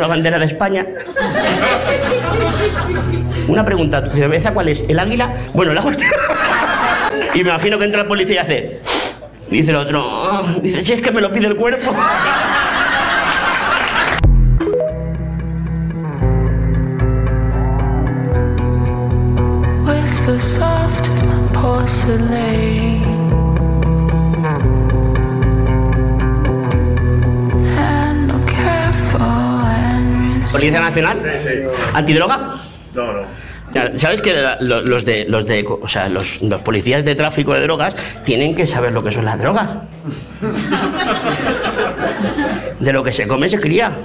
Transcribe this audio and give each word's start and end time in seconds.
una 0.00 0.08
bandera 0.08 0.38
de 0.38 0.46
España. 0.46 0.86
Una 3.48 3.64
pregunta, 3.64 4.02
¿tu 4.02 4.10
cerveza 4.10 4.52
cuál 4.54 4.68
es? 4.68 4.82
¿El 4.88 4.98
águila? 4.98 5.32
Bueno, 5.54 5.72
la 5.74 5.82
cuestión... 5.82 6.10
Y 7.34 7.44
me 7.44 7.50
imagino 7.50 7.78
que 7.78 7.84
entra 7.84 8.00
el 8.00 8.06
policía 8.08 8.36
y 8.36 8.38
hace... 8.38 8.80
Dice 9.50 9.70
el 9.70 9.76
otro, 9.76 10.02
"Ah", 10.30 10.42
dice, 10.62 10.84
si 10.84 10.92
es 10.94 11.02
que 11.02 11.10
me 11.10 11.20
lo 11.20 11.30
pide 11.32 11.46
el 11.48 11.56
cuerpo. 11.56 11.92
Policía 30.52 30.80
Nacional, 30.80 31.18
antidroga. 31.94 32.56
No, 32.94 33.12
no. 33.12 33.22
Sabes 33.94 34.20
que 34.20 34.34
los 34.60 35.04
de 35.04 35.26
los 35.28 35.46
de 35.46 35.64
o 35.64 35.86
sea, 35.86 36.08
los, 36.08 36.42
los 36.42 36.60
policías 36.62 37.04
de 37.04 37.14
tráfico 37.14 37.54
de 37.54 37.60
drogas 37.60 37.94
tienen 38.24 38.54
que 38.56 38.66
saber 38.66 38.92
lo 38.92 39.02
que 39.02 39.12
son 39.12 39.24
las 39.24 39.38
drogas. 39.38 39.68
De 42.80 42.92
lo 42.92 43.04
que 43.04 43.12
se 43.12 43.28
come 43.28 43.48
se 43.48 43.60
cría. 43.60 43.96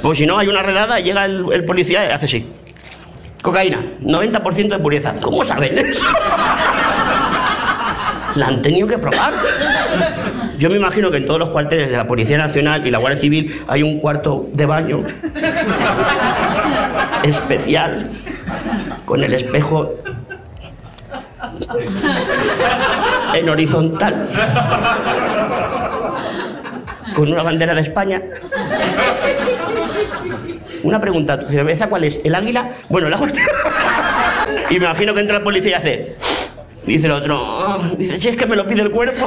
Pues 0.00 0.18
si 0.18 0.26
no 0.26 0.38
hay 0.38 0.46
una 0.46 0.62
redada, 0.62 1.00
llega 1.00 1.24
el, 1.24 1.44
el 1.52 1.64
policía 1.64 2.06
y 2.06 2.12
hace 2.12 2.26
así. 2.26 2.46
Cocaína, 3.42 3.82
90% 4.02 4.68
de 4.68 4.78
pureza. 4.78 5.14
¿Cómo 5.20 5.42
saben 5.44 5.76
eso? 5.78 6.04
La 8.36 8.46
han 8.46 8.62
tenido 8.62 8.86
que 8.86 8.98
probar. 8.98 9.32
Yo 10.60 10.68
me 10.68 10.76
imagino 10.76 11.10
que 11.10 11.16
en 11.16 11.24
todos 11.24 11.40
los 11.40 11.48
cuarteles 11.48 11.90
de 11.90 11.96
la 11.96 12.06
Policía 12.06 12.36
Nacional 12.36 12.86
y 12.86 12.90
la 12.90 12.98
Guardia 12.98 13.18
Civil 13.18 13.62
hay 13.66 13.82
un 13.82 13.98
cuarto 13.98 14.46
de 14.52 14.66
baño 14.66 15.02
especial 17.24 18.10
con 19.06 19.24
el 19.24 19.32
espejo 19.32 19.94
en 23.34 23.48
horizontal 23.48 24.28
con 27.14 27.32
una 27.32 27.42
bandera 27.42 27.74
de 27.74 27.80
España. 27.80 28.20
Una 30.82 31.00
pregunta, 31.00 31.40
¿tu 31.40 31.48
cerveza 31.48 31.88
cuál 31.88 32.04
es? 32.04 32.20
¿El 32.22 32.34
águila? 32.34 32.68
Bueno, 32.90 33.08
la 33.08 33.16
cuestión... 33.16 33.46
Y 34.68 34.78
me 34.78 34.84
imagino 34.84 35.14
que 35.14 35.20
entra 35.20 35.38
el 35.38 35.42
policía 35.42 35.70
y 35.70 35.74
hace... 35.74 36.16
Dice 36.86 37.06
el 37.06 37.12
otro, 37.12 37.38
"Ah", 37.66 37.78
dice, 37.98 38.20
si 38.20 38.28
es 38.28 38.36
que 38.36 38.44
me 38.46 38.56
lo 38.56 38.66
pide 38.66 38.82
el 38.82 38.90
cuerpo. 38.90 39.26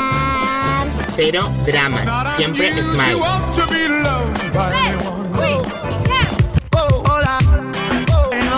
Pero 1.15 1.49
dramas, 1.65 2.03
siempre 2.37 2.71
smile. 2.81 3.21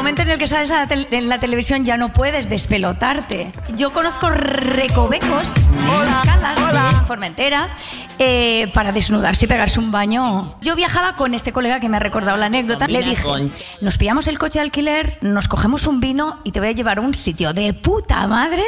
Momento 0.04 0.22
en 0.24 0.32
el 0.32 0.38
que 0.38 0.48
sales 0.50 0.70
a 0.70 0.86
la 0.86 0.94
en 1.12 1.30
la 1.30 1.40
televisión 1.40 1.86
ya 1.86 1.96
no 1.96 2.10
puedes 2.10 2.50
despelotarte. 2.50 3.54
Yo 3.78 3.92
conozco 3.92 4.30
recovecos, 4.30 5.56
en 5.56 6.26
calas 6.26 6.60
de 6.92 7.06
Formentera, 7.08 7.70
eh, 8.20 8.70
para 8.74 8.92
desnudarse 8.92 9.46
y 9.46 9.48
pegarse 9.48 9.80
un 9.80 9.94
baño. 9.94 10.56
Yo 10.60 10.76
viajaba 10.76 11.16
con 11.16 11.34
este 11.34 11.54
colega 11.54 11.80
que 11.80 11.88
me 11.88 11.96
ha 11.96 12.00
recordado 12.02 12.36
la 12.36 12.48
anécdota. 12.48 12.86
Le 12.90 13.02
dije, 13.02 13.26
nos 13.80 13.98
pillamos 13.98 14.28
el 14.28 14.38
coche 14.38 14.60
de 14.60 14.64
alquiler, 14.64 15.18
nos 15.22 15.48
cogemos 15.48 15.88
un 15.88 16.02
vino 16.02 16.42
y 16.44 16.52
te 16.52 16.60
voy 16.60 16.68
a 16.68 16.72
llevar 16.74 16.98
a 16.98 17.02
un 17.02 17.14
sitio 17.14 17.54
de 17.54 17.74
puta 17.74 18.28
madre 18.28 18.64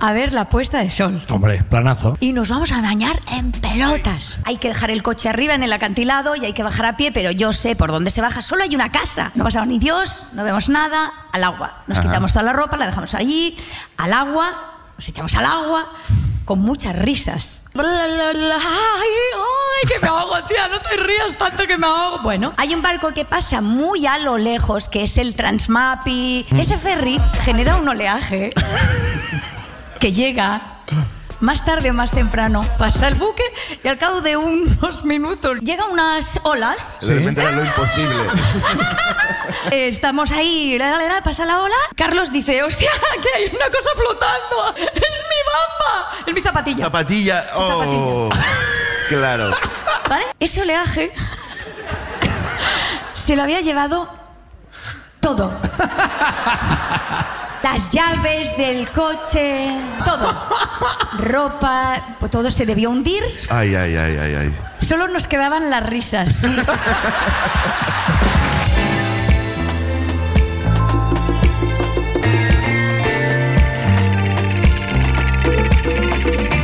a 0.00 0.12
ver 0.14 0.32
la 0.32 0.48
puesta 0.48 0.78
de 0.78 0.90
sol. 0.90 1.22
Hombre, 1.28 1.62
planazo. 1.62 2.16
Y 2.20 2.32
nos 2.32 2.48
vamos 2.48 2.72
a 2.72 2.80
bañar 2.80 3.20
en 3.30 3.52
pelotas. 3.52 4.40
Hay 4.44 4.56
que 4.56 4.68
dejar 4.68 4.90
el 4.90 5.02
coche 5.02 5.28
arriba 5.28 5.54
en 5.54 5.62
el 5.62 5.74
acantilado 5.74 6.36
y 6.36 6.46
hay 6.46 6.54
que 6.54 6.62
bajar 6.62 6.86
a 6.86 6.96
pie, 6.96 7.12
pero 7.12 7.32
yo 7.32 7.52
sé 7.52 7.76
por 7.76 7.92
dónde 7.92 8.10
se 8.10 8.22
baja. 8.22 8.40
Solo 8.40 8.62
hay 8.62 8.74
una 8.74 8.90
casa. 8.90 9.30
No 9.34 9.42
ha 9.42 9.44
pasado 9.44 9.66
ni 9.66 9.78
Dios, 9.78 10.30
no 10.32 10.42
vemos 10.42 10.69
nada. 10.70 11.12
Al 11.32 11.44
agua. 11.44 11.82
Nos 11.86 11.98
Ajá. 11.98 12.08
quitamos 12.08 12.32
toda 12.32 12.44
la 12.44 12.52
ropa, 12.52 12.76
la 12.76 12.86
dejamos 12.86 13.14
allí. 13.14 13.56
Al 13.96 14.12
agua, 14.12 14.92
nos 14.96 15.08
echamos 15.08 15.34
al 15.34 15.46
agua. 15.46 15.86
Con 16.44 16.60
muchas 16.60 16.96
risas. 16.96 17.64
Ay, 17.74 17.84
ay, 17.84 19.88
que 19.88 19.98
me 20.00 20.08
ahogo, 20.08 20.42
tía, 20.44 20.66
no 20.66 20.80
te 20.80 20.96
rías 20.96 21.38
tanto 21.38 21.64
que 21.66 21.78
me 21.78 21.86
ahogo. 21.86 22.22
Bueno, 22.22 22.52
hay 22.56 22.74
un 22.74 22.82
barco 22.82 23.14
que 23.14 23.24
pasa 23.24 23.60
muy 23.60 24.06
a 24.06 24.18
lo 24.18 24.36
lejos, 24.36 24.88
que 24.88 25.04
es 25.04 25.16
el 25.18 25.36
Transmapi. 25.36 26.46
Ese 26.58 26.76
ferry 26.76 27.20
genera 27.44 27.76
un 27.76 27.88
oleaje 27.88 28.50
que 30.00 30.12
llega 30.12 30.78
más 31.40 31.64
tarde 31.64 31.90
o 31.90 31.94
más 31.94 32.10
temprano. 32.10 32.62
Pasa 32.78 33.08
el 33.08 33.14
buque 33.14 33.42
y 33.82 33.88
al 33.88 33.98
cabo 33.98 34.20
de 34.20 34.36
unos 34.36 35.04
minutos 35.04 35.58
llega 35.60 35.86
unas 35.86 36.40
olas. 36.44 36.98
De 37.00 37.14
repente 37.14 37.40
era 37.40 37.52
lo 37.52 37.64
imposible. 37.64 38.16
Eh, 39.72 39.88
Estamos 39.88 40.30
ahí, 40.32 40.78
la, 40.78 40.90
la, 40.96 41.06
la, 41.06 41.22
pasa 41.22 41.44
la 41.44 41.60
ola. 41.60 41.74
Carlos 41.94 42.32
dice, 42.32 42.62
hostia, 42.62 42.90
que 43.22 43.28
hay 43.36 43.46
una 43.54 43.66
cosa 43.70 43.90
flotando. 43.94 44.74
Es 44.76 45.24
mi 45.28 45.40
bamba. 45.50 46.10
Es 46.26 46.34
mi 46.34 46.40
zapatilla. 46.40 46.84
Zapatilla. 46.84 47.46
Oh. 47.56 48.30
Claro. 49.08 49.50
¿Vale? 50.08 50.24
Ese 50.38 50.62
oleaje 50.62 51.12
se 53.12 53.36
lo 53.36 53.42
había 53.42 53.60
llevado 53.60 54.08
todo. 55.20 55.52
Las 57.62 57.90
llaves 57.90 58.56
del 58.56 58.88
coche, 58.90 59.76
todo. 60.04 60.48
Ropa, 61.18 62.00
pues 62.18 62.30
todo 62.30 62.50
se 62.50 62.64
debió 62.64 62.90
hundir. 62.90 63.22
Ay, 63.50 63.74
ay, 63.74 63.96
ay, 63.96 64.16
ay, 64.18 64.34
ay. 64.34 64.56
Solo 64.78 65.08
nos 65.08 65.26
quedaban 65.26 65.68
las 65.68 65.84
risas. 65.88 66.42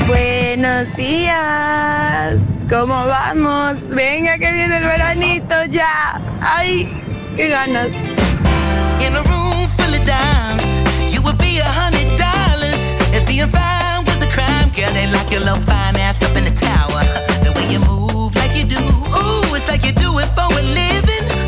Buenos 0.06 0.96
días, 0.96 2.36
¿cómo 2.70 3.04
vamos? 3.06 3.86
Venga 3.90 4.38
que 4.38 4.50
viene 4.50 4.78
el 4.78 4.84
veranito 4.84 5.64
ya. 5.66 6.20
Ay, 6.40 6.88
qué 7.36 7.48
ganas. 7.48 7.88
In 8.98 9.14
a 9.14 9.22
room 9.22 9.46
being 13.36 13.48
fine 13.48 14.04
was 14.04 14.20
a 14.22 14.30
crime, 14.30 14.70
girl, 14.70 14.90
they 14.92 15.06
lock 15.06 15.30
your 15.30 15.40
little 15.40 15.60
fine 15.62 15.96
ass 15.96 16.22
up 16.22 16.34
in 16.36 16.44
the 16.44 16.50
tower. 16.50 17.02
The 17.44 17.52
way 17.56 17.70
you 17.70 17.80
move 17.80 18.34
like 18.34 18.56
you 18.56 18.64
do, 18.64 18.78
ooh, 18.78 19.54
it's 19.54 19.68
like 19.68 19.84
you 19.84 19.92
do 19.92 20.18
it 20.18 20.28
for 20.36 20.48
a 20.58 20.62
living. 20.62 21.45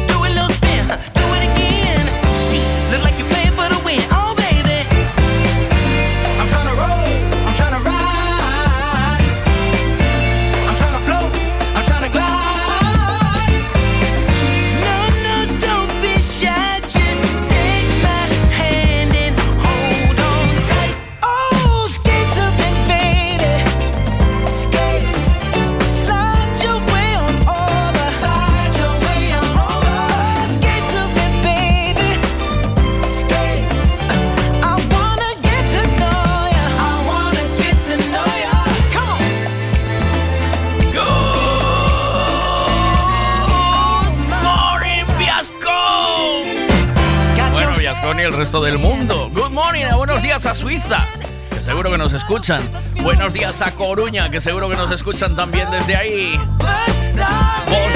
Resto 48.39 48.61
del 48.61 48.79
mundo. 48.79 49.29
Good 49.35 49.51
morning, 49.51 49.87
buenos 49.97 50.23
días 50.23 50.47
a 50.47 50.55
Suiza, 50.55 51.09
que 51.51 51.61
seguro 51.61 51.91
que 51.91 51.99
nos 51.99 52.13
escuchan. 52.13 52.63
Buenos 53.03 53.33
días 53.33 53.61
a 53.63 53.73
Coruña, 53.73 54.31
que 54.31 54.41
seguro 54.41 54.69
que 54.69 54.77
nos 54.77 54.93
escuchan 54.93 55.35
también 55.35 55.69
desde 55.73 55.97
ahí. 55.97 56.41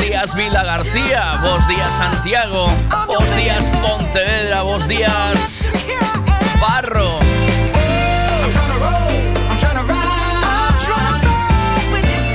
días 0.00 0.34
Vila 0.34 0.64
García, 0.64 1.38
vos 1.42 1.68
días 1.68 1.94
Santiago, 1.94 2.66
vos 3.06 3.36
días 3.36 3.70
Pontevedra, 3.80 4.62
vos 4.62 4.88
días 4.88 5.70
Barro. 6.60 7.20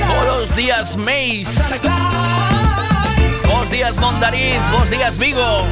Buenos 0.08 0.56
días 0.56 0.96
Meis. 0.96 1.78
Días 3.78 3.96
Mondariz, 3.98 4.58
vos 4.72 4.90
días 4.90 5.16
Vigo, 5.18 5.64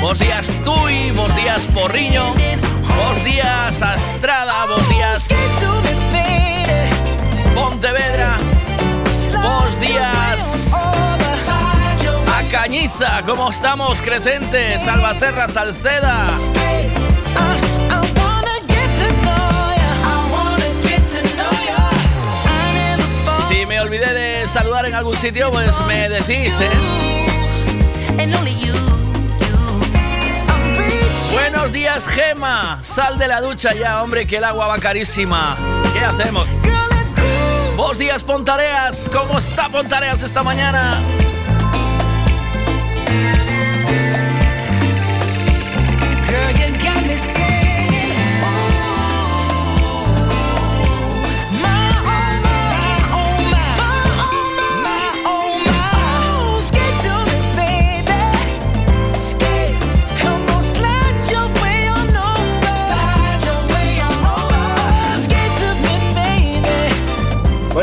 vos 0.00 0.20
días 0.20 0.46
Tui, 0.62 1.10
vos 1.10 1.34
días 1.34 1.66
Porriño, 1.74 2.32
vos 2.32 3.24
días 3.24 3.82
Astrada, 3.82 4.66
vos 4.66 4.88
días 4.88 5.26
Pontevedra, 7.52 8.36
vos 9.42 9.80
días 9.80 10.70
a 12.32 12.48
Cañiza, 12.52 13.20
¿cómo 13.26 13.50
estamos? 13.50 14.00
Crecente, 14.00 14.78
Salvaterra, 14.78 15.48
Salceda. 15.48 16.28
Si 23.48 23.66
me 23.66 23.80
olvidé 23.80 24.14
de 24.14 24.46
saludar 24.46 24.86
en 24.86 24.94
algún 24.94 25.16
sitio, 25.16 25.50
pues 25.50 25.76
me 25.88 26.08
decís, 26.08 26.56
¿eh? 26.60 27.13
Buenos 31.32 31.72
días, 31.72 32.06
Gema. 32.06 32.78
Sal 32.82 33.18
de 33.18 33.28
la 33.28 33.42
ducha 33.42 33.74
ya, 33.74 34.02
hombre, 34.02 34.26
que 34.26 34.38
el 34.38 34.44
agua 34.44 34.66
va 34.66 34.78
carísima. 34.78 35.56
¿Qué 35.92 36.00
hacemos? 36.00 36.48
Buenos 37.76 37.98
días, 37.98 38.22
Pontareas. 38.22 39.10
¿Cómo 39.12 39.38
está 39.38 39.68
Pontareas 39.68 40.22
esta 40.22 40.42
mañana? 40.42 41.00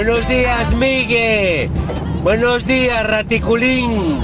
Buenos 0.03 0.27
días, 0.27 0.73
Migue. 0.73 1.69
Buenos 2.23 2.65
días, 2.65 3.05
Raticulín. 3.05 4.19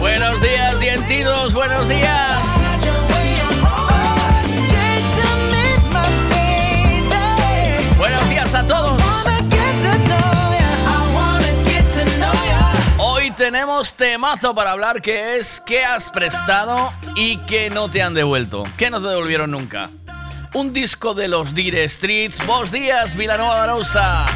Buenos 0.00 0.42
días, 0.42 0.80
dientidos. 0.80 1.54
Buenos 1.54 1.88
días. 1.88 2.42
Buenos 7.96 8.28
días 8.28 8.54
a 8.54 8.66
todos. 8.66 9.09
Tenemos 13.40 13.94
temazo 13.94 14.54
para 14.54 14.72
hablar 14.72 15.00
que 15.00 15.38
es 15.38 15.62
qué 15.64 15.82
has 15.82 16.10
prestado 16.10 16.92
y 17.16 17.38
qué 17.46 17.70
no 17.70 17.90
te 17.90 18.02
han 18.02 18.12
devuelto. 18.12 18.64
¿Qué 18.76 18.90
no 18.90 19.00
te 19.00 19.08
devolvieron 19.08 19.50
nunca? 19.50 19.88
Un 20.52 20.74
disco 20.74 21.14
de 21.14 21.26
los 21.26 21.54
Dire 21.54 21.88
Streets. 21.88 22.46
Buenos 22.46 22.70
días, 22.70 23.16
Vilanova 23.16 23.54
Barousa. 23.54 24.26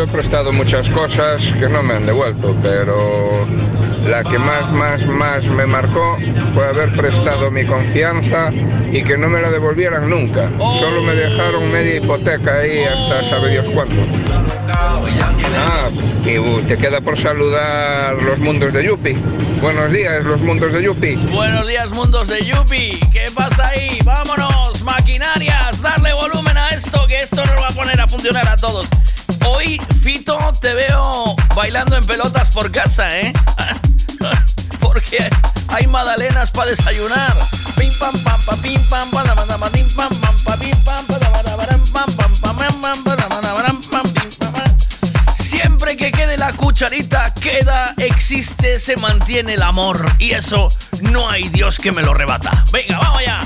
Yo 0.00 0.04
he 0.04 0.06
prestado 0.06 0.50
muchas 0.50 0.88
cosas 0.88 1.42
que 1.58 1.68
no 1.68 1.82
me 1.82 1.92
han 1.92 2.06
devuelto, 2.06 2.56
pero 2.62 3.46
la 4.08 4.24
que 4.24 4.38
más, 4.38 4.72
más, 4.72 5.04
más 5.04 5.44
me 5.44 5.66
marcó 5.66 6.16
fue 6.54 6.68
haber 6.68 6.90
prestado 6.96 7.50
mi 7.50 7.66
confianza 7.66 8.50
y 8.90 9.02
que 9.02 9.18
no 9.18 9.28
me 9.28 9.42
la 9.42 9.50
devolvieran 9.50 10.08
nunca. 10.08 10.48
Solo 10.78 11.02
me 11.02 11.14
dejaron 11.14 11.70
media 11.70 11.96
hipoteca 11.96 12.60
ahí 12.60 12.82
hasta 12.84 13.28
sabe 13.28 13.50
Dios 13.50 13.68
cuándo. 13.68 14.02
Ah, 15.58 15.90
y 16.24 16.38
uh, 16.38 16.62
te 16.62 16.78
queda 16.78 17.02
por 17.02 17.18
saludar 17.18 18.14
los 18.22 18.38
mundos 18.38 18.72
de 18.72 18.86
Yupi. 18.86 19.12
Buenos 19.60 19.92
días, 19.92 20.24
los 20.24 20.40
mundos 20.40 20.72
de 20.72 20.82
Yupi. 20.82 21.16
Buenos 21.16 21.68
días, 21.68 21.90
mundos 21.90 22.26
de 22.26 22.42
Yupi. 22.42 22.98
¿Qué 23.12 23.26
pasa 23.34 23.68
ahí? 23.68 23.98
Vámonos, 24.02 24.82
maquinarias, 24.82 25.82
darle 25.82 26.14
volumen 26.14 26.39
que 27.10 27.18
esto 27.18 27.44
nos 27.44 27.56
va 27.56 27.66
a 27.66 27.74
poner 27.74 28.00
a 28.00 28.06
funcionar 28.06 28.48
a 28.48 28.56
todos. 28.56 28.86
Hoy, 29.44 29.80
Fito, 30.02 30.38
te 30.60 30.74
veo 30.74 31.34
bailando 31.56 31.96
en 31.96 32.06
pelotas 32.06 32.50
por 32.50 32.70
casa, 32.70 33.18
¿eh? 33.18 33.32
Porque 34.80 35.28
hay 35.68 35.88
magdalenas 35.88 36.52
para 36.52 36.70
desayunar. 36.70 37.34
Pim 37.76 37.92
pam 37.98 38.12
pam 38.22 38.40
pa 38.46 38.54
pim 38.62 38.80
pam 38.88 39.10
pim 39.10 39.88
pam 39.96 40.10
pam 40.20 40.36
pa 40.44 40.56
pim 40.56 40.76
pam 40.84 41.04
pam 41.06 41.18
pam 41.26 41.84
pam 41.92 42.16
pam 42.16 42.80
pam 42.80 43.04
pa 43.04 43.16
la 43.16 43.28
manda 43.28 43.54
baram, 43.54 43.80
pam 43.90 44.12
pim 44.12 44.30
pam 44.38 44.52
pam. 44.52 45.34
Siempre 45.34 45.96
que 45.96 46.12
quede 46.12 46.38
la 46.38 46.52
cucharita, 46.52 47.34
queda, 47.34 47.92
existe, 47.96 48.78
se 48.78 48.96
mantiene 48.96 49.54
el 49.54 49.62
amor. 49.62 50.04
Y 50.20 50.30
eso 50.30 50.68
no 51.10 51.28
hay 51.28 51.48
Dios 51.48 51.78
que 51.78 51.90
me 51.90 52.02
lo 52.02 52.14
rebata. 52.14 52.64
Venga, 52.70 52.98
vamos 52.98 53.18
allá. 53.18 53.40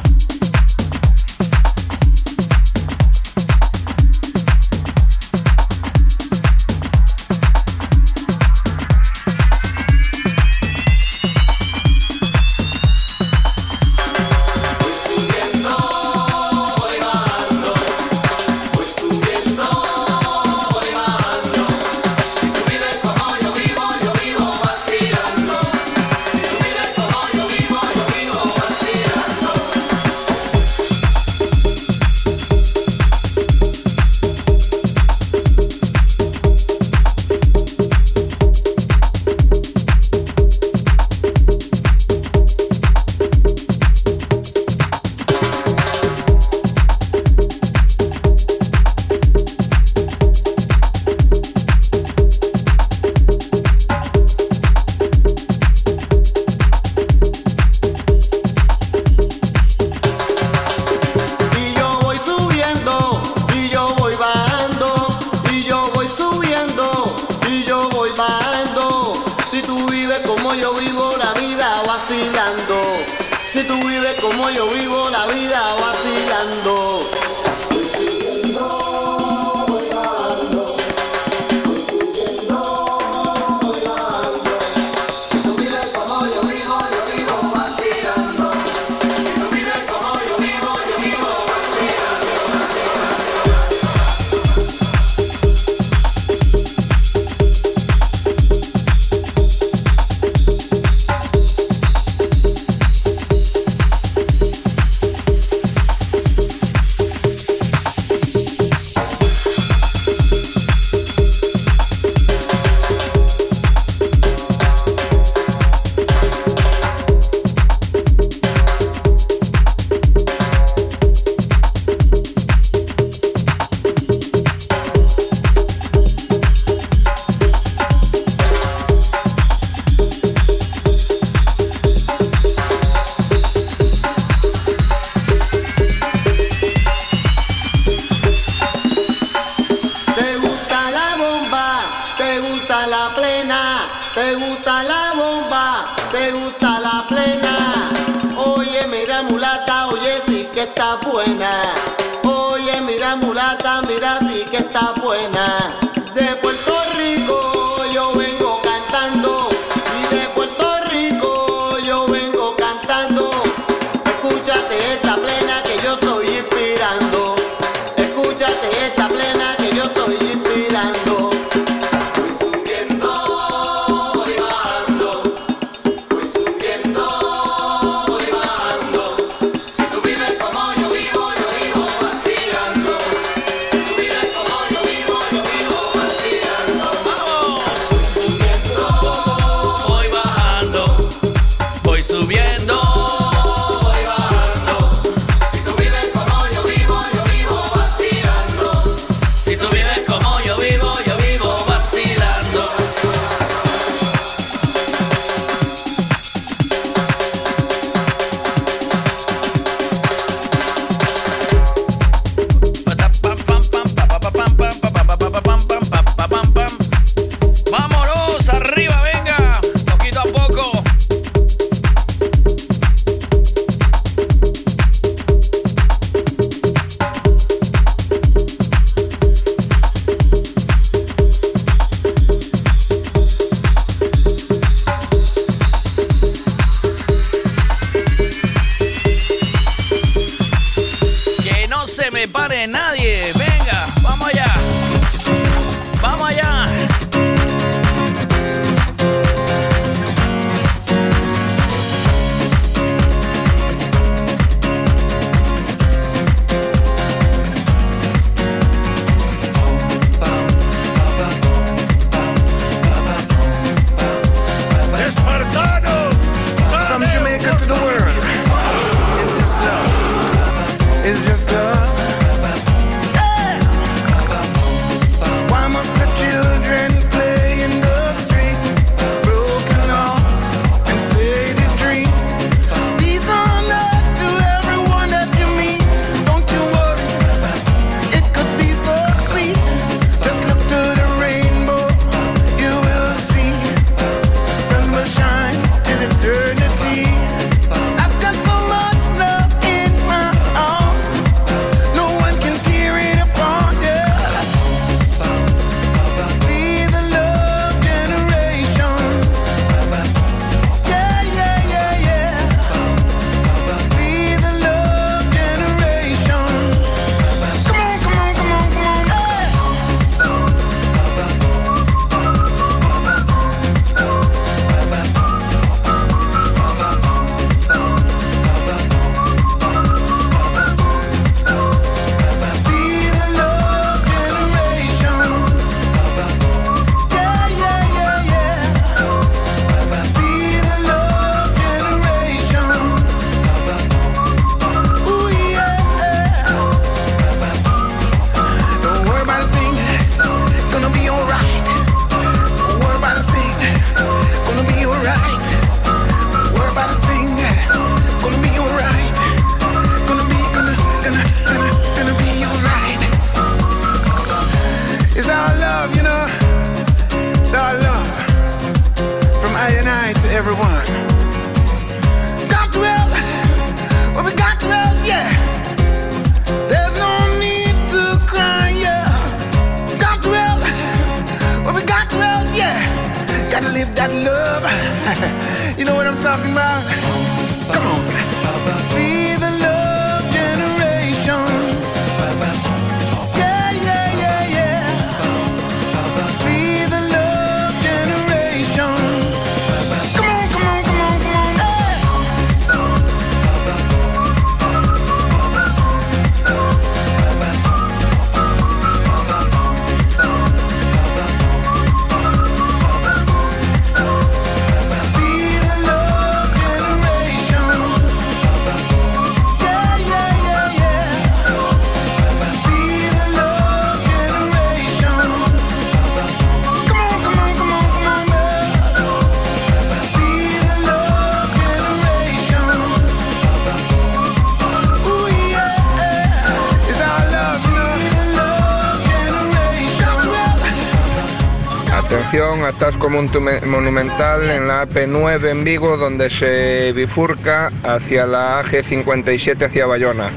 Monumental 443.66 444.50
en 444.50 444.66
la 444.66 444.88
AP9 444.88 445.50
en 445.50 445.64
Vigo, 445.64 445.97
donde 445.97 446.28
se 446.28 446.92
bifurca 446.92 447.71
hacia 447.83 448.26
la 448.26 448.62
AG57 448.62 449.66
hacia 449.66 449.87
Bayona. 449.87 450.30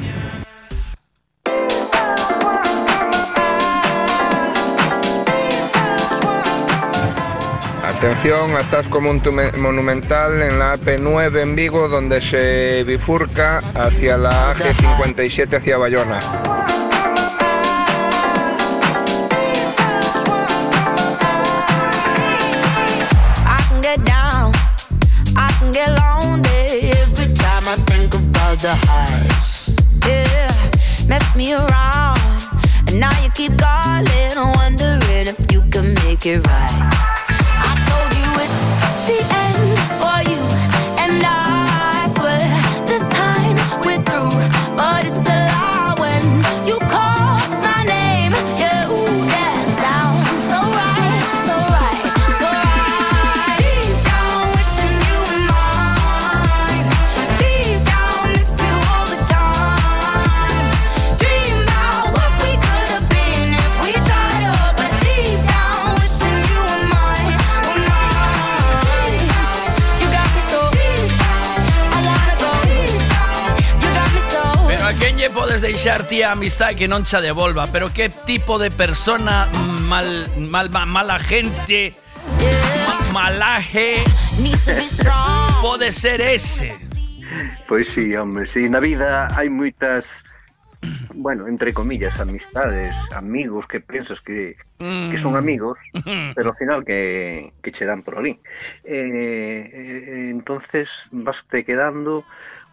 Atención, 7.84 8.56
atasco 8.56 9.02
monumental 9.02 10.42
en 10.44 10.60
la 10.60 10.76
AP9 10.76 11.42
en 11.42 11.56
Vigo, 11.56 11.88
donde 11.88 12.22
se 12.22 12.84
bifurca 12.84 13.58
hacia 13.74 14.18
la 14.18 14.54
AG57 14.54 15.58
hacia 15.58 15.78
Bayona. 15.78 16.20
The 28.68 28.76
highs. 28.76 29.70
Yeah, 30.06 31.08
mess 31.08 31.36
me 31.38 31.54
around, 31.54 32.20
and 32.88 33.00
now 33.00 33.14
you 33.24 33.30
keep 33.32 33.58
calling, 33.58 34.36
wondering 34.58 35.28
if 35.28 35.50
you 35.54 35.62
can 35.72 35.94
make 36.04 36.26
it 36.26 36.46
right. 36.46 37.17
Quen 75.68 75.76
lle 75.76 75.92
podes 75.92 76.00
deixar 76.00 76.08
ti 76.08 76.22
a 76.24 76.32
amistad 76.32 76.76
que 76.76 76.88
non 76.88 77.04
xa 77.04 77.20
devolva? 77.20 77.68
Pero 77.72 77.92
que 77.92 78.08
tipo 78.08 78.56
de 78.60 78.72
persona 78.72 79.48
mal, 79.88 80.28
mal, 80.40 80.70
ma- 80.72 80.86
mala 80.88 81.20
gente, 81.20 81.92
ma- 83.12 83.28
malaje, 83.28 84.04
pode 85.62 85.92
ser 85.92 86.22
ese? 86.22 86.76
Pois 87.68 87.88
sí, 87.92 88.16
hombre, 88.16 88.48
sí, 88.48 88.70
na 88.70 88.80
vida 88.80 89.28
hai 89.36 89.50
moitas 89.52 90.08
bueno, 91.18 91.48
entre 91.50 91.74
comillas, 91.74 92.16
amistades, 92.22 92.94
amigos 93.12 93.66
que 93.68 93.82
pensas 93.82 94.22
que, 94.22 94.56
que 94.80 95.18
son 95.18 95.34
Mm. 95.34 95.42
amigos, 95.42 95.78
pero 96.38 96.54
ao 96.54 96.56
final 96.56 96.86
que, 96.86 97.52
que 97.66 97.72
che 97.74 97.84
dan 97.84 98.04
por 98.06 98.16
ali. 98.22 98.40
Eh, 98.86 99.68
eh, 99.74 100.30
entonces 100.32 100.88
vas 101.12 101.44
te 101.50 101.66
quedando 101.66 102.24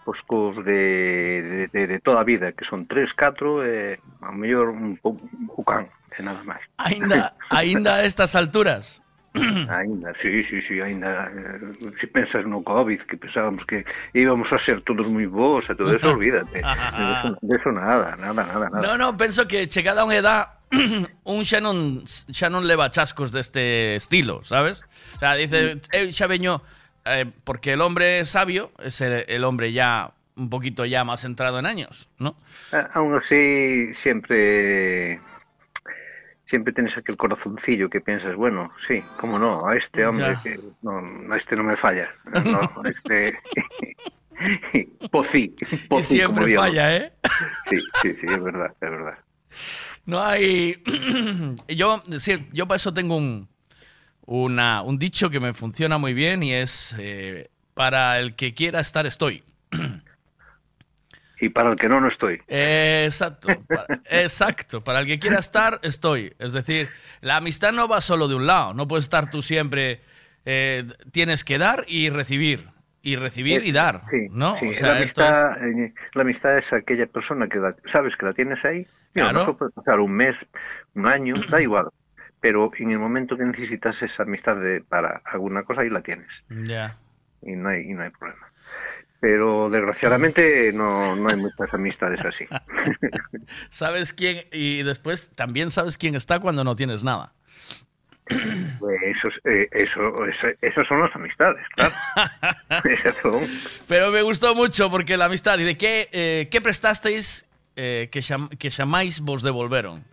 os 0.05 0.21
cos 0.23 0.57
de, 0.65 1.43
de, 1.43 1.69
de, 1.69 1.87
de 1.87 1.99
toda 2.01 2.21
a 2.21 2.25
vida, 2.25 2.53
que 2.53 2.65
son 2.65 2.87
tres, 2.87 3.13
catro, 3.13 3.65
e 3.65 3.97
eh, 3.97 4.23
ao 4.23 4.33
mellor 4.33 4.71
un, 4.71 5.01
un, 5.01 5.17
un 5.49 5.65
can, 5.65 5.89
e 6.13 6.21
nada 6.23 6.45
máis. 6.45 6.65
Ainda, 6.79 7.33
ainda 7.51 8.01
a 8.01 8.05
estas 8.05 8.37
alturas? 8.37 9.05
Ainda, 9.69 10.15
sí, 10.23 10.45
sí, 10.45 10.63
sí, 10.63 10.81
ainda 10.81 11.29
se 11.29 11.87
eh, 11.91 11.93
si 12.01 12.07
pensas 12.07 12.47
no 12.47 12.63
COVID, 12.63 13.01
que 13.01 13.17
pensábamos 13.17 13.67
que 13.67 13.85
íbamos 14.13 14.53
a 14.53 14.59
ser 14.63 14.81
todos 14.87 15.11
moi 15.11 15.27
bons 15.27 15.67
e 15.67 15.75
todo 15.75 15.91
eso, 15.91 16.07
olvídate. 16.15 16.63
de, 16.63 17.11
eso, 17.19 17.29
de 17.43 17.55
eso 17.59 17.71
nada, 17.75 18.15
nada, 18.15 18.47
nada, 18.47 18.71
nada. 18.71 18.79
No, 18.79 18.95
no, 18.95 19.19
penso 19.19 19.43
que 19.51 19.67
chegada 19.67 20.03
a 20.03 20.07
unha 20.07 20.23
edad 20.23 20.43
un 21.35 21.43
xa 21.43 21.59
non, 21.59 22.07
xa 22.07 22.47
non 22.47 22.63
leva 22.63 22.95
chascos 22.95 23.35
deste 23.35 23.99
estilo, 23.99 24.47
sabes? 24.47 24.87
O 25.15 25.19
sea, 25.19 25.35
dice, 25.35 25.83
mm. 25.83 25.99
eu 25.99 26.05
xa 26.15 26.31
veño 26.31 26.63
eh, 27.05 27.27
porque 27.45 27.73
el 27.73 27.81
hombre 27.81 28.25
sabio 28.25 28.71
es 28.79 29.01
el, 29.01 29.25
el 29.29 29.45
hombre 29.45 29.73
ya 29.73 30.13
un 30.37 30.51
poquito 30.51 30.85
ya 30.85 31.05
más 31.05 31.25
entrado 31.25 31.59
en 31.59 31.67
años, 31.67 32.09
¿no? 32.19 32.37
A- 32.73 32.91
Aún 32.95 33.15
así, 33.15 33.93
siempre 33.95 35.21
siempre 36.47 36.73
tienes 36.73 36.97
aquel 36.97 37.17
corazoncillo 37.17 37.89
que 37.89 38.01
piensas, 38.01 38.35
bueno, 38.37 38.71
sí, 38.87 39.03
cómo 39.19 39.39
no, 39.39 39.67
a 39.67 39.77
este 39.77 40.05
hombre 40.07 40.37
que 40.43 40.59
no, 40.83 41.33
a 41.33 41.37
este 41.37 41.57
no 41.57 41.63
me 41.65 41.77
falla, 41.77 42.11
no, 42.33 42.61
a 42.61 42.89
este 42.89 43.39
pocí, 45.11 45.55
pocí, 45.89 46.03
siempre 46.05 46.55
como 46.55 46.65
falla, 46.65 46.97
¿eh? 46.97 47.13
Sí, 47.71 47.79
sí, 48.03 48.17
sí, 48.17 48.27
es 48.29 48.43
verdad, 48.43 48.75
es 48.81 48.91
verdad. 48.91 49.19
No 50.07 50.23
hay. 50.23 50.83
yo, 51.69 52.03
sí, 52.19 52.47
yo 52.53 52.67
para 52.69 52.77
eso 52.77 52.93
tengo 52.93 53.17
un, 53.17 53.49
una- 54.27 54.83
un 54.83 54.99
dicho 54.99 55.31
que 55.31 55.41
me 55.41 55.55
funciona 55.55 55.99
muy 55.99 56.15
bien 56.15 56.43
y 56.43 56.53
es: 56.55 56.95
eh, 56.99 57.49
para 57.75 58.19
el 58.21 58.35
que 58.35 58.55
quiera 58.55 58.81
estar, 58.81 59.07
estoy. 59.07 59.43
Y 61.41 61.49
para 61.49 61.71
el 61.71 61.77
que 61.77 61.89
no, 61.89 62.01
no 62.01 62.09
estoy. 62.09 62.41
Eh, 62.49 63.03
exacto, 63.07 63.49
exacto. 64.09 64.83
Para 64.85 65.01
el 65.01 65.07
que 65.07 65.19
quiera 65.19 65.39
estar, 65.41 65.81
estoy. 65.83 66.33
Es 66.39 66.53
decir, 66.53 66.89
la 67.21 67.37
amistad 67.37 67.73
no 67.73 67.89
va 67.89 68.01
solo 68.01 68.29
de 68.29 68.37
un 68.37 68.47
lado. 68.47 68.73
No 68.73 68.87
puedes 68.87 69.05
estar 69.05 69.31
tú 69.31 69.43
siempre. 69.43 70.01
eh, 70.47 70.85
tienes 71.11 71.43
que 71.45 71.59
dar 71.59 71.85
y 71.89 72.09
recibir. 72.09 72.69
Y 73.03 73.17
recibir 73.17 73.65
y 73.67 73.73
dar. 73.73 74.03
Sí, 74.11 74.29
¿no? 74.31 74.57
sí, 74.59 74.69
O 74.69 74.73
sea, 74.75 74.95
la, 74.95 75.01
esto 75.01 75.23
es- 75.25 75.29
amistad, 75.37 75.69
eh, 75.69 75.95
la 76.15 76.23
amistad 76.23 76.57
es 76.59 76.73
aquella 76.73 77.07
persona 77.07 77.49
que 77.49 77.59
la- 77.59 77.77
sabes 77.87 78.15
que 78.17 78.27
la 78.27 78.33
tienes 78.33 78.65
ahí. 78.65 78.87
Mira, 79.13 79.31
Claro. 79.31 79.47
no 79.47 79.57
puede 79.59 79.73
pasar 79.73 80.01
un 80.01 80.13
mes, 80.13 80.37
un 80.95 81.07
año, 81.07 81.35
da 81.51 81.61
igual. 81.63 81.89
Pero 82.45 82.71
en 82.77 82.91
el 82.91 82.99
momento 82.99 83.39
que 83.39 83.45
necesitas 83.45 84.03
esa 84.03 84.25
amistad 84.25 84.59
de, 84.61 84.83
para 84.83 85.23
alguna 85.25 85.63
cosa, 85.63 85.81
ahí 85.81 85.89
la 85.89 86.03
tienes. 86.03 86.29
Ya. 86.51 86.95
Y 87.41 87.53
no 87.53 87.71
hay, 87.71 87.91
y 87.91 87.95
no 87.95 88.03
hay 88.03 88.11
problema. 88.11 88.49
Pero 89.19 89.71
desgraciadamente 89.71 90.71
no, 90.75 91.17
no 91.17 91.31
hay 91.31 91.37
muchas 91.39 91.73
amistades 91.73 92.21
así. 92.23 92.45
¿Sabes 93.71 94.13
quién? 94.13 94.45
Y 94.53 94.83
después 94.83 95.31
también 95.35 95.71
sabes 95.71 95.97
quién 95.97 96.15
está 96.17 96.39
cuando 96.39 96.65
no 96.65 96.77
tienes 96.77 97.03
nada. 97.03 97.33
Pues 98.27 99.01
eso, 99.03 99.29
es- 99.29 99.41
eh, 99.47 99.69
eso, 99.73 100.13
eso, 100.61 100.85
son 100.85 101.01
las 101.01 101.17
amistades, 101.17 101.65
claro. 101.75 101.95
Esas 102.91 103.17
son. 103.23 103.41
Pero 103.89 104.11
me 104.11 104.21
gustó 104.21 104.55
mucho 104.55 104.91
porque 104.91 105.17
la 105.17 105.25
amistad. 105.25 105.59
¿Y 105.59 105.65
de 105.65 105.79
qué, 105.79 106.11
eh, 106.13 106.49
qué 106.51 106.61
prestasteis 106.61 107.47
eh, 107.77 108.11
que, 108.13 108.21
que 108.59 108.69
llamáis 108.69 109.21
vos 109.21 109.43
devolveron? 109.43 110.05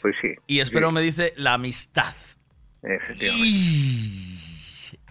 Pues 0.00 0.14
sí. 0.20 0.34
Y 0.46 0.60
espero 0.60 0.88
sí, 0.88 0.94
me 0.94 1.00
dice 1.00 1.32
la 1.36 1.54
amistad. 1.54 2.14
Efectivamente. 2.82 3.48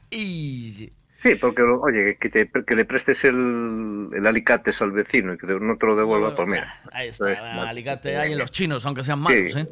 Y... 0.09 0.91
Sí, 1.21 1.33
porque, 1.35 1.63
oye, 1.63 2.17
que, 2.21 2.29
te, 2.29 2.49
que 2.49 2.75
le 2.75 2.85
prestes 2.85 3.23
el, 3.23 4.09
el 4.13 4.27
alicate 4.27 4.71
al 4.79 4.91
vecino 4.91 5.33
y 5.33 5.37
que 5.37 5.47
no 5.47 5.75
te 5.77 5.85
lo 5.85 5.95
devuelva, 5.95 6.35
pues 6.35 6.47
mira. 6.47 6.73
Ahí 6.91 7.07
está, 7.07 7.31
el 7.31 7.59
alicate 7.67 8.17
hay 8.17 8.33
en 8.33 8.37
los 8.39 8.51
chinos, 8.51 8.85
aunque 8.85 9.03
sean 9.03 9.19
Sí, 9.19 9.23
malos, 9.23 9.55
¿eh? 9.55 9.67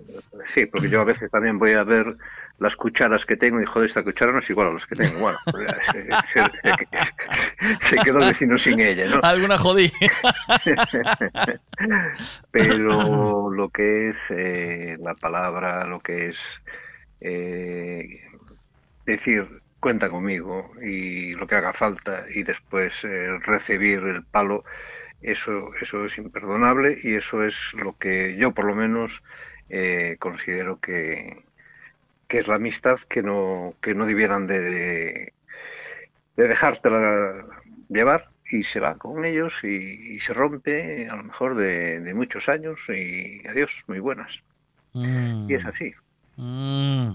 sí, 0.55 0.65
porque 0.65 0.89
yo 0.89 1.01
a 1.01 1.05
veces 1.05 1.29
también 1.29 1.59
voy 1.59 1.73
a 1.73 1.83
ver 1.83 2.17
las 2.57 2.75
cucharas 2.75 3.25
que 3.25 3.35
tengo 3.35 3.61
y 3.61 3.65
joder, 3.65 3.87
esta 3.89 4.03
cuchara 4.03 4.31
no 4.31 4.39
es 4.39 4.49
igual 4.49 4.67
a 4.67 4.73
las 4.73 4.85
que 4.85 4.95
tengo. 4.95 5.19
Bueno, 5.19 5.37
pues, 5.51 5.67
se, 5.91 6.07
se- 7.79 7.79
se 7.79 7.97
quedó 7.97 8.19
el 8.19 8.27
vecino 8.29 8.57
sin 8.57 8.79
ella, 8.79 9.05
¿no? 9.07 9.19
Alguna 9.23 9.57
jodí. 9.57 9.91
Pero 12.51 13.49
lo 13.51 13.69
que 13.69 14.09
es 14.09 14.17
eh, 14.29 14.97
la 15.01 15.13
palabra, 15.15 15.85
lo 15.85 15.99
que 15.99 16.27
es 16.29 16.39
eh, 17.21 18.21
decir, 19.05 19.47
cuenta 19.79 20.09
conmigo 20.09 20.71
y 20.81 21.33
lo 21.33 21.47
que 21.47 21.55
haga 21.55 21.73
falta 21.73 22.25
y 22.33 22.43
después 22.43 22.93
eh, 23.03 23.37
recibir 23.45 23.99
el 23.99 24.23
palo, 24.23 24.63
eso, 25.21 25.71
eso 25.81 26.05
es 26.05 26.17
imperdonable 26.17 26.99
y 27.03 27.15
eso 27.15 27.43
es 27.43 27.55
lo 27.73 27.97
que 27.97 28.35
yo 28.37 28.51
por 28.53 28.65
lo 28.65 28.75
menos 28.75 29.11
eh, 29.69 30.15
considero 30.19 30.79
que, 30.79 31.43
que 32.27 32.39
es 32.39 32.47
la 32.47 32.55
amistad 32.55 32.99
que 33.09 33.21
no, 33.23 33.73
que 33.81 33.93
no 33.95 34.05
debieran 34.05 34.47
de, 34.47 35.33
de 36.37 36.47
dejártela 36.47 37.45
llevar 37.89 38.29
y 38.49 38.63
se 38.63 38.79
va 38.79 38.95
con 38.95 39.25
ellos 39.25 39.53
y, 39.63 40.15
y 40.15 40.19
se 40.19 40.33
rompe 40.33 41.07
a 41.09 41.15
lo 41.15 41.23
mejor 41.23 41.55
de, 41.55 41.99
de 41.99 42.13
muchos 42.13 42.47
años 42.49 42.79
y 42.89 43.45
adiós, 43.47 43.83
muy 43.87 43.99
buenas. 43.99 44.31
Mm. 44.93 45.49
Y 45.49 45.53
es 45.55 45.65
así. 45.65 45.93
Mm. 46.37 47.11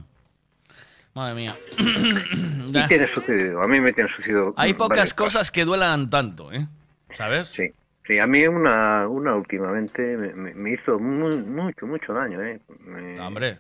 Madre 1.15 1.35
mía. 1.35 1.57
Y 2.73 2.83
tiene 2.87 3.07
sucedido, 3.07 3.63
a 3.63 3.67
mí 3.67 3.81
me 3.81 3.93
tiene 3.93 4.09
sucedido. 4.11 4.55
Hay 4.57 4.75
pocas 4.75 5.13
cosas 5.13 5.51
que 5.51 5.65
duelan 5.65 6.09
tanto, 6.09 6.53
¿eh? 6.53 6.67
¿Sabes? 7.11 7.49
Sí, 7.49 7.69
sí, 8.07 8.19
a 8.21 8.27
mí 8.29 8.47
una, 8.47 9.09
una 9.09 9.35
últimamente 9.35 10.17
me, 10.17 10.33
me- 10.35 10.55
me 10.55 10.73
hizo 10.75 11.01
muy, 11.01 11.37
mucho, 11.39 11.87
mucho 11.87 12.13
daño, 12.13 12.41
¿eh? 12.43 12.61
Me, 12.79 13.19
Hombre. 13.19 13.59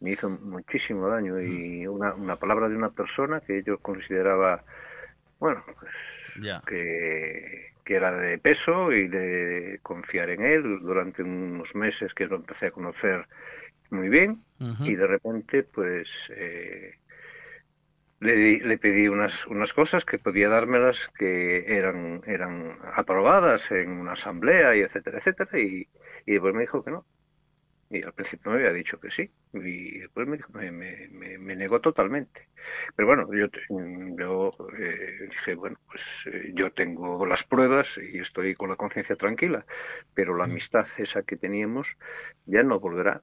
Me 0.00 0.12
hizo 0.12 0.30
muchísimo 0.30 1.08
daño 1.08 1.40
y 1.40 1.86
una, 1.86 2.14
una 2.14 2.36
palabra 2.36 2.68
de 2.68 2.76
una 2.76 2.90
persona 2.90 3.40
que 3.40 3.62
yo 3.64 3.78
consideraba, 3.78 4.64
bueno, 5.40 5.64
pues 5.78 5.92
que, 6.66 7.74
que 7.84 7.94
era 7.96 8.12
de 8.12 8.38
peso 8.38 8.92
y 8.92 9.08
de 9.08 9.80
confiar 9.82 10.30
en 10.30 10.42
él 10.42 10.80
durante 10.82 11.22
unos 11.22 11.74
meses 11.74 12.14
que 12.14 12.26
lo 12.26 12.36
empecé 12.36 12.66
a 12.68 12.70
conocer 12.72 13.28
muy 13.90 14.08
bien 14.08 14.44
y 14.82 14.96
de 14.96 15.06
repente 15.06 15.64
pues 15.64 16.08
eh, 16.36 16.94
le, 18.20 18.58
le 18.60 18.78
pedí 18.78 19.08
unas, 19.08 19.46
unas 19.46 19.72
cosas 19.72 20.04
que 20.04 20.18
podía 20.18 20.48
dármelas 20.48 21.08
que 21.18 21.76
eran, 21.78 22.22
eran 22.26 22.78
aprobadas 22.94 23.70
en 23.70 23.90
una 23.90 24.12
asamblea 24.12 24.76
y 24.76 24.80
etcétera, 24.80 25.18
etcétera 25.18 25.58
y, 25.58 25.88
y 26.26 26.32
después 26.32 26.54
me 26.54 26.62
dijo 26.62 26.84
que 26.84 26.90
no. 26.90 27.06
Y 27.90 28.02
al 28.04 28.14
principio 28.14 28.52
me 28.52 28.58
había 28.58 28.72
dicho 28.72 29.00
que 29.00 29.10
sí, 29.10 29.32
y 29.52 29.98
después 29.98 30.26
me, 30.28 30.38
me, 30.70 31.08
me, 31.38 31.56
negó 31.56 31.80
totalmente. 31.80 32.48
Pero 32.94 33.08
bueno, 33.08 33.28
yo, 33.34 33.48
yo 34.16 34.56
eh, 34.78 35.26
dije, 35.28 35.54
bueno, 35.56 35.76
pues 35.86 36.02
eh, 36.26 36.52
yo 36.54 36.72
tengo 36.72 37.26
las 37.26 37.42
pruebas 37.44 37.88
y 37.98 38.18
estoy 38.20 38.54
con 38.54 38.70
la 38.70 38.76
conciencia 38.76 39.16
tranquila, 39.16 39.66
pero 40.14 40.36
Mm. 40.36 40.36
la 40.36 40.44
amistad 40.44 40.86
esa 40.98 41.24
que 41.24 41.36
teníamos 41.36 41.88
ya 42.46 42.62
no 42.62 42.78
volverá. 42.78 43.22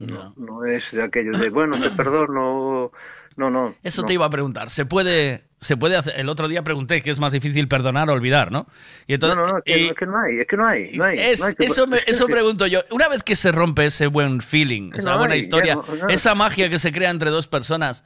No. 0.00 0.36
No 0.36 0.64
es 0.64 0.90
de 0.92 1.02
aquello 1.02 1.36
de, 1.36 1.50
bueno, 1.50 1.78
te 1.78 1.90
perdono, 1.92 2.92
no, 3.36 3.50
no. 3.50 3.74
Eso 3.82 4.02
no. 4.02 4.06
te 4.06 4.14
iba 4.14 4.26
a 4.26 4.30
preguntar. 4.30 4.70
¿Se 4.70 4.84
puede, 4.86 5.44
se 5.60 5.76
puede 5.76 5.96
hacer? 5.96 6.14
El 6.18 6.28
otro 6.28 6.48
día 6.48 6.62
pregunté 6.62 7.02
que 7.02 7.10
es 7.10 7.18
más 7.18 7.32
difícil 7.32 7.68
perdonar 7.68 8.08
o 8.10 8.12
olvidar, 8.12 8.50
¿no? 8.52 8.66
Y 9.06 9.14
entonces, 9.14 9.36
no, 9.36 9.46
no, 9.46 9.58
es 9.58 9.64
que, 9.64 9.78
y- 9.78 9.88
es 9.88 9.94
que 9.94 10.06
no 10.06 10.18
hay, 10.18 10.38
es 10.40 10.46
que 10.46 10.56
no 10.56 10.66
hay. 10.66 10.96
No 10.96 11.04
hay, 11.04 11.18
es- 11.18 11.40
no 11.40 11.46
hay 11.46 11.54
que- 11.54 11.64
eso, 11.64 11.86
me- 11.86 12.00
eso 12.06 12.26
pregunto 12.26 12.66
yo. 12.66 12.80
Una 12.90 13.08
vez 13.08 13.22
que 13.22 13.36
se 13.36 13.52
rompe 13.52 13.86
ese 13.86 14.06
buen 14.06 14.40
feeling, 14.40 14.92
esa 14.94 15.12
no 15.12 15.18
buena 15.18 15.34
hay, 15.34 15.40
historia, 15.40 15.74
no- 15.76 15.84
no. 16.02 16.08
esa 16.08 16.34
magia 16.34 16.68
que 16.70 16.78
se 16.78 16.92
crea 16.92 17.10
entre 17.10 17.30
dos 17.30 17.46
personas, 17.48 18.04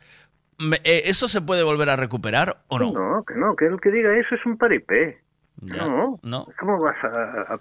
eh, 0.84 1.02
¿eso 1.06 1.28
se 1.28 1.40
puede 1.40 1.62
volver 1.62 1.90
a 1.90 1.96
recuperar 1.96 2.62
o 2.68 2.78
no? 2.78 2.92
No, 2.92 3.24
que 3.24 3.34
no, 3.34 3.54
que 3.56 3.66
el 3.66 3.80
que 3.80 3.90
diga 3.90 4.16
eso 4.18 4.34
es 4.34 4.46
un 4.46 4.56
paripé. 4.56 5.20
Ya, 5.62 5.86
No, 5.86 6.18
no. 6.22 6.46
¿Cómo 6.60 6.78
vas 6.80 6.96
a, 7.02 7.06
a- 7.08 7.60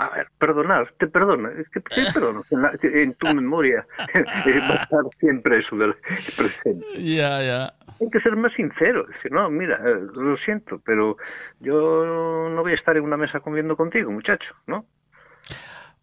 a 0.00 0.08
ver, 0.10 0.28
perdonar? 0.38 0.92
Te 0.98 1.08
perdona. 1.08 1.50
Es 1.58 1.68
que 1.68 1.80
te 1.80 2.04
perdono. 2.12 2.42
En, 2.50 2.62
la- 2.62 2.72
en 2.82 3.14
tu 3.14 3.26
memoria 3.34 3.86
va 4.14 4.74
a 4.74 4.82
estar 4.84 5.00
siempre 5.18 5.58
eso 5.58 5.76
del 5.76 5.94
presente. 6.36 6.86
Ya, 6.96 7.42
ya. 7.42 7.74
Hay 8.00 8.08
que 8.10 8.20
ser 8.20 8.36
más 8.36 8.52
sincero. 8.52 9.04
Decir, 9.06 9.32
no, 9.32 9.50
mira, 9.50 9.80
eh, 9.84 9.96
lo 10.14 10.36
siento, 10.36 10.80
pero 10.84 11.16
yo 11.58 12.48
no 12.54 12.62
voy 12.62 12.72
a 12.72 12.76
estar 12.76 12.96
en 12.96 13.02
una 13.02 13.16
mesa 13.16 13.40
comiendo 13.40 13.76
contigo, 13.76 14.12
muchacho, 14.12 14.54
¿no? 14.68 14.86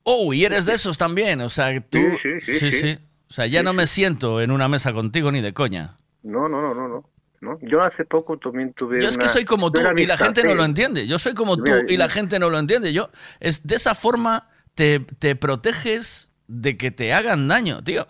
Oh, 0.03 0.33
y 0.33 0.45
eres 0.45 0.65
de 0.65 0.73
esos 0.73 0.97
también, 0.97 1.41
o 1.41 1.49
sea, 1.49 1.71
que 1.73 1.81
tú... 1.81 1.97
Sí, 2.21 2.41
sí, 2.41 2.59
sí, 2.59 2.71
sí. 2.71 2.99
O 3.27 3.33
sea, 3.33 3.47
ya 3.47 3.63
no 3.63 3.73
me 3.73 3.87
siento 3.87 4.39
en 4.41 4.51
una 4.51 4.67
mesa 4.67 4.93
contigo 4.93 5.31
ni 5.31 5.41
de 5.41 5.53
coña. 5.53 5.95
No, 6.21 6.47
no, 6.47 6.61
no, 6.61 6.75
no, 6.75 6.87
no. 6.87 7.09
¿No? 7.45 7.57
Yo 7.61 7.81
hace 7.83 8.03
poco 8.03 8.37
también 8.37 8.73
tuve 8.73 9.01
Yo 9.01 9.07
es 9.07 9.17
que 9.17 9.29
soy 9.29 9.45
como 9.45 9.71
tú 9.71 9.79
y 9.95 10.05
la 10.05 10.17
gente 10.17 10.43
no 10.43 10.51
sí. 10.51 10.57
lo 10.57 10.65
entiende. 10.65 11.07
Yo 11.07 11.17
soy 11.19 11.33
como 11.33 11.55
tú 11.55 11.71
y 11.87 11.95
la 11.95 12.09
gente 12.09 12.39
no 12.39 12.49
lo 12.49 12.59
entiende. 12.59 12.91
Yo 12.91 13.09
es 13.39 13.65
de 13.65 13.75
esa 13.75 13.95
forma 13.95 14.49
te, 14.73 14.99
te 14.99 15.35
proteges 15.37 16.31
de 16.47 16.75
que 16.77 16.91
te 16.91 17.13
hagan 17.13 17.47
daño, 17.47 17.81
tío. 17.83 18.07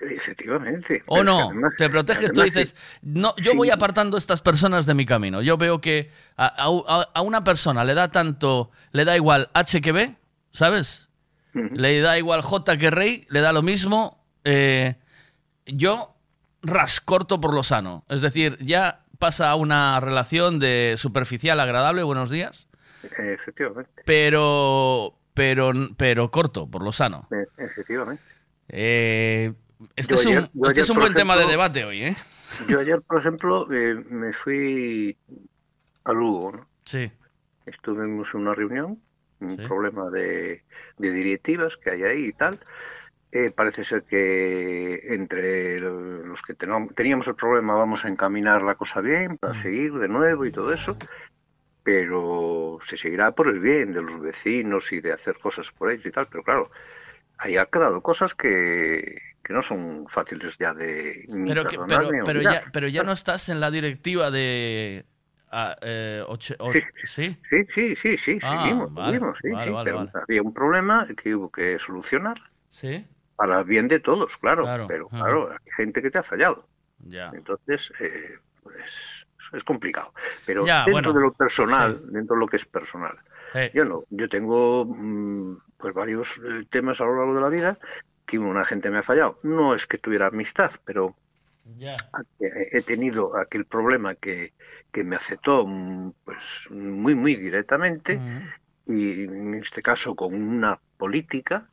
Efectivamente. 0.00 1.02
O 1.06 1.24
no, 1.24 1.46
además- 1.50 1.72
te 1.76 1.88
proteges, 1.90 2.32
tú 2.32 2.42
dices, 2.42 2.76
no, 3.02 3.34
yo 3.36 3.54
voy 3.54 3.70
apartando 3.70 4.16
a 4.16 4.18
estas 4.18 4.40
personas 4.40 4.86
de 4.86 4.94
mi 4.94 5.04
camino. 5.04 5.42
Yo 5.42 5.56
veo 5.56 5.80
que 5.80 6.10
a, 6.36 6.46
a- 6.46 7.08
a 7.14 7.20
una 7.22 7.42
persona 7.42 7.82
le 7.84 7.94
da 7.94 8.08
tanto, 8.10 8.70
le 8.92 9.04
da 9.04 9.16
igual 9.16 9.50
H 9.54 9.80
que 9.80 9.92
B, 9.92 10.14
¿sabes? 10.52 11.08
Le 11.52 12.00
da 12.00 12.16
igual 12.18 12.42
J 12.42 12.78
que 12.78 12.90
Rey, 12.90 13.26
le 13.30 13.40
da 13.40 13.52
lo 13.52 13.62
mismo. 13.62 14.24
eh, 14.44 14.94
yo 15.66 16.14
rascorto 16.62 17.40
por 17.40 17.54
lo 17.54 17.62
sano. 17.62 18.04
Es 18.08 18.20
decir, 18.20 18.58
ya 18.60 19.04
pasa 19.18 19.50
a 19.50 19.54
una 19.56 20.00
relación 20.00 20.58
de 20.58 20.94
superficial 20.96 21.58
agradable, 21.60 22.02
buenos 22.02 22.30
días, 22.30 22.68
Efectivamente. 23.16 24.02
pero, 24.04 25.14
pero, 25.34 25.72
pero 25.96 26.30
corto, 26.30 26.68
por 26.70 26.82
lo 26.82 26.92
sano. 26.92 27.28
e- 27.30 27.62
Efectivamente. 27.64 28.22
Eh, 28.68 29.52
este 29.96 30.14
Yo 30.14 30.20
es 30.20 30.26
un, 30.26 30.32
ayer- 30.32 30.50
yo 30.52 30.66
este 30.66 30.72
ayer, 30.74 30.84
es 30.84 30.90
un 30.90 30.94
por 30.96 31.02
buen 31.04 31.14
tema 31.14 31.36
de 31.36 31.46
debate 31.46 31.84
hoy, 31.84 32.02
¿eh? 32.04 32.16
Yo 32.68 32.80
ayer, 32.80 33.00
por 33.02 33.18
ejemplo, 33.20 33.66
eh, 33.72 33.94
me 34.10 34.32
fui 34.32 35.16
a 36.04 36.12
Lugo, 36.12 36.52
¿no? 36.52 36.68
Sí. 36.84 37.10
Estuvimos 37.66 38.28
en 38.34 38.40
una 38.40 38.54
reunión, 38.54 38.98
un 39.40 39.56
problema 39.58 40.10
de, 40.10 40.64
de 40.96 41.10
directivas 41.12 41.76
que 41.76 41.90
hay 41.90 42.02
ahí 42.02 42.24
y 42.26 42.32
tal. 42.32 42.58
Eh, 43.30 43.50
parece 43.50 43.84
ser 43.84 44.04
que 44.04 45.14
entre 45.14 45.80
los 45.80 46.40
que 46.42 46.54
teníamos 46.54 47.26
el 47.26 47.34
problema 47.34 47.74
vamos 47.74 48.04
a 48.04 48.08
encaminar 48.08 48.62
la 48.62 48.74
cosa 48.74 49.00
bien, 49.02 49.36
para 49.36 49.54
seguir 49.62 49.92
de 49.92 50.08
nuevo 50.08 50.46
y 50.46 50.50
todo 50.50 50.72
eso, 50.72 50.96
pero 51.82 52.78
se 52.88 52.96
seguirá 52.96 53.32
por 53.32 53.48
el 53.48 53.60
bien 53.60 53.92
de 53.92 54.02
los 54.02 54.20
vecinos 54.20 54.90
y 54.92 55.00
de 55.00 55.12
hacer 55.12 55.38
cosas 55.38 55.70
por 55.72 55.90
ellos 55.90 56.06
y 56.06 56.10
tal, 56.10 56.26
pero 56.30 56.42
claro, 56.42 56.70
ahí 57.38 57.56
ha 57.56 57.66
quedado 57.66 58.02
cosas 58.02 58.34
que, 58.34 59.18
que 59.44 59.52
no 59.52 59.62
son 59.62 60.06
fáciles 60.08 60.56
ya 60.58 60.72
de 60.72 61.26
Pero, 61.46 61.64
que- 61.64 61.78
pero, 62.24 62.42
ya, 62.42 62.62
pero 62.72 62.88
ya 62.88 63.02
no 63.02 63.12
estás 63.12 63.48
en 63.50 63.60
la 63.60 63.70
directiva 63.70 64.30
de... 64.30 65.04
ah, 65.50 65.76
eh, 65.82 66.24
Sí. 66.38 66.80
¿Sí? 67.04 67.36
Sí, 67.50 67.56
sí, 67.74 67.96
sí, 67.96 68.16
sí, 68.18 68.38
Ah, 68.42 68.62
seguimos, 68.62 68.94
vale, 68.94 69.18
seguimos, 69.18 69.38
sí, 69.40 69.48
vale, 69.50 69.64
sí, 69.64 69.70
vale, 69.72 69.84
pero 69.84 69.96
vale. 69.98 70.10
había 70.28 70.42
un 70.42 70.52
problema 70.52 71.06
que 71.16 71.34
hubo 71.34 71.50
que 71.50 71.78
solucionar 71.78 72.36
Sí. 72.70 73.06
Para 73.38 73.60
el 73.60 73.64
bien 73.66 73.88
de 73.88 74.00
todos, 74.00 74.36
claro, 74.38 74.64
Claro, 74.64 74.86
pero 74.88 75.06
ajá. 75.08 75.24
claro, 75.24 75.50
hay 75.52 75.72
gente 75.76 76.02
que 76.02 76.10
te 76.12 76.18
ha 76.18 76.24
fallado, 76.24 76.68
Ya. 76.98 77.30
entonces 77.32 77.92
eh, 78.00 78.38
pues 78.62 78.84
es 79.54 79.64
complicado, 79.64 80.12
pero 80.46 80.66
Ya, 80.66 80.84
dentro 80.84 80.92
bueno, 80.92 81.12
de 81.14 81.20
lo 81.22 81.32
personal, 81.32 82.00
dentro 82.12 82.36
de 82.36 82.40
lo 82.40 82.48
que 82.48 82.56
es 82.56 82.66
personal, 82.66 83.16
Eh. 83.54 83.70
yo 83.74 83.84
no, 83.84 84.04
yo 84.10 84.28
tengo 84.28 84.84
mm, 84.86 85.56
pues 85.78 85.94
varios 85.94 86.28
eh, 86.38 86.66
temas 86.70 87.00
a 87.00 87.06
lo 87.06 87.16
largo 87.16 87.34
de 87.34 87.40
la 87.40 87.48
vida 87.48 87.78
que 88.26 88.38
una 88.38 88.64
gente 88.66 88.90
me 88.90 88.98
ha 88.98 89.02
fallado, 89.02 89.38
no 89.42 89.74
es 89.74 89.86
que 89.86 89.98
tuviera 89.98 90.26
amistad, 90.28 90.72
pero 90.84 91.16
Ya. 91.78 91.96
he 92.40 92.78
he 92.78 92.82
tenido 92.82 93.36
aquel 93.36 93.64
problema 93.66 94.14
que, 94.14 94.54
que 94.92 95.04
me 95.04 95.16
afectó 95.16 95.66
mm, 95.66 96.12
pues 96.24 96.68
muy 96.70 97.14
muy 97.14 97.36
directamente 97.36 98.22
y 98.86 99.24
en 99.24 99.54
este 99.54 99.82
caso 99.82 100.14
con 100.16 100.34
una 100.34 100.80
política 100.98 101.70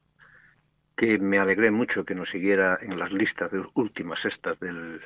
que 0.95 1.19
me 1.19 1.39
alegré 1.39 1.71
mucho 1.71 2.05
que 2.05 2.15
nos 2.15 2.29
siguiera 2.29 2.79
en 2.81 2.97
las 2.99 3.11
listas 3.11 3.51
de 3.51 3.63
últimas 3.73 4.25
estas 4.25 4.59
del, 4.59 5.01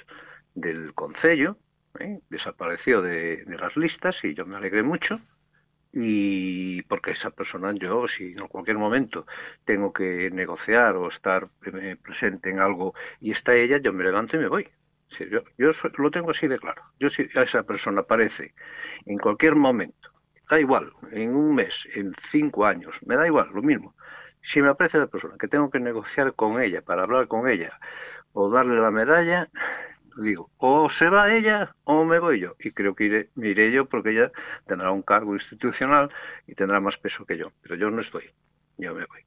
del 0.53 0.93
Concello, 0.93 1.57
¿eh? 1.99 2.19
desapareció 2.29 3.01
de, 3.01 3.43
de 3.45 3.57
las 3.57 3.75
listas 3.75 4.23
y 4.23 4.33
yo 4.33 4.45
me 4.45 4.57
alegré 4.57 4.83
mucho. 4.83 5.19
Y 5.91 6.83
porque 6.83 7.11
esa 7.11 7.31
persona 7.31 7.73
yo 7.73 8.07
si 8.07 8.33
en 8.33 8.47
cualquier 8.47 8.77
momento 8.77 9.25
tengo 9.65 9.91
que 9.91 10.29
negociar 10.31 10.95
o 10.95 11.07
estar 11.07 11.49
eh, 11.65 11.95
presente 12.01 12.51
en 12.51 12.59
algo 12.59 12.93
y 13.19 13.31
está 13.31 13.55
ella 13.55 13.79
yo 13.79 13.91
me 13.91 14.03
levanto 14.03 14.37
y 14.37 14.39
me 14.39 14.47
voy. 14.47 14.69
Sí, 15.07 15.25
yo, 15.31 15.41
yo 15.57 15.71
lo 15.97 16.11
tengo 16.11 16.29
así 16.29 16.47
de 16.47 16.59
claro. 16.59 16.83
Yo 16.99 17.09
si 17.09 17.27
a 17.35 17.41
esa 17.41 17.63
persona 17.63 18.01
aparece 18.01 18.53
en 19.07 19.17
cualquier 19.17 19.55
momento 19.55 20.11
da 20.49 20.59
igual 20.59 20.91
en 21.11 21.35
un 21.35 21.55
mes 21.55 21.87
en 21.93 22.13
cinco 22.31 22.65
años 22.65 22.99
me 23.05 23.15
da 23.15 23.25
igual 23.27 23.49
lo 23.53 23.61
mismo 23.61 23.95
si 24.41 24.61
me 24.61 24.69
aparece 24.69 24.97
la 24.97 25.07
persona 25.07 25.35
que 25.37 25.47
tengo 25.47 25.69
que 25.69 25.79
negociar 25.79 26.33
con 26.33 26.61
ella 26.61 26.81
para 26.81 27.03
hablar 27.03 27.27
con 27.27 27.47
ella 27.47 27.79
o 28.33 28.49
darle 28.49 28.79
la 28.79 28.91
medalla, 28.91 29.49
digo, 30.17 30.51
o 30.57 30.89
se 30.89 31.09
va 31.09 31.33
ella 31.33 31.75
o 31.83 32.05
me 32.05 32.19
voy 32.19 32.39
yo. 32.39 32.55
Y 32.59 32.71
creo 32.71 32.95
que 32.95 33.05
iré, 33.05 33.29
me 33.35 33.49
iré 33.49 33.71
yo 33.71 33.85
porque 33.85 34.11
ella 34.11 34.31
tendrá 34.65 34.91
un 34.91 35.01
cargo 35.01 35.33
institucional 35.33 36.11
y 36.47 36.55
tendrá 36.55 36.79
más 36.79 36.97
peso 36.97 37.25
que 37.25 37.37
yo. 37.37 37.51
Pero 37.61 37.75
yo 37.75 37.91
no 37.91 38.01
estoy, 38.01 38.31
yo 38.77 38.93
me 38.93 39.05
voy. 39.05 39.25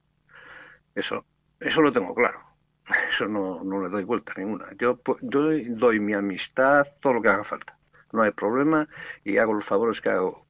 Eso, 0.95 1.25
eso 1.59 1.81
lo 1.81 1.91
tengo 1.91 2.13
claro. 2.15 2.39
Eso 3.09 3.27
no, 3.27 3.63
no 3.63 3.81
le 3.81 3.89
doy 3.89 4.03
vuelta 4.03 4.33
ninguna. 4.37 4.67
Yo, 4.77 4.99
yo 5.21 5.49
doy 5.69 5.99
mi 5.99 6.13
amistad, 6.13 6.87
todo 7.01 7.13
lo 7.13 7.21
que 7.21 7.29
haga 7.29 7.43
falta. 7.43 7.77
No 8.11 8.21
hay 8.21 8.31
problema 8.31 8.87
y 9.23 9.37
hago 9.37 9.53
los 9.53 9.65
favores 9.65 10.01
que 10.01 10.09
hago, 10.09 10.42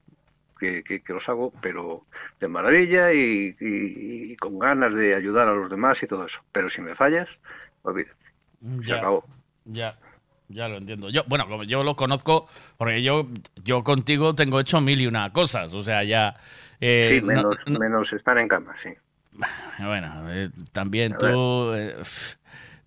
que, 0.59 0.83
que- 0.83 1.01
que 1.01 1.13
los 1.13 1.27
hago, 1.29 1.51
pero 1.61 2.05
de 2.39 2.47
maravilla 2.47 3.11
y, 3.13 3.55
y- 3.59 4.31
y 4.33 4.35
con 4.37 4.59
ganas 4.59 4.93
de 4.95 5.15
ayudar 5.15 5.47
a 5.47 5.53
los 5.55 5.69
demás 5.69 6.01
y 6.03 6.07
todo 6.07 6.25
eso. 6.25 6.41
Pero 6.51 6.69
si 6.69 6.81
me 6.81 6.95
fallas, 6.95 7.27
olvídate. 7.83 8.15
Se 8.61 8.87
Ya. 8.87 8.97
acabó. 8.97 9.25
Ya, 9.65 9.93
ya 10.49 10.67
lo 10.67 10.77
entiendo. 10.77 11.09
Yo, 11.09 11.23
bueno, 11.27 11.47
como 11.47 11.63
yo 11.63 11.83
lo 11.83 11.95
conozco, 11.95 12.47
porque 12.77 13.01
yo, 13.03 13.27
yo 13.63 13.83
contigo 13.83 14.35
tengo 14.35 14.59
hecho 14.59 14.79
mil 14.81 14.99
y 15.01 15.07
una 15.07 15.31
cosas. 15.33 15.73
O 15.73 15.83
sea, 15.83 16.03
ya. 16.03 16.35
eh, 16.81 17.09
sí, 17.15 17.21
no- 17.21 17.27
menos, 17.27 17.57
no- 17.65 17.79
menos 17.79 18.13
estar 18.13 18.37
en 18.37 18.47
cama, 18.47 18.75
sí. 18.83 18.89
bueno, 19.79 20.25
eh, 20.31 20.49
también 20.71 21.13
A 21.13 21.17
tú. 21.17 21.73
eh, 21.73 21.95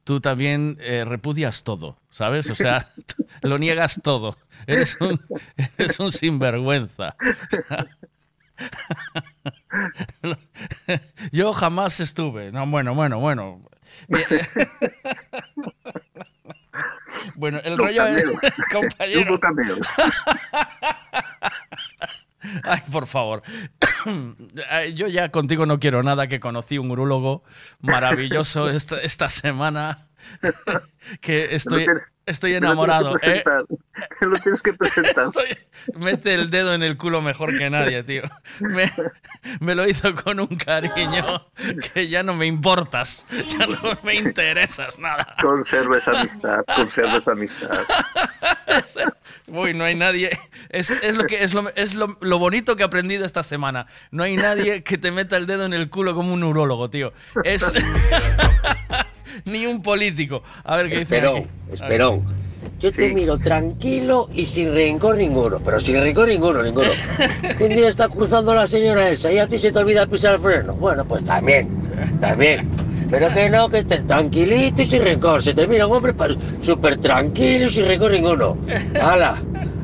tú 0.06 0.20
también 0.20 0.78
eh, 0.80 1.04
repudias 1.04 1.64
todo, 1.64 1.98
¿sabes? 2.10 2.48
O 2.48 2.54
sea, 2.54 2.88
lo 3.42 3.58
niegas 3.58 4.00
todo. 4.02 4.36
Eres 4.68 4.96
un, 5.00 5.20
eres 5.76 5.98
un 5.98 6.12
sinvergüenza. 6.12 7.16
Yo 11.32 11.52
jamás 11.52 11.98
estuve. 11.98 12.52
No, 12.52 12.68
bueno, 12.68 12.94
bueno, 12.94 13.18
bueno. 13.18 13.60
Bueno, 17.34 17.58
el 17.64 17.78
rollo 17.78 18.06
es, 18.06 18.24
compañero. 18.70 19.38
Ay, 22.64 22.80
por 22.90 23.06
favor. 23.06 23.42
Yo 24.94 25.06
ya 25.08 25.30
contigo 25.30 25.66
no 25.66 25.78
quiero 25.78 26.02
nada, 26.02 26.28
que 26.28 26.40
conocí 26.40 26.78
un 26.78 26.90
urólogo 26.90 27.42
maravilloso 27.80 28.68
esta, 28.70 29.00
esta 29.00 29.28
semana, 29.28 30.08
que 31.20 31.54
estoy, 31.54 31.86
estoy 32.26 32.52
me 32.52 32.60
lo 32.60 32.60
tienes 32.60 32.88
enamorado. 32.88 33.16
¿eh? 33.22 33.44
lo 34.20 34.36
tienes 34.38 34.60
que 34.60 34.72
presentar. 34.74 35.24
Estoy- 35.26 35.56
mete 35.94 36.34
el 36.34 36.50
dedo 36.50 36.74
en 36.74 36.82
el 36.82 36.96
culo 36.96 37.22
mejor 37.22 37.56
que 37.56 37.70
nadie, 37.70 38.02
tío. 38.02 38.22
Me, 38.60 38.90
me 39.60 39.74
lo 39.74 39.86
hizo 39.88 40.14
con 40.14 40.40
un 40.40 40.48
cariño 40.48 41.46
que 41.94 42.08
ya 42.08 42.22
no 42.22 42.34
me 42.34 42.46
importas, 42.46 43.24
ya 43.46 43.66
no 43.66 43.98
me 44.02 44.14
interesas 44.16 44.98
nada. 44.98 45.36
Conserves 45.40 46.06
amistad, 46.08 46.64
conserves 46.74 47.28
amistad. 47.28 47.80
Uy, 49.46 49.74
no 49.74 49.84
hay 49.84 49.94
nadie. 49.94 50.30
Es, 50.68 50.90
es 50.90 51.16
lo 51.16 51.24
que 51.24 51.44
es, 51.44 51.54
lo, 51.54 51.68
es 51.76 51.94
lo, 51.94 52.18
lo 52.20 52.38
bonito 52.38 52.76
que 52.76 52.82
he 52.82 52.86
aprendido 52.86 53.24
esta 53.24 53.42
semana. 53.42 53.86
No 54.10 54.24
hay 54.24 54.36
nadie 54.36 54.82
que 54.82 54.98
te 54.98 55.10
meta 55.12 55.36
el 55.36 55.46
dedo 55.46 55.64
en 55.64 55.72
el 55.72 55.88
culo 55.88 56.14
como 56.14 56.32
un 56.34 56.40
neurólogo, 56.40 56.90
tío. 56.90 57.12
Es 57.44 57.70
ni 59.44 59.66
un 59.66 59.82
político. 59.82 60.42
A 60.64 60.76
ver 60.76 60.88
qué 60.88 61.00
dice. 61.00 61.16
Esperón. 61.16 61.46
Esperón. 61.72 62.46
Yo 62.78 62.92
te 62.92 63.12
miro 63.12 63.38
tranquilo 63.38 64.28
y 64.34 64.44
sin 64.44 64.74
rencor 64.74 65.16
ninguno, 65.16 65.60
pero 65.64 65.80
sin 65.80 66.00
rencor 66.00 66.28
ninguno, 66.28 66.62
ninguno. 66.62 66.88
Un 67.60 67.68
día 67.68 67.88
está 67.88 68.08
cruzando 68.08 68.54
la 68.54 68.66
señora 68.66 69.08
esa 69.08 69.32
y 69.32 69.38
a 69.38 69.46
ti 69.46 69.58
se 69.58 69.72
te 69.72 69.78
olvida 69.78 70.06
pisar 70.06 70.34
el 70.34 70.40
freno. 70.40 70.74
Bueno, 70.74 71.04
pues 71.04 71.24
también, 71.24 71.68
también. 72.20 72.68
Pero 73.10 73.32
que 73.32 73.48
no, 73.48 73.70
que 73.70 73.78
estés 73.78 74.06
tranquilito 74.06 74.82
y 74.82 74.86
sin 74.86 75.02
rencor. 75.02 75.42
Se 75.42 75.54
te 75.54 75.66
mira 75.66 75.86
un 75.86 75.96
hombre 75.96 76.14
súper 76.60 76.98
tranquilo 76.98 77.66
y 77.66 77.70
sin 77.70 77.86
rencor 77.86 78.10
ninguno. 78.10 78.58
¡Hala! 79.00 79.36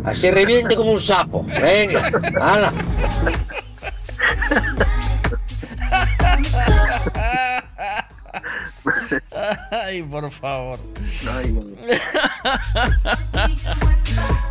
Así 0.05 0.31
reviente 0.31 0.77
como 0.77 0.93
un 0.93 1.01
sapo. 1.01 1.47
Venga, 1.61 2.11
hala. 2.41 2.73
Ay, 9.71 10.03
por 10.03 10.31
favor. 10.31 10.79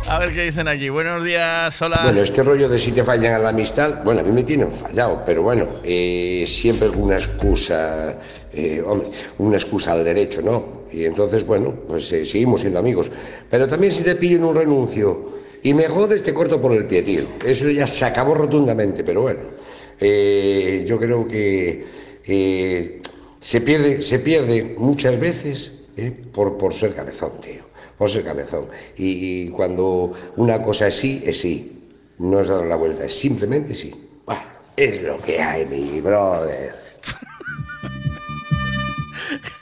A 0.08 0.18
ver 0.18 0.32
qué 0.32 0.44
dicen 0.44 0.68
aquí. 0.68 0.88
Buenos 0.88 1.24
días, 1.24 1.80
hola. 1.82 2.00
Bueno, 2.04 2.22
este 2.22 2.42
rollo 2.42 2.68
de 2.68 2.78
si 2.78 2.92
te 2.92 3.04
fallan 3.04 3.34
a 3.34 3.38
la 3.38 3.48
amistad, 3.50 4.02
bueno, 4.04 4.20
a 4.20 4.22
mí 4.22 4.32
me 4.32 4.42
tienen 4.42 4.70
fallado, 4.70 5.22
pero 5.24 5.42
bueno, 5.42 5.68
eh, 5.84 6.44
siempre 6.46 6.86
alguna 6.88 7.16
excusa, 7.16 8.18
eh, 8.52 8.82
hombre, 8.84 9.10
una 9.38 9.56
excusa 9.56 9.92
al 9.92 10.04
derecho, 10.04 10.42
¿no? 10.42 10.82
Y 10.92 11.04
entonces, 11.04 11.46
bueno, 11.46 11.74
pues 11.88 12.12
eh, 12.12 12.26
seguimos 12.26 12.60
siendo 12.60 12.78
amigos. 12.78 13.10
Pero 13.48 13.66
también 13.66 13.92
si 13.92 14.02
te 14.02 14.14
pillo 14.16 14.36
en 14.36 14.44
un 14.44 14.54
renuncio 14.54 15.24
y 15.62 15.74
me 15.74 15.84
jodes, 15.88 16.22
te 16.22 16.34
corto 16.34 16.60
por 16.60 16.72
el 16.72 16.86
pie, 16.86 17.02
tío. 17.02 17.22
Eso 17.44 17.70
ya 17.70 17.86
se 17.86 18.04
acabó 18.04 18.34
rotundamente, 18.34 19.04
pero 19.04 19.22
bueno, 19.22 19.40
eh, 20.00 20.84
yo 20.86 20.98
creo 20.98 21.26
que 21.26 21.86
eh, 22.24 23.01
se, 23.42 23.60
pierde, 23.60 24.00
se 24.00 24.18
pierde 24.18 24.74
muchas 24.78 25.20
veces 25.20 25.72
eh, 25.98 26.10
por, 26.32 26.56
por 26.56 26.72
ser 26.72 26.94
cabezón, 26.94 27.32
tío 27.42 27.70
por 28.02 28.10
ser 28.10 28.24
cabezón. 28.24 28.66
Y, 28.96 29.44
y 29.44 29.48
cuando 29.50 30.12
una 30.34 30.60
cosa 30.60 30.88
es 30.88 30.96
sí, 30.96 31.22
es 31.24 31.38
sí. 31.40 31.86
No 32.18 32.40
es 32.40 32.48
dar 32.48 32.66
la 32.66 32.74
vuelta, 32.74 33.04
es 33.04 33.14
simplemente 33.14 33.74
sí. 33.74 33.94
Bueno, 34.26 34.42
es 34.76 35.02
lo 35.02 35.20
que 35.22 35.40
hay, 35.40 35.66
mi 35.66 36.00
brother. 36.00 36.81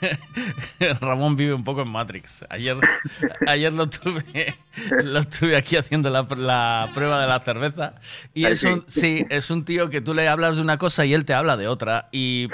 Ramón 1.01 1.35
vive 1.35 1.53
un 1.53 1.63
poco 1.63 1.81
en 1.81 1.89
Matrix. 1.89 2.45
Ayer, 2.49 2.77
ayer 3.47 3.73
lo 3.73 3.89
tuve, 3.89 4.55
lo 5.03 5.23
tuve 5.23 5.55
aquí 5.55 5.77
haciendo 5.77 6.09
la, 6.09 6.25
la 6.37 6.89
prueba 6.93 7.21
de 7.21 7.27
la 7.27 7.39
cerveza 7.39 7.95
y 8.33 8.45
es 8.45 8.63
un, 8.63 8.83
sí, 8.87 9.25
es 9.29 9.51
un 9.51 9.65
tío 9.65 9.89
que 9.89 10.01
tú 10.01 10.13
le 10.13 10.27
hablas 10.27 10.55
de 10.55 10.61
una 10.61 10.77
cosa 10.77 11.05
y 11.05 11.13
él 11.13 11.25
te 11.25 11.33
habla 11.33 11.57
de 11.57 11.67
otra 11.67 12.09
y 12.11 12.47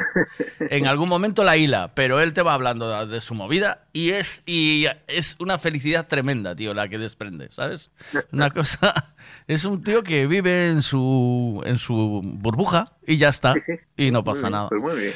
en 0.60 0.88
algún 0.88 1.10
momento 1.10 1.43
la 1.43 1.57
hila, 1.57 1.91
pero 1.93 2.19
él 2.19 2.33
te 2.33 2.41
va 2.41 2.53
hablando 2.53 2.89
de, 2.89 3.13
de 3.13 3.21
su 3.21 3.33
movida 3.33 3.83
y 3.93 4.12
es 4.12 4.43
y 4.45 4.86
es 5.07 5.36
una 5.39 5.57
felicidad 5.57 6.07
tremenda, 6.07 6.55
tío, 6.55 6.73
la 6.73 6.88
que 6.88 6.97
desprende, 6.97 7.49
¿sabes? 7.49 7.91
Una 8.31 8.49
cosa 8.51 9.15
es 9.47 9.65
un 9.65 9.83
tío 9.83 10.03
que 10.03 10.27
vive 10.27 10.69
en 10.69 10.81
su 10.81 11.62
en 11.65 11.77
su 11.77 12.21
burbuja 12.23 12.86
y 13.05 13.17
ya 13.17 13.29
está 13.29 13.55
y 13.95 14.12
no 14.12 14.23
pasa 14.23 14.49
nada. 14.49 14.69
pues 14.69 14.81
muy 14.81 14.95
bien. 14.99 15.13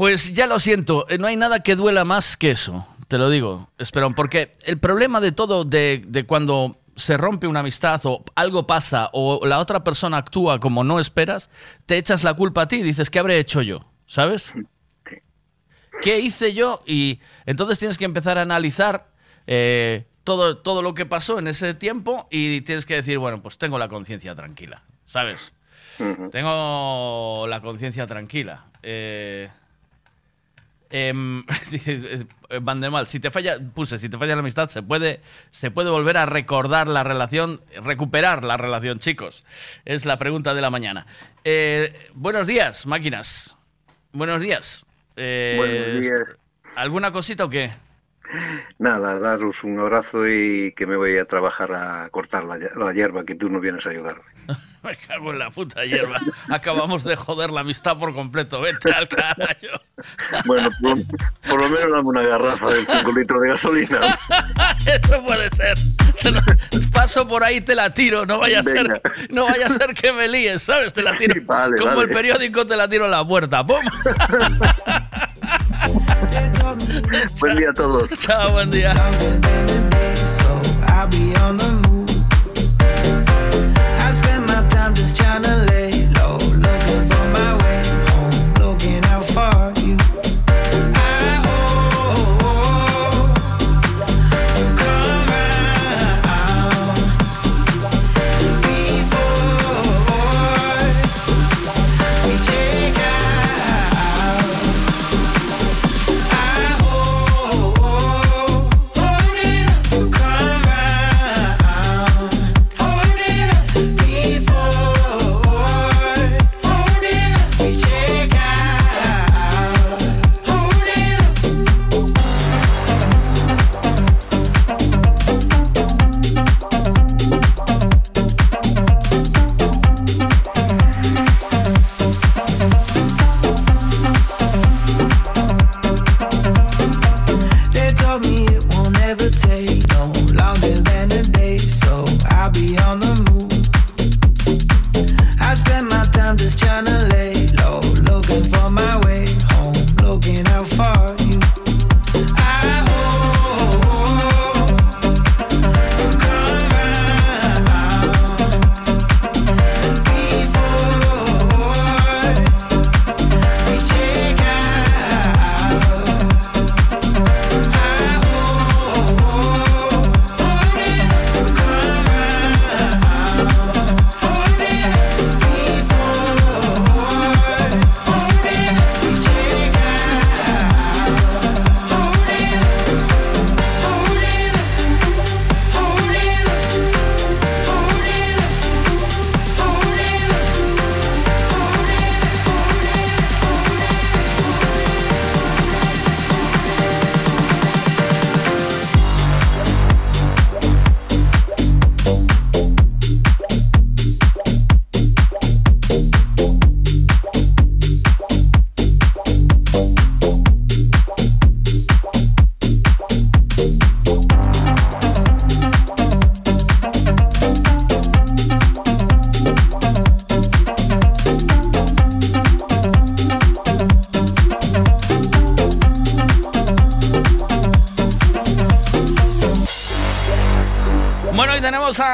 Pues 0.00 0.32
ya 0.32 0.46
lo 0.46 0.58
siento, 0.58 1.04
eh, 1.10 1.18
no 1.18 1.26
hay 1.26 1.36
nada 1.36 1.62
que 1.62 1.76
duela 1.76 2.06
más 2.06 2.38
que 2.38 2.52
eso, 2.52 2.86
te 3.06 3.18
lo 3.18 3.28
digo, 3.28 3.68
Esperón, 3.76 4.14
porque 4.14 4.52
el 4.64 4.78
problema 4.78 5.20
de 5.20 5.30
todo, 5.30 5.64
de, 5.64 6.02
de 6.06 6.24
cuando 6.24 6.78
se 6.96 7.18
rompe 7.18 7.46
una 7.46 7.60
amistad 7.60 8.00
o 8.04 8.24
algo 8.34 8.66
pasa 8.66 9.10
o 9.12 9.46
la 9.46 9.58
otra 9.58 9.84
persona 9.84 10.16
actúa 10.16 10.58
como 10.58 10.84
no 10.84 11.00
esperas, 11.00 11.50
te 11.84 11.98
echas 11.98 12.24
la 12.24 12.32
culpa 12.32 12.62
a 12.62 12.68
ti 12.68 12.76
y 12.76 12.82
dices, 12.82 13.10
¿qué 13.10 13.18
habré 13.18 13.38
hecho 13.38 13.60
yo? 13.60 13.92
¿Sabes? 14.06 14.54
¿Qué 16.00 16.18
hice 16.18 16.54
yo? 16.54 16.82
Y 16.86 17.20
entonces 17.44 17.78
tienes 17.78 17.98
que 17.98 18.06
empezar 18.06 18.38
a 18.38 18.40
analizar 18.40 19.10
eh, 19.46 20.06
todo, 20.24 20.56
todo 20.56 20.80
lo 20.80 20.94
que 20.94 21.04
pasó 21.04 21.38
en 21.38 21.46
ese 21.46 21.74
tiempo 21.74 22.26
y 22.30 22.62
tienes 22.62 22.86
que 22.86 22.94
decir, 22.94 23.18
bueno, 23.18 23.42
pues 23.42 23.58
tengo 23.58 23.78
la 23.78 23.88
conciencia 23.88 24.34
tranquila, 24.34 24.82
¿sabes? 25.04 25.52
Tengo 26.32 27.44
la 27.46 27.60
conciencia 27.60 28.06
tranquila. 28.06 28.64
Eh, 28.82 29.50
eh, 30.92 32.24
Van 32.60 32.80
de 32.80 32.90
Mal, 32.90 33.06
si 33.06 33.20
te 33.20 33.30
falla, 33.30 33.58
puse, 33.74 33.98
si 33.98 34.08
te 34.08 34.18
falla 34.18 34.34
la 34.34 34.40
amistad, 34.40 34.68
se 34.68 34.82
puede, 34.82 35.20
se 35.50 35.70
puede 35.70 35.90
volver 35.90 36.16
a 36.16 36.26
recordar 36.26 36.88
la 36.88 37.04
relación, 37.04 37.60
recuperar 37.82 38.44
la 38.44 38.56
relación, 38.56 38.98
chicos. 38.98 39.46
Es 39.84 40.04
la 40.04 40.18
pregunta 40.18 40.52
de 40.54 40.60
la 40.60 40.70
mañana. 40.70 41.06
Eh, 41.44 42.10
buenos 42.14 42.46
días, 42.46 42.86
máquinas. 42.86 43.56
Buenos 44.12 44.40
días. 44.40 44.84
Eh, 45.16 45.54
Buenos 45.56 46.00
días. 46.00 46.36
¿Alguna 46.74 47.12
cosita 47.12 47.44
o 47.44 47.50
qué? 47.50 47.70
Nada, 48.78 49.18
daros 49.18 49.56
un 49.62 49.78
abrazo 49.78 50.26
y 50.28 50.72
que 50.72 50.86
me 50.86 50.96
voy 50.96 51.18
a 51.18 51.24
trabajar 51.24 51.72
a 51.72 52.08
cortar 52.10 52.44
la, 52.44 52.58
la 52.58 52.92
hierba 52.92 53.24
que 53.24 53.34
tú 53.34 53.48
no 53.48 53.60
vienes 53.60 53.84
a 53.86 53.90
ayudarme. 53.90 54.22
Me 54.82 54.96
cago 54.96 55.30
en 55.32 55.38
la 55.38 55.50
puta 55.50 55.84
hierba. 55.84 56.18
Acabamos 56.48 57.04
de 57.04 57.14
joder 57.14 57.50
la 57.50 57.60
amistad 57.60 57.98
por 57.98 58.14
completo. 58.14 58.62
Vete 58.62 58.90
al 58.90 59.08
carajo. 59.08 59.50
Bueno, 60.46 60.70
por, 60.80 60.94
por 61.46 61.60
lo 61.60 61.68
menos 61.68 61.90
dame 61.92 62.08
una 62.08 62.22
garrafa 62.22 62.66
de 62.70 62.86
5 62.86 63.12
litros 63.12 63.42
de 63.42 63.48
gasolina. 63.50 64.18
Eso 64.86 65.22
puede 65.26 65.50
ser. 65.50 65.74
Paso 66.94 67.28
por 67.28 67.44
ahí 67.44 67.60
te 67.60 67.74
la 67.74 67.92
tiro, 67.92 68.24
no 68.24 68.38
vaya 68.38 68.60
a 68.60 68.62
ser, 68.62 69.02
no 69.30 69.44
vaya 69.46 69.66
a 69.66 69.68
ser 69.68 69.94
que 69.94 70.12
me 70.12 70.28
líes, 70.28 70.62
¿sabes? 70.62 70.92
Te 70.94 71.02
la 71.02 71.14
tiro. 71.16 71.34
vale, 71.44 71.76
Como 71.76 71.96
vale. 71.96 72.02
el 72.02 72.10
periódico 72.10 72.64
te 72.64 72.76
la 72.76 72.88
tiro 72.88 73.04
a 73.04 73.08
la 73.08 73.26
puerta. 73.26 73.64
¡Pum! 73.66 73.84
Buen 77.40 77.56
día 77.56 77.70
a 77.70 77.74
todos. 77.74 78.08
Chao, 78.18 78.52
buen 78.52 78.70
día. 78.70 78.94
Gotta 85.30 85.56
let. 85.64 85.79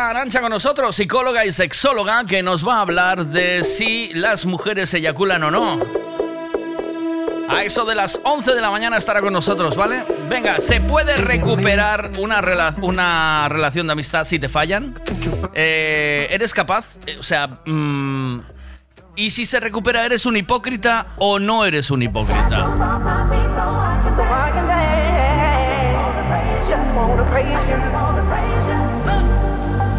Arancha 0.06 0.40
con 0.40 0.50
nosotros, 0.50 0.94
psicóloga 0.94 1.44
y 1.44 1.52
sexóloga, 1.52 2.24
que 2.26 2.42
nos 2.42 2.66
va 2.66 2.76
a 2.76 2.80
hablar 2.82 3.26
de 3.26 3.64
si 3.64 4.10
las 4.14 4.46
mujeres 4.46 4.94
eyaculan 4.94 5.42
o 5.42 5.50
no. 5.50 5.80
A 7.48 7.62
eso 7.64 7.84
de 7.84 7.94
las 7.94 8.20
11 8.24 8.54
de 8.54 8.60
la 8.60 8.70
mañana 8.70 8.96
estará 8.98 9.20
con 9.20 9.32
nosotros, 9.32 9.74
¿vale? 9.76 10.04
Venga, 10.28 10.60
¿se 10.60 10.80
puede 10.80 11.16
recuperar 11.16 12.10
una, 12.18 12.40
una 12.82 13.48
relación 13.48 13.86
de 13.86 13.92
amistad 13.92 14.24
si 14.24 14.38
te 14.38 14.48
fallan? 14.48 14.94
Eh, 15.54 16.28
¿Eres 16.30 16.52
capaz? 16.54 16.86
Eh, 17.06 17.16
O 17.18 17.22
sea, 17.22 17.48
mm, 17.64 18.40
¿y 19.16 19.30
si 19.30 19.44
se 19.46 19.58
recupera, 19.60 20.04
eres 20.04 20.24
un 20.26 20.36
hipócrita 20.36 21.06
o 21.18 21.38
no 21.38 21.64
eres 21.64 21.90
un 21.90 22.02
hipócrita? 22.02 22.66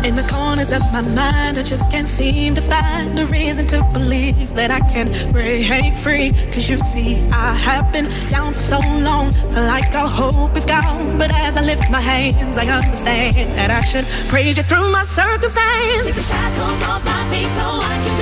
In 0.08 0.16
the 0.16 0.24
corners 0.24 0.72
of 0.72 0.82
my 0.94 1.02
mind, 1.02 1.58
I 1.60 1.64
just 1.64 1.84
can't 1.92 2.08
seem 2.08 2.56
to 2.56 2.62
find 2.62 3.20
a 3.20 3.26
reason 3.26 3.68
to 3.68 3.84
believe 3.92 4.56
that 4.56 4.72
I 4.72 4.80
can 4.80 5.12
break 5.34 5.98
free. 5.98 6.32
Cause 6.54 6.70
you 6.70 6.80
see, 6.80 7.18
I 7.30 7.54
have 7.54 7.92
been 7.92 8.06
down 8.30 8.54
for 8.54 8.60
so 8.62 8.80
long, 9.04 9.34
feel 9.34 9.64
like 9.64 9.94
all 9.96 10.08
hope 10.08 10.56
is 10.56 10.66
gone. 10.66 11.18
But 11.18 11.32
as 11.32 11.58
I 11.58 11.62
lift 11.62 11.92
my 11.92 12.00
hands, 12.00 12.56
I 12.58 12.68
understand 12.68 13.36
that 13.60 13.70
I 13.70 13.82
should 13.82 14.06
praise 14.30 14.56
you 14.56 14.64
through 14.64 14.90
my 14.94 15.04
circumstance. 15.04 16.06
Take 16.06 16.16
the 16.16 16.22
shackles 16.22 16.84
off 16.84 17.04
my 17.04 17.24
feet 17.30 17.52
so 17.60 17.68
I 17.68 17.96
can 18.06 18.17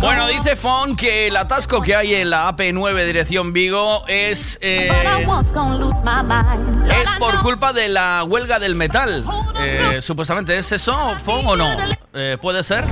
Bueno, 0.00 0.26
dice 0.28 0.56
Fon 0.56 0.96
que 0.96 1.26
el 1.28 1.36
atasco 1.36 1.80
que 1.82 1.94
hay 1.94 2.14
en 2.14 2.30
la 2.30 2.48
AP9 2.54 3.04
dirección 3.06 3.52
Vigo 3.52 4.04
es, 4.08 4.58
eh, 4.62 4.88
es 7.02 7.10
por 7.18 7.38
culpa 7.40 7.72
de 7.72 7.88
la 7.88 8.24
huelga 8.24 8.58
del 8.58 8.74
metal. 8.74 9.24
Eh, 9.60 9.98
supuestamente, 10.00 10.56
¿es 10.58 10.72
eso, 10.72 11.14
Fon, 11.24 11.46
o 11.46 11.56
no? 11.56 11.76
Eh, 12.14 12.38
¿Puede 12.40 12.62
ser? 12.64 12.84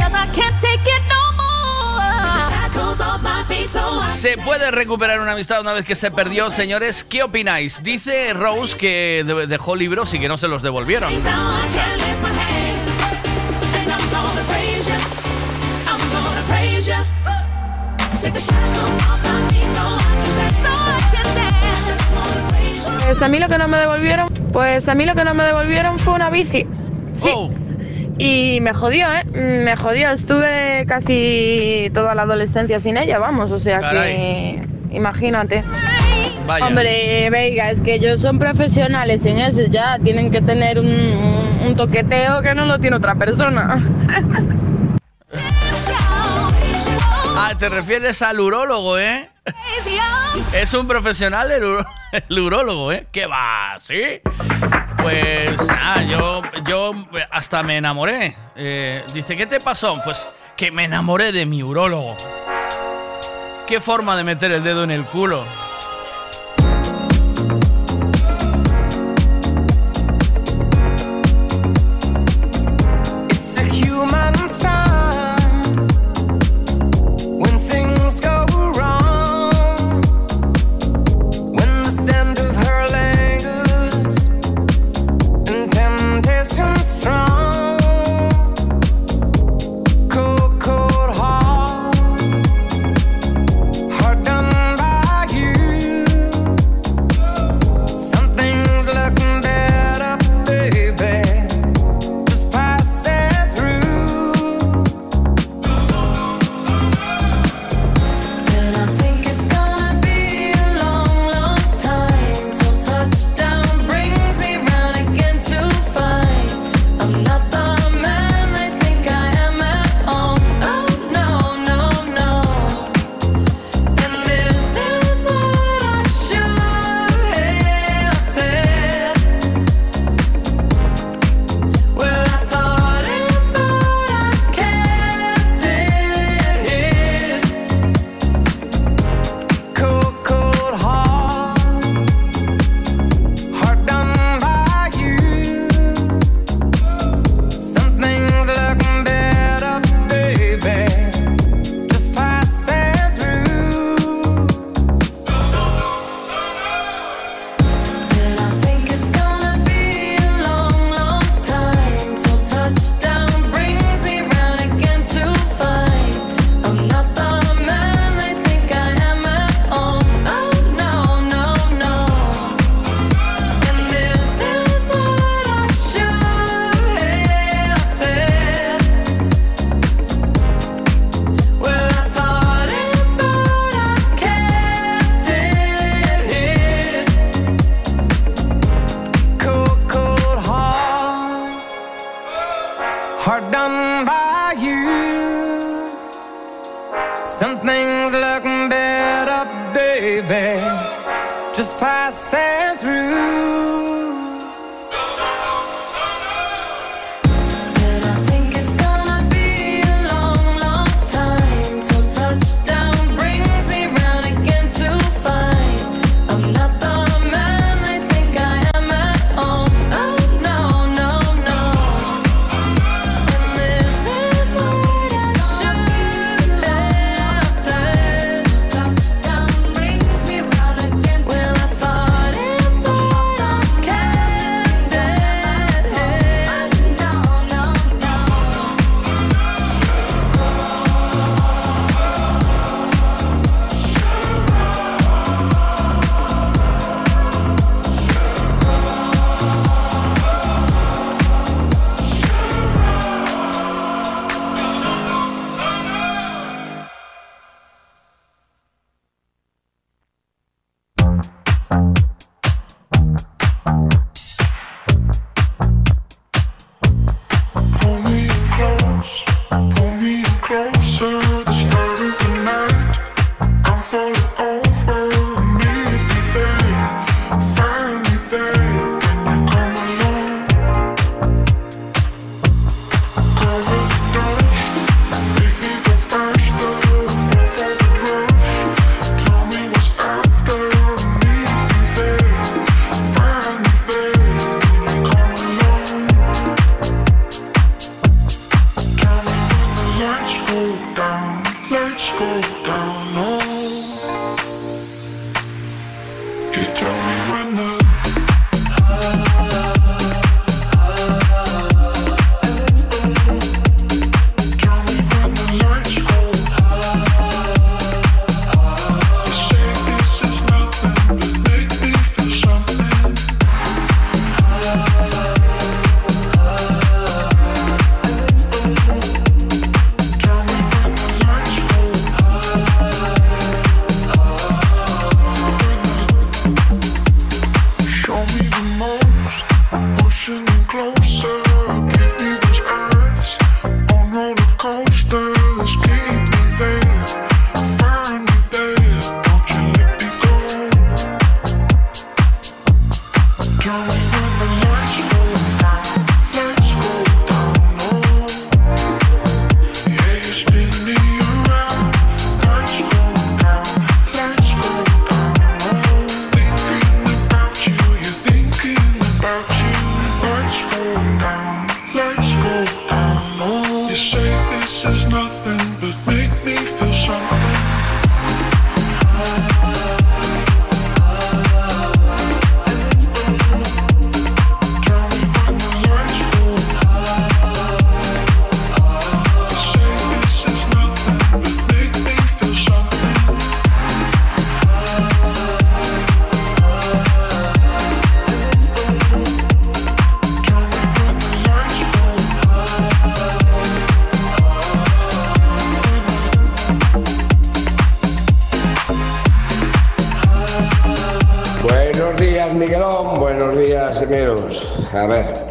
¿Se 4.13 4.37
puede 4.39 4.71
recuperar 4.71 5.21
una 5.21 5.33
amistad 5.33 5.61
una 5.61 5.73
vez 5.73 5.85
que 5.87 5.95
se 5.95 6.11
perdió, 6.11 6.51
señores? 6.51 7.05
¿Qué 7.05 7.23
opináis? 7.23 7.83
Dice 7.83 8.33
Rose 8.35 8.77
que 8.77 9.25
de- 9.27 9.47
dejó 9.47 9.75
libros 9.77 10.13
y 10.15 10.19
que 10.21 10.29
no 10.29 10.37
se 10.39 10.49
los 10.49 10.63
devolvieron. 10.63 11.13
Pues 23.07 23.23
a 23.23 23.29
mí 23.29 23.39
lo 23.39 23.49
que 23.49 23.59
no 23.59 23.69
me 23.69 23.79
devolvieron, 23.79 24.29
pues 24.53 24.89
a 24.89 24.95
mí 24.95 25.07
lo 25.07 25.15
que 25.15 25.25
no 25.25 25.35
me 25.35 25.45
devolvieron 25.45 25.99
fue 25.99 26.15
una 26.15 26.29
bici. 26.31 26.67
Sí. 27.15 27.31
Y 28.19 28.61
me 28.63 28.73
jodió, 28.75 29.07
¿eh? 29.13 29.25
Me 29.33 29.77
jodió. 29.77 30.11
Estuve 30.11 30.85
casi 30.89 31.91
toda 31.95 32.15
la 32.15 32.23
adolescencia 32.23 32.81
sin 32.81 32.97
ella, 32.97 33.19
vamos. 33.19 33.53
O 33.53 33.61
sea 33.61 33.81
que. 33.91 34.61
Imagínate. 34.91 35.63
Vaya. 36.47 36.67
Hombre, 36.67 37.29
Veiga, 37.31 37.71
es 37.71 37.81
que 37.81 37.95
ellos 37.95 38.21
son 38.21 38.39
profesionales 38.39 39.25
en 39.27 39.39
eso. 39.39 39.63
Ya 39.71 39.99
tienen 39.99 40.31
que 40.31 40.41
tener 40.41 40.79
un, 40.79 40.87
un- 40.87 41.67
un 41.67 41.77
toqueteo 41.77 42.41
que 42.43 42.55
no 42.55 42.65
lo 42.67 42.79
tiene 42.79 42.97
otra 42.97 43.15
persona. 43.15 43.83
Te 47.59 47.71
refieres 47.71 48.21
al 48.21 48.39
urólogo, 48.39 48.99
¿eh? 48.99 49.31
Es 50.53 50.75
un 50.75 50.87
profesional 50.87 51.51
el 52.29 52.39
urólogo, 52.39 52.93
¿eh? 52.93 53.07
¿Qué 53.11 53.27
va? 53.27 53.77
¿Sí? 53.79 54.21
Pues, 54.99 55.61
ah, 55.71 56.03
yo, 56.03 56.43
yo 56.67 56.93
hasta 57.31 57.63
me 57.63 57.79
enamoré. 57.79 58.37
Eh, 58.57 59.03
dice, 59.15 59.39
¿qué 59.39 59.47
te 59.47 59.59
pasó? 59.59 59.99
Pues 60.05 60.29
que 60.55 60.71
me 60.71 60.85
enamoré 60.85 61.33
de 61.33 61.47
mi 61.47 61.63
urólogo. 61.63 62.15
¿Qué 63.67 63.81
forma 63.81 64.17
de 64.17 64.25
meter 64.25 64.53
el 64.53 64.63
dedo 64.63 64.85
en 64.85 64.91
el 64.91 65.05
culo? 65.05 65.45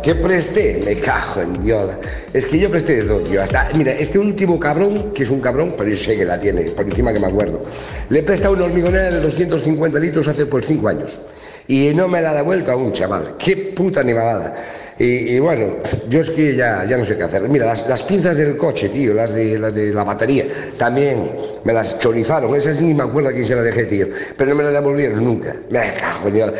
¿Qué 0.05 0.13
presté? 0.13 0.79
Me 0.85 0.99
cajo 0.99 1.41
en 1.41 1.63
Dios. 1.63 1.89
Es 2.31 2.45
que 2.45 2.59
yo 2.59 2.69
presté 2.69 2.97
de 2.97 3.03
todo, 3.05 3.21
tío. 3.21 3.41
Hasta, 3.41 3.71
mira, 3.75 3.91
este 3.93 4.19
último 4.19 4.59
cabrón, 4.59 5.11
que 5.15 5.23
es 5.23 5.31
un 5.31 5.41
cabrón, 5.41 5.73
pero 5.75 5.89
yo 5.89 5.97
sé 5.97 6.15
que 6.15 6.25
la 6.25 6.39
tiene, 6.39 6.61
por 6.61 6.85
encima 6.85 7.11
que 7.11 7.19
me 7.19 7.25
acuerdo. 7.25 7.63
Le 8.09 8.19
he 8.19 8.21
prestado 8.21 8.53
una 8.53 8.65
hormigonera 8.65 9.09
de 9.09 9.19
250 9.19 9.97
litros 9.97 10.27
hace 10.27 10.45
pues 10.45 10.67
5 10.67 10.87
años. 10.89 11.19
Y 11.67 11.91
no 11.95 12.07
me 12.07 12.21
la 12.21 12.29
ha 12.29 12.33
devuelto 12.35 12.71
a 12.71 12.75
un 12.75 12.93
chaval. 12.93 13.35
Qué 13.39 13.73
puta 13.75 14.01
animalada. 14.01 14.53
Y, 14.99 15.39
bueno, 15.39 15.77
yo 16.07 16.21
es 16.21 16.29
que 16.29 16.55
ya, 16.55 16.85
ya 16.85 16.99
no 16.99 17.03
sé 17.03 17.17
qué 17.17 17.23
hacer. 17.23 17.49
Mira, 17.49 17.65
las, 17.65 18.03
pinzas 18.03 18.37
del 18.37 18.55
coche, 18.55 18.89
tío, 18.89 19.13
las 19.15 19.33
de, 19.33 19.57
las 19.57 19.73
la 19.73 20.03
batería, 20.03 20.45
también 20.77 21.31
me 21.63 21.73
las 21.73 21.97
chorizaron. 21.97 22.55
Esas 22.55 22.79
ni 22.79 22.93
me 22.93 23.03
acuerdo 23.03 23.29
a 23.29 23.33
quién 23.33 23.45
se 23.45 23.55
las 23.55 23.65
dejé, 23.65 23.85
tío. 23.85 24.07
Pero 24.37 24.51
no 24.51 24.55
me 24.55 24.63
las 24.65 24.73
devolvieron 24.73 25.25
nunca. 25.25 25.55
Me 25.71 25.81
cago 25.95 26.27
en 26.27 26.33
Dios. 26.35 26.51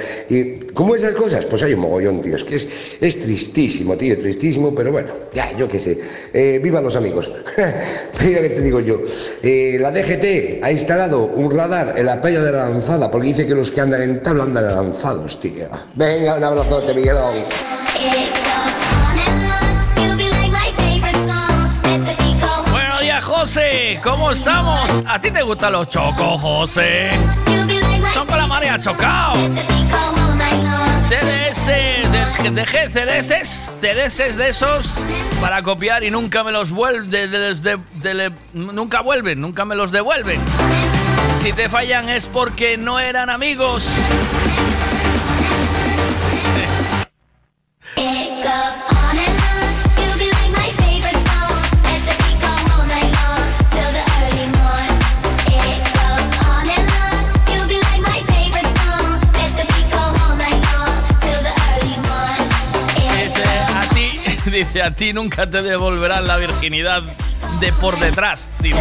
Como 0.76 0.93
esas 0.93 1.13
cosas, 1.13 1.45
pues 1.45 1.63
hay 1.63 1.73
un 1.73 1.80
mogollón, 1.80 2.21
tío. 2.21 2.36
Es 2.36 2.43
que 2.43 2.55
es, 2.57 2.67
es 2.99 3.21
tristísimo, 3.21 3.95
tío, 3.95 4.17
tristísimo, 4.17 4.76
pero 4.76 4.91
bueno, 4.91 5.09
ya, 5.34 5.51
yo 5.55 5.67
qué 5.69 5.80
sé. 5.80 5.97
Eh, 6.34 6.59
vivan 6.61 6.84
los 6.84 6.97
amigos. 6.97 7.32
Mira 8.21 8.41
que 8.41 8.49
te 8.49 8.61
digo 8.61 8.82
yo. 8.82 8.99
Eh, 9.41 9.78
la 9.80 9.91
DGT 9.91 10.61
ha 10.61 10.71
instalado 10.71 11.28
un 11.28 11.49
radar 11.49 11.97
en 11.97 12.05
la 12.05 12.21
playa 12.21 12.41
de 12.41 12.51
la 12.51 12.69
lanzada 12.69 13.09
porque 13.09 13.30
dice 13.30 13.47
que 13.47 13.55
los 13.55 13.71
que 13.71 13.82
andan 13.82 14.01
en 14.01 14.21
tabla 14.21 14.43
andan 14.43 14.67
lanzados, 14.67 15.39
tío. 15.39 15.69
Venga, 15.95 16.36
un 16.36 16.43
abrazote, 16.43 16.93
Miguelón. 16.93 17.36
Buenos 22.71 23.01
días, 23.01 23.23
José. 23.23 23.99
¿Cómo 24.03 24.32
estamos? 24.32 24.82
¿A 25.07 25.21
ti 25.21 25.32
te 25.32 25.41
gustan 25.41 25.71
los 25.71 25.88
chocos, 25.88 26.41
José? 26.41 27.11
Son 28.13 28.28
con 28.28 28.38
la 28.38 28.45
marea 28.45 28.78
chocado. 28.78 29.36
CDS, 31.09 31.65
de- 31.67 32.51
dejé 32.51 32.89
CDS, 32.89 33.69
CDS 33.81 34.37
de 34.37 34.49
esos 34.49 34.93
para 35.41 35.61
copiar 35.61 36.03
y 36.03 36.11
nunca 36.11 36.43
me 36.43 36.51
los 36.51 36.71
vuelven, 36.71 37.31
nunca 38.53 39.01
vuelven, 39.01 39.41
nunca 39.41 39.65
me 39.65 39.75
los 39.75 39.91
devuelven. 39.91 40.39
Si 41.41 41.53
te 41.53 41.69
fallan 41.69 42.09
es 42.09 42.25
porque 42.27 42.77
no 42.77 42.99
eran 42.99 43.29
amigos. 43.29 43.85
Dice 64.55 64.81
a 64.81 64.91
ti 64.91 65.11
nunca 65.11 65.49
te 65.49 65.61
devolverán 65.61 66.27
la 66.27 66.37
virginidad 66.37 67.01
de 67.59 67.73
por 67.73 67.99
detrás. 67.99 68.49
dice. 68.61 68.79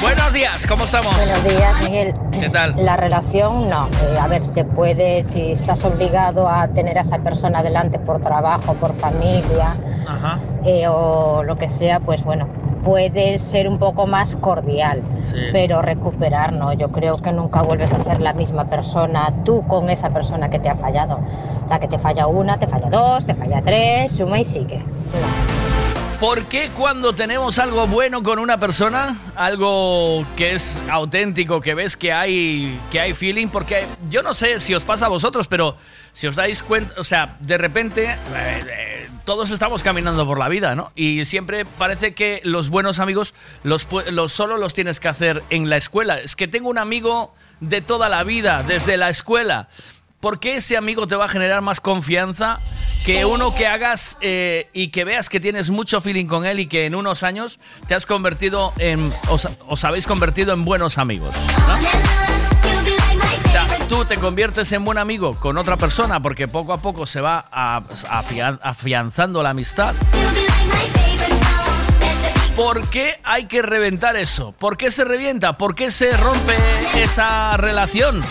Buenos 0.00 0.32
días, 0.32 0.66
¿cómo 0.66 0.84
estamos? 0.86 1.14
Buenos 1.14 1.44
días, 1.44 1.90
Miguel. 1.90 2.14
¿Qué 2.32 2.48
tal? 2.48 2.74
La 2.78 2.96
relación, 2.96 3.68
no. 3.68 3.86
Eh, 3.86 4.18
a 4.18 4.26
ver, 4.28 4.44
se 4.44 4.64
puede, 4.64 5.24
si 5.24 5.52
estás 5.52 5.84
obligado 5.84 6.48
a 6.48 6.68
tener 6.68 6.96
a 6.96 7.02
esa 7.02 7.18
persona 7.18 7.62
delante 7.62 7.98
por 7.98 8.22
trabajo, 8.22 8.72
por 8.74 8.96
familia 8.96 9.74
Ajá. 10.08 10.38
eh, 10.64 10.88
o 10.88 11.42
lo 11.44 11.56
que 11.56 11.68
sea, 11.68 12.00
pues 12.00 12.24
bueno, 12.24 12.48
puede 12.84 13.38
ser 13.38 13.68
un 13.68 13.78
poco 13.78 14.06
más 14.06 14.36
cordial. 14.36 15.02
Sí. 15.24 15.36
Pero 15.52 15.82
recuperar, 15.82 16.52
no. 16.52 16.72
Yo 16.72 16.90
creo 16.90 17.16
que 17.18 17.32
nunca 17.32 17.62
vuelves 17.62 17.92
a 17.92 18.00
ser 18.00 18.20
la 18.20 18.32
misma 18.32 18.68
persona 18.68 19.32
tú 19.44 19.66
con 19.66 19.90
esa 19.90 20.10
persona 20.10 20.50
que 20.50 20.58
te 20.58 20.68
ha 20.68 20.74
fallado. 20.74 21.20
La 21.68 21.78
que 21.80 21.88
te 21.88 21.98
falla 21.98 22.26
una, 22.26 22.58
te 22.58 22.66
falla 22.66 22.90
dos, 22.90 23.26
te 23.26 23.34
falla 23.34 23.62
tres, 23.62 24.12
suma 24.12 24.40
y 24.40 24.44
sigue. 24.44 24.80
¿Por 26.22 26.44
qué 26.44 26.70
cuando 26.78 27.14
tenemos 27.14 27.58
algo 27.58 27.88
bueno 27.88 28.22
con 28.22 28.38
una 28.38 28.56
persona, 28.56 29.18
algo 29.34 30.24
que 30.36 30.52
es 30.54 30.78
auténtico, 30.88 31.60
que 31.60 31.74
ves 31.74 31.96
que 31.96 32.12
hay, 32.12 32.78
que 32.92 33.00
hay 33.00 33.12
feeling? 33.12 33.48
Porque 33.48 33.84
yo 34.08 34.22
no 34.22 34.32
sé 34.32 34.60
si 34.60 34.72
os 34.72 34.84
pasa 34.84 35.06
a 35.06 35.08
vosotros, 35.08 35.48
pero 35.48 35.76
si 36.12 36.28
os 36.28 36.36
dais 36.36 36.62
cuenta, 36.62 36.94
o 36.96 37.02
sea, 37.02 37.36
de 37.40 37.58
repente 37.58 38.04
eh, 38.04 38.16
eh, 38.36 38.91
todos 39.24 39.50
estamos 39.50 39.82
caminando 39.82 40.26
por 40.26 40.38
la 40.38 40.48
vida, 40.48 40.74
¿no? 40.74 40.92
Y 40.94 41.24
siempre 41.24 41.64
parece 41.64 42.14
que 42.14 42.40
los 42.44 42.70
buenos 42.70 42.98
amigos 42.98 43.34
los, 43.62 43.86
los 44.10 44.32
solo 44.32 44.56
los 44.56 44.74
tienes 44.74 45.00
que 45.00 45.08
hacer 45.08 45.42
en 45.50 45.70
la 45.70 45.76
escuela. 45.76 46.18
Es 46.18 46.36
que 46.36 46.48
tengo 46.48 46.68
un 46.68 46.78
amigo 46.78 47.34
de 47.60 47.80
toda 47.80 48.08
la 48.08 48.24
vida, 48.24 48.62
desde 48.62 48.96
la 48.96 49.08
escuela. 49.08 49.68
¿Por 50.20 50.38
qué 50.38 50.56
ese 50.56 50.76
amigo 50.76 51.06
te 51.08 51.16
va 51.16 51.24
a 51.24 51.28
generar 51.28 51.62
más 51.62 51.80
confianza 51.80 52.60
que 53.04 53.24
uno 53.24 53.54
que 53.54 53.66
hagas 53.66 54.16
eh, 54.20 54.68
y 54.72 54.88
que 54.88 55.04
veas 55.04 55.28
que 55.28 55.40
tienes 55.40 55.70
mucho 55.70 56.00
feeling 56.00 56.26
con 56.26 56.46
él 56.46 56.60
y 56.60 56.66
que 56.66 56.86
en 56.86 56.94
unos 56.94 57.24
años 57.24 57.58
te 57.88 57.94
has 57.94 58.06
convertido 58.06 58.72
en. 58.78 59.12
os, 59.28 59.84
habéis 59.84 60.06
convertido 60.06 60.52
en 60.52 60.64
buenos 60.64 60.98
amigos? 60.98 61.34
Tú 63.92 64.06
te 64.06 64.16
conviertes 64.16 64.72
en 64.72 64.86
buen 64.86 64.96
amigo 64.96 65.34
con 65.38 65.58
otra 65.58 65.76
persona 65.76 66.18
porque 66.18 66.48
poco 66.48 66.72
a 66.72 66.78
poco 66.78 67.04
se 67.04 67.20
va 67.20 67.44
afianzando 67.50 69.42
la 69.42 69.50
amistad. 69.50 69.94
¿Por 72.56 72.88
qué 72.88 73.20
hay 73.22 73.44
que 73.44 73.60
reventar 73.60 74.16
eso? 74.16 74.52
¿Por 74.52 74.78
qué 74.78 74.90
se 74.90 75.04
revienta? 75.04 75.58
¿Por 75.58 75.74
qué 75.74 75.90
se 75.90 76.16
rompe 76.16 76.56
esa 76.94 77.54
relación? 77.58 78.22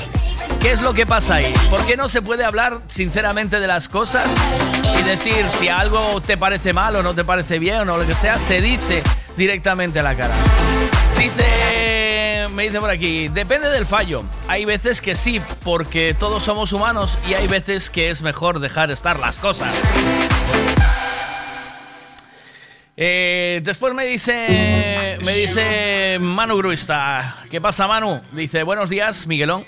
¿Qué 0.63 0.71
es 0.71 0.81
lo 0.81 0.95
que 0.95 1.05
pasa 1.05 1.35
ahí? 1.35 1.53
¿Por 1.69 1.85
qué 1.85 1.95
no 1.95 2.09
se 2.09 2.23
puede 2.23 2.43
hablar 2.43 2.79
sinceramente 2.87 3.59
de 3.59 3.67
las 3.67 3.87
cosas 3.87 4.25
y 4.99 5.03
decir 5.03 5.45
si 5.59 5.69
algo 5.69 6.21
te 6.21 6.37
parece 6.37 6.73
mal 6.73 6.95
o 6.95 7.03
no 7.03 7.13
te 7.13 7.23
parece 7.23 7.59
bien 7.59 7.87
o 7.87 7.97
lo 7.97 8.07
que 8.07 8.15
sea? 8.15 8.39
Se 8.39 8.61
dice 8.61 9.03
directamente 9.37 9.99
a 9.99 10.03
la 10.03 10.15
cara. 10.15 10.33
Dice, 11.19 11.90
me 12.53 12.63
dice 12.63 12.79
por 12.79 12.89
aquí, 12.89 13.27
depende 13.29 13.69
del 13.69 13.85
fallo. 13.85 14.23
Hay 14.47 14.65
veces 14.65 15.01
que 15.01 15.15
sí, 15.15 15.41
porque 15.63 16.15
todos 16.17 16.43
somos 16.43 16.73
humanos 16.73 17.17
y 17.29 17.33
hay 17.33 17.47
veces 17.47 17.89
que 17.89 18.09
es 18.09 18.21
mejor 18.21 18.59
dejar 18.59 18.91
estar 18.91 19.19
las 19.19 19.37
cosas. 19.37 19.73
Eh, 22.97 23.61
después 23.63 23.93
me 23.93 24.05
dice, 24.05 25.17
me 25.23 25.33
dice 25.33 26.17
Manu 26.19 26.57
Gruista, 26.57 27.37
¿qué 27.49 27.61
pasa 27.61 27.87
Manu? 27.87 28.21
Dice, 28.33 28.63
buenos 28.63 28.89
días 28.89 29.25
Miguelón. 29.27 29.65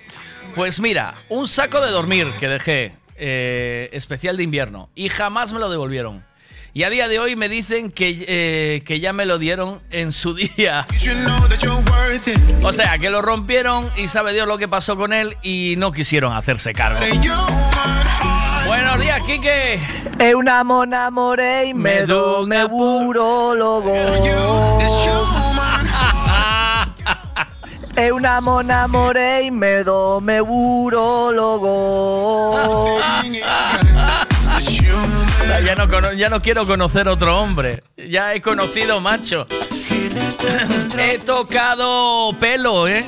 Pues 0.55 0.79
mira, 0.79 1.15
un 1.29 1.47
saco 1.47 1.81
de 1.81 1.89
dormir 1.89 2.27
que 2.39 2.47
dejé, 2.47 2.95
eh, 3.15 3.89
especial 3.93 4.37
de 4.37 4.43
invierno, 4.43 4.89
y 4.93 5.09
jamás 5.09 5.51
me 5.53 5.59
lo 5.59 5.69
devolvieron. 5.69 6.23
Y 6.75 6.81
a 6.83 6.89
día 6.89 7.07
de 7.07 7.19
hoy 7.19 7.35
me 7.35 7.49
dicen 7.49 7.91
que, 7.91 8.25
eh, 8.27 8.81
que 8.83 8.99
ya 8.99 9.13
me 9.13 9.27
lo 9.27 9.37
dieron 9.37 9.79
en 9.91 10.11
su 10.11 10.33
día. 10.57 10.87
O 12.63 12.73
sea, 12.73 12.97
que 12.97 13.11
lo 13.11 13.21
rompieron 13.21 13.91
y 13.95 14.07
sabe 14.07 14.33
Dios 14.33 14.47
lo 14.47 14.57
que 14.57 14.67
pasó 14.67 14.97
con 14.97 15.13
él 15.13 15.37
y 15.43 15.75
no 15.77 15.91
quisieron 15.91 16.33
hacerse 16.33 16.73
cargo. 16.73 16.99
Buenos 18.65 18.99
días, 18.99 19.21
Quique. 19.21 19.79
E 20.19 20.33
una 20.33 20.63
mona 20.63 21.11
morei 21.11 21.73
me 21.73 22.05
do 22.05 22.47
neurólogo. 22.47 23.93
E 27.95 28.11
una 28.11 28.41
mona 28.41 28.87
morei 28.87 29.51
me 29.51 29.83
do 29.83 30.19
neurólogo. 30.21 31.69
Ya, 35.53 35.59
ya 35.59 35.75
no, 35.75 36.13
ya 36.13 36.29
no 36.29 36.41
quiero 36.41 36.65
conocer 36.65 37.07
otro 37.07 37.39
hombre. 37.39 37.83
Ya 37.95 38.33
he 38.33 38.41
conocido 38.41 38.99
macho. 38.99 39.45
he 40.97 41.19
tocado 41.19 42.35
pelo, 42.39 42.87
¿eh? 42.87 43.05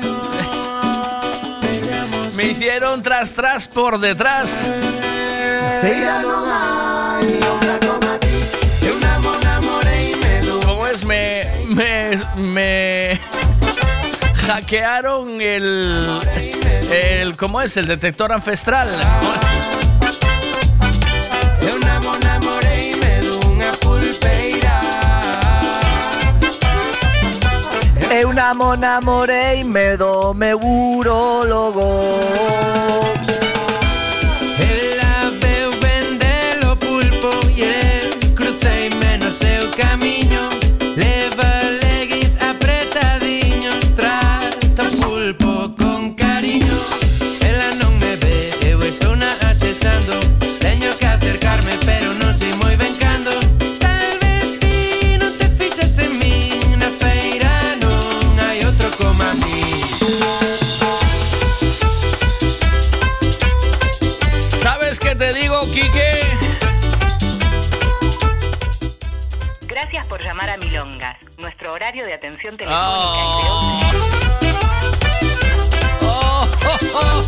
Me 2.35 2.43
hicieron 2.43 3.01
tras 3.01 3.33
tras 3.33 3.67
por 3.67 3.99
detrás. 3.99 4.69
¿Cómo 10.65 10.85
es? 10.85 11.03
Me. 11.03 11.65
Me. 11.69 12.11
Me. 12.37 13.19
Hackearon 14.45 15.41
el. 15.41 16.21
El. 16.91 17.37
¿Cómo 17.37 17.59
es? 17.59 17.75
El 17.75 17.87
detector 17.87 18.31
ancestral. 18.31 18.91
Una 28.35 28.53
mona 28.53 28.99
morei 28.99 29.63
me 29.63 29.95
do 29.95 30.33
neurólogo. 30.33 32.01
Ela 32.01 32.64
te 65.17 65.33
digo, 65.33 65.61
Quique? 65.71 66.19
Gracias 69.67 70.05
por 70.07 70.21
llamar 70.21 70.49
a 70.49 70.57
Milongas, 70.57 71.17
nuestro 71.37 71.73
horario 71.73 72.05
de 72.05 72.13
atención 72.13 72.57
telefónica 72.57 72.89
oh. 76.01 76.47
Oh, 76.67 76.79
oh, 76.95 77.21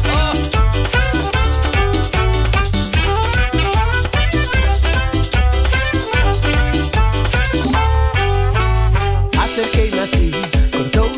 Acerquei-me 9.39 9.99
a 10.01 10.07
ti, 10.07 10.31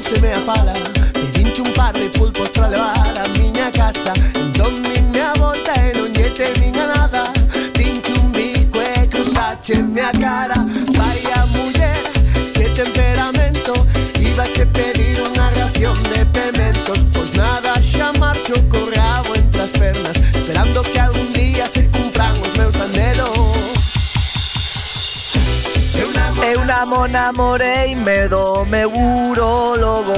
Se 0.04 0.22
me 0.22 0.34
a 0.34 0.40
fala 0.40 0.74
Pedi 1.14 1.62
un 1.62 1.72
par 1.74 1.94
de 1.94 2.10
pulpos 2.10 2.50
para 2.50 2.70
levar 2.70 3.18
a 3.18 3.28
miña 3.30 3.72
casa 3.72 4.14
Donde 4.54 4.89
cruzache-me 9.70 10.02
a 10.02 10.12
cara. 10.12 10.56
Vai 10.98 11.22
a 11.34 11.46
muller, 11.48 12.04
que 12.54 12.70
temperamento. 12.70 13.74
Iba 14.20 14.46
che 14.46 14.66
pedir 14.66 15.22
unha 15.22 15.52
ración 15.52 16.02
de 16.10 16.26
pementos. 16.26 17.00
Pois 17.14 17.32
nada, 17.34 17.74
xa 17.82 18.12
marcho 18.20 18.54
co 18.70 18.90
rabo 18.90 19.36
entre 19.36 19.62
as 19.62 19.72
pernas 19.72 20.18
Esperando 20.36 20.82
que 20.82 21.00
algún 21.00 21.32
día 21.34 21.68
se 21.68 21.88
cumpran 21.90 22.34
os 22.42 22.58
meus 22.58 22.76
anhelos 22.82 23.30
Eu 26.52 26.66
namo 26.66 27.08
namorei 27.08 27.96
me 27.96 28.28
do 28.28 28.64
urólogo 28.64 30.14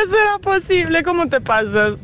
Pero 0.00 0.10
será 0.10 0.38
posible, 0.38 1.02
¿cómo 1.02 1.28
te 1.28 1.40
pasas? 1.40 1.94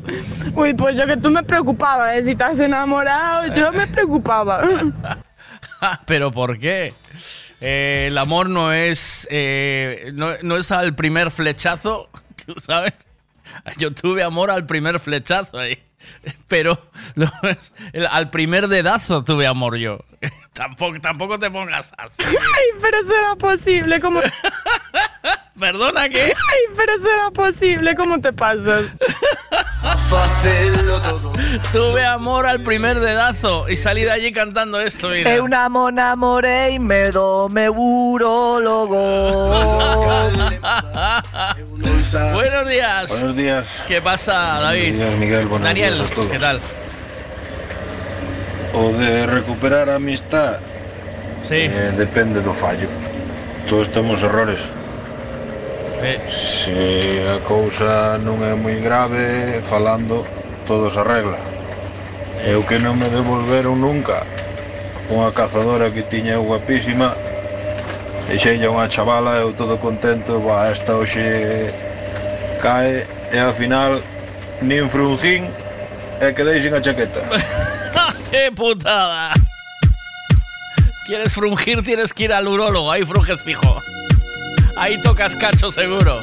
Uy, 0.53 0.73
pues 0.73 0.97
yo 0.97 1.05
que 1.05 1.17
tú 1.17 1.29
me 1.29 1.43
preocupaba, 1.43 2.15
¿eh? 2.15 2.23
Si 2.23 2.31
estás 2.31 2.59
enamorado, 2.59 3.53
yo 3.55 3.71
me 3.71 3.87
preocupaba. 3.87 4.61
Pero 6.05 6.31
¿por 6.31 6.57
qué? 6.59 6.93
Eh, 7.61 8.05
el 8.09 8.17
amor 8.17 8.49
no 8.49 8.71
es, 8.73 9.27
eh, 9.31 10.11
no, 10.13 10.29
no 10.43 10.57
es 10.57 10.71
al 10.71 10.95
primer 10.95 11.31
flechazo, 11.31 12.09
¿sabes? 12.57 12.93
Yo 13.77 13.91
tuve 13.93 14.23
amor 14.23 14.51
al 14.51 14.65
primer 14.65 14.99
flechazo 14.99 15.57
ahí. 15.57 15.77
Pero 16.47 16.79
no 17.15 17.31
es- 17.43 17.73
el- 17.93 18.07
al 18.07 18.29
primer 18.29 18.67
dedazo 18.67 19.23
tuve 19.23 19.47
amor 19.47 19.77
yo. 19.77 19.99
Tampoco, 20.57 20.99
tampoco 20.99 21.37
te 21.37 21.51
pongas 21.51 21.93
así. 21.99 22.15
Ay, 22.25 22.79
pero 22.81 22.97
será 23.03 23.35
posible, 23.35 24.01
¿cómo? 24.01 24.21
¿Perdona 25.59 26.09
qué? 26.09 26.23
Ay, 26.23 26.61
pero 26.75 26.97
será 26.97 27.29
posible, 27.31 27.95
¿cómo 27.95 28.19
te 28.19 28.33
pasas? 28.33 28.85
Tuve 31.71 32.03
amor 32.05 32.47
al 32.47 32.59
primer 32.61 32.99
dedazo 32.99 33.69
y 33.69 33.75
salí 33.75 34.01
de 34.01 34.11
allí 34.11 34.31
cantando 34.31 34.79
esto, 34.79 35.09
mira. 35.09 35.33
Eu 35.33 35.47
namo 35.47 35.91
namorei 35.91 36.79
me 36.79 37.11
do 37.11 37.47
meu 37.49 37.73
urólogo 37.73 38.97
Buenos 42.33 42.67
días. 42.67 43.09
Buenos 43.09 43.35
días. 43.35 43.83
¿Qué 43.87 44.01
pasa, 44.01 44.59
David? 44.59 44.95
Buenos 44.95 45.09
días, 45.09 45.19
Miguel. 45.19 45.45
Buenos 45.47 45.67
Daniel, 45.67 45.93
días 45.95 46.11
a 46.11 46.15
todos. 46.15 46.31
¿qué 46.31 46.39
tal? 46.39 46.59
O 48.77 48.93
de 48.93 49.25
recuperar 49.25 49.89
a 49.89 49.97
amistad 49.97 50.61
sí. 51.41 51.65
eh, 51.65 51.91
depende 51.97 52.41
do 52.45 52.53
fallo. 52.53 52.87
Todos 53.67 53.89
temos 53.89 54.21
errores. 54.21 54.61
Eh. 56.05 56.21
Se 56.29 57.25
a 57.25 57.41
cousa 57.41 58.21
non 58.21 58.45
é 58.45 58.53
moi 58.53 58.77
grave, 58.77 59.65
falando, 59.65 60.21
todo 60.69 60.93
se 60.93 61.01
arregla. 61.01 61.41
Eu 62.45 62.61
que 62.69 62.77
non 62.77 63.01
me 63.01 63.09
devolveron 63.09 63.81
nunca 63.81 64.21
unha 65.09 65.33
cazadora 65.33 65.89
que 65.89 66.05
tiña 66.05 66.37
eu 66.37 66.45
guapísima 66.45 67.17
Deixeilla 68.27 68.67
unha 68.67 68.91
chavala, 68.91 69.39
eu 69.39 69.55
todo 69.55 69.79
contento, 69.79 70.43
va, 70.43 70.67
esta 70.67 70.99
hoxe 70.99 71.71
cae 72.59 73.07
e 73.31 73.39
ao 73.39 73.55
final 73.55 74.03
nin 74.59 74.91
frungín 74.91 75.47
e 76.21 76.33
quedei 76.33 76.59
sin 76.59 76.73
a 76.73 76.81
chaqueta. 76.81 77.19
¡Qué 78.31 78.51
putada! 78.51 79.33
¿Quieres 81.05 81.33
frungir? 81.33 81.83
Tienes 81.83 82.13
que 82.13 82.25
ir 82.25 82.33
al 82.33 82.47
urólogo. 82.47 82.91
Ahí 82.91 83.05
frunges 83.05 83.41
fijo. 83.41 83.81
Ahí 84.75 85.01
tocas 85.01 85.35
cacho 85.35 85.71
seguro. 85.71 86.21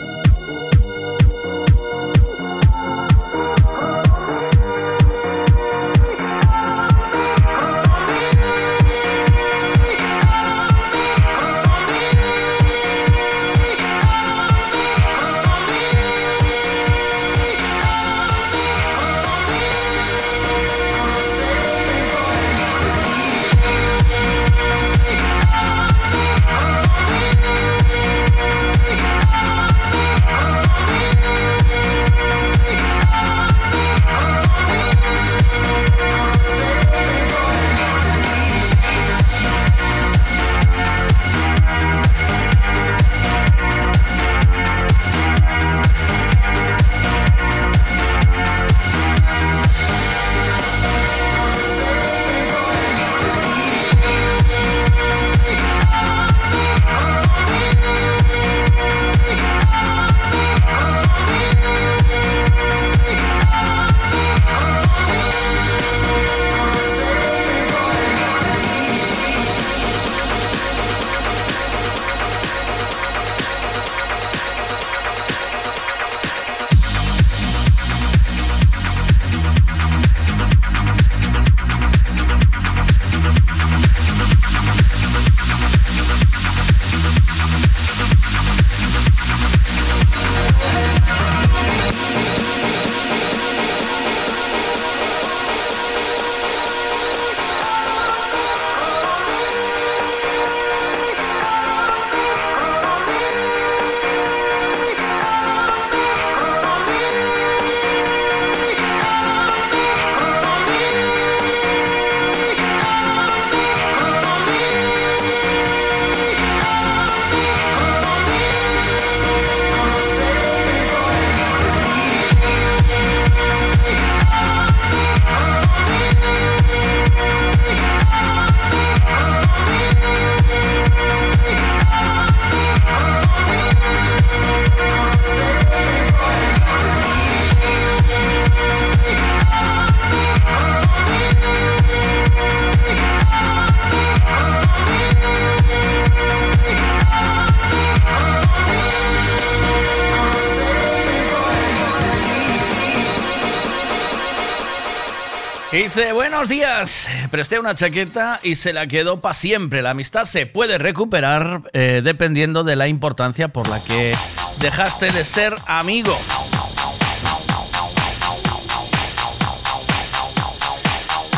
Dice, 155.74 156.12
buenos 156.12 156.48
días. 156.48 157.08
Presté 157.32 157.58
una 157.58 157.74
chaqueta 157.74 158.38
y 158.44 158.54
se 158.54 158.72
la 158.72 158.86
quedó 158.86 159.20
para 159.20 159.34
siempre. 159.34 159.82
La 159.82 159.90
amistad 159.90 160.24
se 160.24 160.46
puede 160.46 160.78
recuperar 160.78 161.62
eh, 161.72 162.00
dependiendo 162.04 162.62
de 162.62 162.76
la 162.76 162.86
importancia 162.86 163.48
por 163.48 163.66
la 163.66 163.82
que 163.82 164.14
dejaste 164.60 165.10
de 165.10 165.24
ser 165.24 165.52
amigo. 165.66 166.16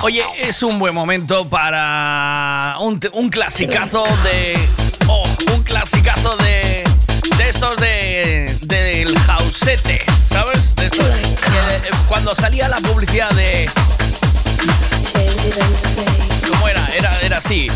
Oye, 0.03 0.23
es 0.39 0.63
un 0.63 0.79
buen 0.79 0.95
momento 0.95 1.49
para 1.49 2.77
un, 2.81 2.99
clasicazo 3.31 4.05
de... 4.23 4.59
Oh, 5.07 5.25
un 5.55 5.63
clasicazo 5.63 6.37
de... 6.37 6.85
De 7.39 7.43
estos 7.43 7.75
de... 7.79 8.55
Del 8.61 9.19
jausete, 9.19 10.03
¿sabes? 10.29 10.77
De 10.77 10.85
estos 10.85 11.07
eh, 11.07 11.91
cuando 12.07 12.35
salía 12.35 12.69
la 12.69 12.81
publicidad 12.81 13.31
de... 13.31 13.67
¿Cómo 16.49 16.69
era? 16.69 16.85
Era, 16.97 17.21
era 17.21 17.39
así. 17.39 17.69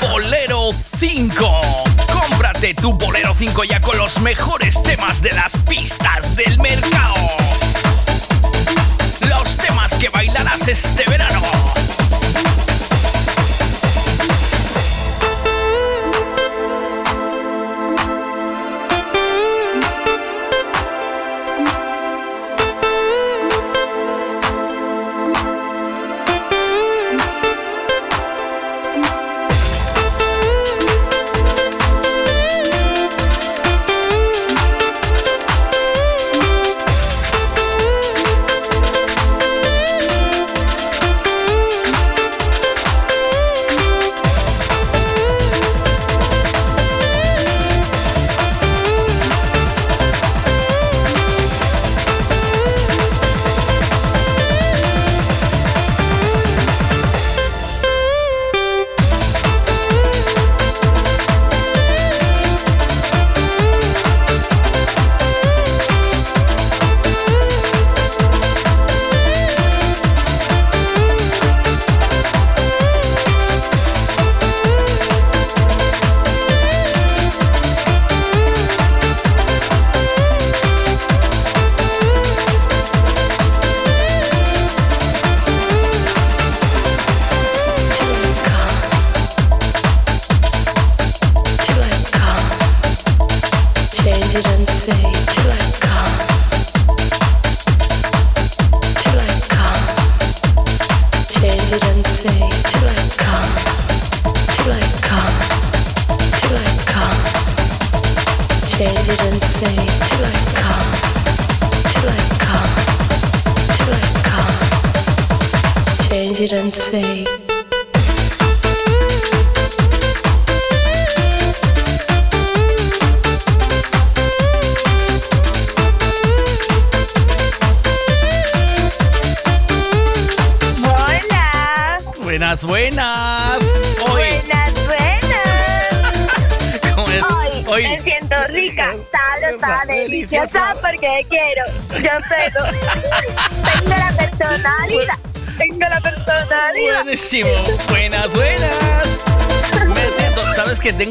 Bolero 0.00 0.70
5. 0.98 1.60
Cómprate 2.12 2.74
tu 2.74 2.94
Bolero 2.94 3.34
5 3.36 3.64
ya 3.64 3.80
con 3.80 3.98
los 3.98 4.18
mejores 4.20 4.82
temas 4.82 5.20
de 5.20 5.32
las 5.32 5.56
pistas 5.58 6.34
del 6.36 6.58
mercado. 6.58 7.14
Los 9.28 9.56
temas 9.58 9.94
que 9.94 10.08
bailarás 10.08 10.66
este 10.68 11.04
verano. 11.10 11.42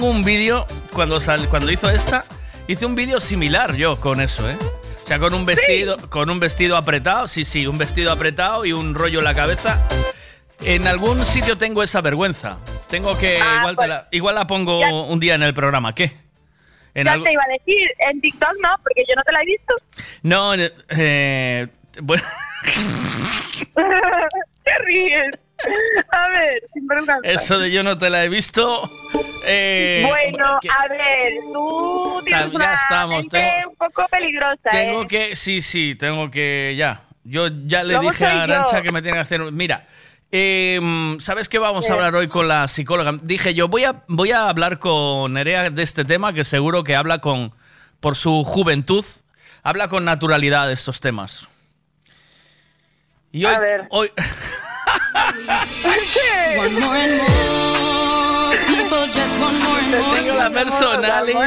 Tengo 0.03 0.15
un 0.17 0.23
vídeo 0.25 0.65
cuando 0.91 1.21
sal, 1.21 1.47
cuando 1.47 1.71
hizo 1.71 1.89
esta? 1.89 2.25
Hice 2.67 2.85
un 2.85 2.93
vídeo 2.93 3.21
similar 3.21 3.73
yo 3.75 3.95
con 4.01 4.19
eso, 4.19 4.49
¿eh? 4.49 4.57
O 5.01 5.07
sea, 5.07 5.17
con 5.17 5.33
un 5.33 5.45
vestido, 5.45 5.95
con 6.09 6.29
un 6.29 6.41
vestido 6.41 6.75
apretado, 6.75 7.29
sí, 7.29 7.45
sí, 7.45 7.67
un 7.67 7.77
vestido 7.77 8.11
apretado 8.11 8.65
y 8.65 8.73
un 8.73 8.95
rollo 8.95 9.19
en 9.19 9.25
la 9.25 9.33
cabeza. 9.33 9.79
En 10.59 10.87
algún 10.87 11.17
sitio 11.25 11.57
tengo 11.57 11.83
esa 11.83 12.01
vergüenza. 12.01 12.57
Tengo 12.89 13.17
que 13.17 13.39
Ah, 13.41 13.59
igual, 13.59 13.75
te 13.75 13.75
pues, 13.77 13.87
la, 13.89 14.07
igual 14.11 14.35
la 14.35 14.45
pongo 14.45 14.81
ya- 14.81 14.89
un 14.91 15.19
día 15.21 15.35
en 15.35 15.43
el 15.43 15.53
programa. 15.53 15.93
¿Qué? 15.93 16.11
En 16.93 17.05
ya 17.05 17.13
algo- 17.13 17.23
te 17.23 17.31
iba 17.31 17.43
a 17.43 17.53
decir, 17.57 17.89
en 18.11 18.19
TikTok 18.19 18.55
no, 18.61 18.69
porque 18.83 19.03
yo 19.07 19.15
no 19.15 19.23
te 19.23 19.31
la 19.31 19.41
he 19.41 19.45
visto. 19.45 19.73
No, 20.21 20.53
eh, 20.89 21.67
bueno, 22.01 22.23
te 24.63 24.77
ríes. 24.85 25.39
A 26.11 26.27
ver, 26.29 26.63
sin 26.73 26.87
vergüenza. 26.87 27.19
eso 27.23 27.57
de 27.59 27.71
yo 27.71 27.83
no 27.83 27.97
te 27.97 28.09
la 28.09 28.23
he 28.23 28.29
visto. 28.29 28.89
eh, 29.45 30.05
bueno, 30.07 30.59
que- 30.61 30.69
a 30.69 30.87
ver, 30.89 31.33
tú 31.53 32.21
tienes 32.25 32.49
Ya 32.51 32.55
una 32.55 32.73
estamos, 32.73 33.19
mente 33.25 33.37
tengo- 33.39 33.69
un 33.69 33.75
poco 33.75 34.07
peligrosa, 34.09 34.69
Tengo 34.69 35.03
¿eh? 35.03 35.07
que, 35.07 35.35
sí, 35.35 35.61
sí, 35.61 35.95
tengo 35.95 36.29
que, 36.31 36.75
ya. 36.77 37.01
Yo 37.23 37.47
ya 37.65 37.83
le 37.83 37.97
dije 37.99 38.25
a 38.25 38.43
Arancha 38.43 38.81
que 38.81 38.91
me 38.91 39.01
tiene 39.01 39.17
que 39.17 39.21
hacer. 39.21 39.39
Mira, 39.51 39.85
em, 40.31 41.19
¿sabes 41.21 41.47
qué 41.47 41.57
vamos 41.59 41.89
a 41.89 41.93
hablar 41.93 42.15
hoy 42.15 42.27
con 42.27 42.47
la 42.49 42.67
psicóloga? 42.67 43.13
Dije 43.21 43.53
yo, 43.53 43.67
voy 43.69 43.85
a, 43.85 44.03
voy 44.07 44.31
a 44.31 44.49
hablar 44.49 44.79
con 44.79 45.31
Nerea 45.33 45.69
de 45.69 45.83
este 45.83 46.03
tema, 46.03 46.33
que 46.33 46.43
seguro 46.43 46.83
que 46.83 46.95
habla 46.97 47.19
con, 47.19 47.53
por 48.01 48.15
su 48.17 48.43
juventud, 48.43 49.05
habla 49.61 49.87
con 49.87 50.03
naturalidad 50.03 50.67
de 50.67 50.73
estos 50.73 50.99
temas. 50.99 51.47
Y 53.31 53.45
hoy, 53.45 53.55
hoy 53.89 54.11
One 54.15 54.21
more 54.21 54.72
and 56.95 57.17
more 57.17 57.33
people 58.67 59.05
just 59.07 59.39
one 59.39 59.57
more 59.63 59.79
and 59.79 59.91
more. 59.91 60.15
tengo 60.15 60.33
la 60.35 60.49
personalidad, 60.49 61.25
tengo 61.25 61.41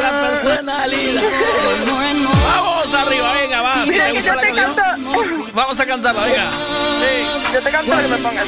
la 0.00 0.12
personalidad. 0.28 1.22
One 1.22 1.84
more 1.90 2.04
and 2.04 2.20
more. 2.22 2.34
Vamos 2.34 2.94
arriba, 2.94 3.32
venga, 3.32 3.60
va. 3.62 3.84
si 3.84 3.90
te 3.90 4.12
gusta 4.12 4.30
yo 4.30 4.34
la 4.34 4.40
te 4.40 4.46
canción, 4.48 4.74
canto. 4.74 5.50
Vamos 5.54 5.80
a 5.80 5.86
cantarla, 5.86 6.22
venga. 6.22 6.50
Sí. 6.50 7.52
Yo 7.54 7.60
te 7.60 7.70
canto 7.70 7.96
que 7.96 8.08
me 8.08 8.16
pongas. 8.18 8.46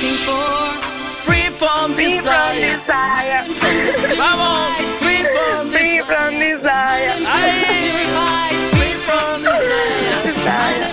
Free 1.26 1.50
from 1.50 1.94
Free 1.94 2.20
from 2.20 2.54
desire. 2.56 3.44
Vamos, 4.16 4.76
free 5.00 5.24
from 5.24 5.68
Free 5.68 5.98
desire. 5.98 6.04
from 6.04 6.38
desire. 6.38 7.10
Free 8.70 8.94
from 9.06 9.42
desire. 9.42 10.85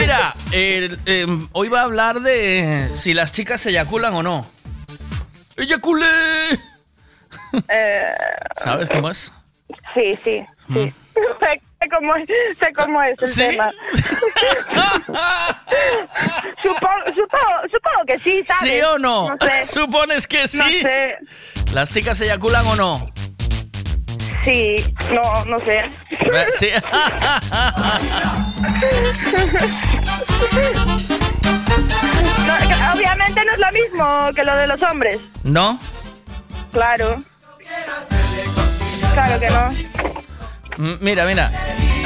Mira, 0.00 0.34
em, 1.06 1.48
hoy 1.52 1.68
va 1.68 1.80
a 1.80 1.84
hablar 1.84 2.20
de 2.20 2.88
si 2.94 3.12
las 3.12 3.32
chicas 3.32 3.60
se 3.60 3.70
eyaculan 3.70 4.14
o 4.14 4.22
no. 4.22 4.46
¡Eyaculé! 5.56 6.06
Eh, 7.68 8.12
¿Sabes 8.56 8.88
cómo 8.88 9.10
es? 9.10 9.32
sí, 9.94 10.18
sí, 10.22 10.46
sí. 10.72 10.92
sé 11.80 11.88
cómo 11.90 12.14
es, 12.16 12.28
sé 12.58 12.72
cómo 12.74 13.02
es 13.02 13.22
el 13.22 13.34
tema. 13.34 13.70
supongo, 16.62 17.04
supongo, 17.14 17.62
supongo 17.70 18.04
que 18.06 18.18
sí, 18.18 18.44
¿sabes? 18.46 18.72
¿Sí 18.72 18.80
o 18.82 18.98
no? 18.98 19.36
sé. 19.40 19.64
¿Supones 19.64 20.26
que 20.26 20.46
sí? 20.48 20.58
No 20.58 20.64
sé. 20.66 21.18
¿Las 21.72 21.92
chicas 21.92 22.20
eyaculan 22.20 22.66
o 22.66 22.76
no? 22.76 23.10
Sí, 24.42 24.76
no, 25.12 25.44
no 25.44 25.58
sé. 25.58 25.82
Sí. 26.58 26.68
No, 32.46 32.54
obviamente 32.94 33.44
no 33.44 33.52
es 33.52 33.58
lo 33.58 33.72
mismo 33.72 34.30
que 34.34 34.44
lo 34.44 34.56
de 34.56 34.66
los 34.66 34.82
hombres. 34.82 35.20
¿No? 35.44 35.78
Claro. 36.72 37.22
Claro 39.14 39.40
que 39.40 39.50
no. 39.50 39.70
Mira, 40.78 41.26
mira. 41.26 41.52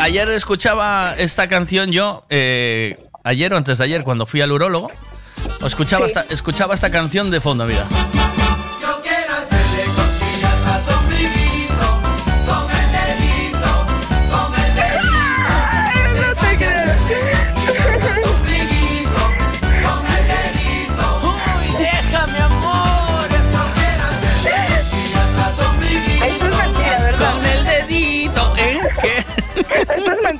Ayer 0.00 0.28
escuchaba 0.30 1.14
esta 1.18 1.46
canción 1.48 1.92
yo, 1.92 2.24
eh, 2.30 2.98
ayer 3.22 3.52
o 3.52 3.56
antes 3.56 3.78
de 3.78 3.84
ayer, 3.84 4.02
cuando 4.02 4.26
fui 4.26 4.40
al 4.40 4.50
urólogo, 4.50 4.90
escuchaba, 5.64 6.06
esta, 6.06 6.24
escuchaba 6.30 6.74
esta 6.74 6.90
canción 6.90 7.30
de 7.30 7.40
fondo, 7.40 7.66
mira. 7.66 7.86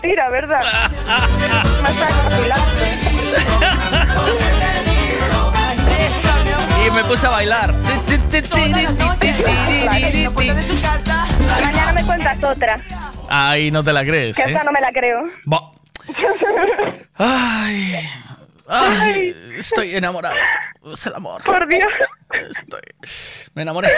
Mentira, 0.03 0.29
¿verdad? 0.31 0.63
Y 6.85 6.91
me 6.91 7.05
puse 7.05 7.27
a 7.27 7.31
bailar. 7.31 7.73
Mañana 11.61 11.93
me 11.93 12.03
cuentas 12.05 12.43
otra, 12.43 12.81
Ay, 13.29 13.71
no 13.71 13.83
te 13.85 13.93
la 13.93 14.05
crees, 14.05 14.37
que 14.37 14.51
¿eh? 14.51 14.61
no 14.65 14.73
me 14.73 14.81
la 14.81 14.91
creo. 14.93 15.23
Bo- 15.45 15.75
Ay, 17.17 17.95
ay, 18.69 19.37
estoy 19.57 19.95
enamorado. 19.95 20.35
Es 20.93 21.07
el 21.07 21.15
amor. 21.15 21.43
Por 21.45 21.67
Dios. 21.69 21.89
Me 23.55 23.63
enamoré. 23.63 23.89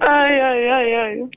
Ay, 0.00 0.38
ay, 0.40 0.68
ay, 0.68 0.92
ay. 0.94 1.30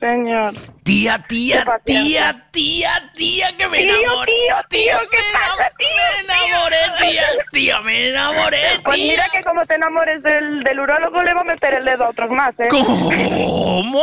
Señor. 0.00 0.54
Tía, 0.82 1.18
tía, 1.28 1.62
tía, 1.84 2.46
tía, 2.50 3.10
tía, 3.14 3.56
que 3.58 3.68
me 3.68 3.78
Tío, 3.82 3.96
enamoré. 4.00 4.32
tío, 4.32 4.56
tío, 4.70 4.98
¿qué 5.10 5.16
me 5.18 5.32
pasa, 5.34 5.70
enam- 5.70 5.76
Me 5.78 6.34
enamoré, 6.34 6.76
tía, 6.98 7.22
tía, 7.52 7.80
me 7.82 8.08
enamoré, 8.08 8.80
Pues 8.82 8.98
mira 8.98 9.24
tía. 9.24 9.32
que 9.40 9.44
como 9.44 9.64
te 9.66 9.74
enamores 9.74 10.22
del, 10.22 10.64
del 10.64 10.80
urólogo 10.80 11.22
le 11.22 11.34
va 11.34 11.42
a 11.42 11.44
meter 11.44 11.74
el 11.74 11.84
dedo 11.84 12.04
a 12.06 12.08
otros 12.08 12.30
más, 12.30 12.52
¿eh? 12.58 12.68
¿Cómo? 12.70 14.02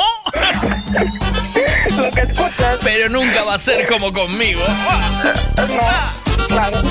Lo 1.98 2.12
que 2.12 2.22
escuchas. 2.22 2.78
Pero 2.84 3.10
nunca 3.10 3.44
va 3.44 3.56
a 3.56 3.60
ser 3.60 3.88
como 3.88 4.14
conmigo. 4.14 4.62
Ah, 4.68 6.14
No, 6.38 6.48
claro. 6.48 6.82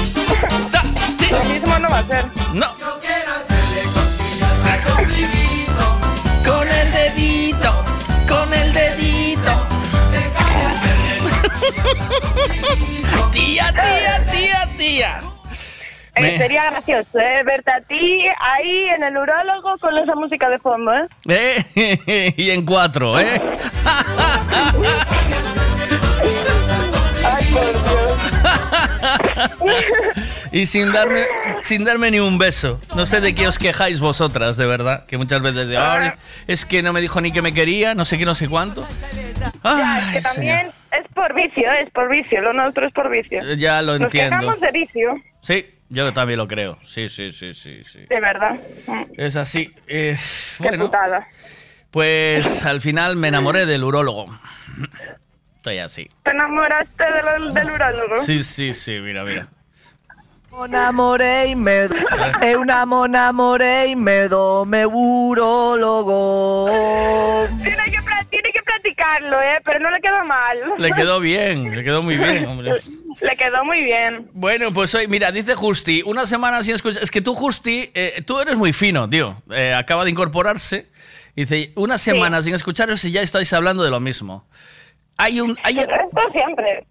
Lo 1.30 1.44
mismo 1.44 1.78
no 1.78 1.88
va 1.88 1.98
a 1.98 2.06
ser. 2.06 2.24
No, 2.54 2.76
Yo 2.78 3.00
quiero 3.00 3.32
hacerle 3.32 3.82
cosquillas 3.94 4.58
a 4.66 4.76
tu 4.84 6.50
con 6.50 6.68
el 6.68 6.92
dedito, 6.92 7.84
con 8.28 8.54
el 8.54 8.72
dedito. 8.72 9.66
Tía, 13.32 13.72
tía, 13.72 14.26
tía, 14.30 14.68
tía. 14.76 15.20
Eh, 16.14 16.22
Me- 16.22 16.38
Sería 16.38 16.70
gracioso, 16.70 17.18
¿eh? 17.18 17.42
Verte 17.44 17.70
a 17.70 17.80
ti 17.82 18.24
ahí 18.40 18.84
en 18.96 19.02
el 19.02 19.16
urólogo 19.18 19.76
con 19.78 19.96
esa 19.98 20.14
música 20.14 20.48
de 20.48 20.58
fondo, 20.58 20.90
¿eh? 20.94 21.06
¿Eh? 22.06 22.34
y 22.36 22.50
en 22.50 22.64
cuatro, 22.64 23.18
¿eh? 23.20 23.38
y 30.52 30.66
sin 30.66 30.92
darme, 30.92 31.24
sin 31.62 31.84
darme 31.84 32.10
ni 32.10 32.20
un 32.20 32.38
beso. 32.38 32.80
No 32.94 33.06
sé 33.06 33.20
de 33.20 33.34
qué 33.34 33.46
os 33.48 33.58
quejáis 33.58 34.00
vosotras, 34.00 34.56
de 34.56 34.66
verdad. 34.66 35.06
Que 35.06 35.18
muchas 35.18 35.42
veces 35.42 35.76
"Ay, 35.78 36.10
es 36.46 36.64
que 36.64 36.82
no 36.82 36.92
me 36.92 37.00
dijo 37.00 37.20
ni 37.20 37.32
que 37.32 37.42
me 37.42 37.52
quería, 37.52 37.94
no 37.94 38.04
sé 38.04 38.18
qué, 38.18 38.24
no 38.24 38.34
sé 38.34 38.48
cuánto. 38.48 38.86
Ay, 39.62 40.14
que 40.14 40.20
también 40.22 40.70
es 40.92 41.06
por 41.14 41.34
vicio, 41.34 41.64
¿eh? 41.72 41.82
es 41.84 41.90
por 41.90 42.08
vicio. 42.08 42.40
Lo 42.40 42.52
nuestro 42.52 42.86
es 42.86 42.92
por 42.92 43.10
vicio. 43.10 43.40
señor. 43.42 43.58
Ya 43.58 43.82
lo 43.82 43.92
Nos 43.98 44.02
entiendo. 44.06 44.36
quejamos 44.38 44.60
de 44.60 44.70
vicio, 44.72 45.14
Sí, 45.40 45.66
yo 45.88 46.12
también 46.12 46.38
lo 46.38 46.48
creo. 46.48 46.78
Sí, 46.82 47.08
sí, 47.08 47.30
sí, 47.30 47.54
sí, 47.54 47.84
sí. 47.84 48.00
de 48.08 48.20
verdad. 48.20 48.56
Mm, 48.86 49.02
Es 49.16 49.36
así. 49.36 49.72
Eh, 49.86 50.16
Qué 50.58 50.64
bueno, 50.68 50.84
putada. 50.86 51.26
pues 51.90 52.64
al 52.64 52.80
final 52.80 53.16
me 53.16 53.28
enamoré 53.28 53.66
del 53.66 53.84
urólogo. 53.84 54.26
Estoy 55.66 55.78
así. 55.80 56.08
¿Te 56.22 56.30
enamoraste 56.30 57.02
del, 57.02 57.52
del 57.52 57.70
urólogo? 57.72 58.20
Sí, 58.20 58.44
sí, 58.44 58.72
sí, 58.72 59.00
mira, 59.00 59.24
mira. 59.24 59.48
Monamore 60.52 61.48
y 61.48 61.56
me 61.56 61.88
è 62.40 62.54
una 62.54 62.86
monamore 62.86 63.88
y 63.88 63.96
me 63.96 64.28
do 64.28 64.64
me 64.64 64.86
urologo. 64.86 66.68
Tiene 67.64 67.84
que, 67.84 67.98
tiene 68.30 68.52
que 68.52 68.62
platicarlo, 68.64 69.42
¿eh? 69.42 69.60
Pero 69.64 69.80
no 69.80 69.90
le 69.90 70.00
quedó 70.00 70.24
mal. 70.24 70.56
Le 70.78 70.92
quedó 70.92 71.18
bien, 71.18 71.74
le 71.74 71.82
quedó 71.82 72.00
muy 72.00 72.16
bien, 72.16 72.46
hombre. 72.46 72.74
Le 73.20 73.36
quedó 73.36 73.64
muy 73.64 73.82
bien. 73.82 74.30
Bueno, 74.34 74.72
pues 74.72 74.94
hoy, 74.94 75.08
mira, 75.08 75.32
dice 75.32 75.56
Justi, 75.56 76.00
una 76.06 76.26
semana 76.26 76.62
sin 76.62 76.76
escuchar. 76.76 77.02
Es 77.02 77.10
que 77.10 77.22
tú, 77.22 77.34
Justi, 77.34 77.90
eh, 77.92 78.22
tú 78.24 78.38
eres 78.38 78.54
muy 78.56 78.72
fino, 78.72 79.10
tío. 79.10 79.42
Eh, 79.50 79.74
acaba 79.74 80.04
de 80.04 80.10
incorporarse. 80.10 80.86
Dice, 81.34 81.72
una 81.74 81.98
semana 81.98 82.40
sin 82.40 82.54
escucharos 82.54 83.04
y 83.04 83.10
ya 83.10 83.20
estáis 83.20 83.52
hablando 83.52 83.82
de 83.82 83.90
lo 83.90 83.98
mismo. 83.98 84.46
¿Hay, 85.18 85.40
un, 85.40 85.56
hay, 85.62 85.78
Esto 85.78 85.92
siempre. 86.32 86.86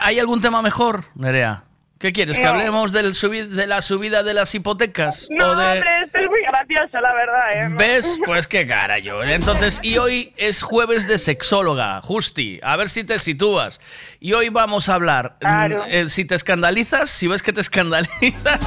¿hay 0.00 0.18
algún 0.18 0.40
tema 0.40 0.62
mejor, 0.62 1.04
Nerea? 1.14 1.64
¿Qué 1.98 2.12
quieres? 2.12 2.36
¿Que 2.38 2.44
No. 2.44 2.50
hablemos 2.50 2.92
del 2.92 3.14
subi- 3.14 3.46
de 3.48 3.66
la 3.66 3.80
subida 3.80 4.22
de 4.22 4.34
las 4.34 4.54
hipotecas? 4.54 5.28
No, 5.30 5.52
¿O 5.52 5.56
de... 5.56 5.64
hombre, 5.64 5.88
esto 6.04 6.18
es 6.18 6.28
muy 6.28 6.42
gracioso, 6.42 7.00
la 7.00 7.14
verdad, 7.14 7.52
¿eh? 7.54 7.74
¿Ves? 7.78 8.18
Pues 8.26 8.46
qué 8.46 8.66
cara 8.66 8.98
yo. 8.98 9.22
Entonces, 9.24 9.80
y 9.82 9.96
hoy 9.96 10.34
es 10.36 10.62
jueves 10.62 11.08
de 11.08 11.16
sexóloga, 11.16 12.02
Justi. 12.02 12.60
A 12.62 12.76
ver 12.76 12.90
si 12.90 13.02
te 13.04 13.18
sitúas. 13.18 13.80
Y 14.20 14.34
hoy 14.34 14.50
vamos 14.50 14.90
a 14.90 14.94
hablar. 14.94 15.36
Claro. 15.40 15.84
mm, 15.84 15.88
eh, 15.88 16.08
si 16.10 16.26
te 16.26 16.34
escandalizas, 16.34 17.08
si 17.08 17.28
ves 17.28 17.42
que 17.42 17.54
te 17.54 17.62
escandalizas. 17.62 18.60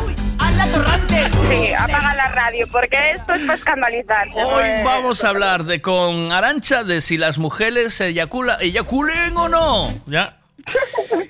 Sí, 1.52 1.74
apaga 1.74 2.16
la 2.16 2.28
radio, 2.30 2.68
porque 2.72 3.12
esto 3.12 3.34
es 3.34 3.42
para 3.42 3.56
escandalizarse. 3.56 4.40
¿no? 4.40 4.48
Hoy 4.50 4.64
Eh, 4.64 4.82
vamos 4.84 5.24
a 5.24 5.30
hablar 5.30 5.64
de 5.64 5.82
con 5.82 6.32
Arancha 6.32 6.84
de 6.84 7.02
si 7.02 7.18
las 7.18 7.38
mujeres 7.38 8.00
eyacula, 8.02 8.58
eyaculen 8.62 9.36
o 9.38 9.50
no. 9.50 9.94
¿Ya? 10.06 10.38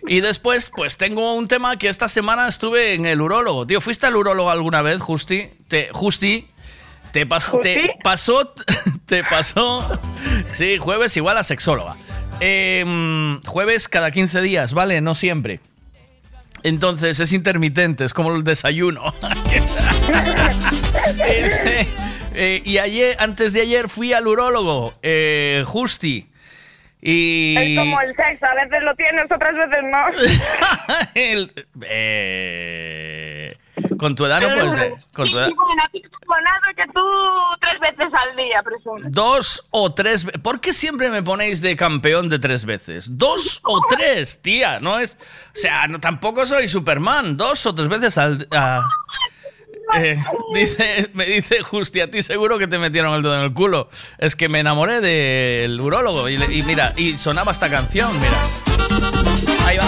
Y 0.08 0.22
después, 0.22 0.72
pues 0.76 0.98
tengo 0.98 1.36
un 1.36 1.48
tema 1.48 1.78
que 1.78 1.88
esta 1.88 2.08
semana 2.08 2.48
estuve 2.48 2.94
en 2.94 3.06
el 3.06 3.22
urólogo. 3.22 3.66
Tío, 3.66 3.80
¿fuiste 3.80 4.08
al 4.08 4.16
urólogo 4.16 4.50
alguna 4.50 4.82
vez, 4.82 5.00
Justi? 5.02 5.50
Te, 5.68 5.90
Justi, 5.94 6.48
te 7.12 7.26
pasó, 7.26 7.60
te 7.60 7.96
pasó, 8.04 8.54
te 9.06 9.24
pasó. 9.24 10.00
Sí, 10.52 10.78
jueves 10.78 11.16
igual 11.16 11.38
a 11.38 11.44
sexóloga. 11.44 11.96
Em, 12.42 13.42
jueves 13.44 13.88
cada 13.88 14.12
15 14.12 14.42
días, 14.42 14.74
¿vale? 14.74 15.00
No 15.02 15.16
siempre. 15.16 15.60
Entonces 16.64 17.20
es 17.20 17.34
intermitente, 17.34 18.06
es 18.06 18.14
como 18.14 18.36
el 18.36 18.44
desayuno. 18.44 19.14
Eh, 21.26 21.88
eh, 22.34 22.62
y 22.64 22.78
ayer, 22.78 23.16
antes 23.20 23.54
de 23.54 23.62
ayer, 23.62 23.90
fui 23.90 24.14
al 24.14 24.28
urólogo, 24.28 24.94
eh, 25.02 25.64
Justi. 25.66 26.30
Y. 27.02 27.56
Es 27.58 27.78
como 27.80 28.02
el 28.02 28.16
sexo, 28.16 28.46
a 28.46 28.56
veces 28.56 28.84
lo 28.84 28.96
tienes, 28.96 29.26
otras 29.32 29.56
veces 29.56 29.84
no. 29.90 30.08
El- 31.14 31.52
eh, 31.84 33.29
con 34.00 34.16
tu 34.16 34.26
edad 34.26 34.42
no 34.42 34.48
puedes. 34.48 34.76
de- 34.76 34.96
Con 35.14 35.30
tu 35.30 35.38
edad- 35.38 35.50
que 36.76 36.86
tú 36.94 37.02
tres 37.60 37.80
veces 37.82 38.14
al 38.14 38.36
día, 38.38 38.62
presumo. 38.64 38.98
Dos 39.10 39.68
o 39.72 39.92
tres. 39.94 40.26
¿Por 40.42 40.62
qué 40.62 40.72
siempre 40.72 41.10
me 41.10 41.22
ponéis 41.24 41.62
de 41.62 41.76
campeón 41.76 42.30
de 42.30 42.40
tres 42.40 42.64
veces? 42.64 43.18
Dos 43.18 43.60
o 43.64 43.82
tres, 43.90 44.42
tía. 44.42 44.80
No 44.80 44.98
es. 45.00 45.18
O 45.54 45.58
sea, 45.58 45.88
no, 45.88 46.00
tampoco 46.00 46.46
soy 46.46 46.68
Superman. 46.70 47.36
Dos 47.36 47.66
o 47.66 47.76
tres 47.76 47.90
veces 47.90 48.18
al. 48.18 48.48
a- 48.52 48.88
eh, 49.96 50.24
dice, 50.54 51.10
me 51.14 51.26
dice 51.26 51.62
Justi, 51.64 52.00
a 52.02 52.08
ti 52.10 52.22
seguro 52.22 52.58
que 52.60 52.68
te 52.68 52.78
metieron 52.78 53.14
el 53.16 53.24
dedo 53.24 53.36
en 53.36 53.42
el 53.42 53.54
culo. 53.54 53.90
Es 54.20 54.36
que 54.36 54.48
me 54.48 54.60
enamoré 54.60 55.02
del 55.02 55.82
urólogo 55.82 56.30
y, 56.30 56.36
y 56.36 56.62
mira, 56.64 56.94
y 56.96 57.18
sonaba 57.18 57.52
esta 57.52 57.70
canción, 57.70 58.10
mira. 58.20 58.38
Ahí 59.66 59.78
va. 59.78 59.86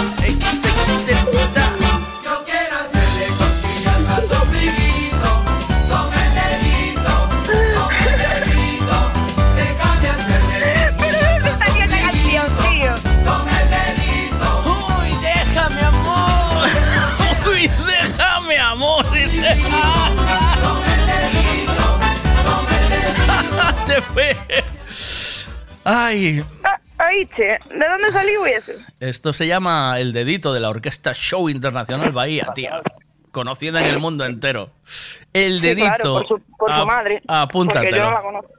Fue. 24.12 24.36
Ay, 25.84 26.44
Ah, 26.64 26.78
Ay, 26.98 27.26
che, 27.36 27.42
¿de 27.44 27.58
dónde 27.88 28.10
eso? 28.46 28.72
esto 29.00 29.32
se 29.32 29.46
llama 29.48 29.98
el 29.98 30.12
dedito 30.12 30.52
de 30.52 30.60
la 30.60 30.70
Orquesta 30.70 31.12
Show 31.14 31.48
Internacional 31.48 32.12
Bahía, 32.12 32.48
tía. 32.54 32.80
Conocida 33.32 33.80
en 33.80 33.86
el 33.86 33.98
mundo 33.98 34.24
entero. 34.24 34.70
El 35.32 35.54
Sí, 35.56 35.60
dedito. 35.66 35.86
claro, 35.88 36.12
por 36.14 36.26
su, 36.28 36.40
por 36.56 36.68
su 36.70 36.74
ap- 36.82 36.86
madre. 36.86 37.22
Apúntatelo. 37.26 37.82
Porque 37.90 37.96
yo 37.98 38.04
no 38.04 38.10
la 38.12 38.22
conozco. 38.22 38.52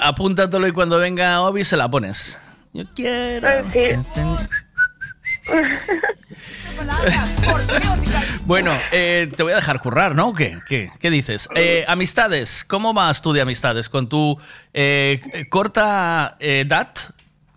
Apúntatelo 0.00 0.66
y 0.66 0.72
cuando 0.72 0.98
venga 0.98 1.40
Obi 1.42 1.64
se 1.64 1.76
la 1.76 1.90
pones. 1.90 2.40
Yo 2.72 2.84
quiero. 2.94 3.48
Eh, 3.48 3.64
sí. 3.72 3.80
Bueno, 8.46 8.78
eh, 8.92 9.28
te 9.36 9.42
voy 9.42 9.52
a 9.52 9.56
dejar 9.56 9.80
currar, 9.80 10.14
¿no? 10.14 10.32
¿Qué, 10.32 10.58
qué, 10.66 10.90
qué 10.98 11.10
dices? 11.10 11.48
Eh, 11.54 11.84
amistades, 11.86 12.64
¿cómo 12.64 12.92
vas 12.92 13.22
tú 13.22 13.32
de 13.32 13.40
amistades? 13.40 13.88
¿Con 13.88 14.08
tu 14.08 14.38
eh, 14.74 15.20
corta 15.48 16.36
edad? 16.40 16.88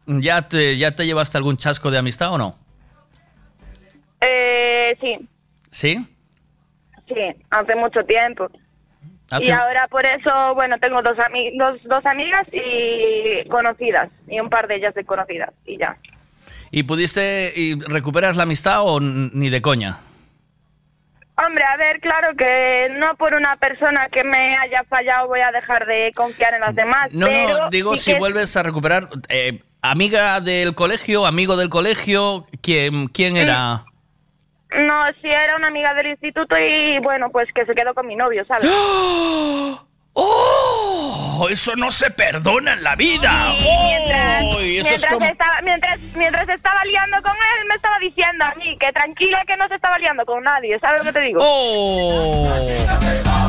¿Ya 0.06 0.48
te, 0.48 0.78
¿Ya 0.78 0.92
te 0.96 1.06
llevaste 1.06 1.38
algún 1.38 1.58
chasco 1.58 1.90
de 1.90 1.98
amistad 1.98 2.32
o 2.34 2.38
no? 2.38 2.56
Eh, 4.22 4.96
sí, 5.02 5.28
¿Sí? 5.72 6.08
sí, 7.08 7.16
hace 7.50 7.76
mucho 7.76 8.04
tiempo. 8.06 8.50
Hace- 9.32 9.46
Y 9.46 9.52
ahora 9.52 9.88
por 9.90 10.06
eso, 10.06 10.30
bueno, 10.54 10.78
tengo 10.80 11.02
dos, 11.02 11.18
ami- 11.18 11.58
dos, 11.58 11.82
dos 11.84 12.06
amigas 12.06 12.46
y 12.52 13.48
conocidas, 13.50 14.10
y 14.28 14.40
un 14.40 14.50
par 14.50 14.68
de 14.68 14.76
ellas 14.76 14.94
desconocidas, 14.94 15.52
y 15.66 15.78
ya. 15.78 15.98
¿Y 16.76 16.82
pudiste 16.84 17.54
y 17.56 17.80
recuperas 17.80 18.36
la 18.36 18.44
amistad 18.44 18.82
o 18.84 19.00
ni 19.00 19.50
de 19.52 19.62
coña? 19.62 20.00
Hombre, 21.38 21.64
a 21.64 21.78
ver, 21.78 22.00
claro 22.00 22.36
que 22.36 22.88
no 22.98 23.16
por 23.16 23.36
una 23.36 23.56
persona 23.58 24.08
que 24.12 24.24
me 24.24 24.58
haya 24.58 24.84
fallado 24.86 25.28
voy 25.28 25.42
a 25.42 25.52
dejar 25.52 25.86
de 25.86 26.12
confiar 26.16 26.56
en 26.56 26.62
las 26.62 26.74
demás. 26.76 27.12
No, 27.14 27.28
pero 27.28 27.58
no, 27.60 27.70
digo 27.70 27.96
si 27.96 28.14
que- 28.14 28.18
vuelves 28.18 28.58
a 28.58 28.64
recuperar. 28.64 29.08
eh, 29.30 29.62
amiga 29.84 30.40
del 30.42 30.74
colegio, 30.74 31.28
amigo 31.28 31.58
del 31.58 31.70
colegio, 31.70 32.48
¿quién, 32.64 33.08
quién 33.08 33.38
era? 33.38 33.86
No, 34.76 35.04
sí 35.22 35.28
era 35.28 35.56
una 35.56 35.68
amiga 35.68 35.94
del 35.94 36.08
instituto 36.08 36.56
y 36.58 36.98
bueno, 37.04 37.30
pues 37.32 37.48
que 37.54 37.66
se 37.68 37.76
quedó 37.76 37.94
con 37.94 38.08
mi 38.08 38.16
novio, 38.16 38.44
¿sabes? 38.46 38.68
¡Oh! 38.74 39.88
Eso 41.50 41.76
no 41.76 41.92
se 41.92 42.10
perdona 42.12 42.74
en 42.74 42.84
la 42.84 42.96
vida. 42.96 43.56
mientras, 43.60 44.44
¡Oh! 44.46 44.60
Es 44.60 44.84
mientras 44.84 45.06
como- 45.14 45.26
estaba, 45.26 45.62
mientras, 45.64 46.00
mientras 46.16 46.50
estaba 46.50 46.80
liando 46.86 47.22
con 47.22 47.34
él, 47.34 47.68
me 47.68 47.76
estaba 47.76 48.00
diciendo 48.00 48.46
a 48.46 48.56
mí 48.56 48.78
que 48.80 48.92
tranquila 48.92 49.44
que 49.46 49.58
no 49.58 49.68
se 49.68 49.76
estaba 49.76 49.98
liando 50.00 50.26
con 50.26 50.42
nadie, 50.44 50.80
¿sabes 50.80 51.00
lo 51.00 51.06
que 51.06 51.14
te 51.20 51.22
digo? 51.26 51.40
¡Oh! 51.44 52.50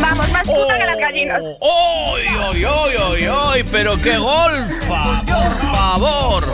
Vamos, 0.01 0.31
más 0.33 0.43
puta 0.49 0.79
que 0.79 0.85
las 0.87 0.99
gallinas. 0.99 1.41
¡Ay, 1.63 2.27
ay, 2.29 2.65
ay, 2.65 2.97
ay, 2.99 3.29
ay! 3.53 3.65
¡Pero 3.71 4.01
qué 4.03 4.17
golfa! 4.19 5.23
¡Por 5.27 5.53
favor! 5.75 6.45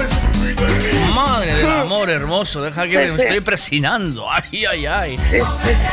Madre 1.14 1.54
del 1.54 1.70
amor 1.70 2.10
hermoso, 2.10 2.62
deja 2.62 2.86
que 2.86 2.98
me 2.98 3.22
estoy 3.22 3.40
presionando. 3.40 4.30
¡Ay, 4.30 4.64
ay, 4.66 4.86
ay! 4.86 5.18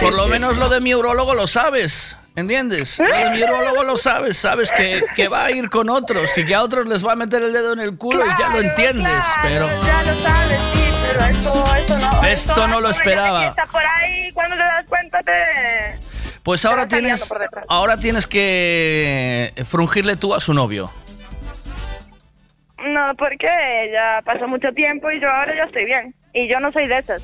Por 0.01 0.13
lo 0.13 0.27
menos 0.27 0.57
lo 0.57 0.69
de 0.69 0.81
mi 0.81 0.93
urologo 0.93 1.33
lo 1.33 1.47
sabes. 1.47 2.17
¿Entiendes? 2.37 3.01
Mi 3.31 3.41
urologo 3.41 3.83
lo 3.83 3.97
sabes, 3.97 4.37
sabes 4.37 4.71
que, 4.71 5.03
que 5.15 5.27
va 5.27 5.45
a 5.45 5.51
ir 5.51 5.71
con 5.71 5.89
otros 5.89 6.37
y 6.37 6.45
que 6.45 6.53
a 6.53 6.61
otros 6.61 6.85
les 6.85 7.03
va 7.03 7.13
a 7.13 7.15
meter 7.15 7.41
el 7.41 7.51
dedo 7.51 7.73
en 7.73 7.79
el 7.79 7.97
culo 7.97 8.23
y 8.23 8.29
ya 8.39 8.49
lo 8.49 8.61
entiendes, 8.61 9.25
pero... 9.41 9.65
Ya 9.65 10.03
lo 10.03 10.13
sabes, 10.13 10.59
sí, 10.71 10.83
pero 11.01 11.25
esto, 11.31 11.63
esto 11.75 11.97
no. 11.97 12.23
Esto 12.23 12.67
no 12.67 12.79
lo 12.79 12.89
esperaba. 12.91 13.47
Está 13.47 13.65
por 13.65 13.81
ahí, 13.83 14.31
cuando 14.33 14.55
te 14.55 14.61
das 14.61 14.85
cuenta 14.87 15.19
te... 15.23 15.99
Pues 16.43 16.63
ahora 16.65 16.87
tienes, 16.87 17.33
ahora 17.69 17.97
tienes 17.99 18.27
que 18.27 19.51
frungirle 19.65 20.15
tú 20.15 20.35
a 20.35 20.39
su 20.39 20.53
novio. 20.53 20.91
No, 22.77 23.15
porque 23.17 23.47
ya 23.91 24.21
pasó 24.23 24.47
mucho 24.47 24.71
tiempo 24.73 25.09
y 25.09 25.19
yo 25.19 25.27
ahora 25.27 25.55
ya 25.55 25.63
estoy 25.63 25.85
bien. 25.85 26.13
Y 26.35 26.47
yo 26.47 26.59
no 26.59 26.71
soy 26.71 26.87
de 26.87 26.99
esas. 26.99 27.23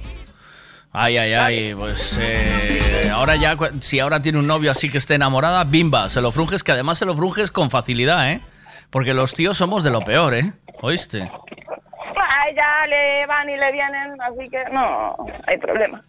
Ay, 0.95 1.17
ay, 1.17 1.33
ay, 1.33 1.73
pues 1.75 2.15
eh, 2.21 3.09
ahora 3.11 3.35
ya, 3.35 3.57
si 3.79 3.99
ahora 3.99 4.19
tiene 4.19 4.37
un 4.37 4.45
novio 4.45 4.69
así 4.69 4.91
que 4.91 4.99
esté 4.99 5.15
enamorada, 5.15 5.63
bimba, 5.63 6.07
se 6.07 6.21
lo 6.21 6.31
frunges, 6.31 6.63
que 6.63 6.71
además 6.71 6.99
se 6.99 7.07
lo 7.07 7.15
frunges 7.15 7.49
con 7.49 7.71
facilidad, 7.71 8.31
¿eh? 8.31 8.41
Porque 8.91 9.15
los 9.15 9.33
tíos 9.33 9.57
somos 9.57 9.83
de 9.83 9.89
lo 9.89 10.01
peor, 10.01 10.35
¿eh? 10.35 10.53
¿Oíste? 10.83 11.21
Ay, 11.23 12.55
ya 12.55 12.85
le 12.87 13.25
van 13.25 13.49
y 13.49 13.57
le 13.57 13.71
vienen, 13.71 14.21
así 14.21 14.47
que 14.49 14.63
no 14.71 15.15
hay 15.47 15.57
problema. 15.57 15.99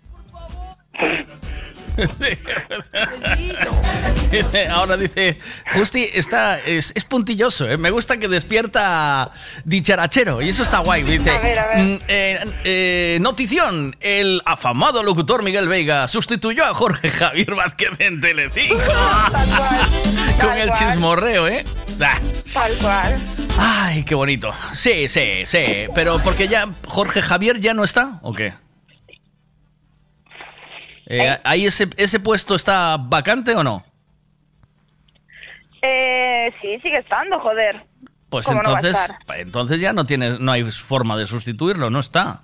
Ahora 4.70 4.96
dice, 4.96 5.38
Justi 5.74 6.08
está, 6.12 6.58
es, 6.60 6.92
es 6.94 7.04
puntilloso, 7.04 7.70
¿eh? 7.70 7.76
me 7.76 7.90
gusta 7.90 8.16
que 8.16 8.28
despierta 8.28 9.30
dicharachero 9.64 10.42
y 10.42 10.48
eso 10.48 10.62
está 10.62 10.78
guay. 10.78 11.02
Dice, 11.02 11.30
A 11.30 11.40
ver, 11.40 11.58
a 11.58 11.66
ver. 11.68 11.78
"Mm, 11.78 11.98
eh, 12.08 12.38
eh, 12.64 13.18
notición, 13.20 13.96
el 14.00 14.42
afamado 14.44 15.02
locutor 15.02 15.42
Miguel 15.42 15.68
Veiga 15.68 16.08
sustituyó 16.08 16.64
a 16.64 16.74
Jorge 16.74 17.10
Javier 17.10 17.54
Vázquez 17.54 17.90
en 17.98 18.20
Telecinco. 18.20 18.76
Con 20.40 20.52
el 20.58 20.68
cual. 20.68 20.78
chismorreo, 20.78 21.48
¿eh? 21.48 21.64
Ah. 22.00 22.18
Tal 22.52 22.72
cual. 22.78 23.20
Ay, 23.56 24.02
qué 24.04 24.14
bonito. 24.16 24.52
Sí, 24.72 25.06
sí, 25.08 25.42
sí, 25.46 25.86
pero 25.94 26.20
porque 26.22 26.48
ya 26.48 26.68
Jorge 26.88 27.22
Javier 27.22 27.60
ya 27.60 27.72
no 27.72 27.84
está, 27.84 28.18
¿o 28.22 28.32
qué? 28.34 28.52
Eh, 31.06 31.38
¿Ahí 31.44 31.66
ese, 31.66 31.88
ese 31.96 32.20
puesto 32.20 32.54
está 32.54 32.96
vacante 32.98 33.54
o 33.54 33.62
no? 33.62 33.84
Eh, 35.82 36.50
sí, 36.60 36.78
sigue 36.80 36.98
estando, 36.98 37.38
joder. 37.40 37.84
Pues 38.30 38.46
¿Cómo 38.46 38.62
no 38.62 38.72
va 38.72 38.78
a 38.78 38.80
entonces, 38.80 39.14
entonces 39.36 39.80
ya 39.80 39.92
no 39.92 40.06
tiene, 40.06 40.38
no 40.38 40.50
hay 40.50 40.64
forma 40.64 41.16
de 41.16 41.26
sustituirlo, 41.26 41.90
no 41.90 42.00
está. 42.00 42.42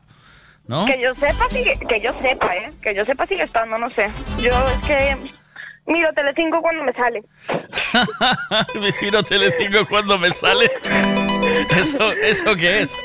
¿No? 0.66 0.86
Que 0.86 1.00
yo 1.00 1.12
sepa, 1.14 1.48
sigue, 1.48 1.72
que 1.88 2.00
yo 2.00 2.12
sepa, 2.20 2.54
¿eh? 2.54 2.70
Que 2.80 2.94
yo 2.94 3.04
sepa 3.04 3.26
sigue 3.26 3.42
estando, 3.42 3.76
no 3.76 3.90
sé. 3.90 4.08
Yo 4.38 4.50
es 4.68 4.86
que 4.86 5.16
miro 5.86 6.12
Telecinco 6.12 6.60
cuando 6.60 6.84
me 6.84 6.92
sale. 6.92 7.24
Me 8.80 8.92
tiro 8.92 9.22
Telecinco 9.22 9.84
cuando 9.88 10.16
me 10.18 10.30
sale. 10.30 10.70
¿Eso, 11.76 12.12
¿Eso 12.12 12.56
qué 12.56 12.80
es? 12.82 12.96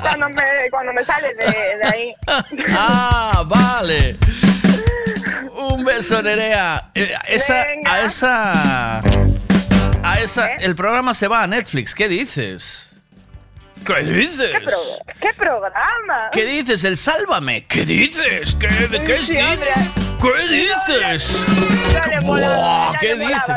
cuando, 0.00 0.28
me, 0.30 0.42
cuando 0.70 0.92
me 0.92 1.04
sale 1.04 1.34
de, 1.34 1.44
de 1.44 1.84
ahí. 1.84 2.14
ah, 2.70 3.42
vale. 3.46 4.16
Un 5.54 5.84
beso, 5.84 6.22
Nerea. 6.22 6.90
Eh, 6.94 7.12
esa, 7.28 7.66
a 7.86 8.00
esa. 8.02 8.98
A 10.02 10.20
esa. 10.20 10.48
¿Eh? 10.52 10.56
El 10.60 10.74
programa 10.74 11.14
se 11.14 11.28
va 11.28 11.42
a 11.42 11.46
Netflix. 11.46 11.94
¿Qué 11.94 12.08
dices? 12.08 12.92
¿Qué 13.86 14.02
dices? 14.02 14.50
¿Qué, 14.52 14.60
pro- 14.64 14.98
qué 15.20 15.32
programa? 15.34 16.28
¿Qué 16.32 16.44
dices? 16.44 16.84
El 16.84 16.96
Sálvame. 16.96 17.66
¿Qué 17.66 17.84
dices? 17.84 18.56
¿Qué, 18.56 18.68
qué 19.04 19.14
es? 19.14 19.26
Sí. 19.26 19.34
¿Qué 20.26 20.56
dices? 20.56 21.44
Ya 21.92 22.92
¿Qué 23.00 23.14
dice? 23.14 23.52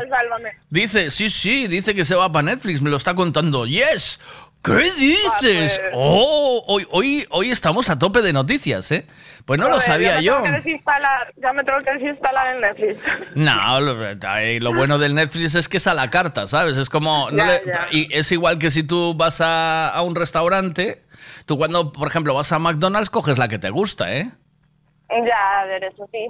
Dice, 0.69 1.11
sí, 1.11 1.29
sí, 1.29 1.67
dice 1.67 1.95
que 1.95 2.05
se 2.05 2.13
va 2.15 2.31
para 2.31 2.43
Netflix, 2.43 2.81
me 2.81 2.89
lo 2.89 2.97
está 2.97 3.15
contando. 3.15 3.65
Yes. 3.65 4.19
¿Qué 4.63 4.73
dices? 4.99 5.81
Oh, 5.93 6.63
hoy, 6.67 6.85
hoy, 6.91 7.25
hoy 7.29 7.49
estamos 7.49 7.89
a 7.89 7.97
tope 7.97 8.21
de 8.21 8.33
noticias, 8.33 8.91
¿eh? 8.91 9.07
Pues 9.45 9.59
no 9.59 9.69
lo 9.69 9.79
sabía 9.79 10.11
ya 10.11 10.17
me 10.17 10.23
yo. 10.23 10.33
Tengo 10.33 10.45
que 10.45 10.51
desinstalar, 10.61 11.33
ya 11.41 11.53
me 11.53 11.63
tengo 11.63 11.79
que 11.79 11.91
desinstalar 11.93 12.55
en 12.55 12.61
Netflix. 12.61 12.99
No, 13.35 13.79
lo, 13.79 14.73
bueno 14.73 14.97
del 14.99 15.15
Netflix 15.15 15.55
es 15.55 15.69
que 15.69 15.77
es 15.77 15.87
a 15.87 15.93
la 15.93 16.09
carta, 16.09 16.45
¿sabes? 16.47 16.77
Es 16.77 16.89
como... 16.89 17.31
no 17.31 17.37
Ya, 17.37 17.45
le- 17.45 17.61
ya. 17.65 17.87
y 17.91 18.13
es 18.15 18.31
igual 18.31 18.59
que 18.59 18.69
si 18.69 18.83
tú 18.83 19.13
vas 19.15 19.39
a, 19.41 19.89
a 19.89 20.01
un 20.01 20.13
restaurante, 20.15 21.03
tú 21.45 21.57
cuando, 21.57 21.91
por 21.93 22.07
ejemplo, 22.09 22.33
vas 22.35 22.51
a 22.51 22.59
McDonald's, 22.59 23.09
coges 23.09 23.37
la 23.39 23.47
que 23.47 23.57
te 23.59 23.69
gusta, 23.71 24.13
¿eh? 24.13 24.29
Ya, 25.09 25.61
a 25.61 25.65
ver, 25.65 25.85
eso 25.85 26.07
sí. 26.11 26.27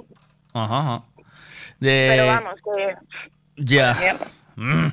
Ajá, 0.54 0.78
ajá. 0.78 1.02
De- 1.78 2.06
Pero 2.10 2.26
vamos, 2.26 2.54
que... 2.64 2.94
Ya. 3.56 3.96
Mm. 4.56 4.88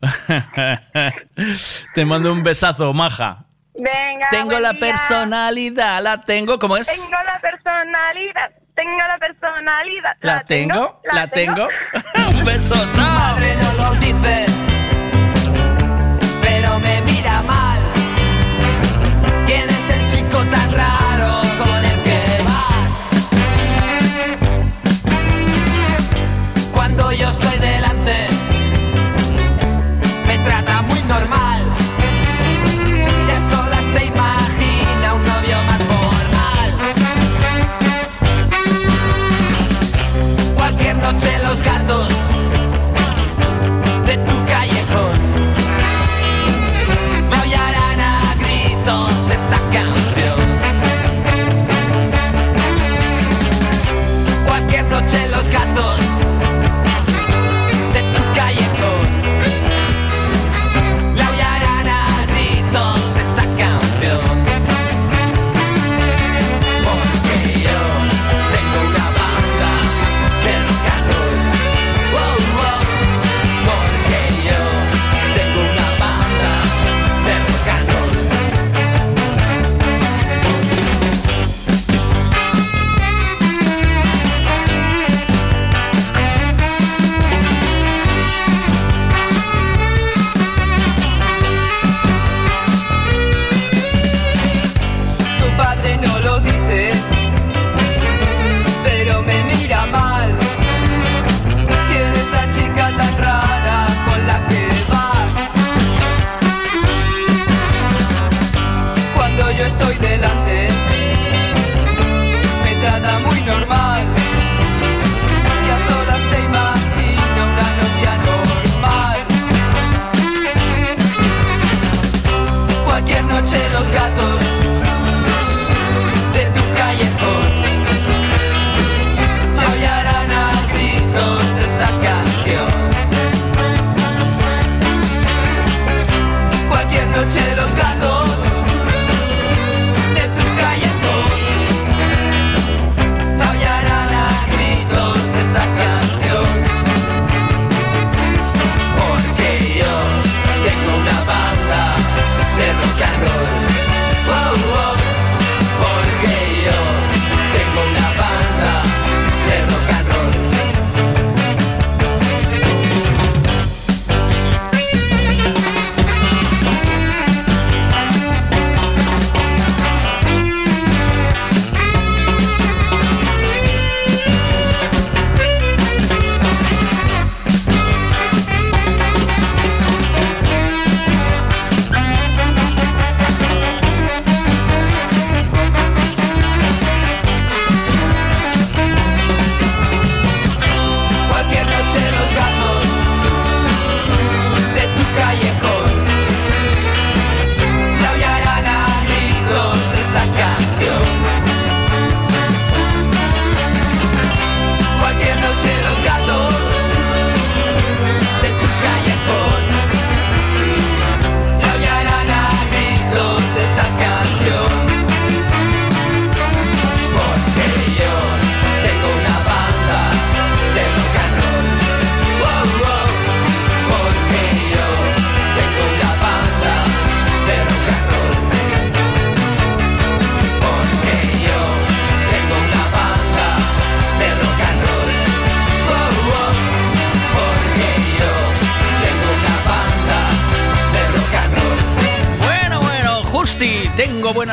Te 1.94 2.04
mando 2.04 2.32
un 2.32 2.42
besazo, 2.42 2.92
maja. 2.92 3.44
Venga, 3.74 4.28
Tengo 4.30 4.58
la 4.60 4.70
día. 4.70 4.80
personalidad, 4.80 6.02
la 6.02 6.20
tengo, 6.20 6.58
¿cómo 6.58 6.76
es? 6.76 6.86
Tengo 6.86 7.22
la 7.24 7.40
personalidad, 7.40 8.50
tengo 8.74 8.98
la 8.98 9.18
personalidad. 9.18 10.16
La 10.20 10.44
tengo, 10.44 11.00
la 11.12 11.26
tengo. 11.26 11.68
un 12.28 12.34
Un 12.38 12.44
beso, 12.44 12.74
chao. 12.94 13.04
madre 13.04 13.56
no 13.56 13.72
lo 13.72 13.94
dice, 14.00 14.46
pero 16.42 16.78
me 16.78 17.00
Cuando 26.96 27.12
yo 27.12 27.28
estoy 27.28 27.53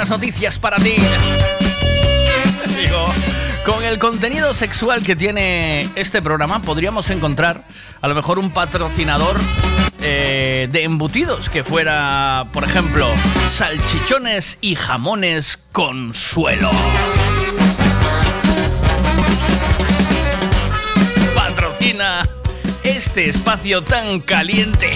noticias 0.10 0.58
para 0.58 0.78
ti. 0.78 0.96
Con 3.66 3.84
el 3.84 4.00
contenido 4.00 4.54
sexual 4.56 5.04
que 5.04 5.16
tiene 5.16 5.88
este 5.96 6.22
programa 6.22 6.64
podríamos 6.64 7.12
encontrar 7.12 7.68
a 8.02 8.08
lo 8.08 8.16
mejor 8.16 8.40
un 8.40 8.50
patrocinador 8.50 9.40
eh, 10.02 10.68
de 10.72 10.84
embutidos 10.84 11.50
que 11.50 11.64
fuera, 11.64 12.48
por 12.54 12.64
ejemplo, 12.64 13.08
salchichones 13.56 14.58
y 14.62 14.74
jamones 14.76 15.60
Consuelo. 15.72 16.72
Patrocina 21.36 22.24
este 22.84 23.30
espacio 23.30 23.84
tan 23.84 24.22
caliente. 24.22 24.94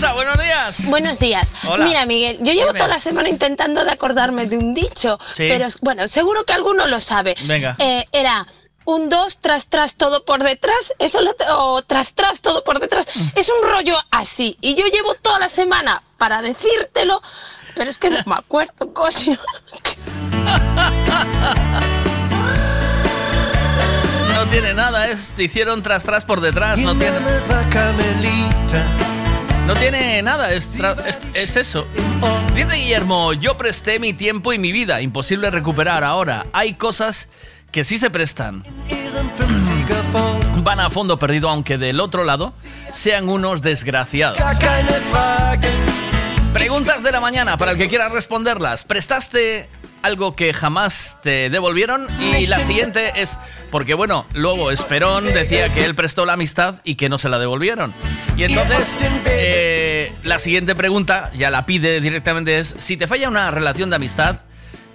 Buenos 0.00 0.38
días. 0.38 0.86
Buenos 0.86 1.18
días. 1.18 1.52
Hola. 1.68 1.84
Mira, 1.84 2.06
Miguel, 2.06 2.38
yo 2.40 2.52
llevo 2.52 2.68
Dime. 2.68 2.78
toda 2.78 2.88
la 2.88 2.98
semana 2.98 3.28
intentando 3.28 3.84
de 3.84 3.90
acordarme 3.92 4.46
de 4.46 4.56
un 4.56 4.72
dicho, 4.74 5.18
Sí. 5.34 5.46
pero 5.48 5.66
bueno, 5.82 6.08
seguro 6.08 6.44
que 6.44 6.52
alguno 6.54 6.86
lo 6.86 7.00
sabe. 7.00 7.34
Venga. 7.42 7.76
Eh, 7.78 8.06
era 8.10 8.46
un 8.86 9.10
dos 9.10 9.40
tras 9.40 9.68
tras 9.68 9.96
todo 9.96 10.24
por 10.24 10.42
detrás, 10.42 10.94
eso 10.98 11.20
lo, 11.20 11.32
o 11.58 11.82
tras 11.82 12.14
tras 12.14 12.40
todo 12.40 12.64
por 12.64 12.80
detrás. 12.80 13.06
Mm. 13.14 13.28
Es 13.34 13.50
un 13.50 13.68
rollo 13.70 13.94
así. 14.10 14.56
Y 14.62 14.74
yo 14.74 14.86
llevo 14.86 15.14
toda 15.16 15.38
la 15.38 15.48
semana 15.50 16.02
para 16.16 16.40
decírtelo, 16.40 17.20
pero 17.74 17.90
es 17.90 17.98
que 17.98 18.08
no 18.10 18.18
me 18.26 18.34
acuerdo, 18.36 18.92
coño. 18.94 19.38
No 24.34 24.46
tiene 24.46 24.72
nada, 24.72 25.08
es 25.08 25.34
te 25.34 25.42
hicieron 25.44 25.82
tras 25.82 26.04
tras 26.04 26.24
por 26.24 26.40
detrás, 26.40 26.78
no 26.78 26.96
tiene. 26.96 27.18
No 29.70 29.76
tiene 29.76 30.20
nada, 30.20 30.52
es, 30.52 30.76
es 31.32 31.54
eso. 31.54 31.86
Dice 32.56 32.74
Guillermo, 32.74 33.34
yo 33.34 33.56
presté 33.56 34.00
mi 34.00 34.12
tiempo 34.12 34.52
y 34.52 34.58
mi 34.58 34.72
vida, 34.72 35.00
imposible 35.00 35.48
recuperar 35.48 36.02
ahora. 36.02 36.44
Hay 36.52 36.74
cosas 36.74 37.28
que 37.70 37.84
sí 37.84 37.96
se 37.96 38.10
prestan. 38.10 38.64
Van 40.64 40.80
a 40.80 40.90
fondo 40.90 41.20
perdido, 41.20 41.48
aunque 41.48 41.78
del 41.78 42.00
otro 42.00 42.24
lado 42.24 42.52
sean 42.92 43.28
unos 43.28 43.62
desgraciados. 43.62 44.42
Preguntas 46.52 47.04
de 47.04 47.12
la 47.12 47.20
mañana 47.20 47.56
para 47.56 47.70
el 47.70 47.78
que 47.78 47.86
quiera 47.86 48.08
responderlas. 48.08 48.82
¿Prestaste 48.82 49.68
algo 50.02 50.36
que 50.36 50.52
jamás 50.52 51.18
te 51.22 51.50
devolvieron? 51.50 52.06
Y 52.38 52.46
la 52.46 52.60
siguiente 52.60 53.12
es, 53.20 53.38
porque 53.70 53.94
bueno, 53.94 54.26
luego 54.34 54.70
Esperón 54.70 55.26
decía 55.26 55.70
que 55.70 55.84
él 55.84 55.94
prestó 55.94 56.26
la 56.26 56.34
amistad 56.34 56.76
y 56.84 56.94
que 56.94 57.08
no 57.08 57.18
se 57.18 57.28
la 57.28 57.38
devolvieron. 57.38 57.92
Y 58.36 58.44
entonces, 58.44 58.96
eh, 59.26 60.12
la 60.22 60.38
siguiente 60.38 60.74
pregunta, 60.74 61.30
ya 61.34 61.50
la 61.50 61.66
pide 61.66 62.00
directamente, 62.00 62.58
es, 62.58 62.74
si 62.78 62.96
te 62.96 63.06
falla 63.06 63.28
una 63.28 63.50
relación 63.50 63.90
de 63.90 63.96
amistad, 63.96 64.40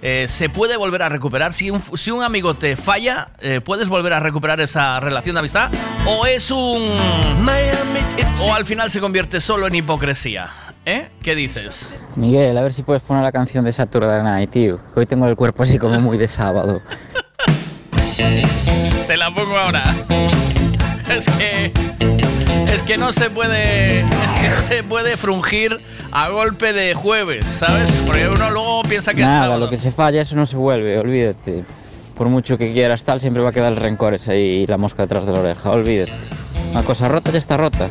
eh, 0.02 0.26
¿se 0.28 0.48
puede 0.48 0.76
volver 0.76 1.02
a 1.02 1.08
recuperar? 1.08 1.52
Si 1.52 1.70
un, 1.70 1.82
si 1.96 2.10
un 2.10 2.22
amigo 2.22 2.54
te 2.54 2.76
falla, 2.76 3.28
eh, 3.40 3.60
¿puedes 3.60 3.88
volver 3.88 4.12
a 4.12 4.20
recuperar 4.20 4.60
esa 4.60 5.00
relación 5.00 5.34
de 5.34 5.40
amistad? 5.40 5.70
¿O 6.04 6.26
es 6.26 6.50
un... 6.50 6.96
o 8.42 8.54
al 8.54 8.66
final 8.66 8.90
se 8.90 9.00
convierte 9.00 9.40
solo 9.40 9.66
en 9.66 9.74
hipocresía? 9.76 10.50
¿Eh? 10.88 11.08
¿Qué 11.20 11.34
dices? 11.34 11.88
Miguel, 12.14 12.56
a 12.56 12.62
ver 12.62 12.72
si 12.72 12.82
puedes 12.82 13.02
poner 13.02 13.24
la 13.24 13.32
canción 13.32 13.64
de 13.64 13.72
Saturday 13.72 14.22
Night, 14.22 14.50
tío. 14.50 14.78
Que 14.94 15.00
hoy 15.00 15.06
tengo 15.06 15.26
el 15.26 15.34
cuerpo 15.34 15.64
así 15.64 15.80
como 15.80 15.98
muy 16.00 16.16
de 16.16 16.28
sábado. 16.28 16.80
Te 19.08 19.16
la 19.16 19.34
pongo 19.34 19.56
ahora. 19.58 19.82
Es 21.10 21.28
que. 21.30 21.72
Es 22.72 22.82
que 22.82 22.98
no 22.98 23.12
se 23.12 23.30
puede. 23.30 24.00
Es 24.00 24.32
que 24.40 24.48
no 24.48 24.60
se 24.62 24.84
puede 24.84 25.16
frungir 25.16 25.80
a 26.12 26.28
golpe 26.28 26.72
de 26.72 26.94
jueves, 26.94 27.46
¿sabes? 27.46 27.90
Porque 28.06 28.28
uno 28.28 28.48
luego 28.50 28.82
piensa 28.82 29.12
que 29.12 29.22
es 29.22 29.26
Nada, 29.26 29.38
sábado. 29.40 29.60
lo 29.60 29.68
que 29.70 29.78
se 29.78 29.90
falla, 29.90 30.20
eso 30.20 30.36
no 30.36 30.46
se 30.46 30.54
vuelve, 30.56 30.98
olvídate. 31.00 31.64
Por 32.16 32.28
mucho 32.28 32.56
que 32.56 32.72
quieras 32.72 33.02
tal, 33.04 33.20
siempre 33.20 33.42
va 33.42 33.48
a 33.48 33.52
quedar 33.52 33.72
el 33.72 33.78
rencor 33.78 34.14
ese 34.14 34.30
ahí 34.32 34.40
y 34.62 34.66
la 34.68 34.78
mosca 34.78 35.02
detrás 35.02 35.26
de 35.26 35.32
la 35.32 35.40
oreja, 35.40 35.68
olvídate. 35.70 36.12
Una 36.70 36.82
cosa 36.84 37.08
rota 37.08 37.32
ya 37.32 37.38
está 37.38 37.56
rota. 37.56 37.90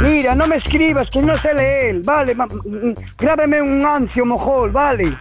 Mira, 0.00 0.34
no 0.34 0.46
me 0.46 0.56
escribas, 0.56 1.10
que 1.10 1.20
no 1.20 1.36
sé 1.36 1.52
leer, 1.52 2.00
vale. 2.02 2.34
Grábeme 3.18 3.60
un 3.60 3.84
ancio 3.84 4.24
mojol, 4.24 4.70
vale. 4.70 5.18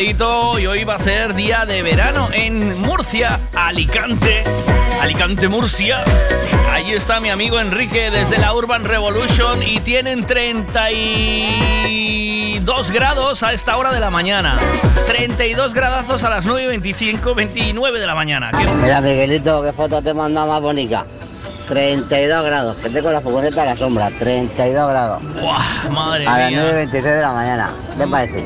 Y 0.00 0.14
hoy 0.66 0.84
va 0.84 0.94
a 0.94 0.98
ser 1.00 1.34
día 1.34 1.66
de 1.66 1.82
verano 1.82 2.28
en 2.32 2.80
Murcia, 2.82 3.40
Alicante. 3.56 4.44
Alicante, 5.02 5.48
Murcia. 5.48 6.04
Allí 6.72 6.92
está 6.92 7.18
mi 7.18 7.30
amigo 7.30 7.58
Enrique 7.58 8.08
desde 8.12 8.38
la 8.38 8.54
Urban 8.54 8.84
Revolution 8.84 9.60
y 9.60 9.80
tienen 9.80 10.24
32 10.24 12.92
grados 12.92 13.42
a 13.42 13.52
esta 13.52 13.76
hora 13.76 13.90
de 13.90 13.98
la 13.98 14.10
mañana. 14.10 14.56
32 15.06 15.74
gradazos 15.74 16.22
a 16.22 16.30
las 16.30 16.46
9 16.46 16.62
y 16.62 16.66
25, 16.68 17.34
29 17.34 17.98
de 17.98 18.06
la 18.06 18.14
mañana. 18.14 18.52
¿Qué- 18.56 18.66
Mira, 18.80 19.00
Miguelito, 19.00 19.64
qué 19.64 19.72
foto 19.72 20.00
te 20.00 20.10
he 20.10 20.14
mandado 20.14 20.46
más 20.46 20.60
bonita. 20.60 21.04
32 21.68 22.44
grados, 22.46 22.76
que 22.76 22.88
tengo 22.88 23.10
la 23.12 23.20
furgoneta 23.20 23.62
a 23.62 23.66
la 23.66 23.76
sombra, 23.76 24.10
32 24.18 24.88
grados. 24.90 25.20
Buah, 25.42 25.90
madre 25.90 26.26
a 26.26 26.38
las 26.38 26.50
mía. 26.50 26.62
9.26 26.62 27.14
de 27.16 27.20
la 27.20 27.32
mañana. 27.32 27.70
¿Qué 27.98 28.06
parece? 28.06 28.42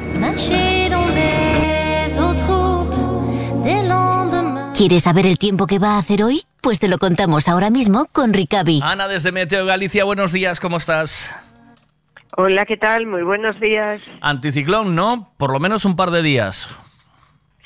¿Quieres 4.82 5.04
saber 5.04 5.26
el 5.26 5.38
tiempo 5.38 5.68
que 5.68 5.78
va 5.78 5.94
a 5.94 5.98
hacer 6.00 6.24
hoy? 6.24 6.42
Pues 6.60 6.80
te 6.80 6.88
lo 6.88 6.98
contamos 6.98 7.48
ahora 7.48 7.70
mismo 7.70 8.06
con 8.10 8.32
Ricavi. 8.32 8.80
Ana 8.82 9.06
desde 9.06 9.30
Meteo 9.30 9.64
Galicia, 9.64 10.02
buenos 10.02 10.32
días, 10.32 10.59
¿cómo 10.59 10.78
estás? 10.78 11.30
Hola, 12.36 12.66
¿qué 12.66 12.76
tal? 12.76 13.06
Muy 13.06 13.22
buenos 13.22 13.60
días. 13.60 14.02
Anticiclón, 14.20 14.96
¿no? 14.96 15.30
Por 15.36 15.52
lo 15.52 15.60
menos 15.60 15.84
un 15.84 15.94
par 15.94 16.10
de 16.10 16.22
días. 16.22 16.68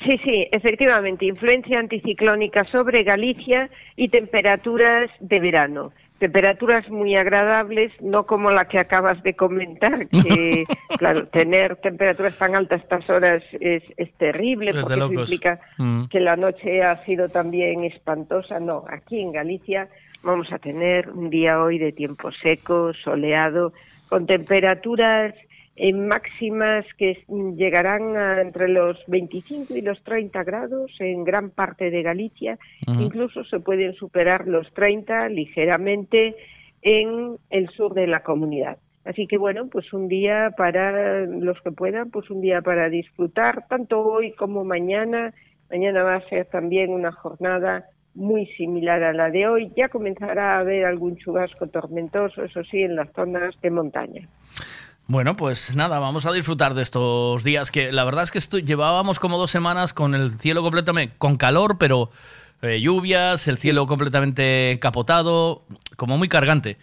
Sí, 0.05 0.19
sí, 0.23 0.45
efectivamente, 0.51 1.25
influencia 1.25 1.79
anticiclónica 1.79 2.65
sobre 2.65 3.03
Galicia 3.03 3.71
y 3.95 4.09
temperaturas 4.09 5.09
de 5.19 5.39
verano. 5.39 5.93
Temperaturas 6.19 6.89
muy 6.89 7.15
agradables, 7.15 7.91
no 8.01 8.25
como 8.25 8.49
la 8.49 8.65
que 8.65 8.79
acabas 8.79 9.21
de 9.21 9.35
comentar, 9.35 10.07
que, 10.07 10.63
claro, 10.97 11.27
tener 11.27 11.75
temperaturas 11.77 12.37
tan 12.37 12.55
altas 12.55 12.81
a 12.81 12.83
estas 12.83 13.09
horas 13.09 13.43
es, 13.59 13.83
es 13.97 14.11
terrible, 14.13 14.73
porque 14.73 14.95
eso 14.95 15.13
implica 15.13 15.59
Mm. 15.77 16.05
que 16.05 16.19
la 16.19 16.35
noche 16.35 16.81
ha 16.81 16.97
sido 17.05 17.29
también 17.29 17.83
espantosa. 17.83 18.59
No, 18.59 18.83
aquí 18.89 19.21
en 19.21 19.31
Galicia 19.31 19.87
vamos 20.23 20.51
a 20.51 20.57
tener 20.57 21.09
un 21.09 21.29
día 21.29 21.61
hoy 21.61 21.77
de 21.77 21.91
tiempo 21.91 22.31
seco, 22.31 22.93
soleado, 22.93 23.73
con 24.09 24.25
temperaturas 24.25 25.35
eh, 25.79 25.93
máximas 25.93 26.85
que 26.97 27.23
llegarán 27.55 28.17
a 28.17 28.41
entre 28.41 28.67
los 28.67 28.97
25 29.05 29.75
y 29.75 29.81
los 29.81 30.03
30 30.03 30.43
grados 30.43 30.91
en 30.99 31.23
gran 31.23 31.51
parte 31.51 31.91
de 31.91 32.01
Galicia. 32.01 32.57
Incluso 32.87 33.43
se 33.43 33.59
pueden 33.59 33.93
superar 33.93 34.47
los 34.47 34.73
30 34.73 35.29
ligeramente 35.29 36.35
en 36.81 37.37
el 37.51 37.69
sur 37.69 37.93
de 37.93 38.07
la 38.07 38.23
comunidad. 38.23 38.79
Así 39.05 39.27
que 39.27 39.37
bueno, 39.37 39.67
pues 39.67 39.93
un 39.93 40.07
día 40.07 40.51
para 40.57 41.27
los 41.27 41.61
que 41.61 41.71
puedan, 41.71 42.09
pues 42.09 42.29
un 42.31 42.41
día 42.41 42.61
para 42.61 42.89
disfrutar, 42.89 43.67
tanto 43.67 44.01
hoy 44.01 44.31
como 44.31 44.65
mañana. 44.65 45.31
Mañana 45.69 46.01
va 46.01 46.15
a 46.15 46.27
ser 46.27 46.47
también 46.47 46.89
una 46.89 47.11
jornada 47.11 47.85
muy 48.15 48.47
similar 48.57 49.03
a 49.03 49.13
la 49.13 49.29
de 49.29 49.47
hoy. 49.47 49.71
Ya 49.77 49.89
comenzará 49.89 50.55
a 50.55 50.59
haber 50.59 50.85
algún 50.85 51.17
chubasco 51.17 51.67
tormentoso, 51.67 52.43
eso 52.43 52.63
sí, 52.63 52.81
en 52.81 52.95
las 52.95 53.11
zonas 53.13 53.53
de 53.61 53.69
montaña. 53.69 54.27
Bueno, 55.09 55.37
pues 55.37 55.73
nada, 55.73 55.99
vamos 55.99 56.25
a 56.25 56.33
disfrutar 56.33 56.73
de 56.73 56.83
estos 56.83 57.43
días 57.45 57.71
que 57.71 57.93
la 57.93 58.03
verdad 58.03 58.23
es 58.23 58.31
que 58.31 58.61
llevábamos 58.61 59.19
como 59.19 59.37
dos 59.37 59.51
semanas 59.51 59.93
con 59.93 60.13
el 60.13 60.31
cielo 60.31 60.61
completamente 60.61 61.13
con 61.17 61.37
calor, 61.37 61.77
pero 61.77 62.09
eh, 62.61 62.81
lluvias, 62.81 63.47
el 63.47 63.57
cielo 63.57 63.85
completamente 63.85 64.71
encapotado, 64.71 65.63
como 65.95 66.17
muy 66.17 66.27
cargante. 66.27 66.75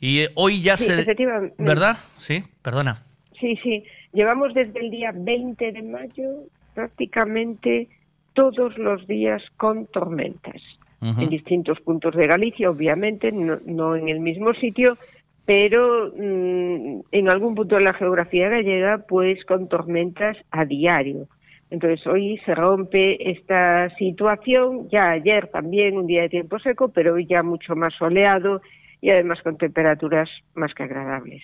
Y 0.00 0.20
eh, 0.20 0.30
hoy 0.36 0.62
ya 0.62 0.78
Sí, 0.78 0.86
se... 0.86 1.52
¿Verdad? 1.58 1.98
Sí, 2.16 2.44
perdona. 2.62 3.02
Sí, 3.38 3.58
sí. 3.62 3.84
Llevamos 4.14 4.54
desde 4.54 4.80
el 4.80 4.90
día 4.90 5.12
20 5.14 5.72
de 5.72 5.82
mayo 5.82 6.44
prácticamente 6.74 7.88
todos 8.32 8.78
los 8.78 9.06
días 9.06 9.42
con 9.56 9.86
tormentas. 9.86 10.62
En 11.02 11.28
distintos 11.28 11.78
puntos 11.80 12.16
de 12.16 12.26
Galicia, 12.26 12.70
obviamente, 12.70 13.30
no, 13.30 13.60
no 13.64 13.94
en 13.94 14.08
el 14.08 14.18
mismo 14.18 14.54
sitio, 14.54 14.98
pero 15.46 16.12
mm, 16.16 17.00
en 17.12 17.28
algún 17.30 17.54
punto 17.54 17.76
de 17.76 17.82
la 17.82 17.94
geografía 17.94 18.48
gallega, 18.48 19.04
pues 19.08 19.44
con 19.46 19.68
tormentas 19.68 20.36
a 20.50 20.64
diario. 20.64 21.28
Entonces 21.70 22.06
hoy 22.06 22.38
se 22.44 22.54
rompe 22.54 23.30
esta 23.30 23.88
situación, 23.96 24.88
ya 24.90 25.10
ayer 25.10 25.48
también 25.48 25.96
un 25.96 26.06
día 26.06 26.22
de 26.22 26.28
tiempo 26.28 26.58
seco, 26.58 26.88
pero 26.88 27.14
hoy 27.14 27.26
ya 27.26 27.42
mucho 27.42 27.74
más 27.74 27.94
soleado 27.94 28.60
y 29.00 29.10
además 29.10 29.40
con 29.42 29.56
temperaturas 29.56 30.28
más 30.54 30.72
que 30.74 30.84
agradables. 30.84 31.42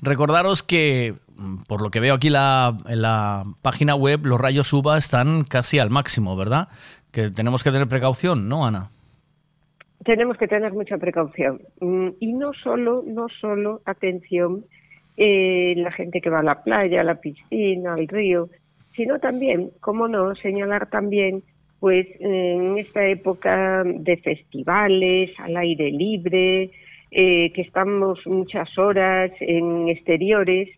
Recordaros 0.00 0.62
que, 0.62 1.14
por 1.68 1.82
lo 1.82 1.90
que 1.90 2.00
veo 2.00 2.14
aquí 2.14 2.30
la- 2.30 2.76
en 2.88 3.02
la 3.02 3.42
página 3.62 3.94
web, 3.94 4.24
los 4.24 4.40
rayos 4.40 4.72
UVA 4.72 4.98
están 4.98 5.42
casi 5.44 5.78
al 5.78 5.90
máximo, 5.90 6.36
¿verdad? 6.36 6.68
Que 7.12 7.30
tenemos 7.30 7.62
que 7.62 7.70
tener 7.70 7.86
precaución, 7.88 8.48
¿no, 8.48 8.66
Ana? 8.66 8.90
Tenemos 10.04 10.36
que 10.36 10.48
tener 10.48 10.72
mucha 10.72 10.98
precaución. 10.98 11.60
Mm, 11.80 12.08
y 12.20 12.32
no 12.32 12.52
solo 12.52 13.02
no 13.06 13.28
solo 13.28 13.80
atención 13.84 14.64
eh, 15.16 15.74
la 15.76 15.92
gente 15.92 16.20
que 16.20 16.30
va 16.30 16.40
a 16.40 16.42
la 16.42 16.62
playa 16.62 17.00
a 17.00 17.04
la 17.04 17.20
piscina 17.20 17.94
al 17.94 18.08
río 18.08 18.48
sino 18.96 19.18
también 19.18 19.70
cómo 19.80 20.08
no 20.08 20.34
señalar 20.34 20.88
también 20.88 21.42
pues 21.80 22.06
en 22.18 22.78
esta 22.78 23.06
época 23.06 23.84
de 23.84 24.16
festivales 24.16 25.38
al 25.38 25.56
aire 25.56 25.90
libre 25.90 26.70
eh, 27.10 27.52
que 27.52 27.62
estamos 27.62 28.26
muchas 28.26 28.76
horas 28.78 29.30
en 29.40 29.88
exteriores 29.88 30.68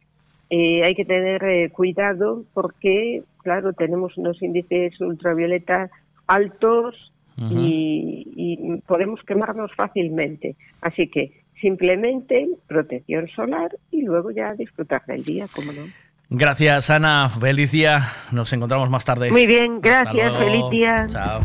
eh, 0.51 0.85
hay 0.85 0.95
que 0.95 1.05
tener 1.05 1.43
eh, 1.45 1.71
cuidado 1.71 2.45
porque 2.53 3.23
claro 3.39 3.73
tenemos 3.73 4.17
unos 4.17 4.43
índices 4.43 5.01
ultravioleta 5.01 5.91
altos 6.27 7.13
y, 7.39 8.27
y 8.35 8.81
podemos 8.87 9.21
quemarnos 9.23 9.71
fácilmente. 9.75 10.57
Así 10.81 11.09
que 11.09 11.45
simplemente 11.61 12.49
protección 12.67 13.27
solar 13.29 13.71
y 13.91 14.03
luego 14.03 14.31
ya 14.31 14.55
disfrutar 14.55 15.05
del 15.07 15.25
día, 15.25 15.47
como 15.55 15.73
no. 15.73 15.83
Gracias, 16.29 16.91
Ana. 16.91 17.29
Feliz 17.29 17.71
día. 17.71 18.01
Nos 18.33 18.53
encontramos 18.53 18.91
más 18.91 19.05
tarde. 19.05 19.31
Muy 19.31 19.47
bien, 19.47 19.81
gracias, 19.81 20.37
feliz 20.39 20.65
día. 20.71 21.07
Chao. 21.09 21.41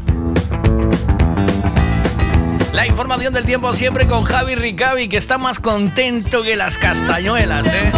La 2.73 2.87
información 2.87 3.33
del 3.33 3.45
tiempo 3.45 3.73
siempre 3.73 4.07
con 4.07 4.23
Javi 4.23 4.55
Ricavi, 4.55 5.07
que 5.07 5.17
está 5.17 5.37
más 5.37 5.59
contento 5.59 6.41
que 6.41 6.55
las 6.55 6.77
castañuelas, 6.77 7.67
¿eh? 7.73 7.91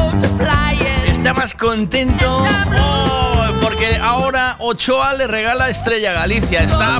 Está 1.23 1.33
más 1.33 1.53
contento 1.53 2.43
oh, 2.43 3.45
porque 3.61 3.95
ahora 3.95 4.57
Ochoa 4.59 5.13
le 5.13 5.25
regala 5.25 5.69
Estrella 5.69 6.11
Galicia. 6.11 6.63
Está... 6.63 6.99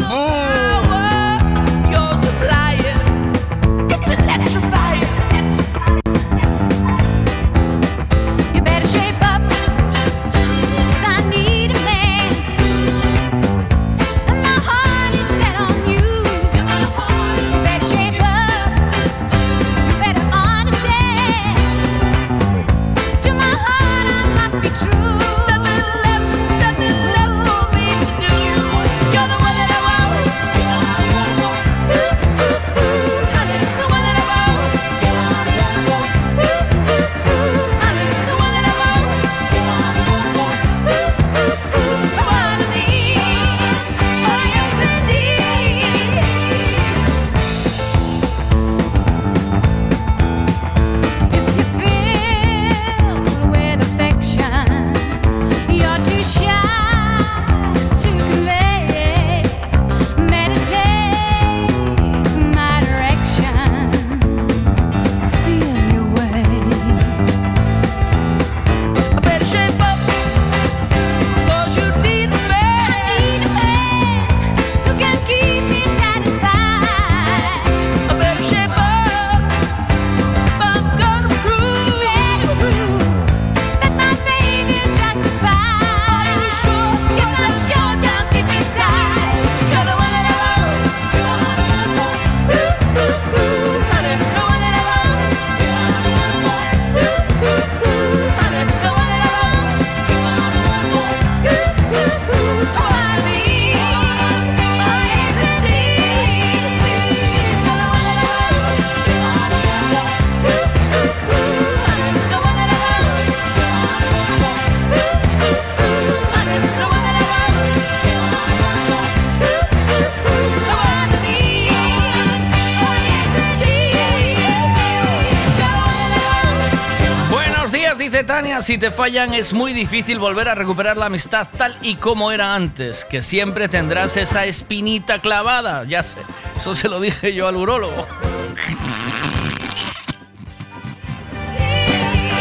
Si 128.62 128.78
te 128.78 128.92
fallan 128.92 129.34
es 129.34 129.52
muy 129.52 129.74
difícil 129.74 130.20
volver 130.20 130.48
a 130.48 130.56
recuperar 130.56 130.96
la 130.96 131.08
amistad 131.08 131.48
tal 131.58 131.78
y 131.82 131.96
como 131.96 132.32
era 132.32 132.56
antes, 132.56 133.04
que 133.04 133.22
siempre 133.22 133.68
tendrás 133.68 134.16
esa 134.16 134.46
espinita 134.46 135.20
clavada. 135.20 135.84
Ya 135.86 136.02
sé, 136.04 136.20
eso 136.56 136.74
se 136.74 136.88
lo 136.88 137.02
dije 137.02 137.34
yo 137.34 137.48
al 137.48 137.58
urólogo. 137.58 138.08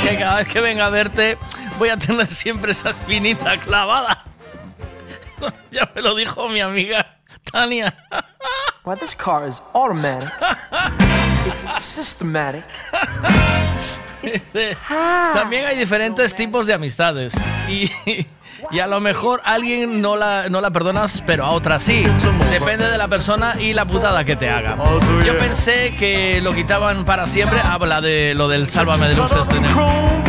que 0.04 0.16
cada 0.16 0.36
vez 0.36 0.48
que 0.48 0.60
venga 0.60 0.86
a 0.86 0.90
verte 0.90 1.38
voy 1.78 1.88
a 1.88 1.96
tener 1.96 2.26
siempre 2.26 2.72
esa 2.72 2.90
espinita 2.90 3.58
clavada. 3.58 4.24
ya 5.72 5.90
me 5.94 6.02
lo 6.02 6.14
dijo 6.14 6.48
mi 6.48 6.60
amiga 6.60 7.18
Tania. 7.50 7.92
Well, 8.84 8.98
this 8.98 9.14
car 9.14 9.48
is 9.48 9.60
automatic. 9.74 10.30
It's 11.46 11.64
systematic. 11.84 12.64
Dice, 14.22 14.76
También 15.34 15.66
hay 15.66 15.76
diferentes 15.76 16.34
tipos 16.34 16.66
de 16.66 16.74
amistades. 16.74 17.34
Y, 17.68 17.90
y 18.70 18.78
a 18.78 18.86
lo 18.86 19.00
mejor 19.00 19.40
a 19.44 19.54
alguien 19.54 20.00
no 20.00 20.16
la, 20.16 20.48
no 20.48 20.60
la 20.60 20.70
perdonas, 20.70 21.22
pero 21.26 21.44
a 21.44 21.50
otra 21.50 21.80
sí. 21.80 22.04
Depende 22.50 22.88
de 22.88 22.98
la 22.98 23.08
persona 23.08 23.54
y 23.58 23.72
la 23.72 23.84
putada 23.84 24.24
que 24.24 24.36
te 24.36 24.48
haga. 24.50 24.76
Yo 25.24 25.36
pensé 25.38 25.94
que 25.98 26.40
lo 26.42 26.52
quitaban 26.52 27.04
para 27.04 27.26
siempre. 27.26 27.58
Habla 27.60 28.00
de 28.00 28.34
lo 28.34 28.48
del 28.48 28.68
Sálvame 28.68 29.08
de 29.08 29.14
Luz 29.14 29.32
este. 29.32 29.60
¿no? 29.60 30.22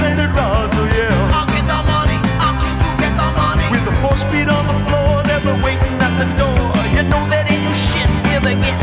With 3.71 3.85
the 3.85 3.91
four 4.01 4.15
speed 4.17 4.49
on 4.49 4.67
the 4.67 4.73
floor, 4.89 5.23
never 5.25 5.53
waiting 5.63 5.97
at 5.99 6.13
the 6.19 6.25
door. 6.35 6.71
You 6.93 7.03
know 7.09 7.27
that 7.29 7.49
ain't 7.49 7.63
no 7.63 7.73
shit. 7.73 8.07
Never 8.25 8.53
get 8.61 8.82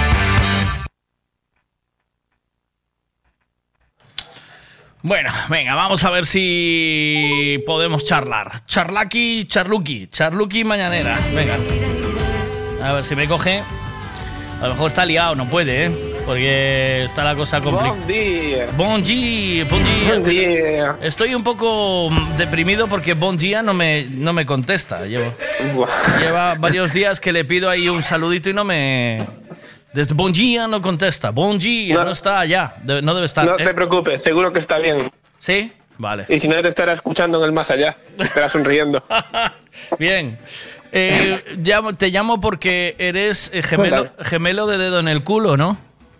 Bueno, 5.03 5.31
venga, 5.49 5.73
vamos 5.73 6.03
a 6.03 6.11
ver 6.11 6.27
si 6.27 7.63
podemos 7.65 8.05
charlar. 8.05 8.63
Charlaki, 8.67 9.45
charluki, 9.47 10.07
charluki 10.07 10.63
mañanera. 10.63 11.17
Venga. 11.33 11.57
A 12.83 12.93
ver 12.93 13.03
si 13.03 13.15
me 13.15 13.27
coge. 13.27 13.63
A 14.61 14.67
lo 14.67 14.73
mejor 14.73 14.89
está 14.89 15.03
liado, 15.03 15.33
no 15.33 15.49
puede, 15.49 15.85
¿eh? 15.85 15.91
Porque 16.23 17.05
está 17.05 17.23
la 17.23 17.33
cosa 17.33 17.59
complicada. 17.61 17.93
Buen 17.93 18.07
día. 18.07 18.67
Bon 18.77 19.03
día, 19.03 19.65
bon 19.65 20.23
día. 20.23 20.95
Estoy 21.01 21.33
un 21.33 21.43
poco 21.43 22.09
deprimido 22.37 22.87
porque 22.87 23.15
Bon 23.15 23.35
día 23.35 23.63
no 23.63 23.73
me, 23.73 24.05
no 24.05 24.33
me 24.33 24.45
contesta. 24.45 25.03
Llevo, 25.07 25.33
lleva 26.19 26.53
varios 26.59 26.93
días 26.93 27.19
que 27.19 27.31
le 27.31 27.43
pido 27.43 27.71
ahí 27.71 27.89
un 27.89 28.03
saludito 28.03 28.51
y 28.51 28.53
no 28.53 28.63
me... 28.63 29.25
Desde 29.93 30.13
Bon 30.13 30.31
día 30.31 30.67
no 30.67 30.81
contesta. 30.81 31.31
Bon 31.31 31.57
día 31.57 32.03
no, 32.03 32.11
está 32.11 32.39
allá. 32.39 32.75
No 32.83 33.13
debe 33.13 33.25
estar. 33.25 33.45
No 33.45 33.59
¿eh? 33.59 33.63
te 33.65 33.73
preocupes, 33.73 34.23
seguro 34.23 34.53
que 34.53 34.59
está 34.59 34.77
bien. 34.77 35.11
¿Sí? 35.37 35.71
Vale. 35.97 36.25
Y 36.29 36.39
si 36.39 36.47
no, 36.47 36.59
te 36.61 36.67
estará 36.67 36.93
escuchando 36.93 37.37
en 37.39 37.45
el 37.45 37.51
más 37.51 37.69
allá. 37.69 37.95
Te 38.17 38.23
estará 38.23 38.49
sonriendo. 38.49 39.03
Bien. 39.99 40.37
Eh, 40.91 41.37
te 41.97 42.09
llamo 42.09 42.39
porque 42.39 42.95
eres 42.97 43.51
eh, 43.53 43.61
gemelo, 43.61 44.09
gemelo 44.21 44.65
de 44.67 44.77
dedo 44.77 44.99
en 44.99 45.07
el 45.07 45.23
culo, 45.23 45.57
¿no? 45.57 45.77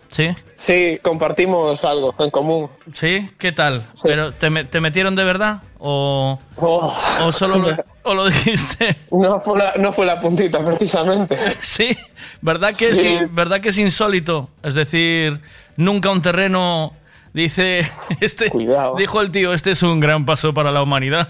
Sí. 0.10 0.30
Sí, 0.56 1.00
compartimos 1.02 1.84
algo 1.84 2.14
en 2.20 2.30
común. 2.30 2.70
¿Sí? 2.94 3.30
¿Qué 3.38 3.52
tal? 3.52 3.88
¿Pero 4.04 4.32
te 4.34 4.80
metieron 4.82 5.16
de 5.16 5.24
verdad? 5.24 5.62
¿O, 5.80 6.40
Oh. 6.58 6.96
o 7.24 7.32
solo 7.32 7.58
lo, 7.58 7.76
o 8.04 8.14
lo 8.14 8.26
dijiste? 8.26 8.96
No 9.12 9.40
fue, 9.40 9.58
la, 9.60 9.74
no 9.78 9.94
fue 9.94 10.06
la 10.06 10.20
puntita, 10.22 10.64
precisamente. 10.66 11.38
Sí, 11.60 11.98
¿verdad 12.42 12.74
que, 12.76 12.96
Sí. 12.96 13.02
sí, 13.02 13.18
¿verdad 13.32 13.62
que 13.62 13.70
es 13.70 13.78
insólito? 13.78 14.50
Es 14.64 14.76
decir, 14.76 15.40
nunca 15.78 16.10
un 16.10 16.22
terreno 16.22 16.94
dice, 17.34 17.82
este, 18.22 18.52
dijo 18.98 19.22
el 19.22 19.32
tío, 19.32 19.54
este 19.54 19.72
es 19.72 19.84
un 19.84 20.00
gran 20.00 20.26
paso 20.26 20.54
para 20.54 20.72
la 20.72 20.82
humanidad. 20.82 21.30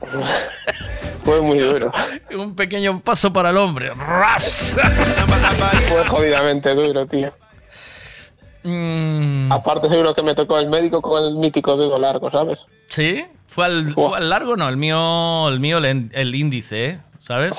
Fue 1.24 1.42
muy 1.42 1.58
duro. 1.58 1.92
Un 2.38 2.54
pequeño 2.56 3.00
paso 3.00 3.30
para 3.30 3.50
el 3.50 3.58
hombre. 3.58 3.90
¡Ras! 3.94 4.76
Fue 5.88 6.06
jodidamente 6.06 6.74
duro, 6.74 7.04
tío. 7.06 7.30
Mm. 8.62 9.52
Aparte, 9.52 9.88
seguro 9.90 10.14
que 10.14 10.22
me 10.22 10.34
tocó 10.34 10.58
el 10.58 10.68
médico 10.68 11.02
con 11.02 11.22
el 11.22 11.34
mítico 11.34 11.76
dedo 11.76 11.98
largo, 11.98 12.30
¿sabes? 12.30 12.60
¿Sí? 12.88 13.26
¿Fue 13.58 13.64
al, 13.66 13.92
fue 13.92 14.16
al 14.16 14.30
largo? 14.30 14.54
No, 14.56 14.68
el 14.68 14.76
mío, 14.76 15.48
el, 15.48 15.58
mío 15.58 15.78
el, 15.78 16.10
el 16.12 16.34
índice. 16.36 17.00
¿sabes? 17.20 17.56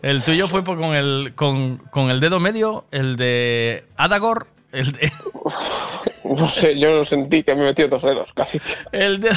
El 0.00 0.22
tuyo 0.22 0.46
fue 0.46 0.62
por- 0.62 0.78
con 0.78 0.94
el, 0.94 1.32
con, 1.34 1.78
con 1.90 2.08
el 2.10 2.20
dedo 2.20 2.38
medio, 2.38 2.84
el 2.92 3.16
de 3.16 3.84
Adagor, 3.96 4.46
el 4.70 4.92
de... 4.92 5.10
No 6.24 6.46
sé, 6.46 6.78
yo 6.78 7.04
sentí 7.04 7.42
que 7.42 7.56
me 7.56 7.64
metió 7.64 7.88
dos 7.88 8.02
dedos, 8.02 8.32
casi. 8.32 8.60
El 8.92 9.20
dedo... 9.20 9.34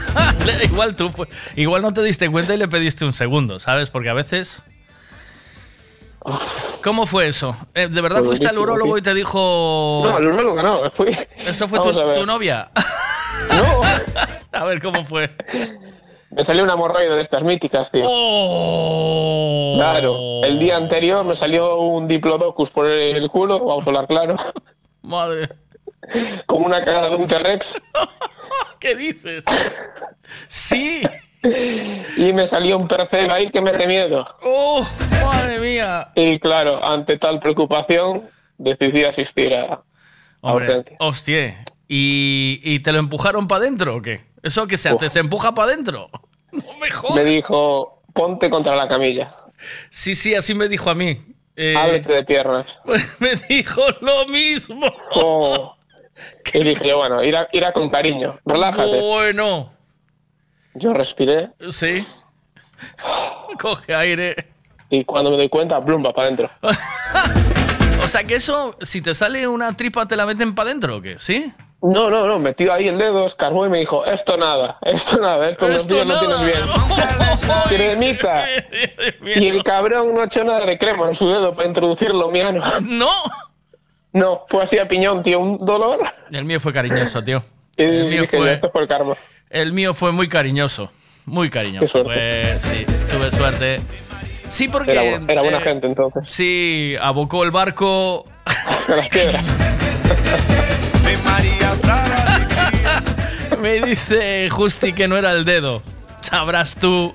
igual 0.64 0.96
tú, 0.96 1.10
fue- 1.10 1.28
igual 1.54 1.82
no 1.82 1.92
te 1.92 2.02
diste 2.02 2.30
cuenta 2.30 2.54
y 2.54 2.56
le 2.56 2.68
pediste 2.68 3.04
un 3.04 3.12
segundo, 3.12 3.60
¿sabes? 3.60 3.90
Porque 3.90 4.08
a 4.08 4.14
veces... 4.14 4.62
¿Cómo 6.82 7.04
fue 7.06 7.28
eso? 7.28 7.54
Eh, 7.74 7.88
¿De 7.88 8.00
verdad 8.00 8.20
Fue 8.20 8.28
fuiste 8.28 8.48
al 8.48 8.58
urólogo 8.58 8.92
tío. 8.92 8.98
y 8.98 9.02
te 9.02 9.12
dijo... 9.14 10.02
No, 10.04 10.16
el 10.18 10.26
urólogo 10.28 10.62
no, 10.62 10.90
fui... 10.92 11.14
¿Eso 11.46 11.68
fue 11.68 11.78
tu 11.80 12.24
novia? 12.24 12.70
No. 13.56 13.80
a 14.58 14.64
ver, 14.64 14.80
¿cómo 14.80 15.04
fue? 15.04 15.30
Me 16.30 16.44
salió 16.44 16.62
una 16.62 16.74
hemorroide 16.74 17.14
de 17.16 17.22
estas 17.22 17.42
míticas, 17.42 17.90
tío. 17.90 18.04
Oh. 18.06 19.74
Claro, 19.76 20.44
el 20.44 20.58
día 20.58 20.76
anterior 20.76 21.24
me 21.24 21.34
salió 21.36 21.78
un 21.80 22.06
diplodocus 22.06 22.70
por 22.70 22.86
el 22.86 23.28
culo, 23.30 23.58
vamos 23.64 23.84
a 23.86 23.90
hablar 23.90 24.06
claro, 24.06 24.36
Madre... 25.02 25.48
como 26.46 26.66
una 26.66 26.84
cara 26.84 27.08
de 27.08 27.16
un 27.16 27.26
T-Rex. 27.26 27.74
¿Qué 28.78 28.94
dices? 28.94 29.44
Sí. 30.48 31.02
Y 32.16 32.32
me 32.32 32.46
salió 32.46 32.76
un 32.78 32.86
percel 32.86 33.30
ahí 33.30 33.50
que 33.50 33.60
me 33.60 33.72
mete 33.72 33.86
miedo. 33.86 34.26
¡Oh! 34.42 34.86
¡Madre 35.24 35.58
mía! 35.58 36.08
Y 36.14 36.38
claro, 36.38 36.84
ante 36.84 37.18
tal 37.18 37.40
preocupación, 37.40 38.28
decidí 38.58 39.04
asistir 39.04 39.54
a, 39.54 39.62
a 39.74 39.82
Hombre, 40.42 40.66
urgencia. 40.66 40.96
hostia. 41.00 41.64
¿Y, 41.92 42.60
y 42.62 42.78
te 42.80 42.92
lo 42.92 43.00
empujaron 43.00 43.48
para 43.48 43.64
adentro 43.64 43.96
o 43.96 44.00
qué? 44.00 44.20
¿Eso 44.44 44.68
qué 44.68 44.76
se 44.76 44.90
hace? 44.90 45.10
¿Se 45.10 45.18
empuja 45.18 45.54
para 45.54 45.72
adentro? 45.72 46.08
No 46.52 46.74
me 46.80 46.90
jodas. 46.90 47.14
Me 47.16 47.24
dijo, 47.24 48.02
ponte 48.12 48.50
contra 48.50 48.74
la 48.74 48.88
camilla, 48.88 49.36
Sí, 49.88 50.16
sí, 50.16 50.34
así 50.34 50.52
me 50.52 50.66
dijo 50.68 50.90
a 50.90 50.94
mí. 50.96 51.16
Eh, 51.54 51.76
ábrete 51.76 52.12
de 52.12 52.24
piernas. 52.24 52.76
pues 52.84 53.20
me 53.20 53.36
dijo 53.48 53.82
lo 54.00 54.26
mismo. 54.26 54.86
Oh. 55.14 55.76
Y 56.52 56.62
dije 56.64 56.88
yo, 56.88 56.98
bueno, 56.98 57.22
irá, 57.24 57.48
irá 57.52 57.72
con 57.72 57.88
cariño, 57.88 58.38
relájate. 58.44 59.00
Bueno, 59.00 59.72
Yo 60.74 60.92
respiré 60.92 61.50
sí. 61.70 62.04
Coge 63.60 63.94
aire. 63.94 64.36
y 64.90 65.04
cuando 65.04 65.30
me 65.30 65.36
doy 65.38 65.48
cuenta, 65.48 65.82
plumba 65.84 66.12
para 66.12 66.26
adentro. 66.26 66.50
O 68.04 68.08
sea 68.08 68.24
que 68.24 68.34
eso, 68.34 68.76
si 68.82 69.00
te 69.00 69.14
sale 69.14 69.46
una 69.46 69.76
tripa, 69.76 70.06
¿te 70.06 70.16
la 70.16 70.26
meten 70.26 70.54
para 70.54 70.70
adentro 70.70 70.96
o 70.96 71.00
qué? 71.00 71.18
¿Sí? 71.18 71.52
No, 71.82 72.10
no, 72.10 72.26
no, 72.26 72.38
metió 72.38 72.72
ahí 72.74 72.88
el 72.88 72.98
dedo, 72.98 73.24
escarbó 73.24 73.64
y 73.66 73.70
me 73.70 73.78
dijo, 73.78 74.04
esto 74.04 74.36
nada, 74.36 74.78
esto 74.82 75.18
nada, 75.18 75.48
esto, 75.48 75.66
Esto 75.68 76.04
no, 76.04 76.18
tienes 76.20 76.40
bien. 76.40 76.58
Cremita. 77.68 78.44
Y 79.36 79.48
el 79.48 79.62
cabrón 79.64 80.14
no 80.14 80.20
ha 80.20 80.24
hecho 80.24 80.44
nada 80.44 80.66
de 80.66 80.78
crema 80.78 81.08
en 81.08 81.14
su 81.14 81.28
dedo 81.28 81.54
para 81.54 81.66
introducirlo 81.68 82.30
mi 82.30 82.40
ano. 82.40 82.62
No. 82.82 83.10
No, 84.12 84.44
fue 84.48 84.64
así 84.64 84.76
a 84.78 84.86
piñón, 84.88 85.22
tío, 85.22 85.38
un 85.40 85.58
dolor. 85.64 86.00
El 86.30 86.44
mío 86.44 86.60
fue 86.60 86.72
cariñoso, 86.72 87.22
tío. 87.24 87.42
El 87.76 88.06
mío 88.06 88.22
dije, 88.22 88.36
fue- 88.36 88.52
esto 88.52 88.70
fue 88.70 88.82
el 88.82 88.88
karma. 88.88 89.14
El 89.48 89.72
mío 89.72 89.94
fue 89.94 90.12
muy 90.12 90.28
cariñoso. 90.28 90.90
Muy 91.26 91.48
cariñoso. 91.48 92.02
Pues 92.02 92.60
sí, 92.62 92.84
tuve 93.10 93.30
suerte. 93.30 93.80
Sí, 94.48 94.68
porque. 94.68 94.92
Era, 94.92 95.02
bu- 95.04 95.30
era 95.30 95.42
buena 95.42 95.58
eh, 95.58 95.62
gente 95.62 95.86
entonces. 95.86 96.26
Sí, 96.28 96.94
abocó 97.00 97.44
el 97.44 97.52
barco. 97.52 98.24
De 98.88 98.96
las 98.96 99.08
piedras. 99.08 99.44
Me 103.60 103.80
dice 103.80 104.48
Justi 104.50 104.92
que 104.92 105.08
no 105.08 105.16
era 105.16 105.32
el 105.32 105.44
dedo. 105.44 105.82
Sabrás 106.20 106.76
tú. 106.76 107.14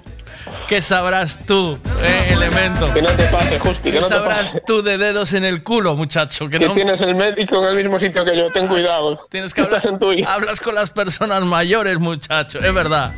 ¿Qué 0.68 0.82
sabrás 0.82 1.40
tú, 1.46 1.78
eh, 2.04 2.30
elemento? 2.32 2.92
Que 2.94 3.02
no 3.02 3.10
te 3.10 3.24
pase, 3.26 3.60
Justi, 3.60 3.84
que 3.84 3.92
¿Qué 3.94 4.00
no 4.02 4.08
te 4.08 4.14
sabrás 4.14 4.38
pase. 4.40 4.62
tú 4.66 4.82
de 4.84 4.98
dedos 4.98 5.34
en 5.34 5.44
el 5.44 5.64
culo, 5.64 5.96
muchacho? 5.96 6.50
Que 6.50 6.60
Que 6.60 6.68
no 6.68 6.74
tienes 6.74 7.02
el 7.02 7.16
médico 7.16 7.62
en 7.64 7.70
el 7.70 7.76
mismo 7.76 8.00
sitio 8.00 8.26
que 8.26 8.36
yo, 8.36 8.52
ten 8.52 8.68
cuidado. 8.68 9.28
tienes 9.30 9.54
que 9.54 9.62
hablar. 9.62 9.82
Hablas 10.28 10.60
con 10.62 10.76
las 10.76 10.90
personas 10.90 11.44
mayores, 11.44 12.00
muchacho. 12.00 12.60
Es 12.60 12.74
verdad. 12.74 13.14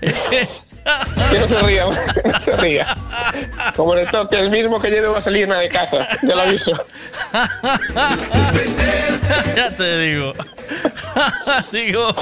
Que 1.30 1.38
no 1.38 1.48
se 1.48 1.62
ría, 1.62 1.82
no 2.24 2.40
se 2.40 2.52
ría. 2.52 2.96
Como 3.76 3.94
le 3.94 4.06
toque 4.06 4.36
el 4.36 4.50
mismo 4.50 4.80
que 4.80 4.90
yo 4.90 5.02
debo 5.02 5.20
salir 5.20 5.48
de 5.48 5.68
casa, 5.68 6.08
ya 6.22 6.34
lo 6.34 6.42
aviso. 6.42 6.72
ya 9.56 9.70
te 9.76 9.98
digo. 9.98 10.32
digo, 11.72 12.14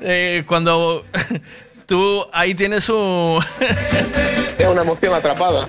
eh, 0.00 0.44
cuando 0.46 1.04
tú 1.86 2.26
ahí 2.32 2.54
tienes 2.54 2.88
un... 2.88 3.44
Es 4.58 4.66
una 4.66 4.82
emoción 4.82 5.14
atrapada. 5.14 5.66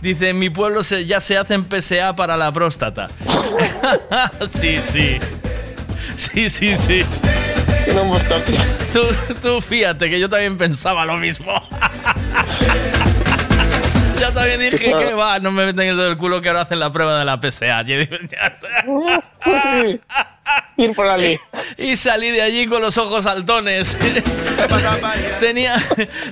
Dice, 0.00 0.30
en 0.30 0.38
mi 0.38 0.50
pueblo 0.50 0.82
se, 0.82 1.06
ya 1.06 1.20
se 1.20 1.36
hacen 1.36 1.64
PSA 1.64 2.14
para 2.14 2.36
la 2.36 2.52
próstata. 2.52 3.08
sí, 4.50 4.78
sí. 4.78 5.18
Sí, 6.16 6.50
sí, 6.50 6.76
sí. 6.76 7.02
Tú, 8.92 9.02
tú 9.40 9.60
fíjate 9.60 10.10
que 10.10 10.18
yo 10.18 10.28
también 10.28 10.56
pensaba 10.56 11.04
lo 11.04 11.16
mismo. 11.16 11.52
Yo 14.22 14.32
también 14.32 14.60
dije 14.60 14.94
que 14.96 15.14
va, 15.14 15.40
no 15.40 15.50
me 15.50 15.66
meten 15.66 15.88
el 15.88 15.96
dedo 15.96 16.06
del 16.06 16.16
culo 16.16 16.40
que 16.40 16.48
ahora 16.48 16.60
hacen 16.60 16.78
la 16.78 16.92
prueba 16.92 17.18
de 17.18 17.24
la 17.24 17.40
PSA. 17.40 17.82
Ir 20.76 20.94
por 20.94 21.08
allí. 21.08 21.36
Y 21.76 21.96
salí 21.96 22.30
de 22.30 22.40
allí 22.40 22.68
con 22.68 22.80
los 22.80 22.96
ojos 22.98 23.24
saltones. 23.24 23.98
tenía, 25.40 25.74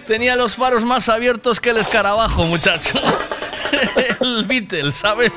tenía 0.07 0.37
los 0.37 0.55
faros 0.55 0.85
más 0.85 1.09
abiertos 1.09 1.59
que 1.59 1.71
el 1.71 1.79
escarabajo, 1.79 2.45
muchacho. 2.45 3.01
El 4.21 4.45
Beatle, 4.47 4.93
¿sabes? 4.93 5.33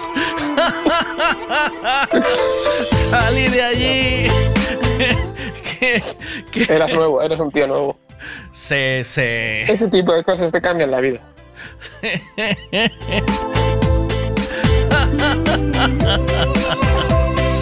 Salí 3.09 3.47
de 3.47 3.63
allí. 3.63 4.27
que, 6.51 6.65
que- 6.65 6.73
Eras 6.73 6.93
nuevo, 6.93 7.21
eres 7.21 7.39
un 7.39 7.51
tío 7.51 7.67
nuevo. 7.67 7.97
Se, 8.51 9.03
se... 9.03 9.63
Ese 9.63 9.87
tipo 9.89 10.13
de 10.13 10.23
cosas 10.23 10.51
te 10.51 10.61
cambian 10.61 10.91
la 10.91 11.01
vida. 11.01 11.19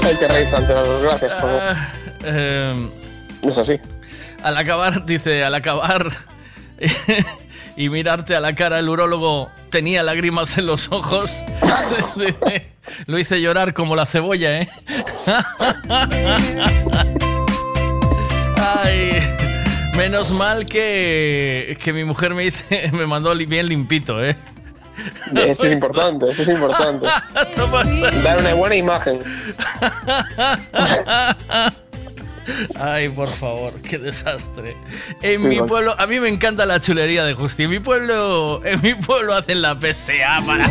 Hay 0.04 0.16
que 0.18 0.28
reírse 0.28 0.56
ante 0.56 0.74
las 0.74 0.88
desgracias. 0.88 1.34
em, 2.26 2.90
Es 3.48 3.58
así. 3.58 3.80
al 4.44 4.58
acabar, 4.58 5.06
dice, 5.06 5.44
al 5.44 5.54
acabar 5.56 6.08
y 7.78 7.90
mirarte 7.90 8.36
a 8.36 8.40
la 8.40 8.56
cara, 8.56 8.80
el 8.80 8.90
urólogo 8.90 9.50
tenía 9.70 10.04
lágrimas 10.04 10.58
en 10.58 10.66
los 10.66 10.92
ojos. 10.92 11.46
Lo 13.06 13.20
hice 13.20 13.42
llorar 13.42 13.74
como 13.74 13.96
la 13.96 14.06
cebolla, 14.06 14.62
¿eh? 14.62 14.70
Ay, 18.64 19.20
menos 19.98 20.30
mal 20.32 20.66
que, 20.68 21.76
que 21.84 21.94
mi 21.94 22.04
mujer 22.04 22.36
me, 22.36 22.44
dice, 22.44 22.92
me 22.94 23.08
mandó 23.08 23.36
bien 23.36 23.68
limpito, 23.68 24.24
¿eh? 24.24 24.36
Eso 25.36 25.66
es 25.66 25.74
importante, 25.74 26.30
eso 26.30 26.44
es 26.44 26.50
importante. 26.50 27.08
Dar 28.24 28.38
una 28.40 28.54
buena 28.54 28.76
imagen. 28.76 29.20
Ay, 32.80 33.10
por 33.10 33.28
favor, 33.28 33.74
qué 33.82 33.98
desastre. 33.98 34.76
En 35.22 35.42
Sí, 35.42 35.48
mi 35.48 35.60
pueblo, 35.62 35.96
a 35.98 36.06
mí 36.06 36.20
me 36.20 36.28
encanta 36.28 36.66
la 36.68 36.80
chulería 36.80 37.24
de 37.24 37.34
Justi. 37.34 37.64
En 37.64 37.70
mi 37.72 37.80
pueblo, 37.80 38.64
en 38.66 38.80
mi 38.82 38.94
pueblo 38.94 39.34
hacen 39.34 39.62
la 39.62 39.74
PSA 39.76 40.44
para. 40.46 40.68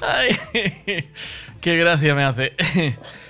Ay, 0.00 0.38
qué 1.64 1.76
gracia 1.78 2.14
me 2.14 2.22
hace. 2.24 2.52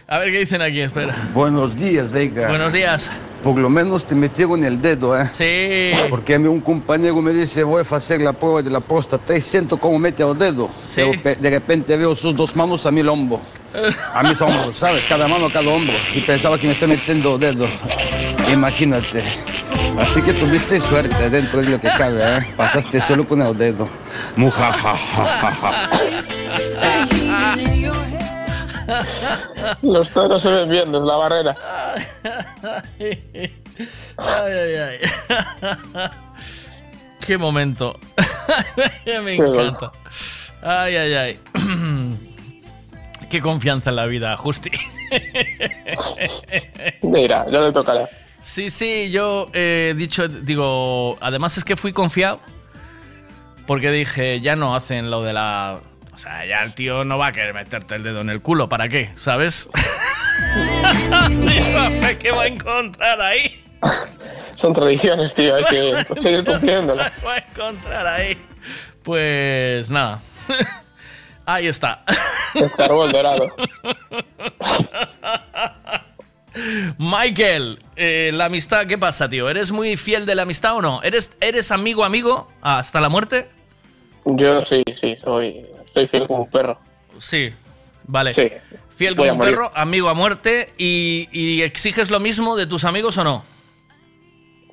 A 0.09 0.19
ver 0.19 0.32
qué 0.32 0.40
dicen 0.40 0.61
aquí, 0.61 0.81
espera. 0.81 1.15
Buenos 1.32 1.77
días, 1.77 2.12
Eika. 2.16 2.48
Buenos 2.48 2.73
días. 2.73 3.12
Por 3.44 3.56
lo 3.59 3.70
menos 3.70 4.05
te 4.06 4.15
metieron 4.16 4.65
el 4.65 4.82
dedo, 4.82 5.16
¿eh? 5.19 5.28
Sí. 5.32 5.93
Porque 6.11 6.35
a 6.35 6.39
mí 6.40 6.48
un 6.48 6.61
compañero 6.61 7.23
me 7.23 7.32
dice, 7.32 7.62
voy 7.62 7.85
a 7.89 7.97
hacer 7.97 8.20
la 8.20 8.32
prueba 8.32 8.61
de 8.61 8.70
la 8.70 8.81
próstata 8.81 9.36
y 9.36 9.40
siento 9.40 9.77
cómo 9.78 9.98
mete 10.01 10.24
el 10.24 10.36
dedo. 10.36 10.69
Sí. 10.85 10.97
Pero 10.97 11.23
pe- 11.23 11.36
de 11.36 11.51
repente 11.51 11.97
veo 11.97 12.16
sus 12.16 12.35
dos 12.35 12.56
manos 12.56 12.85
a 12.86 12.90
mi 12.90 13.02
hombro. 13.02 13.40
A 14.12 14.23
mis 14.24 14.40
hombros, 14.43 14.74
¿sabes? 14.77 15.05
Cada 15.09 15.28
mano 15.28 15.47
a 15.47 15.51
cada 15.52 15.69
hombro. 15.69 15.94
Y 16.15 16.20
pensaba 16.20 16.59
que 16.59 16.66
me 16.66 16.73
está 16.73 16.86
metiendo 16.89 17.35
el 17.36 17.40
dedo. 17.40 17.69
Imagínate. 18.52 19.23
Así 19.98 20.20
que 20.23 20.32
tuviste 20.32 20.81
suerte 20.81 21.31
dentro 21.31 21.62
de 21.62 21.69
lo 21.70 21.81
que 21.81 21.89
cabe, 21.89 22.20
¿eh? 22.20 22.47
Pasaste 22.56 23.01
solo 23.01 23.27
con 23.28 23.40
el 23.43 23.56
dedo. 23.56 23.89
Mujajajaja. 24.36 25.89
Los 29.82 30.11
toros 30.11 30.43
se 30.43 30.51
ven 30.51 30.69
bien 30.69 30.93
desde 30.93 31.06
la 31.06 31.16
barrera. 31.16 31.56
Ay, 32.98 34.52
ay, 34.52 34.74
ay. 34.77 34.98
Qué 37.20 37.39
momento. 37.39 37.98
Me 39.06 39.35
encanta. 39.35 39.93
Ay, 40.62 40.97
ay, 40.97 41.15
ay. 41.15 41.39
Qué 43.31 43.40
confianza 43.40 43.90
en 43.90 43.97
la 43.97 44.06
vida, 44.06 44.36
Justi. 44.36 44.70
Mira, 47.02 47.47
ya 47.51 47.61
le 47.61 47.73
tocará. 47.73 48.09
Sí, 48.40 48.69
sí, 48.69 49.11
yo 49.11 49.48
he 49.55 49.94
dicho, 49.97 50.28
digo, 50.28 51.16
además 51.20 51.56
es 51.56 51.65
que 51.65 51.77
fui 51.77 51.93
confiado 51.93 52.40
porque 53.66 53.90
dije, 53.90 54.40
ya 54.40 54.56
no 54.56 54.74
hacen 54.77 55.11
lo 55.11 55.23
de 55.23 55.32
la... 55.32 55.81
O 56.15 56.19
sea, 56.19 56.47
ya 56.47 56.62
el 56.62 56.74
tío 56.74 57.05
no 57.05 57.19
va 57.19 57.28
a 57.28 57.32
querer 57.32 57.53
meterte 57.53 57.97
el 57.97 58.05
dedo 58.05 58.20
en 58.20 58.31
el 58.31 58.41
culo, 58.41 58.69
¿para 58.69 58.89
qué? 58.89 59.11
¿Sabes? 59.16 59.69
¿Qué 62.20 62.31
va 62.31 62.43
a 62.43 62.47
encontrar 62.47 63.20
ahí? 63.20 63.61
Son 64.55 64.73
tradiciones, 64.73 65.35
tío, 65.35 65.57
hay 65.57 65.65
que 65.65 66.07
seguir 66.20 66.45
cumpliéndolas. 66.45 67.11
¿Qué 67.12 67.27
va 67.27 67.35
a 67.35 67.39
encontrar 67.39 68.07
ahí? 68.07 68.39
Pues 69.03 69.91
nada. 69.91 70.20
Ahí 71.47 71.66
está. 71.66 72.03
El 72.55 72.73
carbón 72.73 73.12
dorado. 73.12 73.55
Michael, 76.97 77.82
eh, 77.97 78.31
la 78.32 78.47
amistad, 78.47 78.86
¿qué 78.86 78.97
pasa, 78.97 79.28
tío? 79.28 79.51
¿Eres 79.51 79.70
muy 79.70 79.99
fiel 79.99 80.24
de 80.24 80.36
la 80.36 80.43
amistad 80.43 80.77
o 80.77 80.81
no? 80.81 81.03
¿Eres, 81.03 81.36
eres 81.43 81.70
amigo, 81.70 82.03
amigo 82.03 82.49
hasta 82.62 82.99
la 82.99 83.11
muerte? 83.11 83.47
Yo 84.24 84.65
sí, 84.65 84.82
sí, 84.99 85.19
soy, 85.23 85.66
soy 85.95 86.07
fiel 86.09 86.27
como 86.27 86.43
un 86.43 86.51
perro. 86.51 86.79
Sí, 87.19 87.53
vale. 88.05 88.33
Sí. 88.35 88.51
Fiel 88.97 89.15
Voy 89.15 89.29
como 89.29 89.33
un 89.33 89.39
morir. 89.39 89.55
perro, 89.55 89.73
amigo 89.75 90.09
a 90.09 90.15
muerte. 90.15 90.73
Y, 90.77 91.29
y 91.33 91.62
exiges 91.62 92.11
lo 92.11 92.21
mismo 92.21 92.57
de 92.57 92.66
tus 92.66 92.85
amigos 92.85 93.16
o 93.19 93.25
no? 93.25 93.45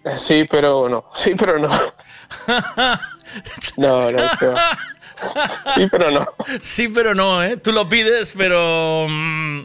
Eh, 0.04 0.18
Sí, 0.18 0.46
pero 0.50 0.90
no. 0.90 1.06
Sí, 1.16 1.34
pero 1.38 1.58
no. 1.60 1.70
No, 3.78 4.12
no, 4.12 4.18
va. 4.18 4.72
Sí, 5.76 5.88
pero 5.92 6.12
no. 6.12 6.26
Sí, 6.60 6.88
pero 6.88 7.14
no, 7.14 7.44
¿eh? 7.44 7.58
Tú 7.58 7.72
lo 7.72 7.88
pides, 7.88 8.34
pero... 8.36 9.06
mm, 9.10 9.62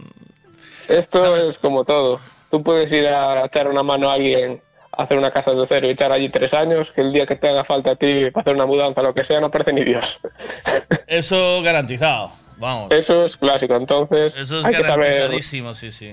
Esto 0.89 1.37
es 1.37 1.59
como 1.59 1.85
todo. 1.85 2.21
Tú 2.51 2.63
puedes 2.63 2.93
ir 2.93 3.07
a 3.09 3.45
echar 3.47 3.67
una 3.69 3.83
mano 3.83 4.11
a 4.11 4.15
alguien 4.15 4.63
hacer 4.97 5.19
una 5.19 5.31
casa 5.31 5.53
de 5.53 5.67
cero 5.67 5.87
y 5.87 5.91
echar 5.91 6.13
allí 6.13 6.29
tres 6.29 6.55
años, 6.55 6.93
que 6.93 7.03
el 7.03 7.13
día 7.13 7.27
que 7.27 7.37
te 7.37 7.49
haga 7.49 7.65
falta 7.65 7.93
a 7.93 7.97
ti 7.97 8.31
para 8.31 8.43
hacer 8.43 8.55
una 8.55 8.67
mudanza 8.67 9.03
lo 9.03 9.15
que 9.15 9.25
sea, 9.25 9.41
no 9.41 9.47
aparece 9.47 9.73
ni 9.73 9.85
Dios. 9.85 10.21
Eso 11.07 11.63
garantizado, 11.63 12.31
vamos. 12.57 12.91
Eso 12.91 13.25
es 13.25 13.37
clásico, 13.37 13.77
entonces 13.77 14.37
Eso 14.37 14.61
es 14.61 14.67
hay 14.67 14.75
que 14.75 14.85
saber 14.85 15.13
garantizadísimo, 15.13 15.75
sí, 15.75 15.91
sí. 15.91 16.13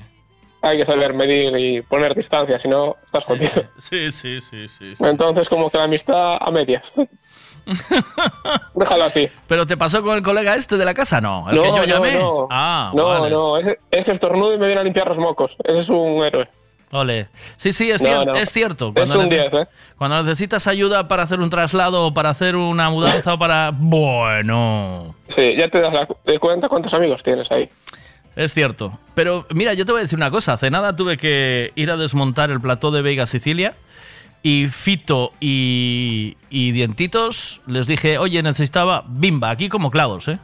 hay 0.62 0.78
que 0.78 0.86
saber 0.86 1.14
medir 1.14 1.56
y 1.58 1.82
poner 1.82 2.16
distancia, 2.16 2.60
si 2.60 2.68
no 2.68 2.98
estás 3.06 3.24
jodido. 3.24 3.64
Sí, 3.80 4.12
sí, 4.12 4.42
sí, 4.42 4.68
sí. 4.68 4.96
sí. 4.96 5.04
Entonces 5.04 5.50
como 5.50 5.70
que 5.70 5.78
la 5.78 5.86
amistad 5.86 6.38
a 6.40 6.52
medias. 6.52 6.94
Déjalo 8.74 9.06
así. 9.06 9.30
¿Pero 9.48 9.66
te 9.66 9.78
pasó 9.78 10.02
con 10.04 10.18
el 10.18 10.24
colega 10.24 10.56
este 10.56 10.78
de 10.78 10.86
la 10.86 10.94
casa? 10.94 11.22
No, 11.22 11.50
el 11.50 11.56
no, 11.56 11.62
que 11.62 11.68
yo 11.70 11.78
no, 11.78 11.86
llamé. 11.86 12.14
no. 12.16 12.48
Ah, 12.50 12.92
no, 12.94 13.06
vale. 13.08 13.30
no, 13.30 13.58
ese, 13.58 13.80
ese 13.92 14.12
estornudo 14.12 14.54
y 14.54 14.58
me 14.58 14.66
viene 14.66 14.82
a 14.82 14.84
limpiar 14.84 15.08
los 15.08 15.18
mocos. 15.18 15.56
Ese 15.64 15.80
es 15.80 15.90
un 15.90 16.24
héroe. 16.24 16.50
Ole. 16.94 17.28
Sí, 17.58 17.74
sí, 17.74 17.90
es, 17.92 18.02
No, 18.02 18.08
cier- 18.10 18.26
no. 18.28 18.36
es 18.36 18.52
cierto. 18.52 18.94
Es 18.96 19.10
un 19.10 19.18
nece- 19.26 19.30
10, 19.30 19.54
¿eh? 19.54 19.68
Cuando 19.98 20.22
necesitas 20.24 20.68
ayuda 20.68 21.08
para 21.08 21.24
hacer 21.24 21.40
un 21.40 21.50
traslado 21.50 22.06
o 22.08 22.14
para 22.14 22.30
hacer 22.30 22.56
una 22.56 22.90
mudanza 22.90 23.34
o 23.34 23.40
para... 23.40 23.72
Bueno. 23.74 25.16
Sí, 25.28 25.56
ya 25.58 25.68
te 25.70 25.82
das 25.82 25.94
la- 25.94 26.08
cuenta 26.40 26.70
cuántos 26.70 26.94
amigos 26.94 27.24
tienes 27.24 27.52
ahí. 27.52 27.70
Es 28.36 28.54
cierto. 28.54 28.98
Pero 29.16 29.46
mira, 29.50 29.74
yo 29.74 29.86
te 29.86 29.92
voy 29.92 30.00
a 30.00 30.04
decir 30.04 30.18
una 30.18 30.32
cosa. 30.32 30.54
Hace 30.54 30.70
nada 30.72 30.96
tuve 30.96 31.18
que 31.18 31.72
ir 31.76 31.90
a 31.92 31.98
desmontar 31.98 32.50
el 32.52 32.62
plató 32.62 32.92
de 32.92 33.02
Vega 33.02 33.28
Sicilia 33.28 33.74
y 34.44 34.68
Fito 34.68 35.32
y, 35.40 36.36
y 36.50 36.72
Dientitos 36.74 37.62
les 37.68 37.88
dije, 37.88 38.18
oye, 38.18 38.42
necesitaba 38.44 39.04
bimba, 39.08 39.50
aquí 39.50 39.70
como 39.70 39.90
clavos, 39.92 40.28
¿eh? 40.28 40.38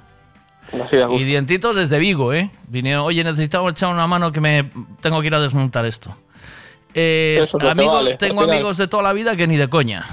Y 1.17 1.23
Dientitos 1.23 1.75
desde 1.75 1.97
Vigo, 1.97 2.31
¿eh? 2.31 2.51
Vinieron, 2.67 3.03
oye, 3.03 3.23
necesitaba 3.23 3.67
echar 3.71 3.89
una 3.91 4.05
mano 4.05 4.31
que 4.31 4.39
me 4.39 4.69
tengo 5.01 5.19
que 5.21 5.27
ir 5.27 5.33
a 5.35 5.39
desmontar 5.39 5.85
esto. 5.87 6.15
Eh, 6.93 7.45
amigos, 7.61 7.93
vale, 7.93 8.17
tengo 8.17 8.41
amigos 8.43 8.77
de 8.77 8.87
toda 8.87 9.03
la 9.03 9.13
vida 9.13 9.35
que 9.35 9.47
ni 9.47 9.57
de 9.57 9.69
coña. 9.69 10.05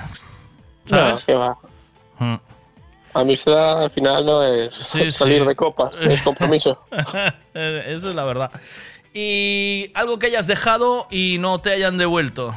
¿Sabes? 0.88 1.26
No, 1.28 1.38
va. 1.38 1.58
Mm. 2.18 2.40
Amistad 3.14 3.82
al 3.84 3.90
final 3.90 4.26
no 4.26 4.42
es 4.42 4.74
Sí, 4.74 5.10
salir 5.10 5.42
sí. 5.42 5.48
de 5.48 5.56
copas, 5.56 5.96
es 6.02 6.20
compromiso. 6.22 6.78
Eso 7.54 8.10
es 8.10 8.14
la 8.14 8.24
verdad. 8.24 8.50
Y 9.14 9.90
algo 9.94 10.18
que 10.18 10.26
hayas 10.26 10.46
dejado 10.46 11.06
y 11.10 11.38
no 11.40 11.58
te 11.60 11.72
hayan 11.72 11.96
devuelto. 11.96 12.54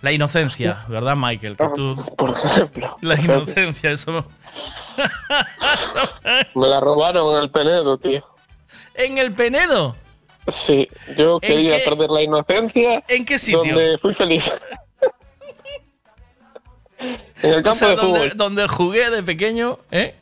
La 0.00 0.12
inocencia, 0.12 0.84
¿verdad, 0.88 1.16
Michael? 1.16 1.56
Que 1.56 1.68
tú... 1.74 1.94
Por 2.16 2.30
ejemplo. 2.30 2.96
La 3.02 3.16
por 3.16 3.24
ejemplo. 3.24 3.52
inocencia, 3.52 3.90
eso 3.90 4.12
no. 4.12 4.24
Me 6.54 6.68
la 6.68 6.80
robaron 6.80 7.36
en 7.36 7.42
el 7.42 7.50
Penedo, 7.50 7.96
tío. 7.98 8.22
¿En 8.94 9.16
el 9.18 9.32
Penedo? 9.32 9.96
Sí, 10.52 10.88
yo 11.16 11.38
¿En 11.40 11.48
quería 11.48 11.78
qué- 11.78 11.84
perder 11.90 12.10
la 12.10 12.22
inocencia. 12.22 13.02
¿En 13.08 13.24
qué 13.24 13.38
sitio? 13.38 13.58
Donde 13.60 13.98
fui 13.98 14.12
feliz. 14.14 14.52
en 17.42 17.50
el 17.52 17.62
campo 17.62 17.70
o 17.70 17.74
sea, 17.74 17.88
de 17.88 17.96
donde, 17.96 18.18
fútbol. 18.20 18.32
donde 18.36 18.68
jugué 18.68 19.10
de 19.10 19.22
pequeño, 19.22 19.78
¿eh? 19.90 20.14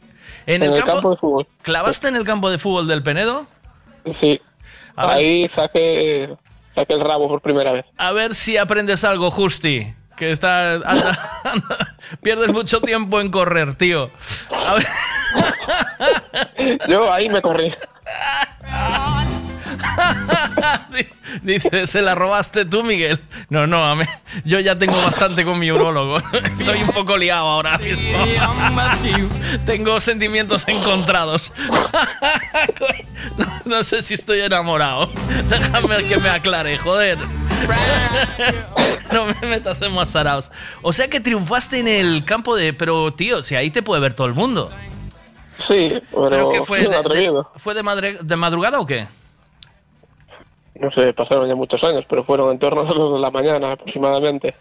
En, 0.47 0.63
En 0.63 0.73
el 0.75 0.85
campo 0.85 1.11
de 1.11 1.17
fútbol. 1.17 1.47
¿Clavaste 1.63 2.09
en 2.09 2.17
el 2.17 2.25
campo 2.25 2.51
de 2.51 2.59
fútbol 2.59 2.89
del 2.89 3.03
Penedo? 3.03 3.47
Sí. 4.13 4.41
A 4.97 5.07
ver 5.07 5.17
Ahí 5.17 5.49
saqué, 5.49 6.35
saqué 6.75 6.93
el 6.95 7.01
rabo 7.01 7.29
por 7.29 7.41
primera 7.41 7.73
vez. 7.73 7.85
A 7.97 8.13
ver 8.13 8.35
si 8.35 8.57
aprendes 8.57 9.05
algo, 9.05 9.31
Justi. 9.31 9.95
Que 10.17 10.31
está. 10.33 10.75
anda- 10.75 11.41
anda- 11.45 11.97
pierdes 12.23 12.49
mucho 12.49 12.81
tiempo 12.81 13.21
en 13.21 13.31
correr, 13.31 13.75
tío. 13.77 14.11
A 14.69 14.75
ver- 14.75 14.87
Yo 16.89 17.11
ahí 17.13 17.29
me 17.29 17.41
corrí. 17.41 17.73
Dice, 21.43 21.87
¿se 21.87 22.03
la 22.03 22.15
robaste 22.15 22.65
tú, 22.65 22.83
Miguel? 22.83 23.21
No, 23.49 23.67
no, 23.67 23.85
a 23.85 23.95
mí- 23.97 24.05
yo 24.45 24.61
ya 24.61 24.77
tengo 24.79 25.01
bastante 25.03 25.45
con 25.45 25.59
mi 25.59 25.71
urólogo. 25.71 26.19
Estoy 26.59 26.83
un 26.83 26.89
poco 26.93 27.17
liado 27.17 27.47
ahora 27.49 27.79
mismo. 27.79 28.19
tengo 29.67 29.99
sentimientos 30.01 30.67
encontrados. 30.69 31.53
no, 33.39 33.47
no 33.65 33.85
sé 33.85 34.03
si 34.03 34.15
estoy 34.15 34.41
enamorado. 34.41 35.11
Déjame 35.49 36.05
que 36.05 36.17
me 36.19 36.29
aclare, 36.29 36.79
joder. 36.79 37.19
no 39.13 39.27
me 39.27 39.47
metas 39.49 39.81
en 39.83 39.93
más 39.95 40.11
saraos. 40.11 40.51
O 40.83 40.93
sea 40.93 41.09
que 41.09 41.21
triunfaste 41.21 41.79
en 41.81 41.89
el 41.89 42.25
campo 42.25 42.57
de... 42.57 42.73
Pero, 42.73 43.13
tío, 43.13 43.43
si 43.43 43.55
ahí 43.57 43.71
te 43.71 43.83
puede 43.83 44.01
ver 44.01 44.15
todo 44.15 44.27
el 44.27 44.35
mundo. 44.35 44.71
Sí, 45.59 45.93
pero, 46.11 46.51
qué 46.51 46.59
fue? 46.59 46.79
fui 46.79 46.87
un 46.87 46.93
¿De- 46.93 46.99
atrevido. 46.99 47.51
¿Fue 47.57 47.75
de, 47.75 47.83
madre- 47.83 48.19
de 48.21 48.37
madrugada 48.37 48.81
o 48.81 48.87
qué? 48.87 49.07
No 50.75 50.91
sé, 50.91 51.13
pasaron 51.13 51.49
ya 51.49 51.55
muchos 51.55 51.85
años, 51.85 52.07
pero 52.09 52.25
fueron 52.25 52.51
en 52.51 52.59
torno 52.59 52.81
a 52.81 52.85
las 52.85 52.95
2 52.95 53.15
de 53.15 53.19
la 53.19 53.31
mañana 53.31 53.73
aproximadamente. 53.73 54.55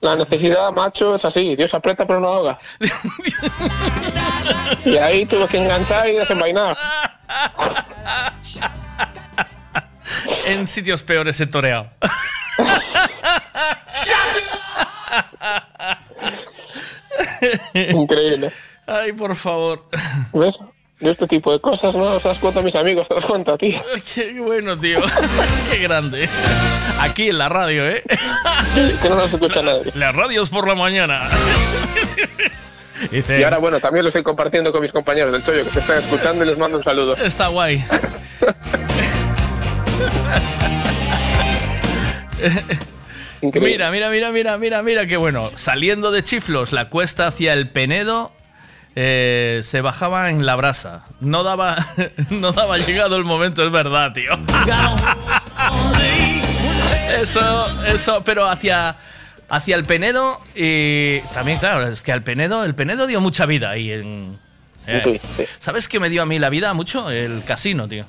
La 0.00 0.16
necesidad, 0.16 0.72
macho, 0.72 1.14
es 1.14 1.24
así. 1.24 1.56
Dios 1.56 1.72
aprieta 1.74 2.06
pero 2.06 2.20
no 2.20 2.28
ahoga. 2.28 2.58
y 4.84 4.96
ahí 4.96 5.26
tuve 5.26 5.46
que 5.48 5.58
enganchar 5.58 6.08
y 6.08 6.16
desenvainar. 6.16 6.76
En 10.46 10.66
sitios 10.66 11.02
peores 11.02 11.40
he 11.40 11.46
toreado. 11.46 11.90
Increíble. 17.74 18.52
Ay, 18.86 19.12
por 19.12 19.36
favor. 19.36 19.88
¿Ves? 20.32 20.58
Yo 21.00 21.12
este 21.12 21.28
tipo 21.28 21.52
de 21.52 21.60
cosas 21.60 21.94
no 21.94 22.18
se 22.18 22.26
las 22.26 22.38
cuento 22.40 22.58
a 22.58 22.62
mis 22.62 22.74
amigos, 22.74 23.08
te 23.08 23.14
las 23.14 23.24
cuento 23.24 23.52
a 23.52 23.58
ti. 23.58 23.76
Qué 24.14 24.40
bueno, 24.40 24.76
tío. 24.76 24.98
Qué 25.70 25.78
grande. 25.78 26.28
Aquí 26.98 27.28
en 27.28 27.38
la 27.38 27.48
radio, 27.48 27.88
¿eh? 27.88 28.02
que 29.00 29.08
no 29.08 29.14
nos 29.14 29.32
escucha 29.32 29.62
nadie. 29.62 29.92
Las 29.94 30.14
radios 30.14 30.48
por 30.50 30.66
la 30.66 30.74
mañana. 30.74 31.28
Dice, 33.12 33.38
Y 33.38 33.44
ahora, 33.44 33.58
bueno, 33.58 33.78
también 33.78 34.02
lo 34.02 34.08
estoy 34.08 34.24
compartiendo 34.24 34.72
con 34.72 34.82
mis 34.82 34.90
compañeros 34.92 35.32
del 35.32 35.44
Chollo 35.44 35.62
que 35.64 35.70
te 35.70 35.78
están 35.78 35.98
escuchando 35.98 36.44
y 36.44 36.48
les 36.48 36.58
mando 36.58 36.78
un 36.78 36.84
saludo. 36.84 37.14
Está 37.14 37.46
guay. 37.46 37.84
Mira, 43.40 43.92
mira, 43.92 44.10
mira, 44.10 44.32
mira, 44.32 44.58
mira, 44.58 44.82
mira, 44.82 45.06
qué 45.06 45.16
bueno. 45.16 45.48
Saliendo 45.54 46.10
de 46.10 46.24
Chiflos, 46.24 46.72
la 46.72 46.88
cuesta 46.88 47.28
hacia 47.28 47.52
el 47.52 47.68
Penedo 47.68 48.32
eh, 49.00 49.60
se 49.62 49.80
bajaba 49.80 50.28
en 50.28 50.44
la 50.44 50.56
brasa. 50.56 51.04
No 51.20 51.44
daba, 51.44 51.76
no 52.30 52.50
daba 52.50 52.78
llegado 52.78 53.14
el 53.14 53.22
momento, 53.22 53.64
es 53.64 53.70
verdad, 53.70 54.12
tío. 54.12 54.32
Eso, 57.08 57.84
eso, 57.84 58.22
pero 58.24 58.46
hacia, 58.48 58.96
hacia 59.48 59.76
el 59.76 59.84
Penedo 59.84 60.40
y 60.54 61.20
también, 61.32 61.58
claro, 61.58 61.88
es 61.88 62.02
que 62.02 62.12
al 62.12 62.22
Penedo, 62.22 62.64
el 62.64 62.74
Penedo 62.74 63.06
dio 63.06 63.20
mucha 63.20 63.44
vida 63.46 63.70
ahí 63.70 63.90
en... 63.90 64.38
eh. 64.86 65.20
¿Sabes 65.58 65.88
qué 65.88 65.98
me 65.98 66.10
dio 66.10 66.22
a 66.22 66.26
mí 66.26 66.38
la 66.38 66.48
vida 66.50 66.74
mucho? 66.74 67.10
El 67.10 67.42
casino, 67.44 67.88
tío. 67.88 68.04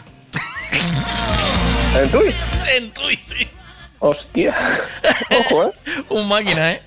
¿En 1.96 2.12
Tui? 2.12 2.36
En 2.76 2.92
Tui, 2.92 3.16
sí. 3.16 3.48
Hostia. 4.00 4.54
Ojo, 5.40 5.66
¿eh? 5.66 5.72
Un 6.10 6.28
máquina, 6.28 6.74
¿eh? 6.74 6.82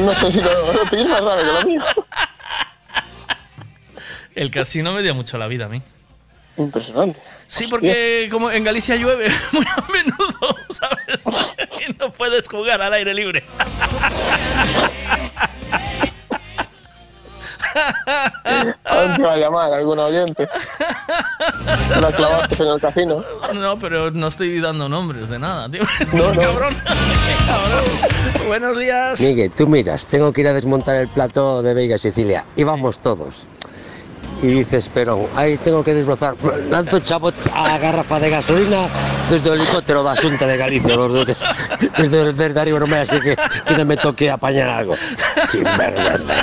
No 0.00 0.14
sé 0.16 0.32
si 0.32 0.40
lo, 0.40 0.50
lo 0.50 1.08
más 1.08 1.20
raro 1.20 1.40
que 1.40 1.52
lo 1.52 1.62
mío. 1.64 1.82
El 4.34 4.50
casino 4.50 4.92
me 4.92 5.02
dio 5.02 5.14
mucho 5.14 5.38
la 5.38 5.46
vida 5.46 5.66
a 5.66 5.68
mí. 5.68 5.80
Impresionante. 6.56 7.20
Sí, 7.46 7.66
porque 7.68 8.28
como 8.30 8.50
en 8.50 8.64
Galicia 8.64 8.96
llueve 8.96 9.28
muy 9.52 9.64
a 9.64 9.84
menudo, 9.92 10.56
¿sabes? 10.70 11.20
Y 11.88 11.92
no 11.98 12.12
puedes 12.12 12.48
jugar 12.48 12.80
al 12.80 12.92
aire 12.94 13.14
libre. 13.14 13.44
Te 19.16 19.22
va 19.22 19.32
a 19.32 19.36
llamar 19.36 19.72
algún 19.72 19.98
oyente. 19.98 20.48
La 22.00 22.12
clavaste 22.12 22.62
en 22.62 22.68
el 22.68 22.80
casino. 22.80 23.24
No, 23.52 23.78
pero 23.78 24.10
no 24.12 24.28
estoy 24.28 24.60
dando 24.60 24.88
nombres 24.88 25.28
de 25.28 25.38
nada, 25.40 25.68
tío. 25.68 25.82
No, 26.12 26.32
no. 26.32 26.40
Cabrón. 26.40 26.76
Cabrón. 27.46 27.84
Buenos 28.46 28.78
días. 28.78 29.20
Miguel, 29.20 29.50
tú 29.50 29.66
miras, 29.66 30.06
tengo 30.06 30.32
que 30.32 30.42
ir 30.42 30.48
a 30.48 30.52
desmontar 30.52 30.96
el 30.96 31.08
plato 31.08 31.62
de 31.62 31.74
Veiga 31.74 31.98
Sicilia 31.98 32.44
y 32.54 32.62
vamos 32.62 33.00
todos. 33.00 33.46
Y 34.42 34.46
dices, 34.48 34.90
pero 34.92 35.28
ahí 35.36 35.56
tengo 35.58 35.82
que 35.82 35.94
desbrozar. 35.94 36.34
Lanzo 36.68 36.98
chavo 37.00 37.32
a 37.52 37.78
garrafa 37.78 38.20
de 38.20 38.30
gasolina 38.30 38.88
desde 39.30 39.50
el 39.50 39.60
helicóptero 39.60 40.04
de 40.04 40.10
Asunta 40.10 40.46
de 40.46 40.56
Galicia, 40.56 40.96
desde, 41.96 42.32
desde 42.32 42.52
Darío 42.52 42.78
Romea, 42.78 43.02
así 43.02 43.20
que, 43.20 43.36
que 43.74 43.84
me 43.84 43.96
toque 43.96 44.30
apañar 44.30 44.68
algo. 44.68 44.96
Sin 45.50 45.64
vergüenza. 45.64 46.34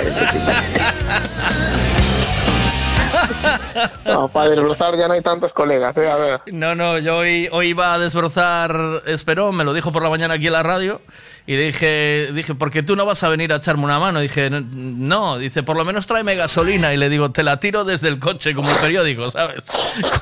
No, 4.04 4.28
para 4.28 4.50
desbrozar 4.50 4.96
ya 4.96 5.08
no 5.08 5.14
hay 5.14 5.22
tantos 5.22 5.52
colegas, 5.52 5.96
¿eh? 5.96 6.10
A 6.10 6.16
ver. 6.16 6.40
No, 6.46 6.74
no, 6.74 6.98
yo 6.98 7.18
hoy, 7.18 7.48
hoy 7.52 7.68
iba 7.68 7.94
a 7.94 7.98
desbrozar 7.98 9.02
Esperón, 9.06 9.54
me 9.56 9.64
lo 9.64 9.72
dijo 9.72 9.92
por 9.92 10.02
la 10.02 10.10
mañana 10.10 10.34
aquí 10.34 10.46
en 10.46 10.52
la 10.52 10.62
radio. 10.62 11.00
Y 11.46 11.56
dije, 11.56 12.28
dije, 12.32 12.54
porque 12.54 12.82
tú 12.82 12.94
no 12.94 13.04
vas 13.04 13.22
a 13.24 13.28
venir 13.28 13.52
a 13.52 13.56
echarme 13.56 13.84
una 13.84 13.98
mano. 13.98 14.20
dije, 14.20 14.48
no, 14.50 15.38
dice, 15.38 15.62
por 15.62 15.76
lo 15.76 15.84
menos 15.84 16.06
tráeme 16.06 16.36
gasolina. 16.36 16.94
Y 16.94 16.96
le 16.96 17.08
digo, 17.08 17.32
te 17.32 17.42
la 17.42 17.58
tiro 17.58 17.84
desde 17.84 18.08
el 18.08 18.20
coche, 18.20 18.54
como 18.54 18.70
el 18.70 18.76
periódico, 18.76 19.30
¿sabes? 19.30 19.64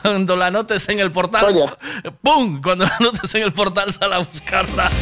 Cuando 0.02 0.36
la 0.36 0.50
notes 0.50 0.88
en 0.88 1.00
el 1.00 1.10
portal, 1.10 1.76
¡pum! 2.22 2.62
Cuando 2.62 2.86
la 2.86 2.96
notes 3.00 3.34
en 3.34 3.42
el 3.42 3.52
portal, 3.52 3.92
sal 3.92 4.12
a 4.14 4.18
buscarla. 4.18 4.90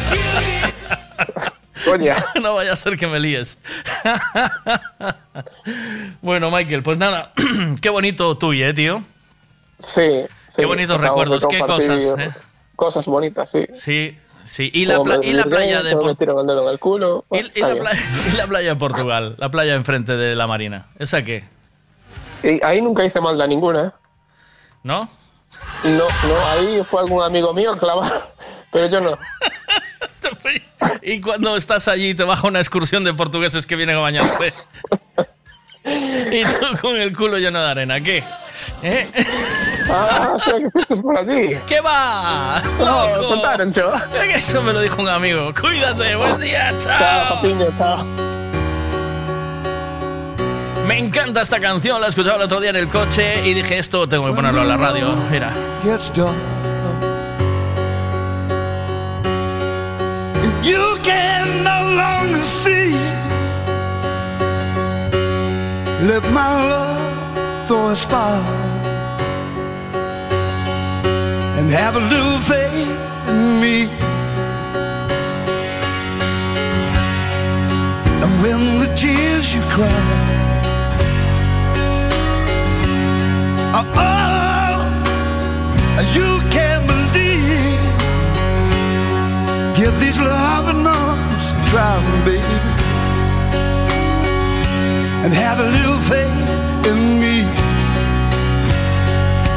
No 2.41 2.55
vaya 2.55 2.73
a 2.73 2.75
ser 2.75 2.97
que 2.97 3.07
me 3.07 3.19
líes. 3.19 3.57
bueno, 6.21 6.51
Michael, 6.51 6.83
pues 6.83 6.97
nada, 6.97 7.31
qué 7.81 7.89
bonito 7.89 8.37
tuyo, 8.37 8.67
¿eh, 8.67 8.73
tío? 8.73 9.03
Sí. 9.79 10.25
Qué 10.55 10.65
bonitos 10.65 10.99
recuerdos, 10.99 11.45
qué 11.47 11.59
cosas, 11.59 12.03
¿eh? 12.17 12.31
Cosas 12.75 13.05
bonitas, 13.05 13.49
sí. 13.49 13.65
Sí, 13.73 14.17
sí. 14.45 14.69
Y 14.73 14.85
la, 14.85 15.01
pla- 15.01 15.19
y 15.23 15.31
la 15.33 15.43
playa 15.45 15.81
de 15.83 15.91
como 15.91 16.07
me 16.07 16.15
Por- 16.15 16.17
tiro 16.17 16.41
el 16.41 16.47
dedo 16.47 16.63
en 16.63 16.69
el 16.69 16.79
culo. 16.79 17.25
y, 17.31 17.59
la 17.61 17.75
playa, 17.75 17.99
y 18.33 18.37
la 18.37 18.47
playa 18.47 18.69
de 18.69 18.75
Portugal, 18.75 19.35
la 19.37 19.49
playa 19.49 19.75
enfrente 19.75 20.15
de 20.17 20.35
la 20.35 20.47
marina. 20.47 20.87
¿Esa 20.97 21.23
qué? 21.23 21.43
Y 22.43 22.63
ahí 22.63 22.81
nunca 22.81 23.03
hice 23.05 23.21
maldad 23.21 23.47
ninguna, 23.47 23.87
¿eh? 23.87 23.91
¿No? 24.83 25.09
No, 25.83 26.03
no, 26.27 26.45
ahí 26.51 26.81
fue 26.83 27.01
algún 27.01 27.23
amigo 27.23 27.53
mío 27.53 27.73
el 27.73 27.79
clavar, 27.79 28.31
pero 28.71 28.87
yo 28.87 29.01
no. 29.01 29.17
Y 31.01 31.21
cuando 31.21 31.55
estás 31.55 31.87
allí 31.87 32.13
te 32.15 32.23
baja 32.23 32.47
una 32.47 32.59
excursión 32.59 33.03
de 33.03 33.13
portugueses 33.13 33.65
que 33.65 33.75
vienen 33.75 33.97
a 33.97 33.99
bañarse. 33.99 34.53
y 35.85 36.43
tú 36.43 36.77
con 36.81 36.95
el 36.97 37.15
culo 37.15 37.37
lleno 37.37 37.61
de 37.61 37.69
arena, 37.69 37.99
¿qué? 37.99 38.23
¿Eh? 38.83 39.07
Ah, 39.89 40.37
que 40.87 40.95
por 40.97 41.17
allí. 41.17 41.57
¿Qué 41.67 41.81
va? 41.81 42.61
No, 42.77 43.27
contaron, 43.27 43.71
chaval. 43.71 44.07
Eso 44.33 44.61
me 44.61 44.73
lo 44.73 44.81
dijo 44.81 45.01
un 45.01 45.09
amigo. 45.09 45.53
Cuídate, 45.59 46.15
buen 46.15 46.39
día, 46.39 46.73
chao. 46.77 46.99
Chao, 46.99 47.35
papiño, 47.35 47.67
chao. 47.77 48.05
Me 50.85 50.97
encanta 50.97 51.41
esta 51.41 51.59
canción, 51.59 52.01
la 52.01 52.07
escuchaba 52.07 52.37
el 52.37 52.41
otro 52.43 52.59
día 52.59 52.71
en 52.71 52.75
el 52.75 52.87
coche 52.87 53.47
y 53.47 53.53
dije 53.53 53.77
esto 53.77 54.07
tengo 54.07 54.27
que 54.27 54.33
ponerlo 54.33 54.61
en 54.63 54.69
la 54.69 54.77
radio. 54.77 55.07
Mira. 55.29 55.51
You 60.61 60.97
can 61.03 61.63
no 61.63 61.79
longer 61.95 62.43
see. 62.61 62.91
Let 66.05 66.23
my 66.33 66.53
love 66.71 67.67
throw 67.67 67.89
a 67.89 67.95
spark 67.95 68.43
and 71.57 71.69
have 71.71 71.95
a 71.95 71.99
little 71.99 72.39
faith 72.39 72.91
in 73.29 73.61
me. 73.61 73.87
And 78.23 78.31
when 78.43 78.79
the 78.79 78.93
tears 78.97 79.55
you 79.55 79.61
cry 79.75 80.29
are 83.75 84.18
Give 89.79 89.97
these 89.97 90.19
loving 90.19 90.85
arms 90.85 91.51
a 91.51 91.69
try, 91.69 92.03
baby, 92.25 92.57
and 95.23 95.33
have 95.33 95.61
a 95.61 95.69
little 95.77 95.99
faith 95.99 96.49
in 96.91 96.99
me, 97.21 97.37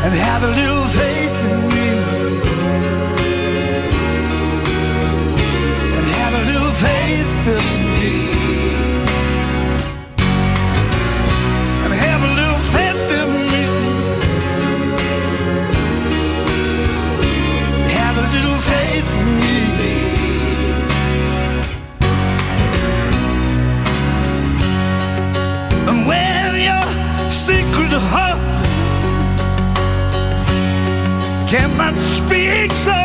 and 0.04 0.14
have 0.14 0.44
a 0.44 0.52
little 0.60 0.86
faith 1.00 1.38
in 1.50 1.58
me, 1.74 1.88
and 5.96 6.06
have 6.18 6.34
a 6.40 6.42
little 6.52 6.72
faith 6.86 7.48
in 7.48 7.76
me, 7.76 7.81
cannot 31.52 31.94
speak 31.98 32.72
so 32.72 32.98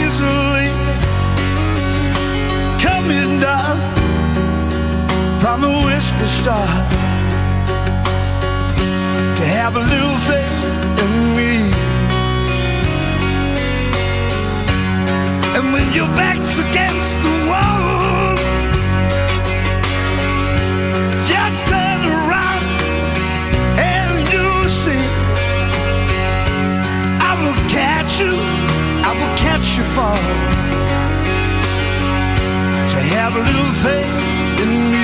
easily. 0.00 0.68
Coming 2.80 3.38
down 3.38 3.76
from 5.38 5.64
a 5.64 5.84
whisper 5.84 6.28
star 6.40 6.66
to 9.36 9.44
have 9.44 9.76
a 9.76 9.84
little 9.92 10.18
faith 10.30 10.64
in 11.04 11.12
me. 11.36 11.52
And 15.56 15.70
when 15.74 15.92
your 15.92 16.08
back's 16.14 16.54
against 16.58 17.19
catch 27.70 28.20
you, 28.20 28.32
I 29.08 29.10
will 29.18 29.34
catch 29.36 29.76
you 29.76 29.84
fall. 29.94 30.22
So 32.90 32.98
have 33.14 33.36
a 33.36 33.42
little 33.48 33.72
faith 33.84 34.62
in 34.62 34.92
me. 34.92 34.99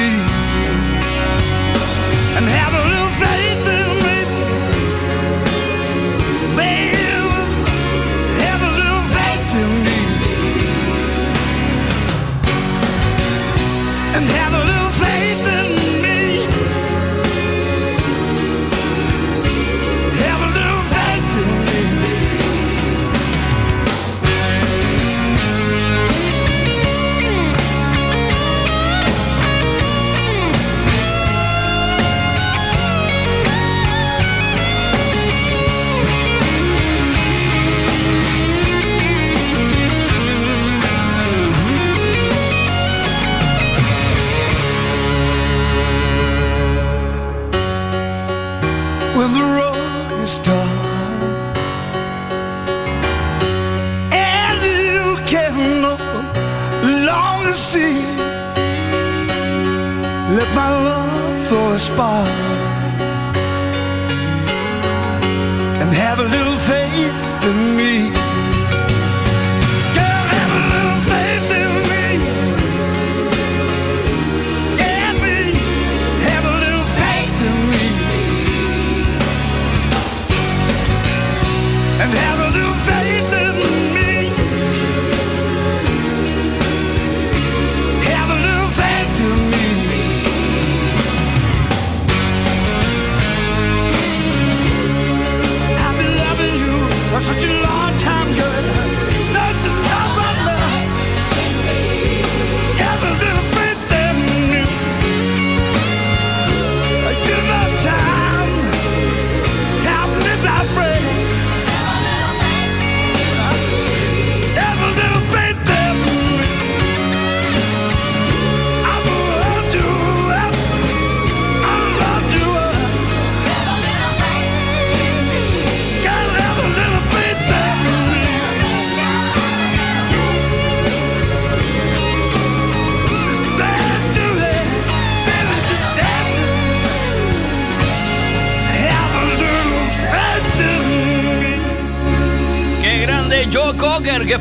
for 61.48 61.74
a 61.74 61.78
spot 61.78 62.65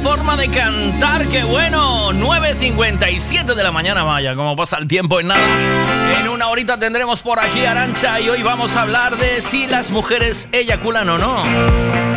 forma 0.05 0.37
de 0.37 0.47
cantar, 0.49 1.25
qué 1.29 1.43
bueno. 1.43 2.11
9.57 2.11 3.55
de 3.55 3.63
la 3.63 3.71
mañana, 3.71 4.03
vaya, 4.03 4.35
como 4.35 4.55
pasa 4.55 4.77
el 4.77 4.87
tiempo 4.87 5.19
en 5.19 5.29
nada. 5.29 6.19
En 6.19 6.27
una 6.27 6.49
horita 6.49 6.77
tendremos 6.77 7.23
por 7.23 7.39
aquí 7.39 7.65
Arancha 7.65 8.19
y 8.19 8.29
hoy 8.29 8.43
vamos 8.43 8.75
a 8.75 8.83
hablar 8.83 9.17
de 9.17 9.41
si 9.41 9.65
las 9.65 9.89
mujeres 9.89 10.47
eyaculan 10.51 11.09
o 11.09 11.17
no. 11.17 12.14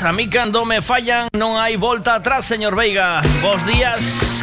Días, 0.00 0.02
a 0.02 0.12
mí 0.12 0.28
cando 0.28 0.64
me 0.64 0.80
fallan 0.82 1.28
non 1.36 1.56
hai 1.56 1.76
volta 1.76 2.16
atrás, 2.16 2.44
señor 2.46 2.74
Veiga. 2.76 3.20
Vos 3.42 3.60
días 3.66 4.00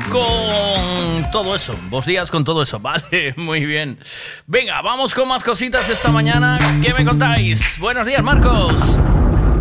con 0.10 1.30
todo 1.32 1.56
eso, 1.56 1.74
vos 1.90 2.06
días 2.06 2.32
con 2.32 2.44
todo 2.44 2.62
eso, 2.62 2.80
vale, 2.82 3.34
muy 3.38 3.66
bien. 3.66 3.98
Venga, 4.46 4.82
vamos 4.82 5.14
con 5.14 5.28
más 5.28 5.44
cositas 5.44 5.90
esta 5.90 6.12
mañana. 6.12 6.58
¿Qué 6.82 6.94
me 6.94 7.06
contáis? 7.06 7.78
Buenos 7.80 8.06
días, 8.06 8.24
Marcos. 8.24 8.74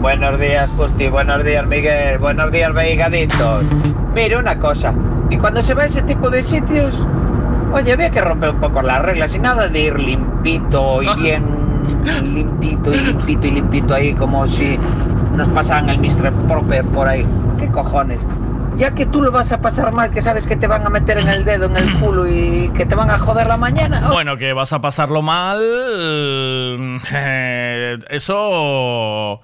Buenos 0.00 0.38
días, 0.38 0.70
Justi. 0.76 1.08
Buenos 1.08 1.44
días, 1.44 1.66
Miguel. 1.66 2.18
Buenos 2.18 2.52
días, 2.52 2.72
Veigaditos. 2.72 3.64
Mire, 4.14 4.36
una 4.36 4.58
cosa. 4.58 4.94
Y 5.30 5.36
cuando 5.36 5.62
se 5.62 5.74
va 5.74 5.82
a 5.82 5.86
ese 5.86 6.02
tipo 6.02 6.30
de 6.30 6.42
sitios, 6.42 6.94
oye, 7.72 7.92
había 7.92 8.10
que 8.10 8.20
romper 8.20 8.50
un 8.50 8.60
poco 8.60 8.82
las 8.82 9.02
reglas 9.02 9.34
y 9.34 9.38
nada 9.38 9.68
de 9.68 9.80
ir 9.80 9.98
limpito 9.98 11.02
y 11.02 11.08
bien 11.20 11.66
limpito 12.24 12.92
y 12.92 12.98
limpito 12.98 13.46
y 13.46 13.50
limpito 13.50 13.94
ahí 13.94 14.14
como 14.14 14.48
si 14.48 14.78
nos 15.36 15.48
pasaran 15.50 15.88
el 15.88 15.98
Mr. 15.98 16.32
Proper 16.48 16.84
por 16.86 17.08
ahí. 17.08 17.26
¿Qué 17.58 17.68
cojones? 17.68 18.26
Ya 18.76 18.94
que 18.94 19.06
tú 19.06 19.22
lo 19.22 19.32
vas 19.32 19.52
a 19.52 19.60
pasar 19.60 19.92
mal, 19.92 20.10
que 20.10 20.20
sabes 20.20 20.46
que 20.46 20.54
te 20.56 20.66
van 20.66 20.84
a 20.86 20.90
meter 20.90 21.16
en 21.16 21.28
el 21.28 21.44
dedo, 21.44 21.66
en 21.66 21.76
el 21.76 21.92
culo 22.00 22.28
y 22.28 22.70
que 22.74 22.84
te 22.84 22.94
van 22.94 23.10
a 23.10 23.18
joder 23.18 23.46
la 23.46 23.56
mañana. 23.56 24.08
Bueno, 24.10 24.36
que 24.36 24.52
vas 24.52 24.72
a 24.72 24.80
pasarlo 24.80 25.22
mal. 25.22 25.58
eh, 27.12 27.98
eso. 28.10 29.35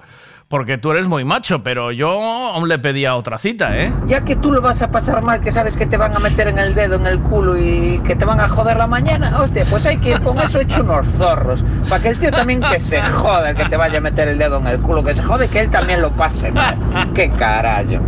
Porque 0.53 0.77
tú 0.77 0.91
eres 0.91 1.07
muy 1.07 1.25
macho, 1.25 1.63
pero 1.63 1.93
yo 1.93 2.11
aún 2.11 2.69
le 2.69 2.79
pedía 2.79 3.15
otra 3.15 3.39
cita, 3.39 3.75
¿eh? 3.75 3.91
Ya 4.07 4.21
que 4.21 4.37
tú 4.37 4.53
lo 4.53 4.61
vas 4.61 4.83
a 4.83 4.91
pasar 4.91 5.23
mal, 5.23 5.41
que 5.41 5.51
sabes 5.51 5.77
que 5.77 5.87
te 5.87 5.97
van 5.97 6.15
a 6.15 6.19
meter 6.19 6.47
en 6.47 6.59
el 6.59 6.75
dedo, 6.75 6.97
en 6.97 7.07
el 7.07 7.21
culo 7.21 7.57
y 7.57 8.03
que 8.05 8.15
te 8.15 8.27
van 8.27 8.39
a 8.39 8.51
joder 8.51 8.77
la 8.77 8.87
mañana, 8.87 9.41
hostia, 9.41 9.65
pues 9.71 9.87
hay 9.87 9.97
que 9.97 10.11
ir 10.11 10.21
con 10.21 10.39
eso 10.39 10.61
hecho 10.61 10.83
unos 10.83 11.09
zorros. 11.17 11.65
Para 11.89 12.03
que 12.03 12.11
el 12.11 12.19
tío 12.19 12.31
también 12.31 12.61
que 12.61 12.79
se 12.81 13.01
joda, 13.01 13.49
el 13.49 13.57
que 13.57 13.65
te 13.65 13.79
vaya 13.79 13.97
a 13.97 14.01
meter 14.03 14.29
el 14.29 14.37
dedo 14.37 14.59
en 14.59 14.67
el 14.67 14.79
culo, 14.81 15.03
que 15.03 15.15
se 15.15 15.23
jode 15.23 15.49
que 15.49 15.59
él 15.59 15.71
también 15.71 16.03
lo 16.03 16.11
pase 16.11 16.53
mal. 16.53 16.77
Qué 17.15 17.31
carajo. 17.31 18.03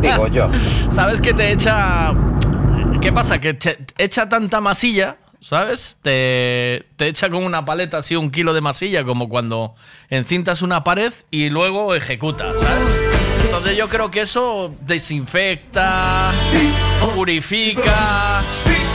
Digo 0.00 0.26
yo. 0.28 0.48
¿Sabes 0.88 1.20
que 1.20 1.34
te 1.34 1.52
echa. 1.52 2.14
¿Qué 3.02 3.12
pasa? 3.12 3.38
Que 3.42 3.52
te 3.52 3.76
echa 3.98 4.26
tanta 4.26 4.62
masilla, 4.62 5.18
¿sabes? 5.40 5.98
Te, 6.02 6.86
te 6.96 7.08
echa 7.08 7.30
con 7.30 7.44
una 7.44 7.64
paleta 7.64 7.98
así 7.98 8.16
un 8.16 8.30
kilo 8.30 8.52
de 8.54 8.60
masilla, 8.60 9.04
como 9.04 9.28
cuando 9.28 9.74
encintas 10.10 10.62
una 10.62 10.84
pared 10.84 11.12
y 11.30 11.50
luego 11.50 11.94
ejecuta, 11.94 12.52
¿sabes? 12.58 13.08
Entonces 13.44 13.76
yo 13.76 13.88
creo 13.88 14.10
que 14.10 14.20
eso 14.20 14.74
desinfecta, 14.82 16.30
purifica. 17.14 18.42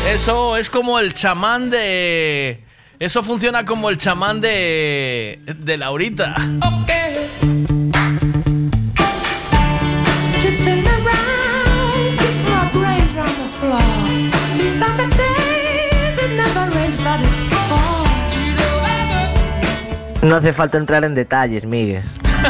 Eso 0.10 0.58
es 0.58 0.70
como 0.70 1.00
el 1.00 1.14
chamán 1.14 1.70
de. 1.70 2.64
Eso 3.00 3.24
funciona 3.24 3.66
como 3.66 3.90
el 3.90 3.98
chamán 3.98 4.42
de. 4.42 5.40
de 5.46 5.78
Laurita. 5.78 6.36
Tipping 6.36 7.03
No 20.24 20.38
hace 20.38 20.54
falta 20.54 20.78
entrar 20.78 21.04
en 21.04 21.14
detalles, 21.16 21.66
Miguel. 21.66 22.02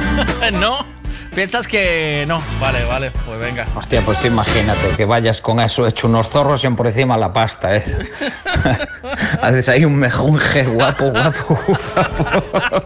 ¿No? 0.54 0.86
¿Piensas 1.34 1.68
que 1.68 2.24
no? 2.28 2.40
Vale, 2.60 2.84
vale, 2.86 3.12
pues 3.26 3.40
venga. 3.40 3.66
Hostia, 3.76 4.04
pues 4.04 4.20
tú 4.20 4.28
imagínate 4.28 4.90
que 4.96 5.06
vayas 5.06 5.42
con 5.42 5.60
eso 5.60 5.88
hecho 5.88 6.06
unos 6.08 6.30
zorros 6.30 6.64
y 6.64 6.70
por 6.70 6.86
encima 6.86 7.18
la 7.18 7.34
pasta 7.34 7.76
esa. 7.76 7.98
Haces 9.42 9.68
ahí 9.70 9.84
un 9.84 9.96
mejunje 9.96 10.66
guapo, 10.66 11.10
guapo, 11.10 11.60
guapo. 11.66 12.86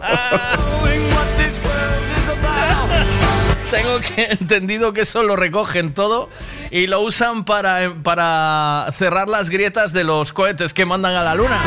Tengo 3.70 4.00
que 4.00 4.28
entendido 4.40 4.94
que 4.94 5.02
eso 5.02 5.22
lo 5.22 5.36
recogen 5.36 5.92
todo 5.92 6.30
y 6.70 6.86
lo 6.86 7.02
usan 7.02 7.44
para, 7.44 7.92
para 8.02 8.86
cerrar 8.96 9.28
las 9.28 9.50
grietas 9.50 9.92
de 9.92 10.04
los 10.04 10.32
cohetes 10.32 10.72
que 10.72 10.86
mandan 10.86 11.14
a 11.14 11.22
la 11.22 11.34
luna. 11.34 11.60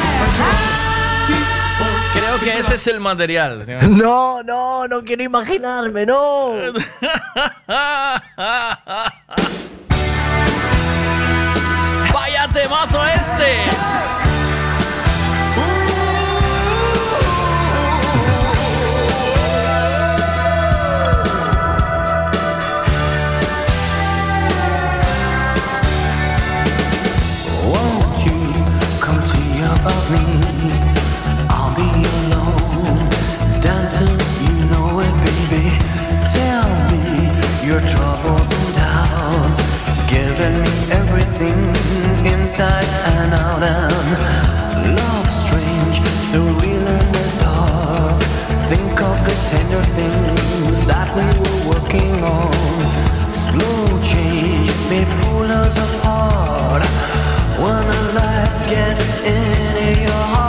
Creo 2.21 2.39
que 2.39 2.59
ese 2.59 2.75
es 2.75 2.85
el 2.85 2.99
material. 2.99 3.65
No, 3.89 4.43
no, 4.43 4.87
no 4.87 5.03
quiero 5.03 5.23
imaginarme, 5.23 6.05
no. 6.05 6.51
¡Vaya 12.13 12.47
temazo 12.53 13.03
este! 13.07 13.65
About 29.63 30.11
me? 30.11 30.50
Pull 55.41 55.51
us 55.51 55.75
apart. 55.77 56.83
When 57.61 57.83
the 57.91 58.01
light 58.17 58.69
gets 58.69 59.05
into 59.25 60.01
your 60.01 60.23
heart, 60.31 60.40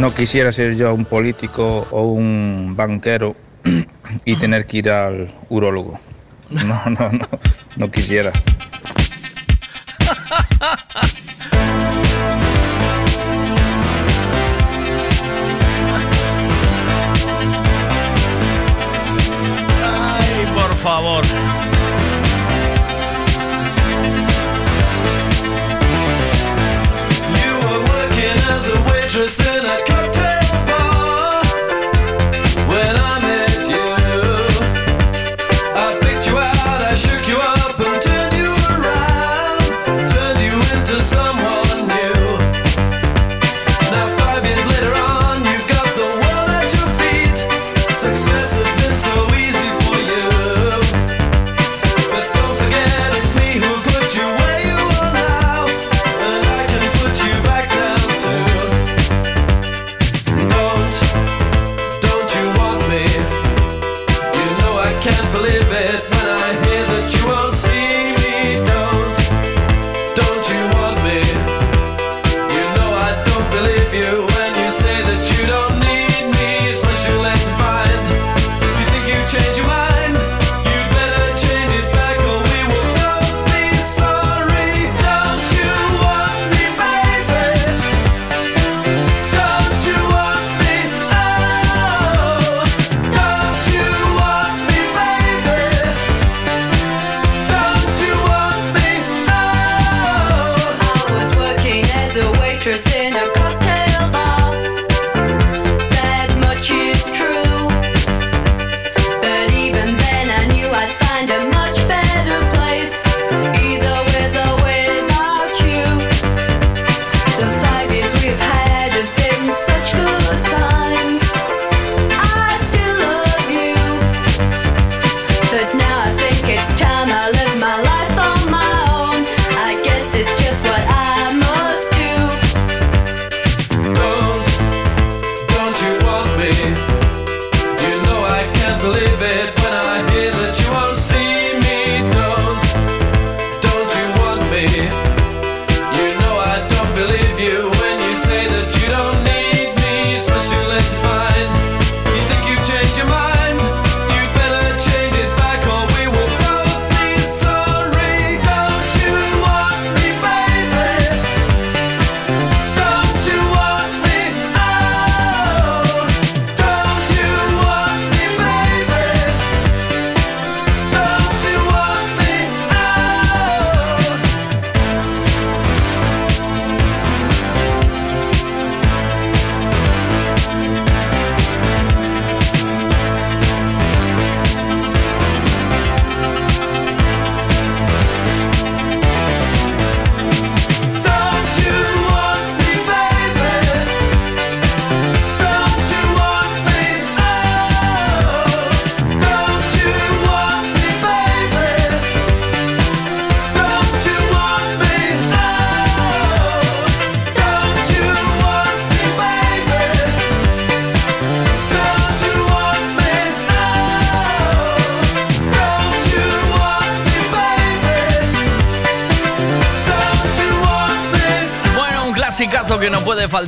no 0.00 0.14
quisiera 0.14 0.50
ser 0.50 0.76
yo 0.76 0.94
un 0.94 1.04
político 1.04 1.86
o 1.90 2.04
un 2.04 2.72
banquero 2.74 3.36
y 4.24 4.36
tener 4.36 4.66
que 4.66 4.78
ir 4.78 4.90
al 4.90 5.30
urólogo. 5.50 6.00
No, 6.48 6.82
no, 6.86 7.12
no, 7.12 7.28
no 7.76 7.90
quisiera. 7.90 8.32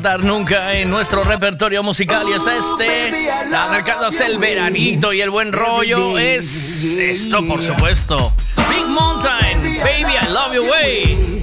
nunca 0.03 0.75
en 0.75 0.91
nuestro 0.91 1.23
repertorio 1.23 1.83
musical 1.83 2.27
y 2.29 2.33
es 2.33 2.43
este. 2.43 3.31
Acercándose 3.55 4.27
el 4.27 4.39
veranito 4.39 5.13
y 5.13 5.21
el 5.21 5.31
buen 5.31 5.53
rollo 5.53 6.19
es 6.19 6.97
esto, 6.97 7.47
por 7.47 7.63
supuesto. 7.63 8.33
Big 8.69 8.87
Mountain, 8.87 9.61
Baby 9.81 10.15
I 10.21 10.33
Love 10.33 10.55
You 10.55 10.71
Way. 10.71 11.43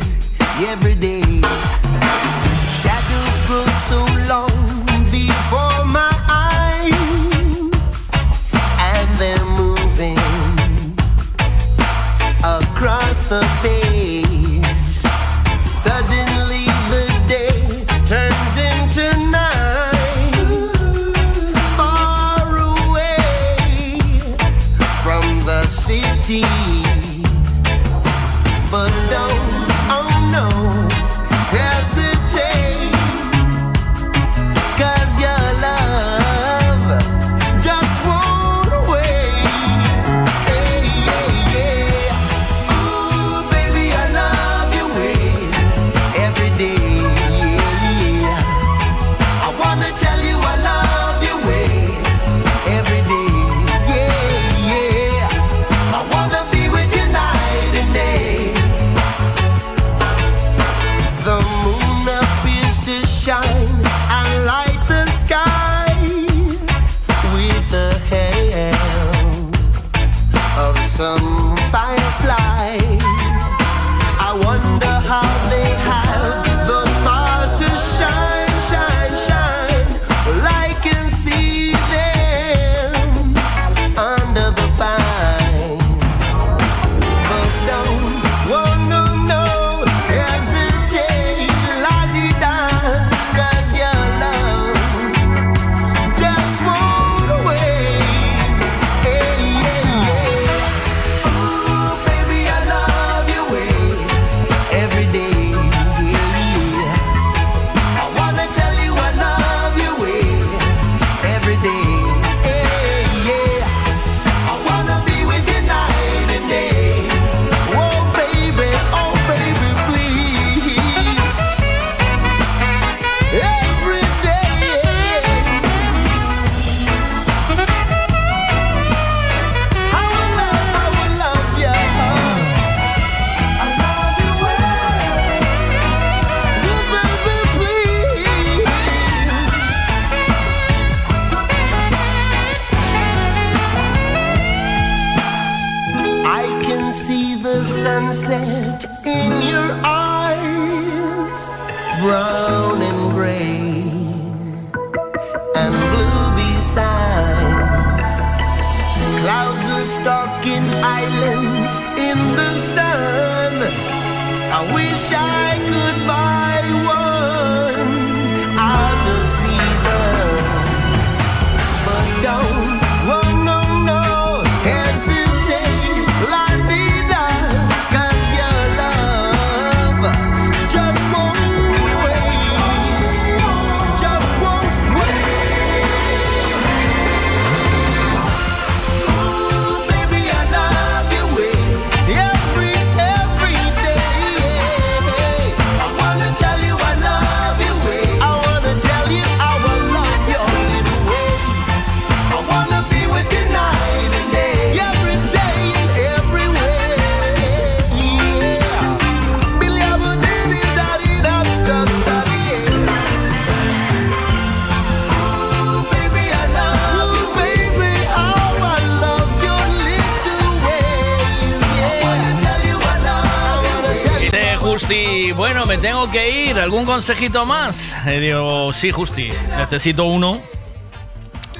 ¿Algún 226.79 226.93
consejito 226.93 227.45
más? 227.45 227.93
Eh, 228.07 228.21
digo, 228.21 228.71
sí, 228.71 228.93
Justi, 228.93 229.27
necesito 229.57 230.05
uno. 230.05 230.39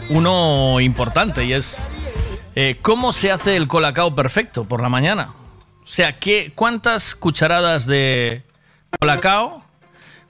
Uno 0.08 0.80
importante 0.80 1.44
y 1.44 1.52
es 1.52 1.78
eh, 2.56 2.78
cómo 2.82 3.12
se 3.12 3.30
hace 3.30 3.58
el 3.58 3.68
colacao 3.68 4.16
perfecto 4.16 4.64
por 4.64 4.82
la 4.82 4.88
mañana. 4.88 5.34
O 5.84 5.86
sea, 5.86 6.20
¿qué, 6.20 6.54
¿cuántas 6.56 7.16
cucharadas 7.16 7.86
de 7.86 8.44
colacao? 8.98 9.66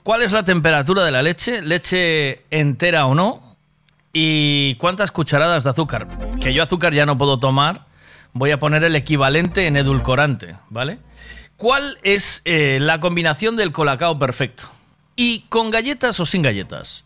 ¿Cuál 0.02 0.22
es 0.22 0.32
la 0.32 0.42
temperatura 0.42 1.04
de 1.04 1.12
la 1.12 1.22
leche? 1.22 1.62
¿Leche 1.62 2.42
entera 2.50 3.06
o 3.06 3.14
no? 3.14 3.56
¿Y 4.12 4.74
cuántas 4.74 5.12
cucharadas 5.12 5.62
de 5.62 5.70
azúcar? 5.70 6.08
Que 6.40 6.52
yo 6.52 6.64
azúcar 6.64 6.92
ya 6.94 7.06
no 7.06 7.16
puedo 7.16 7.38
tomar. 7.38 7.86
Voy 8.32 8.50
a 8.50 8.58
poner 8.58 8.82
el 8.82 8.96
equivalente 8.96 9.68
en 9.68 9.76
edulcorante, 9.76 10.56
¿vale? 10.68 10.98
¿Cuál 11.56 11.98
es 12.02 12.42
eh, 12.44 12.78
la 12.80 12.98
combinación 12.98 13.54
del 13.54 13.70
colacao 13.70 14.18
perfecto? 14.18 14.79
¿Y 15.16 15.40
con 15.48 15.70
galletas 15.70 16.20
o 16.20 16.26
sin 16.26 16.42
galletas? 16.42 17.04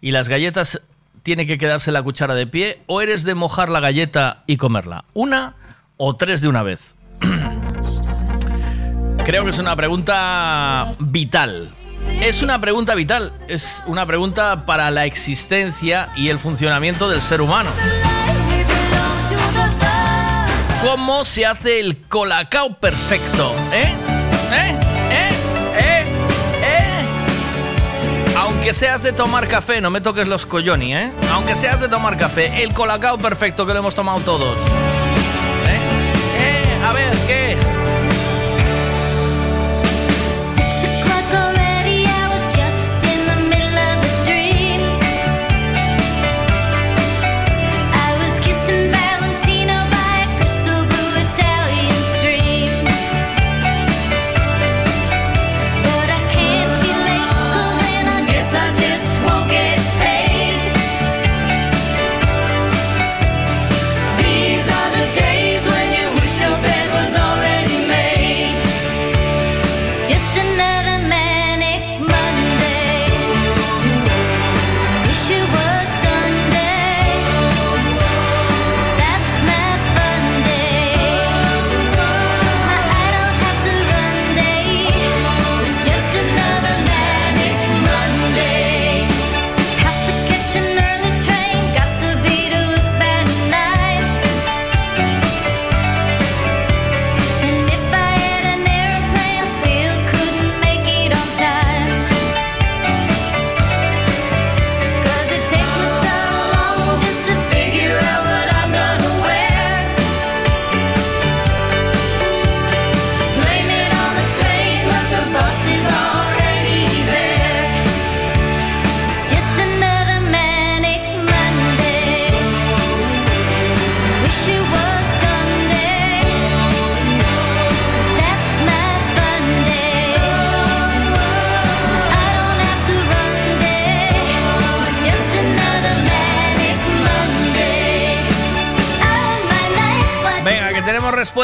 ¿Y 0.00 0.10
las 0.10 0.28
galletas 0.28 0.80
tiene 1.22 1.46
que 1.46 1.58
quedarse 1.58 1.90
la 1.92 2.02
cuchara 2.02 2.34
de 2.34 2.46
pie 2.46 2.80
o 2.86 3.00
eres 3.00 3.24
de 3.24 3.34
mojar 3.34 3.68
la 3.68 3.80
galleta 3.80 4.44
y 4.46 4.56
comerla? 4.56 5.04
¿Una 5.14 5.56
o 5.96 6.16
tres 6.16 6.40
de 6.42 6.48
una 6.48 6.62
vez? 6.62 6.94
Creo 9.24 9.44
que 9.44 9.50
es 9.50 9.58
una 9.58 9.74
pregunta 9.74 10.94
vital. 10.98 11.70
Es 12.20 12.42
una 12.42 12.60
pregunta 12.60 12.94
vital, 12.94 13.32
es 13.48 13.82
una 13.86 14.04
pregunta 14.04 14.66
para 14.66 14.90
la 14.90 15.06
existencia 15.06 16.10
y 16.14 16.28
el 16.28 16.38
funcionamiento 16.38 17.08
del 17.08 17.22
ser 17.22 17.40
humano. 17.40 17.70
¿Cómo 20.82 21.24
se 21.24 21.46
hace 21.46 21.80
el 21.80 22.02
colacao 22.02 22.78
perfecto? 22.78 23.54
¿Eh? 23.72 24.03
Aunque 28.64 28.78
seas 28.78 29.02
de 29.02 29.12
tomar 29.12 29.46
café, 29.46 29.82
no 29.82 29.90
me 29.90 30.00
toques 30.00 30.26
los 30.26 30.46
colloni, 30.46 30.94
¿eh? 30.94 31.12
Aunque 31.32 31.54
seas 31.54 31.82
de 31.82 31.86
tomar 31.86 32.16
café, 32.16 32.62
el 32.62 32.72
colacao 32.72 33.18
perfecto 33.18 33.66
que 33.66 33.74
lo 33.74 33.80
hemos 33.80 33.94
tomado 33.94 34.20
todos. 34.20 34.58
¿Eh? 35.68 35.80
¿Eh? 36.38 36.82
A 36.82 36.94
ver, 36.94 37.12
¿qué? 37.26 37.58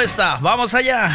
Respuesta. 0.01 0.39
Vamos 0.40 0.72
allá. 0.74 1.10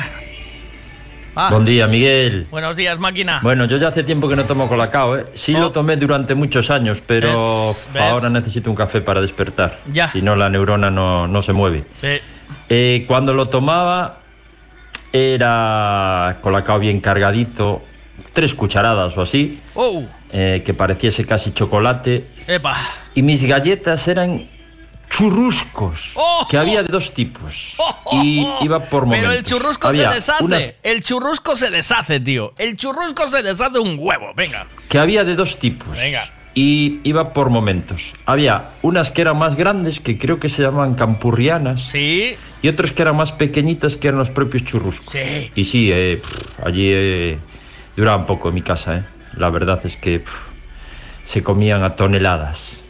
Ah, 1.36 1.50
Buen 1.52 1.66
día, 1.66 1.88
Miguel. 1.88 2.48
Buenos 2.52 2.78
días, 2.78 3.00
máquina. 3.00 3.40
Bueno, 3.42 3.66
yo 3.66 3.78
ya 3.78 3.88
hace 3.88 4.04
tiempo 4.04 4.30
que 4.30 4.36
no 4.36 4.46
tomo 4.46 4.68
colacao, 4.70 5.18
¿eh? 5.18 5.26
Sí 5.34 5.54
lo 5.54 5.72
tomé 5.72 5.98
durante 5.98 6.36
muchos 6.36 6.70
años, 6.70 7.02
pero 7.06 7.74
ahora 8.00 8.30
necesito 8.30 8.70
un 8.70 8.76
café 8.76 9.02
para 9.02 9.22
despertar. 9.22 9.80
Ya. 9.92 10.10
Si 10.12 10.22
no, 10.22 10.36
la 10.36 10.50
neurona 10.50 10.92
no, 10.92 11.28
no 11.28 11.42
se 11.42 11.52
mueve. 11.52 11.84
Sí. 12.00 12.20
Eh, 12.70 13.06
cuando 13.08 13.34
lo 13.34 13.48
tomaba, 13.48 14.20
era 15.12 16.38
colacao 16.42 16.78
bien 16.78 17.02
cargadito, 17.02 17.82
tres 18.34 18.54
cucharadas 18.54 19.18
o 19.18 19.24
así, 19.24 19.60
¡Oh! 19.74 20.04
eh, 20.32 20.62
que 20.64 20.74
pareciese 20.76 21.26
casi 21.26 21.54
chocolate. 21.54 22.28
¡Epa! 22.48 22.76
Y 23.16 23.24
mis 23.24 23.44
galletas 23.46 24.08
eran 24.08 24.48
churruscos, 25.18 26.12
¡Oh! 26.16 26.46
que 26.50 26.58
había 26.58 26.84
de 26.84 26.90
dos 26.92 27.14
tipos. 27.14 27.76
Y 28.12 28.46
iba 28.62 28.80
por 28.80 29.06
momentos. 29.06 29.28
Pero 29.30 29.40
el 29.40 29.44
churrusco 29.46 29.88
Había 29.88 30.10
se 30.10 30.16
deshace. 30.16 30.44
unas 30.44 30.70
El 30.84 31.04
churrusco 31.04 31.56
se 31.56 31.70
deshace, 31.72 32.20
tío. 32.20 32.52
El 32.58 32.76
churrusco 32.78 33.28
se 33.28 33.42
deshace 33.44 33.80
un 33.80 33.98
huevo. 34.00 34.32
Venga. 34.36 34.68
que 34.90 35.00
había 35.00 35.24
de 35.24 35.36
dos 35.36 35.58
tipos. 35.60 35.98
Venga. 35.98 36.32
y 36.54 37.00
iba 37.04 37.34
por 37.34 37.50
momentos. 37.50 38.14
Había 38.26 38.72
unas 38.82 39.12
que 39.12 39.22
eran 39.22 39.38
más 39.38 39.56
grandes, 39.56 40.00
que 40.00 40.18
creo 40.18 40.40
que 40.40 40.48
se 40.50 40.62
llaman 40.64 40.96
campurrianas. 40.96 41.82
Sí. 41.82 42.36
Y 42.62 42.68
otras 42.70 42.92
que 42.94 43.02
eran 43.02 43.16
más 43.18 43.32
pequeñitas, 43.34 43.98
que 43.98 44.08
eran 44.08 44.20
los 44.20 44.32
propios 44.32 44.64
churruscos. 44.64 45.10
Sí. 45.12 45.52
Y 45.56 45.64
sí, 45.66 45.90
eh, 45.92 46.22
pff, 46.22 46.66
allí 46.66 46.90
eh, 46.92 47.38
duraba 47.96 48.26
poco 48.26 48.50
en 48.50 48.56
mi 48.56 48.62
casa, 48.62 48.98
¿eh? 48.98 49.04
La 49.38 49.50
verdad 49.50 49.82
es 49.86 49.98
que 49.98 50.20
pff, 50.20 50.34
se 51.26 51.44
comían 51.44 51.84
a 51.84 51.96
toneladas. 51.98 52.82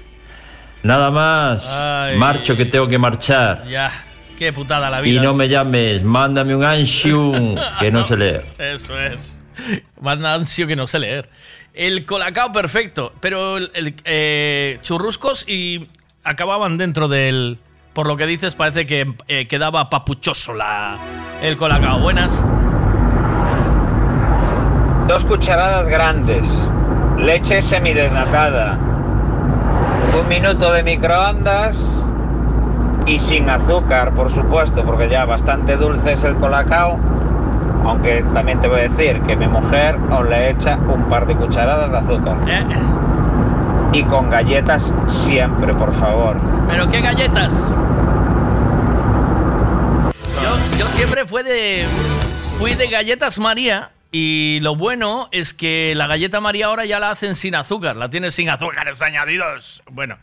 Nada 0.85 1.09
más, 1.09 1.67
Ay. 1.67 2.15
marcho 2.17 2.55
que 2.55 2.65
tengo 2.65 2.87
que 2.87 2.99
marchar. 2.99 3.65
Ya, 3.67 3.91
qué 4.37 4.53
putada 4.53 4.87
la 4.91 4.99
Y 5.01 5.09
vida. 5.13 5.23
no 5.23 5.33
me 5.33 5.49
llames, 5.49 6.03
mándame 6.03 6.55
un 6.55 6.63
ansium, 6.63 7.55
que 7.79 7.89
no 7.89 8.03
sé 8.03 8.15
leer. 8.15 8.45
Eso 8.59 8.95
es. 8.99 9.39
Manda 9.99 10.35
ansio 10.35 10.67
que 10.67 10.75
no 10.75 10.85
sé 10.85 10.99
leer. 10.99 11.27
El 11.73 12.05
colacao 12.05 12.51
perfecto, 12.51 13.13
pero 13.19 13.57
el, 13.57 13.71
el, 13.73 13.95
eh, 14.05 14.77
churruscos 14.83 15.49
y 15.49 15.87
acababan 16.23 16.77
dentro 16.77 17.07
del... 17.07 17.57
Por 17.93 18.05
lo 18.07 18.15
que 18.15 18.27
dices 18.27 18.53
parece 18.53 18.85
que 18.85 19.11
eh, 19.27 19.47
quedaba 19.47 19.89
papuchoso 19.89 20.53
la, 20.53 20.99
el 21.41 21.57
colacao. 21.57 21.99
Buenas. 21.99 22.43
Dos 25.07 25.23
cucharadas 25.25 25.87
grandes, 25.87 26.47
leche 27.17 27.61
semidesnatada, 27.61 28.77
un 30.19 30.27
minuto 30.29 30.71
de 30.71 30.83
microondas 30.83 31.77
y 33.05 33.19
sin 33.19 33.49
azúcar, 33.49 34.13
por 34.13 34.31
supuesto, 34.31 34.83
porque 34.83 35.09
ya 35.09 35.25
bastante 35.25 35.75
dulce 35.75 36.13
es 36.13 36.23
el 36.23 36.35
colacao. 36.35 36.97
Aunque 37.85 38.23
también 38.33 38.59
te 38.59 38.67
voy 38.67 38.79
a 38.79 38.83
decir 38.83 39.21
que 39.21 39.35
mi 39.35 39.47
mujer 39.47 39.97
os 40.11 40.27
le 40.27 40.51
echa 40.51 40.77
un 40.77 41.03
par 41.09 41.27
de 41.27 41.35
cucharadas 41.35 41.91
de 41.91 41.97
azúcar. 41.97 42.37
Y 43.93 44.03
con 44.03 44.29
galletas 44.29 44.93
siempre, 45.05 45.73
por 45.73 45.93
favor. 45.93 46.37
¿Pero 46.67 46.87
qué 46.87 47.01
galletas? 47.01 47.71
Yo, 50.41 50.77
yo 50.79 50.85
siempre 50.87 51.25
fui 51.25 51.43
de, 51.43 51.85
fui 52.57 52.73
de 52.73 52.87
galletas 52.87 53.37
María 53.37 53.91
y 54.17 54.61
lo 54.61 54.77
bueno 54.77 55.27
es 55.33 55.53
que 55.53 55.91
la 55.93 56.07
galleta 56.07 56.39
María 56.39 56.67
ahora 56.67 56.85
ya 56.85 57.01
la 57.01 57.11
hacen 57.11 57.35
sin 57.35 57.53
azúcar, 57.53 57.97
la 57.97 58.09
tienes 58.09 58.33
sin 58.33 58.47
azúcares 58.47 59.01
añadidos. 59.01 59.83
Bueno, 59.91 60.17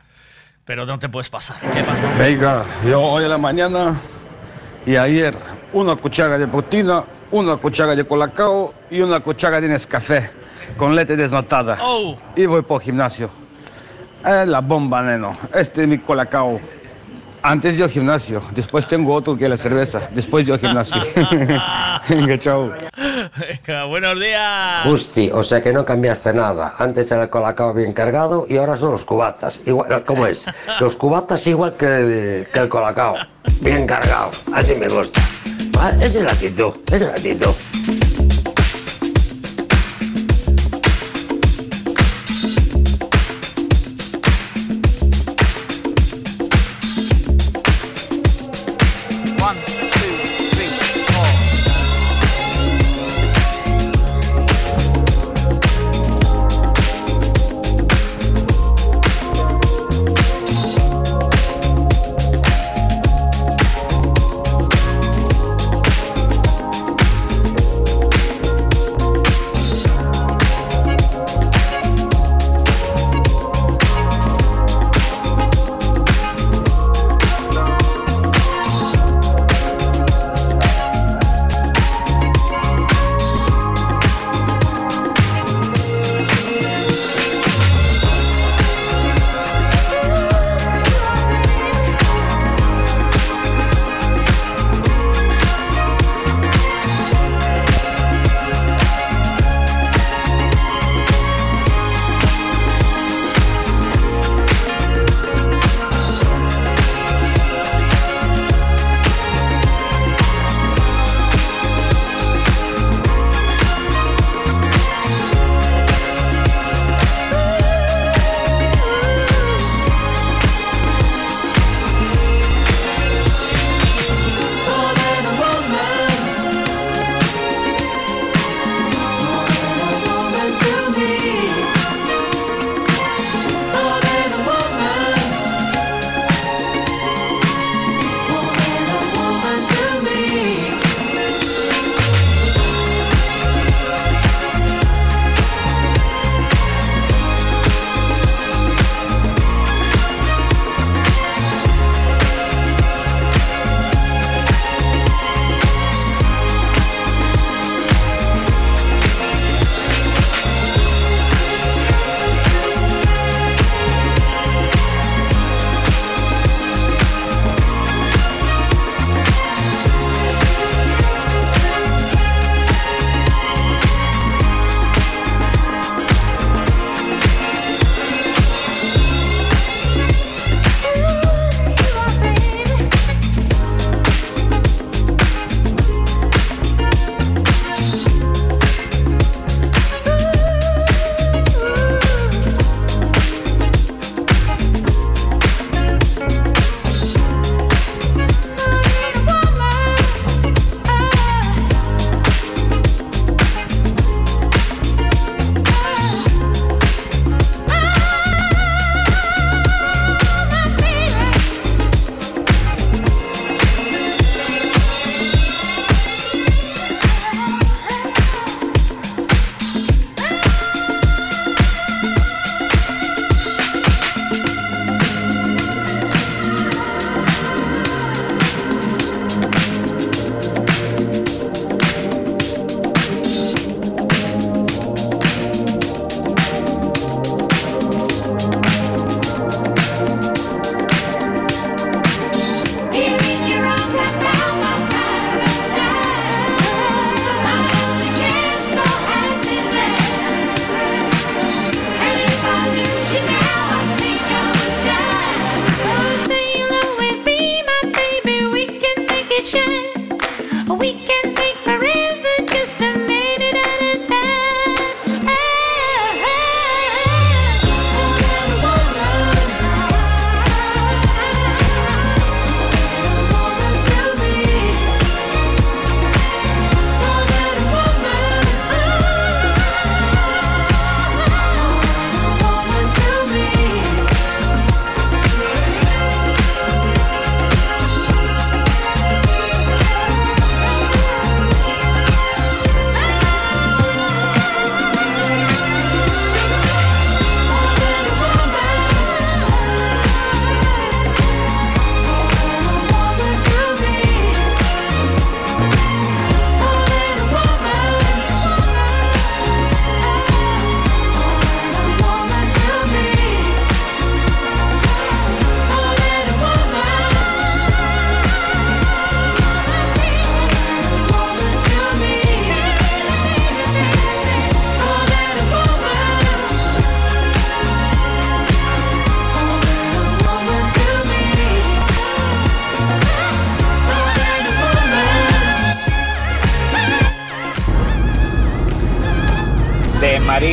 pero 0.65 0.87
no 0.87 0.99
te 0.99 1.11
puedes 1.11 1.29
pasar. 1.29 1.59
¿Qué 1.75 1.83
pasa? 1.83 2.11
Venga, 2.19 2.65
yo 2.87 3.03
hoy 3.03 3.27
a 3.27 3.29
la 3.29 3.37
mañana 3.37 3.95
y 4.87 4.97
ayer 4.97 5.35
una 5.75 5.95
cuchara 5.95 6.39
de 6.39 6.49
proteína, 6.49 7.05
una 7.33 7.59
cuchara 7.59 7.95
de 7.95 8.07
colacao 8.07 8.73
y 8.91 9.03
una 9.03 9.21
cuchara 9.21 9.61
de 9.61 9.69
Nescafé 9.69 10.31
con 10.79 10.97
leche 10.97 11.15
desnatada. 11.15 11.77
Oh. 11.83 12.17
Y 12.35 12.47
voy 12.47 12.63
por 12.63 12.81
gimnasio. 12.81 13.29
Es 14.25 14.49
la 14.49 14.63
bomba, 14.63 15.03
neno. 15.03 15.37
Este 15.53 15.83
es 15.83 15.89
mi 15.89 15.99
colacao. 15.99 16.59
Antes 17.45 17.77
yo 17.77 17.89
gimnasio, 17.89 18.41
después 18.55 18.87
tengo 18.87 19.13
otro 19.13 19.37
que 19.37 19.49
la 19.49 19.57
cerveza, 19.57 20.09
después 20.13 20.47
yo 20.47 20.57
gimnasio. 20.59 21.03
Venga, 22.09 22.39
chao. 22.39 22.73
Venga, 22.97 23.85
buenos 23.87 24.21
días. 24.21 24.85
Justi, 24.85 25.29
o 25.33 25.43
sea 25.43 25.61
que 25.61 25.73
no 25.73 25.85
cambiaste 25.85 26.33
nada. 26.33 26.75
Antes 26.79 27.11
era 27.11 27.25
el 27.25 27.31
colacao 27.31 27.75
bien 27.75 27.93
cargado 27.93 28.47
y 28.49 28.59
ahora 28.59 28.77
son 28.77 28.93
los 28.93 29.05
cubatas. 29.05 29.61
Igual, 29.67 30.05
¿Cómo 30.05 30.27
es? 30.27 30.47
Los 30.79 30.97
cubatas 30.97 31.45
igual 31.49 31.75
que 31.77 31.87
el, 31.87 32.47
que 32.53 32.59
el 32.61 32.69
colacao. 32.69 33.17
Bien 33.61 33.87
cargado. 33.89 34.31
Así 34.55 34.77
me 34.77 34.87
gusta. 34.87 35.21
Ah, 35.81 35.91
Esa 36.01 36.19
es 36.21 36.25
la 36.25 36.33
actitud. 36.33 36.75
Esa 36.87 36.97
es 36.97 37.03
la 37.03 37.09
actitud. 37.11 37.72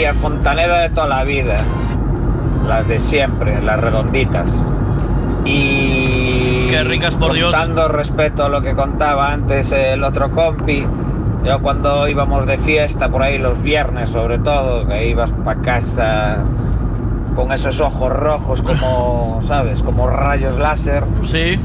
María, 0.09 0.21
Fontaneda 0.21 0.81
de 0.81 0.89
toda 0.89 1.07
la 1.07 1.23
vida. 1.23 1.57
Las 2.67 2.87
de 2.87 2.99
siempre, 2.99 3.61
las 3.61 3.79
redonditas. 3.79 4.51
Y. 5.45 6.67
Qué 6.69 6.83
ricas, 6.83 7.15
por 7.15 7.33
Dios. 7.33 7.51
Dando 7.51 7.87
respeto 7.87 8.45
a 8.45 8.49
lo 8.49 8.61
que 8.61 8.75
contaba 8.75 9.31
antes 9.31 9.71
el 9.71 10.03
otro 10.03 10.31
compi. 10.31 10.85
Yo 11.43 11.59
cuando 11.61 12.07
íbamos 12.07 12.45
de 12.45 12.57
fiesta 12.57 13.09
por 13.09 13.23
ahí 13.23 13.37
los 13.37 13.61
viernes, 13.61 14.09
sobre 14.09 14.39
todo, 14.39 14.85
que 14.87 15.09
ibas 15.09 15.31
para 15.43 15.61
casa 15.61 16.37
con 17.35 17.51
esos 17.51 17.79
ojos 17.79 18.11
rojos 18.11 18.61
como, 18.61 19.39
¿sabes? 19.47 19.81
Como 19.81 20.09
rayos 20.09 20.57
láser. 20.57 21.03
Sí. 21.21 21.59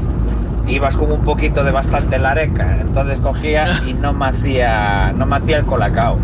Ibas 0.67 0.97
con 0.97 1.11
un 1.11 1.23
poquito 1.23 1.63
de 1.63 1.71
bastante 1.71 2.17
lareca, 2.17 2.77
entonces 2.79 3.19
cogía 3.19 3.67
y 3.85 3.93
no 3.93 4.13
me 4.13 4.27
hacía, 4.27 5.13
no 5.15 5.25
me 5.27 5.35
hacía 5.35 5.57
el 5.57 5.65
colacao. 5.65 6.17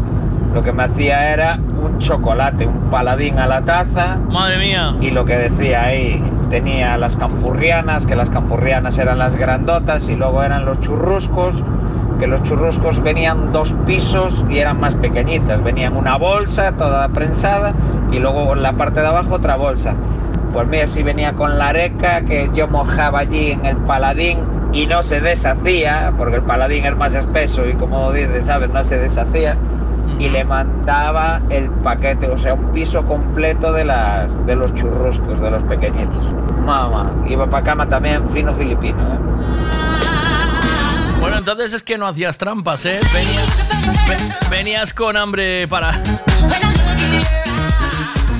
Lo 0.55 0.63
que 0.63 0.71
me 0.71 0.83
hacía 0.83 1.31
era 1.31 1.59
un 1.81 1.99
chocolate, 1.99 2.67
un 2.67 2.89
paladín 2.89 3.39
a 3.39 3.47
la 3.47 3.61
taza. 3.61 4.17
Madre 4.29 4.57
mía. 4.57 4.95
Y 5.01 5.11
lo 5.11 5.25
que 5.25 5.37
decía 5.37 5.83
ahí, 5.83 6.23
tenía 6.49 6.97
las 6.97 7.17
campurrianas, 7.17 8.05
que 8.05 8.15
las 8.15 8.29
campurrianas 8.29 8.97
eran 8.97 9.17
las 9.19 9.35
grandotas 9.35 10.09
y 10.09 10.15
luego 10.15 10.43
eran 10.43 10.65
los 10.65 10.79
churruscos, 10.81 11.63
que 12.19 12.27
los 12.27 12.43
churruscos 12.43 13.01
venían 13.01 13.51
dos 13.51 13.73
pisos 13.85 14.45
y 14.49 14.59
eran 14.59 14.79
más 14.79 14.95
pequeñitas. 14.95 15.63
Venían 15.63 15.95
una 15.95 16.17
bolsa 16.17 16.73
toda 16.73 17.07
prensada 17.09 17.73
y 18.11 18.19
luego 18.19 18.53
en 18.53 18.61
la 18.61 18.73
parte 18.73 19.01
de 19.01 19.07
abajo 19.07 19.35
otra 19.35 19.55
bolsa. 19.55 19.95
Pues 20.53 20.67
mira, 20.67 20.85
si 20.87 21.01
venía 21.01 21.33
con 21.33 21.57
la 21.57 21.69
areca 21.69 22.21
que 22.21 22.49
yo 22.53 22.67
mojaba 22.67 23.19
allí 23.19 23.51
en 23.51 23.65
el 23.65 23.77
paladín 23.77 24.39
y 24.73 24.85
no 24.85 25.01
se 25.03 25.21
deshacía, 25.21 26.13
porque 26.17 26.37
el 26.37 26.41
paladín 26.41 26.85
es 26.85 26.95
más 26.95 27.13
espeso 27.13 27.65
y 27.67 27.73
como 27.73 28.11
dices, 28.11 28.45
¿sabes? 28.45 28.69
No 28.69 28.83
se 28.83 28.97
deshacía. 28.97 29.55
Y 30.19 30.29
le 30.29 30.43
mandaba 30.85 31.39
el 31.49 31.69
paquete, 31.83 32.27
o 32.27 32.37
sea, 32.37 32.55
un 32.55 32.71
piso 32.73 33.05
completo 33.05 33.71
de, 33.71 33.85
las, 33.85 34.27
de 34.47 34.55
los 34.55 34.73
churruscos, 34.73 35.39
de 35.39 35.51
los 35.51 35.63
pequeñitos. 35.63 36.17
Mamá, 36.65 37.11
iba 37.27 37.47
para 37.47 37.63
cama 37.63 37.87
también 37.87 38.27
fino 38.29 38.51
filipino, 38.55 38.97
¿eh? 38.99 39.17
Bueno, 41.19 41.37
entonces 41.37 41.73
es 41.73 41.83
que 41.83 41.99
no 41.99 42.07
hacías 42.07 42.37
trampas, 42.39 42.83
¿eh? 42.85 42.99
Venías, 43.13 44.07
ve- 44.07 44.49
venías 44.49 44.91
con 44.93 45.15
hambre 45.17 45.67
para... 45.67 45.91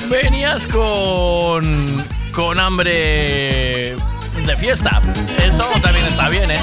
Venías 0.10 0.66
con... 0.66 1.86
con 2.34 2.60
hambre 2.60 3.96
de 4.46 4.58
fiesta. 4.58 5.00
Eso 5.46 5.64
también 5.84 6.08
está 6.08 6.28
bien, 6.30 6.50
¿eh? 6.50 6.58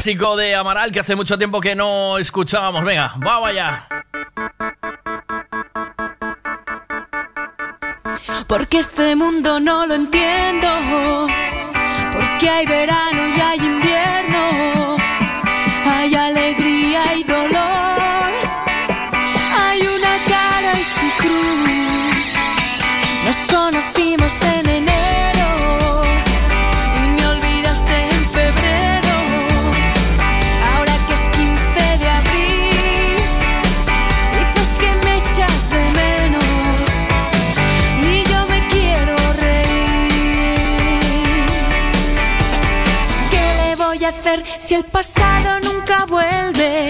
Clásico 0.00 0.34
de 0.34 0.54
Amaral 0.54 0.92
que 0.92 1.00
hace 1.00 1.14
mucho 1.14 1.36
tiempo 1.36 1.60
que 1.60 1.74
no 1.74 2.16
escuchábamos. 2.16 2.82
Venga, 2.84 3.12
vamos 3.18 3.50
allá. 3.50 3.86
Porque 8.46 8.78
este 8.78 9.14
mundo 9.14 9.60
no 9.60 9.86
lo 9.86 9.94
entiendo. 9.94 10.68
Porque 12.14 12.48
hay 12.48 12.64
verano 12.64 13.28
y 13.28 13.40
hay 13.42 13.58
invierno. 13.58 14.96
Hay 15.84 16.14
alegría 16.14 17.14
y 17.16 17.24
dolor. 17.24 18.32
Hay 19.54 19.82
una 19.82 20.24
cara 20.26 20.80
y 20.80 20.84
su 20.84 21.10
cruz. 21.18 22.26
Nos 23.26 23.36
conocimos 23.54 24.42
en 24.44 24.59
si 44.58 44.74
el 44.74 44.84
pasado 44.84 45.60
nunca 45.60 46.06
vuelve? 46.06 46.89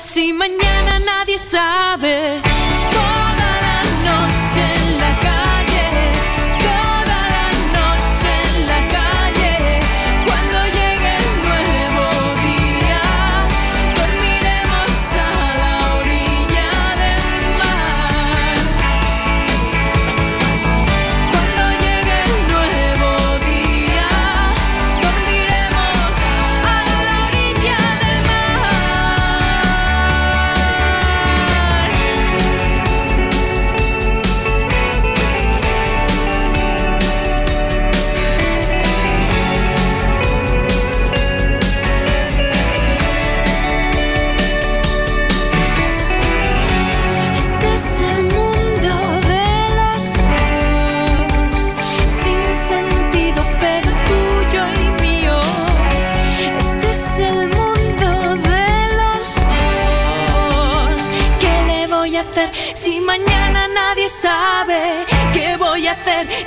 Si 0.00 0.32
mañana 0.32 0.98
nadie 0.98 1.38
sabe? 1.38 1.79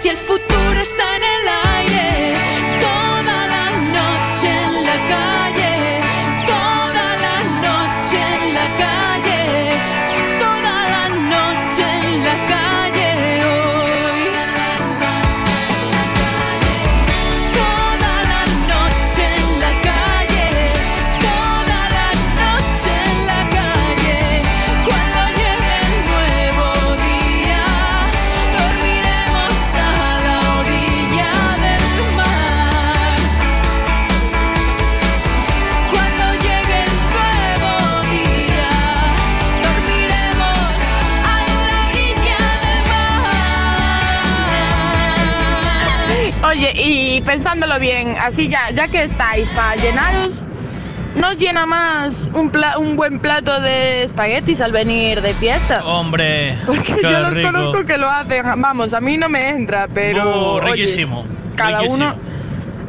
Si 0.04 0.10
el 0.10 0.18
futuro 0.18 0.82
está 0.82 1.16
en 1.16 1.24
el 1.24 1.33
pensándolo 47.44 47.78
bien, 47.78 48.16
así 48.22 48.48
ya, 48.48 48.72
ya 48.72 48.88
que 48.88 49.04
estáis 49.04 49.50
para 49.50 49.76
llenaros, 49.76 50.44
nos 51.18 51.38
llena 51.38 51.66
más 51.66 52.30
un, 52.34 52.50
pla- 52.50 52.78
un 52.78 52.96
buen 52.96 53.20
plato 53.20 53.60
de 53.60 54.04
espaguetis 54.04 54.62
al 54.62 54.72
venir 54.72 55.22
de 55.22 55.34
fiesta. 55.34 55.84
Hombre, 55.86 56.56
Porque 56.66 56.96
qué 56.96 57.02
yo 57.02 57.20
los 57.20 57.38
conozco 57.40 57.84
que 57.84 57.98
lo 57.98 58.10
hacen, 58.10 58.46
vamos, 58.62 58.94
a 58.94 59.02
mí 59.02 59.18
no 59.18 59.28
me 59.28 59.50
entra, 59.50 59.90
pero... 59.94 60.24
Uh, 60.24 60.54
oyes, 60.64 60.72
riquísimo. 60.72 61.26
cada 61.58 61.80
riquísimo. 61.82 62.08
uno... 62.12 62.16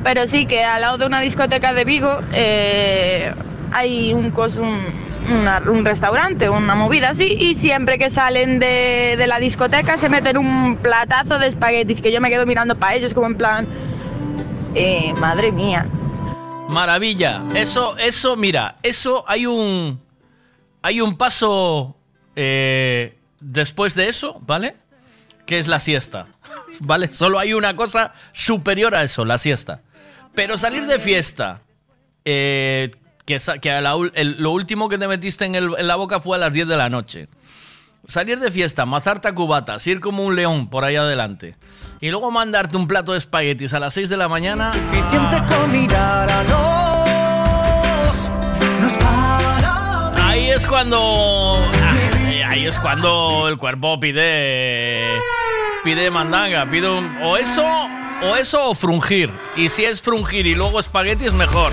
Pero 0.05 0.29
sí 0.29 0.47
que 0.47 0.63
al 0.63 0.83
lado 0.83 0.99
de 0.99 1.07
una 1.07 1.21
discoteca 1.21 1.73
de 1.73 1.85
Vigo 1.85 2.19
eh, 2.33 3.33
hay 3.73 4.13
un, 4.13 4.33
cos- 4.33 4.57
un, 4.59 4.79
una- 5.41 5.63
un 5.69 5.85
restaurante, 5.85 6.49
una 6.49 6.77
movida 6.77 7.09
así, 7.11 7.25
y 7.25 7.57
siempre 7.57 7.99
que 7.99 8.09
salen 8.11 8.61
de, 8.61 9.17
de 9.19 9.27
la 9.27 9.41
discoteca 9.41 9.97
se 9.99 10.09
meten 10.09 10.37
un 10.37 10.77
platazo 10.77 11.39
de 11.41 11.49
espaguetis 11.49 12.01
que 12.01 12.13
yo 12.13 12.21
me 12.21 12.29
quedo 12.31 12.47
mirando 12.47 12.77
para 12.77 12.95
ellos 12.95 13.13
como 13.15 13.27
en 13.27 13.35
plan... 13.35 13.67
eh, 14.75 15.13
madre 15.19 15.53
mía. 15.53 15.87
Maravilla. 16.69 17.43
Eso, 17.55 17.97
eso, 17.99 18.37
mira, 18.37 18.77
eso 18.83 19.25
hay 19.29 19.47
un. 19.47 20.01
Hay 20.83 21.01
un 21.01 21.17
paso 21.17 21.97
eh, 22.37 23.17
después 23.41 23.95
de 23.95 24.09
eso, 24.09 24.39
¿vale? 24.47 24.77
Que 25.47 25.59
es 25.59 25.67
la 25.69 25.81
siesta. 25.81 26.27
¿Vale? 26.81 27.11
Solo 27.11 27.39
hay 27.39 27.55
una 27.55 27.75
cosa 27.77 28.13
superior 28.33 28.95
a 28.95 29.03
eso, 29.03 29.25
la 29.25 29.39
siesta. 29.39 29.81
Pero 30.35 30.59
salir 30.59 30.87
de 30.87 30.99
fiesta. 30.99 31.61
eh, 32.25 32.91
que 33.25 33.39
que 33.63 33.81
lo 33.81 34.51
último 34.51 34.89
que 34.91 34.99
te 34.99 35.09
metiste 35.09 35.47
en 35.47 35.87
la 35.87 35.97
boca 35.97 36.21
fue 36.21 36.37
a 36.37 36.41
las 36.41 36.53
10 36.53 36.69
de 36.69 36.77
la 36.77 36.91
noche. 36.91 37.29
Salir 38.07 38.39
de 38.39 38.51
fiesta, 38.51 38.85
mazarte 38.85 39.29
a 39.29 39.35
cubatas, 39.35 39.87
ir 39.87 40.01
como 40.01 40.25
un 40.25 40.37
león 40.37 40.69
por 40.69 40.85
ahí 40.85 40.97
adelante. 40.97 41.57
Y 42.01 42.11
luego 42.11 42.31
mandarte 42.31 42.77
un 42.77 42.87
plato 42.87 43.13
de 43.13 43.19
espaguetis 43.19 43.73
a 43.73 43.81
las 43.81 43.95
6 43.95 44.09
de 44.11 44.17
la 44.17 44.29
mañana. 44.29 44.73
Suficiente 44.73 45.43
con 45.49 45.73
mirar 45.73 46.29
a 46.31 46.43
los 46.45 48.31
nos 48.81 48.93
para 48.95 50.29
Ahí 50.29 50.51
es 50.51 50.67
cuando. 50.67 51.59
Ahí 52.27 52.43
ahí 52.43 52.67
es 52.67 52.79
cuando 52.79 53.49
el 53.49 53.57
cuerpo 53.59 53.99
pide. 54.01 55.01
Pide 55.83 56.11
mandanga, 56.11 56.67
pide 56.71 56.89
un- 56.89 57.17
o 57.23 57.37
eso. 57.37 57.65
O 58.23 58.37
eso 58.37 58.71
o 58.71 58.75
frungir. 58.75 59.31
Y 59.57 59.69
si 59.69 59.85
es 59.85 60.01
frungir 60.01 60.47
y 60.47 60.55
luego 60.55 60.81
espagueti 60.81 61.27
es 61.27 61.35
mejor. 61.35 61.73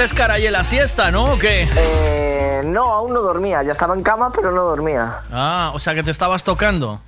Te 0.00 0.04
escarallé 0.04 0.50
la 0.50 0.64
siesta, 0.64 1.10
¿no? 1.10 1.34
¿O 1.34 1.38
qué? 1.38 1.68
Eh, 1.76 2.62
no, 2.64 2.90
aún 2.90 3.12
no 3.12 3.20
dormía. 3.20 3.62
Ya 3.62 3.72
estaba 3.72 3.92
en 3.94 4.02
cama, 4.02 4.32
pero 4.34 4.50
no 4.50 4.62
dormía. 4.62 5.18
Ah, 5.30 5.72
o 5.74 5.78
sea 5.78 5.94
que 5.94 6.02
te 6.02 6.10
estabas 6.10 6.42
tocando. 6.42 7.02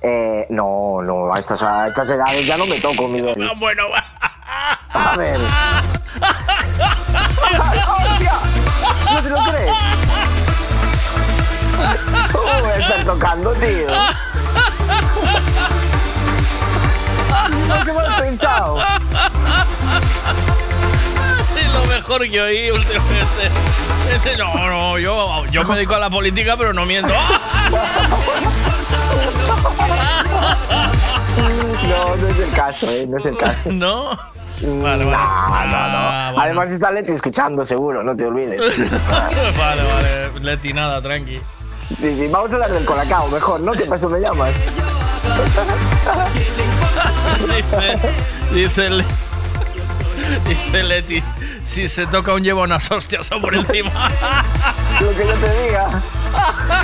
Eh, 0.00 0.46
no, 0.50 1.02
no, 1.02 1.34
a 1.34 1.40
estas, 1.40 1.60
a 1.64 1.88
estas 1.88 2.08
edades 2.08 2.46
ya 2.46 2.56
no 2.56 2.66
me 2.66 2.78
toco, 2.78 3.08
Miguel. 3.08 3.34
bueno, 3.58 3.82
A 4.92 5.16
ver. 5.16 5.40
¡Hostia! 7.88 8.34
¿No 9.12 9.22
te 9.24 9.28
lo 9.28 9.38
crees? 9.50 9.72
¿Cómo 12.30 12.60
voy 12.60 12.70
a 12.70 12.76
estar 12.76 13.04
tocando, 13.04 13.52
tío? 13.54 13.88
No, 17.66 17.84
¿qué 17.84 17.92
me 17.92 18.00
has 18.02 18.20
pensado? 18.20 18.78
Mejor 21.96 22.28
que 22.28 22.40
oí 22.42 22.70
últimamente. 22.70 23.48
Este, 24.12 24.36
No, 24.36 24.54
no, 24.68 24.98
yo, 24.98 25.46
yo 25.46 25.64
me 25.64 25.76
dedico 25.76 25.94
a 25.94 25.98
la 25.98 26.10
política, 26.10 26.54
pero 26.56 26.74
no 26.74 26.84
miento. 26.84 27.14
No, 31.86 32.16
no 32.16 32.28
es 32.28 32.38
el 32.38 32.50
caso, 32.50 32.90
eh, 32.90 33.06
no 33.06 33.18
es 33.18 33.26
el 33.26 33.36
caso. 33.38 33.70
¿No? 33.70 34.10
Vale, 34.10 35.04
vale. 35.04 35.04
No, 35.04 35.04
no, 35.04 35.08
no. 35.08 35.16
Ah, 35.16 36.30
bueno. 36.32 36.42
Además 36.42 36.70
está 36.72 36.90
Leti 36.90 37.12
escuchando, 37.12 37.64
seguro, 37.64 38.02
no 38.02 38.16
te 38.16 38.26
olvides. 38.26 38.60
vale, 39.08 39.82
vale. 39.82 40.40
Leti, 40.40 40.72
nada, 40.72 41.00
tranqui. 41.00 41.38
Sí, 41.88 42.16
sí, 42.16 42.28
vamos 42.28 42.50
a 42.50 42.54
hablar 42.54 42.72
del 42.72 42.84
colacao, 42.84 43.28
mejor, 43.28 43.60
¿no? 43.60 43.72
¿Qué 43.72 43.86
pasó 43.86 44.08
me 44.08 44.18
llamas? 44.20 44.52
dice, 47.46 47.98
dice, 48.52 49.04
Dice 50.48 50.82
Leti, 50.82 51.22
si 51.64 51.88
se 51.88 52.06
toca 52.06 52.34
un 52.34 52.42
lleva 52.42 52.62
unas 52.62 52.90
hostias 52.90 53.28
por 53.30 53.54
encima. 53.54 53.90
Lo 55.00 55.10
que 55.10 55.24
yo 55.26 55.34
te 55.34 55.62
diga. 55.66 56.02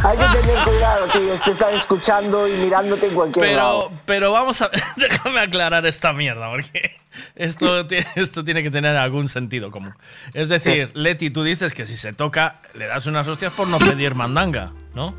Hay 0.05 0.17
que 0.17 0.25
tener 0.41 0.65
cuidado, 0.65 1.07
tío. 1.13 1.35
Te 1.45 1.51
están 1.51 1.75
escuchando 1.75 2.49
y 2.49 2.53
mirándote 2.53 3.09
en 3.09 3.15
cualquier 3.15 3.45
Pero, 3.47 3.57
lado. 3.57 3.93
pero 4.07 4.33
vamos 4.33 4.63
a 4.63 4.71
déjame 4.97 5.41
aclarar 5.41 5.85
esta 5.87 6.13
mierda, 6.13 6.51
porque 6.51 6.97
esto, 7.35 7.87
ti- 7.87 7.97
esto 8.15 8.45
tiene 8.45 8.63
que 8.63 8.71
tener 8.71 8.97
algún 8.97 9.29
sentido 9.29 9.71
común. 9.71 9.95
Es 10.35 10.49
decir, 10.49 10.91
Leti, 10.95 11.31
tú 11.31 11.43
dices 11.43 11.75
que 11.75 11.85
si 11.87 11.97
se 11.97 12.13
toca, 12.13 12.61
le 12.75 12.87
das 12.87 13.07
unas 13.07 13.27
hostias 13.29 13.53
por 13.53 13.67
no 13.69 13.79
pedir 13.79 14.15
mandanga, 14.15 14.73
¿no? 14.95 15.15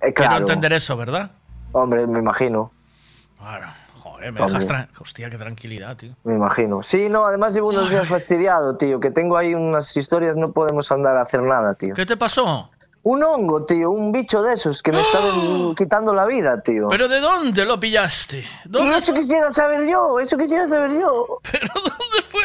Eh, 0.00 0.12
Quiero 0.14 0.38
entender 0.38 0.72
eso, 0.72 0.96
¿verdad? 0.96 1.30
Hombre, 1.72 2.06
me 2.06 2.18
imagino. 2.20 2.72
Claro. 3.38 3.66
Joder, 4.20 4.32
me 4.32 4.40
dejas 4.40 4.68
tra- 4.68 4.88
Hostia, 5.00 5.30
qué 5.30 5.38
tranquilidad, 5.38 5.96
tío. 5.96 6.12
Me 6.24 6.34
imagino. 6.34 6.82
Sí, 6.82 7.08
no, 7.08 7.24
además 7.26 7.54
llevo 7.54 7.68
unos 7.70 7.88
días 7.88 8.06
fastidiado, 8.08 8.76
tío. 8.76 9.00
Que 9.00 9.10
tengo 9.10 9.36
ahí 9.36 9.54
unas 9.54 9.96
historias, 9.96 10.36
no 10.36 10.52
podemos 10.52 10.90
andar 10.92 11.16
a 11.16 11.22
hacer 11.22 11.42
nada, 11.42 11.74
tío. 11.74 11.94
¿Qué 11.94 12.04
te 12.06 12.16
pasó? 12.16 12.70
Un 13.02 13.22
hongo, 13.24 13.64
tío, 13.64 13.90
un 13.90 14.12
bicho 14.12 14.42
de 14.42 14.52
esos 14.52 14.82
que 14.82 14.92
me 14.92 15.00
está 15.00 15.18
quitando 15.74 16.12
la 16.12 16.26
vida, 16.26 16.60
tío. 16.60 16.88
¿Pero 16.90 17.08
de 17.08 17.18
dónde 17.20 17.64
lo 17.64 17.80
pillaste? 17.80 18.40
Y 18.40 18.68
¿Dónde 18.68 18.98
eso 18.98 19.14
quisiera 19.14 19.50
saber 19.54 19.88
yo, 19.88 20.20
eso 20.20 20.36
quisiera 20.36 20.68
saber 20.68 20.90
yo. 21.00 21.38
¿Pero 21.50 21.66
dónde 21.74 22.22
fue? 22.28 22.42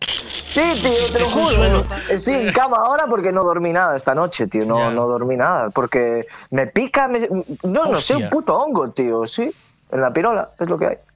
Sí, 0.00 0.60
tío, 0.82 1.12
te 1.12 1.18
lo 1.20 1.30
juro. 1.30 1.84
Estoy 2.10 2.34
en 2.34 2.52
cama 2.52 2.76
ahora 2.76 3.06
porque 3.06 3.32
no 3.32 3.42
dormí 3.42 3.72
nada 3.72 3.96
esta 3.96 4.14
noche, 4.14 4.46
tío. 4.46 4.64
No, 4.66 4.90
no 4.92 5.06
dormí 5.08 5.36
nada. 5.36 5.70
Porque 5.70 6.26
me 6.50 6.66
pica, 6.66 7.08
me- 7.08 7.26
no, 7.62 7.86
no 7.86 7.96
sé, 7.96 8.14
Hostia. 8.14 8.16
un 8.26 8.30
puto 8.30 8.54
hongo, 8.56 8.90
tío, 8.90 9.26
sí. 9.26 9.52
En 9.94 10.00
la 10.02 10.12
pirola, 10.12 10.50
es 10.60 10.68
lo 10.68 10.78
que 10.78 10.86
hay. 10.86 10.96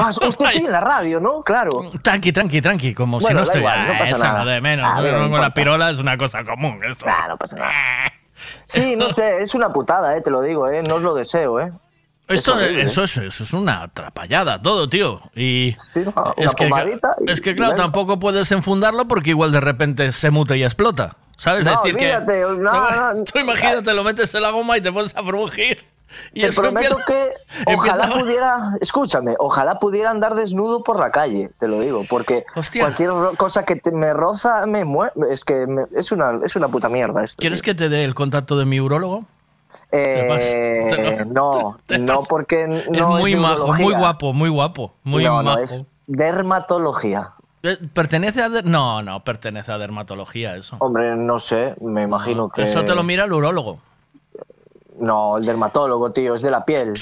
Ah, 0.00 0.08
usted 0.10 0.46
sí, 0.50 0.58
en 0.58 0.72
la 0.72 0.80
radio, 0.80 1.20
¿no? 1.20 1.42
Claro. 1.42 1.70
Tranqui, 2.02 2.32
tranqui, 2.32 2.60
tranqui, 2.60 2.94
como 2.94 3.20
si 3.20 3.32
no 3.32 3.42
estoy. 3.42 3.60
igual, 3.60 3.86
no 3.86 3.98
pasa 3.98 4.32
nada. 4.32 4.44
de 4.44 4.60
menos. 4.60 4.90
Ah, 4.92 5.00
no 5.00 5.30
con 5.30 5.40
la 5.40 5.54
pirola 5.54 5.90
es 5.90 5.98
una 6.00 6.16
cosa 6.16 6.42
común. 6.42 6.80
Eso. 6.84 7.06
Ah, 7.08 7.26
no 7.28 7.36
pasa 7.36 7.56
nada. 7.56 7.72
Sí, 8.66 8.96
no 8.96 9.10
sé, 9.10 9.42
es 9.42 9.54
una 9.54 9.70
putada, 9.70 10.16
eh, 10.16 10.22
te 10.22 10.30
lo 10.30 10.40
digo, 10.40 10.66
eh. 10.66 10.82
No 10.82 10.94
os 10.94 11.02
lo 11.02 11.14
deseo, 11.14 11.60
eh. 11.60 11.70
Esto, 12.26 12.58
Es 12.58 12.86
eso, 12.86 13.04
es, 13.04 13.16
eso 13.18 13.44
es 13.44 13.52
una 13.52 13.82
atrapallada, 13.82 14.62
todo, 14.62 14.88
tío. 14.88 15.20
Y 15.36 15.76
una 15.94 16.32
es, 16.38 16.54
que, 16.54 16.66
y- 16.66 17.30
es 17.30 17.40
que, 17.42 17.54
claro, 17.54 17.74
tampoco 17.74 18.18
puedes 18.18 18.50
enfundarlo 18.52 19.06
porque 19.08 19.30
igual 19.30 19.52
de 19.52 19.60
repente 19.60 20.10
se 20.12 20.30
mute 20.30 20.56
y 20.56 20.62
explota. 20.64 21.16
¿Sabes? 21.36 21.66
No, 21.66 21.72
decir 21.82 21.96
olvídate, 21.96 22.32
que. 22.32 22.62
no, 22.62 22.90
no. 23.14 23.24
tú 23.24 23.38
imagínate, 23.38 23.92
lo 23.92 24.04
metes 24.04 24.34
en 24.34 24.42
la 24.42 24.50
goma 24.50 24.78
y 24.78 24.80
te 24.80 24.90
pones 24.90 25.14
a 25.14 25.22
frungir. 25.22 25.84
Y 26.32 26.42
Te 26.42 26.52
prometo 26.52 26.98
empieza- 26.98 27.04
que 27.06 27.32
ojalá 27.76 28.04
empieza- 28.04 28.20
pudiera, 28.24 28.76
escúchame, 28.80 29.34
ojalá 29.38 29.78
pudiera 29.78 30.10
andar 30.10 30.34
desnudo 30.34 30.82
por 30.82 30.98
la 30.98 31.10
calle, 31.10 31.50
te 31.58 31.68
lo 31.68 31.80
digo, 31.80 32.04
porque 32.08 32.44
cualquier 32.78 33.10
cosa 33.36 33.64
que 33.64 33.76
te- 33.76 33.90
me 33.92 34.12
roza 34.12 34.66
me 34.66 34.84
muere, 34.84 35.12
es 35.30 35.44
que 35.44 35.66
me- 35.66 35.86
es 35.94 36.12
una 36.12 36.40
es 36.44 36.56
una 36.56 36.68
puta 36.68 36.88
mierda 36.88 37.22
esto. 37.24 37.36
¿Quieres 37.38 37.62
que 37.62 37.74
te 37.74 37.88
dé 37.88 38.04
el 38.04 38.14
contacto 38.14 38.56
de 38.58 38.64
mi 38.64 38.80
urólogo? 38.80 39.24
Eh? 39.92 40.86
Te 40.88 41.24
no, 41.26 41.76
no 41.98 42.20
porque 42.28 42.66
no 42.66 42.78
es 42.78 43.06
muy 43.20 43.34
majo, 43.36 43.72
muy 43.72 43.94
guapo, 43.94 44.32
muy 44.32 44.48
guapo, 44.48 44.92
muy 45.02 45.24
no, 45.24 45.38
no, 45.38 45.42
majo. 45.42 45.58
es 45.58 45.84
dermatología. 46.06 47.30
Eh, 47.62 47.76
¿Pertenece 47.92 48.42
a... 48.42 48.48
No, 48.48 49.02
no, 49.02 49.22
pertenece 49.22 49.70
a 49.72 49.78
dermatología 49.78 50.56
eso. 50.56 50.76
Hombre, 50.78 51.14
no 51.16 51.38
sé, 51.38 51.74
me 51.80 52.02
imagino 52.02 52.48
que 52.48 52.62
Eso 52.62 52.84
te 52.84 52.94
lo 52.94 53.02
mira 53.02 53.24
el 53.24 53.32
urólogo. 53.32 53.78
No, 55.00 55.38
el 55.38 55.46
dermatólogo, 55.46 56.12
tío, 56.12 56.34
es 56.34 56.42
de 56.42 56.50
la 56.50 56.64
piel. 56.64 56.94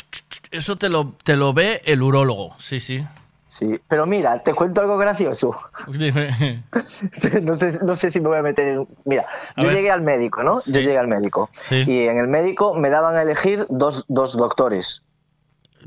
Eso 0.51 0.77
te 0.77 0.89
lo, 0.89 1.15
te 1.25 1.37
lo 1.37 1.53
ve 1.53 1.83
el 1.85 2.03
urólogo, 2.03 2.55
sí, 2.59 2.81
sí. 2.81 3.05
Sí, 3.47 3.81
pero 3.89 4.07
mira, 4.07 4.41
te 4.43 4.55
cuento 4.55 4.81
algo 4.81 4.97
gracioso. 4.97 5.53
Dime. 5.89 6.63
no, 7.43 7.55
sé, 7.57 7.79
no 7.83 7.97
sé 7.97 8.11
si 8.13 8.21
me 8.21 8.29
voy 8.29 8.39
a 8.39 8.43
meter 8.43 8.69
en... 8.69 8.89
Mira, 9.05 9.27
A 9.57 9.61
yo 9.63 9.67
ver. 9.67 9.77
llegué 9.77 9.91
al 9.91 10.03
médico, 10.03 10.45
¿no? 10.45 10.61
Sí. 10.61 10.71
Yo 10.73 10.79
llegué 10.81 10.97
al 10.99 11.09
médico. 11.09 11.51
Sí. 11.69 11.83
Y 11.87 12.07
en 12.07 12.19
el 12.19 12.29
médico 12.29 12.75
me 12.75 12.89
daban 12.89 13.17
a 13.17 13.23
elegir 13.23 13.67
dos, 13.69 14.05
dos 14.07 14.37
doctores. 14.37 15.03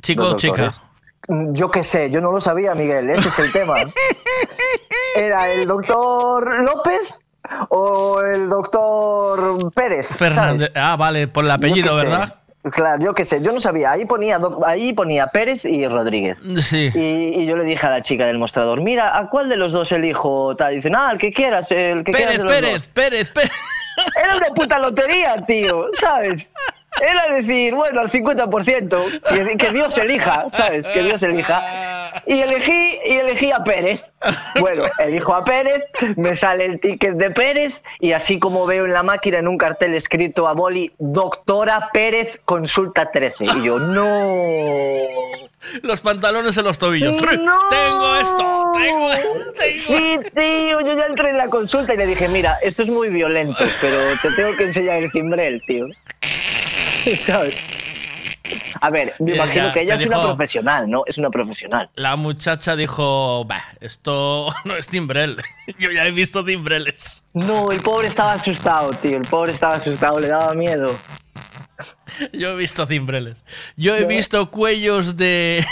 ¿Chico 0.01 0.23
Dos 0.23 0.43
o 0.43 0.47
doctores. 0.47 0.81
Mm, 1.29 1.53
Yo 1.53 1.71
qué 1.71 1.83
sé, 1.83 2.09
yo 2.09 2.19
no 2.19 2.31
lo 2.33 2.41
sabía, 2.41 2.75
Miguel, 2.75 3.09
ese 3.11 3.29
es 3.29 3.39
el 3.39 3.51
tema. 3.53 3.75
¿Era 5.15 5.51
el 5.53 5.65
doctor 5.67 6.63
López 6.63 7.13
o 7.69 8.21
el 8.21 8.49
doctor 8.49 9.71
Pérez? 9.73 10.07
Fernández. 10.07 10.71
Ah, 10.75 10.95
vale, 10.97 11.27
por 11.27 11.45
el 11.45 11.51
apellido. 11.51 11.95
¿verdad? 11.95 12.35
Claro, 12.71 13.03
yo 13.03 13.13
qué 13.15 13.25
sé, 13.25 13.41
yo 13.41 13.51
no 13.51 13.59
sabía. 13.59 13.91
Ahí 13.91 14.05
ponía, 14.05 14.39
ahí 14.67 14.93
ponía 14.93 15.27
Pérez 15.27 15.65
y 15.65 15.87
Rodríguez. 15.87 16.39
Sí. 16.61 16.91
Y, 16.93 17.41
y 17.41 17.45
yo 17.47 17.55
le 17.55 17.65
dije 17.65 17.87
a 17.87 17.89
la 17.89 18.03
chica 18.03 18.27
del 18.27 18.37
mostrador, 18.37 18.81
mira, 18.81 19.17
¿a 19.17 19.29
cuál 19.29 19.49
de 19.49 19.57
los 19.57 19.71
dos 19.71 19.91
elijo? 19.91 20.55
Tal, 20.55 20.75
dicen, 20.75 20.95
ah, 20.95 21.09
el 21.11 21.17
que 21.17 21.33
quieras, 21.33 21.71
el 21.71 22.03
que 22.03 22.11
Pérez, 22.11 22.27
quieras 22.27 22.37
de 22.37 22.43
los 22.43 22.53
Pérez, 22.53 22.73
dos". 22.73 22.87
Pérez, 22.89 23.31
Pérez. 23.31 23.51
Era 24.23 24.35
una 24.37 24.47
puta 24.49 24.79
lotería, 24.79 25.43
tío, 25.45 25.87
¿sabes? 25.99 26.47
Era 26.99 27.33
decir, 27.35 27.73
bueno, 27.73 28.01
al 28.01 28.11
50%, 28.11 29.21
que, 29.33 29.57
que 29.57 29.71
Dios 29.71 29.97
elija, 29.97 30.45
¿sabes? 30.49 30.89
Que 30.89 31.03
Dios 31.03 31.23
elija. 31.23 32.11
Y 32.25 32.41
elegí, 32.41 32.99
y 33.05 33.15
elegí 33.15 33.51
a 33.51 33.63
Pérez. 33.63 34.03
Bueno, 34.59 34.83
elijo 34.99 35.33
a 35.33 35.45
Pérez, 35.45 35.85
me 36.17 36.35
sale 36.35 36.65
el 36.65 36.79
ticket 36.81 37.15
de 37.15 37.31
Pérez, 37.31 37.81
y 37.99 38.11
así 38.11 38.39
como 38.39 38.65
veo 38.65 38.85
en 38.85 38.93
la 38.93 39.03
máquina 39.03 39.39
en 39.39 39.47
un 39.47 39.57
cartel 39.57 39.93
escrito 39.95 40.47
a 40.47 40.53
boli, 40.53 40.91
doctora 40.99 41.89
Pérez, 41.93 42.39
consulta 42.43 43.09
13. 43.09 43.45
Y 43.45 43.63
yo, 43.63 43.79
no. 43.79 44.05
Los 45.83 46.01
pantalones 46.01 46.57
en 46.57 46.65
los 46.65 46.77
tobillos. 46.77 47.21
¡No! 47.21 47.57
Tengo 47.69 48.15
esto, 48.17 48.71
tengo, 48.73 49.11
tengo. 49.55 49.77
Sí, 49.77 50.19
tío, 50.35 50.81
yo 50.81 50.97
ya 50.97 51.05
entré 51.05 51.29
en 51.29 51.37
la 51.37 51.47
consulta 51.47 51.93
y 51.93 51.97
le 51.97 52.07
dije, 52.07 52.27
mira, 52.27 52.57
esto 52.61 52.83
es 52.83 52.89
muy 52.89 53.09
violento, 53.09 53.63
pero 53.79 53.97
te 54.21 54.31
tengo 54.31 54.55
que 54.57 54.65
enseñar 54.65 54.97
el 54.97 55.11
cimbrel, 55.11 55.61
tío. 55.65 55.85
¿Sabes? 57.19 57.55
A 58.81 58.89
ver, 58.89 59.13
me 59.19 59.35
imagino 59.35 59.67
ya, 59.67 59.73
que 59.73 59.81
ella 59.81 59.95
es 59.95 60.05
una 60.05 60.23
profesional, 60.23 60.89
¿no? 60.89 61.03
Es 61.05 61.17
una 61.17 61.29
profesional. 61.29 61.89
La 61.95 62.15
muchacha 62.15 62.75
dijo, 62.75 63.45
bah, 63.45 63.63
esto 63.79 64.49
no 64.65 64.75
es 64.75 64.89
timbrel. 64.89 65.37
Yo 65.79 65.91
ya 65.91 66.05
he 66.05 66.11
visto 66.11 66.43
timbreles. 66.43 67.23
No, 67.33 67.71
el 67.71 67.81
pobre 67.81 68.07
estaba 68.07 68.33
asustado, 68.33 68.91
tío. 68.91 69.17
El 69.17 69.27
pobre 69.27 69.51
estaba 69.51 69.75
asustado, 69.75 70.19
le 70.19 70.27
daba 70.27 70.53
miedo. 70.53 70.93
Yo 72.33 72.51
he 72.51 72.55
visto 72.55 72.85
cimbreles. 72.85 73.43
Yo 73.75 73.95
he 73.95 74.05
visto 74.05 74.49
cuellos 74.51 75.17
de... 75.17 75.65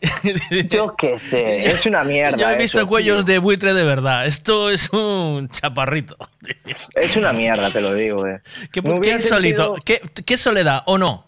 Yo 0.68 0.94
qué 0.96 1.18
sé, 1.18 1.66
es 1.66 1.86
una 1.86 2.04
mierda. 2.04 2.36
Yo 2.36 2.50
he 2.50 2.56
visto 2.56 2.78
eso, 2.78 2.86
cuellos 2.86 3.24
tío. 3.24 3.32
de 3.34 3.38
buitre 3.38 3.72
de 3.74 3.84
verdad. 3.84 4.26
Esto 4.26 4.68
es 4.70 4.90
un 4.92 5.48
chaparrito. 5.48 6.16
Es 6.94 7.16
una 7.16 7.32
mierda, 7.32 7.70
te 7.70 7.80
lo 7.80 7.92
digo, 7.94 8.26
eh. 8.26 8.40
¿Qué, 8.70 8.82
qué 8.82 9.18
sentido- 9.18 9.76
¿Qué, 9.84 10.00
qué 10.24 10.36
soledad 10.36 10.82
o 10.86 10.98
no? 10.98 11.26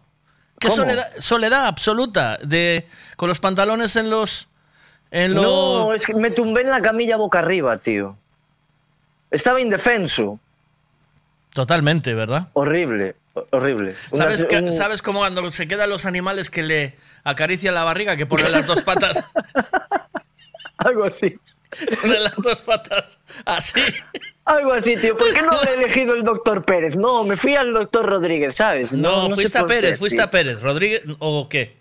¿Qué 0.58 0.70
soledad, 0.70 1.10
soledad 1.18 1.66
absoluta? 1.66 2.38
De, 2.42 2.86
con 3.16 3.28
los 3.28 3.38
pantalones 3.40 3.94
en 3.96 4.10
los... 4.10 4.48
En 5.10 5.32
los... 5.34 5.42
No, 5.42 5.94
es 5.94 6.04
que 6.04 6.14
me 6.14 6.30
tumbé 6.30 6.60
en 6.62 6.70
la 6.70 6.82
camilla 6.82 7.16
boca 7.16 7.38
arriba, 7.38 7.78
tío. 7.78 8.16
Estaba 9.30 9.60
indefenso. 9.60 10.38
Totalmente, 11.54 12.12
¿verdad? 12.14 12.48
Horrible, 12.52 13.14
ho- 13.27 13.27
horrible. 13.50 13.94
Una- 14.10 14.24
¿Sabes, 14.24 14.44
que- 14.44 14.56
un- 14.58 14.72
¿Sabes 14.72 15.02
cómo 15.02 15.20
cuando 15.20 15.50
se 15.50 15.68
quedan 15.68 15.90
los 15.90 16.04
animales 16.06 16.50
que 16.50 16.62
le 16.62 16.94
acarician 17.24 17.74
la 17.74 17.84
barriga, 17.84 18.16
que 18.16 18.26
ponen 18.26 18.52
las 18.52 18.66
dos 18.66 18.82
patas? 18.82 19.22
Algo 20.78 21.04
así. 21.04 21.36
Ponen 22.00 22.22
las 22.24 22.34
dos 22.36 22.56
patas 22.62 23.18
así. 23.44 23.80
Algo 24.46 24.72
así, 24.72 24.96
tío. 24.96 25.14
¿Por 25.16 25.30
qué 25.34 25.42
no 25.42 25.50
habré 25.58 25.74
elegido 25.74 26.14
el 26.14 26.24
doctor 26.24 26.64
Pérez? 26.64 26.96
No, 26.96 27.24
me 27.24 27.36
fui 27.36 27.56
al 27.56 27.74
doctor 27.74 28.06
Rodríguez, 28.06 28.56
¿sabes? 28.56 28.92
No, 28.94 29.28
fuiste 29.34 29.58
a 29.58 29.62
qué, 29.62 29.66
Pérez, 29.68 29.98
fuiste 29.98 30.16
tío. 30.16 30.24
a 30.24 30.30
Pérez. 30.30 30.62
¿Rodríguez 30.62 31.02
o 31.18 31.46
qué? 31.48 31.76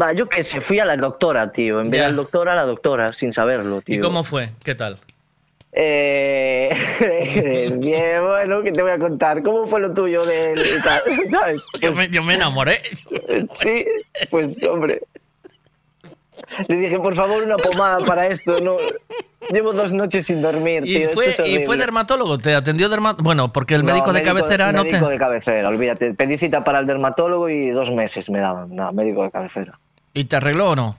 Va, 0.00 0.12
yo 0.12 0.28
qué 0.28 0.42
sé, 0.44 0.60
fui 0.60 0.78
a 0.78 0.84
la 0.84 0.96
doctora, 0.96 1.50
tío. 1.50 1.80
En 1.80 1.90
vez 1.90 2.02
del 2.02 2.14
doctor 2.16 2.48
a 2.48 2.54
la 2.54 2.62
doctora, 2.64 3.12
sin 3.12 3.32
saberlo, 3.32 3.80
tío. 3.82 3.96
¿Y 3.96 3.98
cómo 4.00 4.22
fue? 4.22 4.50
¿Qué 4.62 4.74
tal? 4.76 5.00
Eh, 5.74 7.70
bien, 7.78 8.22
bueno, 8.26 8.62
¿qué 8.62 8.72
te 8.72 8.82
voy 8.82 8.90
a 8.90 8.98
contar? 8.98 9.42
¿Cómo 9.42 9.66
fue 9.66 9.80
lo 9.80 9.92
tuyo 9.94 10.24
del? 10.26 10.62
¿Sabes? 10.64 11.62
Yo 11.80 11.92
me, 11.92 12.08
yo 12.10 12.22
me 12.22 12.34
enamoré. 12.34 12.82
Sí, 13.54 13.84
pues 14.30 14.62
hombre. 14.64 15.00
Le 16.68 16.76
dije, 16.76 16.98
por 16.98 17.14
favor, 17.14 17.42
una 17.42 17.56
pomada 17.56 18.04
para 18.04 18.26
esto. 18.26 18.60
No, 18.60 18.76
llevo 19.50 19.72
dos 19.72 19.92
noches 19.94 20.26
sin 20.26 20.42
dormir, 20.42 20.82
¿Y 20.84 20.98
tío. 21.00 21.10
fue, 21.10 21.30
esto 21.30 21.44
es 21.44 21.48
y 21.48 21.64
fue 21.64 21.76
dermatólogo? 21.78 22.36
¿Te 22.36 22.54
atendió 22.54 22.88
dermatólogo? 22.90 23.24
Bueno, 23.24 23.52
porque 23.52 23.74
el 23.74 23.84
No, 23.84 23.92
médico 23.92 24.12
de 24.12 24.22
cabecera 24.22 24.72
no 24.72 24.82
te... 24.84 24.92
Médico 24.92 25.08
de 25.08 25.18
cabecera, 25.18 25.68
olvídate. 25.68 26.12
Pedí 26.14 26.36
cita 26.36 26.62
para 26.64 26.80
el 26.80 26.86
dermatólogo 26.86 27.48
y 27.48 27.70
dos 27.70 27.90
meses 27.90 28.28
me 28.28 28.40
daban. 28.40 28.74
No, 28.74 28.92
médico 28.92 29.22
de 29.22 29.30
cabecera. 29.30 29.72
¿Y 30.12 30.24
te 30.24 30.36
arregló 30.36 30.70
o 30.70 30.76
no? 30.76 30.96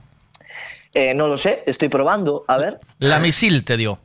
Eh, 0.94 1.14
no 1.14 1.28
lo 1.28 1.36
sé, 1.36 1.62
estoy 1.66 1.88
probando. 1.88 2.44
A 2.48 2.56
ver. 2.56 2.80
La 2.98 3.18
misil 3.20 3.64
te 3.64 3.76
dio. 3.76 3.98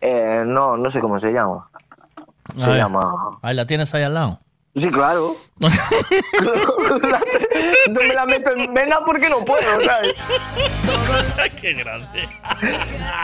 Eh, 0.00 0.44
no, 0.46 0.76
no 0.76 0.90
sé 0.90 1.00
cómo 1.00 1.18
se 1.18 1.32
llama. 1.32 1.68
Se 2.56 2.74
llama. 2.74 3.38
Ahí 3.42 3.54
la 3.54 3.66
tienes 3.66 3.94
ahí 3.94 4.02
al 4.02 4.14
lado. 4.14 4.40
Sí, 4.76 4.88
claro. 4.88 5.36
no 5.58 5.68
me 8.00 8.14
la 8.14 8.24
meto 8.24 8.50
en 8.52 8.72
vena 8.72 9.00
porque 9.04 9.28
no 9.28 9.44
puedo, 9.44 9.62
¿sabes? 9.84 10.14
Qué 11.60 11.74
grande. 11.74 12.28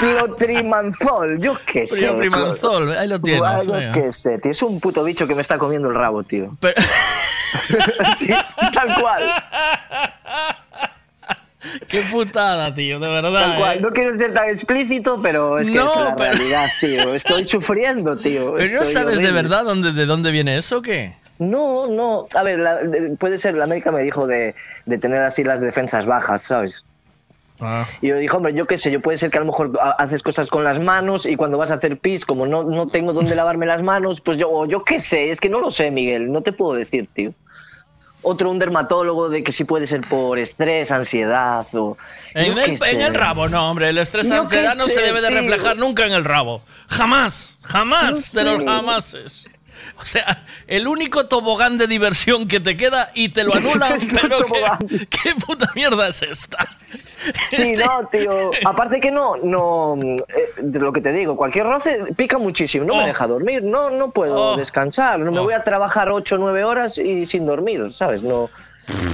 Clotrimanzol, 0.01 1.39
yo 1.39 1.57
qué 1.65 1.87
sé. 1.87 1.99
Clotrimanzol, 1.99 2.97
ahí 2.97 3.07
lo 3.07 3.21
tienes, 3.21 3.67
Yo 3.67 3.93
qué 3.95 4.11
sé, 4.11 4.39
tío. 4.39 4.51
Es 4.51 4.61
un 4.63 4.81
puto 4.81 5.05
bicho 5.05 5.29
que 5.29 5.37
me 5.37 5.43
está 5.43 5.57
comiendo 5.57 5.89
el 5.89 5.95
rabo, 5.95 6.23
tío. 6.25 6.51
Sí, 8.17 8.29
tal 8.73 9.01
cual. 9.01 9.31
Qué 11.89 12.03
putada, 12.11 12.73
tío, 12.75 12.99
de 13.01 13.09
verdad. 13.09 13.59
Cual. 13.59 13.79
¿eh? 13.79 13.81
No 13.81 13.91
quiero 13.91 14.15
ser 14.17 14.35
tan 14.35 14.49
explícito, 14.49 15.19
pero 15.23 15.59
es 15.59 15.69
que 15.69 15.75
No, 15.77 15.87
es 15.89 16.01
la 16.01 16.17
pero- 16.17 16.33
realidad, 16.33 16.67
tío. 16.81 17.15
Estoy 17.15 17.47
sufriendo, 17.47 18.17
tío. 18.17 18.55
Pero 18.57 18.81
no 18.81 18.85
sabes 18.85 19.21
de 19.21 19.33
verdad 19.33 19.65
dónde, 19.65 19.93
de 19.93 20.07
dónde 20.07 20.31
viene 20.31 20.57
eso 20.59 20.79
o 20.79 20.83
qué? 20.83 21.15
No, 21.39 21.87
no. 21.87 22.27
A 22.35 22.43
ver, 22.43 22.59
la- 22.59 22.79
puede 23.19 23.39
ser, 23.39 23.55
la 23.55 23.65
América 23.65 23.91
me 23.91 24.03
dijo 24.03 24.27
de, 24.27 24.55
de 24.85 24.99
tener 24.99 25.23
así 25.23 25.45
las 25.45 25.61
defensas 25.61 26.07
bajas, 26.07 26.43
¿sabes? 26.43 26.85
Ah. 27.59 27.87
Y 28.03 28.09
yo 28.09 28.17
dije, 28.19 28.37
hombre, 28.37 28.53
yo 28.53 28.67
qué 28.67 28.77
sé, 28.77 28.91
yo 28.91 29.01
puede 29.01 29.17
ser 29.17 29.31
que 29.31 29.39
a 29.39 29.41
lo 29.41 29.47
mejor 29.47 29.73
ha- 29.81 29.93
haces 29.93 30.23
cosas 30.23 30.51
con 30.51 30.63
las 30.63 30.79
manos 30.79 31.25
y 31.25 31.37
cuando 31.37 31.57
vas 31.57 31.71
a 31.71 31.77
hacer 31.77 31.97
pis, 31.99 32.27
como 32.27 32.47
no, 32.47 32.65
no 32.65 32.87
tengo 32.87 33.15
dónde 33.15 33.35
lavarme 33.35 33.65
las 33.65 33.83
manos, 33.83 34.21
pues 34.21 34.37
yo, 34.37 34.67
yo 34.67 34.85
qué 34.85 35.01
sé, 35.01 35.31
es 35.31 35.41
que 35.41 35.49
no 35.49 35.61
lo 35.61 35.71
sé, 35.71 35.91
Miguel, 35.91 36.31
no 36.31 36.43
te 36.43 36.53
puedo 36.53 36.75
decir, 36.75 37.09
tío. 37.15 37.33
Otro, 38.23 38.51
un 38.51 38.59
dermatólogo 38.59 39.29
de 39.29 39.45
que 39.45 39.53
sí 39.53 39.65
puede 39.65 39.87
ser 39.87 40.01
por 40.03 40.39
estrés, 40.39 40.91
ansiedad 40.91 41.67
o... 41.75 41.97
En 42.35 42.59
el, 42.59 42.83
en 42.83 43.01
el 43.01 43.15
rabo, 43.15 43.49
no, 43.49 43.71
hombre, 43.71 43.91
el 43.91 43.99
estrés 43.99 44.29
Yo 44.29 44.43
ansiedad 44.43 44.75
no 44.75 44.89
se 44.89 45.01
debe 45.01 45.21
de 45.21 45.31
reflejar 45.31 45.77
nunca 45.77 46.07
en 46.07 46.13
el 46.13 46.25
rabo. 46.25 46.61
Jamás, 46.89 47.59
jamás 47.63 48.33
de 48.33 48.45
los 48.45 48.65
jamases. 48.65 49.49
O 50.03 50.05
sea, 50.09 50.45
el 50.67 50.87
único 50.87 51.27
tobogán 51.27 51.79
de 51.79 51.87
diversión 51.87 52.47
que 52.47 52.61
te 52.61 52.77
queda 52.77 53.11
y 53.15 53.31
te 53.31 53.45
lo 53.45 53.55
anulan, 53.57 53.99
pero 54.21 54.39
¿qué, 54.47 55.07
qué 55.11 55.35
puta 55.35 55.71
mierda 55.75 56.09
es 56.09 56.23
esta? 56.23 56.59
Sí, 57.51 57.63
Este- 57.63 57.85
no, 57.85 58.07
tío. 58.07 58.51
Aparte 58.65 59.01
que 59.01 59.11
no, 59.11 59.37
no, 59.37 59.97
eh, 60.29 60.51
de 60.59 60.79
lo 60.79 60.93
que 60.93 61.01
te 61.01 61.13
digo, 61.13 61.37
cualquier 61.37 61.67
roce 61.67 61.99
pica 62.15 62.39
muchísimo, 62.39 62.85
no 62.85 62.95
Oh. 62.95 62.99
me 62.99 63.07
deja 63.07 63.27
dormir, 63.27 63.63
no, 63.65 63.91
no 63.91 64.11
puedo 64.11 64.53
Oh. 64.53 64.57
descansar, 64.57 65.19
no 65.19 65.33
me 65.33 65.41
Oh. 65.41 65.45
voy 65.45 65.55
a 65.55 65.65
trabajar 65.65 66.11
8 66.11 66.35
o 66.37 66.39
9 66.39 66.63
horas 66.65 66.99
y 66.99 67.25
sin 67.27 67.47
dormir, 67.47 67.93
¿sabes? 67.93 68.23
No, 68.23 68.51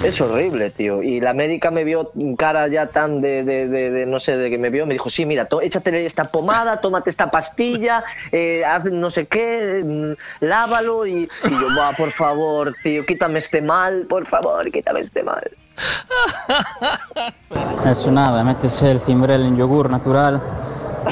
es 0.04 0.20
horrible, 0.20 0.70
tío. 0.70 1.02
Y 1.02 1.20
la 1.20 1.32
médica 1.34 1.70
me 1.70 1.84
vio 1.84 2.12
cara 2.36 2.66
ya 2.68 2.86
tan 2.88 3.20
de, 3.20 3.42
de, 3.44 3.68
de- 3.68 3.90
de- 3.90 4.06
no 4.06 4.20
sé, 4.20 4.36
de 4.36 4.50
que 4.50 4.58
me 4.58 4.70
vio, 4.70 4.86
me 4.86 4.94
dijo, 4.94 5.10
sí, 5.10 5.24
mira, 5.26 5.48
échate 5.62 6.06
esta 6.06 6.24
pomada, 6.24 6.80
tómate 6.80 7.10
esta 7.10 7.30
pastilla, 7.30 8.04
eh, 8.30 8.64
haz 8.64 8.84
no 8.84 9.10
sé 9.10 9.26
qué, 9.26 9.82
mm, 9.84 10.44
lávalo 10.44 11.06
y, 11.06 11.28
y 11.44 11.50
yo, 11.50 11.68
va, 11.78 11.92
por 11.96 12.12
favor, 12.12 12.74
tío, 12.82 13.04
quítame 13.06 13.38
este 13.38 13.60
mal, 13.62 14.06
por 14.08 14.26
favor, 14.26 14.70
quítame 14.70 15.00
este 15.00 15.22
mal. 15.22 15.50
Eso 17.86 18.10
nada, 18.10 18.42
metes 18.44 18.80
el 18.82 19.00
cimbrel 19.00 19.42
en 19.46 19.56
yogur 19.56 19.90
natural 19.90 20.40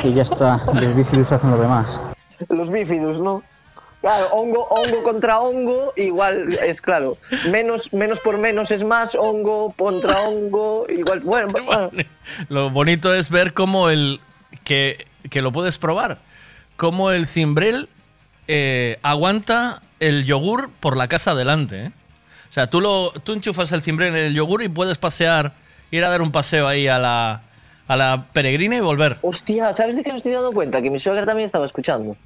y 0.02 0.12
ya 0.14 0.22
está. 0.22 0.60
Los 0.74 0.94
bífidus 0.94 1.32
hacen 1.32 1.50
lo 1.50 1.58
demás. 1.58 2.00
Los 2.48 2.70
bífidus, 2.70 3.20
¿no? 3.20 3.42
Claro, 4.00 4.28
hongo, 4.32 4.66
hongo 4.68 5.02
contra 5.02 5.40
hongo, 5.40 5.92
igual 5.96 6.48
es 6.64 6.80
claro. 6.80 7.18
Menos, 7.50 7.92
menos 7.92 8.18
por 8.20 8.38
menos 8.38 8.70
es 8.70 8.82
más, 8.82 9.14
hongo 9.14 9.74
contra 9.76 10.22
hongo, 10.22 10.86
igual. 10.88 11.20
Bueno, 11.20 11.48
bueno. 11.64 11.90
Lo 12.48 12.70
bonito 12.70 13.14
es 13.14 13.28
ver 13.30 13.52
cómo 13.52 13.90
el. 13.90 14.20
que, 14.64 15.06
que 15.28 15.42
lo 15.42 15.52
puedes 15.52 15.78
probar. 15.78 16.18
Cómo 16.76 17.10
el 17.10 17.26
cimbrel 17.26 17.90
eh, 18.48 18.98
aguanta 19.02 19.82
el 20.00 20.24
yogur 20.24 20.70
por 20.80 20.96
la 20.96 21.08
casa 21.08 21.32
adelante. 21.32 21.84
¿eh? 21.84 21.92
O 22.48 22.52
sea, 22.52 22.68
tú, 22.68 22.80
lo, 22.80 23.12
tú 23.12 23.32
enchufas 23.32 23.70
el 23.72 23.82
cimbrel 23.82 24.16
en 24.16 24.24
el 24.24 24.34
yogur 24.34 24.62
y 24.62 24.68
puedes 24.68 24.96
pasear, 24.96 25.52
ir 25.90 26.04
a 26.04 26.08
dar 26.08 26.22
un 26.22 26.32
paseo 26.32 26.66
ahí 26.66 26.88
a 26.88 26.98
la, 26.98 27.42
a 27.86 27.96
la 27.96 28.24
peregrina 28.32 28.76
y 28.76 28.80
volver. 28.80 29.18
Hostia, 29.20 29.72
¿sabes 29.72 29.94
de 29.94 30.02
qué 30.02 30.10
me 30.10 30.16
estoy 30.16 30.32
dando 30.32 30.52
cuenta? 30.52 30.80
Que 30.80 30.90
mi 30.90 30.98
suegra 30.98 31.26
también 31.26 31.46
estaba 31.46 31.66
escuchando. 31.66 32.16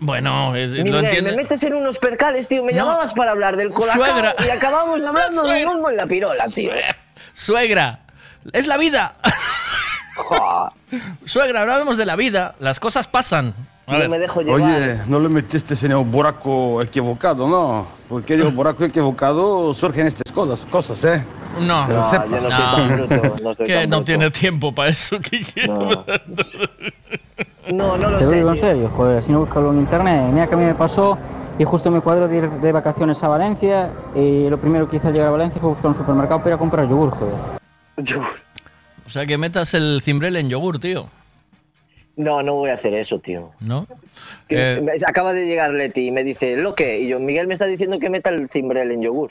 Bueno, 0.00 0.54
es- 0.56 0.72
lo 0.72 0.82
Miguel, 0.84 1.04
entiende. 1.04 1.30
me 1.32 1.36
metes 1.42 1.62
en 1.62 1.74
unos 1.74 1.98
percales, 1.98 2.48
tío. 2.48 2.64
Me 2.64 2.72
No. 2.72 2.78
llamabas 2.78 3.12
para 3.14 3.32
hablar 3.32 3.56
del 3.56 3.70
colacao 3.70 4.02
Suegra. 4.04 4.34
y 4.46 4.50
acabamos 4.50 5.00
del 5.00 5.10
Suegra. 5.34 5.70
mismo 5.70 5.90
en 5.90 5.96
la 5.96 6.06
pirola, 6.06 6.48
tío. 6.48 6.72
Suegra, 7.34 8.00
es 8.52 8.66
la 8.66 8.76
vida. 8.78 9.14
Suegra, 11.26 11.62
hablamos 11.62 11.96
de 11.96 12.06
la 12.06 12.16
vida. 12.16 12.54
Las 12.60 12.80
cosas 12.80 13.06
pasan. 13.08 13.54
A 13.90 13.98
ver. 13.98 14.30
Oye, 14.48 14.98
no 15.08 15.18
le 15.18 15.28
metiste 15.28 15.74
en 15.84 15.92
el 15.92 16.04
buraco 16.04 16.80
equivocado, 16.80 17.48
¿no? 17.48 17.86
Porque 18.08 18.34
el 18.34 18.44
buraco 18.48 18.84
equivocado 18.84 19.74
surgen 19.74 20.06
estas 20.06 20.32
cosas, 20.32 20.64
cosas, 20.66 21.02
¿eh? 21.04 21.24
No, 21.60 21.86
Que 21.86 21.92
lo 21.92 21.98
no, 21.98 22.08
sepas. 22.08 22.28
yo 22.30 22.36
no 22.36 22.40
soy 22.40 22.50
tan 22.50 22.88
bruto, 22.88 23.34
no 23.42 23.54
que 23.66 23.86
no 23.88 24.04
tiene 24.04 24.30
tiempo 24.30 24.72
para 24.72 24.90
eso. 24.90 25.18
Kike. 25.20 25.66
No, 27.70 27.96
no 27.96 28.18
Te 28.18 28.24
lo 28.24 28.30
digo 28.30 28.50
en 28.50 28.56
serio, 28.58 28.90
joder, 28.96 29.22
si 29.22 29.30
no 29.32 29.40
búscalo 29.40 29.70
en 29.70 29.78
internet. 29.78 30.24
Mira 30.32 30.46
que 30.48 30.54
a 30.54 30.58
mí 30.58 30.64
me 30.64 30.74
pasó 30.74 31.16
y 31.58 31.64
justo 31.64 31.90
me 31.90 32.00
cuadro 32.00 32.26
de 32.26 32.38
ir 32.38 32.50
de 32.50 32.72
vacaciones 32.72 33.22
a 33.22 33.28
Valencia 33.28 33.92
y 34.14 34.48
lo 34.48 34.58
primero 34.58 34.88
que 34.88 34.96
hice 34.96 35.06
al 35.08 35.12
llegar 35.12 35.28
a 35.28 35.32
Valencia 35.32 35.60
fue 35.60 35.70
buscar 35.70 35.86
un 35.88 35.94
supermercado 35.94 36.38
para 36.40 36.50
ir 36.50 36.54
a 36.54 36.58
comprar 36.58 36.88
yogur, 36.88 37.10
joder. 37.10 37.34
O 39.06 39.12
sea, 39.12 39.26
que 39.26 39.36
metas 39.38 39.74
el 39.74 40.00
cimbrel 40.04 40.36
en 40.36 40.48
yogur, 40.48 40.78
tío. 40.78 41.06
No, 42.16 42.42
no 42.42 42.54
voy 42.54 42.70
a 42.70 42.74
hacer 42.74 42.92
eso, 42.94 43.18
tío. 43.18 43.50
¿No? 43.60 43.86
Que 44.48 44.74
Eh, 44.74 44.86
Acaba 45.06 45.32
de 45.32 45.46
llegar 45.46 45.70
Leti 45.72 46.08
y 46.08 46.10
me 46.10 46.22
dice, 46.24 46.56
¿lo 46.56 46.74
qué? 46.74 47.00
Y 47.00 47.08
yo, 47.08 47.18
Miguel 47.20 47.46
me 47.46 47.54
está 47.54 47.66
diciendo 47.66 47.98
que 47.98 48.10
meta 48.10 48.30
el 48.30 48.48
cimbrel 48.48 48.90
en 48.90 49.02
yogur. 49.02 49.30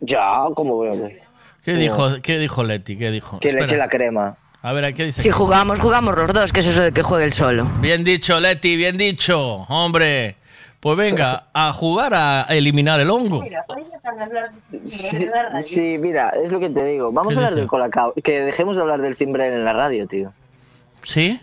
Ya, 0.00 0.44
¿cómo 0.54 0.74
voy 0.76 0.88
a 0.88 0.92
hacer? 0.92 1.20
¿Qué 1.64 1.72
No. 1.74 1.78
dijo, 1.78 2.08
¿Qué 2.22 2.38
dijo 2.38 2.64
Leti? 2.64 2.96
¿Qué 2.96 3.10
dijo? 3.10 3.38
Que 3.38 3.48
le 3.48 3.60
Espera. 3.60 3.64
eche 3.66 3.76
la 3.76 3.88
crema. 3.88 4.36
A 4.62 4.72
ver, 4.72 4.94
¿qué 4.94 5.06
dice? 5.06 5.20
Si 5.22 5.30
jugamos, 5.30 5.80
jugamos 5.80 6.16
los 6.16 6.32
dos, 6.32 6.52
que 6.52 6.60
es 6.60 6.66
eso 6.68 6.82
de 6.82 6.92
que 6.92 7.02
juegue 7.02 7.24
el 7.24 7.32
solo. 7.32 7.66
Bien 7.80 8.04
dicho, 8.04 8.38
Leti, 8.40 8.76
bien 8.76 8.96
dicho. 8.96 9.38
Hombre, 9.68 10.36
pues 10.80 10.96
venga, 10.96 11.46
a 11.52 11.72
jugar 11.72 12.14
a 12.14 12.42
eliminar 12.48 12.98
el 13.00 13.10
hongo. 13.10 13.44
Sí, 14.84 15.28
sí, 15.64 15.96
mira, 16.00 16.30
es 16.42 16.50
lo 16.50 16.58
que 16.60 16.70
te 16.70 16.84
digo. 16.84 17.12
Vamos 17.12 17.34
¿Qué 17.34 17.38
a 17.38 17.38
hablar 17.38 17.50
dice? 17.52 17.60
del 17.60 17.68
colacao. 17.68 18.14
Que 18.22 18.42
dejemos 18.42 18.76
de 18.76 18.82
hablar 18.82 19.00
del 19.00 19.14
cimbrel 19.16 19.52
en 19.52 19.64
la 19.64 19.72
radio, 19.72 20.06
tío. 20.06 20.32
¿Sí? 21.02 21.40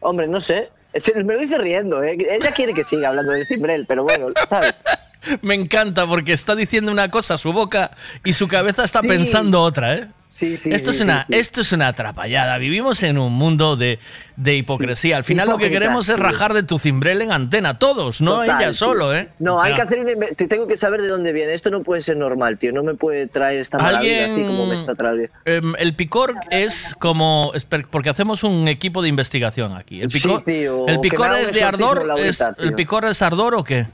Hombre, 0.00 0.28
no 0.28 0.40
sé. 0.40 0.70
Me 1.14 1.34
lo 1.34 1.40
dice 1.40 1.58
riendo, 1.58 2.02
¿eh? 2.02 2.16
Ella 2.18 2.50
quiere 2.52 2.72
que 2.72 2.82
siga 2.84 3.08
hablando 3.10 3.32
del 3.32 3.46
cimbrel, 3.46 3.84
pero 3.86 4.04
bueno, 4.04 4.28
¿sabes? 4.48 4.74
Me 5.42 5.54
encanta 5.54 6.06
porque 6.06 6.32
está 6.32 6.54
diciendo 6.54 6.90
una 6.92 7.10
cosa 7.10 7.34
a 7.34 7.38
su 7.38 7.52
boca 7.52 7.90
y 8.24 8.32
su 8.32 8.46
cabeza 8.48 8.84
está 8.84 9.00
Sí. 9.00 9.08
pensando 9.08 9.60
otra, 9.60 9.94
¿eh? 9.94 10.06
Sí, 10.28 10.56
sí. 10.58 10.70
esto, 10.72 10.92
sí, 10.92 10.98
es 10.98 11.04
una, 11.04 11.24
esto 11.30 11.60
es 11.60 11.72
una 11.72 11.88
atrapallada. 11.88 12.58
Vivimos 12.58 13.02
en 13.02 13.16
un 13.16 13.32
mundo 13.32 13.76
de, 13.76 13.98
de 14.36 14.56
hipocresía. 14.56 15.16
Al 15.16 15.24
final 15.24 15.48
lo 15.48 15.56
que 15.56 15.70
queremos 15.70 16.08
es 16.08 16.18
rajar 16.18 16.52
de 16.52 16.62
tu 16.62 16.78
cimbrel 16.78 17.22
en 17.22 17.32
antena. 17.32 17.78
Todos, 17.78 18.20
no 18.20 18.40
Total, 18.40 18.60
ella 18.62 18.72
solo, 18.72 19.14
¿eh? 19.14 19.28
No, 19.38 19.56
O 19.56 19.62
hay 19.62 19.74
que 19.74 19.82
hacer 19.82 20.04
te 20.36 20.46
Tengo 20.48 20.66
que 20.66 20.76
saber 20.76 21.00
de 21.00 21.08
dónde 21.08 21.32
viene. 21.32 21.54
Esto 21.54 21.70
no 21.70 21.82
puede 21.82 22.00
ser 22.02 22.16
normal, 22.16 22.58
tío. 22.58 22.72
No 22.72 22.82
me 22.82 22.94
puede 22.94 23.28
traer 23.28 23.60
esta 23.60 23.78
maravilla 23.78 24.24
así 24.26 24.42
como 24.44 24.66
me 24.66 24.74
está 24.74 24.94
trayendo. 24.94 25.30
em, 25.44 25.74
el 25.78 25.94
picor 25.94 26.34
es 26.50 26.94
como. 26.98 27.52
Porque 27.90 28.10
hacemos 28.10 28.42
un 28.42 28.68
equipo 28.68 29.02
de 29.02 29.08
investigación 29.08 29.76
aquí. 29.76 30.02
El 30.02 30.08
picor, 30.08 30.42
tío, 30.44 30.86
el 30.88 31.00
picor 31.00 31.32
es 31.36 31.52
de 31.52 31.62
ardor. 31.62 32.06
Es- 32.18 32.44
¿El 32.58 32.74
picor 32.74 33.04
es 33.04 33.22
ardor 33.22 33.54
o 33.54 33.64
qué? 33.64 33.86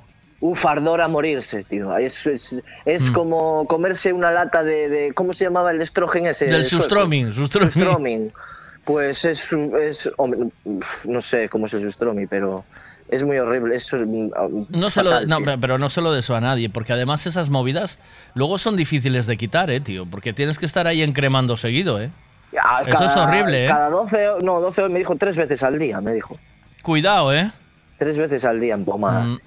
Uf, 0.44 0.66
ardor 0.66 1.00
a 1.00 1.06
morirse, 1.08 1.62
tío. 1.62 1.96
Es, 1.96 2.26
es, 2.26 2.54
es 2.84 3.10
Mm. 3.10 3.12
como 3.14 3.64
comerse 3.66 4.12
una 4.12 4.30
lata 4.32 4.62
de, 4.64 4.88
de- 4.88 5.12
¿Cómo 5.14 5.32
se 5.32 5.44
llamaba 5.44 5.70
el 5.70 5.80
estrógeno 5.80 6.28
ese? 6.30 6.46
Del 6.46 6.64
sueco? 6.64 6.82
sustromin, 6.82 7.32
sustromin. 7.32 7.70
Sustromin. 7.72 8.32
Pues 8.84 9.24
es, 9.24 9.48
es 9.80 10.10
no 11.04 11.22
sé 11.22 11.48
cómo 11.48 11.66
es 11.66 11.74
el 11.74 11.82
sustromin, 11.82 12.26
pero 12.26 12.64
es 13.08 13.22
muy 13.22 13.38
horrible. 13.38 13.76
Es, 13.76 13.92
mm, 13.92 14.30
No 14.70 14.90
se 14.90 15.04
lo, 15.04 15.10
fatal, 15.12 15.28
no, 15.28 15.38
pero 15.60 15.78
no 15.78 15.88
se 15.88 16.00
lo 16.00 16.12
deseo 16.12 16.34
a 16.34 16.40
nadie, 16.40 16.68
porque 16.68 16.92
además 16.92 17.24
esas 17.26 17.48
movidas 17.48 18.00
luego 18.34 18.58
son 18.58 18.76
difíciles 18.76 19.26
de 19.28 19.36
quitar, 19.36 19.70
eh, 19.70 19.80
tío, 19.80 20.06
porque 20.06 20.32
tienes 20.32 20.58
que 20.58 20.66
estar 20.66 20.88
ahí 20.88 21.02
encremando 21.02 21.56
seguido, 21.56 22.00
eh. 22.02 22.10
Ah, 22.60 22.82
Eso 22.84 23.04
es 23.04 23.16
horrible, 23.16 23.64
eh. 23.66 23.68
Cada 23.68 23.88
12, 23.90 24.28
ho- 24.28 24.38
no, 24.40 24.60
12 24.60 24.80
horas 24.82 24.92
me 24.92 24.98
dijo 24.98 25.14
tres 25.16 25.36
veces 25.36 25.62
al 25.62 25.78
día, 25.78 26.00
me 26.00 26.12
dijo. 26.12 26.36
Cuidado, 26.82 27.32
eh. 27.32 27.50
Tres 27.98 28.18
veces 28.18 28.44
al 28.44 28.58
día 28.58 28.74
en 28.74 28.84
pomada. 28.84 29.20
Mm, 29.20 29.38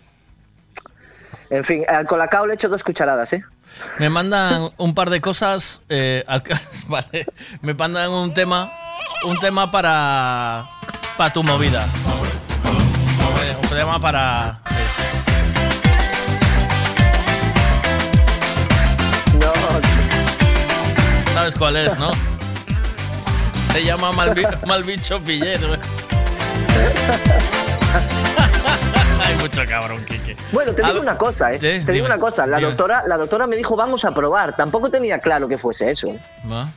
En 1.56 1.64
fin, 1.64 1.84
al 1.88 2.06
colacao 2.06 2.46
le 2.48 2.56
echo 2.56 2.70
dos 2.70 2.84
cucharadas, 2.84 3.32
¿eh? 3.34 3.44
me 4.00 4.10
mandan 4.10 4.70
un 4.78 4.94
par 4.96 5.10
de 5.10 5.20
cosas, 5.22 5.82
eh, 5.90 6.24
al 6.28 6.44
vale, 6.88 7.26
me 7.62 7.74
mandan 7.74 8.10
un 8.12 8.34
tema, 8.34 8.72
un 9.26 9.38
tema 9.40 9.70
para, 9.72 10.66
para 11.18 11.34
tu 11.34 11.44
movida, 11.44 11.86
Eh, 13.44 13.56
un 13.62 13.70
tema 13.70 14.00
para. 14.00 14.60
No. 19.40 19.52
¿Sabes 21.34 21.56
cuál 21.56 21.76
es, 21.78 21.98
no? 22.00 22.12
Se 23.74 23.84
llama 23.84 24.12
Malbi- 24.14 24.66
Malbicho 24.66 25.20
Pillero. 25.22 25.76
Hay 29.26 29.36
mucho 29.38 29.62
cabrón, 29.68 30.06
Quique. 30.06 30.38
Bueno, 30.52 30.74
te 30.74 30.84
digo 30.84 31.02
una 31.02 31.18
cosa, 31.18 31.52
¿eh? 31.52 31.60
Te 31.60 31.80
dime, 31.80 31.94
digo 31.94 32.06
una 32.06 32.20
cosa. 32.20 32.46
La 32.46 32.58
dime. 32.58 32.70
doctora, 32.70 33.04
la 33.08 33.18
doctora 33.18 33.48
me 33.48 33.56
dijo, 33.56 33.76
vamos 33.76 34.06
a 34.06 34.14
probar. 34.14 34.56
Tampoco 34.56 34.90
tenía 34.90 35.18
claro 35.20 35.48
que 35.48 35.58
fuese 35.58 35.90
eso. 35.92 36.08
¿Va? 36.52 36.70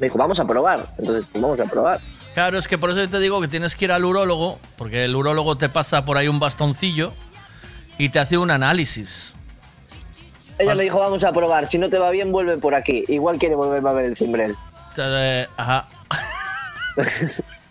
Me 0.00 0.06
dijo, 0.06 0.18
vamos 0.18 0.40
a 0.40 0.44
probar. 0.44 0.84
Entonces, 0.98 1.24
pues 1.30 1.42
vamos 1.42 1.60
a 1.60 1.64
probar. 1.64 2.00
Claro, 2.34 2.58
es 2.58 2.66
que 2.66 2.78
por 2.78 2.90
eso 2.90 3.08
te 3.08 3.20
digo 3.20 3.40
que 3.40 3.46
tienes 3.46 3.76
que 3.76 3.84
ir 3.84 3.92
al 3.92 4.04
urólogo, 4.04 4.58
porque 4.76 5.04
el 5.04 5.14
urólogo 5.14 5.56
te 5.56 5.68
pasa 5.68 6.04
por 6.04 6.18
ahí 6.18 6.26
un 6.26 6.40
bastoncillo 6.40 7.12
y 7.96 8.08
te 8.08 8.18
hace 8.18 8.36
un 8.38 8.50
análisis. 8.50 9.32
Ella 10.58 10.74
me 10.74 10.82
dijo, 10.82 10.98
vamos 10.98 11.22
a 11.22 11.32
probar. 11.32 11.68
Si 11.68 11.78
no 11.78 11.88
te 11.88 11.98
va 11.98 12.10
bien, 12.10 12.32
vuelve 12.32 12.56
por 12.56 12.74
aquí. 12.74 13.04
Igual 13.06 13.38
quiere 13.38 13.54
volver 13.54 13.86
a 13.86 13.92
ver 13.92 14.06
el 14.06 14.16
cimbrel. 14.16 14.56
Ajá. 15.56 15.88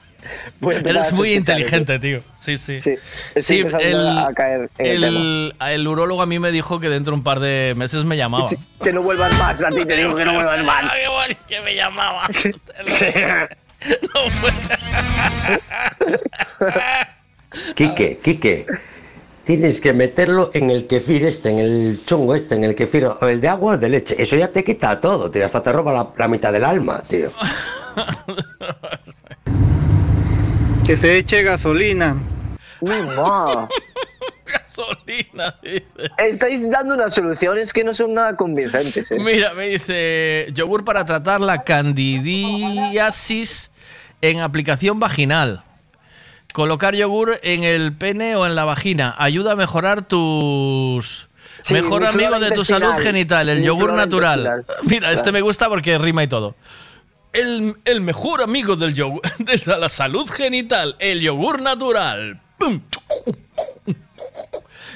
Empezar 0.61 0.87
Eres 0.87 1.13
muy 1.13 1.33
inteligente, 1.33 1.99
tío. 1.99 2.21
Sí, 2.39 2.57
sí. 2.57 2.79
Sí, 2.81 2.95
estoy 3.35 3.59
empezando 3.59 4.09
a 4.09 4.33
caer 4.33 4.69
en 4.77 4.87
el 4.87 5.03
el, 5.03 5.55
el 5.59 5.87
urólogo 5.87 6.21
a 6.21 6.25
mí 6.25 6.39
me 6.39 6.51
dijo 6.51 6.79
que 6.79 6.89
dentro 6.89 7.11
de 7.11 7.17
un 7.17 7.23
par 7.23 7.39
de 7.39 7.73
meses 7.75 8.03
me 8.03 8.17
llamaba. 8.17 8.49
Sí, 8.49 8.57
Que 8.81 8.93
no 8.93 9.01
vuelvas 9.01 9.37
más. 9.39 9.63
A 9.63 9.69
ti 9.69 9.85
te 9.85 9.95
digo 9.95 10.15
que 10.15 10.25
no 10.25 10.33
vuelvas 10.33 10.63
más. 10.65 10.91
Bueno 11.09 11.35
que 11.47 11.61
me 11.61 11.75
llamaba. 11.75 12.29
Quique, 17.75 18.19
Quique, 18.23 18.65
tienes 19.43 19.81
que 19.81 19.93
meterlo 19.93 20.51
en 20.53 20.69
el 20.69 20.87
kefir 20.87 21.25
este, 21.25 21.49
en 21.49 21.59
el 21.59 22.01
chungo 22.05 22.35
este, 22.35 22.55
en 22.55 22.63
el 22.63 22.75
kefir, 22.75 23.05
o 23.05 23.27
el 23.27 23.41
de 23.41 23.49
agua 23.49 23.71
o 23.71 23.73
el 23.75 23.79
de 23.79 23.89
leche. 23.89 24.21
Eso 24.21 24.35
ya 24.35 24.47
te 24.47 24.63
quita 24.63 24.99
todo, 24.99 25.29
tío. 25.29 25.45
Hasta 25.45 25.61
te 25.61 25.71
roba 25.71 25.93
la, 25.93 26.09
la 26.17 26.27
mitad 26.27 26.51
del 26.51 26.63
alma, 26.63 27.03
tío. 27.07 27.31
Que 30.85 30.97
se 30.97 31.17
eche 31.17 31.43
gasolina. 31.43 32.17
Uy, 32.81 33.01
ma. 33.15 33.69
Gasolina, 34.45 35.55
dice. 35.63 35.85
Estáis 36.17 36.69
dando 36.69 36.95
unas 36.95 37.15
soluciones 37.15 37.71
que 37.71 37.85
no 37.85 37.93
son 37.93 38.13
nada 38.13 38.35
convincentes, 38.35 39.09
¿eh? 39.11 39.17
Mira, 39.19 39.53
me 39.53 39.69
dice 39.69 40.49
yogur 40.53 40.83
para 40.83 41.05
tratar 41.05 41.39
la 41.39 41.63
candidiasis 41.63 43.71
en 44.21 44.41
aplicación 44.41 44.99
vaginal. 44.99 45.63
Colocar 46.53 46.95
yogur 46.95 47.39
en 47.43 47.63
el 47.63 47.95
pene 47.95 48.35
o 48.35 48.45
en 48.45 48.55
la 48.55 48.65
vagina 48.65 49.15
ayuda 49.17 49.53
a 49.53 49.55
mejorar 49.55 50.01
tus 50.03 51.29
Sí, 51.63 51.73
mejor 51.73 52.01
mi 52.01 52.07
amigo 52.07 52.39
de 52.39 52.51
tu 52.51 52.65
salud 52.65 52.91
genital, 52.99 53.47
el 53.47 53.63
yogur 53.63 53.93
natural. 53.93 54.65
Mira, 54.83 55.13
este 55.13 55.31
me 55.31 55.39
gusta 55.39 55.69
porque 55.69 55.97
rima 55.97 56.23
y 56.23 56.27
todo. 56.27 56.55
El, 57.33 57.75
el 57.85 58.01
mejor 58.01 58.41
amigo 58.41 58.75
del 58.75 58.93
yogur, 58.93 59.21
de 59.39 59.59
la 59.77 59.89
salud 59.89 60.29
genital, 60.29 60.95
el 60.99 61.19
yogur 61.21 61.61
natural. 61.61 62.39
¡Pum! 62.59 62.81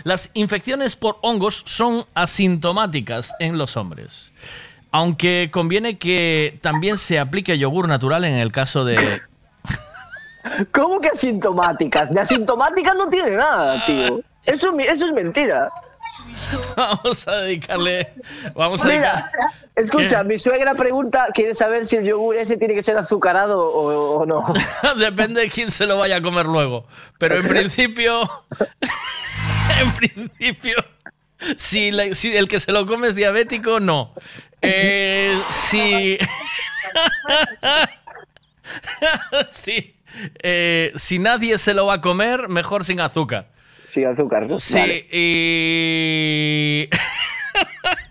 Las 0.03 0.29
infecciones 0.35 0.95
por 0.95 1.17
hongos 1.21 1.63
son 1.65 2.05
asintomáticas 2.13 3.33
en 3.39 3.57
los 3.57 3.75
hombres. 3.75 4.31
Aunque 4.91 5.49
conviene 5.51 5.97
que 5.97 6.59
también 6.61 6.97
se 6.97 7.19
aplique 7.19 7.57
yogur 7.57 7.87
natural 7.87 8.23
en 8.23 8.35
el 8.35 8.51
caso 8.51 8.85
de... 8.85 9.21
¿Cómo 10.71 11.01
que 11.01 11.09
asintomáticas? 11.09 12.09
De 12.11 12.21
asintomáticas 12.21 12.95
no 12.95 13.09
tiene 13.09 13.31
nada, 13.31 13.85
tío. 13.85 14.21
Eso, 14.45 14.69
es 14.69 14.75
mi- 14.75 14.83
eso 14.85 15.07
es 15.07 15.13
mentira. 15.13 15.69
Vamos 16.75 17.27
a 17.27 17.37
dedicarle... 17.37 18.13
Vamos 18.55 18.83
a 18.85 18.87
Mira, 18.87 19.13
dedicar... 19.13 19.31
escucha, 19.75 20.21
¿Qué? 20.21 20.27
mi 20.27 20.37
suegra 20.37 20.75
pregunta, 20.75 21.27
quiere 21.33 21.55
saber 21.55 21.85
si 21.85 21.95
el 21.97 22.05
yogur 22.05 22.35
ese 22.37 22.57
tiene 22.57 22.73
que 22.75 22.83
ser 22.83 22.97
azucarado 22.97 23.59
o, 23.59 24.19
o 24.21 24.25
no. 24.25 24.45
Depende 24.97 25.41
de 25.41 25.49
quién 25.49 25.71
se 25.71 25.85
lo 25.85 25.97
vaya 25.97 26.17
a 26.17 26.21
comer 26.21 26.45
luego. 26.45 26.85
Pero 27.17 27.35
en 27.37 27.47
principio... 27.47 28.29
en 29.81 29.91
principio... 29.93 30.75
Si, 31.55 31.91
la- 31.91 32.13
si 32.15 32.35
el 32.35 32.47
que 32.47 32.59
se 32.59 32.71
lo 32.71 32.85
come 32.87 33.07
es 33.09 33.15
diabético, 33.15 33.79
no. 33.79 34.13
Eh, 34.61 35.37
si... 35.49 36.17
Eh, 40.41 40.91
si 40.95 41.19
nadie 41.19 41.57
se 41.57 41.73
lo 41.73 41.85
va 41.85 41.95
a 41.95 42.01
comer, 42.01 42.49
mejor 42.49 42.83
sin 42.83 42.99
azúcar. 42.99 43.49
Sin 43.97 44.05
azúcar, 44.05 44.47
¿no? 44.47 44.59
Sí, 44.59 44.75
Vale. 44.77 45.07
y... 45.11 46.87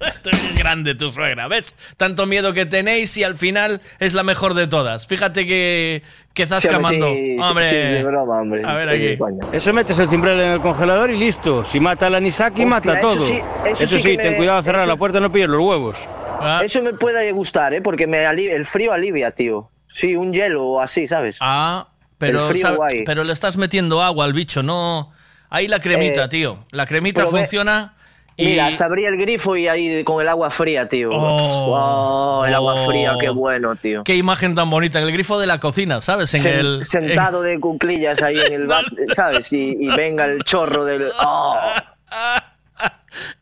Esto 0.04 0.30
es 0.30 0.58
grande 0.58 0.96
tu 0.96 1.10
suegra, 1.12 1.46
¿ves? 1.46 1.76
Tanto 1.96 2.26
miedo 2.26 2.52
que 2.52 2.66
tenéis 2.66 3.16
y 3.18 3.22
al 3.22 3.36
final 3.36 3.80
es 4.00 4.14
la 4.14 4.24
mejor 4.24 4.54
de 4.54 4.66
todas. 4.66 5.06
Fíjate 5.06 5.46
que, 5.46 6.02
que 6.34 6.46
zasca 6.48 6.68
Sí, 6.70 6.74
hombre, 6.74 6.98
mandó. 6.98 7.14
sí, 7.14 7.36
sí, 7.36 7.40
hombre, 7.40 7.68
sí, 7.68 7.74
de 7.76 8.02
broma, 8.04 8.40
hombre. 8.40 8.62
A 8.64 8.74
ver 8.76 8.88
aquí. 8.88 9.16
Eso 9.52 9.72
metes 9.72 9.96
el 10.00 10.08
cimbrel 10.08 10.40
en 10.40 10.50
el 10.54 10.60
congelador 10.60 11.10
y 11.10 11.16
listo. 11.16 11.64
Si 11.64 11.78
mata 11.78 12.10
la 12.10 12.16
anisaki, 12.16 12.62
Hostia, 12.62 12.66
mata 12.66 12.98
eso 12.98 13.00
todo. 13.14 13.26
sí- 13.28 13.40
eso 13.66 13.84
eso 13.84 13.96
sí 13.96 14.02
sí, 14.02 14.16
que 14.16 14.22
ten 14.22 14.32
me- 14.32 14.38
cuidado 14.38 14.58
a 14.58 14.62
cerrar 14.64 14.80
eso- 14.82 14.88
la 14.88 14.96
puerta, 14.96 15.20
no 15.20 15.30
pilles 15.30 15.48
los 15.48 15.60
huevos. 15.60 16.08
Ah. 16.40 16.62
Eso 16.64 16.82
me 16.82 16.94
puede 16.94 17.30
gustar, 17.30 17.72
¿eh? 17.74 17.80
Porque 17.80 18.08
me 18.08 18.26
ali- 18.26 18.48
el 18.48 18.66
frío 18.66 18.92
alivia, 18.92 19.30
tío. 19.30 19.70
Sí, 19.86 20.16
un 20.16 20.32
hielo 20.32 20.64
o 20.64 20.80
así, 20.80 21.06
¿sabes? 21.06 21.36
Ah, 21.40 21.88
pero, 22.18 22.42
El 22.42 22.48
frío 22.48 22.62
sabe- 22.62 22.76
guay. 22.76 23.04
pero 23.04 23.22
le 23.22 23.32
estás 23.32 23.56
metiendo 23.56 24.02
agua 24.02 24.24
al 24.24 24.32
bicho, 24.32 24.64
no... 24.64 25.12
Ahí 25.56 25.68
la 25.68 25.80
cremita, 25.80 26.24
Eh, 26.24 26.28
tío. 26.28 26.58
La 26.70 26.84
cremita 26.86 27.26
funciona 27.26 27.94
y... 28.36 28.46
Mira, 28.48 28.66
hasta 28.66 28.84
abrí 28.84 29.06
el 29.06 29.16
grifo 29.16 29.56
y 29.56 29.66
ahí 29.66 30.04
con 30.04 30.20
el 30.20 30.28
agua 30.28 30.50
fría, 30.50 30.88
tío. 30.88 31.08
Oh, 31.10 32.40
Oh, 32.40 32.44
el 32.44 32.54
agua 32.54 32.74
oh. 32.82 32.86
fría, 32.86 33.14
qué 33.18 33.30
bueno, 33.30 33.74
tío. 33.76 34.04
Qué 34.04 34.14
imagen 34.16 34.54
tan 34.54 34.68
bonita. 34.68 34.98
En 34.98 35.06
el 35.06 35.12
grifo 35.12 35.38
de 35.40 35.46
la 35.46 35.58
cocina, 35.58 36.00
¿sabes? 36.02 36.34
En 36.34 36.42
Sen- 36.42 36.46
el... 36.58 36.84
sentado 36.84 37.40
de 37.40 37.58
cuclillas 37.58 38.22
ahí 38.22 38.38
en 38.38 38.52
el 38.52 38.66
bar, 38.68 38.84
¿sabes? 39.14 39.50
Y, 39.52 39.76
y 39.80 39.86
venga 39.96 40.26
el 40.26 40.44
chorro 40.44 40.84
del. 40.84 41.10
¡Oh! 41.18 41.56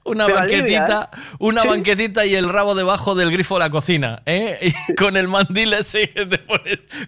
Una 0.05 0.26
Pero 0.26 0.39
banquetita, 0.39 0.84
alivia, 0.84 1.09
¿eh? 1.12 1.36
una 1.41 1.62
Sí. 1.62 1.68
banquetita 1.68 2.25
y 2.26 2.34
el 2.36 2.49
rabo 2.49 2.76
debajo 2.76 3.17
del 3.17 3.33
grifo 3.33 3.55
de 3.57 3.60
la 3.60 3.70
cocina, 3.70 4.23
¿eh? 4.26 4.73
Y 4.89 4.94
con 4.94 5.17
el 5.17 5.26
mandil 5.26 5.73
ese 5.75 6.09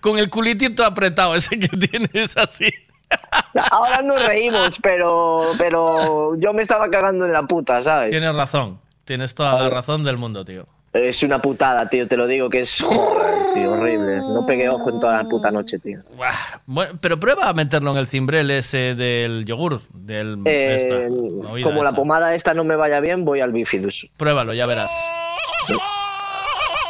con 0.00 0.18
el 0.18 0.28
culitito 0.28 0.84
apretado 0.84 1.36
ese 1.36 1.56
que 1.60 1.68
tienes 1.88 2.36
así. 2.36 2.66
Ahora 3.70 4.02
nos 4.02 4.26
reímos, 4.26 4.78
pero, 4.82 5.42
pero 5.58 6.36
yo 6.36 6.52
me 6.52 6.62
estaba 6.62 6.90
cagando 6.90 7.24
en 7.26 7.32
la 7.32 7.42
puta, 7.42 7.82
¿sabes? 7.82 8.10
Tienes 8.10 8.34
razón, 8.34 8.78
tienes 9.04 9.34
toda 9.34 9.58
la 9.58 9.70
razón 9.70 10.04
del 10.04 10.18
mundo, 10.18 10.44
tío. 10.44 10.66
Es 10.92 11.22
una 11.22 11.40
putada, 11.40 11.88
tío, 11.88 12.08
te 12.08 12.16
lo 12.16 12.26
digo 12.26 12.48
que 12.48 12.60
es 12.60 12.80
joder, 12.80 13.36
tío, 13.54 13.72
horrible. 13.72 14.16
No 14.18 14.46
pegué 14.46 14.68
ojo 14.68 14.90
en 14.90 15.00
toda 15.00 15.22
la 15.22 15.28
puta 15.28 15.50
noche, 15.50 15.78
tío. 15.78 16.00
Bueno, 16.66 16.92
pero 17.00 17.20
prueba 17.20 17.48
a 17.48 17.52
meterlo 17.52 17.90
en 17.92 17.98
el 17.98 18.06
cimbrel 18.06 18.50
ese 18.50 18.94
del 18.94 19.44
yogur, 19.44 19.80
del 19.92 20.38
Eh, 20.46 20.74
esta, 20.74 21.62
como 21.62 21.82
la 21.84 21.92
pomada 21.92 22.34
esta 22.34 22.54
no 22.54 22.64
me 22.64 22.76
vaya 22.76 23.00
bien, 23.00 23.24
voy 23.24 23.40
al 23.40 23.52
bifidus. 23.52 24.08
Pruébalo, 24.16 24.54
ya 24.54 24.66
verás. 24.66 24.90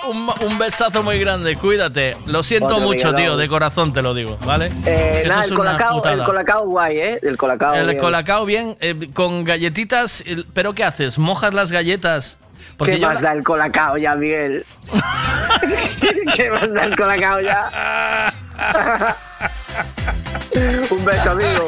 Un, 0.09 0.29
un 0.41 0.59
besazo 0.59 1.03
muy 1.03 1.19
grande, 1.19 1.57
cuídate. 1.57 2.17
Lo 2.27 2.43
siento 2.43 2.81
mucho, 2.81 3.13
tío, 3.15 3.37
de 3.37 3.49
corazón 3.49 3.93
te 3.93 4.03
lo 4.03 4.15
digo, 4.15 4.39
¿vale? 4.45 4.71
Eh, 4.87 5.21
Eso 5.23 5.29
nada, 5.29 5.43
es 5.43 5.51
el 5.51 5.57
colacao, 5.57 6.05
el 6.05 6.23
colacao 6.25 6.67
guay, 6.67 6.99
¿eh? 6.99 7.19
El 7.23 7.37
colacao. 7.37 7.75
El 7.75 7.87
bien. 7.87 7.99
colacao 7.99 8.45
bien, 8.45 8.77
eh, 8.81 9.09
con 9.13 9.45
galletitas, 9.45 10.25
pero 10.53 10.75
¿qué 10.75 10.85
haces? 10.85 11.19
¿Mojas 11.19 11.55
las 11.55 11.73
galletas? 11.73 12.39
Porque 12.77 12.95
¿Qué 12.95 13.01
yo 13.01 13.09
más 13.09 13.21
da 13.21 13.33
el 13.33 13.43
colacao 13.43 13.97
ya, 13.97 14.15
Miguel? 14.15 14.65
¿Qué 16.37 16.51
más 16.51 16.73
da 16.73 16.85
el 16.85 16.97
colacao 16.97 17.41
ya? 17.41 18.35
Un 20.91 21.05
beso, 21.05 21.31
amigo. 21.33 21.67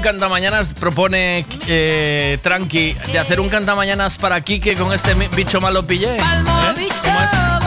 Un 0.00 0.04
cantamañanas, 0.04 0.72
propone 0.72 1.44
eh, 1.66 2.38
Tranqui, 2.40 2.96
de 3.12 3.18
hacer 3.18 3.38
un 3.38 3.50
cantamañanas 3.50 4.16
para 4.16 4.40
Quique 4.40 4.74
con 4.74 4.94
este 4.94 5.12
bicho 5.36 5.60
malo 5.60 5.86
pillé. 5.86 6.16
¿eh? 6.16 6.20
¿Cómo 7.02 7.20
es? 7.20 7.59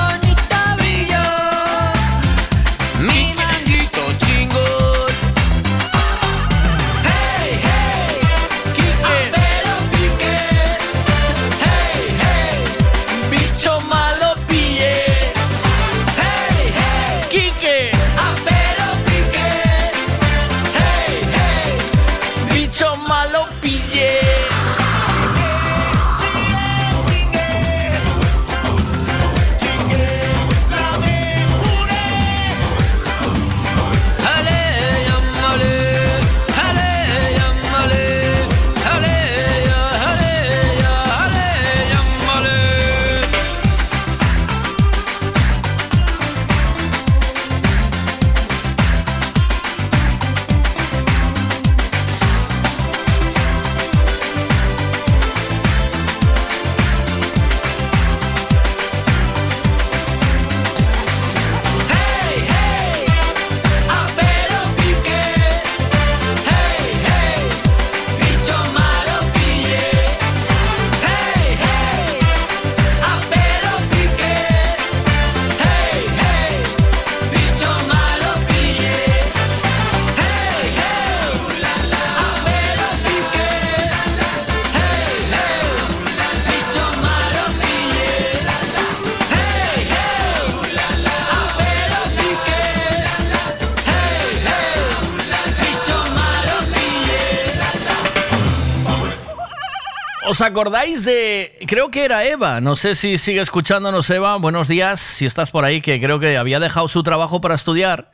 ¿Os 100.33 100.41
acordáis 100.41 101.05
de.? 101.05 101.59
Creo 101.67 101.91
que 101.91 102.05
era 102.05 102.25
Eva. 102.25 102.59
No 102.59 102.75
sé 102.75 102.95
si 102.95 103.19
sigue 103.19 103.39
escuchándonos, 103.39 104.09
Eva. 104.09 104.35
Buenos 104.37 104.67
días, 104.67 104.99
si 104.99 105.27
estás 105.27 105.51
por 105.51 105.63
ahí, 105.63 105.79
que 105.79 106.01
creo 106.01 106.19
que 106.19 106.37
había 106.37 106.59
dejado 106.59 106.87
su 106.87 107.03
trabajo 107.03 107.39
para 107.39 107.53
estudiar. 107.53 108.09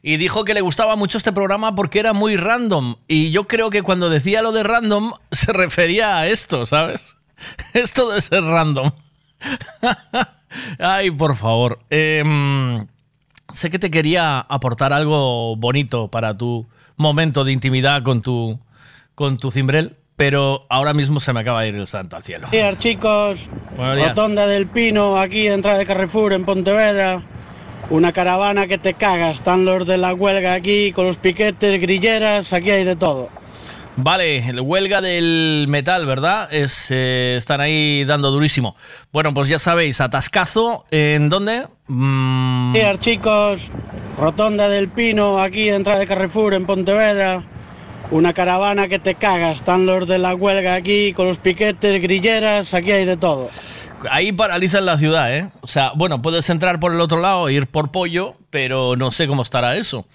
Y 0.00 0.16
dijo 0.16 0.44
que 0.44 0.54
le 0.54 0.60
gustaba 0.60 0.94
mucho 0.94 1.18
este 1.18 1.32
programa 1.32 1.74
porque 1.74 1.98
era 1.98 2.12
muy 2.12 2.36
random. 2.36 2.94
Y 3.08 3.32
yo 3.32 3.48
creo 3.48 3.70
que 3.70 3.82
cuando 3.82 4.08
decía 4.08 4.40
lo 4.40 4.52
de 4.52 4.62
random 4.62 5.14
se 5.32 5.52
refería 5.52 6.18
a 6.18 6.28
esto, 6.28 6.64
¿sabes? 6.64 7.16
Esto 7.72 8.08
de 8.08 8.20
ser 8.20 8.44
random. 8.44 8.92
Ay, 10.78 11.10
por 11.10 11.34
favor. 11.34 11.80
Em, 11.90 12.86
sé 13.52 13.68
que 13.68 13.80
te 13.80 13.90
quería 13.90 14.38
aportar 14.38 14.92
algo 14.92 15.56
bonito 15.56 16.06
para 16.06 16.38
tu 16.38 16.68
momento 16.96 17.42
de 17.42 17.50
intimidad 17.50 18.04
con 18.04 18.22
tu, 18.22 18.60
con 19.16 19.38
tu 19.38 19.50
cimbrel, 19.50 19.96
pero 20.16 20.66
ahora 20.68 20.94
mismo 20.94 21.20
se 21.20 21.32
me 21.32 21.40
acaba 21.40 21.62
de 21.62 21.68
ir 21.68 21.74
el 21.74 21.86
santo 21.86 22.16
al 22.16 22.22
cielo. 22.22 22.46
Buenos 22.50 22.52
días, 22.52 22.78
chicos. 22.78 23.48
Buenos 23.76 23.96
días. 23.96 24.08
Rotonda 24.10 24.46
del 24.46 24.66
Pino, 24.66 25.18
aquí 25.18 25.46
entrada 25.46 25.78
de 25.78 25.86
Carrefour 25.86 26.32
en 26.32 26.44
Pontevedra. 26.44 27.22
Una 27.90 28.12
caravana 28.12 28.66
que 28.66 28.78
te 28.78 28.94
cagas. 28.94 29.38
Están 29.38 29.64
los 29.64 29.86
de 29.86 29.98
la 29.98 30.14
huelga 30.14 30.54
aquí 30.54 30.92
con 30.92 31.06
los 31.06 31.18
piquetes, 31.18 31.80
grilleras, 31.80 32.52
aquí 32.52 32.70
hay 32.70 32.84
de 32.84 32.96
todo. 32.96 33.28
Vale, 33.96 34.38
el 34.48 34.60
huelga 34.60 35.00
del 35.00 35.66
metal, 35.68 36.04
¿verdad? 36.04 36.48
Es, 36.52 36.88
eh, 36.90 37.36
están 37.36 37.60
ahí 37.60 38.04
dando 38.04 38.32
durísimo. 38.32 38.74
Bueno, 39.12 39.32
pues 39.32 39.48
ya 39.48 39.60
sabéis, 39.60 40.00
atascazo, 40.00 40.84
¿en 40.90 41.28
dónde? 41.28 41.68
Mm, 41.86 42.72
Buenos 42.72 42.74
días, 42.74 43.00
chicos. 43.00 43.70
Rotonda 44.18 44.68
del 44.68 44.88
Pino, 44.88 45.38
aquí 45.40 45.68
entrada 45.68 46.00
de 46.00 46.06
Carrefour 46.08 46.54
en 46.54 46.66
Pontevedra. 46.66 47.44
Una 48.14 48.32
caravana 48.32 48.86
que 48.86 49.00
te 49.00 49.16
cagas. 49.16 49.58
Están 49.58 49.86
los 49.86 50.06
de 50.06 50.18
la 50.18 50.36
huelga 50.36 50.76
aquí 50.76 51.12
con 51.14 51.26
los 51.26 51.38
piquetes, 51.38 52.00
grilleras, 52.00 52.72
aquí 52.72 52.92
hay 52.92 53.04
de 53.06 53.16
todo. 53.16 53.50
Ahí 54.08 54.30
paralizan 54.30 54.86
la 54.86 54.96
ciudad, 54.96 55.36
¿eh? 55.36 55.50
O 55.62 55.66
sea, 55.66 55.90
bueno, 55.96 56.22
puedes 56.22 56.48
entrar 56.48 56.78
por 56.78 56.94
el 56.94 57.00
otro 57.00 57.20
lado 57.20 57.48
e 57.48 57.54
ir 57.54 57.66
por 57.66 57.90
pollo, 57.90 58.36
pero 58.50 58.94
no 58.94 59.10
sé 59.10 59.26
cómo 59.26 59.42
estará 59.42 59.74
eso. 59.74 60.06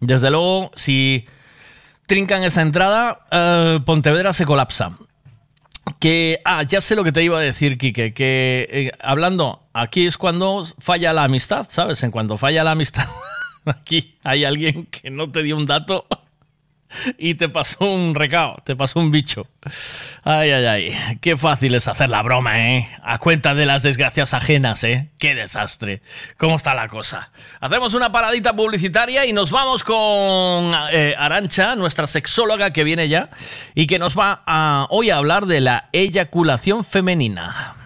Desde 0.00 0.30
luego, 0.30 0.70
si 0.74 1.24
trincan 2.04 2.44
esa 2.44 2.60
entrada, 2.60 3.20
eh, 3.30 3.80
Pontevedra 3.86 4.34
se 4.34 4.44
colapsa. 4.44 4.98
Que, 5.98 6.42
ah, 6.44 6.62
ya 6.62 6.82
sé 6.82 6.94
lo 6.94 7.04
que 7.04 7.12
te 7.12 7.24
iba 7.24 7.38
a 7.38 7.40
decir, 7.40 7.78
Quique, 7.78 8.12
que 8.12 8.68
eh, 8.70 8.92
hablando, 9.00 9.62
aquí 9.72 10.04
es 10.06 10.18
cuando 10.18 10.62
falla 10.78 11.14
la 11.14 11.24
amistad, 11.24 11.66
¿sabes? 11.70 12.02
En 12.02 12.10
cuanto 12.10 12.36
falla 12.36 12.64
la 12.64 12.72
amistad, 12.72 13.08
aquí 13.64 14.18
hay 14.24 14.44
alguien 14.44 14.84
que 14.84 15.08
no 15.08 15.32
te 15.32 15.42
dio 15.42 15.56
un 15.56 15.64
dato 15.64 16.04
y 17.18 17.34
te 17.34 17.48
pasó 17.48 17.84
un 17.84 18.14
recao, 18.14 18.62
te 18.64 18.76
pasó 18.76 19.00
un 19.00 19.10
bicho. 19.10 19.46
Ay, 20.24 20.50
ay, 20.50 20.66
ay, 20.66 21.18
qué 21.20 21.36
fácil 21.36 21.74
es 21.74 21.88
hacer 21.88 22.10
la 22.10 22.22
broma, 22.22 22.58
¿eh? 22.58 22.88
A 23.02 23.18
cuenta 23.18 23.54
de 23.54 23.66
las 23.66 23.82
desgracias 23.82 24.34
ajenas, 24.34 24.84
¿eh? 24.84 25.10
Qué 25.18 25.34
desastre. 25.34 26.02
¿Cómo 26.36 26.56
está 26.56 26.74
la 26.74 26.88
cosa? 26.88 27.30
Hacemos 27.60 27.94
una 27.94 28.12
paradita 28.12 28.54
publicitaria 28.54 29.26
y 29.26 29.32
nos 29.32 29.50
vamos 29.50 29.84
con 29.84 30.72
eh, 30.92 31.14
Arancha, 31.18 31.74
nuestra 31.74 32.06
sexóloga 32.06 32.72
que 32.72 32.84
viene 32.84 33.08
ya 33.08 33.30
y 33.74 33.86
que 33.86 33.98
nos 33.98 34.18
va 34.18 34.42
a, 34.46 34.86
hoy 34.90 35.10
a 35.10 35.16
hablar 35.16 35.46
de 35.46 35.60
la 35.60 35.88
eyaculación 35.92 36.84
femenina. 36.84 37.85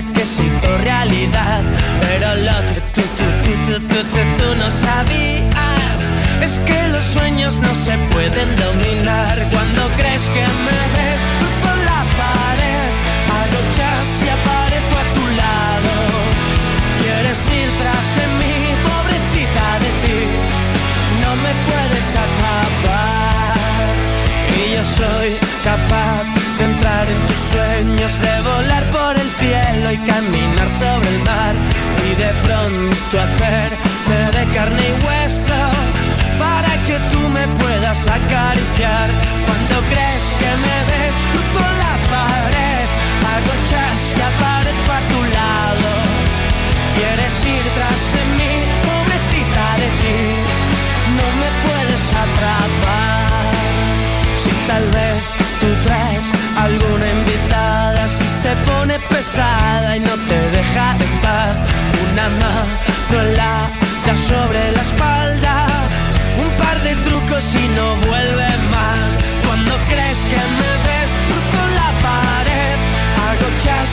Que 0.00 0.24
se 0.24 0.42
hizo 0.46 0.78
realidad? 0.78 1.62
Pero 2.00 2.34
lo 2.48 2.56
que 2.68 2.80
tú, 2.94 3.02
tú, 3.18 3.24
tú, 3.44 3.52
tú, 3.66 3.80
tú, 3.88 4.00
tú, 4.12 4.20
tú 4.38 4.56
no 4.56 4.70
sabías 4.70 6.00
es 6.40 6.58
que 6.60 6.88
los 6.88 7.04
sueños 7.04 7.60
no 7.60 7.74
se 7.74 7.98
pueden 8.10 8.56
dominar. 8.56 9.36
Cuando 9.50 9.82
crees 9.98 10.22
que 10.34 10.44
me 10.66 10.80
ves, 10.96 11.20
cruzo 11.38 11.76
la 11.84 12.00
pared, 12.20 12.88
hago 13.36 13.60
chas 13.76 14.08
y 14.24 14.28
aparezco 14.38 14.96
a 14.96 15.06
tu 15.16 15.24
lado. 15.42 15.92
Quieres 17.02 17.40
ir 17.60 17.68
tras 17.80 18.06
de 18.18 18.26
mí, 18.40 18.56
pobrecita 18.88 19.66
de 19.84 19.90
ti, 20.02 20.20
no 21.22 21.30
me 21.44 21.52
puedes 21.68 22.08
atrapar. 22.24 23.92
Y 24.56 24.74
yo 24.74 24.84
soy 24.84 25.30
capaz 25.62 26.24
de 26.58 26.64
entrar 26.64 27.06
en 27.08 27.26
tus 27.26 27.36
sueños, 27.36 28.18
de 28.20 28.34
volar 28.42 28.84
por 28.90 29.01
y 29.92 29.96
caminar 30.06 30.70
sobre 30.70 31.08
el 31.08 31.18
mar. 31.24 31.54
Y 32.08 32.14
de 32.14 32.32
pronto 32.44 33.20
hacerte 33.20 34.38
de 34.38 34.44
carne 34.54 34.82
y 34.88 35.04
hueso 35.04 35.60
para 36.38 36.72
que 36.86 36.96
tú 37.12 37.28
me 37.28 37.46
puedas 37.60 38.06
acariciar. 38.06 39.08
Cuando 39.46 39.74
crees 39.90 40.24
que 40.40 40.50
me 40.64 40.78
ves, 40.90 41.14
cruzo 41.32 41.64
la 41.84 41.94
pared, 42.14 42.86
hago 43.32 43.54
se 58.52 58.70
pone 58.70 58.98
pesada 59.08 59.96
y 59.96 60.00
no 60.00 60.14
te 60.28 60.38
deja 60.50 60.86
en 61.06 61.12
paz, 61.24 61.56
una 62.04 62.26
mano 62.42 63.20
en 63.20 63.36
la 63.36 63.70
da 64.06 64.16
sobre 64.16 64.60
la 64.76 64.82
espalda, 64.88 65.54
un 66.44 66.50
par 66.62 66.76
de 66.82 66.94
trucos 67.06 67.44
y 67.54 67.66
no 67.78 67.86
vuelve 68.08 68.50
más. 68.76 69.08
Cuando 69.46 69.72
crees 69.90 70.20
que 70.30 70.42
me 70.60 70.70
ves, 70.86 71.10
cruzo 71.28 71.62
la 71.80 71.90
pared, 72.08 72.76
hago 73.24 73.48
chas 73.62 73.90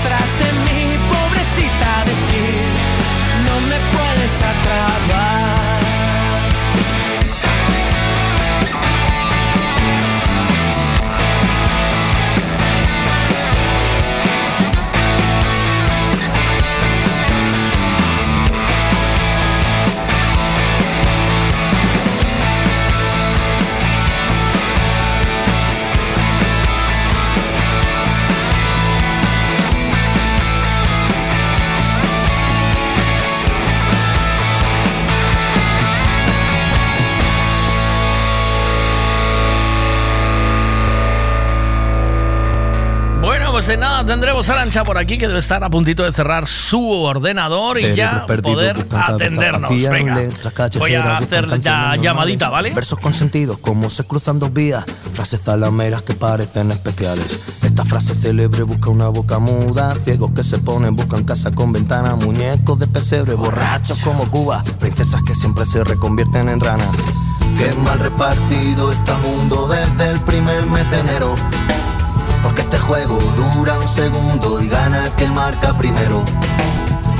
atrás 0.00 0.38
de 0.38 0.52
mí, 0.64 0.98
pobrecita 1.12 2.04
de 2.04 2.14
ti, 2.28 2.46
no 3.46 3.54
me 3.68 3.78
puedes 3.92 4.42
atrapar. 4.42 5.29
Pues 43.60 43.74
en 43.74 43.80
nada 43.80 44.06
tendremos 44.06 44.48
a 44.48 44.54
Arancha 44.54 44.84
por 44.84 44.96
aquí 44.96 45.18
que 45.18 45.28
debe 45.28 45.38
estar 45.38 45.62
a 45.62 45.68
puntito 45.68 46.02
de 46.02 46.12
cerrar 46.12 46.46
su 46.46 46.82
ordenador 46.82 47.78
y 47.78 47.94
ya 47.94 48.24
poder 48.24 48.74
atendernos. 48.90 49.70
Venga, 49.70 50.18
voy 50.78 50.94
a 50.94 51.18
hacer 51.18 51.60
ya 51.60 51.94
llamadita, 51.96 52.48
¿vale? 52.48 52.72
Versos 52.72 52.98
con 52.98 53.12
sentido, 53.12 53.58
como 53.58 53.90
se 53.90 54.04
cruzan 54.04 54.38
dos 54.38 54.50
vías, 54.50 54.86
frases 55.12 55.42
zalameras 55.42 56.00
que 56.00 56.14
parecen 56.14 56.72
especiales. 56.72 57.38
Esta 57.62 57.84
frase 57.84 58.14
célebre 58.14 58.62
busca 58.62 58.88
una 58.88 59.08
boca 59.08 59.38
muda, 59.38 59.94
ciegos 59.94 60.30
que 60.30 60.42
se 60.42 60.56
ponen 60.56 60.96
buscan 60.96 61.24
casa 61.24 61.50
con 61.50 61.70
ventana, 61.70 62.16
muñecos 62.16 62.78
de 62.78 62.86
pesebre, 62.86 63.34
borrachos 63.34 64.00
como 64.00 64.24
Cuba, 64.30 64.64
princesas 64.78 65.22
que 65.22 65.34
siempre 65.34 65.66
se 65.66 65.84
reconvierten 65.84 66.48
en 66.48 66.60
ranas. 66.60 66.88
Qué 67.58 67.70
mal 67.82 67.98
repartido 67.98 68.90
está 68.90 69.16
el 69.16 69.22
mundo 69.22 69.68
desde 69.68 70.12
el 70.12 70.20
primer 70.20 70.64
mes 70.64 70.90
de 70.90 71.00
enero. 71.00 71.34
Porque 72.42 72.62
este 72.62 72.78
juego 72.78 73.18
dura 73.54 73.78
un 73.78 73.88
segundo 73.88 74.60
y 74.60 74.68
gana 74.68 75.06
el 75.06 75.12
que 75.12 75.26
marca 75.28 75.76
primero. 75.76 76.24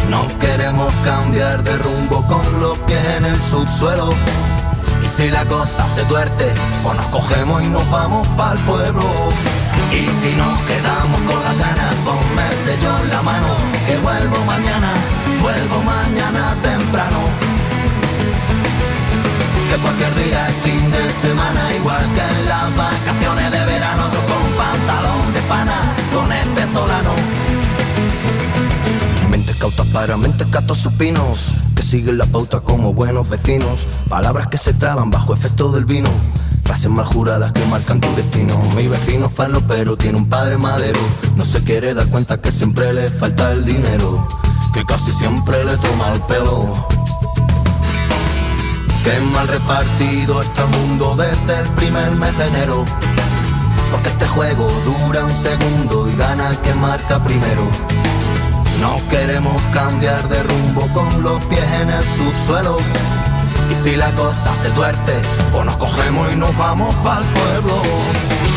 No 0.09 0.27
queremos 0.39 0.93
cambiar 1.05 1.63
de 1.63 1.77
rumbo 1.79 2.27
con 2.27 2.61
los 2.61 2.79
pies 2.81 3.05
en 3.19 3.27
el 3.27 3.41
subsuelo. 3.41 4.11
Y 5.05 5.09
si 5.09 5.31
la 5.31 5.45
cosa 5.45 5.87
se 5.87 6.05
tuerce, 6.05 6.53
pues 6.83 6.97
nos 6.97 7.07
cogemos 7.07 7.63
y 7.63 7.69
nos 7.69 7.89
vamos 7.91 8.27
pa'l 8.37 8.59
pueblo. 8.61 9.05
Y 9.93 10.07
si 10.21 10.35
nos 10.37 10.59
quedamos 10.61 11.21
con 11.21 11.43
las 11.45 11.59
ganas, 11.59 11.95
ponme 12.05 12.43
el 12.51 12.57
sello 12.65 12.91
en 13.03 13.11
la 13.11 13.23
mano. 13.23 13.49
Que 13.87 13.97
vuelvo 13.99 14.45
mañana, 14.45 14.91
vuelvo 15.41 15.83
mañana 15.83 16.55
temprano. 16.63 17.21
Que 19.71 19.77
cualquier 19.77 20.15
día 20.17 20.49
es 20.49 20.55
fin 20.65 20.91
de 20.91 21.13
semana, 21.23 21.75
igual 21.77 22.05
que 22.15 22.21
en 22.21 22.49
las 22.49 22.77
vacaciones 22.77 23.51
de 23.53 23.65
verano, 23.65 24.03
yo 24.13 24.30
pantalón 24.81 25.33
de 25.33 25.41
pana, 25.43 25.95
con 26.13 26.33
este 26.33 26.67
solano. 26.73 27.15
Mentes 29.31 29.57
cautas 29.57 29.87
para 29.89 30.17
mentes 30.17 30.47
catos 30.49 30.79
supinos, 30.79 31.53
que 31.75 31.83
siguen 31.83 32.19
la 32.19 32.27
pauta 32.27 32.61
como 32.61 32.95
buenos 32.95 33.29
vecinos. 33.29 33.81
Palabras 34.09 34.49
que 34.49 34.59
se 34.59 34.73
traban 34.75 35.11
bajo 35.11 35.35
efecto 35.35 35.73
del 35.73 35.85
vino. 35.85 36.11
Frases 36.65 36.91
mal 36.91 37.05
juradas 37.05 37.53
que 37.53 37.65
marcan 37.67 38.01
tu 38.01 38.09
destino. 38.15 38.57
Mi 38.77 38.87
vecino 38.87 39.29
falo 39.29 39.61
pero 39.67 39.97
tiene 39.97 40.19
un 40.19 40.29
padre 40.29 40.57
madero. 40.57 41.01
No 41.37 41.45
se 41.45 41.63
quiere 41.63 41.95
dar 41.95 42.07
cuenta 42.09 42.41
que 42.41 42.51
siempre 42.53 42.93
le 42.93 43.09
falta 43.09 43.53
el 43.53 43.65
dinero. 43.65 44.27
Que 44.73 44.85
casi 44.85 45.11
siempre 45.13 45.65
le 45.65 45.77
toma 45.79 46.13
el 46.13 46.21
pelo. 46.23 46.89
Qué 49.03 49.19
mal 49.33 49.49
repartido 49.49 50.43
está 50.43 50.63
el 50.65 50.69
mundo 50.77 51.17
desde 51.17 51.61
el 51.61 51.69
primer 51.71 52.11
mes 52.13 52.37
de 52.39 52.47
enero. 52.47 52.85
Porque 53.91 54.09
este 54.09 54.27
juego 54.27 54.71
dura 54.85 55.25
un 55.25 55.35
segundo 55.35 56.09
y 56.09 56.17
gana 56.17 56.49
el 56.49 56.59
que 56.59 56.75
marca 56.75 57.23
primero. 57.23 57.65
No 58.81 58.97
queremos 59.11 59.61
cambiar 59.73 60.27
de 60.29 60.43
rumbo 60.43 60.89
con 60.95 61.23
los 61.23 61.45
pies 61.45 61.67
en 61.83 61.91
el 61.91 62.03
subsuelo. 62.03 62.79
Y 63.71 63.75
si 63.75 63.97
la 63.97 64.13
cosa 64.15 64.55
se 64.55 64.71
tuerce, 64.71 65.15
pues 65.53 65.65
nos 65.65 65.77
cogemos 65.77 66.33
y 66.33 66.37
nos 66.37 66.57
vamos 66.57 66.95
pa'l 67.05 67.25
pueblo. 67.25 67.77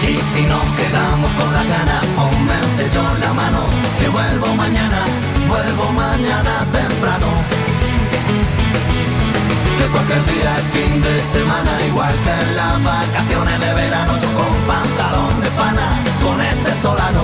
Y 0.03 0.16
si 0.34 0.45
nos 0.48 0.66
quedamos 0.80 1.32
con 1.34 1.53
las 1.53 1.68
ganas, 1.68 2.06
ponme 2.16 2.53
el 2.62 2.70
sello 2.78 3.02
en 3.16 3.22
la 3.22 3.34
mano. 3.34 3.60
Que 4.00 4.10
vuelvo 4.10 4.56
mañana, 4.56 5.00
vuelvo 5.48 5.92
mañana 5.92 6.66
temprano. 6.72 7.28
Que 9.78 9.86
cualquier 9.92 10.26
día 10.26 10.58
es 10.60 10.66
fin 10.74 11.02
de 11.02 11.22
semana, 11.22 11.72
igual 11.88 12.14
que 12.24 12.32
en 12.32 12.56
las 12.56 12.84
vacaciones 12.84 13.60
de 13.60 13.74
verano. 13.74 14.14
Yo 14.20 14.52
pantalón 14.74 15.34
de 15.42 15.50
pana, 15.61 15.88
con 16.24 16.38
este 16.42 16.72
solano. 16.82 17.24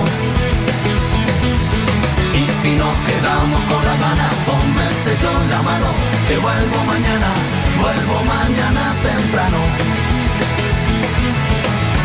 Y 2.40 2.42
si 2.60 2.72
nos 2.82 2.94
quedamos 3.08 3.60
con 3.70 3.82
las 3.88 3.98
ganas, 4.06 4.32
ponme 4.46 4.82
el 4.90 4.96
sello 5.04 5.30
en 5.42 5.50
la 5.54 5.60
mano. 5.70 5.88
Que 6.28 6.36
vuelvo 6.46 6.78
mañana, 6.92 7.30
vuelvo 7.82 8.16
mañana 8.34 8.82
temprano. 9.08 9.60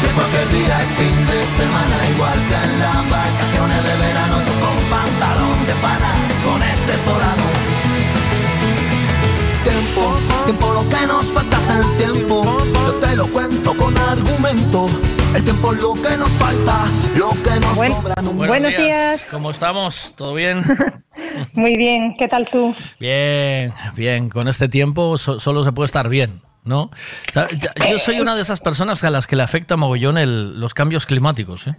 Que 0.02 0.10
cualquier 0.18 0.48
día 0.58 0.76
es 0.84 0.92
fin 1.00 1.18
de 1.32 1.40
semana, 1.60 1.96
igual 2.14 2.40
que 2.50 2.58
en 2.68 2.74
las 2.84 3.02
vacaciones 3.18 3.82
de 3.88 3.96
verano. 4.06 4.36
Yo 4.48 4.54
con 4.64 4.78
pantalón 4.94 5.60
de 5.70 5.76
pana, 5.86 6.12
con 6.46 6.60
este 6.74 6.94
solano. 7.06 7.55
Tiempo, 10.46 10.66
tiempo 10.66 10.74
lo 10.74 10.90
que 10.90 11.08
nos 11.08 11.26
falta 11.34 11.58
es 11.58 11.70
el 11.70 11.98
tiempo. 12.14 12.58
Yo 12.74 12.94
te 13.00 13.16
lo 13.16 13.28
cuento 13.28 13.76
con 13.78 13.98
argumento. 13.98 14.88
El 15.36 15.44
tiempo 15.44 15.74
es 15.74 15.82
lo 15.82 15.94
que 15.96 16.18
nos 16.18 16.30
falta, 16.30 16.86
lo 17.18 17.30
que 17.32 17.60
nos 17.60 17.76
sobra. 17.76 18.16
nunca. 18.22 18.48
Buenos, 18.48 18.76
días. 18.78 19.30
¿Cómo 19.32 19.52
estamos? 19.52 20.14
¿Todo 20.16 20.34
bien? 20.34 20.62
Muy 21.54 21.76
bien, 21.76 22.16
¿qué 22.18 22.28
tal 22.28 22.48
tú? 22.50 22.74
Bien, 23.00 23.74
bien. 23.96 24.30
Con 24.30 24.48
este 24.48 24.70
tiempo 24.70 25.18
so- 25.18 25.40
solo 25.40 25.64
se 25.64 25.72
puede 25.72 25.86
estar 25.88 26.08
bien, 26.10 26.42
¿no? 26.64 26.84
O 26.84 26.92
sea, 27.34 27.48
yo 27.90 28.00
soy 28.00 28.20
una 28.20 28.36
de 28.36 28.42
esas 28.42 28.60
personas 28.60 29.04
a 29.04 29.10
las 29.10 29.28
que 29.28 29.36
le 29.36 29.44
afecta 29.44 29.76
mogollón 29.76 30.18
el- 30.18 30.60
los 30.60 30.74
cambios 30.74 31.06
climáticos, 31.06 31.68
¿eh? 31.68 31.76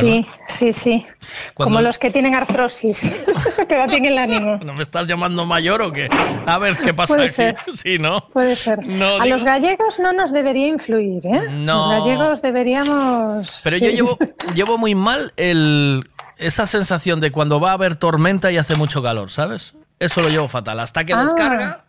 Sí, 0.00 0.26
sí, 0.46 0.72
sí. 0.74 1.06
Cuando- 1.54 1.76
Como 1.76 1.80
los 1.80 1.98
que 1.98 2.10
tienen 2.10 2.34
artrosis, 2.34 3.00
que 3.68 3.76
baten 3.78 4.04
el 4.04 4.18
ánimo. 4.18 4.58
¿No 4.64 4.74
me 4.74 4.82
estás 4.82 5.06
llamando 5.06 5.46
mayor 5.46 5.80
o 5.80 5.90
qué? 5.92 6.08
A 6.46 6.58
ver, 6.58 6.76
¿qué 6.76 6.92
pasa 6.92 7.14
Puede 7.14 7.26
aquí? 7.26 7.34
ser. 7.34 7.56
Sí, 7.74 7.98
¿no? 7.98 8.20
Puede 8.28 8.56
ser. 8.56 8.84
No, 8.86 9.16
a 9.20 9.24
digo- 9.24 9.36
los 9.36 9.44
gallegos 9.44 9.98
no 9.98 10.12
nos 10.12 10.32
debería 10.32 10.66
influir, 10.66 11.26
¿eh? 11.26 11.48
No. 11.50 11.92
Los 11.94 12.04
gallegos 12.04 12.42
deberíamos... 12.42 13.60
Pero 13.64 13.76
yo 13.78 13.88
llevo, 13.90 14.18
llevo 14.54 14.76
muy 14.76 14.94
mal 14.94 15.32
el, 15.38 16.06
esa 16.36 16.66
sensación 16.66 17.20
de 17.20 17.32
cuando 17.32 17.58
va 17.60 17.70
a 17.70 17.74
haber 17.74 17.96
tormenta 17.96 18.52
y 18.52 18.58
hace 18.58 18.76
mucho 18.76 19.02
calor, 19.02 19.30
¿sabes? 19.30 19.74
Eso 19.98 20.20
lo 20.20 20.28
llevo 20.28 20.48
fatal. 20.48 20.78
Hasta 20.80 21.04
que 21.04 21.14
Ah. 21.14 21.22
descarga, 21.22 21.84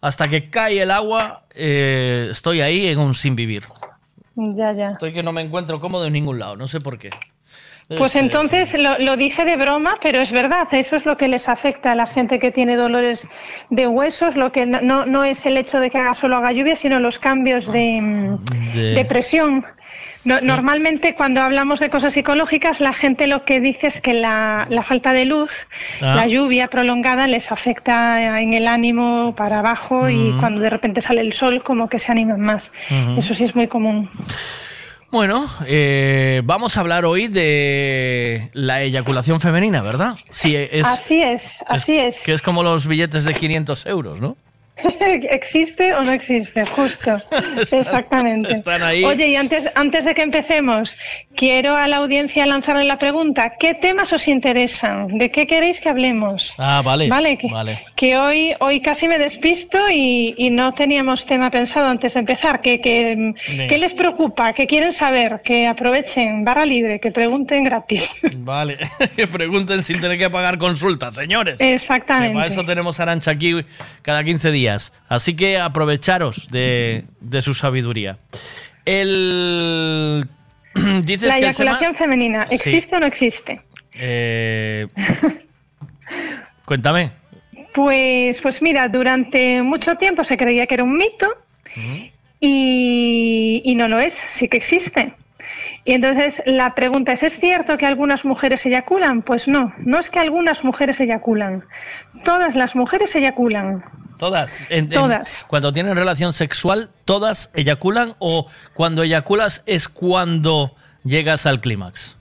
hasta 0.00 0.28
que 0.28 0.50
cae 0.50 0.82
el 0.82 0.90
agua, 0.90 1.44
eh, 1.54 2.28
estoy 2.32 2.60
ahí 2.62 2.86
en 2.88 2.98
un 2.98 3.14
sin 3.14 3.36
vivir. 3.36 3.62
Ya, 4.40 4.72
ya. 4.72 4.90
Estoy 4.92 5.12
que 5.12 5.22
no 5.24 5.32
me 5.32 5.42
encuentro 5.42 5.80
cómodo 5.80 6.06
en 6.06 6.12
ningún 6.12 6.38
lado, 6.38 6.54
no 6.56 6.68
sé 6.68 6.78
por 6.80 6.96
qué. 6.96 7.10
Debe 7.88 7.98
Pues 7.98 8.12
ser- 8.12 8.22
entonces 8.24 8.72
lo, 8.74 8.98
lo 8.98 9.16
dije 9.16 9.44
de 9.44 9.56
broma, 9.56 9.94
pero 10.00 10.20
es 10.20 10.30
verdad, 10.30 10.68
eso 10.72 10.94
es 10.94 11.06
lo 11.06 11.16
que 11.16 11.26
les 11.26 11.48
afecta 11.48 11.92
a 11.92 11.94
la 11.96 12.06
gente 12.06 12.38
que 12.38 12.52
tiene 12.52 12.76
dolores 12.76 13.28
de 13.70 13.86
huesos, 13.88 14.36
lo 14.36 14.52
que 14.52 14.64
no- 14.66 15.06
no, 15.06 15.24
es 15.24 15.44
el 15.46 15.56
hecho 15.56 15.80
de 15.80 15.90
que 15.90 15.98
haga 15.98 16.14
solo 16.14 16.36
haga 16.36 16.52
lluvia, 16.52 16.76
sino 16.76 17.00
los 17.00 17.18
cambios 17.18 17.72
de, 17.72 17.98
mm, 18.00 18.44
De- 18.74 18.94
de 18.94 19.04
presión. 19.06 19.64
No- 20.28 20.40
Normalmente 20.42 21.14
cuando 21.14 21.40
hablamos 21.40 21.80
de 21.80 21.88
cosas 21.90 22.12
psicológicas, 22.12 22.80
la 22.80 22.92
gente 22.92 23.26
lo 23.26 23.44
que 23.44 23.60
dice 23.60 23.86
es 23.86 24.00
que 24.00 24.12
la, 24.14 24.66
la 24.68 24.82
falta 24.82 25.12
de 25.12 25.24
luz, 25.24 25.66
Ah. 26.02 26.14
la 26.14 26.26
lluvia 26.26 26.68
prolongada 26.68 27.26
les 27.26 27.50
afecta 27.50 28.40
en 28.40 28.52
el 28.52 28.68
ánimo 28.68 29.34
para 29.34 29.60
abajo 29.60 30.08
y 30.10 30.16
Mm. 30.32 30.40
cuando 30.40 30.60
de 30.60 30.70
repente 30.70 31.00
sale 31.00 31.22
el 31.22 31.32
sol 31.32 31.62
como 31.62 31.88
que 31.88 31.98
se 31.98 32.12
animan 32.12 32.40
más. 32.40 32.72
Eso 33.16 33.32
sí 33.34 33.44
es 33.44 33.56
muy 33.56 33.68
común. 33.68 34.10
Bueno, 35.10 35.48
eh, 35.66 36.42
vamos 36.44 36.76
a 36.76 36.80
hablar 36.80 37.06
hoy 37.06 37.28
de 37.28 38.50
la 38.52 38.82
eyaculación 38.82 39.40
femenina, 39.40 39.80
¿verdad? 39.80 40.16
Sí, 40.30 40.54
es, 40.54 40.86
así 40.86 41.22
es, 41.22 41.64
así 41.66 41.98
es. 41.98 42.22
que 42.22 42.34
es 42.34 42.42
como 42.42 42.62
los 42.62 42.86
billetes 42.86 43.24
de 43.24 43.32
500 43.32 43.86
euros, 43.86 44.20
¿no? 44.20 44.36
¿Existe 45.30 45.94
o 45.94 46.02
no 46.02 46.12
existe? 46.12 46.64
Justo. 46.66 47.20
Exactamente. 47.72 48.52
están 48.52 48.82
ahí. 48.82 49.04
Oye, 49.04 49.28
y 49.28 49.36
antes, 49.36 49.68
antes 49.74 50.04
de 50.04 50.14
que 50.14 50.22
empecemos, 50.22 50.96
quiero 51.34 51.76
a 51.76 51.88
la 51.88 51.98
audiencia 51.98 52.46
lanzarle 52.46 52.84
la 52.84 52.98
pregunta. 52.98 53.52
¿Qué 53.58 53.74
temas 53.74 54.12
os 54.12 54.28
interesan? 54.28 55.06
¿De 55.18 55.30
qué 55.30 55.46
queréis 55.46 55.80
que 55.80 55.88
hablemos? 55.88 56.54
Ah, 56.58 56.82
vale. 56.84 57.08
Vale, 57.08 57.36
que, 57.38 57.48
Vale. 57.48 57.78
que 57.96 58.16
hoy, 58.18 58.54
hoy 58.60 58.80
casi 58.80 59.08
me 59.08 59.18
despisto 59.18 59.88
y, 59.90 60.34
y 60.36 60.50
no 60.50 60.74
teníamos 60.74 61.26
tema 61.26 61.50
pensado 61.50 61.86
antes 61.86 62.14
de 62.14 62.20
empezar. 62.20 62.60
¿Qué, 62.60 62.80
qué 62.80 63.78
les 63.78 63.94
preocupa? 63.94 64.52
¿Qué 64.52 64.66
quieren 64.66 64.92
saber? 64.92 65.40
Que 65.42 65.66
aprovechen, 65.66 66.44
barra 66.44 66.64
libre, 66.64 67.00
que 67.00 67.10
pregunten 67.10 67.64
gratis. 67.64 68.10
Vale, 68.36 68.78
que 69.16 69.26
pregunten 69.26 69.82
sin 69.82 70.00
tener 70.00 70.18
que 70.18 70.30
pagar 70.30 70.58
consultas, 70.58 71.14
señores. 71.14 71.56
Exactamente. 71.60 72.30
Que 72.30 72.34
para 72.34 72.46
eso 72.46 72.64
tenemos 72.64 73.00
a 73.00 73.04
Arancha 73.04 73.30
aquí 73.30 73.54
cada 74.02 74.22
15 74.24 74.50
días. 74.50 74.67
Así 75.08 75.34
que 75.36 75.58
aprovecharos 75.58 76.48
de, 76.50 77.04
de 77.20 77.42
su 77.42 77.54
sabiduría. 77.54 78.18
El... 78.84 80.26
Dices 81.04 81.28
la 81.28 81.34
que 81.34 81.40
eyaculación 81.40 81.94
femenina, 81.94 82.46
Sí. 82.48 82.54
¿existe 82.56 82.96
o 82.96 83.00
no 83.00 83.06
existe? 83.06 83.60
Eh, 83.94 84.86
Cuéntame. 86.64 87.12
Pues, 87.74 88.40
pues 88.40 88.62
mira, 88.62 88.88
durante 88.88 89.62
mucho 89.62 89.96
tiempo 89.96 90.24
se 90.24 90.36
creía 90.36 90.66
que 90.66 90.74
era 90.74 90.84
un 90.84 90.96
mito 90.96 91.28
y, 92.40 93.62
y 93.64 93.74
no 93.74 93.88
lo 93.88 93.98
es, 93.98 94.14
sí 94.14 94.48
que 94.48 94.56
existe. 94.56 95.12
Y 95.88 95.94
entonces 95.94 96.42
la 96.44 96.74
pregunta 96.74 97.12
es, 97.12 97.22
¿es 97.22 97.38
cierto 97.40 97.78
que 97.78 97.86
algunas 97.86 98.22
mujeres 98.26 98.66
eyaculan? 98.66 99.22
Pues 99.22 99.48
no, 99.48 99.72
no 99.78 99.98
es 99.98 100.10
que 100.10 100.18
algunas 100.18 100.62
mujeres 100.62 101.00
eyaculan, 101.00 101.64
todas 102.24 102.54
las 102.56 102.76
mujeres 102.76 103.16
eyaculan. 103.16 103.82
Todas. 104.18 104.66
En- 104.68 104.84
en- 104.84 104.88
Todas. 104.90 105.46
cuando 105.48 105.72
tienen 105.72 105.96
relación 105.96 106.34
sexual, 106.34 106.90
¿todas 107.06 107.50
eyaculan? 107.54 108.16
¿O 108.18 108.48
cuando 108.74 109.02
eyaculas 109.02 109.62
es 109.64 109.88
cuando 109.88 110.74
llegas 111.04 111.46
al 111.46 111.60
clímax? 111.62 112.16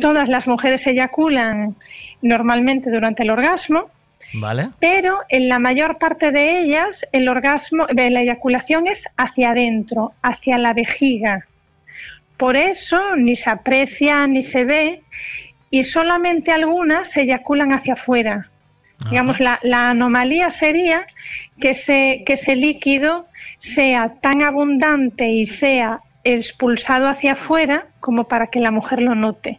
todas 0.00 0.28
las 0.28 0.48
mujeres 0.48 0.86
eyaculan 0.88 1.76
normalmente 2.22 2.90
durante 2.90 3.22
el 3.24 3.30
orgasmo, 3.30 3.90
¿Vale? 4.32 4.70
pero 4.80 5.18
en 5.28 5.48
la 5.50 5.58
mayor 5.60 5.98
parte 5.98 6.32
de 6.32 6.60
ellas 6.60 7.06
el 7.12 7.28
orgasmo, 7.28 7.86
la 7.94 8.20
eyaculación 8.22 8.86
es 8.88 9.04
hacia 9.18 9.50
adentro, 9.50 10.12
hacia 10.22 10.56
la 10.58 10.72
vejiga. 10.72 11.46
Por 12.36 12.56
eso 12.56 13.16
ni 13.16 13.36
se 13.36 13.50
aprecia 13.50 14.26
ni 14.26 14.42
se 14.42 14.64
ve 14.64 15.02
y 15.70 15.84
solamente 15.84 16.52
algunas 16.52 17.10
se 17.10 17.22
eyaculan 17.22 17.72
hacia 17.72 17.94
afuera. 17.94 18.50
Digamos, 19.10 19.38
la, 19.40 19.58
la 19.62 19.90
anomalía 19.90 20.50
sería 20.50 21.06
que 21.60 21.70
ese, 21.70 22.22
que 22.24 22.34
ese 22.34 22.56
líquido 22.56 23.26
sea 23.58 24.14
tan 24.22 24.42
abundante 24.42 25.28
y 25.30 25.46
sea 25.46 26.00
expulsado 26.22 27.06
hacia 27.08 27.32
afuera 27.32 27.86
como 28.00 28.24
para 28.28 28.46
que 28.46 28.60
la 28.60 28.70
mujer 28.70 29.02
lo 29.02 29.14
note. 29.14 29.58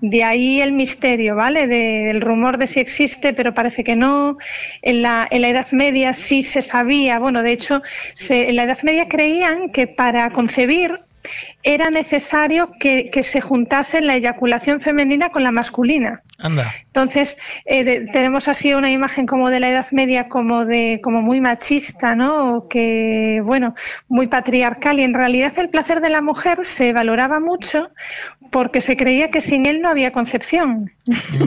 De 0.00 0.24
ahí 0.24 0.60
el 0.60 0.72
misterio, 0.72 1.36
¿vale? 1.36 1.68
De- 1.68 2.06
del 2.06 2.20
rumor 2.20 2.58
de 2.58 2.66
si 2.66 2.80
existe, 2.80 3.32
pero 3.32 3.54
parece 3.54 3.84
que 3.84 3.94
no. 3.94 4.36
En 4.82 5.02
la, 5.02 5.28
en 5.30 5.42
la 5.42 5.48
Edad 5.50 5.68
Media 5.70 6.12
sí 6.12 6.42
se 6.42 6.60
sabía, 6.62 7.20
bueno, 7.20 7.42
de 7.44 7.52
hecho, 7.52 7.80
se- 8.14 8.48
en 8.48 8.56
la 8.56 8.64
Edad 8.64 8.82
Media 8.82 9.06
creían 9.08 9.70
que 9.70 9.86
para 9.86 10.30
concebir 10.30 10.98
era 11.64 11.90
necesario 11.90 12.70
que, 12.78 13.10
que 13.10 13.22
se 13.22 13.40
juntase 13.40 14.00
la 14.02 14.14
eyaculación 14.16 14.80
femenina 14.80 15.30
con 15.30 15.42
la 15.42 15.50
masculina. 15.50 16.22
Anda. 16.38 16.72
Entonces, 16.86 17.38
eh, 17.64 17.84
de- 17.84 18.00
tenemos 18.12 18.48
así 18.48 18.74
una 18.74 18.90
imagen 18.90 19.26
como 19.26 19.48
de 19.50 19.60
la 19.60 19.70
Edad 19.70 19.86
Media 19.90 20.28
como 20.28 20.64
de 20.66 21.00
como 21.02 21.22
muy 21.22 21.40
machista, 21.40 22.14
¿no? 22.14 22.54
O 22.56 22.68
que 22.68 23.40
bueno, 23.44 23.74
muy 24.08 24.26
patriarcal 24.26 25.00
y 25.00 25.04
en 25.04 25.14
realidad 25.14 25.52
el 25.56 25.70
placer 25.70 26.00
de 26.00 26.10
la 26.10 26.20
mujer 26.20 26.60
se 26.64 26.92
valoraba 26.92 27.40
mucho 27.40 27.88
porque 28.50 28.80
se 28.80 28.96
creía 28.96 29.30
que 29.30 29.40
sin 29.40 29.64
él 29.66 29.80
no 29.80 29.88
había 29.88 30.12
concepción. 30.12 30.90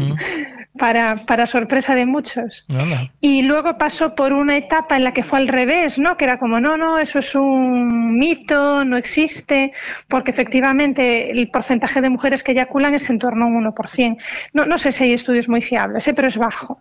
para, 0.77 1.15
para 1.25 1.47
sorpresa 1.47 1.95
de 1.95 2.05
muchos. 2.05 2.63
Anda. 2.69 3.11
Y 3.19 3.41
luego 3.41 3.79
pasó 3.79 4.13
por 4.13 4.31
una 4.33 4.57
etapa 4.57 4.95
en 4.95 5.03
la 5.05 5.11
que 5.11 5.23
fue 5.23 5.39
al 5.39 5.47
revés, 5.47 5.97
¿no? 5.97 6.17
Que 6.17 6.25
era 6.25 6.37
como, 6.37 6.59
no, 6.59 6.77
no, 6.77 6.99
eso 6.99 7.17
es 7.17 7.33
un 7.33 8.17
mito, 8.19 8.85
no 8.85 8.95
existe, 8.95 9.73
porque 10.07 10.31
efectivamente 10.31 11.31
el 11.31 11.49
porcentaje 11.49 12.01
de 12.01 12.09
mujeres 12.09 12.43
que 12.43 12.53
eyaculan 12.53 12.93
es 12.93 13.09
en 13.09 13.19
torno 13.19 13.45
a 13.45 13.47
un 13.47 13.65
1%. 13.73 14.17
No, 14.53 14.65
no 14.65 14.77
sé 14.77 14.91
si 14.91 15.03
hay 15.03 15.13
estudios 15.13 15.49
muy 15.49 15.61
fiables, 15.61 16.07
¿eh? 16.07 16.13
pero 16.13 16.27
es 16.27 16.37
bajo. 16.37 16.79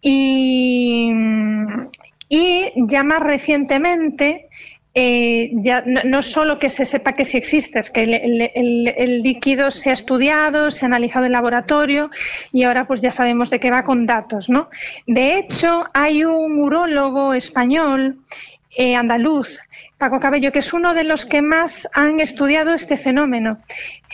Y, 0.00 1.12
y 2.28 2.72
ya 2.76 3.02
más 3.02 3.20
recientemente, 3.20 4.48
eh, 4.94 5.50
ya 5.54 5.82
no, 5.86 6.00
no 6.04 6.22
solo 6.22 6.58
que 6.58 6.68
se 6.70 6.84
sepa 6.84 7.12
que 7.12 7.24
sí 7.24 7.36
existe, 7.36 7.78
es 7.78 7.90
que 7.90 8.02
el, 8.02 8.14
el- 8.14 8.50
el- 8.54 8.94
el 8.96 9.22
líquido 9.22 9.70
se 9.70 9.90
ha 9.90 9.92
estudiado, 9.92 10.70
se 10.70 10.84
ha 10.84 10.86
analizado 10.88 11.26
en 11.26 11.32
laboratorio 11.32 12.10
y 12.52 12.62
ahora 12.64 12.86
pues 12.86 13.00
ya 13.00 13.12
sabemos 13.12 13.50
de 13.50 13.60
qué 13.60 13.70
va 13.70 13.84
con 13.84 14.06
datos, 14.06 14.48
¿no? 14.48 14.68
De 15.06 15.38
hecho, 15.38 15.86
hay 15.94 16.24
un 16.24 16.58
urólogo 16.58 17.34
español, 17.34 18.18
eh, 18.78 18.94
andaluz, 18.94 19.58
Paco 19.98 20.20
Cabello, 20.20 20.52
que 20.52 20.60
es 20.60 20.72
uno 20.72 20.94
de 20.94 21.02
los 21.02 21.26
que 21.26 21.42
más 21.42 21.88
han 21.92 22.20
estudiado 22.20 22.72
este 22.72 22.96
fenómeno. 22.96 23.58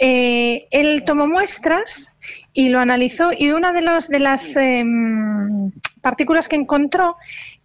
Eh, 0.01 0.67
él 0.71 1.05
tomó 1.05 1.27
muestras 1.27 2.17
y 2.55 2.71
lo 2.71 2.81
analizó 2.81 3.31
y 3.37 3.51
una 3.51 3.73
de, 3.75 3.83
los, 3.83 4.09
de 4.09 4.21
las 4.21 4.57
em, 4.57 5.71
partículas 6.01 6.49
que 6.49 6.57
encontró 6.57 7.17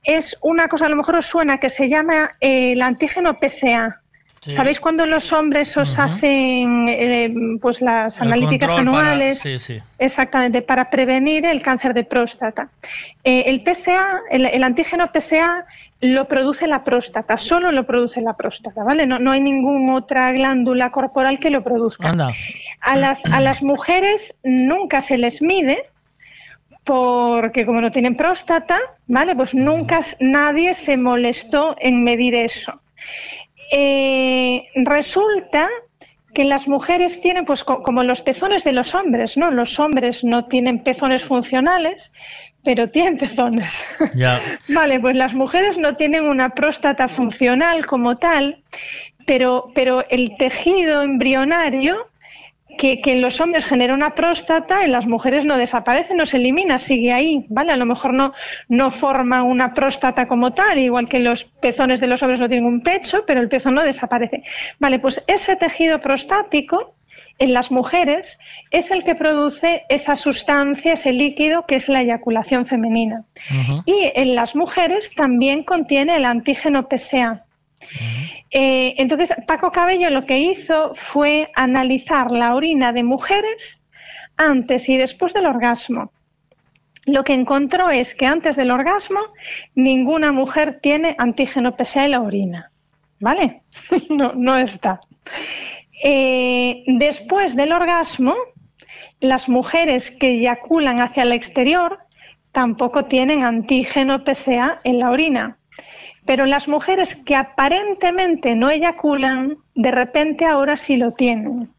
es 0.04 0.38
una 0.42 0.68
cosa, 0.68 0.88
a 0.88 0.90
lo 0.90 0.98
mejor 0.98 1.16
os 1.16 1.26
suena, 1.26 1.58
que 1.58 1.70
se 1.70 1.88
llama 1.88 2.32
eh, 2.42 2.74
el 2.74 2.82
antígeno 2.82 3.38
PSA. 3.40 4.02
Sí. 4.42 4.52
¿Sabéis 4.52 4.80
cuando 4.80 5.06
los 5.06 5.34
hombres 5.34 5.76
os 5.76 6.00
hacen 6.00 6.88
eh, 6.88 7.34
pues 7.62 7.82
las 7.82 8.18
El 8.22 8.28
analíticas 8.28 8.72
control 8.74 8.96
para- 8.96 9.12
anuales? 9.12 9.40
Sí, 9.40 9.60
sí. 9.60 9.80
Exactamente, 9.98 10.62
para 10.62 10.90
prevenir 10.90 11.46
el 11.46 11.62
cáncer 11.62 11.94
de 11.94 12.06
próstata. 12.06 12.70
Eh, 13.24 13.44
el 13.48 13.62
PSA, 13.66 14.22
el, 14.32 14.46
el 14.46 14.64
antígeno 14.64 15.08
PSA 15.14 15.66
lo 16.02 16.28
produce 16.30 16.66
la 16.68 16.84
próstata, 16.84 17.36
solo 17.38 17.72
lo 17.72 17.86
produce 17.86 18.22
la 18.22 18.36
próstata, 18.38 18.84
¿vale? 18.84 19.06
No, 19.06 19.20
no 19.20 19.32
hay 19.32 19.42
ninguna 19.42 19.96
otra 19.96 20.32
glándula 20.32 20.92
corporal 20.92 21.40
que 21.40 21.50
lo 21.50 21.64
produzca. 21.64 22.10
Anda. 22.10 22.30
A 22.82 22.96
las, 22.96 23.26
a 23.26 23.40
las 23.42 23.62
mujeres 23.62 24.40
nunca 24.44 25.02
se 25.02 25.18
les 25.18 25.42
mide 25.42 25.86
porque 26.86 27.66
como 27.66 27.82
no 27.82 27.92
tienen 27.92 28.16
próstata, 28.16 28.80
¿vale? 29.08 29.36
Pues 29.36 29.54
nunca 29.54 30.00
nadie 30.20 30.74
se 30.74 30.96
molestó 30.98 31.76
en 31.80 32.04
medir 32.04 32.34
eso. 32.34 32.80
Eh, 33.72 34.64
resulta 34.76 35.68
que 36.34 36.46
las 36.46 36.68
mujeres 36.68 37.22
tienen, 37.22 37.46
pues 37.46 37.64
co- 37.64 37.84
como 37.84 38.04
los 38.04 38.22
pezones 38.22 38.64
de 38.64 38.72
los 38.72 38.96
hombres, 38.96 39.36
¿no? 39.38 39.52
Los 39.52 39.80
hombres 39.80 40.24
no 40.24 40.46
tienen 40.46 40.80
pezones 40.84 41.24
funcionales, 41.24 42.14
pero 42.64 42.90
tienen 42.90 43.18
pezones. 43.18 43.84
Vale, 44.68 45.00
pues 45.00 45.16
las 45.16 45.34
mujeres 45.34 45.78
no 45.78 45.96
tienen 45.96 46.26
una 46.26 46.50
próstata 46.50 47.08
funcional 47.08 47.86
como 47.86 48.18
tal, 48.18 48.62
pero, 49.26 49.72
pero 49.74 50.06
el 50.10 50.36
tejido 50.38 51.02
embrionario 51.02 52.08
que, 52.78 53.02
que 53.02 53.12
en 53.12 53.22
los 53.22 53.42
hombres 53.42 53.66
genera 53.66 53.94
una 53.94 54.16
próstata, 54.16 54.86
en 54.86 54.94
las 54.94 55.06
mujeres 55.06 55.44
no 55.44 55.58
desaparece, 55.58 56.16
no 56.16 56.26
se 56.26 56.38
elimina, 56.38 56.80
sigue 56.80 57.12
ahí, 57.12 57.46
¿vale? 57.50 57.74
A 57.74 57.78
lo 57.78 57.86
mejor 57.86 58.14
no, 58.14 58.34
no 58.70 58.90
forma 58.92 59.44
una 59.44 59.74
próstata 59.74 60.28
como 60.28 60.54
tal, 60.54 60.78
igual 60.80 61.10
que 61.10 61.20
los 61.20 61.44
pezones 61.44 62.00
de 62.00 62.08
los 62.08 62.24
hombres 62.24 62.40
no 62.40 62.48
tienen 62.48 62.66
un 62.66 62.82
pecho, 62.82 63.24
pero 63.28 63.42
el 63.42 63.50
pezón 63.50 63.76
no 63.76 63.84
desaparece. 63.84 64.44
Vale, 64.80 65.00
pues 65.00 65.22
ese 65.28 65.58
tejido 65.58 66.00
prostático 66.00 66.96
en 67.40 67.54
las 67.54 67.72
mujeres 67.72 68.38
es 68.70 68.92
el 68.92 69.04
que 69.04 69.16
produce 69.16 69.84
esa 69.90 70.16
sustancia, 70.16 70.94
ese 70.94 71.14
líquido 71.14 71.66
que 71.66 71.78
es 71.78 71.88
la 71.88 72.02
eyaculación 72.02 72.68
femenina. 72.68 73.26
Y 73.86 74.12
en 74.14 74.36
las 74.36 74.56
mujeres 74.56 75.14
también 75.16 75.64
contiene 75.64 76.18
el 76.18 76.26
antígeno 76.26 76.88
PSA. 76.90 77.46
Eh, 78.52 78.96
entonces, 78.98 79.34
Paco 79.48 79.72
Cabello 79.72 80.10
lo 80.10 80.26
que 80.26 80.40
hizo 80.40 80.94
fue 80.96 81.50
analizar 81.56 82.30
la 82.32 82.56
orina 82.56 82.92
de 82.92 83.04
mujeres 83.04 83.82
antes 84.36 84.90
y 84.90 84.98
después 84.98 85.34
del 85.34 85.46
orgasmo. 85.46 86.12
Lo 87.06 87.24
que 87.24 87.34
encontró 87.34 87.90
es 87.90 88.14
que 88.14 88.26
antes 88.26 88.56
del 88.56 88.72
orgasmo 88.72 89.20
ninguna 89.76 90.32
mujer 90.32 90.80
tiene 90.82 91.16
antígeno 91.18 91.76
PSA 91.78 92.06
en 92.06 92.12
la 92.12 92.22
orina. 92.22 92.72
¿Vale? 93.20 93.62
no, 94.10 94.34
no 94.34 94.58
está. 94.58 95.02
Eh, 96.02 96.84
después 96.88 97.56
del 97.56 97.72
orgasmo, 97.72 98.36
las 99.20 99.50
mujeres 99.50 100.12
que 100.12 100.32
eyaculan 100.32 101.02
hacia 101.02 101.24
el 101.24 101.34
exterior 101.34 102.00
tampoco 102.52 103.06
tienen 103.06 103.44
antígeno 103.44 104.24
PSA 104.24 104.80
en 104.84 105.00
la 105.00 105.12
orina. 105.12 105.58
Pero 106.26 106.46
las 106.46 106.68
mujeres 106.68 107.16
que 107.16 107.36
aparentemente 107.36 108.56
no 108.56 108.70
eyaculan, 108.70 109.58
de 109.76 109.92
repente 109.92 110.46
ahora 110.46 110.78
sí 110.78 110.98
lo 110.98 111.14
tienen. 111.14 111.70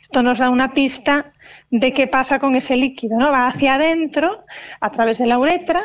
Esto 0.00 0.22
nos 0.22 0.38
da 0.38 0.50
una 0.50 0.72
pista 0.72 1.32
de 1.70 1.92
qué 1.92 2.06
pasa 2.06 2.38
con 2.40 2.56
ese 2.56 2.76
líquido, 2.76 3.16
¿no? 3.18 3.30
Va 3.30 3.46
hacia 3.46 3.74
adentro, 3.76 4.44
a 4.80 4.90
través 4.90 5.18
de 5.18 5.26
la 5.26 5.38
uretra, 5.38 5.82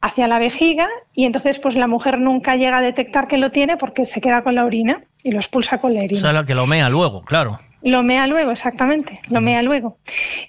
hacia 0.00 0.26
la 0.26 0.38
vejiga, 0.38 0.88
y 1.14 1.24
entonces 1.24 1.58
pues 1.58 1.76
la 1.76 1.86
mujer 1.86 2.18
nunca 2.18 2.56
llega 2.56 2.78
a 2.78 2.82
detectar 2.82 3.28
que 3.28 3.38
lo 3.38 3.50
tiene 3.50 3.76
porque 3.76 4.06
se 4.06 4.20
queda 4.20 4.42
con 4.42 4.56
la 4.56 4.64
orina 4.64 5.04
y 5.22 5.30
lo 5.30 5.38
expulsa 5.38 5.78
con 5.78 5.94
la 5.94 6.00
O 6.00 6.04
orina. 6.04 6.20
sea, 6.20 6.32
la 6.32 6.44
que 6.44 6.54
lo 6.54 6.66
mea 6.66 6.88
luego, 6.90 7.22
claro. 7.22 7.60
Lo 7.82 8.02
mea 8.02 8.26
luego, 8.26 8.50
exactamente, 8.50 9.20
lo 9.30 9.40
mea 9.40 9.62
luego. 9.62 9.96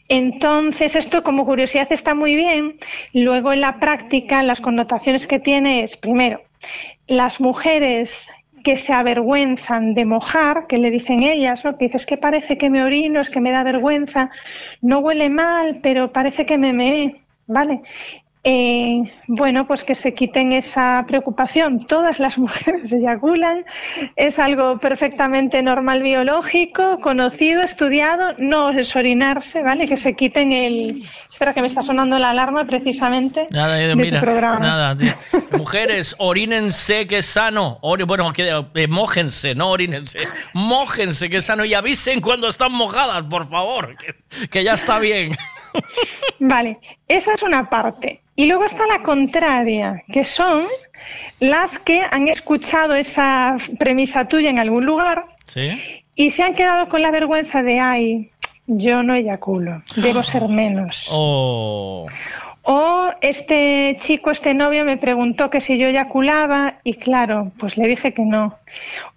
Entonces, 0.09 0.95
esto 0.95 1.23
como 1.23 1.45
curiosidad 1.45 1.87
está 1.91 2.13
muy 2.13 2.35
bien. 2.35 2.77
Luego 3.13 3.53
en 3.53 3.61
la 3.61 3.79
práctica, 3.79 4.43
las 4.43 4.59
connotaciones 4.59 5.27
que 5.27 5.39
tiene 5.39 5.83
es, 5.83 5.95
primero, 5.95 6.41
las 7.07 7.39
mujeres 7.39 8.29
que 8.63 8.77
se 8.77 8.93
avergüenzan 8.93 9.93
de 9.93 10.05
mojar, 10.05 10.67
que 10.67 10.77
le 10.77 10.91
dicen 10.91 11.23
ellas, 11.23 11.65
¿no? 11.65 11.77
que 11.77 11.85
dices 11.85 12.05
que 12.05 12.17
parece 12.17 12.57
que 12.57 12.69
me 12.69 12.83
orino, 12.83 13.21
es 13.21 13.29
que 13.29 13.41
me 13.41 13.51
da 13.51 13.63
vergüenza, 13.63 14.29
no 14.81 14.99
huele 14.99 15.29
mal, 15.29 15.79
pero 15.81 16.11
parece 16.11 16.45
que 16.45 16.57
me 16.57 16.73
meé, 16.73 17.21
¿vale? 17.47 17.81
Eh, 18.43 19.03
bueno, 19.27 19.67
pues 19.67 19.83
que 19.83 19.93
se 19.93 20.15
quiten 20.15 20.51
esa 20.51 21.05
preocupación. 21.07 21.85
Todas 21.85 22.19
las 22.19 22.37
mujeres 22.39 22.91
eyaculan, 22.91 23.65
es 24.15 24.39
algo 24.39 24.79
perfectamente 24.79 25.61
normal 25.61 26.01
biológico, 26.01 26.99
conocido, 27.01 27.61
estudiado, 27.61 28.33
no 28.39 28.71
es 28.71 28.95
orinarse, 28.95 29.61
¿vale? 29.61 29.85
Que 29.85 29.95
se 29.97 30.15
quiten 30.15 30.51
el... 30.51 31.03
Espera 31.29 31.53
que 31.53 31.61
me 31.61 31.67
está 31.67 31.83
sonando 31.83 32.17
la 32.17 32.31
alarma 32.31 32.65
precisamente 32.65 33.47
Nada, 33.51 33.81
eh, 33.81 33.87
de 33.87 33.95
mira, 33.95 34.19
tu 34.19 34.25
programa. 34.25 34.59
nada. 34.59 34.97
tío. 34.97 35.13
Mujeres, 35.51 36.15
orínense 36.17 37.07
que 37.07 37.19
es 37.19 37.27
sano. 37.27 37.79
Bueno, 38.07 38.33
que, 38.33 38.63
eh, 38.73 38.87
mójense, 38.87 39.53
no 39.53 39.69
orínense. 39.69 40.19
Mójense 40.53 41.29
que 41.29 41.37
es 41.37 41.45
sano 41.45 41.63
y 41.63 41.73
avisen 41.75 42.21
cuando 42.21 42.47
están 42.47 42.71
mojadas, 42.71 43.23
por 43.23 43.47
favor. 43.49 43.95
Que, 43.97 44.47
que 44.47 44.63
ya 44.63 44.73
está 44.73 44.97
bien. 44.97 45.35
Vale, 46.39 46.79
esa 47.07 47.33
es 47.33 47.43
una 47.43 47.69
parte. 47.69 48.20
Y 48.35 48.47
luego 48.47 48.65
está 48.65 48.87
la 48.87 49.03
contraria, 49.03 50.03
que 50.11 50.25
son 50.25 50.63
las 51.39 51.79
que 51.79 52.01
han 52.09 52.27
escuchado 52.27 52.93
esa 52.95 53.57
premisa 53.79 54.27
tuya 54.27 54.49
en 54.49 54.59
algún 54.59 54.85
lugar 54.85 55.25
¿Sí? 55.47 56.03
y 56.15 56.29
se 56.29 56.43
han 56.43 56.53
quedado 56.53 56.87
con 56.87 57.01
la 57.01 57.11
vergüenza 57.11 57.63
de, 57.63 57.79
ay, 57.79 58.31
Yo 58.67 59.03
no 59.03 59.15
eyaculo, 59.15 59.83
debo 59.95 60.23
ser 60.23 60.47
menos. 60.47 61.09
Oh. 61.11 62.07
O 62.63 63.09
este 63.21 63.97
chico, 63.99 64.29
este 64.29 64.53
novio 64.53 64.85
me 64.85 64.97
preguntó 64.97 65.49
que 65.49 65.61
si 65.61 65.77
yo 65.77 65.87
eyaculaba 65.87 66.75
y 66.83 66.93
claro, 66.93 67.51
pues 67.57 67.75
le 67.75 67.87
dije 67.87 68.13
que 68.13 68.23
no. 68.23 68.59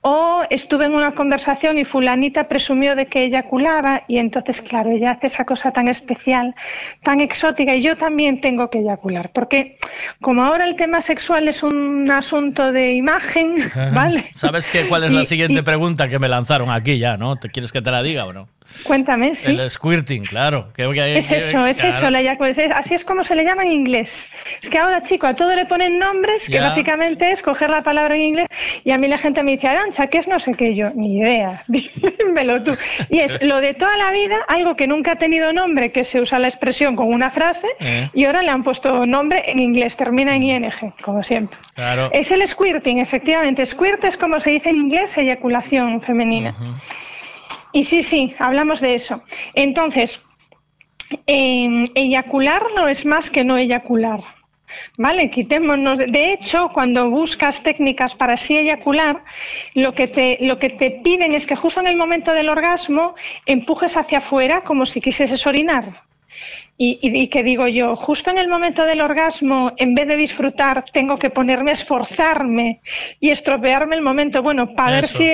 O 0.01 0.43
estuve 0.51 0.85
en 0.87 0.95
una 0.95 1.13
conversación 1.13 1.79
y 1.79 1.85
fulanita 1.85 2.45
presumió 2.45 2.95
de 2.97 3.07
que 3.07 3.25
eyaculaba 3.25 4.03
y 4.09 4.19
entonces, 4.19 4.61
claro, 4.61 4.91
ella 4.91 5.13
hace 5.13 5.29
esa 5.29 5.45
cosa 5.45 5.71
tan 5.73 5.89
especial, 5.89 6.55
tan 7.03 7.21
exótica 7.21 7.75
y 7.75 7.83
yo 7.83 7.97
también 7.97 8.41
tengo 8.41 8.69
que 8.71 8.79
eyacular. 8.81 9.31
Porque 9.33 9.79
como 10.21 10.45
ahora 10.45 10.67
el 10.67 10.77
tema 10.77 11.01
sexual 11.01 11.49
es 11.49 11.63
un 11.63 12.11
asunto 12.11 12.73
de 12.73 12.93
imagen, 12.93 13.55
¿vale? 13.95 14.27
¿Sabes 14.35 14.67
qué, 14.67 14.87
cuál 14.89 15.05
es 15.05 15.13
la 15.13 15.25
siguiente 15.25 15.61
y- 15.61 15.63
pregunta 15.63 16.09
que 16.09 16.19
me 16.19 16.29
lanzaron 16.29 16.71
aquí 16.71 16.99
ya, 16.99 17.17
no? 17.17 17.37
¿Te 17.37 17.49
quieres 17.49 17.73
que 17.73 17.81
te 17.81 17.91
la 17.91 18.03
diga 18.03 18.27
o 18.27 18.33
no? 18.33 18.49
Cuéntame, 18.83 19.37
sí. 19.37 19.51
El 19.53 19.71
squirting, 19.71 20.25
claro. 20.25 20.73
Que- 20.75 20.91
que- 20.93 21.19
Es 21.19 21.29
que- 21.29 21.37
eso, 21.37 21.65
es 21.67 21.79
claro. 21.79 21.97
eso, 21.97 22.11
la 22.11 22.21
eyaculación. 22.21 22.73
Así 22.73 22.95
es 22.95 23.05
como 23.05 23.23
se 23.23 23.37
le 23.37 23.45
llama 23.45 23.63
en 23.63 23.71
inglés. 23.71 24.29
Es 24.61 24.69
que 24.69 24.79
ahora, 24.79 25.03
chico, 25.03 25.27
a 25.29 25.35
todo 25.35 25.55
le 25.55 25.67
ponen 25.67 25.99
nombres 25.99 26.47
que 26.49 26.55
Ya. 26.55 26.63
básicamente 26.63 27.31
es 27.31 27.41
coger 27.43 27.71
la 27.71 27.83
palabra 27.83 28.17
en 28.17 28.23
inglés 28.23 28.49
y 28.83 28.91
a 28.91 28.99
mí 28.99 29.07
la 29.07 29.19
gente 29.19 29.44
me 29.45 29.53
dice, 29.53 29.69
Arancha, 29.69 30.09
¿qué 30.09 30.19
es 30.19 30.27
no 30.27 30.41
sé 30.41 30.55
qué? 30.55 30.75
Yo, 30.75 30.91
ni 30.95 31.19
idea, 31.19 31.63
dímelo 31.69 32.63
tú. 32.65 32.73
Y 33.09 33.21
es 33.21 33.41
lo 33.43 33.61
de 33.61 33.75
toda 33.75 33.97
la 33.97 34.11
vida, 34.11 34.39
algo 34.49 34.75
que 34.75 34.87
nunca 34.87 35.13
ha 35.13 35.17
tenido 35.17 35.53
nombre, 35.53 35.93
que 35.93 36.03
se 36.03 36.21
usa 36.21 36.39
la 36.39 36.49
expresión 36.49 36.97
con 36.97 37.13
una 37.13 37.31
frase 37.31 37.69
Eh. 37.81 38.09
y 38.13 38.25
ahora 38.25 38.43
le 38.43 38.51
han 38.51 38.65
puesto 38.65 39.07
nombre 39.07 39.43
en 39.47 39.61
inglés, 39.61 39.97
termina 39.97 40.35
en 40.35 40.43
ing, 40.43 40.71
como 41.03 41.23
siempre. 41.23 41.59
Claro. 41.75 42.11
Es 42.13 42.31
el 42.31 42.47
squirting, 42.49 42.99
efectivamente. 42.99 43.65
Squirt 43.67 44.03
es 44.05 44.17
como 44.17 44.41
se 44.41 44.51
dice 44.51 44.71
en 44.71 44.77
inglés, 44.77 45.17
eyaculación 45.17 46.01
femenina. 46.03 46.55
Y 47.73 47.85
sí, 47.85 48.03
sí, 48.03 48.35
hablamos 48.39 48.81
de 48.81 48.95
eso. 48.95 49.23
Entonces, 49.55 50.21
eh, 51.27 51.85
eyacular 51.95 52.63
no 52.75 52.89
es 52.89 53.05
más 53.05 53.31
que 53.31 53.45
no 53.45 53.57
eyacular. 53.57 54.21
Vale, 54.97 55.31
quitémonos. 55.31 55.99
de- 55.99 56.33
hecho, 56.33 56.71
cuando 56.73 57.11
buscas 57.11 57.63
técnicas 57.63 58.15
para 58.15 58.37
sí 58.37 58.57
eyacular, 58.57 59.23
lo 59.75 59.93
que, 59.95 60.09
te, 60.09 60.39
lo 60.41 60.59
que 60.59 60.71
te 60.71 60.91
piden 60.91 61.35
es 61.35 61.47
que 61.47 61.57
justo 61.57 61.81
en 61.81 61.87
el 61.87 61.97
momento 61.97 62.33
del 62.33 62.49
orgasmo 62.49 63.15
empujes 63.47 63.97
hacia 63.97 64.19
afuera 64.19 64.63
como 64.63 64.87
si 64.87 65.01
quisieses 65.01 65.47
orinar. 65.47 66.03
Y, 66.77 66.99
y- 67.03 67.21
y 67.23 67.29
que 67.29 67.45
digo 67.45 67.69
yo, 67.69 67.95
justo 67.95 68.31
en 68.31 68.39
el 68.39 68.49
momento 68.49 68.85
del 68.85 69.01
orgasmo, 69.01 69.73
en 69.77 69.95
vez 69.95 70.09
de 70.09 70.17
disfrutar, 70.17 70.85
tengo 70.93 71.17
que 71.17 71.31
ponerme 71.31 71.71
a 71.71 71.75
esforzarme 71.75 72.81
y 73.21 73.31
estropearme 73.31 73.95
el 73.95 74.03
momento. 74.03 74.43
Bueno, 74.43 74.75
para 74.75 74.97
ver 74.97 75.07
si. 75.09 75.31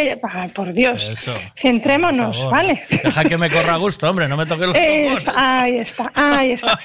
Por 0.54 0.74
Dios. 0.74 1.08
Eso. 1.08 1.32
Centrémonos, 1.56 2.42
Por. 2.42 2.50
¿vale? 2.52 2.82
Deja 2.90 3.24
que 3.24 3.38
me 3.38 3.48
corra 3.50 3.72
a 3.74 3.78
gusto, 3.78 4.10
hombre, 4.10 4.28
no 4.28 4.36
me 4.36 4.44
toques 4.44 4.66
los 4.66 4.76
Es- 4.76 5.28
ahí 5.34 5.78
está, 5.78 6.12
ahí 6.14 6.50
está. 6.52 6.78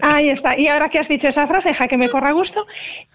Ahí 0.00 0.30
está. 0.30 0.58
Y 0.58 0.66
ahora 0.66 0.88
que 0.88 0.98
has 0.98 1.06
dicho 1.06 1.28
esa 1.28 1.46
frase, 1.46 1.68
deja 1.68 1.86
que 1.86 1.96
me 1.96 2.10
corra 2.10 2.30
a 2.30 2.32
gusto. 2.32 2.66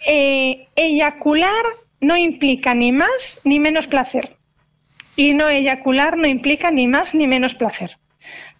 eh, 0.06 0.68
eyacular 0.78 1.66
no 2.00 2.16
implica 2.16 2.74
ni 2.74 2.94
más 2.94 3.42
ni 3.44 3.60
menos 3.60 3.88
placer. 3.88 4.38
Y 5.18 5.34
no 5.34 5.50
eyacular 5.50 6.16
no 6.16 6.28
implica 6.28 6.72
ni 6.72 6.88
más 6.88 7.14
ni 7.14 7.28
menos 7.28 7.56
placer. 7.56 7.98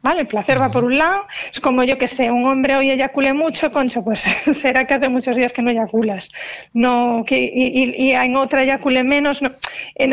¿Vale? 0.02 0.22
El 0.22 0.28
placer 0.28 0.62
va 0.62 0.72
por 0.72 0.84
un 0.84 0.98
lado. 0.98 1.26
Es 1.52 1.60
como 1.60 1.84
yo 1.84 1.98
que 1.98 2.08
sé, 2.08 2.30
un 2.32 2.46
hombre 2.46 2.76
hoy 2.76 2.92
eyacule 2.92 3.34
mucho, 3.34 3.72
concho, 3.72 4.04
pues 4.04 4.22
será 4.54 4.86
que 4.86 4.94
hace 4.94 5.10
muchos 5.10 5.36
días 5.36 5.52
que 5.54 5.62
no 5.62 5.72
eyaculas. 5.72 6.30
No, 6.74 7.24
que, 7.26 7.40
y, 7.40 7.84
y- 7.84 7.96
y 8.10 8.12
en 8.12 8.36
otra 8.36 8.64
eyacule 8.64 9.04
menos, 9.04 9.42
no, 9.42 9.50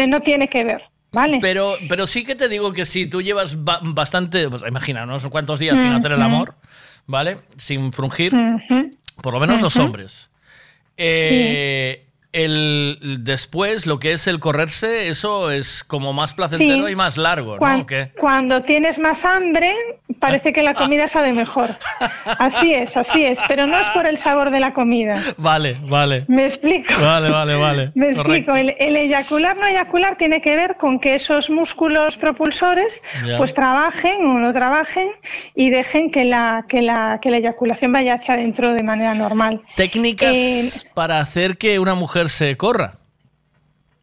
no 0.07 0.21
tiene 0.21 0.49
que 0.49 0.65
ver. 0.65 0.83
¿Vale? 1.13 1.39
Pero, 1.41 1.77
pero 1.89 2.09
sí 2.09 2.25
que 2.25 2.35
te 2.35 2.49
digo 2.49 2.73
que 2.73 2.85
si 2.85 3.07
tú 3.07 3.23
llevas 3.23 3.63
ba- 3.63 3.79
bastante, 3.83 4.49
pues 4.51 4.65
imagina, 4.67 5.07
no 5.07 5.21
sé 5.21 5.31
cuántos 5.31 5.61
días 5.61 5.79
sin 5.81 5.93
hacer 5.93 6.11
el 6.11 6.21
amor, 6.23 6.55
¿vale? 7.07 7.37
Sin 7.57 7.93
frungir, 7.93 8.35
por 9.23 9.35
lo 9.35 9.39
menos 9.39 9.61
los 9.61 9.77
hombres. 9.85 10.29
Eh, 10.97 12.04
el, 12.35 12.99
después, 13.21 13.87
lo 13.87 13.99
que 13.99 14.13
es 14.13 14.27
el 14.27 14.41
correrse, 14.41 15.09
eso 15.09 15.51
es 15.51 15.85
como 15.85 16.13
más 16.13 16.35
placentero 16.35 16.87
Sí. 16.87 16.93
y 16.93 16.97
más 16.97 17.17
largo, 17.17 17.57
Cuan- 17.59 17.79
¿no? 17.79 17.83
¿O 17.85 17.87
qué? 17.87 18.11
Cuando 18.19 18.63
tienes 18.63 18.99
más 18.99 19.25
hambre, 19.25 19.73
parece 20.19 20.53
que 20.53 20.63
la 20.63 20.75
comida 20.75 21.09
sabe 21.09 21.33
mejor. 21.33 21.71
Así 22.39 22.75
es, 22.75 22.97
así 22.97 23.25
es, 23.25 23.41
pero 23.49 23.67
no 23.67 23.79
es 23.79 23.89
por 23.91 24.07
el 24.07 24.19
sabor 24.19 24.51
de 24.51 24.61
la 24.61 24.73
comida. 24.75 25.21
Vale, 25.37 25.77
vale. 25.83 26.25
¿Me 26.29 26.45
explico? 26.45 26.93
Vale, 27.01 27.31
vale, 27.31 27.55
vale. 27.55 27.93
Me 27.95 28.15
Correcto. 28.15 28.21
explico, 28.53 28.57
el, 28.57 28.75
el 28.79 28.97
eyacular 28.97 29.57
no 29.57 29.67
eyacular 29.67 30.17
tiene 30.17 30.41
que 30.41 30.57
ver 30.57 30.77
con 30.77 30.99
que 30.99 31.15
esos 31.15 31.51
músculos 31.51 32.17
propulsores 32.17 33.03
Ya. 33.27 33.39
pues 33.39 33.55
trabajen 33.55 34.25
o 34.27 34.39
no 34.39 34.53
trabajen 34.53 35.09
y 35.55 35.71
dejen 35.71 36.11
que 36.11 36.25
la, 36.25 36.65
que 36.69 36.83
la, 36.83 37.19
que 37.23 37.31
la 37.31 37.37
eyaculación 37.39 37.93
vaya 37.93 38.15
hacia 38.15 38.35
adentro 38.35 38.75
de 38.75 38.83
manera 38.83 39.15
normal. 39.15 39.63
Técnicas 39.77 40.37
Eh, 40.37 40.69
para 40.95 41.21
hacer 41.21 41.57
que 41.57 41.79
una 41.79 41.95
mujer 41.95 42.24
se 42.29 42.57
corra. 42.57 42.99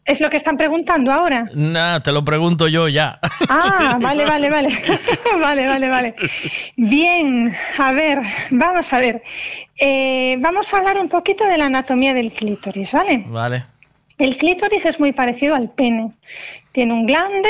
es 0.05 0.19
lo 0.19 0.29
que 0.29 0.37
están 0.37 0.57
preguntando 0.57 1.11
ahora. 1.11 1.45
Nah, 1.53 1.99
te 2.01 2.11
lo 2.11 2.25
pregunto 2.25 2.67
yo 2.67 2.87
ya. 2.87 3.19
Ah, 3.47 3.97
vale, 4.01 4.25
vale, 4.25 4.49
vale. 4.49 4.69
vale, 5.39 5.67
vale, 5.67 5.89
vale. 5.89 6.15
Bien, 6.75 7.55
a 7.77 7.91
ver, 7.91 8.19
vamos 8.49 8.91
a 8.91 8.99
ver. 8.99 9.23
Eh, 9.77 10.35
vamos 10.39 10.73
a 10.73 10.77
hablar 10.77 10.97
un 10.97 11.07
poquito 11.09 11.45
de 11.45 11.57
la 11.57 11.65
anatomía 11.65 12.13
del 12.13 12.31
clítoris, 12.33 12.91
¿vale? 12.93 13.23
Vale. 13.27 13.65
El 14.17 14.37
clítoris 14.37 14.85
es 14.85 14.99
muy 14.99 15.11
parecido 15.13 15.55
al 15.55 15.69
pene. 15.69 16.11
Tiene 16.71 16.93
un 16.93 17.05
glande, 17.05 17.49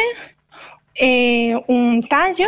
eh, 0.95 1.55
un 1.67 2.03
tallo 2.07 2.47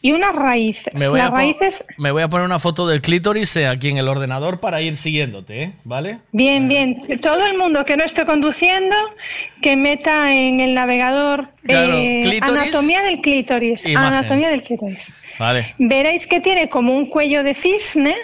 y 0.00 0.12
unas 0.12 0.34
raíces. 0.34 0.94
Me 0.94 1.08
voy, 1.08 1.18
Las 1.18 1.32
a 1.32 1.34
raíces, 1.34 1.84
me 1.96 2.12
voy 2.12 2.22
a 2.22 2.28
poner 2.28 2.46
una 2.46 2.58
foto 2.58 2.86
del 2.86 3.02
clítoris 3.02 3.56
eh, 3.56 3.66
aquí 3.66 3.88
en 3.88 3.98
el 3.98 4.06
ordenador 4.08 4.60
para 4.60 4.80
ir 4.80 4.96
siguiéndote, 4.96 5.62
¿eh? 5.62 5.72
¿vale? 5.84 6.18
bien, 6.32 6.68
bien. 6.68 7.02
Todo 7.20 7.44
el 7.46 7.58
mundo 7.58 7.84
que 7.84 7.96
no 7.96 8.04
esté 8.04 8.24
conduciendo, 8.24 8.94
que 9.60 9.76
meta 9.76 10.32
en 10.32 10.60
el 10.60 10.74
navegador 10.74 11.48
Claro, 11.64 11.98
eh, 11.98 12.20
clítoris, 12.22 12.62
anatomía 12.62 13.02
del 13.02 13.20
clítoris. 13.20 13.84
imagen. 13.86 14.12
Anatomía 14.14 14.48
del 14.50 14.62
clítoris. 14.62 15.12
Vale. 15.38 15.74
Veréis 15.78 16.26
que 16.26 16.40
tiene 16.40 16.68
como 16.68 16.96
un 16.96 17.06
cuello 17.06 17.42
de 17.42 17.54
cisne, 17.54 18.16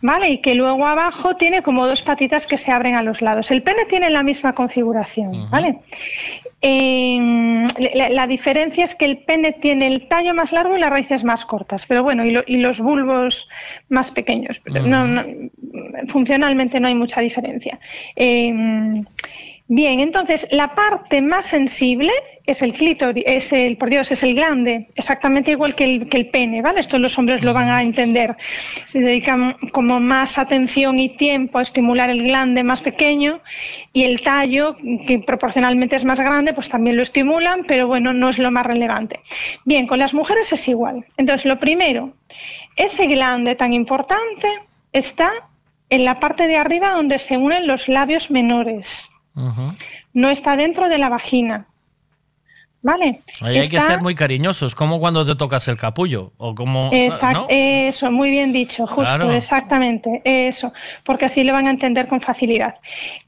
¿vale? 0.00 0.28
Y 0.30 0.38
que 0.38 0.54
luego 0.54 0.86
abajo 0.86 1.36
tiene 1.36 1.62
como 1.62 1.86
dos 1.86 2.02
patitas 2.02 2.46
que 2.46 2.56
se 2.58 2.70
abren 2.70 2.94
a 2.94 3.02
los 3.02 3.20
lados. 3.22 3.50
El 3.50 3.62
pene 3.62 3.84
tiene 3.86 4.10
la 4.10 4.22
misma 4.22 4.54
configuración, 4.54 5.50
¿vale? 5.50 5.78
Eh, 6.60 7.18
la, 7.94 8.08
la 8.08 8.26
diferencia 8.26 8.84
es 8.84 8.94
que 8.96 9.04
el 9.04 9.18
pene 9.18 9.52
tiene 9.52 9.86
el 9.86 10.08
tallo 10.08 10.34
más 10.34 10.50
largo 10.50 10.76
y 10.76 10.80
las 10.80 10.90
raíces 10.90 11.22
más 11.22 11.44
cortas, 11.44 11.86
pero 11.86 12.02
bueno, 12.02 12.24
y, 12.24 12.32
lo- 12.32 12.42
y 12.46 12.56
los 12.56 12.80
bulbos 12.80 13.48
más 13.88 14.10
pequeños. 14.10 14.60
Pero 14.64 14.82
no- 14.82 15.06
no- 15.06 15.24
funcionalmente 16.08 16.80
no 16.80 16.88
hay 16.88 16.94
mucha 16.96 17.20
diferencia. 17.20 17.78
Eh, 18.16 18.52
Bien, 19.70 20.00
entonces 20.00 20.48
la 20.50 20.74
parte 20.74 21.20
más 21.20 21.44
sensible 21.44 22.10
es 22.46 22.62
el 22.62 22.72
clítoris, 22.72 23.22
es 23.26 23.52
el, 23.52 23.76
por 23.76 23.90
Dios, 23.90 24.10
es 24.10 24.22
el 24.22 24.34
glande, 24.34 24.88
exactamente 24.94 25.50
igual 25.50 25.74
que 25.74 25.84
el, 25.84 26.08
que 26.08 26.16
el 26.16 26.30
pene, 26.30 26.62
¿vale? 26.62 26.80
Esto 26.80 26.98
los 26.98 27.18
hombres 27.18 27.44
lo 27.44 27.52
van 27.52 27.68
a 27.68 27.82
entender. 27.82 28.34
Se 28.86 29.00
dedican 29.00 29.58
como 29.72 30.00
más 30.00 30.38
atención 30.38 30.98
y 30.98 31.10
tiempo 31.10 31.58
a 31.58 31.62
estimular 31.62 32.08
el 32.08 32.22
glande 32.22 32.64
más 32.64 32.80
pequeño 32.80 33.42
y 33.92 34.04
el 34.04 34.22
tallo, 34.22 34.74
que 35.06 35.18
proporcionalmente 35.18 35.96
es 35.96 36.04
más 36.06 36.18
grande, 36.18 36.54
pues 36.54 36.70
también 36.70 36.96
lo 36.96 37.02
estimulan, 37.02 37.64
pero 37.68 37.86
bueno, 37.86 38.14
no 38.14 38.30
es 38.30 38.38
lo 38.38 38.50
más 38.50 38.64
relevante. 38.64 39.20
Bien, 39.66 39.86
con 39.86 39.98
las 39.98 40.14
mujeres 40.14 40.50
es 40.50 40.66
igual. 40.66 41.04
Entonces, 41.18 41.44
lo 41.44 41.58
primero, 41.58 42.14
ese 42.74 43.06
glande 43.06 43.54
tan 43.54 43.74
importante 43.74 44.48
está 44.94 45.30
en 45.90 46.06
la 46.06 46.20
parte 46.20 46.46
de 46.46 46.56
arriba 46.56 46.92
donde 46.92 47.18
se 47.18 47.36
unen 47.36 47.66
los 47.66 47.86
labios 47.88 48.30
menores 48.30 49.10
no 50.12 50.30
está 50.30 50.56
dentro 50.56 50.88
de 50.88 50.98
la 50.98 51.08
vagina. 51.08 51.66
¿Vale? 52.80 53.22
Ahí 53.40 53.58
hay 53.58 53.68
que 53.68 53.80
ser 53.80 54.00
muy 54.00 54.14
cariñosos, 54.14 54.76
como 54.76 55.00
cuando 55.00 55.26
te 55.26 55.34
tocas 55.34 55.66
el 55.66 55.76
capullo, 55.76 56.32
o 56.36 56.54
como... 56.54 56.90
¿no? 57.32 57.46
Eso, 57.50 58.12
muy 58.12 58.30
bien 58.30 58.52
dicho, 58.52 58.86
justo, 58.86 59.02
Claro. 59.02 59.32
exactamente, 59.32 60.22
eso, 60.24 60.72
porque 61.04 61.24
así 61.24 61.42
lo 61.42 61.52
van 61.52 61.66
a 61.66 61.70
entender 61.70 62.06
con 62.06 62.20
facilidad. 62.20 62.76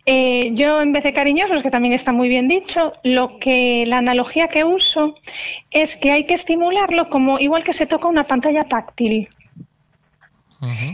Eh, 0.06 0.52
yo, 0.54 0.80
en 0.80 0.92
vez 0.92 1.02
de 1.02 1.12
cariñosos, 1.12 1.62
que 1.62 1.70
también 1.70 1.94
está 1.94 2.12
muy 2.12 2.28
bien 2.28 2.46
dicho, 2.46 2.92
lo 3.02 3.38
que 3.40 3.84
la 3.88 3.98
analogía 3.98 4.46
que 4.46 4.62
uso 4.62 5.16
es 5.72 5.96
que 5.96 6.12
hay 6.12 6.26
que 6.26 6.34
estimularlo 6.34 7.10
como 7.10 7.40
igual 7.40 7.64
que 7.64 7.72
se 7.72 7.86
toca 7.86 8.06
una 8.06 8.24
pantalla 8.24 8.62
táctil. 8.62 9.28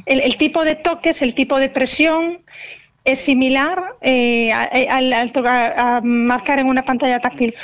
El, 0.06 0.20
el 0.20 0.36
tipo 0.38 0.64
de 0.64 0.76
toques, 0.76 1.20
el 1.20 1.34
tipo 1.34 1.58
de 1.58 1.68
presión 1.68 2.38
es 3.06 3.20
similar 3.20 3.82
eh, 4.02 4.52
a- 4.52 4.64
a- 4.70 4.96
al, 4.98 5.12
al 5.12 5.32
tocar- 5.32 5.74
a 5.78 6.00
marcar 6.02 6.58
en 6.58 6.66
una 6.66 6.84
pantalla 6.84 7.20
táctil. 7.20 7.54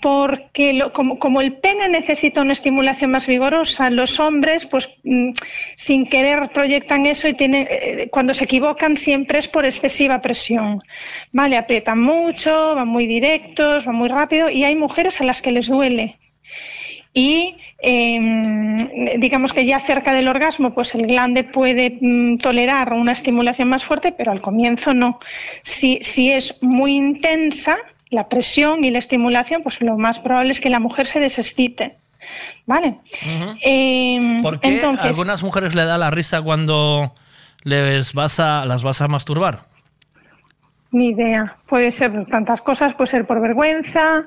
Porque 0.00 0.72
lo- 0.72 0.92
como, 0.92 1.18
como 1.20 1.40
el 1.40 1.52
pene 1.58 1.88
necesita 1.88 2.40
una 2.40 2.54
estimulación 2.54 3.12
más 3.12 3.28
vigorosa, 3.28 3.88
los 3.88 4.18
hombres, 4.18 4.66
pues 4.66 4.88
mm, 5.04 5.30
sin 5.76 6.06
querer 6.08 6.48
proyectan 6.50 7.06
eso 7.06 7.28
y 7.28 7.34
tienen, 7.34 7.68
eh, 7.70 8.08
cuando 8.10 8.34
se 8.34 8.44
equivocan 8.44 8.96
siempre 8.96 9.38
es 9.38 9.46
por 9.48 9.64
excesiva 9.64 10.20
presión. 10.20 10.80
Vale, 11.30 11.56
aprietan 11.56 12.00
mucho, 12.00 12.74
van 12.74 12.88
muy 12.88 13.06
directos, 13.06 13.84
van 13.86 13.94
muy 13.94 14.08
rápido 14.08 14.50
y 14.50 14.64
hay 14.64 14.74
mujeres 14.74 15.20
a 15.20 15.24
las 15.24 15.40
que 15.40 15.52
les 15.52 15.68
duele. 15.68 16.18
Y 17.14 17.56
eh, 17.78 19.16
digamos 19.18 19.52
que 19.52 19.66
ya 19.66 19.80
cerca 19.80 20.14
del 20.14 20.28
orgasmo, 20.28 20.72
pues 20.72 20.94
el 20.94 21.06
glande 21.06 21.44
puede 21.44 21.98
mm, 22.00 22.38
tolerar 22.38 22.92
una 22.94 23.12
estimulación 23.12 23.68
más 23.68 23.84
fuerte, 23.84 24.12
pero 24.12 24.32
al 24.32 24.40
comienzo 24.40 24.94
no. 24.94 25.20
Si, 25.62 25.98
si 26.02 26.30
es 26.30 26.62
muy 26.62 26.96
intensa 26.96 27.76
la 28.08 28.28
presión 28.28 28.84
y 28.84 28.90
la 28.90 28.98
estimulación, 28.98 29.62
pues 29.62 29.80
lo 29.80 29.98
más 29.98 30.18
probable 30.20 30.52
es 30.52 30.60
que 30.60 30.70
la 30.70 30.80
mujer 30.80 31.06
se 31.06 31.20
desexcite. 31.20 31.96
¿Vale? 32.66 32.98
Eh, 33.64 34.38
¿Por 34.42 34.60
qué 34.60 34.68
entonces, 34.76 35.04
a 35.04 35.08
algunas 35.08 35.42
mujeres 35.42 35.74
le 35.74 35.84
da 35.84 35.98
la 35.98 36.12
risa 36.12 36.40
cuando 36.40 37.12
les 37.64 38.12
vas 38.14 38.38
a, 38.38 38.64
las 38.64 38.84
vas 38.84 39.00
a 39.00 39.08
masturbar? 39.08 39.62
Ni 40.92 41.08
idea. 41.08 41.56
Puede 41.66 41.90
ser 41.90 42.12
por 42.12 42.26
tantas 42.26 42.62
cosas, 42.62 42.94
puede 42.94 43.08
ser 43.08 43.26
por 43.26 43.40
vergüenza, 43.40 44.26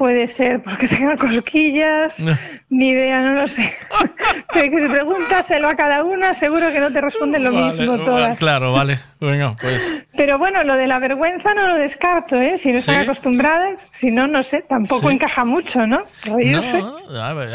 puede 0.00 0.28
ser 0.28 0.62
porque 0.62 0.88
tengan 0.88 1.18
cosquillas, 1.18 2.24
ni 2.70 2.88
idea, 2.88 3.20
no 3.20 3.34
lo 3.34 3.46
sé. 3.46 3.70
Pero 4.54 4.70
que 4.70 4.80
si 4.80 4.88
pregúntaselo 4.88 5.68
a 5.68 5.74
cada 5.76 6.04
una, 6.04 6.32
seguro 6.32 6.72
que 6.72 6.80
no 6.80 6.90
te 6.90 7.02
responden 7.02 7.44
lo 7.44 7.52
Vale, 7.52 7.66
mismo 7.66 7.98
todas. 7.98 8.38
Claro, 8.38 8.72
vale. 8.72 8.98
Venga, 9.20 9.54
pues. 9.60 10.02
Pero 10.16 10.38
bueno, 10.38 10.64
lo 10.64 10.76
de 10.76 10.86
la 10.86 10.98
vergüenza 11.00 11.52
no 11.52 11.68
lo 11.68 11.74
descarto, 11.74 12.40
¿eh? 12.40 12.56
Si 12.56 12.72
no 12.72 12.78
están 12.78 12.94
¿Sí? 12.94 13.00
acostumbradas, 13.02 13.90
si 13.92 14.10
no, 14.10 14.26
no 14.26 14.42
sé, 14.42 14.62
tampoco 14.62 15.08
Sí. 15.10 15.14
encaja 15.16 15.44
mucho, 15.44 15.86
¿no? 15.86 16.04
Reírse. 16.24 16.78
No, 16.80 17.34
ver, 17.34 17.50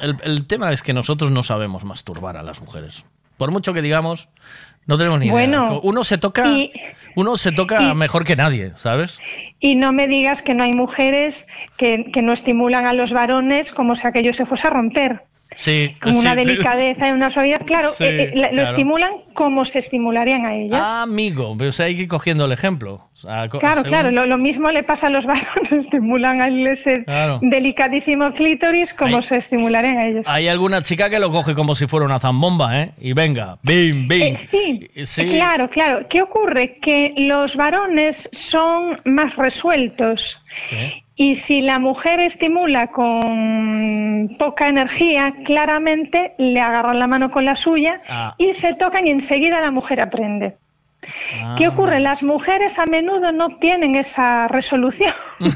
el, 0.00 0.16
el 0.24 0.46
tema 0.48 0.72
es 0.72 0.82
que 0.82 0.92
nosotros 0.92 1.30
no 1.30 1.44
sabemos 1.44 1.84
masturbar 1.84 2.36
a 2.36 2.42
las 2.42 2.60
mujeres. 2.60 3.04
Por 3.36 3.52
mucho 3.52 3.72
que 3.72 3.82
digamos, 3.82 4.28
no 4.86 4.98
tenemos 4.98 5.20
ni 5.20 5.26
idea. 5.26 5.32
Bueno, 5.32 5.80
uno 5.84 6.02
se 6.02 6.18
toca, 6.18 6.44
y- 6.48 6.72
uno 7.16 7.36
se 7.36 7.52
toca 7.52 7.80
y- 7.82 7.94
mejor 7.94 8.24
que 8.24 8.36
nadie, 8.36 8.72
¿sabes? 8.74 9.18
Y 9.60 9.76
no 9.76 9.92
me 9.92 10.08
digas 10.08 10.42
que 10.42 10.54
no 10.54 10.64
hay 10.64 10.72
mujeres 10.72 11.46
que, 11.76 12.10
que 12.12 12.22
no 12.22 12.32
estimulan 12.32 12.86
a 12.86 12.92
los 12.92 13.12
varones 13.12 13.72
como 13.72 13.94
si 13.96 14.06
aquello 14.06 14.32
se 14.32 14.46
fuese 14.46 14.66
a 14.66 14.70
romper. 14.70 15.22
Sí. 15.56 15.94
Con 16.00 16.16
una 16.16 16.30
sí, 16.32 16.36
delicadeza 16.36 17.08
y 17.08 17.12
una 17.12 17.30
suavidad. 17.30 17.60
Claro, 17.64 17.90
Sí, 17.90 18.04
eh, 18.04 18.22
eh, 18.24 18.30
lo 18.34 18.48
claro. 18.48 18.62
estimulan 18.62 19.12
como 19.34 19.64
se 19.64 19.78
estimularían 19.80 20.46
a 20.46 20.54
ellas. 20.54 20.80
Ah, 20.82 21.02
amigo, 21.02 21.54
pero 21.56 21.70
o 21.70 21.72
sea, 21.72 21.86
hay 21.86 21.96
que 21.96 22.02
ir 22.02 22.08
cogiendo 22.08 22.44
el 22.44 22.52
ejemplo. 22.52 22.94
O 23.12 23.16
sea, 23.16 23.48
co- 23.48 23.58
Claro, 23.58 23.76
según- 23.82 23.88
claro, 23.88 24.10
lo, 24.10 24.26
lo 24.26 24.38
mismo 24.38 24.70
le 24.70 24.82
pasa 24.82 25.06
a 25.06 25.10
los 25.10 25.26
varones, 25.26 25.72
estimulan 25.72 26.40
a 26.42 26.48
ese 26.48 27.04
Claro. 27.04 27.38
delicadísimo 27.42 28.32
clítoris 28.32 28.92
como 28.94 29.22
se 29.22 29.36
estimularían 29.36 29.98
a 29.98 30.06
ellos. 30.06 30.24
Hay 30.28 30.48
alguna 30.48 30.82
chica 30.82 31.08
que 31.10 31.18
lo 31.18 31.30
coge 31.30 31.54
como 31.54 31.74
si 31.74 31.86
fuera 31.86 32.06
una 32.06 32.18
zambomba, 32.20 32.80
¿eh? 32.82 32.90
Y 33.00 33.12
venga, 33.12 33.58
bim, 33.62 34.06
bim. 34.08 34.22
Eh, 34.22 34.36
sí, 34.36 34.88
Sí. 35.04 35.26
claro, 35.26 35.68
claro. 35.68 36.06
¿Qué 36.08 36.22
ocurre? 36.22 36.74
Que 36.80 37.14
los 37.16 37.56
varones 37.56 38.28
son 38.32 39.00
más 39.04 39.36
resueltos. 39.36 40.42
Y 41.16 41.36
si 41.36 41.60
la 41.60 41.78
mujer 41.78 42.18
estimula 42.20 42.88
con 42.88 44.34
poca 44.38 44.68
energía, 44.68 45.34
claramente 45.44 46.34
le 46.38 46.60
agarran 46.60 46.98
la 46.98 47.06
mano 47.06 47.30
con 47.30 47.44
la 47.44 47.54
suya 47.56 48.00
Ah. 48.08 48.34
y 48.36 48.54
se 48.54 48.74
tocan 48.74 49.06
y 49.06 49.10
enseguida 49.10 49.60
la 49.60 49.70
mujer 49.70 50.00
aprende. 50.00 50.56
Ah. 51.42 51.54
¿Qué 51.56 51.68
ocurre? 51.68 52.00
Las 52.00 52.22
mujeres 52.22 52.78
a 52.78 52.86
menudo 52.86 53.32
no 53.32 53.56
tienen 53.56 53.94
esa 53.94 54.48
resolución. 54.48 55.12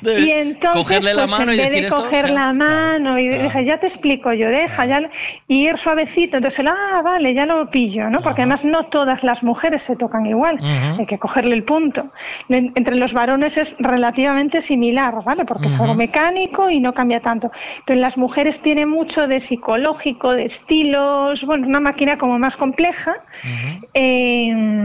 Y 0.02 0.30
entonces, 0.30 0.82
cogerle 0.82 1.14
la 1.14 1.26
pues, 1.26 1.38
mano 1.38 1.52
en 1.52 1.58
y 1.58 1.60
vez 1.60 1.68
decir 1.68 1.82
de 1.82 1.88
esto, 1.88 2.02
coger 2.02 2.24
o 2.24 2.28
sea, 2.28 2.36
la 2.36 2.52
mano 2.52 3.18
y 3.18 3.28
deja, 3.28 3.60
ya 3.62 3.78
te 3.78 3.86
explico 3.86 4.32
yo, 4.32 4.48
deja, 4.48 4.86
ya, 4.86 5.10
y 5.46 5.68
ir 5.68 5.78
suavecito, 5.78 6.38
entonces, 6.38 6.64
ah, 6.66 7.02
vale, 7.02 7.34
ya 7.34 7.46
lo 7.46 7.70
pillo, 7.70 8.08
¿no? 8.10 8.20
Porque 8.20 8.42
además 8.42 8.64
no 8.64 8.84
todas 8.84 9.22
las 9.22 9.42
mujeres 9.42 9.82
se 9.82 9.96
tocan 9.96 10.26
igual, 10.26 10.58
hay 10.98 11.06
que 11.06 11.18
cogerle 11.18 11.54
el 11.54 11.64
punto. 11.64 12.10
Entre 12.48 12.96
los 12.96 13.12
varones 13.12 13.58
es 13.58 13.76
relativamente 13.78 14.60
similar, 14.60 15.22
¿vale? 15.24 15.44
Porque 15.44 15.66
es 15.66 15.78
algo 15.78 15.94
mecánico 15.94 16.70
y 16.70 16.80
no 16.80 16.94
cambia 16.94 17.20
tanto. 17.20 17.50
Pero 17.84 17.96
en 17.96 18.00
las 18.00 18.16
mujeres 18.16 18.60
tiene 18.60 18.86
mucho 18.86 19.26
de 19.26 19.40
psicológico, 19.40 20.32
de 20.32 20.44
estilos, 20.46 21.44
bueno, 21.44 21.66
una 21.66 21.80
máquina 21.80 22.18
como 22.18 22.38
más 22.38 22.56
compleja. 22.56 23.16
Eh, 23.94 24.79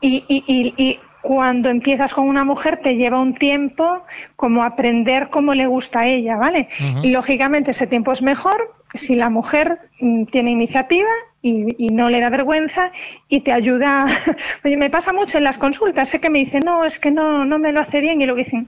y, 0.00 0.24
y- 0.28 0.44
y- 0.46 0.74
y 0.76 1.00
cuando 1.22 1.68
empiezas 1.68 2.12
con 2.14 2.28
una 2.28 2.44
mujer 2.44 2.78
te 2.78 2.96
lleva 2.96 3.20
un 3.20 3.34
tiempo 3.34 4.02
como 4.36 4.64
aprender 4.64 5.28
cómo 5.30 5.54
le 5.54 5.66
gusta 5.66 6.00
a 6.00 6.06
ella, 6.06 6.36
¿vale? 6.36 6.68
Y 7.02 7.10
lógicamente 7.10 7.70
ese 7.70 7.86
tiempo 7.86 8.10
es 8.12 8.22
mejor 8.22 8.74
si 8.94 9.14
la 9.14 9.30
mujer 9.30 9.78
mm, 10.00 10.24
tiene 10.24 10.50
iniciativa 10.50 11.08
y, 11.40 11.86
y 11.86 11.88
no 11.90 12.10
le 12.10 12.18
da 12.20 12.28
vergüenza 12.28 12.90
y 13.28 13.40
te 13.40 13.52
ayuda. 13.52 14.06
Oye, 14.64 14.76
me 14.76 14.90
pasa 14.90 15.12
mucho 15.12 15.38
en 15.38 15.44
las 15.44 15.58
consultas, 15.58 16.08
sé 16.08 16.20
que 16.20 16.28
me 16.28 16.40
dicen, 16.40 16.62
no, 16.64 16.84
es 16.84 16.98
que 16.98 17.10
no, 17.12 17.44
no 17.44 17.58
me 17.58 17.70
lo 17.72 17.80
hace 17.80 18.00
bien 18.00 18.20
y 18.20 18.26
luego 18.26 18.38
dicen, 18.38 18.66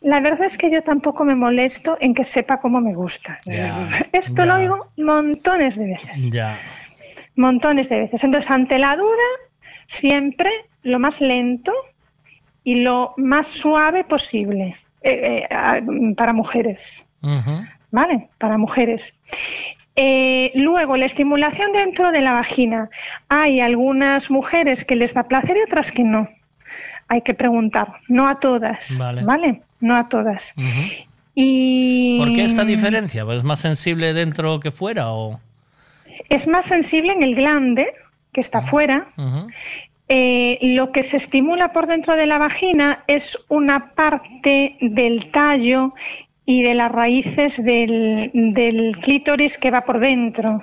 la 0.00 0.20
verdad 0.20 0.44
es 0.46 0.56
que 0.56 0.70
yo 0.70 0.82
tampoco 0.84 1.24
me 1.24 1.34
molesto 1.34 1.96
en 2.00 2.14
que 2.14 2.22
sepa 2.24 2.60
cómo 2.60 2.80
me 2.80 2.94
gusta. 2.94 3.40
Esto 4.12 4.46
lo 4.46 4.54
oigo 4.54 4.86
montones 4.96 5.76
de 5.76 5.86
veces 5.86 6.30
Ya. 6.30 6.56
montones 7.34 7.88
de 7.88 7.98
veces. 8.00 8.22
Entonces, 8.24 8.50
ante 8.50 8.78
la 8.78 8.96
duda, 8.96 9.28
siempre 9.88 10.50
lo 10.82 11.00
más 11.00 11.20
lento 11.20 11.72
y 12.62 12.76
lo 12.76 13.14
más 13.16 13.48
suave 13.48 14.04
posible 14.04 14.76
eh, 15.02 15.48
eh, 15.50 16.14
para 16.16 16.32
mujeres, 16.32 17.04
¿vale? 17.90 18.28
Para 18.38 18.58
mujeres. 18.58 19.14
Eh, 19.96 20.52
luego, 20.54 20.96
la 20.96 21.06
estimulación 21.06 21.72
dentro 21.72 22.12
de 22.12 22.20
la 22.20 22.32
vagina. 22.32 22.88
Hay 23.28 23.60
algunas 23.60 24.30
mujeres 24.30 24.84
que 24.84 24.94
les 24.94 25.14
da 25.14 25.24
placer 25.24 25.56
y 25.56 25.62
otras 25.62 25.90
que 25.90 26.04
no. 26.04 26.28
Hay 27.08 27.22
que 27.22 27.34
preguntar, 27.34 27.94
no 28.06 28.28
a 28.28 28.38
todas, 28.38 28.96
Vale. 28.98 29.24
¿vale? 29.24 29.62
No 29.80 29.96
a 29.96 30.08
todas. 30.08 30.54
Y 31.34 32.18
¿Por 32.18 32.32
qué 32.34 32.44
esta 32.44 32.64
diferencia? 32.64 33.24
¿Pues 33.24 33.38
¿Es 33.38 33.44
más 33.44 33.60
sensible 33.60 34.12
dentro 34.12 34.60
que 34.60 34.70
fuera 34.70 35.10
o...? 35.10 35.40
es 36.28 36.46
más 36.46 36.66
sensible 36.66 37.12
en 37.12 37.22
el 37.22 37.34
glande, 37.34 37.92
que 38.38 38.42
está 38.42 38.62
fuera. 38.62 39.08
Eh, 40.08 40.58
lo 40.62 40.92
que 40.92 41.02
se 41.02 41.16
estimula 41.16 41.72
por 41.72 41.88
dentro 41.88 42.14
de 42.14 42.26
la 42.26 42.38
vagina 42.38 43.02
es 43.08 43.36
una 43.48 43.90
parte 43.90 44.76
del 44.80 45.32
tallo 45.32 45.92
y 46.46 46.62
de 46.62 46.74
las 46.74 46.92
raíces 46.92 47.62
del, 47.64 48.30
del 48.32 48.96
clítoris 49.02 49.58
que 49.58 49.72
va 49.72 49.80
por 49.80 49.98
dentro. 49.98 50.62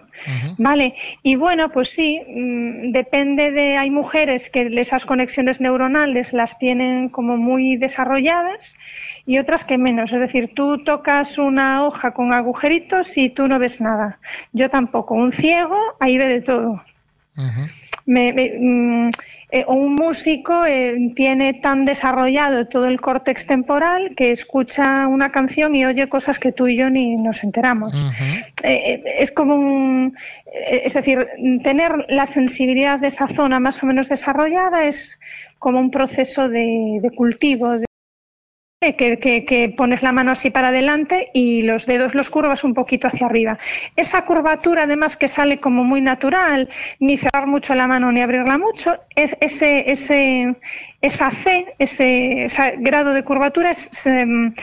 Vale, 0.57 0.95
y 1.21 1.35
bueno, 1.35 1.69
pues 1.69 1.89
sí, 1.89 2.21
mm, 2.25 2.93
depende 2.93 3.51
de, 3.51 3.75
hay 3.75 3.91
mujeres 3.91 4.49
que 4.49 4.61
esas 4.79 5.05
conexiones 5.05 5.59
neuronales 5.59 6.31
las 6.31 6.57
tienen 6.57 7.09
como 7.09 7.35
muy 7.35 7.75
desarrolladas 7.75 8.77
y 9.25 9.37
otras 9.37 9.65
que 9.65 9.77
menos. 9.77 10.13
Es 10.13 10.21
decir, 10.21 10.53
tú 10.55 10.81
tocas 10.85 11.37
una 11.37 11.85
hoja 11.85 12.13
con 12.13 12.33
agujeritos 12.33 13.17
y 13.17 13.29
tú 13.29 13.49
no 13.49 13.59
ves 13.59 13.81
nada. 13.81 14.19
Yo 14.53 14.69
tampoco. 14.69 15.13
Un 15.13 15.33
ciego 15.33 15.77
ahí 15.99 16.17
ve 16.17 16.29
de 16.29 16.41
todo. 16.41 16.81
Me- 18.07 18.33
me- 18.33 18.53
mm, 18.59 19.09
eh, 19.51 19.65
un 19.67 19.95
músico 19.95 20.63
eh, 20.65 21.11
tiene 21.15 21.53
tan 21.55 21.85
desarrollado 21.85 22.67
todo 22.67 22.85
el 22.85 23.01
córtex 23.01 23.45
temporal 23.47 24.13
que 24.15 24.31
escucha 24.31 25.07
una 25.07 25.31
canción 25.31 25.73
y 25.75 25.85
oye 25.85 26.07
cosas 26.07 26.39
que 26.39 26.51
tú 26.51 26.67
y 26.67 26.77
yo 26.77 26.89
ni 26.89 27.15
nos 27.15 27.43
enteramos. 27.43 27.93
Eh, 28.63 28.93
eh, 28.93 29.03
es 29.19 29.31
como 29.31 29.55
un, 29.55 30.15
es 30.69 30.93
decir, 30.93 31.27
tener 31.63 32.05
la 32.09 32.27
sensibilidad 32.27 32.99
de 32.99 33.07
esa 33.07 33.27
zona 33.27 33.59
más 33.59 33.81
o 33.81 33.87
menos 33.87 34.07
desarrollada 34.07 34.85
es 34.85 35.19
como 35.59 35.79
un 35.79 35.89
proceso 35.91 36.47
de, 36.47 36.99
de 37.01 37.09
cultivo. 37.11 37.79
de- 37.79 37.85
que, 38.93 39.73
pones 39.75 40.03
la 40.03 40.11
mano 40.11 40.31
así 40.31 40.51
para 40.51 40.67
adelante 40.67 41.29
y 41.33 41.63
los 41.63 41.87
dedos 41.87 42.13
los 42.13 42.29
curvas 42.29 42.63
un 42.63 42.73
poquito 42.75 43.07
hacia 43.07 43.25
arriba. 43.25 43.57
Esa 43.95 44.21
curvatura, 44.23 44.83
además, 44.83 45.17
que 45.17 45.27
sale 45.27 45.59
como 45.59 45.83
muy 45.83 46.01
natural, 46.01 46.69
ni 46.99 47.17
cerrar 47.17 47.47
mucho 47.47 47.73
la 47.73 47.87
mano 47.87 48.11
ni 48.11 48.21
abrirla 48.21 48.57
mucho, 48.57 48.97
es 49.15 49.35
ese, 49.41 49.91
ese, 49.91 50.55
esa 51.01 51.31
C, 51.31 51.73
ese, 51.79 52.47
grado 52.77 53.13
de 53.13 53.23
curvatura 53.23 53.71
es, 53.71 54.05
em, 54.05 54.53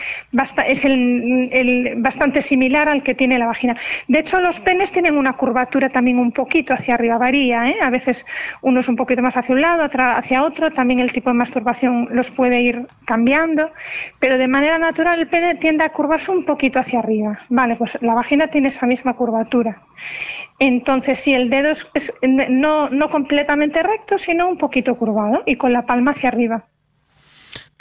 es 0.66 0.84
el- 0.84 1.48
el- 1.52 1.94
bastante 1.96 2.42
similar 2.42 2.88
al 2.88 3.02
que 3.02 3.14
tiene 3.14 3.38
la 3.38 3.46
vagina. 3.46 3.76
De 4.08 4.20
hecho, 4.20 4.40
los 4.40 4.60
penes 4.60 4.92
tienen 4.92 5.16
una 5.16 5.32
curvatura 5.34 5.88
también 5.88 6.18
un 6.18 6.32
poquito 6.32 6.74
hacia 6.74 6.94
arriba, 6.94 7.18
varía, 7.18 7.68
¿eh? 7.68 7.76
a 7.82 7.90
veces 7.90 8.24
uno 8.60 8.80
es 8.80 8.88
un 8.88 8.96
poquito 8.96 9.22
más 9.22 9.36
hacia 9.36 9.54
un 9.54 9.60
lado, 9.60 9.84
otra 9.84 10.16
hacia 10.18 10.42
otro, 10.42 10.70
también 10.70 11.00
el 11.00 11.12
tipo 11.12 11.30
de 11.30 11.34
masturbación 11.34 12.08
los 12.12 12.30
puede 12.30 12.60
ir 12.60 12.86
cambiando, 13.04 13.70
pero 14.18 14.38
de 14.38 14.48
manera 14.48 14.78
natural 14.78 15.20
el 15.20 15.28
pene 15.28 15.54
tiende 15.56 15.84
a 15.84 15.92
curvarse 15.92 16.30
un 16.30 16.44
poquito 16.44 16.78
hacia 16.78 17.00
arriba. 17.00 17.40
Vale, 17.48 17.76
pues 17.76 17.98
la 18.00 18.14
vagina 18.14 18.48
tiene 18.48 18.68
esa 18.68 18.86
misma 18.86 19.14
curvatura. 19.14 19.82
Entonces, 20.58 21.18
si 21.18 21.34
el 21.34 21.50
dedo 21.50 21.70
es, 21.70 21.86
es 21.94 22.12
no, 22.22 22.88
no 22.88 23.10
completamente 23.10 23.82
recto, 23.82 24.18
sino 24.18 24.48
un 24.48 24.58
poquito 24.58 24.96
curvado 24.96 25.42
y 25.46 25.56
con 25.56 25.72
la 25.72 25.86
palma 25.86 26.12
hacia 26.12 26.28
arriba. 26.28 26.66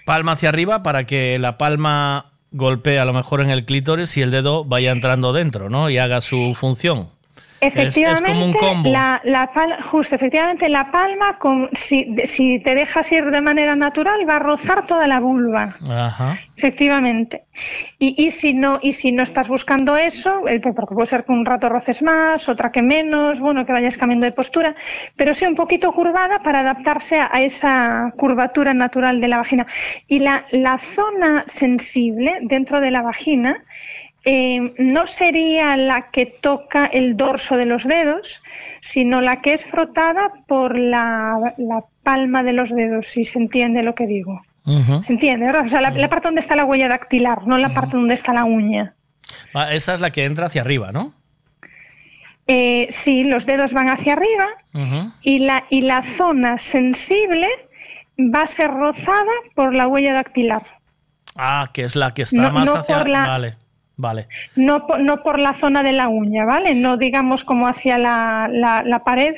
Palma 0.05 0.31
hacia 0.33 0.49
arriba 0.49 0.81
para 0.81 1.05
que 1.05 1.37
la 1.37 1.57
palma 1.57 2.31
golpee 2.51 2.99
a 2.99 3.05
lo 3.05 3.13
mejor 3.13 3.41
en 3.41 3.49
el 3.49 3.65
clítoris 3.65 4.17
y 4.17 4.21
el 4.21 4.31
dedo 4.31 4.65
vaya 4.65 4.91
entrando 4.91 5.33
dentro, 5.33 5.69
¿no? 5.69 5.89
Y 5.89 5.97
haga 5.97 6.21
su 6.21 6.55
función. 6.55 7.09
Efectivamente, 7.61 8.31
como 8.31 8.45
un 8.45 8.53
combo. 8.53 8.91
La, 8.91 9.21
la 9.23 9.51
pal- 9.53 9.81
justo, 9.83 10.15
efectivamente, 10.15 10.67
la 10.67 10.91
palma, 10.91 11.37
con, 11.37 11.69
si, 11.73 12.15
si 12.25 12.59
te 12.59 12.73
dejas 12.73 13.11
ir 13.11 13.29
de 13.29 13.39
manera 13.39 13.75
natural, 13.75 14.27
va 14.27 14.37
a 14.37 14.39
rozar 14.39 14.87
toda 14.87 15.07
la 15.07 15.19
vulva. 15.19 15.75
Ajá. 15.89 16.39
Efectivamente. 16.57 17.43
Y, 17.99 18.15
y 18.23 18.31
si 18.31 18.53
no 18.53 18.79
y 18.81 18.93
si 18.93 19.11
no 19.11 19.23
estás 19.23 19.47
buscando 19.47 19.95
eso, 19.97 20.47
eh, 20.47 20.59
porque 20.59 20.95
puede 20.95 21.07
ser 21.07 21.23
que 21.23 21.31
un 21.31 21.45
rato 21.45 21.69
roces 21.69 22.01
más, 22.01 22.49
otra 22.49 22.71
que 22.71 22.81
menos, 22.81 23.39
bueno, 23.39 23.65
que 23.65 23.73
vayas 23.73 23.97
cambiando 23.97 24.25
de 24.25 24.31
postura, 24.31 24.75
pero 25.15 25.33
sí 25.33 25.45
un 25.45 25.55
poquito 25.55 25.91
curvada 25.91 26.39
para 26.39 26.61
adaptarse 26.61 27.19
a, 27.19 27.29
a 27.31 27.41
esa 27.41 28.11
curvatura 28.17 28.73
natural 28.73 29.21
de 29.21 29.27
la 29.27 29.37
vagina. 29.37 29.67
Y 30.07 30.19
la, 30.19 30.45
la 30.51 30.77
zona 30.77 31.43
sensible 31.47 32.39
dentro 32.41 32.81
de 32.81 32.91
la 32.91 33.01
vagina 33.01 33.63
eh, 34.23 34.73
no 34.77 35.07
sería 35.07 35.75
la 35.77 36.11
que 36.11 36.25
toca 36.27 36.85
el 36.85 37.17
dorso 37.17 37.57
de 37.57 37.65
los 37.65 37.83
dedos, 37.83 38.43
sino 38.81 39.21
la 39.21 39.41
que 39.41 39.53
es 39.53 39.65
frotada 39.65 40.31
por 40.47 40.77
la, 40.77 41.53
la 41.57 41.83
palma 42.03 42.43
de 42.43 42.53
los 42.53 42.69
dedos, 42.69 43.07
si 43.07 43.23
se 43.23 43.39
entiende 43.39 43.81
lo 43.83 43.95
que 43.95 44.05
digo. 44.07 44.41
¿Se 45.01 45.11
entiende, 45.13 45.47
verdad? 45.47 45.65
O 45.65 45.69
sea, 45.69 45.81
la, 45.81 45.89
la 45.89 46.07
parte 46.07 46.27
donde 46.27 46.41
está 46.41 46.55
la 46.55 46.65
huella 46.65 46.87
dactilar, 46.87 47.47
no 47.47 47.57
la 47.57 47.73
parte 47.73 47.97
donde 47.97 48.13
está 48.13 48.31
la 48.31 48.43
uña. 48.45 48.93
Ah, 49.55 49.73
Esa 49.73 49.95
es 49.95 50.01
la 50.01 50.11
que 50.11 50.23
entra 50.25 50.45
hacia 50.45 50.61
arriba, 50.61 50.91
¿no? 50.91 51.15
Eh, 52.47 52.87
sí, 52.91 53.23
los 53.23 53.45
dedos 53.45 53.71
van 53.73 53.89
hacia 53.89 54.13
arriba 54.13 54.47
y 55.21 55.39
la, 55.39 55.63
y 55.69 55.81
la 55.81 56.03
zona 56.03 56.59
sensible 56.59 57.47
va 58.19 58.43
a 58.43 58.47
ser 58.47 58.69
rozada 58.71 59.31
por 59.55 59.73
la 59.73 59.87
huella 59.87 60.13
dactilar, 60.13 60.61
Ah, 61.35 61.69
que 61.73 61.83
es 61.85 61.95
la 61.95 62.13
que 62.13 62.23
está 62.23 62.41
No- 62.41 62.51
más 62.51 62.65
no 62.65 62.75
hacia... 62.81 62.97
por 62.97 63.09
la- 63.09 63.25
Vale, 63.27 63.55
vale. 64.01 64.27
no, 64.55 64.85
no 64.99 65.17
por 65.23 65.39
la 65.39 65.53
zona 65.53 65.83
de 65.83 65.91
la 65.93 66.09
uña, 66.09 66.43
¿vale? 66.45 66.75
No 66.75 66.97
digamos 66.97 67.43
como 67.45 67.67
hacia 67.67 67.97
la, 67.97 68.49
la- 68.51 68.83
la 68.83 69.03
pared. 69.03 69.35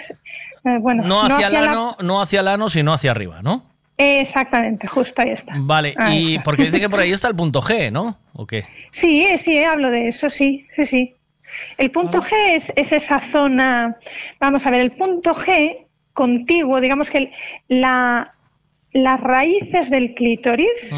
eh, 0.66 0.77
bueno, 0.80 1.03
No 1.03 1.22
hacia, 1.24 1.48
el 1.48 1.53
la- 1.53 1.72
ano, 1.72 1.98
no 2.01 2.22
hacia 2.22 2.40
el 2.40 2.48
ano, 2.48 2.69
sino 2.69 2.93
hacia 2.93 3.11
arriba, 3.11 3.42
¿no? 3.42 3.66
Exactamente, 3.98 4.88
justo 4.88 5.22
ahí 5.22 5.30
está. 5.30 5.53
Vale, 5.58 5.93
Ahí 5.98 6.17
y 6.17 6.32
está. 6.33 6.43
porque 6.43 6.64
dice 6.64 6.80
que 6.80 6.90
por 6.90 7.00
ahí 7.00 7.11
está 7.14 7.27
el 7.27 7.35
punto 7.35 7.61
G, 7.61 7.92
¿no? 7.92 8.17
¿O 8.33 8.48
qué? 8.48 8.64
Sí, 8.92 9.27
sí, 9.38 9.64
hablo 9.64 9.92
de 9.92 10.08
eso, 10.08 10.30
sí, 10.30 10.66
sí, 10.75 10.85
sí. 10.85 11.14
El 11.77 11.92
punto 11.92 12.19
G 12.22 12.32
es, 12.56 12.74
es 12.75 12.92
esa 12.92 13.19
zona, 13.19 13.98
vamos 14.40 14.66
a 14.66 14.72
ver, 14.72 14.82
el 14.82 14.92
punto 14.92 15.35
G 15.35 15.85
contiguo, 16.14 16.82
digamos 16.82 17.11
que 17.11 17.32
la, 17.67 18.33
las 18.93 19.19
raíces 19.22 19.90
del 19.92 20.16
clítoris 20.16 20.95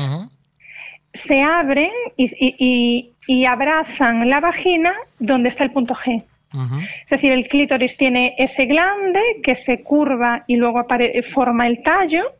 se 1.14 1.42
abren 1.44 1.92
y, 2.18 2.26
y- 2.46 2.56
y- 2.60 3.12
y 3.28 3.46
abrazan 3.46 4.30
la 4.30 4.40
vagina 4.40 4.94
donde 5.20 5.50
está 5.50 5.64
el 5.64 5.72
punto 5.72 5.96
G. 5.96 6.24
Es 7.04 7.10
decir, 7.10 7.34
el 7.34 7.48
clítoris 7.48 7.98
tiene 7.98 8.34
ese 8.38 8.66
glande 8.66 9.22
que 9.44 9.56
se 9.56 9.84
curva 9.84 10.46
y 10.48 10.56
luego 10.56 10.86
forma 11.30 11.68
el 11.68 11.84
tallo 11.84 12.32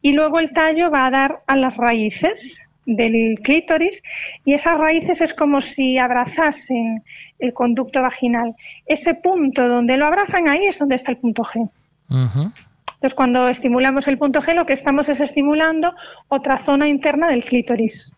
y 0.00 0.12
luego 0.12 0.38
el 0.38 0.52
tallo 0.52 0.90
va 0.90 1.06
a 1.06 1.10
dar 1.10 1.42
a 1.46 1.56
las 1.56 1.76
raíces 1.76 2.62
del 2.86 3.38
clítoris 3.42 4.02
y 4.44 4.54
esas 4.54 4.78
raíces 4.78 5.20
es 5.20 5.34
como 5.34 5.60
si 5.60 5.98
abrazasen 5.98 7.04
el 7.38 7.52
conducto 7.52 8.00
vaginal. 8.00 8.54
Ese 8.86 9.14
punto 9.14 9.68
donde 9.68 9.96
lo 9.98 10.06
abrazan 10.06 10.48
ahí 10.48 10.64
es 10.64 10.78
donde 10.78 10.94
está 10.94 11.12
el 11.12 11.18
punto 11.18 11.42
G. 11.42 11.68
Entonces, 12.08 13.14
cuando 13.14 13.48
estimulamos 13.48 14.08
el 14.08 14.18
punto 14.18 14.40
G, 14.40 14.54
lo 14.54 14.66
que 14.66 14.72
estamos 14.72 15.08
es 15.08 15.20
estimulando 15.20 15.94
otra 16.28 16.58
zona 16.58 16.88
interna 16.88 17.28
del 17.28 17.44
clítoris. 17.44 18.16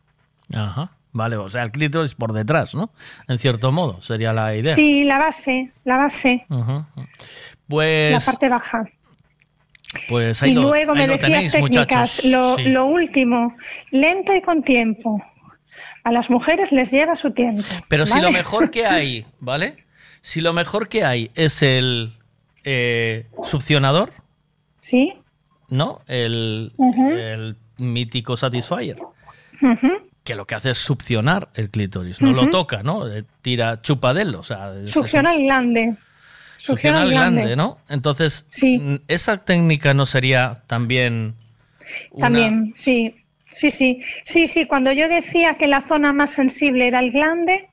Ajá. 0.52 0.90
Vale, 1.12 1.36
o 1.36 1.48
sea, 1.50 1.62
el 1.64 1.70
clítoris 1.70 2.14
por 2.14 2.32
detrás, 2.32 2.74
¿no? 2.74 2.90
En 3.28 3.38
cierto 3.38 3.70
modo, 3.70 4.00
sería 4.00 4.32
la 4.32 4.56
idea. 4.56 4.74
Sí, 4.74 5.04
la 5.04 5.18
base, 5.18 5.70
la 5.84 5.98
base. 5.98 6.46
Pues, 7.68 8.12
la 8.12 8.32
parte 8.32 8.48
baja. 8.48 8.84
pues 10.08 10.42
ahí 10.42 10.50
y 10.50 10.54
lo, 10.54 10.62
luego 10.62 10.92
ahí 10.92 10.98
me 11.00 11.06
lo 11.06 11.12
decías 11.14 11.30
tenéis, 11.30 11.52
técnicas. 11.52 12.24
Lo, 12.24 12.56
Sí. 12.56 12.64
lo 12.64 12.86
último, 12.86 13.54
lento 13.90 14.34
y 14.34 14.40
con 14.40 14.62
tiempo. 14.62 15.22
A 16.04 16.10
las 16.12 16.30
mujeres 16.30 16.72
les 16.72 16.90
lleva 16.90 17.14
su 17.14 17.30
tiempo. 17.30 17.62
Pero 17.88 18.06
si 18.06 18.20
lo 18.20 18.32
mejor 18.32 18.70
que 18.70 18.86
hay, 18.86 19.26
¿vale? 19.38 19.84
Si 20.22 20.40
lo 20.40 20.52
mejor 20.52 20.88
que 20.88 21.04
hay 21.04 21.30
es 21.34 21.62
el 21.62 22.14
eh, 22.64 23.26
succionador, 23.42 24.12
Sí. 24.78 25.14
¿no? 25.68 26.00
El, 26.08 26.72
el 26.78 27.56
mítico 27.78 28.36
Satisfyer. 28.36 28.96
Que 30.24 30.34
lo 30.34 30.46
que 30.46 30.54
hace 30.54 30.70
es 30.70 30.78
succionar 30.78 31.48
el 31.54 31.70
clítoris, 31.70 32.20
no 32.22 32.32
lo 32.32 32.48
toca, 32.50 32.82
¿no? 32.82 33.08
Eh, 33.08 33.24
Tira 33.42 33.82
chupa 33.82 34.14
de 34.14 34.22
él, 34.22 34.34
o 34.36 34.42
sea, 34.42 34.72
es- 34.74 34.90
Succiona 34.90 35.34
el 35.34 35.42
glande. 35.42 35.94
succiona 36.58 37.02
el 37.02 37.10
glande, 37.10 37.56
¿no? 37.56 37.78
Entonces, 37.88 38.46
esa 39.08 39.38
técnica 39.44 39.94
no 39.94 40.06
sería 40.06 40.62
también 40.66 41.34
una- 42.12 42.26
También, 42.26 42.72
sí. 42.76 43.16
Sí, 43.46 43.70
sí. 43.70 44.00
Sí, 44.24 44.46
sí. 44.46 44.64
Cuando 44.66 44.92
yo 44.92 45.08
decía 45.08 45.58
que 45.58 45.66
la 45.66 45.82
zona 45.82 46.12
más 46.14 46.30
sensible 46.30 46.86
era 46.86 47.00
el 47.00 47.10
glande, 47.10 47.68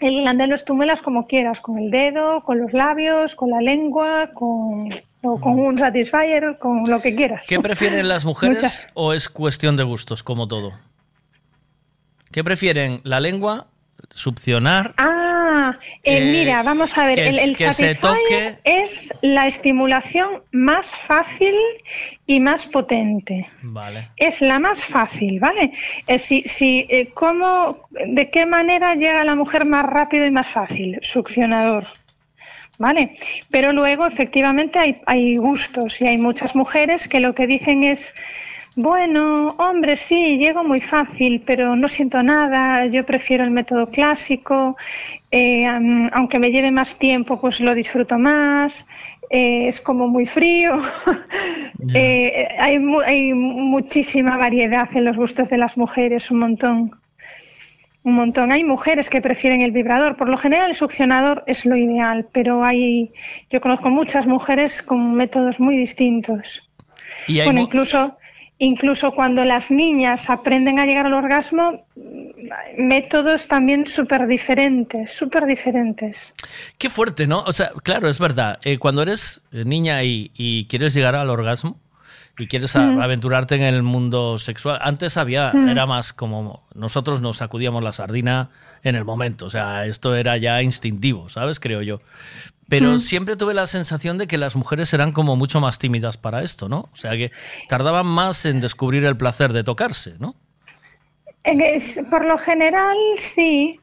el 0.00 0.20
glande 0.20 0.46
lo 0.46 0.54
estimulas 0.54 1.02
como 1.02 1.26
quieras, 1.26 1.60
con 1.60 1.78
el 1.78 1.90
dedo, 1.90 2.44
con 2.44 2.60
los 2.60 2.72
labios, 2.72 3.34
con 3.34 3.50
la 3.50 3.60
lengua, 3.60 4.30
con, 4.34 4.88
o 5.22 5.40
con 5.40 5.58
un 5.58 5.78
satisfier, 5.78 6.58
con 6.60 6.88
lo 6.88 7.00
que 7.02 7.14
quieras. 7.16 7.44
¿Qué 7.48 7.58
prefieren 7.58 8.06
las 8.06 8.24
mujeres 8.26 8.56
Muchas. 8.56 8.86
o 8.94 9.12
es 9.14 9.28
cuestión 9.28 9.76
de 9.76 9.82
gustos, 9.82 10.22
como 10.22 10.46
todo? 10.46 10.72
¿Qué 12.34 12.42
prefieren? 12.42 13.00
¿La 13.04 13.20
lengua? 13.20 13.68
¿Succionar? 14.12 14.92
Ah, 14.96 15.78
eh, 16.02 16.16
Eh, 16.18 16.32
mira, 16.32 16.64
vamos 16.64 16.98
a 16.98 17.06
ver, 17.06 17.14
que 17.14 17.28
el, 17.28 17.38
el 17.38 17.56
que 17.56 17.72
se 17.72 17.94
Satisfyer 17.94 17.96
toque- 18.00 18.58
es 18.64 19.14
la 19.22 19.46
estimulación 19.46 20.42
más 20.50 20.96
fácil 20.96 21.54
y 22.26 22.40
más 22.40 22.66
potente. 22.66 23.48
Vale. 23.62 24.08
Es 24.16 24.40
la 24.40 24.58
más 24.58 24.84
fácil, 24.84 25.38
¿vale? 25.38 25.74
Eh, 26.08 26.18
si, 26.18 26.42
si, 26.42 26.88
¿cómo, 27.14 27.86
¿De 27.90 28.28
qué 28.30 28.46
manera 28.46 28.96
llega 28.96 29.22
la 29.22 29.36
mujer 29.36 29.64
más 29.64 29.86
rápido 29.86 30.26
y 30.26 30.32
más 30.32 30.48
fácil? 30.48 30.98
Succionador. 31.02 31.86
¿Vale? 32.78 33.16
Pero 33.52 33.72
luego, 33.72 34.08
efectivamente, 34.08 34.80
hay, 34.80 34.96
hay 35.06 35.36
gustos 35.36 36.00
y 36.00 36.08
hay 36.08 36.18
muchas 36.18 36.56
mujeres 36.56 37.06
que 37.06 37.20
lo 37.20 37.32
que 37.32 37.46
dicen 37.46 37.84
es, 37.84 38.12
bueno, 38.76 39.54
hombre, 39.58 39.96
sí, 39.96 40.36
llego 40.38 40.64
muy 40.64 40.80
fácil, 40.80 41.42
pero 41.46 41.76
no 41.76 41.88
siento 41.88 42.22
nada, 42.22 42.86
yo 42.86 43.04
prefiero 43.06 43.44
el 43.44 43.50
método 43.50 43.88
clásico, 43.88 44.76
eh, 45.30 45.66
aunque 46.12 46.38
me 46.38 46.50
lleve 46.50 46.70
más 46.70 46.96
tiempo, 46.96 47.40
pues 47.40 47.60
lo 47.60 47.74
disfruto 47.74 48.18
más, 48.18 48.86
eh, 49.30 49.68
es 49.68 49.80
como 49.80 50.08
muy 50.08 50.26
frío. 50.26 50.80
Eh, 51.92 52.48
hay, 52.58 52.78
mu- 52.78 53.00
hay 53.02 53.34
muchísima 53.34 54.38
variedad 54.38 54.88
en 54.96 55.04
los 55.04 55.16
gustos 55.18 55.50
de 55.50 55.58
las 55.58 55.76
mujeres, 55.76 56.30
un 56.30 56.38
montón. 56.38 56.92
Un 58.04 58.14
montón. 58.14 58.52
Hay 58.52 58.64
mujeres 58.64 59.10
que 59.10 59.20
prefieren 59.20 59.60
el 59.60 59.70
vibrador. 59.70 60.16
Por 60.16 60.30
lo 60.30 60.38
general, 60.38 60.70
el 60.70 60.74
succionador 60.76 61.44
es 61.46 61.66
lo 61.66 61.76
ideal, 61.76 62.26
pero 62.32 62.64
hay, 62.64 63.12
yo 63.50 63.60
conozco 63.60 63.90
muchas 63.90 64.26
mujeres 64.26 64.82
con 64.82 65.14
métodos 65.14 65.60
muy 65.60 65.76
distintos. 65.76 66.66
Y 67.26 67.40
hay 67.40 67.46
bueno, 67.48 67.60
incluso, 67.60 68.16
incluso 68.58 69.12
cuando 69.12 69.44
las 69.44 69.70
niñas 69.70 70.30
aprenden 70.30 70.78
a 70.78 70.86
llegar 70.86 71.06
al 71.06 71.14
orgasmo, 71.14 71.84
métodos 72.76 73.46
también 73.48 73.86
súper 73.86 74.26
diferentes, 74.26 75.12
súper 75.12 75.46
diferentes. 75.46 76.32
Qué 76.78 76.90
fuerte, 76.90 77.26
¿no? 77.26 77.40
O 77.46 77.52
sea, 77.52 77.70
claro, 77.82 78.08
es 78.08 78.18
verdad. 78.18 78.58
eh, 78.62 78.78
cuando 78.78 79.02
eres 79.02 79.42
eh, 79.52 79.64
niña 79.64 80.02
y, 80.04 80.30
y 80.34 80.66
quieres 80.66 80.94
llegar 80.94 81.14
al 81.14 81.30
orgasmo 81.30 81.78
y 82.36 82.48
quieres 82.48 82.74
Mm. 82.74 83.00
aventurarte 83.00 83.54
en 83.54 83.62
el 83.62 83.82
mundo 83.84 84.38
sexual, 84.38 84.78
antes 84.82 85.16
había, 85.16 85.52
Mm. 85.54 85.68
era 85.68 85.86
más 85.86 86.12
como 86.12 86.64
nosotros 86.74 87.20
nos 87.20 87.36
sacudíamos 87.38 87.82
la 87.84 87.92
sardina 87.92 88.50
en 88.82 88.96
el 88.96 89.04
momento. 89.04 89.46
O 89.46 89.50
sea, 89.50 89.86
esto 89.86 90.14
era 90.16 90.36
ya 90.36 90.60
instintivo, 90.62 91.28
¿sabes? 91.28 91.60
Creo 91.60 91.80
yo. 91.82 92.00
Pero 92.68 92.92
Mm. 92.92 93.00
siempre 93.00 93.36
tuve 93.36 93.52
la 93.54 93.66
sensación 93.66 94.16
de 94.18 94.26
que 94.26 94.38
las 94.38 94.56
mujeres 94.56 94.92
eran 94.94 95.12
como 95.12 95.36
mucho 95.36 95.60
más 95.60 95.78
tímidas 95.78 96.16
para 96.16 96.42
esto, 96.42 96.68
¿no? 96.68 96.88
O 96.92 96.96
sea, 96.96 97.12
que 97.12 97.30
tardaban 97.68 98.06
más 98.06 98.44
en 98.46 98.60
descubrir 98.60 99.04
el 99.04 99.16
placer 99.16 99.52
de 99.52 99.62
tocarse, 99.64 100.14
¿no? 100.18 100.34
Eh, 101.44 101.74
es- 101.74 102.00
por 102.10 102.24
lo 102.24 102.38
general, 102.38 102.96
sí, 103.18 103.78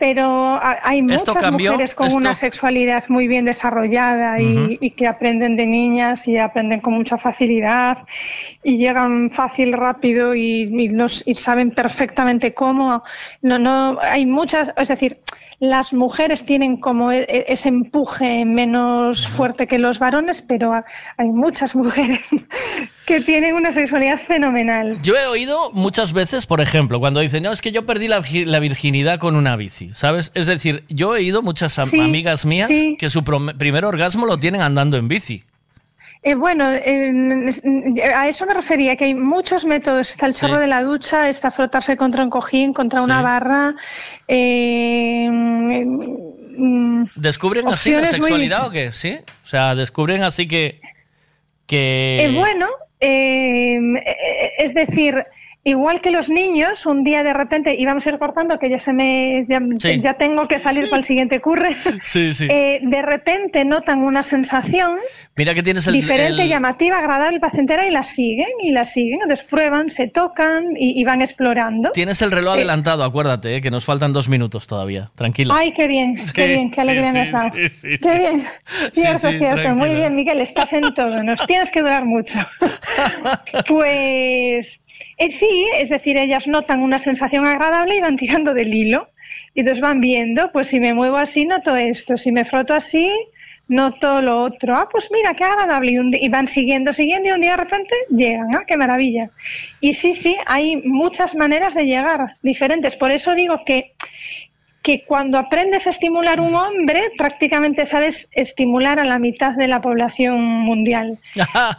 pero 0.00 0.24
ha- 0.56 0.78
hay 0.82 0.98
¿Esto 1.10 1.32
muchas 1.32 1.36
cambió? 1.42 1.72
mujeres 1.72 1.94
con 1.94 2.08
¿Esto- 2.08 2.18
una 2.18 2.34
sexualidad 2.34 3.04
muy 3.08 3.28
bien 3.28 3.44
desarrollada 3.44 4.40
y 4.40 4.90
que 4.90 5.06
aprenden 5.06 5.56
de 5.56 5.66
niñas 5.66 6.26
y 6.26 6.38
aprenden 6.38 6.80
con 6.80 6.94
mucha 6.94 7.18
facilidad 7.18 7.98
y 8.64 8.76
llegan 8.76 9.30
fácil, 9.30 9.72
rápido 9.72 10.34
y, 10.34 10.62
y 10.62 10.88
nos- 10.88 11.22
y 11.26 11.34
saben 11.34 11.70
perfectamente 11.70 12.54
cómo. 12.54 13.02
No, 13.42 13.58
no, 13.58 13.98
hay 14.02 14.26
muchas, 14.26 14.72
es 14.76 14.88
decir, 14.88 15.18
las 15.60 15.92
mujeres 15.92 16.44
tienen 16.44 16.76
como 16.76 17.10
e- 17.12 17.22
e- 17.28 17.44
ese 17.48 17.68
empuje 17.68 18.44
menos 18.44 19.26
fuerte 19.26 19.66
que 19.66 19.78
los 19.78 19.98
varones, 19.98 20.42
pero 20.42 20.72
ha- 20.74 20.84
hay 21.16 21.28
muchas 21.28 21.74
mujeres 21.76 22.28
que 23.06 23.20
tienen 23.20 23.54
una 23.54 23.72
sexualidad 23.72 24.18
fenomenal. 24.18 25.00
Yo 25.02 25.14
he 25.16 25.26
oído 25.26 25.70
muchas 25.72 26.12
veces, 26.12 26.44
por 26.46 26.60
ejemplo, 26.60 27.00
cuando 27.00 27.20
dicen, 27.20 27.44
no, 27.44 27.52
es 27.52 27.62
que 27.62 27.72
yo 27.72 27.86
perdí 27.86 28.08
la, 28.08 28.20
virgi- 28.20 28.44
la 28.44 28.58
virginidad 28.58 29.18
con 29.18 29.36
una 29.36 29.56
bici, 29.56 29.94
¿sabes? 29.94 30.30
Es 30.34 30.46
decir, 30.46 30.84
yo 30.88 31.14
he 31.16 31.20
oído 31.20 31.42
muchas 31.42 31.72
Sí, 31.88 32.00
amigas 32.00 32.44
mías 32.44 32.68
sí. 32.68 32.96
que 32.98 33.08
su 33.08 33.22
primer 33.24 33.84
orgasmo 33.84 34.26
lo 34.26 34.38
tienen 34.38 34.60
andando 34.62 34.96
en 34.96 35.08
bici. 35.08 35.44
Eh, 36.28 36.34
bueno, 36.34 36.70
eh, 36.74 37.10
a 38.14 38.28
eso 38.28 38.44
me 38.44 38.52
refería, 38.52 38.96
que 38.96 39.04
hay 39.06 39.14
muchos 39.14 39.64
métodos. 39.64 40.10
Está 40.10 40.26
el 40.26 40.34
Sí. 40.34 40.40
chorro 40.40 40.58
de 40.60 40.66
la 40.66 40.82
ducha, 40.82 41.26
está 41.30 41.50
frotarse 41.50 41.96
contra 41.96 42.22
un 42.22 42.28
cojín, 42.28 42.74
contra 42.74 43.00
una 43.00 43.22
barra. 43.22 43.74
eh, 44.26 45.26
mm, 45.30 47.04
¿Descubren 47.16 47.66
así 47.68 47.92
la 47.92 48.00
muy- 48.00 48.08
sexualidad 48.08 48.66
o 48.66 48.70
qué? 48.70 48.92
¿Sí? 48.92 49.16
O 49.42 49.46
sea, 49.46 49.74
descubren 49.74 50.22
así 50.22 50.46
que... 50.46 50.82
que... 51.66 52.30
Bueno, 52.34 52.66
es 53.00 54.74
decir, 54.74 55.24
igual 55.68 56.00
que 56.00 56.10
los 56.10 56.28
niños, 56.30 56.86
un 56.86 57.04
día 57.04 57.22
de 57.22 57.32
repente, 57.32 57.74
y 57.78 57.84
vamos 57.84 58.06
a 58.06 58.10
ir 58.10 58.18
cortando, 58.18 58.58
que 58.58 58.68
ya 58.70 58.80
se 58.80 58.92
me 58.92 59.44
ya, 59.48 59.60
Sí. 59.78 60.00
ya 60.00 60.14
tengo 60.14 60.48
que 60.48 60.58
salir 60.58 60.84
para 60.90 60.98
el 60.98 61.04
siguiente 61.04 61.40
curre. 61.40 61.76
Sí, 62.02 62.32
sí. 62.34 62.46
eh, 62.50 62.80
de 62.82 63.02
repente 63.02 63.64
notan 63.64 64.02
una 64.02 64.22
sensación 64.22 64.98
Mira 65.36 65.54
que 65.54 65.62
tienes 65.62 65.86
el... 65.86 65.94
diferente, 65.94 66.42
el- 66.42 66.48
llamativa, 66.48 66.98
agradable, 66.98 67.38
placentera 67.40 67.86
y 67.86 67.90
la 67.90 68.04
siguen 68.04 68.48
y 68.62 68.70
la 68.70 68.84
siguen, 68.84 69.20
entonces 69.22 69.44
prueban, 69.48 69.90
se 69.90 70.08
tocan 70.08 70.64
y, 70.76 71.00
y 71.00 71.04
van 71.04 71.22
explorando. 71.22 71.92
Tienes 71.92 72.20
el 72.22 72.30
reloj 72.30 72.54
Eh, 72.54 72.58
adelantado, 72.58 73.04
acuérdate, 73.04 73.56
eh, 73.56 73.60
que 73.60 73.70
nos 73.70 73.84
faltan 73.84 74.12
dos 74.12 74.28
minutos 74.28 74.66
todavía. 74.66 75.10
Tranquila. 75.14 75.54
Ay, 75.56 75.72
qué 75.72 75.86
bien, 75.86 76.16
qué 76.34 76.46
bien, 76.46 76.70
qué 76.70 76.76
sí, 76.76 76.80
alegría 76.82 77.12
me 77.12 77.12
sí, 77.12 77.18
has 77.18 77.30
dado. 77.32 77.50
sí, 77.54 77.68
sí, 77.68 77.88
qué 78.02 78.14
bien. 78.16 78.44
Sí, 78.92 79.00
Cierto, 79.02 79.30
sí, 79.30 79.38
cierto. 79.38 79.74
Muy 79.74 79.94
bien, 79.94 80.14
Miguel, 80.14 80.40
estás 80.40 80.72
en 80.72 80.92
todo. 80.94 81.22
Nos 81.22 81.44
tienes 81.46 81.70
que 81.70 81.80
durar 81.80 82.04
mucho. 82.04 82.38
Pues 83.66 84.80
eh, 85.18 85.30
sí, 85.30 85.68
es 85.76 85.88
decir, 85.88 86.16
ellas 86.16 86.46
notan 86.46 86.82
una 86.82 86.98
sensación 86.98 87.46
agradable 87.46 87.96
y 87.96 88.00
van 88.00 88.16
tirando 88.16 88.54
del 88.54 88.74
hilo. 88.74 89.08
Y 89.54 89.60
entonces 89.60 89.82
van 89.82 90.00
viendo, 90.00 90.52
pues 90.52 90.68
si 90.68 90.80
me 90.80 90.94
muevo 90.94 91.16
así, 91.16 91.44
noto 91.44 91.76
esto. 91.76 92.16
Si 92.16 92.32
me 92.32 92.44
froto 92.44 92.74
así, 92.74 93.10
noto 93.66 94.22
lo 94.22 94.42
otro. 94.42 94.74
Ah, 94.76 94.88
pues 94.90 95.10
mira, 95.12 95.34
qué 95.34 95.44
agradable. 95.44 95.92
Y, 95.92 96.26
y 96.26 96.28
van 96.28 96.48
siguiendo, 96.48 96.92
siguiendo 96.92 97.28
y 97.28 97.32
un 97.32 97.40
día 97.40 97.52
de 97.52 97.64
repente 97.64 97.94
llegan. 98.10 98.54
Ah, 98.54 98.64
qué 98.66 98.76
maravilla. 98.76 99.30
Y 99.80 99.94
sí, 99.94 100.14
sí, 100.14 100.36
hay 100.46 100.76
muchas 100.76 101.34
maneras 101.34 101.74
de 101.74 101.84
llegar, 101.84 102.34
diferentes. 102.42 102.96
Por 102.96 103.10
eso 103.10 103.34
digo 103.34 103.64
que 103.64 103.92
que 104.88 105.04
cuando 105.04 105.36
aprendes 105.36 105.86
a 105.86 105.90
estimular 105.90 106.40
un 106.40 106.54
hombre, 106.54 107.02
prácticamente 107.18 107.84
sabes 107.84 108.30
estimular 108.32 108.98
a 108.98 109.04
la 109.04 109.18
mitad 109.18 109.52
de 109.54 109.68
la 109.68 109.82
población 109.82 110.40
mundial. 110.40 111.18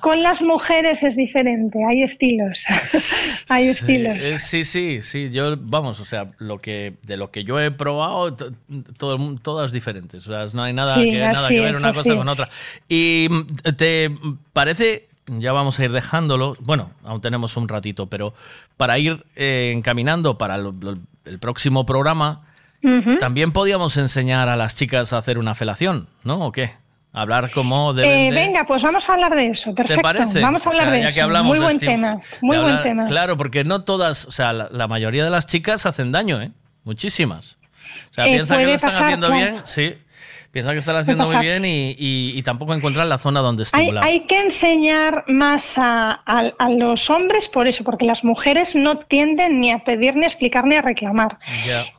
Con 0.02 0.22
las 0.22 0.44
mujeres 0.44 1.02
es 1.02 1.16
diferente, 1.16 1.80
hay 1.90 2.04
estilos. 2.04 2.64
hay 3.50 3.64
Sí, 3.64 3.70
estilos. 3.72 4.16
eh, 4.20 4.38
Sí, 4.38 4.64
sí, 4.64 5.02
sí. 5.02 5.32
Yo, 5.32 5.56
vamos, 5.58 6.00
o 6.00 6.06
sea, 6.06 6.28
lo 6.38 6.60
que 6.60 6.94
de 7.08 7.18
lo 7.18 7.32
que 7.32 7.44
yo 7.44 7.60
he 7.60 7.72
probado, 7.72 8.36
to- 8.36 8.52
todo, 8.98 9.18
todas 9.42 9.72
diferentes. 9.72 10.28
O 10.28 10.32
sea, 10.32 10.46
no 10.54 10.62
hay 10.62 10.74
nada, 10.74 10.94
Sí, 10.96 11.10
que, 11.10 11.18
nada 11.18 11.48
que 11.50 11.60
ver 11.60 11.74
es, 11.74 11.80
una 11.80 11.92
cosa 11.94 12.16
con 12.16 12.28
es. 12.28 12.34
otra. 12.34 12.48
Y 12.88 13.28
mm, 13.32 13.48
te 13.76 14.12
parece, 14.54 15.08
ya 15.26 15.52
vamos 15.52 15.80
a 15.80 15.86
ir 15.86 15.92
dejándolo. 15.92 16.56
Bueno, 16.60 16.92
aún 17.04 17.22
tenemos 17.22 17.58
un 17.58 17.68
ratito, 17.68 18.06
pero 18.06 18.36
para 18.78 19.00
ir 19.00 19.26
eh, 19.36 19.74
encaminando 19.76 20.38
para 20.38 20.58
lo- 20.60 20.74
lo- 20.80 20.98
el 21.26 21.40
próximo 21.40 21.88
programa, 21.88 22.46
También 23.19 23.51
podíamos 23.51 23.98
enseñar 23.98 24.48
a 24.49 24.56
las 24.56 24.75
chicas 24.75 25.11
a 25.14 25.17
hacer 25.17 25.38
una 25.38 25.56
felación, 25.56 26.08
¿no? 26.24 26.45
¿O 26.45 26.51
qué? 26.51 26.72
Hablar 27.11 27.49
deben 27.93 28.11
Eh, 28.11 28.32
de- 28.32 28.35
venga, 28.35 28.64
pues 28.66 28.83
vamos 28.83 29.09
a 29.09 29.14
hablar 29.14 29.35
de 29.35 29.48
eso. 29.48 29.74
Perfecto. 29.74 29.98
¿Te 29.98 30.03
parece? 30.03 30.40
Vamos 30.41 30.66
a 30.66 30.69
O 30.69 30.72
sea, 30.72 30.82
hablar 30.82 30.93
de 30.95 31.01
ya 31.01 31.08
eso. 31.08 31.16
que 31.16 31.22
hablamos 31.22 31.48
muy 31.49 31.58
de 31.58 31.64
buen 31.66 31.75
este- 31.75 31.85
tema. 31.88 32.19
Muy 32.41 32.56
de 32.58 32.61
buen 32.61 32.75
hablar- 32.75 32.83
tema. 32.83 33.08
Claro, 33.08 33.35
porque 33.38 33.64
no 33.64 33.82
todas, 33.83 34.25
o 34.25 34.32
sea, 34.32 34.53
la, 34.53 34.69
la 34.72 34.88
mayoría 34.88 35.24
de 35.24 35.30
las 35.32 35.48
chicas 35.48 35.85
hacen 35.88 36.11
daño, 36.11 36.40
¿eh? 36.41 36.51
Muchísimas. 36.83 37.58
O 38.11 38.14
sea, 38.14 38.27
Eh, 38.27 38.33
piensa 38.33 38.58
que 38.58 38.66
lo 38.66 38.72
están 38.72 38.90
pasar, 38.91 39.03
haciendo 39.06 39.27
claro. 39.27 39.41
bien, 39.41 39.61
sí. 39.66 39.95
Piensa 40.52 40.74
que 40.74 40.80
están 40.80 40.95
haciendo 40.95 41.28
muy 41.28 41.38
bien 41.38 41.64
y, 41.64 41.92
y- 41.92 42.32
y 42.36 42.42
tampoco 42.42 42.74
encuentran 42.74 43.08
la 43.08 43.19
zona 43.19 43.40
donde 43.42 43.64
estimular. 43.64 44.03
hay 44.03 44.22
que 44.22 44.40
enseñar 44.40 45.24
más 45.28 45.78
a, 45.78 46.22
a- 46.26 46.52
a 46.58 46.69
los 46.69 47.10
hombres 47.11 47.48
por 47.48 47.68
eso, 47.68 47.84
porque 47.84 48.06
las 48.06 48.24
mujeres 48.24 48.76
no 48.76 48.98
tienden 48.98 49.60
ni 49.60 49.69
a 49.69 49.80
pedir, 49.80 50.16
ni 50.16 50.24
a 50.24 50.28
explicar, 50.28 50.66
ni 50.66 50.76
a 50.76 50.82
reclamar. 50.82 51.38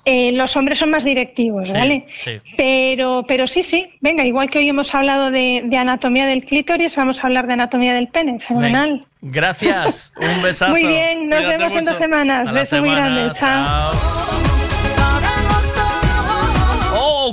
Eh, 0.05 0.33
los 0.33 0.57
hombres 0.57 0.79
son 0.81 0.91
más 0.91 1.05
directivos, 1.05 1.69
Sí, 1.69 1.75
¿vale? 1.75 2.07
sí. 2.25 2.41
Pero, 2.57 3.25
pero 3.29 3.47
sí, 3.47 3.63
sí, 3.63 3.87
venga, 4.01 4.25
igual 4.25 4.51
que 4.51 4.59
hoy 4.59 4.69
hemos 4.69 4.93
hablado 4.97 5.31
de, 5.31 5.63
de 5.67 5.77
anatomía 5.77 6.27
del 6.27 6.45
clítoris, 6.45 6.97
vamos 6.97 7.23
a 7.23 7.29
hablar 7.29 7.47
de 7.47 7.53
anatomía 7.53 7.95
del 7.95 8.09
pene, 8.09 8.41
fenomenal. 8.41 9.07
Gracias, 9.23 10.13
un 10.17 10.43
besazo. 10.43 10.73
Muy 10.73 10.87
bien, 10.87 11.29
nos 11.29 11.39
Cuídate 11.39 11.57
vemos 11.59 11.75
en 11.77 11.85
dos 11.85 11.97
semanas. 11.99 12.53
Beso 12.53 12.81
muy 12.81 12.91
semana, 12.91 13.15
grande, 13.15 13.39
chao. 13.39 13.91
Oh, 13.93 14.40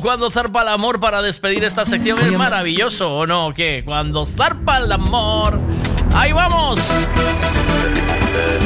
cuando 0.08 0.32
zarpa 0.32 0.62
el 0.62 0.70
amor 0.70 1.02
para 1.02 1.22
despedir 1.22 1.66
esta 1.66 1.86
sección 1.86 2.18
es 2.20 2.32
maravilloso, 2.38 3.14
¿o 3.14 3.28
no? 3.28 3.54
¿Qué? 3.54 3.84
Cuando 3.86 4.26
zarpa 4.26 4.78
el 4.78 4.90
amor. 4.90 5.60
¡Ahí 6.16 6.32
vamos! 6.32 6.80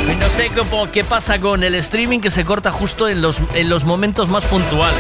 Y 0.07 0.15
No 0.17 0.29
sé 0.29 0.51
cómo, 0.55 0.91
qué 0.91 1.03
pasa 1.03 1.39
con 1.39 1.63
el 1.63 1.73
streaming 1.73 2.19
que 2.19 2.29
se 2.29 2.45
corta 2.45 2.71
justo 2.71 3.09
en 3.09 3.23
los, 3.23 3.39
en 3.55 3.69
los 3.71 3.85
momentos 3.85 4.29
más 4.29 4.45
puntuales. 4.45 4.99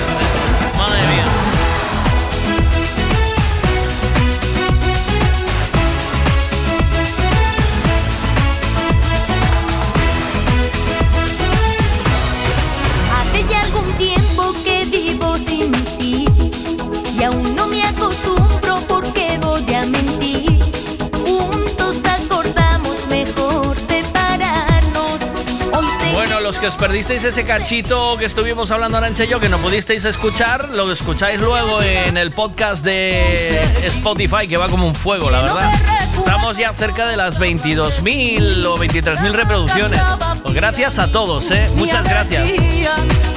Que 26.61 26.67
os 26.67 26.75
perdisteis 26.75 27.23
ese 27.23 27.43
cachito 27.43 28.17
que 28.17 28.25
estuvimos 28.25 28.69
hablando 28.69 28.95
Arancha 28.95 29.23
y 29.23 29.27
yo, 29.27 29.39
que 29.39 29.49
no 29.49 29.57
pudisteis 29.57 30.05
escuchar, 30.05 30.69
lo 30.69 30.91
escucháis 30.91 31.41
luego 31.41 31.81
en 31.81 32.17
el 32.17 32.29
podcast 32.29 32.85
de 32.85 33.59
Spotify, 33.83 34.47
que 34.47 34.57
va 34.57 34.69
como 34.69 34.85
un 34.85 34.93
fuego, 34.93 35.31
la 35.31 35.41
verdad. 35.41 35.71
Estamos 36.15 36.57
ya 36.57 36.71
cerca 36.73 37.07
de 37.07 37.17
las 37.17 37.39
22.000 37.39 38.63
o 38.65 38.77
23.000 38.77 39.31
reproducciones. 39.31 39.99
Pues 40.43 40.53
gracias 40.53 40.99
a 40.99 41.11
todos, 41.11 41.49
¿eh? 41.49 41.67
Muchas 41.77 42.07
gracias. 42.07 42.47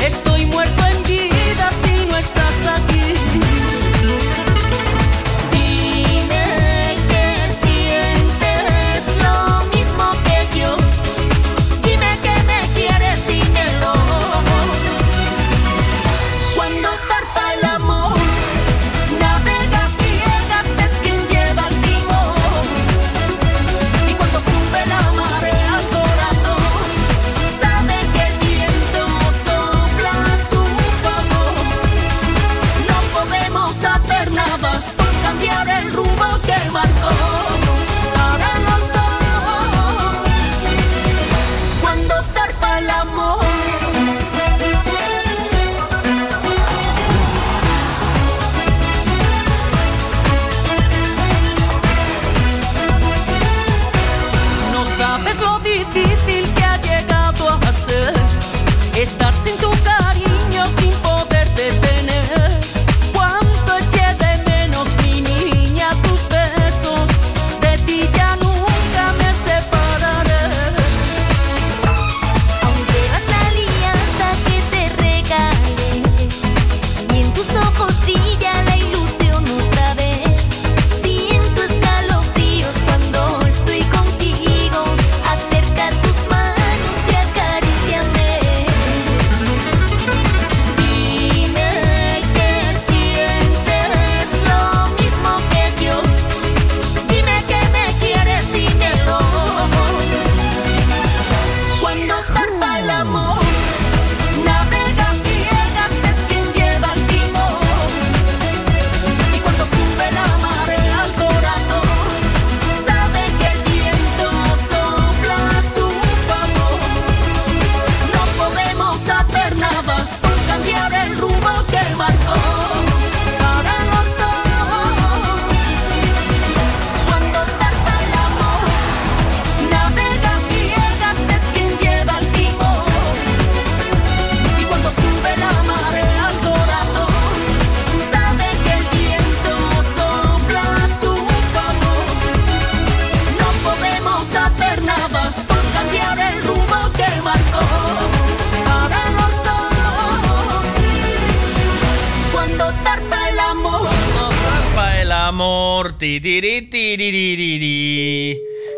Estoy 0.03 0.44
muerto 0.44 0.84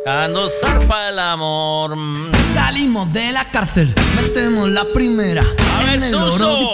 Cuando 0.04 0.48
zarpa 0.48 1.08
el 1.08 1.18
amor. 1.18 1.96
Mm. 1.96 2.30
Salimos 2.54 3.12
de 3.12 3.32
la 3.32 3.44
cárcel, 3.50 3.92
metemos 4.14 4.70
la 4.70 4.84
primera 4.94 5.44
en 5.92 6.02
el 6.02 6.14
oro 6.14 6.56
de 6.56 6.64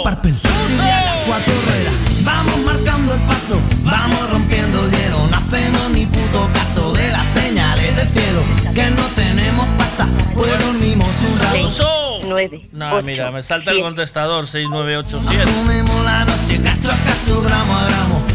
a 0.80 1.04
las 1.04 1.26
cuatro 1.26 1.52
ruedas. 1.66 1.94
Vamos 2.24 2.58
marcando 2.58 3.14
el 3.14 3.20
paso, 3.22 3.58
vamos 3.82 4.30
rompiendo 4.30 4.84
el 4.84 4.90
hielo. 4.92 5.26
No 5.28 5.36
hacemos 5.36 5.90
ni 5.90 6.06
puto 6.06 6.48
caso 6.52 6.92
de 6.92 7.10
las 7.10 7.26
señales 7.26 7.96
del 7.96 8.08
cielo. 8.08 8.42
Que 8.74 8.90
no 8.90 9.02
tenemos 9.16 9.66
pasta, 9.78 10.06
pues 10.34 10.52
dormimos 10.64 11.10
un 11.28 11.38
rato. 11.40 11.70
Suso. 11.70 12.18
9. 12.24 12.68
No, 12.72 13.02
mira, 13.02 13.30
me 13.30 13.42
salta 13.42 13.72
el 13.72 13.80
contestador 13.80 14.46
6987. 14.46 15.52
Comemos 15.52 16.04
la 16.04 16.24
noche, 16.24 16.60
cacho 16.62 16.92
a 16.92 16.96
cacho, 16.98 17.42
gramo 17.42 17.76
a 17.76 17.84
gramo. 17.86 18.31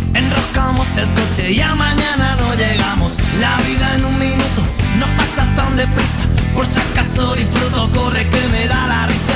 El 0.68 1.08
coche 1.14 1.52
y 1.52 1.62
a 1.62 1.74
mañana 1.76 2.36
no 2.36 2.54
llegamos. 2.56 3.16
La 3.40 3.56
vida 3.66 3.96
en 3.96 4.04
un 4.04 4.20
minuto 4.20 4.62
no 5.00 5.06
pasa 5.16 5.48
tan 5.56 5.78
deprisa. 5.78 6.24
Por 6.54 6.66
si 6.66 6.78
acaso 6.78 7.36
disfruto, 7.36 7.90
corre 7.94 8.30
que 8.30 8.48
me 8.50 8.68
da 8.68 8.88
la 8.88 9.08
risa. 9.08 9.28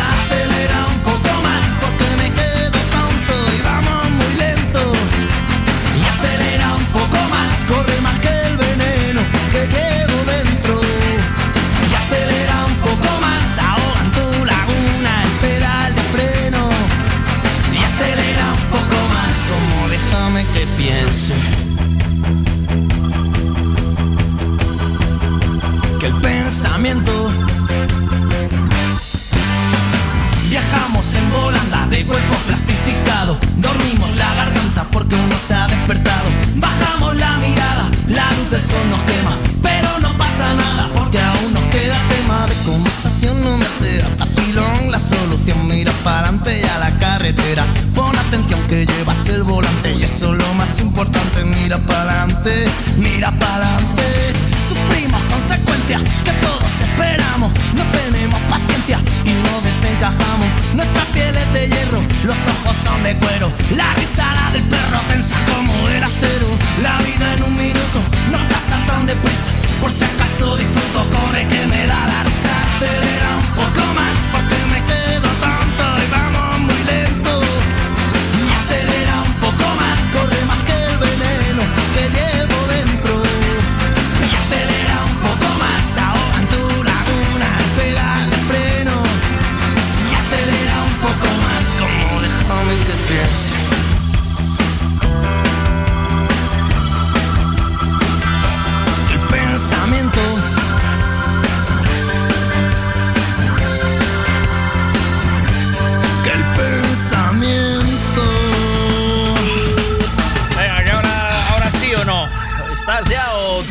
Del 38.51 38.61
sol 38.61 38.89
nos 38.89 39.01
quema. 39.03 39.37
Pero 39.63 39.99
no 39.99 40.17
pasa 40.17 40.53
nada 40.53 40.91
porque 40.93 41.19
aún 41.19 41.53
nos 41.53 41.63
queda 41.65 41.97
tema 42.09 42.45
de 42.47 42.55
conversación. 42.65 43.41
No 43.43 43.57
me 43.57 43.65
sea 43.79 44.09
vacilón 44.19 44.91
la 44.91 44.99
solución. 44.99 45.67
Mira 45.67 45.93
para 46.03 46.27
adelante 46.27 46.59
y 46.59 46.63
a 46.65 46.77
la 46.77 46.91
carretera. 46.99 47.65
Pon 47.95 48.13
atención 48.17 48.59
que 48.67 48.85
llevas 48.85 49.25
el 49.29 49.43
volante 49.43 49.93
y 49.93 50.03
eso 50.03 50.33
es 50.33 50.37
lo 50.43 50.53
más 50.55 50.79
importante. 50.79 51.45
Mira 51.45 51.77
para 51.79 52.23
adelante, 52.23 52.65
mira 52.97 53.31
para 53.31 53.77
adelante. 53.77 54.20
Sufrimos 55.51 55.65
consecuencias 55.65 56.01
que 56.23 56.31
todos 56.45 56.71
esperamos. 56.81 57.51
No 57.73 57.83
tenemos 57.91 58.39
paciencia 58.43 58.99
y 59.25 59.33
no 59.33 59.61
desencajamos. 59.61 60.47
Nuestra 60.75 61.03
piel 61.13 61.35
es 61.35 61.53
de 61.53 61.67
hierro, 61.67 62.03
los 62.23 62.37
ojos 62.47 62.77
son 62.83 63.03
de 63.03 63.15
cuero. 63.17 63.51
La 63.75 63.93
risa 63.95 64.33
la 64.33 64.51
del 64.51 64.63
perro 64.63 64.99
tensa 65.07 65.35
como 65.53 65.73
el 65.89 66.03
acero. 66.03 66.47
La 66.81 66.97
vida 67.03 67.33
en 67.35 67.43
un 67.43 67.55
minuto 67.55 67.99
no 68.31 68.37
pasa 68.47 68.85
tan 68.87 69.05
deprisa. 69.05 69.51
Por 69.81 69.91
si 69.91 70.03
acaso 70.03 70.57
disfruto, 70.57 70.99
corre 71.15 71.47
que 71.47 71.67
me 71.67 71.87
da 71.87 71.99
la 72.11 72.23
risa. 72.23 72.53
Acelera 72.75 73.29
un 73.43 73.49
poco 73.59 73.93
más 73.93 74.17
porque 74.31 74.57
me 74.71 74.79
quedo 74.85 75.29
tonto 75.41 75.60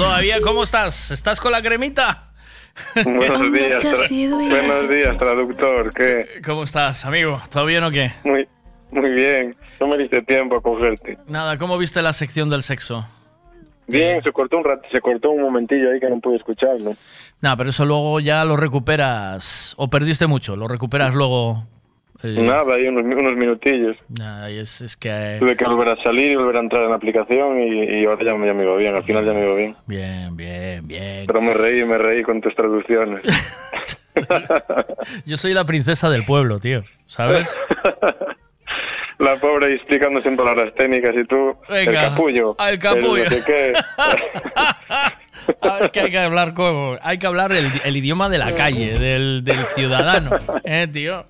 todavía? 0.00 0.40
¿Cómo 0.40 0.62
estás? 0.62 1.10
¿Estás 1.10 1.38
con 1.40 1.52
la 1.52 1.60
cremita? 1.60 2.30
Buenos 3.04 3.52
días, 3.52 3.84
buenos 4.30 4.88
días, 4.88 5.18
traductor. 5.18 5.92
¿Qué? 5.92 6.40
¿Cómo 6.42 6.62
estás, 6.62 7.04
amigo? 7.04 7.38
¿Todo 7.50 7.66
bien 7.66 7.84
o 7.84 7.90
qué? 7.90 8.10
Muy, 8.24 8.48
muy 8.92 9.10
bien. 9.10 9.54
No 9.78 9.88
me 9.88 9.98
diste 9.98 10.22
tiempo 10.22 10.56
a 10.56 10.62
cogerte. 10.62 11.18
Nada, 11.26 11.58
¿cómo 11.58 11.76
viste 11.76 12.00
la 12.00 12.14
sección 12.14 12.48
del 12.48 12.62
sexo? 12.62 13.06
Bien, 13.88 14.22
se 14.22 14.32
cortó 14.32 14.56
un 14.56 14.64
rato, 14.64 14.88
se 14.90 15.02
cortó 15.02 15.32
un 15.32 15.42
momentillo 15.42 15.90
ahí 15.90 16.00
que 16.00 16.08
no 16.08 16.18
pude 16.18 16.36
escucharlo. 16.36 16.92
Nada, 17.42 17.56
pero 17.56 17.68
eso 17.68 17.84
luego 17.84 18.20
ya 18.20 18.42
lo 18.46 18.56
recuperas. 18.56 19.74
¿O 19.76 19.90
perdiste 19.90 20.26
mucho? 20.26 20.56
¿Lo 20.56 20.66
recuperas 20.66 21.14
luego? 21.14 21.66
Eh, 22.23 22.36
Nada, 22.42 22.74
ahí 22.74 22.86
unos, 22.89 23.05
unos 23.05 23.36
minutillos. 23.36 23.97
nada, 24.18 24.50
y 24.50 24.58
es, 24.58 24.81
es 24.81 24.97
que... 24.97 25.36
Tuve 25.40 25.57
que 25.57 25.65
volver 25.65 25.89
a 25.89 26.02
salir 26.02 26.32
y 26.32 26.36
volver 26.36 26.57
a 26.57 26.60
entrar 26.60 26.84
en 26.84 26.90
la 26.90 26.97
aplicación 26.97 27.60
y, 27.60 28.00
y 28.02 28.05
ahora 28.07 28.24
ya, 28.24 28.34
me- 28.34 28.47
ya 28.47 28.55
me 28.55 28.62
iba 28.65 28.76
bien. 28.76 28.94
Al 28.94 29.05
final 29.05 29.24
ya 29.24 29.32
me 29.32 29.44
iba 29.44 29.55
bien. 29.55 29.76
Bien, 29.86 30.36
bien, 30.36 30.86
bien. 30.86 31.26
Pero 31.26 31.40
me 31.40 31.55
reí, 31.55 31.84
me 31.84 31.99
reí 31.99 32.23
con 32.23 32.40
tus 32.40 32.55
traducciones. 32.55 33.23
Yo 35.26 35.36
soy 35.36 35.55
la 35.55 35.65
princesa 35.65 36.10
del 36.10 36.24
pueblo, 36.24 36.58
tío. 36.58 36.84
¿Sabes? 37.07 37.49
La 39.20 39.36
pobre 39.36 39.66
ahí 39.66 39.73
explicando 39.74 40.20
siempre 40.23 40.44
palabras 40.44 40.74
técnicas 40.74 41.15
y 41.15 41.24
tú, 41.24 41.57
Venga, 41.68 42.05
el 42.05 42.10
capullo. 42.10 42.57
el 42.58 42.78
capullo. 42.78 43.24
no 43.24 43.31
sé 43.31 43.42
qué. 43.44 43.74
Es 45.81 45.90
que 45.90 46.00
hay 46.00 46.10
que 46.10 46.18
hablar 46.18 46.52
con, 46.52 46.99
hay 47.02 47.18
que 47.18 47.26
hablar 47.26 47.50
el, 47.52 47.70
el 47.82 47.97
idioma 47.97 48.28
de 48.28 48.36
la 48.39 48.55
calle, 48.55 48.99
del, 48.99 49.42
del 49.42 49.65
ciudadano, 49.74 50.31
eh, 50.65 50.86
tío. 50.92 51.26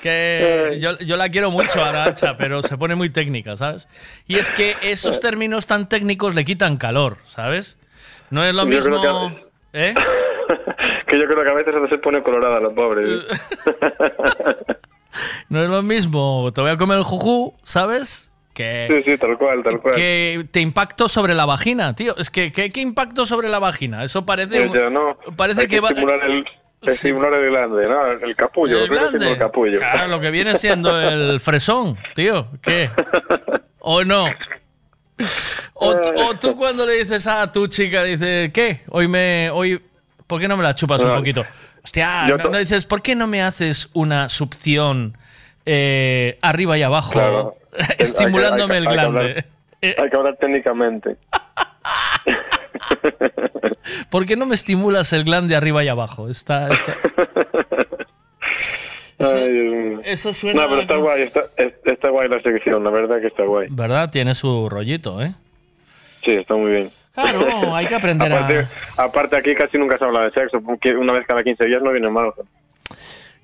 Que 0.00 0.78
yo, 0.80 0.96
yo 0.98 1.16
la 1.16 1.28
quiero 1.28 1.50
mucho 1.50 1.82
a 1.82 1.88
Arancha, 1.88 2.36
pero 2.36 2.62
se 2.62 2.78
pone 2.78 2.94
muy 2.94 3.10
técnica, 3.10 3.56
¿sabes? 3.56 3.88
Y 4.26 4.36
es 4.38 4.52
que 4.52 4.76
esos 4.80 5.20
términos 5.20 5.66
tan 5.66 5.88
técnicos 5.88 6.36
le 6.36 6.44
quitan 6.44 6.76
calor, 6.76 7.18
¿sabes? 7.24 7.78
No 8.30 8.44
es 8.44 8.54
lo 8.54 8.62
Yo 8.68 8.78
creo 8.80 9.00
mismo. 9.28 9.40
¿Eh? 9.72 9.94
Que 11.08 11.18
yo 11.18 11.26
creo 11.26 11.42
que 11.42 11.50
a 11.50 11.54
veces 11.54 11.74
se 11.88 11.98
pone 11.98 12.22
colorada 12.22 12.60
la 12.60 12.68
pobre. 12.68 13.02
¿sí? 15.12 15.20
No 15.48 15.62
es 15.62 15.68
lo 15.68 15.82
mismo. 15.82 16.50
Te 16.54 16.60
voy 16.60 16.70
a 16.70 16.76
comer 16.76 16.98
el 16.98 17.04
juju, 17.04 17.54
¿sabes? 17.62 18.30
Que, 18.54 18.88
Sí, 19.04 19.12
sí, 19.12 19.18
tal 19.18 19.38
cual, 19.38 19.62
tal 19.62 19.80
cual. 19.80 19.94
que 19.94 20.44
te 20.50 20.60
impacto 20.60 21.08
sobre 21.08 21.34
la 21.34 21.46
vagina, 21.46 21.94
tío. 21.94 22.16
Es 22.16 22.28
que, 22.30 22.50
¿qué, 22.52 22.70
impacto 22.80 23.24
sobre 23.24 23.48
la 23.48 23.58
vagina? 23.60 24.02
Eso 24.04 24.26
parece. 24.26 24.64
Ella, 24.64 24.90
¿no? 24.90 25.16
parece 25.36 25.60
Hay 25.62 25.66
que 25.68 25.78
va- 25.80 25.90
estimular 25.90 26.20
el, 26.24 26.44
estimular 26.82 27.34
el 27.34 27.50
glande, 27.50 27.88
¿no? 27.88 28.10
El 28.26 28.34
capullo, 28.34 28.78
El 28.82 28.88
que 28.88 28.94
glande. 28.96 29.30
el 29.30 29.38
capullo. 29.38 29.78
Claro, 29.78 30.08
lo 30.08 30.20
que 30.20 30.30
viene 30.32 30.56
siendo 30.58 31.00
el 31.00 31.38
fresón, 31.40 31.96
tío. 32.16 32.48
¿Qué? 32.60 32.90
¿O 33.78 34.02
no? 34.04 34.26
O, 35.74 35.94
t- 35.96 36.12
o 36.16 36.34
tú 36.38 36.56
cuando 36.56 36.86
le 36.86 36.92
dices 36.94 37.26
a 37.26 37.50
tu 37.50 37.66
chica, 37.66 38.02
le 38.02 38.10
dices, 38.16 38.52
¿qué? 38.52 38.82
Hoy 38.90 39.08
me... 39.08 39.50
hoy 39.52 39.80
¿Por 40.26 40.40
qué 40.40 40.46
no 40.46 40.56
me 40.56 40.62
la 40.62 40.74
chupas 40.74 41.02
un 41.02 41.10
No. 41.10 41.16
poquito? 41.16 41.44
Hostia, 41.88 42.26
no, 42.50 42.58
dices, 42.58 42.84
¿por 42.84 43.00
qué 43.02 43.14
no 43.14 43.26
me 43.26 43.40
haces 43.42 43.88
una 43.94 44.28
succión 44.28 45.16
eh, 45.64 46.38
arriba 46.42 46.76
y 46.76 46.82
abajo? 46.82 47.12
Claro. 47.12 47.56
estimulándome 47.98 48.76
Hay 48.76 48.82
que- 48.82 48.88
hay 48.88 48.94
el 48.94 48.98
que- 48.98 48.98
hay 49.00 49.06
que 49.06 49.12
glande. 49.12 49.20
hablar- 49.20 49.46
Hay 50.04 50.10
que 50.10 50.16
hablar 50.16 50.36
técnicamente. 50.36 51.16
¿Por 54.10 54.26
qué 54.26 54.36
no 54.36 54.46
me 54.46 54.54
estimulas 54.54 55.12
el 55.12 55.24
glande 55.24 55.56
arriba 55.56 55.82
y 55.84 55.88
abajo? 55.88 56.28
Está, 56.28 56.68
Ay, 59.20 59.98
eso 60.04 60.32
suena 60.32 60.62
No, 60.62 60.68
pero 60.68 60.80
está 60.82 60.96
guay, 60.96 61.22
está, 61.22 61.40
es- 61.56 61.74
está 61.84 62.10
guay 62.10 62.28
la 62.28 62.40
sección, 62.40 62.84
la 62.84 62.90
verdad 62.90 63.20
que 63.20 63.26
está 63.28 63.42
guay. 63.44 63.66
¿Verdad? 63.70 64.10
Tiene 64.10 64.34
su 64.34 64.68
rollito, 64.68 65.20
¿eh? 65.22 65.34
Sí, 66.22 66.32
está 66.32 66.54
muy 66.54 66.70
bien. 66.70 66.90
Claro, 67.22 67.74
hay 67.74 67.86
que 67.86 67.94
aprender 67.94 68.32
aparte, 68.32 68.66
a... 68.96 69.02
aparte 69.04 69.36
aquí 69.36 69.54
casi 69.54 69.78
nunca 69.78 69.98
se 69.98 70.04
habla 70.04 70.22
de 70.22 70.30
sexo, 70.32 70.60
porque 70.60 70.94
una 70.94 71.12
vez 71.12 71.26
cada 71.26 71.42
15 71.42 71.64
días 71.66 71.82
no 71.82 71.90
viene 71.92 72.08
mal. 72.10 72.30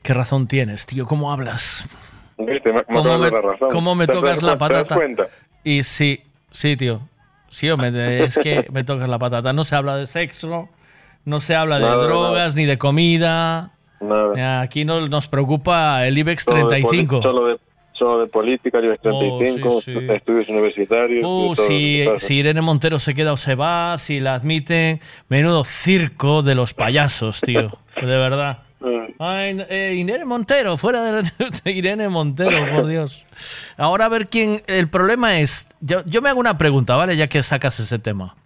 ¿Qué 0.02 0.14
razón 0.14 0.46
tienes, 0.46 0.86
tío? 0.86 1.06
¿Cómo 1.06 1.32
hablas? 1.32 1.88
¿Viste? 2.36 2.72
Me, 2.72 2.82
¿Cómo 2.84 3.18
me, 3.18 3.24
de 3.26 3.30
dar 3.30 3.42
razón. 3.44 3.68
cómo 3.70 3.94
me 3.94 4.06
¿Te 4.06 4.12
das 4.12 4.20
tocas 4.20 4.42
la 4.42 4.52
cu- 4.58 4.66
te 4.68 4.74
das 4.74 4.84
patata? 4.84 5.28
Y 5.62 5.82
sí, 5.82 6.22
sí, 6.50 6.76
tío. 6.76 7.00
Sí, 7.48 7.70
hombre, 7.70 8.24
es 8.24 8.36
que 8.38 8.66
me 8.72 8.84
tocas 8.84 9.08
la 9.08 9.18
patata. 9.18 9.52
No 9.52 9.64
se 9.64 9.76
habla 9.76 9.96
de 9.96 10.06
sexo, 10.06 10.68
no 11.24 11.40
se 11.40 11.54
habla 11.54 11.76
de 11.78 11.84
Nada, 11.86 12.04
drogas, 12.04 12.54
ni 12.56 12.64
de 12.66 12.76
comida. 12.78 13.70
Nada. 14.00 14.60
Aquí 14.60 14.84
no, 14.84 15.06
nos 15.08 15.28
preocupa 15.28 16.04
el 16.06 16.18
IBEX 16.18 16.42
Solo 16.44 16.56
de 16.62 16.64
35. 16.66 17.20
poli- 17.20 17.22
Solo 17.22 17.46
de, 17.46 17.58
de 18.18 18.26
política, 18.26 18.80
nivel 18.80 18.98
35, 18.98 19.68
Oh, 19.68 19.80
sí, 19.80 19.92
sí. 19.92 20.06
estudios 20.12 20.48
universitarios. 20.48 21.24
Uh, 21.24 21.54
todo, 21.54 21.66
si, 22.18 22.34
Irene 22.34 22.60
Montero 22.60 22.98
se 22.98 23.14
queda 23.14 23.32
o 23.32 23.36
se 23.36 23.54
va, 23.54 23.96
si 23.98 24.20
la 24.20 24.34
admiten, 24.34 25.00
menudo 25.28 25.64
circo 25.64 26.42
de 26.42 26.54
los 26.54 26.74
payasos, 26.74 27.40
tío. 27.40 27.70
De 27.96 28.06
verdad. 28.06 28.58
Ay, 29.18 29.56
eh, 29.68 29.94
Irene 29.96 30.24
Montero, 30.24 30.76
fuera 30.76 31.02
de, 31.02 31.22
de 31.64 31.70
Irene 31.72 32.08
Montero, 32.08 32.74
por 32.74 32.86
Dios. 32.86 33.24
Ahora 33.76 34.06
a 34.06 34.08
ver 34.08 34.28
quién. 34.28 34.62
El 34.66 34.88
problema 34.88 35.38
es. 35.38 35.68
Yo, 35.80 36.04
yo 36.04 36.20
me 36.22 36.28
hago 36.28 36.40
una 36.40 36.58
pregunta, 36.58 36.96
¿vale? 36.96 37.16
Ya 37.16 37.28
que 37.28 37.42
sacas 37.42 37.80
ese 37.80 37.98
tema. 37.98 38.36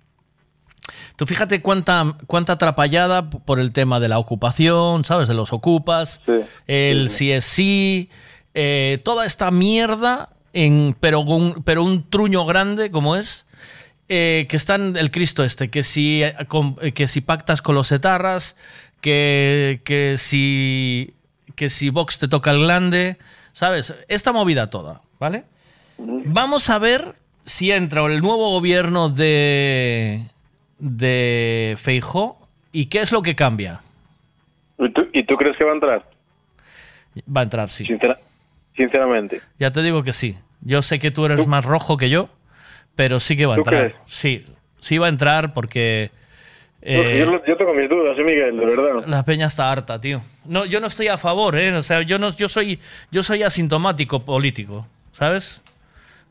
Tú 1.18 1.26
fíjate 1.26 1.62
cuánta, 1.62 2.14
cuánta 2.28 2.52
atrapallada 2.52 3.28
por 3.28 3.58
el 3.58 3.72
tema 3.72 3.98
de 3.98 4.08
la 4.08 4.20
ocupación, 4.20 5.04
¿sabes? 5.04 5.26
De 5.26 5.34
los 5.34 5.52
ocupas, 5.52 6.22
el 6.68 7.10
si 7.10 7.32
es 7.32 7.44
sí, 7.44 8.08
eh, 8.54 8.98
toda 9.04 9.26
esta 9.26 9.50
mierda, 9.50 10.30
en, 10.52 10.96
pero, 10.98 11.20
un, 11.20 11.62
pero 11.64 11.82
un 11.82 12.08
truño 12.08 12.44
grande 12.44 12.90
como 12.90 13.16
es, 13.16 13.46
eh, 14.08 14.46
que 14.48 14.56
está 14.56 14.76
en 14.76 14.96
el 14.96 15.10
Cristo 15.10 15.44
este, 15.44 15.68
que 15.70 15.82
si, 15.82 16.22
eh, 16.22 16.34
eh, 16.82 16.92
que 16.92 17.08
si 17.08 17.20
pactas 17.20 17.60
con 17.62 17.74
los 17.74 17.92
etarras, 17.92 18.56
que, 19.00 19.80
que, 19.84 20.16
si, 20.18 21.14
que 21.54 21.68
si 21.70 21.90
Vox 21.90 22.18
te 22.18 22.26
toca 22.28 22.50
el 22.50 22.60
glande, 22.60 23.16
¿sabes? 23.52 23.94
Esta 24.08 24.32
movida 24.32 24.70
toda, 24.70 25.02
¿vale? 25.20 25.44
Vamos 25.98 26.70
a 26.70 26.78
ver 26.78 27.14
si 27.44 27.70
entra 27.72 28.04
el 28.06 28.20
nuevo 28.20 28.50
gobierno 28.50 29.08
de, 29.08 30.24
de 30.78 31.74
Feijó 31.78 32.48
y 32.72 32.86
qué 32.86 33.00
es 33.00 33.12
lo 33.12 33.20
que 33.22 33.34
cambia. 33.34 33.80
¿Y 34.78 34.92
tú, 34.92 35.02
y 35.12 35.24
tú 35.24 35.36
crees 35.36 35.56
que 35.56 35.64
va 35.64 35.70
a 35.72 35.74
entrar? 35.74 36.04
Va 37.36 37.40
a 37.40 37.44
entrar, 37.44 37.68
sí. 37.68 37.84
Sincera- 37.84 38.18
sinceramente. 38.78 39.42
Ya 39.58 39.70
te 39.70 39.82
digo 39.82 40.02
que 40.02 40.14
sí. 40.14 40.36
Yo 40.62 40.80
sé 40.80 40.98
que 40.98 41.10
tú 41.10 41.26
eres 41.26 41.46
más 41.46 41.64
rojo 41.66 41.98
que 41.98 42.08
yo, 42.08 42.30
pero 42.96 43.20
sí 43.20 43.36
que 43.36 43.44
va 43.44 43.54
a 43.54 43.56
¿Tú 43.56 43.60
entrar. 43.60 43.80
crees? 43.90 43.96
Sí, 44.06 44.46
sí 44.80 44.96
va 44.96 45.06
a 45.06 45.10
entrar 45.10 45.52
porque 45.52 46.10
eh, 46.80 47.24
yo, 47.26 47.44
yo 47.44 47.56
tengo 47.56 47.74
mis 47.74 47.88
dudas, 47.88 48.16
¿eh, 48.18 48.24
Miguel, 48.24 48.56
de 48.56 48.64
verdad. 48.66 49.04
la 49.06 49.24
peña 49.24 49.46
está 49.46 49.70
harta, 49.70 50.00
tío. 50.00 50.22
No, 50.44 50.64
yo 50.64 50.80
no 50.80 50.86
estoy 50.86 51.08
a 51.08 51.18
favor, 51.18 51.56
¿eh? 51.58 51.72
O 51.74 51.82
sea, 51.82 52.02
yo 52.02 52.18
no, 52.18 52.30
yo 52.34 52.48
soy, 52.48 52.78
yo 53.10 53.22
soy 53.22 53.42
asintomático 53.42 54.24
político, 54.24 54.86
¿sabes? 55.12 55.60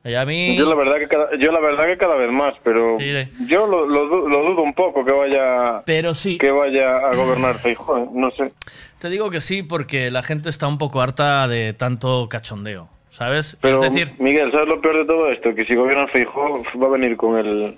Y 0.06 0.14
a 0.16 0.26
mí. 0.26 0.56
Yo 0.56 0.66
la 0.69 0.76
verdad 0.76 1.00
que 1.00 1.08
cada, 1.08 1.38
yo 1.38 1.51
la 1.51 1.59
verdad 1.59 1.85
que 1.85 1.98
cada 1.98 2.16
vez 2.16 2.32
más, 2.32 2.53
pero 2.64 2.98
yo 3.00 3.67
lo, 3.67 3.85
lo 3.85 4.27
lo 4.30 4.42
dudo 4.50 4.61
un 4.61 4.74
poco 4.74 5.03
que 5.03 5.11
vaya 5.11 5.82
pero 5.85 6.14
sí. 6.14 6.38
que 6.38 6.50
vaya 6.50 6.98
a 6.98 7.14
gobernar 7.16 7.59
Feijóo, 7.59 7.98
¿eh? 7.98 8.08
no 8.14 8.32
sé. 8.32 8.53
Te 9.00 9.09
digo 9.09 9.30
que 9.30 9.42
sí 9.42 9.64
porque 9.64 10.09
la 10.11 10.24
gente 10.24 10.50
está 10.50 10.67
un 10.67 10.77
poco 10.77 11.01
harta 11.01 11.48
de 11.48 11.74
tanto 11.74 12.27
cachondeo, 12.30 12.90
¿sabes? 13.09 13.58
Pero 13.61 13.84
es 13.84 13.93
decir, 13.93 14.14
Miguel, 14.19 14.51
¿sabes 14.51 14.67
lo 14.67 14.82
peor 14.82 14.98
de 15.00 15.06
todo 15.06 15.32
esto? 15.32 15.53
Que 15.53 15.66
si 15.66 15.76
gobierna 15.76 16.08
Feijóo 16.08 16.64
va 16.82 16.88
a 16.88 16.90
venir 16.92 17.16
con 17.17 17.38
el 17.38 17.77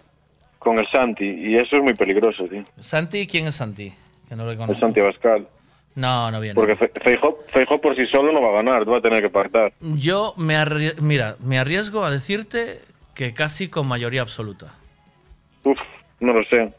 con 0.59 0.77
el 0.77 0.87
Santi 0.91 1.25
y 1.25 1.55
eso 1.57 1.77
es 1.77 1.83
muy 1.83 1.93
peligroso, 1.93 2.43
tío. 2.45 2.63
Santi, 2.79 3.25
¿quién 3.27 3.47
es 3.47 3.55
Santi? 3.55 3.93
Que 4.27 4.35
no 4.35 4.49
El 4.49 4.57
conozco. 4.57 4.79
Santi 4.79 4.99
Abascal. 4.99 5.47
No, 5.95 6.29
no 6.31 6.39
viene. 6.39 6.55
Porque 6.55 6.75
Fe- 6.75 6.91
Feijóo, 7.03 7.39
Feijóo 7.51 7.79
por 7.81 7.95
sí 7.95 8.05
solo 8.07 8.31
no 8.31 8.41
va 8.41 8.49
a 8.49 8.63
ganar, 8.63 8.89
va 8.89 8.97
a 8.97 9.01
tener 9.01 9.21
que 9.23 9.29
pactar. 9.29 9.73
Yo 9.81 10.33
me 10.37 10.55
arrie- 10.57 10.95
mira, 11.01 11.35
me 11.43 11.57
arriesgo 11.59 12.03
a 12.05 12.11
decirte 12.11 12.81
que 13.15 13.33
casi 13.33 13.69
con 13.69 13.87
mayoría 13.87 14.21
absoluta. 14.21 14.73
Uf, 15.65 15.77
no 16.21 16.33
lo 16.33 16.43
sé. 16.45 16.71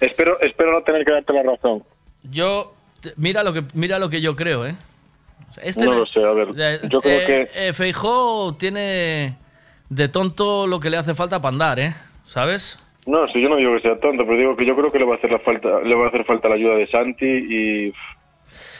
Espero 0.00 0.40
espero 0.40 0.72
no 0.72 0.82
tener 0.82 1.04
que 1.04 1.12
darte 1.12 1.32
la 1.32 1.42
razón. 1.42 1.82
Yo 2.22 2.74
mira 3.16 3.42
lo 3.42 3.52
que 3.52 3.62
mira 3.74 3.98
lo 3.98 4.08
que 4.10 4.20
yo 4.20 4.34
creo, 4.36 4.66
¿eh? 4.66 4.74
Este 5.62 5.84
no 5.84 5.92
lo 5.92 6.06
sé, 6.06 6.20
a 6.24 6.32
ver. 6.32 6.48
eh, 6.56 6.80
Yo 6.90 7.00
creo 7.00 7.20
eh, 7.20 7.48
que 7.54 7.68
eh, 7.68 7.72
Feijó 7.72 8.56
tiene 8.58 9.36
de 9.88 10.08
tonto 10.08 10.66
lo 10.66 10.80
que 10.80 10.90
le 10.90 10.96
hace 10.96 11.14
falta 11.14 11.40
para 11.40 11.52
andar, 11.52 11.78
¿eh? 11.78 11.94
¿Sabes? 12.24 12.80
No, 13.06 13.28
si 13.28 13.40
yo 13.40 13.48
no 13.48 13.56
digo 13.56 13.74
que 13.74 13.80
sea 13.82 13.98
tonto, 13.98 14.24
pero 14.26 14.38
digo 14.38 14.56
que 14.56 14.66
yo 14.66 14.74
creo 14.74 14.90
que 14.90 14.98
le 14.98 15.04
va 15.04 15.14
a 15.14 15.18
hacer 15.18 15.30
la 15.30 15.38
falta, 15.38 15.80
le 15.84 15.94
va 15.94 16.06
a 16.06 16.08
hacer 16.08 16.24
falta 16.24 16.48
la 16.48 16.54
ayuda 16.54 16.74
de 16.76 16.86
Santi 16.88 17.26
y, 17.26 17.92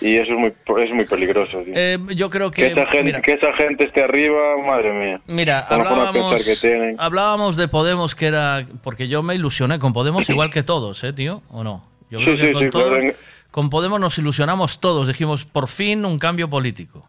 y 0.00 0.16
eso 0.16 0.32
es 0.32 0.38
muy, 0.38 0.52
es 0.82 0.90
muy 0.92 1.04
peligroso. 1.04 1.60
tío. 1.60 1.74
Eh, 1.76 1.98
yo 2.16 2.30
creo 2.30 2.50
que, 2.50 2.62
que 2.62 2.66
esa 2.72 2.86
gente, 2.86 3.04
mira, 3.04 3.22
que 3.22 3.32
esa 3.34 3.52
gente 3.52 3.84
esté 3.84 4.02
arriba, 4.02 4.56
madre 4.66 4.92
mía. 4.94 5.20
Mira, 5.26 5.60
hablábamos, 5.60 6.42
que 6.44 7.56
de 7.56 7.68
Podemos 7.68 8.14
que 8.14 8.26
era 8.26 8.66
porque 8.82 9.08
yo 9.08 9.22
me 9.22 9.34
ilusioné 9.34 9.78
con 9.78 9.92
Podemos 9.92 10.28
igual 10.30 10.50
que 10.50 10.62
todos, 10.62 11.04
¿eh, 11.04 11.12
tío? 11.12 11.42
¿O 11.50 11.62
no? 11.62 11.84
Yo 12.10 12.18
Sí, 12.20 12.24
creo 12.24 12.36
que 12.36 12.46
sí, 12.46 12.52
con, 12.52 12.62
sí, 12.64 12.70
todo- 12.70 12.96
en- 12.96 13.14
con 13.54 13.70
Podemos 13.70 14.00
nos 14.00 14.18
ilusionamos 14.18 14.80
todos, 14.80 15.06
dijimos 15.06 15.44
por 15.44 15.68
fin 15.68 16.04
un 16.04 16.18
cambio 16.18 16.50
político. 16.50 17.06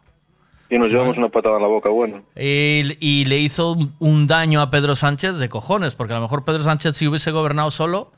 Y 0.70 0.78
nos 0.78 0.86
llevamos 0.86 1.16
una 1.18 1.28
patada 1.28 1.56
en 1.56 1.62
la 1.62 1.68
boca, 1.68 1.88
bueno. 1.88 2.22
Y, 2.36 2.96
y 3.00 3.24
le 3.24 3.38
hizo 3.38 3.76
un- 3.98 4.26
daño 4.28 4.60
a 4.60 4.70
Pedro 4.70 4.94
Sánchez 4.94 5.38
de 5.38 5.48
cojones, 5.48 5.96
porque 5.96 6.12
a 6.12 6.16
lo 6.16 6.22
mejor 6.22 6.44
Pedro 6.44 6.62
Sánchez 6.62 6.94
si 6.94 7.08
hubiese 7.08 7.32
gobernado 7.32 7.72
solo 7.72 8.12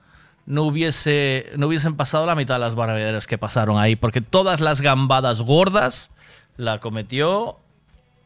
no 0.45 0.65
hubiese 0.65 1.47
no 1.57 1.69
hubiesen 1.69 1.97
pasado 1.97 2.27
la 2.27 2.35
mitad 2.35 2.57
de 2.57 2.61
las 2.61 2.75
barbaridades 2.75 3.27
que 3.27 3.39
pasaron 3.39 3.79
ahí, 3.79 3.97
porque 3.97 4.21
todas 4.21 4.61
las 4.61 4.83
gambadas 4.83 5.41
gordas 5.41 6.11
la 6.59 6.81
cometió 6.81 7.57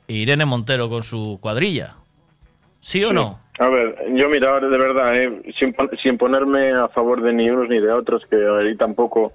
Irene 0.09 0.47
Montero 0.47 0.89
con 0.89 1.05
su 1.05 1.39
cuadrilla. 1.41 1.95
¿Sí 2.81 3.05
o 3.05 3.11
Sí. 3.11 3.15
no? 3.15 3.39
A 3.61 3.69
ver, 3.69 3.97
yo 4.17 4.29
mira, 4.29 4.59
de 4.59 4.67
verdad, 4.69 5.15
eh, 5.17 5.43
sin, 5.61 5.77
sin 6.03 6.19
ponerme 6.19 6.73
a 6.73 6.89
favor 6.89 7.23
de 7.23 7.33
ni 7.33 7.49
unos 7.51 7.69
ni 7.69 7.79
de 7.79 7.93
otros, 7.93 8.23
que 8.29 8.35
ahí 8.37 8.77
tampoco, 8.77 9.33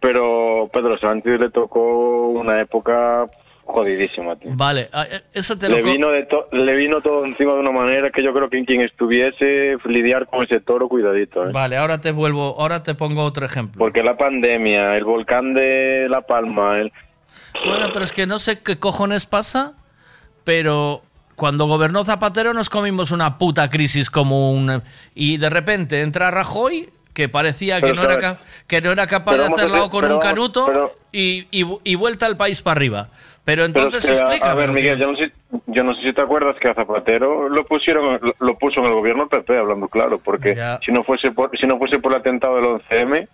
pero 0.00 0.68
Pedro 0.72 0.98
Sánchez 0.98 1.38
le 1.40 1.50
tocó 1.50 2.28
una 2.28 2.60
época 2.60 3.28
jodidísima, 3.64 4.34
tío. 4.36 4.50
Vale, 4.54 4.88
ah, 4.92 5.06
eh, 5.08 5.20
eso 5.32 5.56
te 5.56 5.68
lo 5.68 5.76
Le 5.76 5.82
vino, 5.82 6.10
de 6.10 6.24
to- 6.24 6.48
le 6.50 6.74
vino 6.74 7.00
todo 7.00 7.24
encima 7.24 7.52
de 7.54 7.60
una 7.60 7.70
manera 7.70 8.10
que 8.10 8.22
yo 8.22 8.32
creo 8.32 8.50
que 8.50 8.64
quien 8.64 8.80
estuviese 8.80 9.76
lidiar 9.84 10.26
con 10.26 10.42
ese 10.42 10.58
toro, 10.60 10.88
cuidadito, 10.88 11.46
¿eh? 11.48 11.52
Vale, 11.52 11.76
ahora 11.76 12.00
te 12.00 12.10
vuelvo, 12.10 12.56
ahora 12.58 12.82
te 12.82 12.94
pongo 12.94 13.22
otro 13.22 13.46
ejemplo. 13.46 13.78
Porque 13.78 14.02
la 14.02 14.16
pandemia, 14.16 14.96
el 14.96 15.04
volcán 15.04 15.54
de 15.54 16.08
La 16.10 16.22
Palma, 16.22 16.78
el... 16.78 16.92
Bueno, 17.64 17.90
pero 17.92 18.04
es 18.04 18.12
que 18.12 18.26
no 18.26 18.38
sé 18.40 18.60
qué 18.60 18.78
cojones 18.78 19.26
pasa, 19.26 19.74
pero 20.42 21.02
cuando 21.36 21.66
gobernó 21.66 22.04
Zapatero 22.04 22.52
nos 22.54 22.68
comimos 22.70 23.12
una 23.12 23.38
puta 23.38 23.70
crisis 23.70 24.10
como 24.10 24.50
un... 24.52 24.82
Y 25.14 25.36
de 25.36 25.48
repente 25.48 26.00
entra 26.02 26.30
Rajoy, 26.32 26.90
que 27.20 27.28
parecía 27.28 27.80
que 27.82 27.92
no, 27.92 28.02
era, 28.02 28.38
que 28.66 28.80
no 28.80 28.90
era 28.92 29.06
capaz 29.06 29.32
de 29.32 29.38
vamos 29.42 29.58
a 29.58 29.62
hacerlo 29.62 29.76
decir- 29.76 29.90
con 29.90 30.00
pero 30.02 30.14
un 30.16 30.20
canuto 30.22 30.66
pero- 30.66 30.92
y, 31.12 31.46
y, 31.50 31.66
y 31.84 31.94
vuelta 31.96 32.24
al 32.26 32.36
país 32.38 32.62
para 32.62 32.72
arriba. 32.78 33.08
Pero 33.44 33.64
entonces 33.64 34.04
es 34.08 34.20
que, 34.20 34.42
a- 34.44 34.54
ver, 34.54 34.70
Miguel, 34.70 34.98
yo 34.98 35.10
no, 35.12 35.16
sé, 35.18 35.32
yo 35.66 35.82
no 35.82 35.94
sé 35.94 36.02
si 36.02 36.12
te 36.14 36.20
acuerdas 36.22 36.56
que 36.60 36.68
a 36.68 36.74
Zapatero 36.74 37.48
lo 37.48 37.64
pusieron, 37.66 38.18
lo, 38.38 38.54
puso 38.58 38.80
en 38.80 38.86
el 38.86 38.92
gobierno 38.92 39.28
PP, 39.28 39.58
hablando 39.58 39.88
claro, 39.88 40.18
porque 40.18 40.54
si 40.84 40.92
no 40.92 41.04
fuese 41.04 41.30
por, 41.32 41.50
si 41.58 41.66
no 41.66 41.76
fuese 41.78 41.98
por 41.98 42.12
el 42.12 42.20
atentado 42.20 42.56
del 42.56 42.64
11M, 42.64 43.28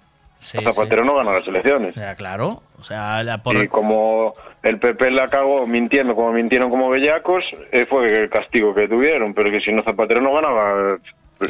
a 0.58 0.60
Zapatero 0.72 1.04
no 1.04 1.14
gana 1.16 1.32
las 1.32 1.46
elecciones. 1.46 1.94
Ya, 1.94 2.14
claro. 2.14 2.62
O 2.78 2.82
sea, 2.84 3.22
la 3.22 3.42
por- 3.42 3.56
Y 3.56 3.68
como 3.68 4.34
el 4.62 4.78
PP 4.78 5.10
la 5.10 5.28
cagó 5.28 5.66
mintiendo, 5.66 6.14
como 6.14 6.32
mintieron 6.32 6.70
como 6.70 6.88
bellacos, 6.88 7.42
eh, 7.72 7.86
fue 7.88 8.06
el 8.06 8.30
castigo 8.30 8.74
que 8.74 8.88
tuvieron, 8.88 9.32
pero 9.34 9.50
que 9.50 9.60
si 9.60 9.72
no 9.72 9.82
Zapatero 9.82 10.20
no 10.20 10.32
ganaba 10.34 10.98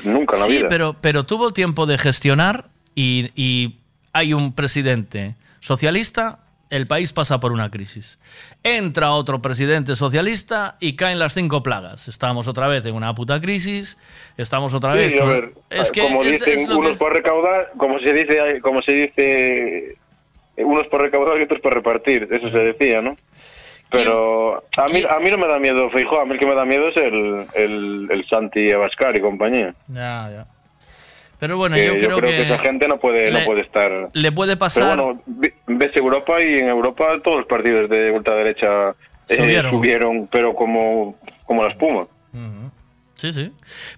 nunca 0.05 0.37
en 0.37 0.41
la 0.41 0.47
sí, 0.47 0.53
vida. 0.59 0.69
pero, 0.69 0.97
pero 1.01 1.25
tuvo 1.25 1.53
tiempo 1.53 1.87
de 1.87 1.99
gestionar 1.99 2.67
y, 2.95 3.31
y 3.35 3.77
hay 4.13 4.33
un 4.33 4.53
presidente 4.55 5.35
socialista, 5.61 6.39
el 6.71 6.87
país 6.89 7.13
pasa 7.13 7.39
por 7.39 7.53
una 7.53 7.71
crisis. 7.71 8.19
Entra 8.65 9.13
otro 9.13 9.41
presidente 9.41 9.95
socialista 9.95 10.77
y 10.81 10.97
caen 10.97 11.19
las 11.21 11.33
cinco 11.35 11.63
plagas. 11.63 12.09
Estamos 12.09 12.49
otra 12.49 12.67
vez 12.67 12.85
en 12.87 12.95
una 12.95 13.15
puta 13.15 13.41
crisis, 13.41 13.97
estamos 14.37 14.75
otra 14.75 14.93
Sí, 14.95 14.99
vez... 14.99 15.21
a 15.21 15.25
ver, 15.25 15.53
es 15.71 15.93
que 15.93 16.01
como 16.03 16.23
es- 16.25 16.33
dicen 16.41 16.59
es 16.59 16.69
unos 16.69 16.93
que- 16.93 16.97
por 16.97 17.13
recaudar, 17.13 17.73
como 17.77 17.99
se 18.01 18.13
dice, 18.13 18.61
como 18.63 18.83
se 18.83 18.93
dice, 18.93 19.97
unos 20.57 20.87
por 20.89 21.03
recaudar 21.03 21.39
y 21.39 21.45
otros 21.45 21.61
por 21.61 21.75
repartir, 21.75 22.29
eso 22.33 22.51
se 22.51 22.59
decía, 22.59 23.01
¿no? 23.01 23.15
Pero 23.91 24.65
a 24.77 24.87
mí, 24.93 25.03
a 25.09 25.19
mí 25.21 25.31
no 25.31 25.39
me 25.39 25.47
da 25.47 25.59
miedo 25.59 25.89
Feijóo, 25.91 26.21
a 26.21 26.25
mí 26.25 26.33
el 26.33 26.39
que 26.39 26.47
me 26.47 26.55
da 26.55 26.65
miedo 26.65 26.89
es 26.89 26.97
el, 26.97 27.47
el, 27.55 28.09
el 28.11 28.29
Santi 28.29 28.73
Abascal 28.73 29.17
y 29.17 29.21
compañía. 29.21 29.75
Ya, 29.89 30.29
ya. 30.31 30.47
Pero 31.39 31.59
bueno, 31.59 31.77
Que 31.77 31.87
yo 31.87 31.95
creo, 31.95 32.21
que, 32.21 32.43
esa 32.43 32.59
gente 32.59 32.89
no 32.89 32.99
puede, 32.99 33.31
no 33.31 33.41
puede 33.45 33.61
estar... 33.61 34.09
le 34.13 34.33
puede 34.33 34.57
pasar... 34.57 34.97
Pero 34.97 35.15
bueno, 35.27 35.51
ves 35.67 35.95
Europa 35.95 36.43
y 36.43 36.59
en 36.59 36.69
Europa 36.69 37.21
todos 37.23 37.39
los 37.39 37.47
partidos 37.47 37.91
de 37.91 38.11
ultraderecha 38.11 38.95
eh, 39.29 39.37
Subieron. 39.37 39.73
subieron, 39.73 40.29
pero 40.29 40.55
como, 40.55 41.17
como 41.45 41.63
la 41.63 41.71
espuma. 41.71 42.07
Sí, 43.15 43.33
sí. 43.33 43.53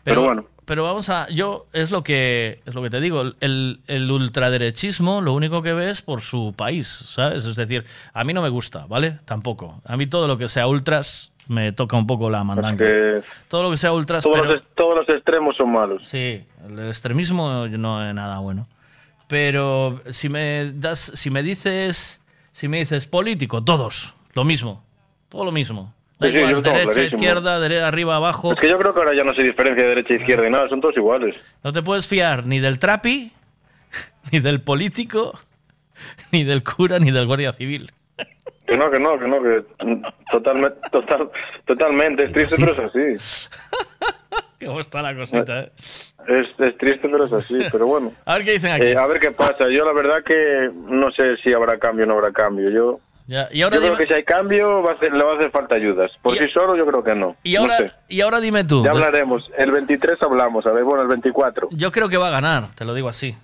Pero 0.05 0.23
Pero, 0.23 0.23
bueno. 0.23 0.45
Pero 0.69 0.85
vamos 0.85 1.09
a. 1.09 1.27
Yo, 1.31 1.65
es 1.73 1.91
lo 1.91 2.05
que 2.05 2.61
es 2.67 2.75
lo 2.75 2.83
que 2.83 2.91
te 2.91 3.01
digo. 3.01 3.23
El, 3.41 3.81
el 3.87 4.11
ultraderechismo 4.11 5.23
lo 5.23 5.33
único 5.33 5.63
que 5.63 5.73
ve 5.73 5.89
es 5.89 6.03
por 6.03 6.21
su 6.21 6.53
país, 6.55 6.87
¿sabes? 6.87 7.47
Es 7.47 7.57
decir, 7.57 7.87
a 8.13 8.23
mí 8.23 8.35
no 8.35 8.43
me 8.43 8.51
gusta, 8.51 8.85
¿vale? 8.87 9.19
Tampoco. 9.25 9.81
A 9.87 9.97
mí 9.97 10.07
todo 10.07 10.29
lo 10.29 10.37
que 10.37 10.47
sea 10.47 10.67
ultras 10.67 11.33
me 11.47 11.73
toca 11.73 11.97
un 11.97 12.07
poco 12.07 12.29
la 12.29 12.45
mandanga. 12.45 12.85
Todo 13.49 13.63
lo 13.63 13.71
que 13.71 13.79
sea 13.79 13.95
ultras, 13.95 14.25
todos, 14.25 14.37
pero. 14.37 14.53
los, 14.53 14.63
todos 14.75 14.95
los 14.95 15.09
extremos 15.09 15.57
son 15.57 15.73
malos. 15.73 16.07
Sí, 16.07 16.45
el 16.69 16.79
extremismo 16.87 17.67
no 17.67 18.07
es 18.07 18.15
nada 18.15 18.39
bueno. 18.41 18.69
Pero 19.27 20.03
si 20.11 20.29
me 20.29 20.71
das, 20.75 21.13
si 21.15 21.31
me 21.31 21.43
dices, 21.43 22.21
si 22.53 22.69
me 22.69 22.77
dices 22.77 23.07
político, 23.07 23.65
todos, 23.65 24.15
lo 24.35 24.45
mismo, 24.45 24.85
todo 25.31 25.47
lo 25.47 25.53
mismo. 25.53 25.95
Da 26.19 26.27
Sí, 26.27 26.33
sí, 26.33 26.39
igual, 26.39 26.63
tengo 26.63 26.77
derecha, 26.77 26.91
clarísimo. 26.93 27.23
izquierda, 27.23 27.61
dere- 27.61 27.81
arriba, 27.83 28.17
abajo. 28.17 28.53
Es 28.53 28.61
que 28.61 28.69
yo 28.69 28.79
creo 28.79 28.93
que 28.93 29.01
ahora 29.01 29.15
ya 29.15 29.25
no 29.25 29.35
se 29.35 29.43
diferencia 29.43 29.83
de 29.85 29.89
derecha 29.91 30.15
izquierda 30.15 30.47
y 30.47 30.51
nada, 30.51 30.69
son 30.69 30.81
todos 30.81 30.97
iguales. 30.97 31.37
No 31.63 31.73
te 31.73 31.83
puedes 31.83 32.09
fiar 32.09 32.47
ni 32.47 32.59
del 32.59 32.79
trapi, 32.79 33.33
ni 34.33 34.41
del 34.41 34.61
político, 34.61 35.39
ni 36.33 36.43
del 36.45 36.63
cura, 36.65 36.99
ni 36.99 37.11
del 37.13 37.27
guardia 37.27 37.53
civil. 37.53 37.91
Que 38.67 38.77
no, 38.77 38.91
que 38.91 38.99
no, 38.99 39.19
que 39.19 39.29
no, 39.29 39.43
que 39.43 39.65
totalmente, 40.31 40.77
total, 40.91 41.29
totalmente, 41.65 42.25
es 42.25 42.33
triste, 42.33 42.57
pero 42.59 42.73
es 42.73 42.79
así. 43.21 43.39
¿Cómo 44.67 44.81
está 44.81 45.01
la 45.03 45.15
cosita, 45.15 45.61
eh? 45.61 45.73
Es, 46.27 46.47
es 46.59 46.77
triste, 46.79 47.09
pero 47.09 47.25
es 47.27 47.33
así, 47.33 47.57
pero 47.71 47.87
bueno. 47.87 48.13
A 48.27 48.35
ver 48.35 48.45
qué 48.45 48.51
dicen 48.53 48.73
aquí. 48.73 48.87
Eh, 48.87 48.97
a 48.97 49.07
ver 49.07 49.21
qué 49.21 49.31
pasa. 49.31 49.71
Yo 49.71 49.85
la 49.85 49.93
verdad 49.93 50.23
que 50.25 50.69
no 50.75 51.11
sé 51.13 51.37
si 51.39 51.53
habrá 51.55 51.79
cambio 51.79 52.05
o 52.05 52.09
no 52.09 52.15
habrá 52.15 52.33
cambio. 52.33 52.69
Yo, 52.69 53.01
Ya, 53.29 53.47
Y 53.53 53.61
ahora 53.63 53.77
yo 53.77 53.83
creo 53.83 53.97
que 53.99 54.07
si 54.07 54.15
hay 54.15 54.25
cambio 54.25 54.83
va 54.83 54.93
a 54.93 54.95
hacer, 54.95 55.13
le 55.13 55.23
va 55.23 55.33
a 55.33 55.37
hacer 55.37 55.51
falta 55.51 55.75
ayudas. 55.75 56.11
Por 56.23 56.37
sí 56.39 56.49
solo 56.49 56.75
yo 56.77 56.87
creo 56.87 57.05
que 57.05 57.15
no. 57.15 57.37
y 57.45 57.55
No 57.55 57.61
ahora, 57.61 57.77
sé. 57.77 57.93
y 58.09 58.21
ahora 58.23 58.41
dime 58.41 58.65
tú. 58.65 58.83
Ya 58.83 58.91
hablaremos. 58.93 59.49
El 59.59 59.71
23 59.71 60.21
hablamos, 60.23 60.67
a 60.67 60.73
ver, 60.73 60.83
bueno, 60.83 61.03
el 61.03 61.09
24. 61.09 61.69
Yo 61.73 61.93
creo 61.93 62.09
que 62.09 62.17
va 62.17 62.29
a 62.29 62.31
ganar, 62.31 62.75
te 62.75 62.85
lo 62.87 62.95
digo 62.95 63.09
así. 63.09 63.37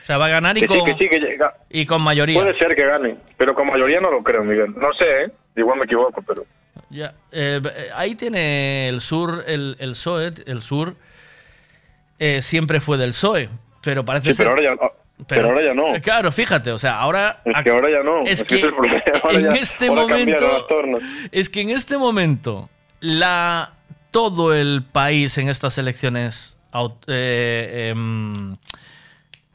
O 0.00 0.04
sea, 0.04 0.16
va 0.18 0.26
a 0.26 0.30
ganar 0.30 0.56
y 0.56 0.62
Que 0.62 0.66
con, 0.66 0.78
sí, 0.78 0.84
que 0.86 0.94
sí, 0.94 1.08
que 1.10 1.20
llega. 1.20 1.54
y 1.70 1.84
con 1.86 2.00
mayoría. 2.02 2.40
Puede 2.40 2.58
ser 2.58 2.74
que 2.74 2.86
gane, 2.86 3.16
pero 3.36 3.54
con 3.54 3.66
mayoría 3.68 4.00
no 4.00 4.10
lo 4.10 4.22
creo, 4.22 4.42
Miguel. 4.44 4.74
No 4.76 4.88
sé, 4.98 5.24
¿eh? 5.24 5.32
Igual 5.56 5.78
me 5.78 5.84
equivoco, 5.84 6.22
pero... 6.26 6.42
Ya, 6.88 7.12
eh, 7.30 7.60
eh, 7.62 7.88
ahí 7.94 8.14
tiene 8.14 8.88
el 8.88 9.00
sur, 9.02 9.44
el, 9.46 9.76
el 9.78 9.90
PSOE, 9.90 10.32
el 10.46 10.62
sur 10.62 10.94
eh, 12.18 12.42
siempre 12.42 12.80
fue 12.80 12.96
del 12.98 13.10
PSOE, 13.10 13.48
pero 13.84 14.04
parece 14.04 14.32
Sí, 14.32 14.42
pero 14.42 14.56
ser- 14.56 14.68
ahora 14.68 14.80
ya, 14.82 14.92
pero 15.26 15.48
ahora 15.50 15.62
ya 15.64 15.74
no. 15.74 15.94
Eh, 15.94 16.00
Claro, 16.00 16.30
fíjate, 16.32 16.72
o 16.72 16.78
sea, 16.78 16.98
ahora... 16.98 17.40
Es 17.44 17.62
que 17.62 17.70
ahora 17.70 17.88
ya 17.90 18.02
no. 18.02 18.22
Es 18.22 18.40
Es 18.40 18.44
que 18.44 18.56
es 18.56 18.62
problema. 18.66 19.02
En 19.30 19.42
ya- 19.44 19.52
este 19.54 19.90
momento... 19.90 20.66
Es 21.30 21.48
que 21.50 21.60
en 21.60 21.70
este 21.70 21.96
momento, 21.98 22.68
la, 23.00 23.72
todo 24.10 24.54
el 24.54 24.82
país 24.90 25.36
en 25.38 25.48
estas 25.48 25.78
elecciones 25.78 26.58
aut- 26.72 27.04
eh, 27.06 27.90
em, 27.90 28.56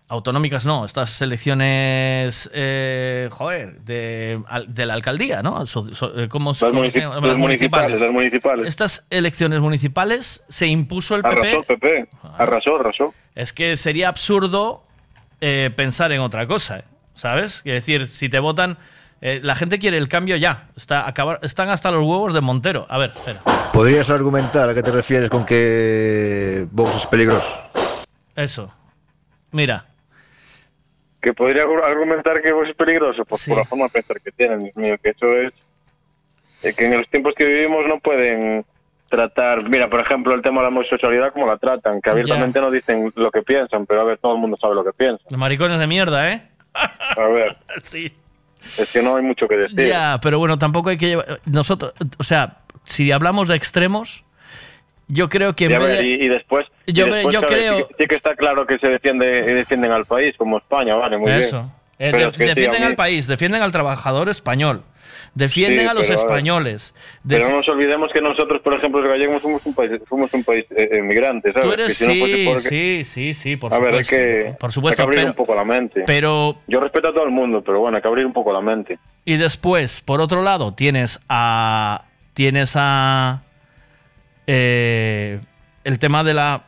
autonómicas, 0.10 0.66
no, 0.66 0.86
estas 0.86 1.22
elecciones, 1.22 2.50
eh, 2.54 3.28
joder, 3.30 3.82
de, 3.82 4.42
de 4.68 4.86
la 4.86 4.94
alcaldía, 4.94 5.44
¿no? 5.44 5.66
So- 5.66 5.94
so- 5.94 6.14
¿cómo, 6.30 6.52
Las, 6.52 6.60
cómo 6.62 6.84
munici- 6.86 6.92
se 6.92 7.00
llama? 7.02 7.28
las 7.28 7.38
municipales, 7.38 8.00
las 8.00 8.12
municipales. 8.12 8.68
Estas 8.68 9.06
elecciones 9.10 9.60
municipales 9.60 10.46
se 10.48 10.68
impuso 10.68 11.16
el 11.18 11.24
PP. 11.24 11.38
Arrasó 11.40 11.64
PP. 11.64 12.08
Arrasó, 12.38 12.76
arrasó. 12.80 13.14
Es 13.36 13.52
que 13.52 13.76
sería 13.76 14.08
absurdo 14.08 14.87
eh, 15.42 15.72
pensar 15.76 16.12
en 16.12 16.22
otra 16.22 16.48
cosa, 16.48 16.80
¿eh? 16.80 16.84
¿sabes? 17.14 17.58
Es 17.66 17.74
decir, 17.74 18.08
si 18.08 18.30
te 18.30 18.40
votan, 18.40 18.78
eh, 19.22 19.40
la 19.44 19.56
gente 19.56 19.80
quiere 19.80 19.98
el 19.98 20.08
cambio 20.10 20.36
ya. 20.36 20.70
Está, 20.76 21.08
acabar, 21.08 21.40
están 21.42 21.70
hasta 21.70 21.90
los 21.92 22.02
huevos 22.02 22.34
de 22.34 22.42
Montero. 22.42 22.86
A 22.90 22.98
ver, 22.98 23.12
espera. 23.16 23.40
¿Podrías 23.74 24.10
argumentar 24.10 24.70
a 24.70 24.74
qué 24.74 24.84
te 24.84 24.92
refieres 24.92 25.30
con 25.30 25.46
que 25.46 26.66
Vox 26.72 26.96
es 26.96 27.08
peligroso? 27.08 27.60
Eso. 28.36 28.74
Mira. 29.52 29.86
Que 31.22 31.34
podría 31.34 31.64
argu- 31.66 31.84
argumentar 31.84 32.42
que 32.42 32.50
es 32.50 32.76
peligroso, 32.76 33.26
pues 33.26 33.48
por 33.48 33.58
la 33.58 33.66
forma 33.66 33.86
de 33.86 33.90
pensar 33.90 34.22
que 34.22 34.32
tienen, 34.32 34.64
Dios 34.66 34.78
mío, 34.78 34.96
que 35.02 35.10
eso 35.10 35.34
es... 35.36 35.54
eh, 36.64 36.74
que 36.74 36.86
en 36.86 36.98
los 36.98 37.10
tiempos 37.10 37.34
que 37.36 37.46
vivimos 37.46 37.86
no 37.88 38.00
pueden 38.00 38.64
tratar... 39.10 39.64
Mira, 39.70 39.90
por 39.90 40.00
ejemplo, 40.00 40.34
el 40.34 40.42
tema 40.42 40.58
de 40.58 40.64
la 40.64 40.68
homosexualidad, 40.70 41.32
como 41.34 41.48
la 41.48 41.58
tratan, 41.58 42.02
que 42.02 42.10
abiertamente 42.10 42.60
no 42.62 42.70
dicen 42.72 43.12
lo 43.16 43.32
que 43.32 43.42
piensan, 43.42 43.86
pero 43.86 44.02
a 44.02 44.04
ver, 44.04 44.18
todo 44.18 44.34
el 44.34 44.40
mundo 44.40 44.58
sabe 44.60 44.76
lo 44.76 44.84
que 44.84 44.94
piensa. 44.94 45.24
Los 45.30 45.40
maricones 45.40 45.80
de 45.80 45.88
mierda, 45.88 46.32
¿eh? 46.32 46.42
A 46.74 47.28
ver. 47.28 47.58
Sí. 47.84 48.12
Es 48.78 48.92
que 48.92 49.02
no 49.02 49.16
hay 49.16 49.24
mucho 49.24 49.48
que 49.48 49.56
decir. 49.56 49.88
Ya, 49.88 50.20
pero 50.22 50.40
bueno, 50.40 50.58
tampoco 50.60 50.90
hay 50.90 50.98
que 50.98 51.08
llevar... 51.08 51.40
Nosotros, 51.46 51.94
o 52.18 52.24
sea, 52.24 52.58
si 52.84 53.12
hablamos 53.12 53.48
de 53.48 53.56
extremos, 53.56 54.26
yo 55.08 55.30
creo 55.30 55.56
que... 55.56 55.66
en 55.66 55.72
Y, 55.72 55.78
ver, 55.78 55.98
de- 56.00 56.04
y, 56.06 56.14
y 56.26 56.28
después, 56.28 56.66
y 56.86 56.92
Yo- 56.94 57.06
después, 57.06 57.34
yo 57.34 57.40
claro, 57.42 57.48
creo- 57.48 57.78
sí, 57.78 57.84
que- 57.88 57.96
sí 58.04 58.08
que 58.10 58.16
está 58.16 58.36
claro 58.36 58.68
que 58.68 58.78
se 58.80 58.90
defiende 58.90 59.26
defienden 59.42 59.92
al 59.94 60.06
país, 60.06 60.36
como 60.38 60.58
España, 60.58 60.96
vale, 60.96 61.18
muy 61.18 61.32
Eso. 61.32 61.62
bien. 61.62 61.72
Eh, 62.00 62.12
Pero 62.12 62.18
de- 62.18 62.24
es 62.26 62.32
que 62.36 62.44
sí, 62.50 62.54
defienden 62.56 62.84
al 62.84 62.96
país, 62.96 63.26
defienden 63.28 63.62
al 63.62 63.72
trabajador 63.72 64.28
español, 64.30 64.84
defienden 65.38 65.82
Sí, 65.82 65.86
a 65.88 65.94
los 65.94 66.08
pero, 66.08 66.20
españoles. 66.20 66.96
Pero 67.28 67.50
no 67.50 67.58
nos 67.58 67.70
olvidemos 67.70 68.12
que 68.12 68.22
nosotros, 68.22 68.62
por 68.62 68.74
ejemplo, 68.74 69.02
los 69.02 69.10
gallegos 69.12 69.42
somos 69.42 69.66
un 69.66 69.74
país, 69.74 69.92
somos 70.10 70.34
un 70.34 70.44
país 70.44 70.66
eh, 70.76 70.90
emigrante, 70.94 71.54
¿sabes? 71.54 71.68
Tú 71.68 71.74
eres, 71.74 72.02
no 72.02 72.12
sí, 72.12 72.46
porque- 72.48 72.60
sí, 72.70 73.04
sí, 73.04 73.34
sí, 73.34 73.56
por 73.56 73.74
a 73.74 73.80
ver, 73.80 73.96
es 73.96 74.10
que 74.10 74.56
por 74.60 74.72
supuesto, 74.72 75.02
hay 75.02 75.06
que 75.06 75.10
abrir 75.10 75.20
pero, 75.20 75.30
un 75.32 75.36
poco 75.36 75.56
la 75.56 75.64
mente. 75.64 76.04
pero- 76.06 76.58
Yo 76.68 76.80
respeto 76.80 77.10
a 77.10 77.14
todo 77.14 77.24
el 77.26 77.32
mundo, 77.32 77.62
pero 77.64 77.80
bueno, 77.80 77.98
hay 77.98 78.02
que 78.02 78.08
abrir 78.08 78.26
un 78.26 78.34
poco 78.34 78.52
la 78.52 78.62
mente. 78.62 78.98
Y 79.26 79.38
después, 79.38 80.02
por 80.02 80.22
otro 80.22 80.42
lado, 80.44 80.74
tienes 80.74 81.20
a. 81.30 82.04
Tienes 82.34 82.74
a. 82.76 83.42
eh, 84.48 85.40
el 85.84 86.00
tema 86.00 86.24
de 86.24 86.34
la 86.34 86.64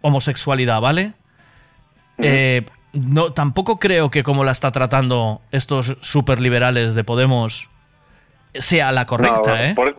homosexualidad, 0.00 0.80
¿vale? 0.80 1.12
Eh, 2.18 2.62
no, 2.92 3.32
tampoco 3.32 3.78
creo 3.78 4.10
que 4.10 4.22
como 4.22 4.44
la 4.44 4.52
está 4.52 4.70
tratando 4.70 5.40
estos 5.50 5.96
superliberales 6.00 6.94
de 6.94 7.02
Podemos 7.04 7.70
sea 8.54 8.92
la 8.92 9.06
correcta, 9.06 9.54
No, 9.56 9.56
¿eh? 9.56 9.72
por- 9.74 9.96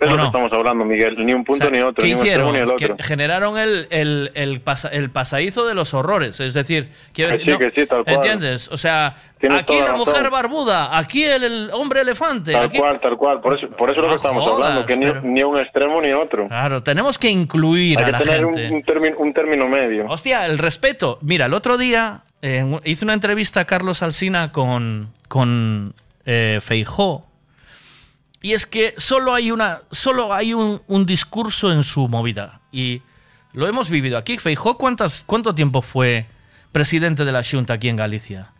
es 0.00 0.06
¿O 0.06 0.10
lo 0.12 0.16
no? 0.16 0.26
estamos 0.26 0.52
hablando, 0.52 0.84
Miguel. 0.84 1.16
Ni 1.26 1.34
un 1.34 1.42
punto 1.42 1.66
O 1.66 1.70
sea, 1.70 1.76
ni 1.76 1.82
otro, 1.82 2.02
¿Qué 2.04 2.10
ni 2.10 2.14
un 2.14 2.20
hicieron? 2.20 2.52
ni 2.52 2.58
el 2.60 2.76
Que 2.76 2.84
otro. 2.92 2.96
generaron 3.00 3.58
el, 3.58 3.88
el, 3.90 4.30
el, 4.34 4.60
pasa- 4.60 4.90
el 4.90 5.10
pasadizo 5.10 5.66
de 5.66 5.74
los 5.74 5.92
horrores. 5.92 6.38
Es 6.38 6.54
decir, 6.54 6.92
quiero 7.12 7.30
Que 7.32 7.38
decir, 7.38 7.46
sí, 7.46 7.50
no, 7.50 7.58
que 7.58 7.80
sí, 7.82 7.88
tal 7.88 8.04
cual. 8.04 8.14
¿entiendes? 8.14 8.68
O 8.70 8.76
sea, 8.76 9.16
Tienes 9.40 9.58
aquí 9.62 9.74
la 9.74 9.86
razón. 9.86 9.98
mujer 9.98 10.30
barbuda, 10.30 10.96
aquí 10.96 11.24
el, 11.24 11.70
hombre 11.72 12.02
elefante. 12.02 12.52
Tal 12.52 12.66
aquí- 12.66 12.78
cual, 12.78 13.00
tal 13.00 13.16
cual. 13.16 13.40
Por 13.40 13.58
eso, 13.58 13.68
por 13.70 13.90
eso 13.90 13.98
es 13.98 14.04
lo 14.04 14.10
que 14.10 14.14
estamos 14.14 14.44
jodas, 14.44 14.68
hablando, 14.68 14.86
que 14.86 14.96
ni, 14.96 15.06
pero- 15.06 15.20
ni 15.22 15.42
un 15.42 15.58
extremo 15.58 16.00
ni 16.00 16.12
otro. 16.12 16.46
Claro, 16.46 16.80
tenemos 16.80 17.18
que 17.18 17.30
incluir 17.30 17.98
Hay 17.98 18.04
a 18.04 18.06
que 18.06 18.12
la 18.12 18.18
tener 18.20 18.44
un, 18.44 18.54
gente. 18.54 18.74
un 18.74 18.82
término, 18.82 19.16
un 19.18 19.32
término 19.34 19.66
medio. 19.68 20.06
Hostia, 20.08 20.46
el 20.46 20.58
respeto. 20.58 21.18
Mira, 21.22 21.46
el 21.46 21.54
otro 21.54 21.76
día 21.76 22.20
eh, 22.40 22.64
hice 22.84 23.04
una 23.04 23.14
entrevista 23.14 23.58
a 23.58 23.64
Carlos 23.64 24.04
Alsina 24.04 24.52
con, 24.52 25.08
con 25.26 25.92
eh, 26.24 26.60
Feijó. 26.62 27.24
Y 28.48 28.54
es 28.54 28.64
que 28.66 28.94
solo 28.96 29.34
hay, 29.34 29.50
una, 29.50 29.82
solo 29.90 30.32
hay 30.32 30.54
un, 30.54 30.80
un 30.86 31.04
discurso 31.04 31.70
en 31.70 31.84
su 31.84 32.08
movida. 32.08 32.62
Y 32.72 33.02
lo 33.52 33.66
hemos 33.68 33.90
vivido 33.90 34.16
aquí. 34.16 34.38
Feijó, 34.38 34.78
¿cuántas, 34.78 35.22
¿cuánto 35.26 35.54
tiempo 35.54 35.82
fue 35.82 36.24
presidente 36.72 37.26
de 37.26 37.32
la 37.32 37.42
Junta 37.44 37.74
aquí 37.74 37.90
en 37.90 37.96
Galicia? 37.96 38.52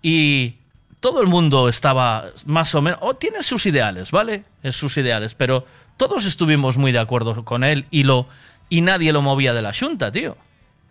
Y 0.00 0.54
todo 1.00 1.20
el 1.20 1.26
mundo 1.26 1.68
estaba 1.68 2.30
más 2.46 2.74
o 2.74 2.80
menos... 2.80 2.98
O 3.02 3.12
tiene 3.16 3.42
sus 3.42 3.66
ideales, 3.66 4.10
¿vale? 4.10 4.44
Es 4.62 4.74
sus 4.74 4.96
ideales. 4.96 5.34
Pero 5.34 5.66
todos 5.98 6.24
estuvimos 6.24 6.78
muy 6.78 6.90
de 6.92 6.98
acuerdo 6.98 7.44
con 7.44 7.62
él 7.62 7.84
y, 7.90 8.04
lo, 8.04 8.26
y 8.70 8.80
nadie 8.80 9.12
lo 9.12 9.20
movía 9.20 9.52
de 9.52 9.60
la 9.60 9.74
Junta, 9.78 10.10
tío. 10.10 10.34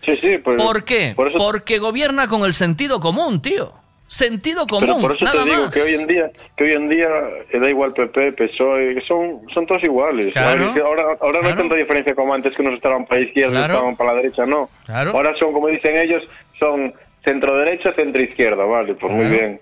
Sí, 0.04 0.18
sí, 0.18 0.38
pues. 0.38 0.62
¿Por 0.62 0.84
qué? 0.86 1.14
por 1.16 1.30
eso- 1.30 1.40
Porque 1.40 1.80
gobierna 1.80 2.28
con 2.28 2.46
el 2.46 2.54
sentido 2.54 3.00
común, 3.00 3.42
tío. 3.42 3.74
Sentido 4.08 4.68
común, 4.68 4.86
Pero 4.88 5.00
por 5.00 5.16
eso 5.16 5.26
nada 5.26 5.44
te 5.44 5.50
digo 5.50 5.64
más. 5.64 5.74
que 5.74 5.82
hoy 5.82 5.94
en 5.96 6.08
día, 6.08 6.32
que 6.56 6.64
hoy 6.64 6.72
en 6.74 6.90
día 6.90 7.10
eh, 7.52 7.60
da 7.60 7.70
igual 7.70 7.92
PP, 7.94 8.34
PSOE, 8.34 9.02
son, 9.08 9.42
son 9.54 9.66
todos 9.66 9.84
iguales. 9.84 10.32
Claro. 10.32 10.66
Ahora, 10.86 11.02
ahora, 11.04 11.18
ahora 11.22 11.40
no 11.42 11.48
hay 11.48 11.54
Claro. 11.54 11.58
tanta 11.58 11.76
diferencia 11.76 12.14
como 12.16 12.34
antes 12.34 12.54
que 12.56 12.62
unos 12.62 12.76
estaban 12.76 13.06
para 13.08 13.22
la 13.22 13.28
izquierda 13.28 13.52
Claro. 13.58 13.74
estaban 13.74 13.96
para 13.96 14.12
la 14.14 14.18
derecha, 14.22 14.46
no. 14.46 14.70
Claro. 14.86 15.12
Ahora 15.12 15.34
son, 15.40 15.54
como 15.54 15.68
dicen 15.70 15.98
ellos, 15.98 16.22
son 16.60 16.94
centro 17.24 17.58
derecha, 17.58 17.94
centro 17.96 18.22
izquierda, 18.22 18.64
vale, 18.66 18.94
pues 18.94 19.12
muy 19.12 19.26
Claro. 19.26 19.40
bien. 19.40 19.60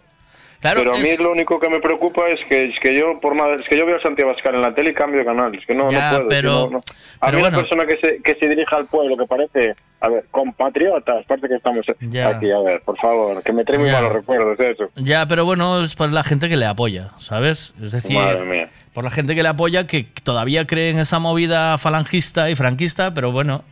Claro, 0.64 0.80
Pero 0.80 0.95
a 0.95 0.98
mí 0.98 1.09
es- 1.09 1.19
lo 1.19 1.32
único 1.33 1.59
que 1.59 1.67
me 1.67 1.82
preocupa 1.82 2.22
es 2.30 2.40
que, 2.48 2.64
es 2.69 2.75
que 2.82 2.98
yo 2.98 3.19
por 3.19 3.35
nada, 3.35 3.53
es 3.56 3.67
que 3.69 3.77
yo 3.77 3.85
veo 3.85 3.98
a 3.98 4.01
Santiago 4.01 4.32
Abascal 4.32 4.56
en 4.56 4.61
la 4.61 4.74
tele 4.74 4.92
y 4.92 4.93
cambio 4.93 5.19
de 5.19 5.25
canal, 5.25 5.53
es 5.53 5.66
que 5.66 5.75
no, 5.75 5.92
Ya, 5.92 6.11
no 6.14 6.17
puedo. 6.19 6.30
pero- 6.30 6.51
no- 6.51 6.69
no. 6.69 6.77
A 7.19 7.25
pero 7.27 7.38
mí 7.38 7.42
bueno. 7.43 7.58
una 7.59 7.67
persona 7.67 7.85
que 7.85 7.98
se, 7.98 8.22
que 8.24 8.35
se 8.40 8.48
dirija 8.48 8.77
al 8.77 8.85
pueblo, 8.88 9.17
que 9.17 9.25
parece, 9.25 9.75
a 10.00 10.08
ver, 10.08 10.24
compatriotas, 10.32 11.25
parece 11.25 11.50
que 11.50 11.56
estamos 11.56 11.85
Ya. 12.00 12.30
aquí, 12.30 12.50
a 12.50 12.59
ver, 12.61 12.82
por 12.82 12.98
favor, 12.98 13.43
que 13.43 13.51
me 13.51 13.66
trae 13.66 13.77
muy 13.77 13.92
malos 13.92 14.14
recuerdos 14.14 14.58
eso. 14.59 14.90
Ya, 14.95 15.27
pero 15.27 15.43
bueno, 15.43 15.83
es 15.83 15.95
por 15.95 16.09
la 16.14 16.24
gente 16.24 16.48
que 16.48 16.56
le 16.56 16.66
apoya, 16.66 17.09
¿sabes? 17.17 17.74
Es 17.83 17.92
decir, 17.92 18.16
Madre 18.17 18.45
mía. 18.45 18.69
por 18.93 19.03
la 19.03 19.11
gente 19.11 19.35
que 19.35 19.43
le 19.43 19.50
apoya 19.50 19.85
que 19.85 20.08
todavía 20.24 20.66
cree 20.66 20.92
en 20.92 21.00
esa 21.00 21.19
movida 21.19 21.77
falangista 21.77 22.50
y 22.50 22.56
franquista, 22.56 23.14
pero 23.14 23.33
bueno, 23.33 23.64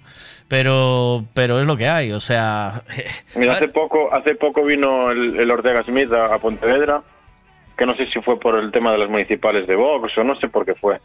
pero 0.51 1.23
pero 1.33 1.61
es 1.61 1.65
lo 1.65 1.77
que 1.77 1.87
hay, 1.87 2.11
o 2.11 2.19
sea, 2.19 2.83
Mira, 3.35 3.53
hace 3.53 3.69
poco, 3.69 4.13
hace 4.13 4.35
poco 4.35 4.65
vino 4.65 5.09
el, 5.09 5.39
el 5.39 5.49
Ortega 5.49 5.81
Smith 5.83 6.11
a, 6.11 6.25
a 6.35 6.39
Pontevedra, 6.39 7.01
que 7.77 7.85
no 7.85 7.95
sé 7.95 8.05
si 8.07 8.19
fue 8.21 8.37
por 8.37 8.59
el 8.59 8.69
tema 8.71 8.91
de 8.91 8.97
las 8.97 9.09
municipales 9.09 9.65
de 9.65 9.75
Vox 9.75 10.11
o 10.17 10.23
no 10.25 10.35
sé 10.35 10.49
por 10.49 10.65
qué 10.65 10.75
fue. 10.75 10.99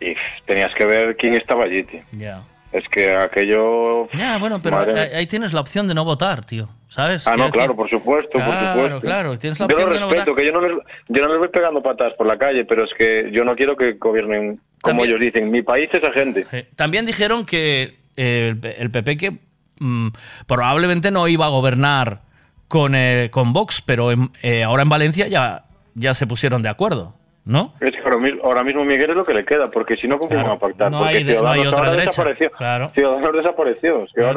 Y 0.00 0.14
tenías 0.46 0.72
que 0.76 0.86
ver 0.86 1.16
quién 1.16 1.34
estaba 1.34 1.64
allí, 1.64 1.82
tío. 1.82 2.00
ya. 2.12 2.42
Es 2.70 2.86
que 2.90 3.16
aquello... 3.16 4.08
Ya, 4.12 4.36
bueno, 4.36 4.60
pero 4.62 4.78
ahí, 4.80 4.90
ahí 5.14 5.26
tienes 5.26 5.54
la 5.54 5.60
opción 5.62 5.88
de 5.88 5.94
no 5.94 6.04
votar, 6.04 6.44
tío, 6.44 6.68
¿sabes? 6.88 7.26
Ah, 7.26 7.34
no, 7.34 7.50
claro, 7.50 7.74
por 7.74 7.88
supuesto, 7.88 8.32
por 8.32 8.42
Claro, 8.42 8.72
supuesto. 8.74 9.00
claro, 9.00 9.38
tienes 9.38 9.58
la 9.58 9.66
yo 9.68 9.74
opción 9.74 9.88
lo 9.88 9.94
de 9.94 10.00
no 10.02 10.06
respeto, 10.10 10.30
votar. 10.32 10.44
que 10.44 10.46
yo 10.46 10.52
no, 10.52 10.60
les, 10.60 10.78
yo 11.08 11.22
no 11.22 11.28
les 11.30 11.38
voy 11.38 11.48
pegando 11.48 11.82
patas 11.82 12.12
por 12.12 12.26
la 12.26 12.36
calle, 12.36 12.66
pero 12.66 12.84
es 12.84 12.90
que 12.98 13.30
yo 13.32 13.42
no 13.44 13.56
quiero 13.56 13.74
que 13.74 13.92
gobiernen 13.94 14.60
como 14.82 14.98
También- 15.02 15.08
ellos 15.08 15.20
dicen. 15.20 15.50
Mi 15.50 15.62
país 15.62 15.88
es 15.90 16.02
esa 16.02 16.12
gente. 16.12 16.46
Eh, 16.52 16.68
También 16.76 17.06
dijeron 17.06 17.46
que 17.46 17.96
el, 18.18 18.90
PP 18.90 19.16
que 19.16 19.38
mm, 19.78 20.08
probablemente 20.46 21.10
no 21.10 21.28
iba 21.28 21.46
a 21.46 21.50
gobernar 21.50 22.22
con, 22.66 22.94
eh, 22.94 23.28
con 23.30 23.52
Vox, 23.52 23.80
pero 23.80 24.10
eh, 24.42 24.64
ahora 24.64 24.82
en 24.82 24.88
Valencia 24.88 25.28
ya, 25.28 25.66
ya 25.94 26.14
se 26.14 26.26
pusieron 26.26 26.62
de 26.62 26.68
acuerdo, 26.68 27.14
¿no? 27.48 27.72
Es 27.80 27.92
que 27.92 27.98
ahora 28.04 28.18
mismo, 28.18 28.42
ahora 28.44 28.62
mismo 28.62 28.84
Miguel 28.84 29.08
es 29.10 29.16
lo 29.16 29.24
que 29.24 29.32
le 29.32 29.44
queda, 29.44 29.68
porque 29.70 29.96
si 29.96 30.06
no, 30.06 30.18
¿con 30.18 30.28
quién 30.28 30.42
van 30.42 30.52
a 30.52 30.58
pactar? 30.58 30.90
no 30.92 30.98
porque 30.98 31.16
hay 31.16 31.24
de- 31.24 31.34
no 31.40 31.48
hay 31.48 31.60
Ciudadanos 31.60 31.66
otra 31.72 31.78
ahora 31.78 31.90
derecha, 31.90 32.10
desapareció. 32.10 32.50
claro. 32.52 32.88
Ciudadanos 32.90 33.32
desapareció. 33.32 33.98
No 33.98 34.06
queda 34.14 34.32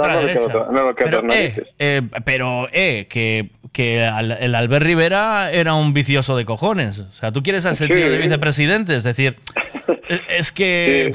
no 0.72 0.96
queda 0.96 1.10
Pero, 1.22 1.34
eh, 1.34 1.64
eh, 1.78 2.02
pero, 2.24 2.68
eh, 2.72 3.08
que, 3.10 3.50
que 3.74 4.04
al- 4.06 4.32
el 4.32 4.56
Albert 4.56 4.86
Rivera 4.86 5.52
era 5.52 5.74
un 5.74 5.94
vicioso 5.94 6.38
de 6.38 6.46
cojones. 6.46 7.00
O 7.00 7.12
sea, 7.12 7.32
tú 7.34 7.44
quieres 7.44 7.66
a 7.66 7.72
ese 7.72 7.88
Sí. 7.88 7.94
tío 7.94 8.10
de 8.10 8.18
vicepresidente, 8.18 8.96
es 8.96 9.04
decir, 9.04 9.36
eh, 10.10 10.22
es 10.30 10.52
que... 10.54 11.14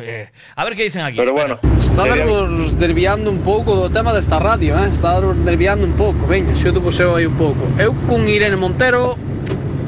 eh, 0.00 0.28
a 0.56 0.64
ver 0.64 0.74
qué 0.74 0.84
dicen 0.84 1.02
aquí. 1.02 1.18
Pero 1.18 1.32
bueno. 1.34 1.58
Estábamos 1.80 2.78
desviando 2.78 3.30
un 3.30 3.38
pouco 3.42 3.76
do 3.76 3.90
tema 3.90 4.12
desta 4.14 4.38
radio, 4.38 4.78
eh? 4.78 4.88
Estábamos 4.90 5.44
desviando 5.44 5.84
un 5.86 5.92
pouco, 5.92 6.26
veña, 6.26 6.54
se 6.56 6.68
eu 6.68 6.72
te 6.72 6.80
puseo 6.80 7.16
aí 7.16 7.26
un 7.26 7.36
pouco. 7.36 7.60
Eu 7.78 7.92
con 8.08 8.26
Irene 8.28 8.56
Montero, 8.56 9.16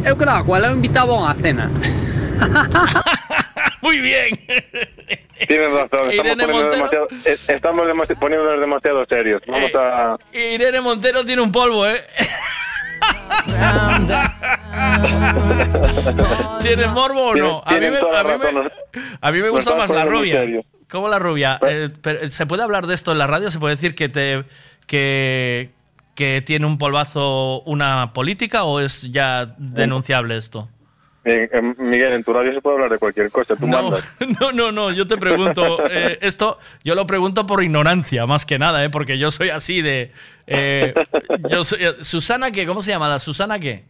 eu 0.05 0.17
quedaba 0.17 0.45
coa, 0.45 0.59
ela 0.59 0.69
me 0.71 0.77
invitaba 0.77 1.31
a 1.31 1.35
cena. 1.35 1.71
Muy 3.83 3.99
bien. 4.01 4.29
Tienes 5.47 5.71
razón, 5.73 6.11
estamos, 6.11 6.15
Irene 6.15 6.47
poniendo 6.47 6.53
Montero. 6.55 6.71
demasiado, 6.71 7.09
eh, 7.27 7.37
estamos 7.49 7.87
poniéndonos 8.19 8.61
demasiado 8.61 9.05
serios. 9.07 9.43
Vamos 9.47 9.75
a... 9.75 10.17
Irene 10.33 10.81
Montero 10.81 11.25
tiene 11.25 11.43
un 11.43 11.53
polvo, 11.53 11.87
¿eh? 11.87 12.01
¿Tiene 16.63 16.87
morbo 16.89 17.27
o 17.29 17.35
no? 17.35 17.63
A 17.65 17.73
mí 17.75 17.91
me, 17.91 17.99
toda 17.99 18.13
la 18.13 18.21
a 18.21 18.25
mí 18.25 18.31
me- 18.39 18.45
razón. 18.53 18.73
a 19.21 19.33
mí 19.33 19.39
me 19.39 19.45
Nos 19.45 19.53
gusta 19.57 19.77
más 19.77 19.91
la 19.91 20.05
rubia. 20.07 20.43
¿Cómo 20.91 21.09
la 21.09 21.19
rubia? 21.19 21.59
Eh, 21.67 21.91
pero, 22.01 22.31
¿Se 22.31 22.47
puede 22.47 22.63
hablar 22.63 22.87
de 22.87 22.95
esto 22.95 23.13
en 23.13 23.19
la 23.19 23.27
radio? 23.27 23.51
¿Se 23.51 23.59
puede 23.59 23.75
decir 23.75 23.95
que 23.95 24.09
te 24.09 24.45
que, 24.87 25.71
que 26.15 26.43
tiene 26.43 26.67
un 26.67 26.79
polvazo 26.79 27.63
una 27.63 28.13
política 28.13 28.65
o 28.65 28.81
es 28.81 29.11
ya 29.13 29.55
denunciable 29.59 30.37
esto? 30.37 30.69
Eh, 31.27 31.49
eh, 31.51 31.63
Miguel, 31.79 32.13
en 32.13 32.23
tu 32.23 32.35
radio 32.35 32.53
se 32.53 32.61
puede 32.61 32.77
hablar 32.77 32.91
de 32.91 32.99
cualquier 32.99 33.31
cosa, 33.31 33.57
tú 33.57 33.67
No, 33.67 33.83
mandas. 33.85 34.05
no, 34.41 34.53
no, 34.53 34.71
no, 34.73 34.91
yo 34.93 35.07
te 35.07 35.17
pregunto, 35.17 35.79
eh, 35.91 36.19
esto 36.21 36.59
yo 36.85 36.95
lo 36.95 37.07
pregunto 37.07 37.47
por 37.47 37.63
ignorancia, 37.63 38.27
más 38.27 38.45
que 38.45 38.59
nada, 38.59 38.85
eh, 38.85 38.91
porque 38.91 39.17
yo 39.19 39.31
soy 39.31 39.49
así 39.49 39.81
de... 39.81 40.13
eh, 40.47 40.93
yo 41.49 41.65
soy, 41.65 41.81
Susana, 42.03 42.51
¿qué? 42.51 42.67
¿Cómo 42.67 42.83
se 42.83 42.91
llama 42.91 43.09
la 43.09 43.19
Susana 43.19 43.59
qué? 43.59 43.85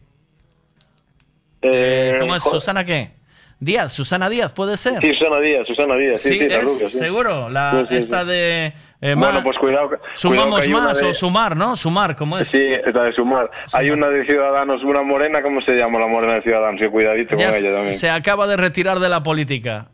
¿Cómo 1.61 2.35
es 2.35 2.43
joder. 2.43 2.59
Susana 2.59 2.83
qué? 2.85 3.11
Díaz, 3.59 3.93
Susana 3.93 4.29
Díaz, 4.29 4.53
¿puede 4.53 4.77
ser? 4.77 4.99
Sí, 5.01 5.11
Susana 5.17 5.39
Díaz, 5.39 5.65
Susana 5.67 5.95
Díaz, 5.95 6.21
sí, 6.21 6.29
Sí, 6.33 6.39
sí, 6.39 6.47
la 6.49 6.57
es, 6.57 6.63
rubia, 6.63 6.87
sí. 6.87 6.97
seguro, 6.97 7.49
la, 7.49 7.87
esta 7.89 8.23
de... 8.25 8.73
eh, 9.01 9.13
Bueno, 9.15 9.43
pues 9.43 9.57
cuidado. 9.57 9.89
Sumamos 10.13 10.67
más 10.69 10.99
de- 10.99 11.05
o 11.07 11.13
sumar, 11.13 11.55
¿no? 11.55 11.75
Sumar, 11.75 12.15
¿cómo 12.15 12.37
es? 12.39 12.47
Sí, 12.47 12.63
esta 12.85 13.03
de 13.03 13.13
sumar. 13.13 13.49
Hay 13.73 13.89
una 13.89 14.07
de 14.09 14.25
Ciudadanos, 14.25 14.83
una 14.83 15.03
morena, 15.03 15.41
¿cómo 15.41 15.61
se 15.61 15.73
llama 15.73 15.99
la 15.99 16.07
morena 16.07 16.35
de 16.35 16.41
Ciudadanos? 16.41 16.79
Que 16.79 16.89
cuidadito 16.89 17.37
Ya 17.37 17.49
con 17.49 17.57
ella 17.57 17.73
también. 17.73 17.93
se 17.93 18.09
acaba 18.09 18.47
de 18.47 18.57
retirar 18.57 18.99
de 18.99 19.09
la 19.09 19.21
política. 19.23 19.87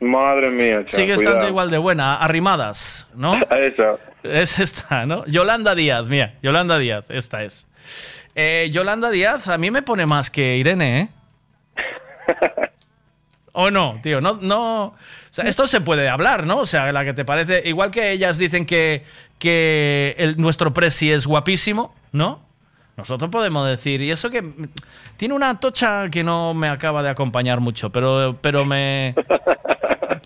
Madre 0.00 0.50
mía, 0.50 0.84
chaval, 0.84 0.88
Sigue 0.88 1.14
cuidado. 1.14 1.22
estando 1.36 1.48
igual 1.48 1.70
de 1.70 1.78
buena, 1.78 2.16
arrimadas, 2.16 3.08
¿no? 3.14 3.34
Esa. 3.50 3.96
Es 4.24 4.58
esta, 4.60 5.04
¿no? 5.06 5.24
Yolanda 5.26 5.74
Díaz, 5.74 6.06
mira, 6.08 6.34
Yolanda 6.42 6.78
Díaz, 6.78 7.04
esta 7.08 7.42
es. 7.42 7.66
Eh, 8.34 8.68
Yolanda 8.72 9.10
Díaz 9.10 9.48
a 9.48 9.58
mí 9.58 9.70
me 9.70 9.82
pone 9.82 10.06
más 10.06 10.30
que 10.30 10.56
Irene, 10.56 11.00
¿eh? 11.00 11.08
¿O 13.52 13.70
no, 13.70 13.98
tío? 14.02 14.20
No, 14.20 14.38
no. 14.40 14.84
O 14.84 14.94
sea, 15.30 15.44
esto 15.44 15.66
se 15.66 15.80
puede 15.80 16.08
hablar, 16.08 16.46
¿no? 16.46 16.58
O 16.58 16.66
sea, 16.66 16.90
la 16.92 17.04
que 17.04 17.12
te 17.12 17.24
parece. 17.24 17.62
Igual 17.68 17.90
que 17.90 18.10
ellas 18.10 18.38
dicen 18.38 18.64
que, 18.64 19.04
que 19.38 20.14
el, 20.18 20.38
nuestro 20.38 20.72
presi 20.72 21.12
es 21.12 21.26
guapísimo, 21.26 21.94
¿no? 22.12 22.40
Nosotros 22.96 23.30
podemos 23.30 23.68
decir, 23.68 24.00
y 24.02 24.10
eso 24.10 24.30
que 24.30 24.42
tiene 25.16 25.34
una 25.34 25.58
tocha 25.60 26.08
que 26.10 26.22
no 26.24 26.54
me 26.54 26.68
acaba 26.68 27.02
de 27.02 27.10
acompañar 27.10 27.60
mucho, 27.60 27.90
pero, 27.90 28.36
pero 28.40 28.64
me. 28.64 29.14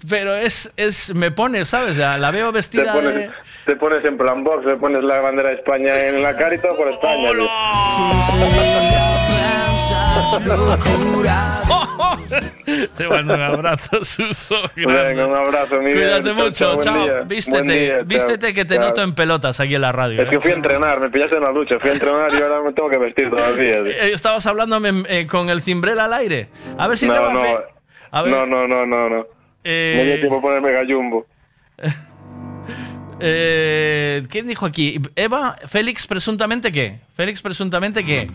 Pero 0.09 0.35
es, 0.35 0.73
es. 0.77 1.15
Me 1.15 1.31
pone, 1.31 1.65
¿sabes? 1.65 1.97
La, 1.97 2.19
la 2.19 2.31
veo 2.31 2.49
Te 2.49 2.59
vestida 2.59 2.93
pones, 2.93 3.15
de. 3.15 3.31
te 3.65 3.77
pones 3.77 4.05
en 4.05 4.17
plan 4.17 4.45
box, 4.45 4.65
le 4.65 4.77
pones 4.77 5.03
la 5.03 5.21
bandera 5.21 5.49
de 5.49 5.57
España 5.57 5.97
en 6.07 6.23
la 6.23 6.37
cara 6.37 6.55
y 6.55 6.59
todo 6.59 6.77
por 6.77 6.89
España. 6.93 7.33
Te 12.97 13.09
mando 13.09 13.35
un 13.35 13.41
abrazo, 13.43 14.05
Suso. 14.05 14.57
Venga, 14.75 15.27
un 15.27 15.35
abrazo, 15.35 15.79
Miguel. 15.81 15.95
Cuídate 15.95 16.33
mucho, 16.33 16.51
chao, 16.53 16.75
buen 16.75 16.85
chao. 16.87 17.03
día. 17.05 17.21
Vístete, 17.27 17.89
chao. 17.89 18.05
vístete 18.05 18.55
que 18.55 18.65
te 18.65 18.79
noto 18.79 19.03
en 19.03 19.15
pelotas 19.15 19.61
aquí 19.61 19.75
en 19.75 19.81
la 19.83 19.93
radio. 19.93 20.23
Es 20.23 20.29
que 20.29 20.37
¿eh? 20.37 20.41
fui 20.41 20.51
a 20.51 20.55
entrenar, 20.55 21.01
me 21.01 21.11
pillaste 21.11 21.37
en 21.37 21.43
la 21.43 21.53
lucha, 21.53 21.79
fui 21.79 21.91
a 21.91 21.93
entrenar 21.93 22.33
y 22.35 22.43
ahora 22.43 22.63
me 22.63 22.73
tengo 22.73 22.89
que 22.91 22.99
vestir 22.99 23.31
todavía. 23.31 23.85
tío. 23.85 23.93
Eh, 23.97 24.13
Estabas 24.13 24.47
hablándome 24.47 25.05
eh, 25.09 25.27
con 25.27 25.49
el 25.51 25.63
cimbrel 25.63 25.99
al 26.01 26.13
aire. 26.13 26.49
A 26.77 26.87
ver 26.89 26.99
si 26.99 27.07
te 27.09 27.15
No, 27.15 27.23
va 27.23 27.31
a 27.31 27.33
no, 27.33 27.41
A 28.11 28.23
ver, 28.23 28.33
no, 28.33 28.47
no, 28.47 28.67
no, 28.69 28.87
no, 28.87 29.09
no. 29.09 29.27
Eh, 29.65 30.13
No 30.15 30.21
tiempo 30.21 30.41
ponerme 30.41 30.73
gallumbo. 30.73 31.27
eh, 33.21 34.23
¿quién 34.31 34.47
dijo 34.47 34.67
aquí? 34.67 35.01
Eva, 35.15 35.57
Félix 35.67 36.07
presuntamente 36.07 36.71
qué? 36.73 37.01
Félix 37.17 37.41
presuntamente 37.43 38.05
qué? 38.05 38.29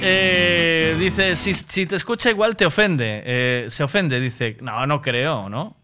Eh, 0.00 0.96
dice, 0.98 1.36
si, 1.36 1.52
si 1.54 1.86
te 1.86 1.96
escucha 1.96 2.30
igual 2.30 2.56
te 2.56 2.66
ofende. 2.66 3.22
Eh, 3.24 3.66
se 3.68 3.82
ofende, 3.84 4.20
dice. 4.20 4.56
No, 4.60 4.86
no 4.86 5.00
creo, 5.02 5.48
¿no? 5.48 5.76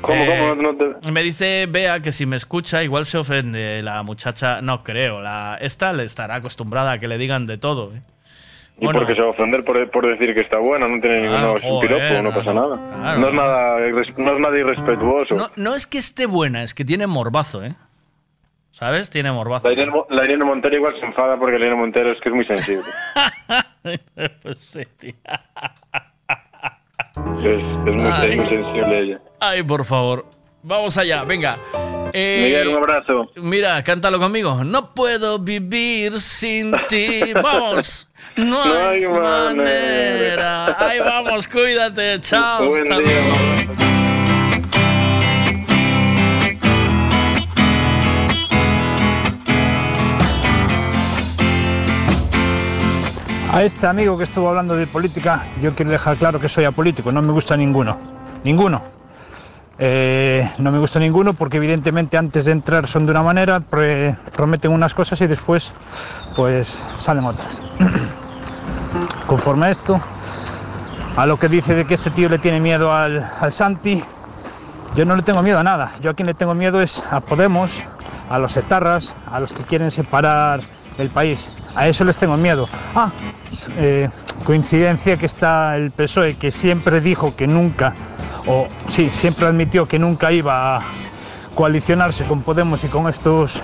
¿Cómo, 0.00 0.20
Eh, 0.22 0.36
cómo? 0.56 0.62
No 0.62 0.76
te- 0.76 1.10
Me 1.12 1.22
dice 1.22 1.66
Bea 1.68 2.00
que 2.00 2.10
si 2.12 2.26
me 2.26 2.36
escucha 2.36 2.82
igual 2.82 3.06
se 3.06 3.18
ofende 3.18 3.82
la 3.82 4.02
muchacha. 4.02 4.60
No 4.62 4.82
creo. 4.82 5.20
La, 5.20 5.58
esta 5.60 5.92
le 5.92 6.04
estará 6.04 6.36
acostumbrada 6.36 6.92
a 6.92 6.98
que 6.98 7.08
le 7.08 7.18
digan 7.18 7.46
de 7.46 7.58
todo. 7.58 7.92
¿eh? 7.94 8.00
¿Y 8.80 8.84
Bueno. 8.84 9.00
por 9.00 9.08
qué 9.08 9.14
se 9.14 9.20
va 9.22 9.28
a 9.28 9.30
ofender 9.30 9.64
por, 9.64 9.90
por 9.90 10.08
decir 10.08 10.34
que 10.34 10.40
está 10.40 10.58
buena? 10.58 10.86
No 10.88 11.00
tiene 11.00 11.22
ningún 11.22 11.36
Ah, 11.36 11.42
no, 11.42 11.58
joder, 11.60 11.88
piropo, 11.88 12.22
no 12.22 12.34
pasa 12.34 12.52
nada. 12.54 12.76
claro. 13.00 13.20
No 13.20 13.28
es 13.28 13.34
nada, 13.34 13.76
no 14.16 14.32
es 14.34 14.40
nada 14.40 14.58
irrespetuoso. 14.58 15.34
No, 15.34 15.50
no 15.56 15.74
es 15.74 15.86
que 15.86 15.98
esté 15.98 16.26
buena, 16.26 16.62
es 16.62 16.74
que 16.74 16.84
tiene 16.84 17.06
morbazo, 17.08 17.64
¿eh? 17.64 17.74
¿Sabes? 18.78 19.10
Tiene 19.10 19.32
morbazo. 19.32 19.66
La 19.66 19.72
Irene, 19.72 19.90
Mo- 19.90 20.06
la 20.08 20.24
Irene 20.24 20.44
Montero 20.44 20.76
igual 20.76 20.94
se 21.00 21.04
enfada 21.06 21.36
porque 21.36 21.58
la 21.58 21.66
Irene 21.66 21.80
Montero 21.80 22.12
es 22.12 22.20
que 22.20 22.28
es 22.28 22.34
muy 22.36 22.44
sensible. 22.46 22.84
pues 24.42 24.58
sí, 24.60 24.82
tío. 25.00 25.14
Es, 27.42 27.58
es 27.58 27.62
muy, 27.62 28.04
Ay. 28.12 28.36
sensible 28.36 28.98
ella. 29.00 29.20
Ay, 29.40 29.64
por 29.64 29.84
favor. 29.84 30.26
Vamos 30.62 30.96
allá, 30.96 31.24
venga. 31.24 31.56
Eh, 32.12 32.42
Miguel, 32.44 32.68
un 32.68 32.76
abrazo. 32.76 33.30
Mira, 33.42 33.82
cántalo 33.82 34.20
conmigo. 34.20 34.62
No 34.62 34.94
puedo 34.94 35.40
vivir 35.40 36.20
sin 36.20 36.72
ti. 36.86 37.32
Vamos. 37.42 38.08
No, 38.36 38.64
No 38.64 38.74
hay 38.90 39.02
hay 39.02 39.08
manera. 39.08 40.66
Ahí 40.88 41.00
vamos, 41.00 41.48
cuídate. 41.48 42.20
Chao. 42.20 42.68
Buen 42.68 42.92
hasta 42.92 42.98
día, 43.08 43.20
luego. 43.26 43.97
A 53.50 53.62
este 53.62 53.86
amigo 53.86 54.18
que 54.18 54.24
estuvo 54.24 54.48
hablando 54.48 54.76
de 54.76 54.86
política, 54.86 55.46
yo 55.60 55.74
quiero 55.74 55.90
dejar 55.90 56.18
claro 56.18 56.38
que 56.38 56.48
soy 56.50 56.64
apolítico, 56.64 57.10
no 57.12 57.22
me 57.22 57.32
gusta 57.32 57.56
ninguno. 57.56 57.98
Ninguno. 58.44 58.82
Eh, 59.78 60.48
no 60.58 60.70
me 60.70 60.78
gusta 60.78 60.98
ninguno 60.98 61.32
porque 61.32 61.56
evidentemente 61.56 62.18
antes 62.18 62.44
de 62.44 62.52
entrar 62.52 62.86
son 62.86 63.06
de 63.06 63.12
una 63.12 63.22
manera, 63.22 63.60
prometen 63.60 64.70
unas 64.70 64.92
cosas 64.92 65.20
y 65.22 65.26
después 65.26 65.74
pues 66.36 66.84
salen 66.98 67.24
otras. 67.24 67.62
Conforme 69.26 69.66
a 69.66 69.70
esto, 69.70 70.00
a 71.16 71.26
lo 71.26 71.38
que 71.38 71.48
dice 71.48 71.74
de 71.74 71.86
que 71.86 71.94
este 71.94 72.10
tío 72.10 72.28
le 72.28 72.38
tiene 72.38 72.60
miedo 72.60 72.92
al, 72.92 73.28
al 73.40 73.52
Santi, 73.52 74.02
yo 74.94 75.04
no 75.06 75.16
le 75.16 75.22
tengo 75.22 75.42
miedo 75.42 75.58
a 75.58 75.64
nada. 75.64 75.92
Yo 76.00 76.10
a 76.10 76.14
quien 76.14 76.26
le 76.26 76.34
tengo 76.34 76.54
miedo 76.54 76.82
es 76.82 77.02
a 77.10 77.20
Podemos, 77.20 77.82
a 78.28 78.38
los 78.38 78.56
etarras, 78.58 79.16
a 79.30 79.40
los 79.40 79.54
que 79.54 79.62
quieren 79.62 79.90
separar 79.90 80.60
el 80.98 81.10
país. 81.10 81.52
A 81.74 81.88
eso 81.88 82.04
les 82.04 82.18
tengo 82.18 82.36
miedo. 82.36 82.68
Ah, 82.94 83.12
eh, 83.78 84.08
coincidencia 84.44 85.16
que 85.16 85.26
está 85.26 85.76
el 85.76 85.90
PSOE, 85.90 86.36
que 86.36 86.50
siempre 86.50 87.00
dijo 87.00 87.34
que 87.36 87.46
nunca, 87.46 87.94
o 88.46 88.66
sí, 88.88 89.08
siempre 89.08 89.46
admitió 89.46 89.86
que 89.86 89.98
nunca 89.98 90.32
iba 90.32 90.76
a 90.76 90.82
coalicionarse 91.54 92.24
con 92.24 92.42
Podemos 92.42 92.84
y 92.84 92.88
con 92.88 93.08
estos, 93.08 93.62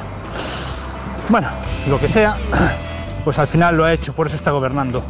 bueno, 1.29 1.49
lo 1.89 2.01
que 2.01 2.09
sea, 2.09 2.37
pues 3.25 3.39
al 3.39 3.49
final 3.49 3.77
lo 3.77 3.85
ha 3.85 3.93
hecho, 3.93 4.15
por 4.15 4.27
eso 4.27 4.37
está 4.37 4.51
gobernando. 4.51 5.03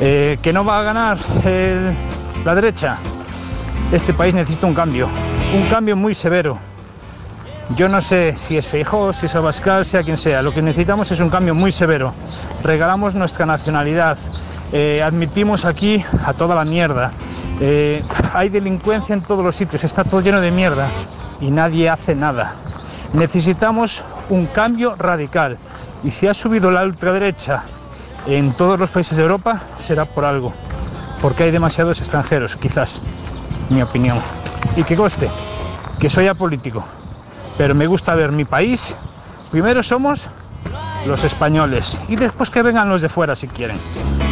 Eh, 0.00 0.38
que 0.42 0.52
no 0.52 0.64
va 0.64 0.80
a 0.80 0.82
ganar 0.82 1.18
la 2.44 2.54
derecha, 2.54 2.98
este 3.92 4.12
país 4.12 4.34
necesita 4.34 4.66
un 4.66 4.74
cambio, 4.74 5.08
un 5.54 5.66
cambio 5.68 5.96
muy 5.96 6.14
severo. 6.14 6.58
Yo 7.74 7.88
no 7.88 8.00
sé 8.00 8.34
si 8.36 8.56
es 8.56 8.68
Feijóo, 8.68 9.12
si 9.12 9.26
es 9.26 9.34
Abascal, 9.34 9.84
sea 9.84 10.02
quien 10.02 10.16
sea. 10.16 10.40
Lo 10.40 10.52
que 10.54 10.62
necesitamos 10.62 11.10
es 11.10 11.20
un 11.20 11.28
cambio 11.30 11.54
muy 11.54 11.72
severo. 11.72 12.14
Regalamos 12.62 13.14
nuestra 13.14 13.44
nacionalidad. 13.46 14.18
eh, 14.72 15.02
admitimos 15.02 15.64
aquí 15.64 16.04
a 16.24 16.32
toda 16.32 16.54
la 16.54 16.64
mierda. 16.64 17.12
eh, 17.60 18.02
hay 18.34 18.48
delincuencia 18.50 19.14
en 19.14 19.22
todos 19.22 19.44
los 19.44 19.56
sitios. 19.56 19.84
Está 19.84 20.04
todo 20.04 20.20
lleno 20.20 20.40
de 20.40 20.50
mierda 20.50 20.88
y 21.40 21.50
nadie 21.50 21.88
hace 21.88 22.14
nada. 22.14 22.54
Necesitamos 23.12 24.04
un 24.28 24.46
cambio 24.46 24.94
radical. 24.96 25.58
Y 26.04 26.10
si 26.12 26.28
ha 26.28 26.34
subido 26.34 26.70
la 26.70 26.82
ultraderecha 26.84 27.64
en 28.26 28.56
todos 28.56 28.78
los 28.78 28.90
países 28.90 29.16
de 29.16 29.22
Europa, 29.24 29.60
será 29.78 30.04
por 30.04 30.24
algo. 30.24 30.52
porque 31.22 31.44
hay 31.44 31.50
demasiados 31.50 31.98
extranjeros, 32.00 32.56
quizás, 32.56 33.02
mi 33.70 33.80
opinión. 33.82 34.18
Y 34.76 34.84
que 34.84 34.94
coste, 34.96 35.30
que 35.98 36.10
soy 36.10 36.28
apolítico, 36.28 36.84
pero 37.58 37.74
me 37.74 37.86
gusta 37.86 38.14
ver 38.14 38.32
mi 38.32 38.44
país. 38.44 38.94
Primero 39.50 39.82
somos 39.82 40.28
los 41.06 41.24
españoles 41.24 41.98
y 42.08 42.16
después 42.16 42.50
que 42.50 42.62
vengan 42.62 42.88
los 42.88 43.00
de 43.00 43.08
fuera 43.08 43.36
si 43.36 43.48
quieren. 43.48 43.78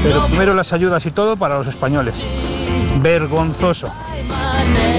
Pero 0.02 0.24
primero 0.26 0.54
las 0.54 0.72
ayudas 0.72 1.06
y 1.06 1.10
todo 1.10 1.36
para 1.36 1.56
los 1.56 1.66
españoles. 1.66 2.24
Vergonzoso. 3.00 3.90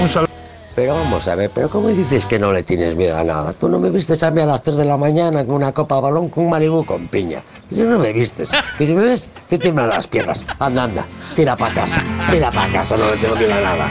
Un 0.02 0.08
saludo. 0.08 0.26
Pero 0.74 0.92
vamos 0.94 1.26
a 1.26 1.34
ver, 1.34 1.50
pero 1.54 1.70
¿cómo 1.70 1.88
dices 1.88 2.26
que 2.26 2.38
no 2.38 2.52
le 2.52 2.62
tienes 2.62 2.96
miedo 2.96 3.16
a 3.16 3.24
nada? 3.24 3.54
Tú 3.54 3.66
no 3.66 3.78
me 3.78 3.88
vistes 3.88 4.22
a 4.22 4.30
mí 4.30 4.42
a 4.42 4.46
las 4.46 4.62
3 4.62 4.76
de 4.76 4.84
la 4.84 4.98
mañana 4.98 5.42
con 5.46 5.54
una 5.54 5.72
copa 5.72 5.94
de 5.94 6.02
balón 6.02 6.28
con 6.28 6.44
un 6.44 6.50
Malibu 6.50 6.84
con 6.84 7.08
piña. 7.08 7.42
Eso 7.70 7.84
no 7.84 7.98
me 7.98 8.12
vistes. 8.12 8.52
Que 8.76 8.86
si 8.86 8.92
me 8.92 9.02
ves, 9.02 9.30
te 9.48 9.58
tiemblan 9.58 9.88
las 9.88 10.06
piernas. 10.06 10.44
Anda, 10.58 10.84
anda, 10.84 11.04
tira 11.34 11.56
para 11.56 11.74
casa. 11.74 12.04
Tira 12.30 12.50
para 12.50 12.70
casa, 12.70 12.94
no 12.98 13.08
le 13.08 13.16
tengo 13.16 13.36
miedo 13.36 13.54
a 13.54 13.60
nada. 13.60 13.90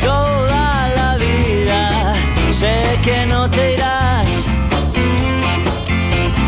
Toda 0.00 0.88
la 0.96 1.16
vida. 1.18 2.14
Sé 2.50 2.98
que 3.04 3.26
no 3.26 3.48
te 3.50 3.74
irás. 3.74 4.46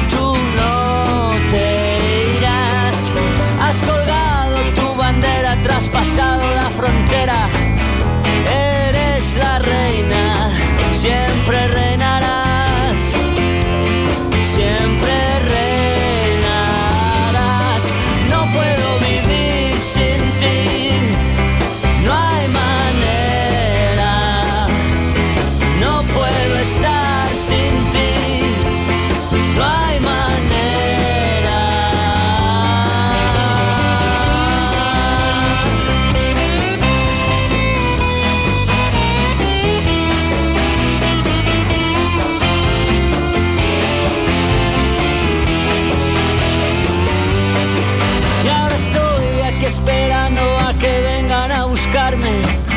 Tú 0.08 0.36
no 0.56 1.32
te 1.50 2.38
irás. 2.38 3.12
Has 3.60 3.82
colgado 3.82 4.56
tu 4.74 4.94
bandera, 4.94 5.60
traspasado 5.62 6.42
la 6.54 6.70
frontera. 6.70 7.48
Eres 8.88 9.36
la 9.36 9.58
reina, 9.58 10.50
siempre 10.92 11.41
esperando 49.72 50.42
a 50.58 50.74
que 50.74 51.00
vengan 51.00 51.50
a 51.50 51.64
buscarme. 51.64 52.71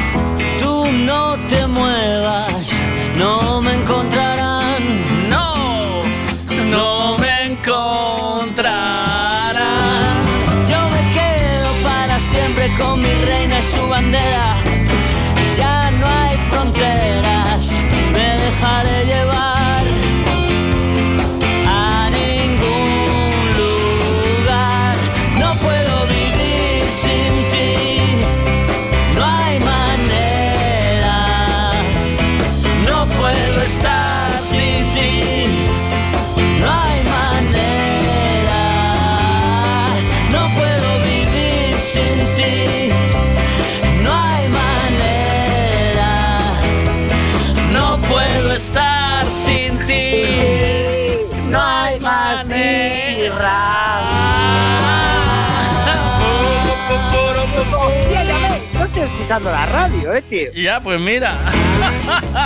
Escuchando 59.25 59.51
la 59.51 59.65
radio, 59.65 60.13
eh, 60.13 60.21
tío. 60.21 60.51
Ya, 60.53 60.79
pues 60.79 60.99
mira. 61.01 61.33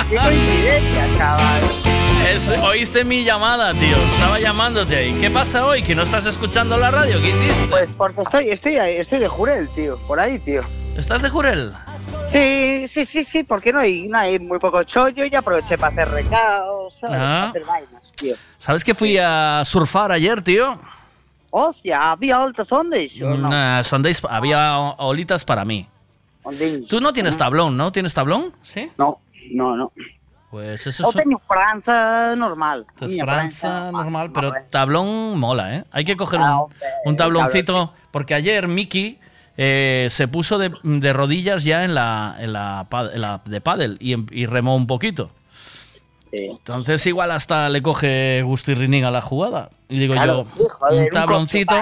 Qué 0.09 0.15
coincidencia, 0.15 1.07
chaval. 1.17 1.61
Es- 2.33 2.49
oíste 2.59 3.03
mi 3.03 3.25
llamada, 3.25 3.73
tío. 3.73 3.97
Estaba 4.13 4.39
llamándote 4.39 4.95
ahí. 4.95 5.13
¿Qué 5.19 5.29
pasa 5.29 5.65
hoy? 5.65 5.83
¿Que 5.83 5.93
no 5.93 6.03
estás 6.03 6.25
escuchando 6.25 6.77
la 6.77 6.89
radio? 6.89 7.19
¿Qué 7.19 7.31
hiciste? 7.31 7.67
Pues 7.67 7.93
porque 7.95 8.21
estoy, 8.21 8.49
estoy, 8.51 8.75
estoy 8.77 9.19
de 9.19 9.27
Jurel, 9.27 9.67
tío. 9.75 9.97
Por 10.07 10.21
ahí, 10.21 10.39
tío. 10.39 10.61
¿Estás 10.95 11.21
de 11.21 11.27
Jurel? 11.29 11.73
Sí, 12.29 12.87
sí, 12.87 13.05
sí, 13.05 13.25
sí, 13.25 13.43
porque 13.43 13.73
no 13.73 13.79
hay, 13.81 14.07
no 14.07 14.17
hay 14.17 14.39
muy 14.39 14.57
poco 14.59 14.81
chollo 14.83 15.25
y 15.25 15.35
aproveché 15.35 15.77
para 15.77 15.91
hacer 15.91 16.09
recados, 16.09 16.95
¿sabes? 16.95 17.17
Ah. 17.19 17.25
Para 17.27 17.49
hacer 17.49 17.65
vainas, 17.65 18.13
tío. 18.15 18.35
¿Sabes 18.57 18.85
que 18.85 18.95
fui 18.95 19.17
a 19.17 19.63
surfar 19.65 20.13
ayer, 20.13 20.41
tío? 20.41 20.79
Hostia, 21.51 22.11
¿había 22.11 22.41
altas 22.41 22.71
ondas 22.71 23.01
o 23.21 23.25
no? 23.25 23.49
Nah, 23.49 23.83
Sundays 23.83 24.21
había 24.29 24.77
olitas 24.77 25.43
para 25.43 25.65
mí. 25.65 25.85
Tú 26.87 26.99
no 27.01 27.13
tienes 27.13 27.37
tablón, 27.37 27.77
¿no? 27.77 27.91
¿Tienes 27.91 28.13
tablón? 28.13 28.53
Sí. 28.61 28.89
No, 28.97 29.19
no, 29.51 29.75
no. 29.75 29.91
Pues 30.49 30.87
eso 30.87 31.03
No 31.03 31.09
es 31.09 31.15
tengo 31.15 31.39
Franza 31.47 32.35
normal. 32.35 32.87
Francia 32.97 33.91
normal, 33.91 34.31
pero 34.33 34.51
tablón 34.71 35.37
mola, 35.37 35.75
¿eh? 35.75 35.85
Hay 35.91 36.05
que 36.05 36.17
coger 36.17 36.39
Ah, 36.41 36.61
un, 36.61 36.71
un 37.05 37.15
tabloncito, 37.15 37.93
porque 38.09 38.33
ayer 38.33 38.67
Miki 38.67 39.19
eh, 39.57 40.07
se 40.09 40.27
puso 40.27 40.57
de, 40.57 40.71
de 40.83 41.13
rodillas 41.13 41.63
ya 41.65 41.83
en 41.83 41.93
la, 41.93 42.35
en 42.39 42.53
la, 42.53 42.87
pa- 42.89 43.11
en 43.13 43.21
la 43.21 43.41
de 43.45 43.61
pádel 43.61 43.97
y, 43.99 44.13
em- 44.13 44.25
y 44.31 44.47
remó 44.47 44.75
un 44.75 44.87
poquito. 44.87 45.29
Entonces 46.31 47.05
igual 47.07 47.31
hasta 47.31 47.69
le 47.69 47.81
coge 47.81 48.41
gusto 48.43 48.71
y 48.71 48.75
rinín 48.75 49.03
a 49.05 49.11
la 49.11 49.21
jugada. 49.21 49.69
Y 49.87 49.99
digo 49.99 50.13
Claro, 50.13 50.43
yo, 50.43 50.49
sí, 50.49 50.63
joder, 50.69 51.03
un 51.03 51.09
tabloncito. 51.09 51.75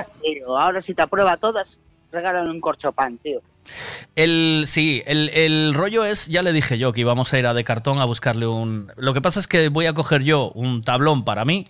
Ahora 0.58 0.82
si 0.82 0.94
te 0.94 1.02
aprueba 1.02 1.38
todas, 1.38 1.80
regalan 2.12 2.50
un 2.50 2.62
corchopán, 2.62 3.18
tío. 3.18 3.42
El, 4.16 4.64
sí, 4.66 5.04
el, 5.06 5.30
el 5.30 5.74
rollo 5.74 6.06
es, 6.06 6.28
ya 6.28 6.42
le 6.42 6.54
dije 6.54 6.78
yo 6.78 6.94
que 6.94 7.02
íbamos 7.02 7.34
a 7.34 7.40
ir 7.40 7.46
a 7.48 7.54
de 7.54 7.64
cartón 7.64 8.00
a 8.00 8.06
buscarle 8.06 8.48
un... 8.48 8.92
Lo 8.96 9.14
que 9.14 9.22
pasa 9.22 9.40
es 9.40 9.48
que 9.48 9.70
voy 9.70 9.86
a 9.88 9.94
coger 9.94 10.24
yo 10.24 10.52
un 10.52 10.82
tablón 10.82 11.26
para 11.26 11.44
mí, 11.44 11.68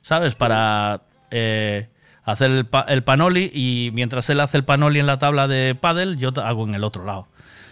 ¿sabes? 0.00 0.34
Para 0.34 1.02
eh, 1.30 1.88
hacer 2.24 2.50
el, 2.50 2.66
pa- 2.66 2.86
el 2.88 3.04
panoli 3.04 3.50
y 3.54 3.90
mientras 3.94 4.28
él 4.30 4.40
hace 4.40 4.56
el 4.56 4.64
panoli 4.64 4.98
en 4.98 5.06
la 5.06 5.18
tabla 5.18 5.46
de 5.46 5.76
pádel, 5.76 6.16
yo 6.18 6.30
hago 6.42 6.66
en 6.66 6.74
el 6.74 6.82
otro 6.82 7.04
lado. 7.04 7.28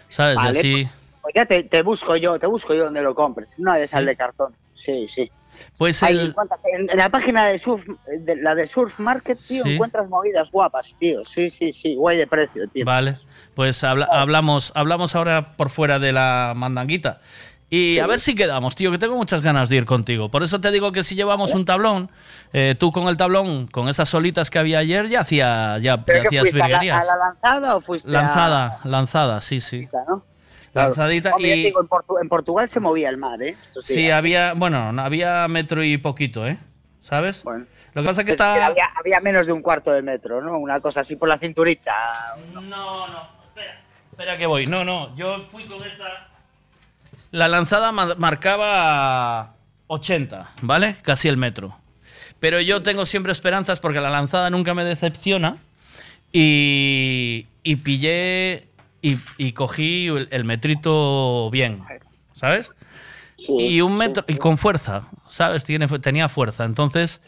¿Sabes? 0.07 0.37
Vale, 0.37 0.59
así... 0.59 0.87
Pues 1.21 1.33
ya 1.33 1.45
te, 1.45 1.63
te 1.63 1.81
busco 1.81 2.15
yo, 2.15 2.39
te 2.39 2.47
busco 2.47 2.73
yo 2.73 2.85
donde 2.85 3.01
lo 3.01 3.15
compres. 3.15 3.57
No 3.59 3.73
de 3.73 3.87
sal 3.87 4.05
de 4.05 4.15
cartón. 4.15 4.53
Sí, 4.73 5.07
sí. 5.07 5.29
Pues 5.77 6.01
el- 6.03 6.33
en, 6.73 6.89
en 6.89 6.97
la 6.97 7.09
página 7.09 7.45
de 7.45 7.57
Surf, 7.59 7.85
de, 8.07 8.35
la 8.37 8.55
de 8.55 8.65
Surf 8.67 8.99
Market, 8.99 9.37
tío, 9.47 9.63
Sí. 9.63 9.73
encuentras 9.73 10.07
movidas 10.09 10.51
guapas, 10.51 10.95
tío. 10.99 11.23
Sí, 11.25 11.49
sí, 11.49 11.73
sí, 11.73 11.95
guay 11.95 12.17
de 12.17 12.27
precio, 12.27 12.67
tío. 12.69 12.85
Vale, 12.85 13.15
pues 13.55 13.83
habla- 13.83 14.07
hablamos, 14.11 14.71
hablamos 14.75 15.15
ahora 15.15 15.55
por 15.57 15.69
fuera 15.69 15.99
de 15.99 16.13
la 16.13 16.53
mandanguita. 16.55 17.19
Y 17.67 17.93
Sí. 17.95 17.99
a 17.99 18.05
ver 18.07 18.19
si 18.19 18.35
quedamos, 18.35 18.75
tío, 18.75 18.91
que 18.91 18.99
tengo 18.99 19.15
muchas 19.15 19.41
ganas 19.41 19.69
de 19.69 19.77
ir 19.77 19.85
contigo. 19.85 20.29
Por 20.29 20.43
eso 20.43 20.61
te 20.61 20.69
digo 20.71 20.91
que 20.91 21.03
si 21.03 21.15
llevamos 21.15 21.55
un 21.55 21.65
tablón, 21.65 22.11
eh, 22.53 22.75
tú 22.79 22.91
con 22.91 23.07
el 23.07 23.17
tablón, 23.17 23.65
con 23.67 23.89
esas 23.89 24.07
solitas 24.07 24.51
que 24.51 24.59
había 24.59 24.77
ayer, 24.79 25.07
ya 25.09 25.21
hacía, 25.21 25.79
ya, 25.79 26.05
¿Pero 26.05 26.21
ya 26.23 26.27
hacías 26.27 26.41
fuiste 26.43 26.57
a 26.59 26.59
la, 26.59 26.67
virguerías. 26.67 27.03
a 27.03 27.05
la 27.05 27.17
lanzada 27.25 27.75
o 27.75 27.81
fuiste 27.81 28.07
a- 28.07 28.11
Lanzada, 28.11 28.79
lanzada, 28.83 29.41
sí, 29.41 29.61
sí. 29.61 29.87
¿no? 30.07 30.23
Claro. 30.75 30.89
Lanzadita 30.89 31.31
Hombre, 31.33 31.55
y... 31.55 31.63
digo, 31.63 31.79
en, 31.81 31.87
Portu- 31.87 32.21
en 32.21 32.27
Portugal 32.27 32.67
se 32.67 32.81
movía 32.81 33.07
el 33.09 33.15
mar, 33.17 33.41
¿eh? 33.41 33.55
Esto 33.61 33.81
Sí, 33.81 34.11
había, 34.11 34.53
bueno, 34.55 34.91
no, 34.91 35.01
había 35.01 35.47
metro 35.47 35.81
y 35.81 35.97
poquito, 35.97 36.45
¿eh? 36.45 36.57
¿Sabes? 36.99 37.45
Lo 37.45 38.01
que 38.01 38.07
pasa 38.09 38.21
es 38.21 38.25
que 38.25 38.31
Es 38.31 38.33
está... 38.35 38.65
había, 38.65 38.89
había 38.99 39.21
menos 39.21 39.47
de 39.47 39.53
un 39.53 39.61
cuarto 39.61 39.91
de 39.93 40.01
metro, 40.01 40.41
¿no? 40.41 40.57
Una 40.59 40.81
cosa 40.81 40.99
así 40.99 41.15
por 41.15 41.29
la 41.29 41.37
cinturita. 41.37 41.93
No, 42.51 42.59
no, 42.61 43.07
espera, 43.47 43.81
espera 44.11 44.37
que 44.37 44.45
voy. 44.47 44.65
No, 44.65 44.83
no, 44.83 45.15
yo 45.15 45.39
fui 45.49 45.63
con 45.63 45.81
esa... 45.87 46.27
La 47.31 47.47
lanzada 47.47 47.93
ma- 47.93 48.15
marcaba 48.15 49.53
80, 49.87 50.49
¿vale? 50.61 50.97
Casi 51.03 51.29
el 51.29 51.37
metro. 51.37 51.73
Pero 52.41 52.59
yo 52.59 52.83
tengo 52.83 53.05
siempre 53.05 53.31
esperanzas 53.31 53.79
porque 53.79 54.01
la 54.01 54.09
lanzada 54.09 54.49
nunca 54.49 54.73
me 54.73 54.83
decepciona. 54.83 55.55
Y, 56.33 57.47
y 57.63 57.77
pillé 57.77 58.67
y, 59.05 59.19
y 59.37 59.51
cogí 59.53 60.07
el, 60.07 60.27
el 60.31 60.45
metrito 60.45 61.49
bien, 61.51 61.83
¿sabes? 62.33 62.71
y 63.37 63.81
un 63.81 63.97
metro, 63.97 64.23
y 64.27 64.37
con 64.37 64.57
fuerza, 64.57 65.09
¿sabes? 65.27 65.63
Tiene, 65.63 65.87
tenía 65.99 66.29
fuerza. 66.29 66.63
Entonces 66.63 67.21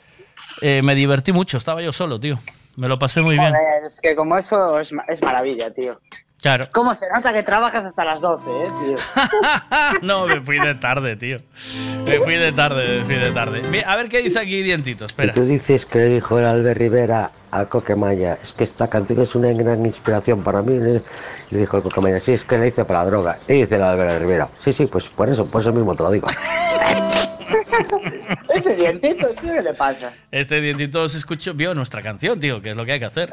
eh, 0.61 0.81
me 0.81 0.95
divertí 0.95 1.33
mucho, 1.33 1.57
estaba 1.57 1.81
yo 1.81 1.91
solo, 1.91 2.19
tío. 2.19 2.39
Me 2.75 2.87
lo 2.87 2.97
pasé 2.97 3.21
muy 3.21 3.37
bien. 3.37 3.53
Es 3.85 3.99
que 4.01 4.15
como 4.15 4.37
eso 4.37 4.79
es, 4.79 4.91
es 5.07 5.21
maravilla, 5.21 5.73
tío. 5.73 5.99
Claro. 6.41 6.67
¿Cómo 6.71 6.93
se 6.93 7.05
nota 7.13 7.33
que 7.33 7.41
trabajas 7.41 7.83
hasta 7.85 8.05
las 8.05 8.21
12, 8.21 8.43
eh, 8.47 8.69
tío? 8.85 8.97
No, 10.03 10.27
me 10.27 10.39
fui 10.41 10.59
de 10.59 10.75
tarde, 10.75 11.15
tío. 11.15 11.39
Me 12.05 12.19
fui 12.19 12.35
de 12.35 12.51
tarde, 12.51 12.99
me 12.99 13.05
fui 13.05 13.15
de 13.15 13.31
tarde. 13.31 13.83
A 13.85 13.95
ver 13.95 14.07
qué 14.07 14.21
dice 14.21 14.37
aquí 14.39 14.61
Dientito, 14.61 15.05
Y 15.05 15.07
espera. 15.07 15.33
tú 15.33 15.45
dices 15.45 15.85
que 15.87 15.97
le 15.99 16.05
dijo 16.05 16.37
el 16.37 16.45
Albert 16.45 16.77
Rivera 16.77 17.31
a 17.49 17.65
Coquemaya, 17.65 18.33
es 18.41 18.53
que 18.53 18.63
esta 18.65 18.87
canción 18.89 19.19
es 19.21 19.33
una 19.35 19.51
gran 19.53 19.83
inspiración 19.85 20.43
para 20.43 20.61
mí. 20.61 20.77
Le 20.77 21.01
dijo 21.59 21.77
el 21.77 21.83
Coquemaya, 21.83 22.19
sí, 22.19 22.33
es 22.33 22.43
que 22.45 22.57
la 22.59 22.67
hice 22.67 22.85
para 22.85 22.99
la 22.99 23.05
droga. 23.05 23.39
Y 23.47 23.53
dice 23.53 23.75
el 23.77 23.83
Albert 23.83 24.19
Rivera, 24.19 24.47
sí, 24.59 24.71
sí, 24.71 24.85
pues 24.85 25.07
por 25.09 25.29
eso, 25.29 25.45
por 25.47 25.61
eso 25.61 25.73
mismo 25.73 25.95
te 25.95 26.03
lo 26.03 26.11
digo. 26.11 26.27
Ese 28.53 28.75
dientito, 28.75 29.27
tío, 29.41 29.53
¿qué 29.53 29.61
le 29.61 29.73
pasa? 29.73 30.11
Este 30.31 30.59
Dientito 30.61 31.07
se 31.07 31.17
escuchó, 31.17 31.53
vio 31.53 31.73
nuestra 31.73 32.01
canción, 32.01 32.39
tío, 32.39 32.61
que 32.61 32.71
es 32.71 32.77
lo 32.77 32.85
que 32.85 32.93
hay 32.93 32.99
que 32.99 33.05
hacer. 33.05 33.31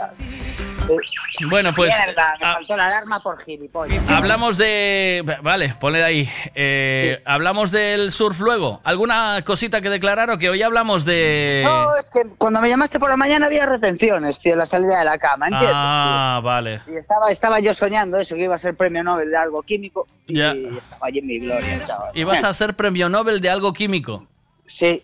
Bueno, 1.50 1.72
pues 1.74 1.92
Mierda, 2.04 2.36
me 2.40 2.46
saltó 2.46 2.76
la 2.76 2.86
alarma 2.86 3.20
por 3.20 3.42
gilipollas. 3.42 4.08
hablamos 4.08 4.56
de... 4.56 5.24
Vale, 5.42 5.74
ponle 5.80 6.04
ahí. 6.04 6.28
Eh, 6.54 7.20
Hablamos 7.24 7.70
del 7.72 8.12
surf 8.12 8.38
luego. 8.40 8.80
¿Alguna 8.84 9.42
cosita 9.44 9.80
que 9.80 9.90
declarar 9.90 10.30
o 10.30 10.38
que 10.38 10.48
hoy 10.48 10.62
hablamos 10.62 11.04
de... 11.04 11.62
No, 11.64 11.96
es 11.96 12.08
que 12.10 12.20
cuando 12.38 12.60
me 12.60 12.68
llamaste 12.68 13.00
por 13.00 13.10
la 13.10 13.16
mañana 13.16 13.46
había 13.46 13.66
retenciones, 13.66 14.38
tío, 14.38 14.52
en 14.52 14.60
la 14.60 14.66
salida 14.66 14.98
de 15.00 15.04
la 15.04 15.18
cama, 15.18 15.46
¿entiendes? 15.46 15.72
Ah, 15.74 16.40
vale. 16.42 16.80
Y 16.86 16.96
estaba, 16.96 17.30
estaba 17.30 17.58
yo 17.60 17.74
soñando 17.74 18.18
eso, 18.18 18.36
que 18.36 18.42
iba 18.42 18.54
a 18.54 18.58
ser 18.58 18.76
premio 18.76 19.02
Nobel 19.02 19.30
de 19.30 19.36
algo 19.36 19.62
químico, 19.62 20.06
y 20.26 20.38
Ya. 20.38 20.52
estaba 20.52 21.06
allí 21.08 21.18
en 21.18 21.26
mi 21.26 21.38
gloria, 21.40 21.84
chaval. 21.84 22.10
Y 22.16 22.22
vas 22.24 22.44
a 22.44 22.54
ser 22.54 22.74
premio 22.74 23.08
Nobel 23.08 23.40
de 23.40 23.50
algo 23.50 23.72
químico. 23.72 24.26
Sí. 24.66 25.02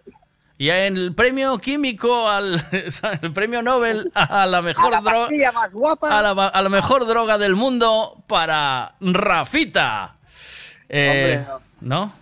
Y 0.61 0.69
el 0.69 1.15
premio 1.15 1.57
químico 1.57 2.29
al 2.29 2.63
el 3.23 3.33
premio 3.33 3.63
Nobel 3.63 4.13
a 4.15 4.45
la 4.45 4.61
mejor 4.61 4.89
A 4.89 4.91
la 4.91 5.01
droga 5.01 5.21
pastilla 5.21 5.53
más 5.53 5.73
guapa. 5.73 6.19
a 6.19 6.21
la, 6.21 6.31
a 6.49 6.61
la 6.61 6.69
mejor 6.69 7.07
droga 7.07 7.39
del 7.39 7.57
mundo 7.57 8.23
para 8.27 8.95
Rafita. 9.01 10.17
Eh, 10.91 11.43
Hombre, 11.49 11.65
¿No? 11.81 12.13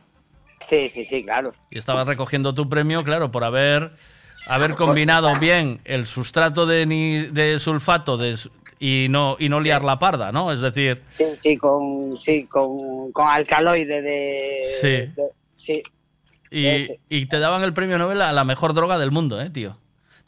Sí, 0.60 0.88
sí, 0.88 1.04
sí, 1.04 1.24
claro. 1.24 1.52
Y 1.72 1.78
estabas 1.78 2.06
recogiendo 2.06 2.54
tu 2.54 2.68
premio, 2.68 3.02
claro, 3.02 3.32
por 3.32 3.42
haber 3.42 3.90
haber 4.46 4.74
combinado 4.76 5.32
bien 5.40 5.80
el 5.84 6.06
sustrato 6.06 6.64
de, 6.64 6.86
ni- 6.86 7.22
de 7.26 7.58
sulfato 7.58 8.16
de 8.16 8.38
y 8.78 9.08
no 9.10 9.34
y 9.40 9.48
no 9.48 9.58
liar 9.58 9.82
la 9.82 9.98
parda, 9.98 10.30
¿no? 10.30 10.52
Es 10.52 10.60
decir, 10.60 11.02
Sí, 11.10 11.24
sí, 11.36 11.56
con, 11.56 12.16
sí, 12.16 12.44
con, 12.44 13.10
con 13.10 13.26
alcaloide 13.26 14.00
de... 14.00 14.60
Sí. 14.80 14.86
de- 15.16 15.32
sí. 15.56 15.82
Y, 16.50 16.88
y 17.08 17.26
te 17.26 17.38
daban 17.38 17.62
el 17.62 17.72
premio 17.72 17.98
Nobel 17.98 18.22
a 18.22 18.32
la 18.32 18.44
mejor 18.44 18.74
droga 18.74 18.98
del 18.98 19.10
mundo, 19.10 19.40
¿eh, 19.40 19.50
tío? 19.50 19.76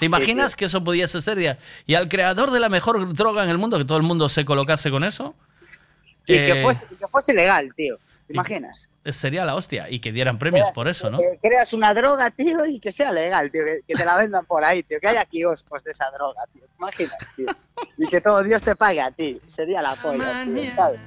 ¿Te 0.01 0.07
imaginas 0.07 0.57
que 0.57 0.65
eso 0.65 0.83
pudiese 0.83 1.21
ser 1.21 1.39
ya? 1.39 1.59
Y 1.87 1.95
al 1.95 2.09
creador 2.09 2.51
de 2.53 2.61
la 2.61 2.71
mejor 2.71 3.13
droga 3.13 3.45
en 3.45 3.51
el 3.51 3.59
mundo, 3.59 3.77
que 3.77 3.85
todo 3.85 3.99
el 3.99 4.03
mundo 4.03 4.31
se 4.31 4.47
colocase 4.47 4.91
con 4.91 5.05
eso, 5.05 5.35
Y, 6.27 6.37
eh, 6.37 6.47
que 6.47 6.63
fuese, 6.63 6.87
y 6.91 6.97
que 6.97 7.07
fuese 7.07 7.35
legal, 7.35 7.71
tío. 7.77 7.99
¿Te 8.27 8.33
imaginas? 8.33 8.89
sería 9.05 9.45
la 9.45 9.55
hostia. 9.55 9.91
Y 9.91 10.01
que 10.01 10.13
dieran 10.13 10.39
premios 10.39 10.71
por 10.75 10.89
eso, 10.89 11.11
¿no? 11.11 11.19
Que 11.19 11.39
creas 11.43 11.73
una 11.75 11.93
droga, 11.93 12.31
tío, 12.31 12.65
y 12.65 12.81
que 12.81 12.93
sea 12.93 13.13
legal, 13.13 13.51
tío. 13.51 13.63
Que, 13.63 13.81
que 13.87 13.95
te 13.95 14.05
la 14.05 14.17
vendan 14.17 14.47
por 14.47 14.65
ahí, 14.65 14.83
tío. 14.83 14.99
Que 15.01 15.09
haya 15.09 15.25
kioscos 15.27 15.85
de 15.85 15.91
esa 15.91 16.11
droga, 16.13 16.45
tío. 16.53 16.63
¿Te 16.63 16.77
imaginas, 16.79 17.35
tío? 17.37 17.47
Y 17.99 18.07
que 18.07 18.21
todo 18.21 18.43
Dios 18.43 18.63
te 18.63 18.77
pague 18.77 19.01
a 19.01 19.11
ti. 19.11 19.39
Sería 19.49 19.83
la 19.83 19.97
polla, 19.97 20.45
tío, 20.45 20.75
¿sabes? 20.77 21.01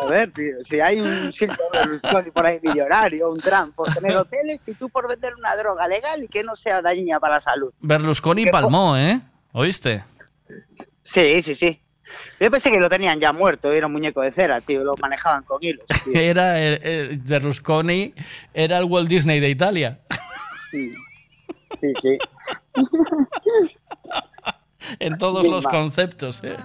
Joder, 0.00 0.32
tío. 0.32 0.64
Si 0.64 0.80
hay 0.80 1.00
un 1.00 1.32
Silvio 1.32 1.56
Berlusconi 1.72 2.30
por 2.30 2.46
ahí 2.46 2.58
millonario, 2.62 3.30
un 3.30 3.40
Trump 3.40 3.74
por 3.74 3.92
tener 3.92 4.16
hoteles 4.16 4.66
y 4.66 4.74
tú 4.74 4.88
por 4.88 5.08
vender 5.08 5.34
una 5.34 5.54
droga 5.56 5.86
legal 5.86 6.22
y 6.22 6.28
que 6.28 6.42
no 6.42 6.56
sea 6.56 6.80
dañina 6.82 7.20
para 7.20 7.34
la 7.34 7.40
salud. 7.40 7.72
Berlusconi 7.80 8.46
palmó, 8.46 8.96
¿eh? 8.96 9.20
¿Oíste? 9.52 10.04
Sí, 11.02 11.42
sí, 11.42 11.54
sí. 11.54 11.78
Yo 12.40 12.50
pensé 12.50 12.70
que 12.70 12.78
lo 12.78 12.88
tenían 12.90 13.20
ya 13.20 13.32
muerto, 13.32 13.72
era 13.72 13.86
un 13.86 13.92
muñeco 13.92 14.20
de 14.22 14.32
cera, 14.32 14.60
tío, 14.60 14.84
lo 14.84 14.94
manejaban 14.96 15.42
con 15.44 15.58
hilos. 15.62 15.86
tío. 16.04 16.14
Era 16.14 16.58
el, 16.58 16.82
el- 16.82 17.18
Berlusconi 17.18 18.12
era 18.52 18.78
el 18.78 18.84
Walt 18.84 19.08
Disney 19.08 19.40
de 19.40 19.50
Italia. 19.50 20.00
Sí, 20.70 20.92
sí. 21.78 21.92
sí. 22.00 22.18
en 24.98 25.18
todos 25.18 25.46
los 25.46 25.66
conceptos, 25.66 26.42
¿eh? 26.44 26.56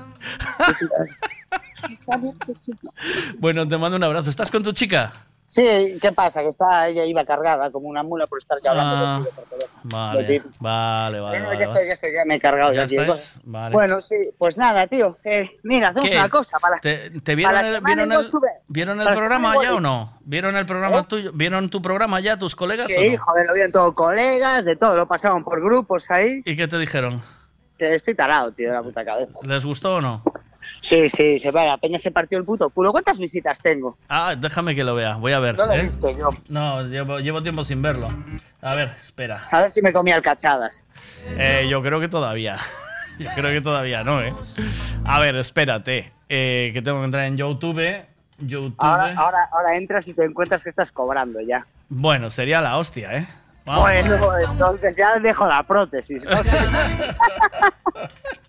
Bueno, 3.40 3.68
te 3.68 3.78
mando 3.78 3.98
un 3.98 4.04
abrazo. 4.04 4.30
¿Estás 4.30 4.52
con 4.52 4.64
tu 4.64 4.72
chica? 4.72 5.14
Sí, 5.46 5.98
¿qué 6.02 6.12
pasa? 6.12 6.42
Que 6.42 6.50
está, 6.50 6.90
ella 6.90 7.06
iba 7.06 7.24
cargada 7.24 7.72
como 7.72 7.88
una 7.88 8.04
mula 8.04 8.28
por 8.28 8.38
estar 8.38 8.58
ya 8.62 8.72
hablando 8.72 8.96
Ah, 8.98 9.22
por 9.34 9.58
Vale, 9.86 10.42
vale, 10.60 11.20
vale. 11.22 11.58
Ya 11.58 11.64
estoy, 11.64 11.88
ya 11.88 11.94
estoy, 11.94 12.12
ya 12.12 12.26
me 12.26 12.36
he 12.36 12.40
cargado. 12.42 12.74
¿Ya 12.74 12.86
Ya? 12.86 13.16
Vale. 13.46 13.74
Bueno, 13.74 14.02
sí, 14.02 14.16
pues 14.38 14.58
nada, 14.58 14.88
tío. 14.88 15.16
eh, 15.24 15.50
mira, 15.64 15.90
hacemos 15.90 16.10
¿Qué? 16.10 16.18
una 16.18 16.28
cosa. 16.28 16.60
Para, 16.60 16.80
¿Te, 16.82 17.12
te 17.22 17.36
vieron, 17.36 17.56
para 17.56 17.68
el, 17.70 17.82
vieron, 17.82 18.12
el, 18.12 18.28
sube. 18.28 18.50
¿vieron 18.68 19.00
el 19.00 19.06
Para 19.06 19.16
la 19.16 19.22
programa 19.22 19.54
ya 19.64 19.76
o 19.76 19.80
no? 19.80 20.18
¿Vieron 20.26 20.58
el 20.58 20.66
programa 20.66 20.98
¿Eh? 20.98 21.06
tuyo? 21.08 21.32
¿Vieron 21.34 21.70
tu 21.70 21.82
programa 21.82 22.20
ya 22.20 22.38
tus 22.38 22.54
colegas 22.54 22.88
Sí, 22.88 23.16
no? 23.16 23.24
joder, 23.24 23.46
lo 23.48 23.54
vieron 23.54 23.72
todos 23.72 23.94
colegas, 23.94 24.66
de 24.66 24.76
todo, 24.76 24.98
lo 24.98 25.08
pasaban 25.08 25.46
por 25.46 25.62
grupos 25.64 26.12
ahí. 26.12 26.42
¿Y 26.44 26.58
qué 26.58 26.68
te 26.68 26.78
dijeron? 26.78 27.24
Que 27.78 27.96
estoy 27.96 28.16
tarado, 28.16 28.52
tío, 28.52 28.68
de 28.68 28.74
la 28.74 28.84
puta 28.84 29.06
cabeza. 29.06 29.32
¿Les 29.44 29.64
gustó 29.64 29.96
o 29.96 30.02
no? 30.02 30.24
Sí, 30.88 31.10
sí, 31.10 31.38
se 31.38 31.52
va, 31.52 31.76
peña 31.78 32.00
se 32.00 32.12
partió 32.12 32.38
el 32.38 32.46
puto 32.46 32.70
culo. 32.70 32.94
¿Cuántas 32.94 33.20
visitas 33.20 33.60
tengo? 33.60 33.98
Ah, 34.08 34.36
déjame 34.38 34.74
que 34.74 34.86
lo 34.86 34.96
vea. 34.96 35.18
Voy 35.18 35.34
a 35.34 35.40
ver. 35.40 35.58
No 35.58 35.66
lo 35.66 35.74
he 35.74 35.82
¿eh? 35.82 35.84
visto 35.84 36.10
yo. 36.18 36.30
No, 36.48 36.82
llevo, 36.84 37.20
llevo 37.20 37.44
tiempo 37.44 37.66
sin 37.66 37.82
verlo. 37.82 38.08
A 38.62 38.74
ver, 38.74 38.94
espera. 39.02 39.44
A 39.52 39.60
ver 39.60 39.70
si 39.70 39.82
me 39.82 39.92
comí 39.92 40.14
alcachadas. 40.14 40.86
Eh, 41.38 41.68
yo 41.70 41.84
creo 41.84 42.00
que 42.00 42.08
todavía. 42.08 42.58
Yo 43.20 43.28
creo 43.36 43.52
que 43.52 43.62
todavía 43.62 44.04
no, 44.04 44.22
¿eh? 44.22 44.32
A 45.06 45.20
ver, 45.20 45.36
espérate. 45.38 46.14
eh, 46.30 46.70
que 46.72 46.84
tengo 46.84 47.00
que 47.00 47.06
entrar 47.06 47.26
en 47.26 47.36
YouTube. 47.36 48.06
YouTube. 48.38 48.76
Ahora, 48.78 49.12
ahora, 49.18 49.50
ahora 49.52 49.76
entras 49.76 50.08
y 50.08 50.14
te 50.14 50.24
encuentras 50.24 50.64
que 50.64 50.70
estás 50.70 50.92
cobrando 50.92 51.42
ya. 51.42 51.66
Bueno, 51.90 52.30
sería 52.30 52.62
la 52.62 52.78
hostia, 52.78 53.18
¿eh? 53.18 53.28
Bueno, 53.66 54.38
entonces 54.40 54.96
ya 54.96 55.18
dejo 55.20 55.48
la 55.48 55.64
prótesis. 55.64 56.24
¿no? 56.26 56.32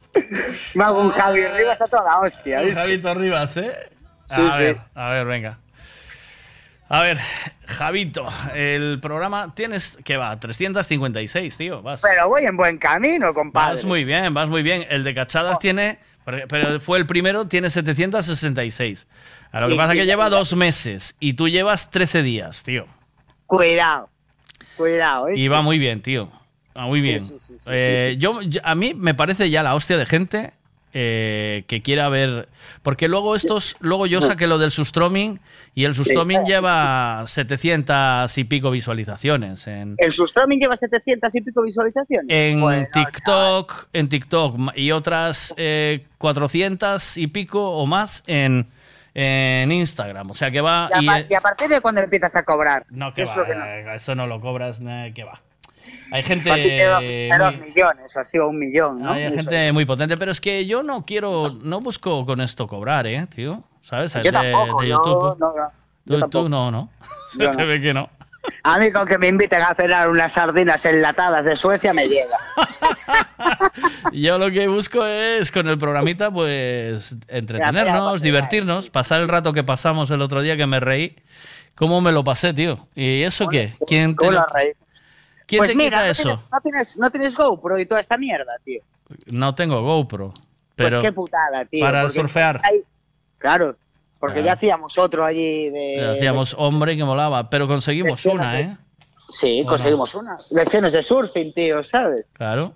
Me 0.75 0.85
hago 0.85 1.01
un 1.01 1.11
Javi 1.11 1.43
arriba, 1.43 1.73
está 1.73 1.87
toda 1.87 2.05
la 2.05 2.21
hostia. 2.21 2.61
Un. 2.63 2.73
Javito 2.75 3.15
Rivas, 3.15 3.57
¿eh? 3.57 3.73
A 4.31 4.37
Sí, 4.37 4.43
sí. 4.57 4.59
ver, 4.63 4.79
a 4.95 5.11
ver, 5.11 5.27
venga. 5.27 5.59
A 6.91 7.03
ver, 7.03 7.19
Javito, 7.67 8.27
el 8.55 8.99
programa 9.01 9.55
tienes, 9.55 9.99
¿qué 10.05 10.17
va? 10.17 10.39
356, 10.41 11.57
tío. 11.59 11.83
Vas, 11.83 12.01
Pero 12.01 12.29
voy 12.29 12.45
en 12.45 12.57
buen 12.57 12.79
camino, 12.79 13.35
compadre. 13.35 13.75
vas 13.75 13.85
muy 13.85 14.05
bien, 14.05 14.33
vas 14.33 14.49
muy 14.49 14.63
bien. 14.63 14.87
El 14.89 15.05
de 15.05 15.15
Cachadas 15.15 15.59
tiene, 15.59 15.99
pero 16.25 16.81
fue 16.81 16.97
el 16.99 17.07
primero, 17.07 17.47
tiene 17.47 17.69
766. 17.69 19.07
A 19.53 19.61
lo 19.61 19.69
que 19.69 19.77
pasa 19.77 19.93
es 19.93 19.99
que 19.99 20.07
lleva 20.07 20.31
dos 20.31 20.55
meses 20.57 21.15
y 21.21 21.35
tú 21.35 21.49
llevas 21.49 21.91
13 21.91 22.23
días, 22.23 22.65
tío. 22.65 22.87
Cuidado. 23.47 24.09
Cuidado, 24.77 25.29
¿eh? 25.29 25.35
Y 25.37 25.49
va 25.49 25.61
muy 25.61 25.79
bien, 25.79 26.01
tío. 26.03 26.31
Va 26.79 26.87
muy 26.87 27.01
bien. 27.01 27.21
sí, 27.21 27.35
sí, 27.39 27.55
sí, 27.59 27.69
Eh, 27.71 28.17
Yo, 28.19 28.41
yo- 28.43 28.61
a 28.65 28.75
mí 28.75 28.95
me 28.95 29.15
parece 29.15 29.51
ya 29.51 29.63
la 29.63 29.75
hostia 29.75 29.97
de 29.97 30.07
gente 30.07 30.53
eh, 30.95 31.65
que 31.67 31.83
quiera 31.83 32.09
ver. 32.09 32.49
Porque 32.83 33.09
luego 33.09 33.37
estos. 33.37 33.77
Luego 33.81 34.07
yo 34.07 34.23
saqué 34.23 34.47
lo 34.47 34.57
del 34.59 34.71
sustroming 34.71 35.39
y 35.75 35.85
el 35.85 35.95
sustroming 35.95 36.45
lleva 36.45 37.25
700 37.27 38.37
y 38.39 38.45
pico 38.45 38.71
visualizaciones 38.71 39.67
en. 39.67 39.97
El 39.99 40.13
Sustroming 40.13 40.59
lleva 40.59 40.77
700 40.77 41.35
y 41.35 41.41
pico 41.43 41.63
visualizaciones. 41.63 42.27
En 42.31 42.61
Bueno, 42.61 42.87
TikTok, 42.93 43.89
en 43.93 44.09
TikTok 44.09 44.73
y 44.77 44.91
otras 44.93 45.53
eh, 45.59 46.07
400 46.17 47.17
y 47.19 47.27
pico 47.27 47.71
o 47.71 47.85
más 47.87 48.25
en, 48.27 48.67
en 49.15 49.71
Instagram. 49.71 50.31
O 50.31 50.35
sea 50.35 50.51
que 50.51 50.61
va. 50.63 50.89
y, 51.01 51.09
a, 51.09 51.19
y, 51.19 51.23
eh, 51.23 51.27
y 51.31 51.35
a 51.35 51.41
partir 51.43 51.69
de 51.69 51.81
cuando 51.83 52.01
empiezas 52.01 52.35
a 52.35 52.45
cobrar. 52.45 52.87
no, 52.89 53.13
que 53.13 53.23
es 53.23 53.29
va, 53.31 53.37
lo 53.37 53.47
que 53.47 53.55
no. 53.55 53.93
eso 53.93 54.15
no 54.15 54.27
lo 54.27 54.41
cobras, 54.41 54.81
que 55.15 55.25
va. 55.25 55.43
Hay 56.11 56.23
gente. 56.23 56.51
de 56.51 57.29
dos 57.39 57.59
millones, 57.59 58.17
o 58.17 58.21
así, 58.21 58.39
o 58.39 58.49
un 58.49 58.59
millón, 58.59 59.03
¿no? 59.03 59.13
hay 59.13 59.25
Eso. 59.25 59.37
gente 59.37 59.73
muy 59.73 59.85
potente, 59.85 60.17
pero 60.17 60.33
es 60.33 60.41
que 60.41 60.67
yo 60.67 60.83
no 60.83 61.05
quiero, 61.05 61.55
no 61.63 61.81
busco 61.81 62.25
con 62.25 62.41
esto 62.41 62.67
cobrar, 62.67 63.07
¿eh, 63.07 63.27
tío? 63.35 63.63
¿Sabes? 63.83 64.15
Yo 64.15 64.21
De- 64.23 64.33
tampoco, 64.33 64.81
de 64.83 64.89
yo 64.89 64.97
YouTube. 64.99 65.39
no, 65.39 65.51
Tú- 65.53 65.57
yo 66.07 66.15
tú 66.15 66.21
tampoco. 66.21 66.49
no, 66.49 66.71
¿no? 66.71 66.91
Se 67.33 67.43
Yo 67.43 67.51
te 67.51 67.59
no. 67.63 67.67
ve 67.67 67.81
que 67.81 67.93
no. 67.95 68.09
A 68.63 68.79
mí 68.79 68.91
con 68.91 69.07
que 69.07 69.19
me 69.19 69.27
inviten 69.29 69.61
a 69.61 69.75
cenar 69.75 70.09
unas 70.09 70.33
sardinas 70.33 70.83
enlatadas 70.87 71.45
de 71.45 71.55
Suecia 71.57 71.93
me 71.93 72.07
llega. 72.09 72.39
Yo 74.13 74.39
lo 74.39 74.51
que 74.51 74.67
busco 74.69 75.05
es 75.05 75.53
con 75.53 75.69
el 75.69 75.77
programita, 75.79 76.31
pues, 76.31 77.17
entretenernos, 77.29 78.11
pues, 78.11 78.23
divertirnos, 78.23 78.89
pasar 78.91 79.21
el 79.21 79.29
rato 79.29 79.53
que 79.53 79.65
pasamos 79.65 80.11
el 80.11 80.23
otro 80.23 80.41
día 80.41 80.57
que 80.57 80.67
me 80.67 80.81
reí. 80.81 81.17
¿Cómo 81.75 82.01
me 82.01 82.11
lo 82.11 82.25
pasé, 82.25 82.53
tío? 82.55 82.89
¿Y 82.95 83.23
eso 83.23 83.47
qué? 83.49 83.75
¿Quién 83.87 84.13
te, 84.13 84.17
¿Cómo 84.17 84.31
lo- 84.33 84.39
lo 84.41 84.47
reí? 84.47 84.73
¿Quién 85.49 85.59
pues 85.61 85.71
te 85.71 85.77
mira, 85.77 85.91
quita 85.91 86.05
no 86.05 86.11
eso? 86.11 86.23
Tienes, 86.23 86.45
no, 86.53 86.61
tienes, 86.61 86.97
no 86.99 87.11
tienes 87.11 87.35
GoPro 87.37 87.79
y 87.81 87.87
toda 87.87 88.01
esta 88.01 88.17
mierda, 88.17 88.53
tío. 88.65 88.81
No 89.27 89.55
tengo 89.57 89.83
GoPro, 89.83 90.33
pero 90.77 90.99
pues 90.99 91.03
qué 91.03 91.13
putada, 91.13 91.65
tío. 91.65 91.85
para 91.85 92.09
surfear. 92.09 92.61
hay- 92.63 92.83
Claro, 93.39 93.75
porque 94.21 94.41
Ah. 94.41 94.45
ya 94.45 94.53
hacíamos 94.53 94.97
otro 94.99 95.25
allí 95.25 95.71
de... 95.71 96.15
hacíamos 96.17 96.55
hombre 96.59 96.97
que 96.97 97.05
molaba, 97.05 97.49
pero 97.51 97.67
conseguimos 97.67 98.23
de- 98.23 98.29
una, 98.31 98.61
¿eh? 98.61 98.77
Sí, 99.31 99.63
¿O 99.65 99.69
conseguimos 99.69 100.15
una. 100.15 100.37
Lecciones 100.53 100.93
de 100.93 101.03
surfing, 101.03 101.53
tío, 101.53 101.83
¿sabes? 101.85 102.27
Claro. 102.33 102.73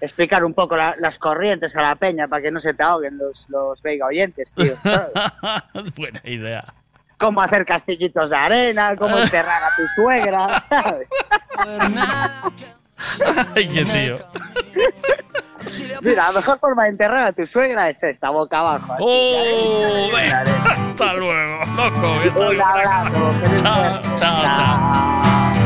Explicar 0.00 0.44
un 0.44 0.54
poco 0.54 0.76
la- 0.76 0.94
las 0.98 1.18
corrientes 1.18 1.76
a 1.76 1.82
la 1.82 1.96
peña 1.96 2.28
para 2.28 2.42
que 2.42 2.50
no 2.50 2.60
se 2.60 2.74
te 2.74 2.82
ahoguen 2.82 3.16
los, 3.18 3.46
los 3.48 3.80
Veiga 3.82 4.06
oyentes, 4.06 4.52
tío, 4.52 4.74
¿sabes? 4.82 5.10
Buena 5.96 6.20
idea. 6.24 6.64
Cómo 7.18 7.40
hacer 7.40 7.64
castillitos 7.64 8.30
de 8.30 8.36
arena, 8.36 8.94
cómo 8.96 9.16
enterrar 9.18 9.62
a 9.64 9.68
tu 9.76 9.86
suegra, 9.94 10.60
¿sabes? 10.68 11.08
Ay, 13.54 13.68
qué 13.68 13.84
tío. 13.84 14.16
Mira, 16.02 16.26
la 16.26 16.32
mejor 16.32 16.58
forma 16.58 16.84
de 16.84 16.90
enterrar 16.90 17.26
a 17.26 17.32
tu 17.32 17.46
suegra 17.46 17.88
es 17.88 18.02
esta, 18.02 18.30
boca 18.30 18.60
abajo. 18.60 18.92
así, 18.92 19.02
¡Oh! 19.04 20.10
arena. 20.14 20.44
Hasta 20.90 21.12
luego, 21.14 21.64
loco. 21.76 22.48
Un 22.48 22.60
abrazo, 22.60 23.34
Chao, 23.62 24.00
chao, 24.18 24.42
chao. 24.42 25.65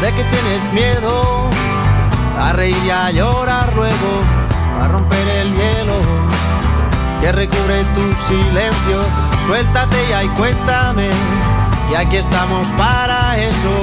De 0.00 0.12
que 0.12 0.24
tienes 0.24 0.72
miedo 0.72 1.50
a 2.38 2.52
reír 2.52 2.76
y 2.84 2.90
a 2.90 3.10
llorar 3.10 3.72
luego, 3.74 4.20
a 4.82 4.88
romper 4.88 5.26
el 5.28 5.54
hielo 5.54 5.98
que 7.20 7.32
recubre 7.32 7.82
tu 7.94 8.14
silencio. 8.28 9.00
Suéltate 9.46 9.96
ya 10.08 10.22
y 10.24 10.28
cuéntame, 10.28 11.08
y 11.90 11.94
aquí 11.94 12.16
estamos 12.16 12.68
para 12.76 13.38
eso, 13.38 13.74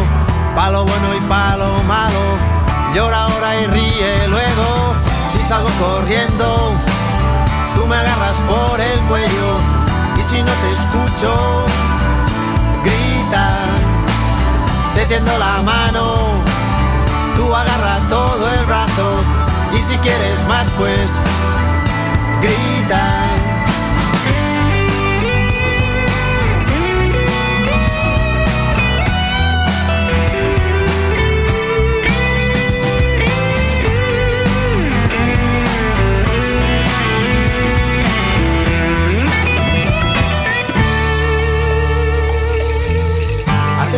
pa' 0.56 0.70
lo 0.70 0.86
bueno 0.86 1.16
y 1.18 1.22
pa' 1.22 1.58
lo 1.58 1.84
malo. 1.84 2.22
Llora 2.94 3.24
ahora 3.24 3.60
y 3.62 3.68
ríe 3.68 4.28
luego, 4.28 4.94
si 5.32 5.40
salgo 5.48 5.70
corriendo, 5.80 6.76
tú 7.76 7.88
me 7.88 7.96
agarras 7.96 8.38
por 8.48 8.80
el 8.80 9.00
cuello, 9.10 9.58
y 10.20 10.22
si 10.22 10.44
no 10.44 10.52
te 10.52 10.72
escucho, 10.74 11.66
te 15.04 15.10
tiendo 15.10 15.38
la 15.38 15.62
mano, 15.64 16.16
tú 17.36 17.54
agarra 17.54 18.00
todo 18.10 18.50
el 18.50 18.66
brazo 18.66 19.24
y 19.78 19.82
si 19.82 19.98
quieres 19.98 20.46
más 20.48 20.70
pues 20.78 21.20
grita. 22.42 23.43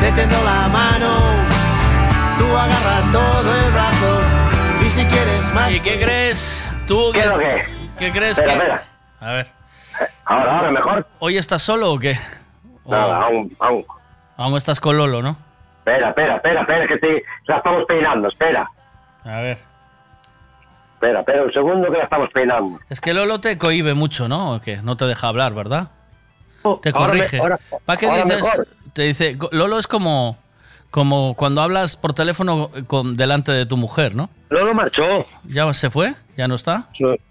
te 0.00 0.12
tendo 0.12 0.36
la 0.44 0.68
mano, 0.68 1.10
tú 2.38 2.44
agarra 2.56 3.12
todo 3.12 3.54
el 3.66 3.72
brazo 3.72 4.20
y 4.86 4.90
si 4.90 5.04
quieres 5.06 5.52
más. 5.54 5.74
¿Y 5.74 5.80
qué 5.80 6.00
crees 6.00 6.62
tú? 6.86 7.10
¿Qué 7.12 7.20
que? 7.22 7.64
¿Qué 7.98 8.12
crees 8.12 8.38
Espera, 8.38 8.52
que.? 8.52 8.58
espera. 8.58 8.84
A 9.20 9.32
ver. 9.32 9.46
Ahora, 10.24 10.56
ahora, 10.58 10.70
mejor. 10.70 11.06
¿Hoy 11.18 11.36
estás 11.36 11.62
solo 11.62 11.92
o 11.92 11.98
qué? 11.98 12.16
O- 12.84 12.90
Nada, 12.92 13.24
aún, 13.24 13.54
aún. 13.60 13.84
Aún 14.36 14.56
estás 14.56 14.80
con 14.80 14.96
Lolo, 14.96 15.20
¿no? 15.22 15.36
Espera, 15.80 16.08
espera, 16.10 16.36
espera, 16.36 16.60
espera, 16.62 16.86
que 16.86 16.96
te, 16.98 17.24
la 17.46 17.56
estamos 17.58 17.84
peinando, 17.86 18.28
espera. 18.28 18.66
A 19.24 19.40
ver. 19.40 19.58
Espera, 20.94 21.20
espera, 21.20 21.42
un 21.42 21.52
segundo 21.52 21.90
que 21.90 21.98
la 21.98 22.04
estamos 22.04 22.30
peinando. 22.32 22.78
Es 22.88 23.00
que 23.00 23.12
Lolo 23.12 23.40
te 23.40 23.58
cohibe 23.58 23.92
mucho, 23.94 24.28
¿no? 24.28 24.52
¿O 24.54 24.60
qué? 24.60 24.78
No 24.82 24.96
te 24.96 25.04
deja 25.06 25.28
hablar, 25.28 25.52
¿verdad? 25.52 25.88
Te 26.82 26.90
ahora 26.90 27.12
me- 27.14 27.18
corrige. 27.20 27.38
ahora- 27.38 27.60
¿Para 27.84 27.98
qué 27.98 28.06
ahora 28.06 28.24
dices? 28.24 28.42
mejor. 28.42 28.68
Te 28.92 29.02
dice, 29.02 29.38
Lolo 29.52 29.78
es 29.78 29.86
como, 29.86 30.36
como 30.90 31.34
cuando 31.34 31.62
hablas 31.62 31.96
por 31.96 32.12
teléfono 32.14 32.70
con, 32.86 33.16
delante 33.16 33.52
de 33.52 33.66
tu 33.66 33.76
mujer, 33.76 34.14
¿no? 34.14 34.30
Lolo 34.48 34.74
marchó. 34.74 35.26
¿Ya 35.44 35.72
se 35.74 35.90
fue? 35.90 36.14
¿Ya 36.36 36.48
no 36.48 36.56
está? 36.56 36.88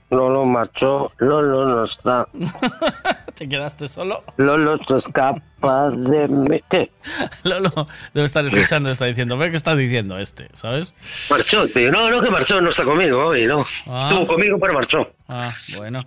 Lolo 0.10 0.46
marchó, 0.46 1.12
Lolo 1.18 1.66
no 1.68 1.84
está. 1.84 2.28
¿Te 3.36 3.48
quedaste 3.48 3.88
solo? 3.88 4.24
Lolo 4.38 4.78
se 4.86 4.98
escapa 4.98 5.90
de 5.92 6.28
mí. 6.28 6.62
¿Qué? 6.70 6.92
Lolo 7.44 7.72
debe 8.14 8.26
estar 8.26 8.44
escuchando, 8.46 8.90
está 8.90 9.06
diciendo, 9.06 9.38
ve 9.38 9.52
qué 9.52 9.58
está 9.58 9.76
diciendo 9.76 10.18
este, 10.18 10.50
¿sabes? 10.54 10.94
Marchó, 11.30 11.68
tío. 11.68 11.92
No, 11.92 12.10
no 12.10 12.22
que 12.22 12.32
marchó, 12.32 12.60
no 12.62 12.70
está 12.70 12.84
conmigo 12.84 13.28
hoy, 13.28 13.46
no. 13.46 13.66
Ah. 13.88 14.10
Estuvo 14.10 14.28
conmigo, 14.28 14.58
pero 14.60 14.74
marchó. 14.74 15.10
Ah, 15.28 15.54
bueno. 15.78 16.04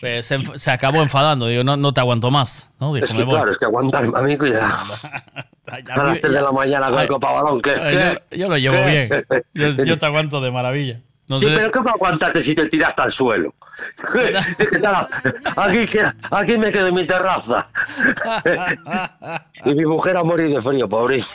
Pues 0.00 0.26
se, 0.56 0.70
acabó 0.70 1.02
enfadando. 1.02 1.46
Digo, 1.46 1.62
no, 1.62 1.76
no 1.76 1.92
te 1.92 2.00
aguanto 2.00 2.30
más. 2.30 2.70
¿no? 2.80 2.94
Dijo, 2.94 3.04
Es 3.04 3.12
que 3.12 3.24
claro, 3.26 3.50
es 3.50 3.58
que 3.58 3.66
aguantar, 3.66 4.04
a 4.04 4.22
mí 4.22 4.36
cuidado. 4.38 4.74
A 5.70 6.02
las 6.04 6.20
3 6.20 6.32
de 6.32 6.42
la 6.42 6.50
mañana 6.50 6.90
con 6.90 7.00
el 7.00 7.06
copa 7.06 7.30
balón, 7.30 7.62
¿qué? 7.62 7.70
ay, 7.70 7.96
¿Qué? 7.96 8.22
yo, 8.36 8.36
yo 8.38 8.48
lo 8.48 8.58
llevo 8.58 8.74
¿Qué? 8.76 8.90
bien. 8.90 9.44
Yo, 9.76 9.84
yo 9.84 9.98
te 9.98 10.06
aguanto 10.06 10.40
de 10.40 10.50
maravilla. 10.50 11.00
No 11.28 11.36
sí, 11.36 11.44
sé- 11.44 11.52
pero 11.54 11.70
¿cómo 11.70 11.90
aguantarte 11.90 12.42
si 12.42 12.56
te 12.56 12.66
tiraste 12.66 13.02
al 13.02 13.12
suelo? 13.12 13.54
aquí, 15.56 15.86
aquí 16.30 16.58
me 16.58 16.72
quedo 16.72 16.88
en 16.88 16.94
mi 16.96 17.06
terraza. 17.06 17.68
y 19.64 19.74
mi 19.74 19.84
mujer 19.86 20.16
a 20.16 20.24
morir 20.24 20.52
de 20.52 20.60
frío, 20.60 20.88
pobrillo. 20.88 21.26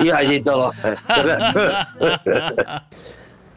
y 0.00 0.10
allí 0.10 0.42
todo. 0.42 0.72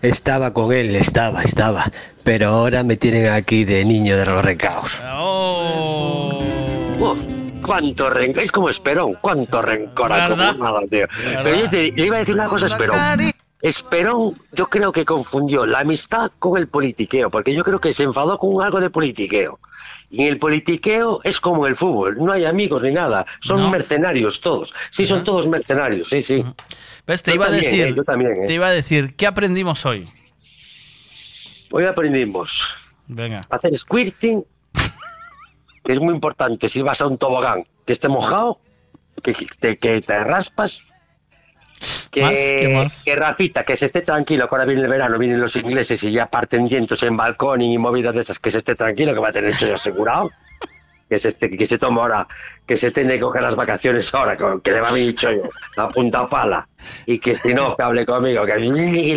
Estaba 0.01 0.51
con 0.51 0.73
él, 0.73 0.95
estaba, 0.95 1.43
estaba. 1.43 1.91
Pero 2.23 2.47
ahora 2.49 2.83
me 2.83 2.95
tienen 2.97 3.31
aquí 3.31 3.63
de 3.65 3.85
niño 3.85 4.17
de 4.17 4.25
los 4.25 4.43
recaos. 4.43 4.99
Oh. 5.13 6.43
Uf, 6.99 7.19
cuánto 7.65 8.09
rencor, 8.09 8.43
es 8.43 8.51
como 8.51 8.69
Esperón, 8.69 9.13
cuánto 9.21 9.61
rencor 9.61 10.11
acumulado, 10.11 10.81
tío. 10.89 11.07
Pero 11.43 11.55
yo 11.55 11.69
te- 11.69 11.91
le 11.91 12.05
iba 12.05 12.15
a 12.17 12.19
decir 12.19 12.35
una 12.35 12.45
cosa 12.45 12.65
a 12.65 12.69
Esperón. 12.69 12.97
Esperón, 13.61 14.33
yo 14.53 14.67
creo 14.69 14.91
que 14.91 15.05
confundió 15.05 15.67
la 15.67 15.79
amistad 15.81 16.31
con 16.39 16.57
el 16.57 16.67
politiqueo, 16.67 17.29
porque 17.29 17.53
yo 17.53 17.63
creo 17.63 17.79
que 17.79 17.93
se 17.93 18.01
enfadó 18.03 18.39
con 18.39 18.63
algo 18.63 18.79
de 18.79 18.89
politiqueo. 18.89 19.59
Y 20.09 20.23
en 20.23 20.27
el 20.29 20.39
politiqueo 20.39 21.21
es 21.23 21.39
como 21.39 21.67
el 21.67 21.75
fútbol, 21.75 22.17
no 22.17 22.31
hay 22.31 22.45
amigos 22.45 22.81
ni 22.81 22.91
nada, 22.91 23.25
son 23.39 23.61
No. 23.61 23.69
mercenarios 23.69 24.41
todos. 24.41 24.73
Sí, 24.89 25.05
son 25.05 25.23
todos 25.23 25.47
mercenarios, 25.47 26.09
sí, 26.09 26.23
sí. 26.23 26.43
¿Ves? 27.11 27.23
Te 27.23 27.31
Yo 27.31 27.35
iba 27.35 27.47
a 27.47 27.51
decir. 27.51 27.87
eh, 27.87 27.93
yo 27.93 28.03
también, 28.05 28.31
eh. 28.43 28.45
Te 28.47 28.53
iba 28.53 28.67
a 28.67 28.71
decir, 28.71 29.15
¿qué 29.17 29.27
aprendimos 29.27 29.85
hoy? 29.85 30.07
Hoy 31.71 31.83
aprendimos 31.83 32.63
Venga. 33.07 33.41
a 33.49 33.55
hacer 33.57 33.77
squirting, 33.77 34.45
que 35.83 35.91
es 35.93 35.99
muy 35.99 36.13
importante 36.15 36.69
si 36.69 36.81
vas 36.81 37.01
a 37.01 37.07
un 37.07 37.17
tobogán 37.17 37.65
que 37.85 37.91
esté 37.91 38.07
mojado, 38.07 38.61
que 39.21 39.33
te, 39.59 39.77
que 39.77 39.99
te 40.01 40.23
raspas. 40.23 40.83
Que, 42.11 42.21
¿Más? 42.21 42.33
¿Qué 42.37 42.73
más? 42.73 43.03
que 43.03 43.15
Rafita, 43.17 43.65
que 43.65 43.75
se 43.75 43.87
esté 43.87 44.01
tranquilo, 44.01 44.47
que 44.47 44.55
ahora 44.55 44.65
viene 44.65 44.83
el 44.83 44.87
verano, 44.87 45.17
vienen 45.17 45.41
los 45.41 45.55
ingleses 45.57 46.01
y 46.05 46.11
ya 46.11 46.27
parten 46.27 46.65
vientos 46.69 47.03
en 47.03 47.17
balcón 47.17 47.61
y 47.61 47.77
movidas 47.77 48.15
de 48.15 48.21
esas, 48.21 48.39
que 48.39 48.51
se 48.51 48.59
esté 48.59 48.75
tranquilo, 48.75 49.13
que 49.13 49.19
va 49.19 49.29
a 49.29 49.33
tener 49.33 49.49
eso 49.49 49.75
asegurado. 49.75 50.29
Que 51.11 51.19
se, 51.19 51.27
esté- 51.27 51.57
que 51.57 51.65
se 51.65 51.77
toma 51.77 52.03
ahora, 52.03 52.27
que 52.65 52.77
se 52.77 52.89
tiene 52.89 53.15
que 53.15 53.19
coger 53.19 53.41
las 53.41 53.53
vacaciones 53.53 54.15
ahora, 54.15 54.37
que, 54.37 54.71
le 54.71 54.79
va 54.79 54.87
a 54.87 54.93
mi 54.93 55.13
chollo, 55.13 55.43
a 55.75 55.89
punta 55.89 56.25
pala. 56.29 56.65
Y 57.05 57.19
que 57.19 57.35
si 57.35 57.53
no, 57.53 57.75
que 57.75 57.83
hable 57.83 58.05
conmigo, 58.05 58.45
que 58.45 58.57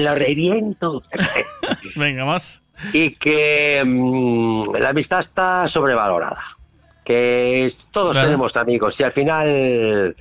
lo 0.00 0.14
reviento. 0.16 1.04
Venga, 1.94 2.24
más. 2.24 2.60
y 2.92 3.10
que 3.12 3.80
mm, 3.86 4.74
la 4.74 4.88
amistad 4.88 5.20
está 5.20 5.68
sobrevalorada. 5.68 6.42
Que 7.04 7.72
todos 7.92 8.20
tenemos 8.20 8.56
amigos 8.56 8.98
y 8.98 9.04
al 9.04 9.12
final 9.12 10.16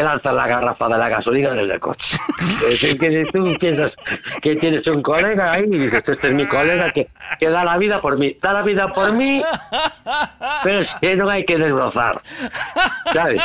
te 0.00 0.04
lanzan 0.04 0.34
la 0.34 0.46
garrafa 0.46 0.88
de 0.88 0.96
la 0.96 1.08
gasolina 1.10 1.50
desde 1.52 1.74
el 1.74 1.80
coche. 1.80 2.16
Es 2.64 2.80
decir, 2.80 2.98
que 2.98 3.26
tú 3.30 3.54
piensas 3.60 3.96
que 4.40 4.56
tienes 4.56 4.86
un 4.86 5.02
colega 5.02 5.52
ahí 5.52 5.64
y 5.64 5.78
dices, 5.78 6.08
este 6.08 6.28
es 6.28 6.34
mi 6.34 6.46
colega 6.46 6.90
que, 6.90 7.08
que 7.38 7.50
da 7.50 7.64
la 7.64 7.76
vida 7.76 8.00
por 8.00 8.18
mí. 8.18 8.34
Da 8.40 8.54
la 8.54 8.62
vida 8.62 8.92
por 8.94 9.12
mí, 9.12 9.42
pero 10.62 10.80
es 10.80 10.94
que 11.02 11.16
no 11.16 11.28
hay 11.28 11.44
que 11.44 11.58
desbrozar. 11.58 12.22
¿Sabes? 13.12 13.42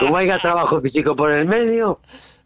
Como 0.00 0.16
haya 0.16 0.38
trabajo 0.38 0.80
físico 0.80 1.14
por 1.14 1.30
el 1.30 1.44
medio, 1.46 2.00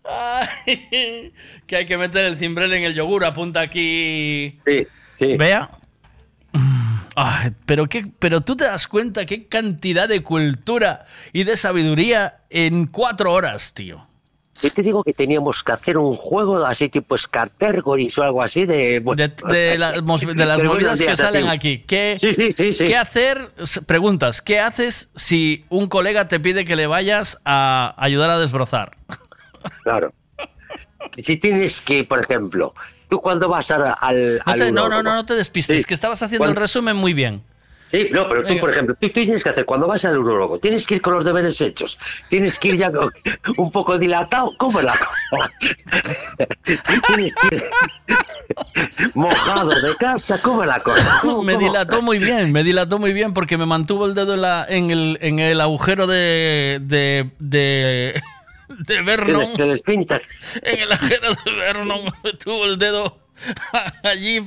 Ay, 0.05 1.33
que 1.69 1.77
hay 1.77 1.87
que 1.87 1.97
meter 1.97 2.25
el 2.25 2.39
cimbrel 2.39 2.73
en 2.73 2.83
el 2.83 2.95
yogur, 2.95 3.25
apunta 3.25 3.61
aquí. 3.61 4.59
Sí, 4.67 4.87
sí. 5.17 5.37
Vea. 5.37 5.71
Ay, 7.15 7.51
pero, 7.67 7.87
qué, 7.89 8.07
pero 8.19 8.41
tú 8.41 8.57
te 8.57 8.65
das 8.65 8.87
cuenta 8.89 9.27
qué 9.27 9.47
cantidad 9.47 10.09
de 10.09 10.23
cultura 10.23 11.07
y 11.33 11.45
de 11.45 11.57
sabiduría 11.57 12.39
en 12.51 12.87
cuatro 12.87 13.33
horas, 13.33 13.75
tío. 13.75 14.07
Yo 14.63 14.71
te 14.71 14.83
digo 14.83 15.03
que 15.03 15.13
teníamos 15.15 15.63
que 15.65 15.73
hacer 15.73 15.97
un 15.99 16.15
juego 16.15 16.65
así 16.65 16.89
tipo 16.89 17.17
Scartergoris 17.17 18.17
o 18.19 18.23
algo 18.23 18.43
así 18.43 18.65
de... 18.67 19.01
De, 19.01 19.29
de 19.49 19.79
la- 19.79 20.01
mos- 20.03 20.21
de 20.21 20.47
las 20.47 20.63
movidas 20.63 21.01
que 21.01 21.17
salen 21.17 21.49
aquí. 21.49 21.79
¿Qué, 21.87 22.17
Sí, 22.21 22.35
sí, 22.35 22.53
sí, 22.53 22.73
sí. 22.73 22.85
¿Qué 22.85 22.97
hacer? 22.97 23.51
Preguntas, 23.87 24.41
¿qué 24.43 24.61
haces 24.61 25.09
si 25.17 25.65
un 25.71 25.89
colega 25.89 26.29
te 26.29 26.39
pide 26.39 26.65
que 26.65 26.77
le 26.77 26.87
vayas 26.87 27.39
a 27.45 27.95
ayudar 27.97 28.31
a 28.31 28.39
desbrozar? 28.39 28.97
Claro. 29.85 30.13
Si 31.23 31.37
tienes 31.39 31.81
que, 31.83 32.05
por 32.05 32.21
ejemplo, 32.21 32.75
tú 33.13 33.21
cuando 33.21 33.47
vas 33.47 33.71
a- 33.71 33.93
al... 33.93 34.39
No, 34.39 34.43
al 34.53 34.73
no, 34.75 34.89
no, 34.89 35.03
no, 35.03 35.15
no 35.17 35.27
te 35.27 35.35
despistes, 35.35 35.83
Sí. 35.83 35.87
que 35.87 35.93
estabas 35.93 36.23
haciendo 36.23 36.49
el 36.49 36.57
resumen 36.57 36.97
muy 36.97 37.13
bien. 37.13 37.43
Sí, 37.91 38.09
no, 38.11 38.27
pero 38.27 38.43
tú, 38.47 38.59
por 38.59 38.71
ejemplo, 38.71 38.95
tú 38.99 39.11
tienes 39.11 39.45
que 39.45 39.51
hacer, 39.51 39.67
cuando 39.67 39.87
vas 39.87 40.03
al 40.07 40.17
urólogo, 40.17 40.59
tienes 40.59 40.87
que 40.87 40.95
ir 40.95 41.03
con 41.03 41.13
los 41.13 41.27
deberes 41.27 41.61
hechos, 41.61 41.99
tienes 42.31 42.59
que 42.59 42.69
ir 42.69 42.79
ya 42.79 42.91
con- 42.91 43.13
un 43.59 43.71
poco 43.71 43.99
dilatado, 43.99 44.51
¿cómo 44.57 44.79
es 44.81 44.87
la 44.87 44.95
cosa? 44.99 45.53
tienes 47.07 47.35
que 47.35 47.57
ir 47.57 47.65
mojado 49.15 49.69
de 49.69 49.95
casa, 49.97 50.41
¿cómo 50.41 50.63
es 50.63 50.69
la 50.69 50.81
cosa? 50.81 51.19
¿Cómo- 51.21 51.43
Me 51.45 51.53
cómo? 51.53 51.67
dilató 51.67 52.01
muy 52.01 52.19
bien, 52.19 52.51
me 52.51 52.65
dilató 52.65 52.99
muy 52.99 53.13
bien 53.13 53.35
porque 53.35 53.59
me 53.59 53.67
mantuvo 53.67 54.07
el 54.07 54.15
dedo 54.15 54.33
en, 54.33 54.41
la- 54.41 54.65
en, 54.67 54.91
el, 54.91 55.19
en 55.21 55.39
el 55.39 55.61
agujero 55.61 56.07
de, 56.07 56.81
de, 56.83 57.31
de, 57.41 58.23
de 58.87 59.03
Vernon. 59.03 59.53
les- 59.57 59.83
les. 59.87 60.23
En 60.63 60.79
el 60.79 60.93
agujero 60.93 61.29
de 61.45 61.53
Vernon 61.53 62.01
tuvo 62.45 62.65
el 62.65 62.79
dedo 62.79 63.19
allí 64.03 64.41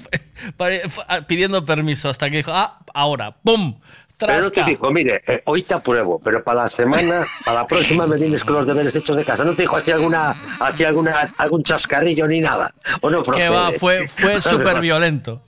pidiendo 1.27 1.65
permiso 1.65 2.09
hasta 2.09 2.29
que 2.29 2.37
dijo, 2.37 2.51
ah, 2.53 2.79
ahora, 2.93 3.35
¡pum! 3.43 3.79
Pero 4.17 4.41
no 4.41 4.49
te 4.49 4.63
dijo, 4.63 4.91
mire, 4.91 5.21
eh, 5.27 5.41
hoy 5.45 5.61
te 5.63 5.73
apruebo, 5.73 6.21
pero 6.23 6.41
para 6.41 6.63
la 6.63 6.69
semana, 6.69 7.25
para 7.43 7.61
la 7.61 7.67
próxima 7.67 8.07
me 8.07 8.15
vienes 8.15 8.45
con 8.45 8.55
los 8.55 8.65
deberes 8.65 8.95
hechos 8.95 9.17
de 9.17 9.25
casa. 9.25 9.43
No 9.43 9.53
te 9.53 9.63
dijo 9.63 9.75
así 9.75 9.91
alguna, 9.91 10.33
así 10.61 10.85
alguna, 10.85 11.33
algún 11.37 11.63
chascarrillo 11.63 12.25
ni 12.25 12.39
nada. 12.39 12.73
O 13.01 13.09
no 13.09 13.23
Que 13.23 13.49
va, 13.49 13.73
fue, 13.73 14.07
fue 14.07 14.41
súper 14.41 14.79
violento. 14.79 15.43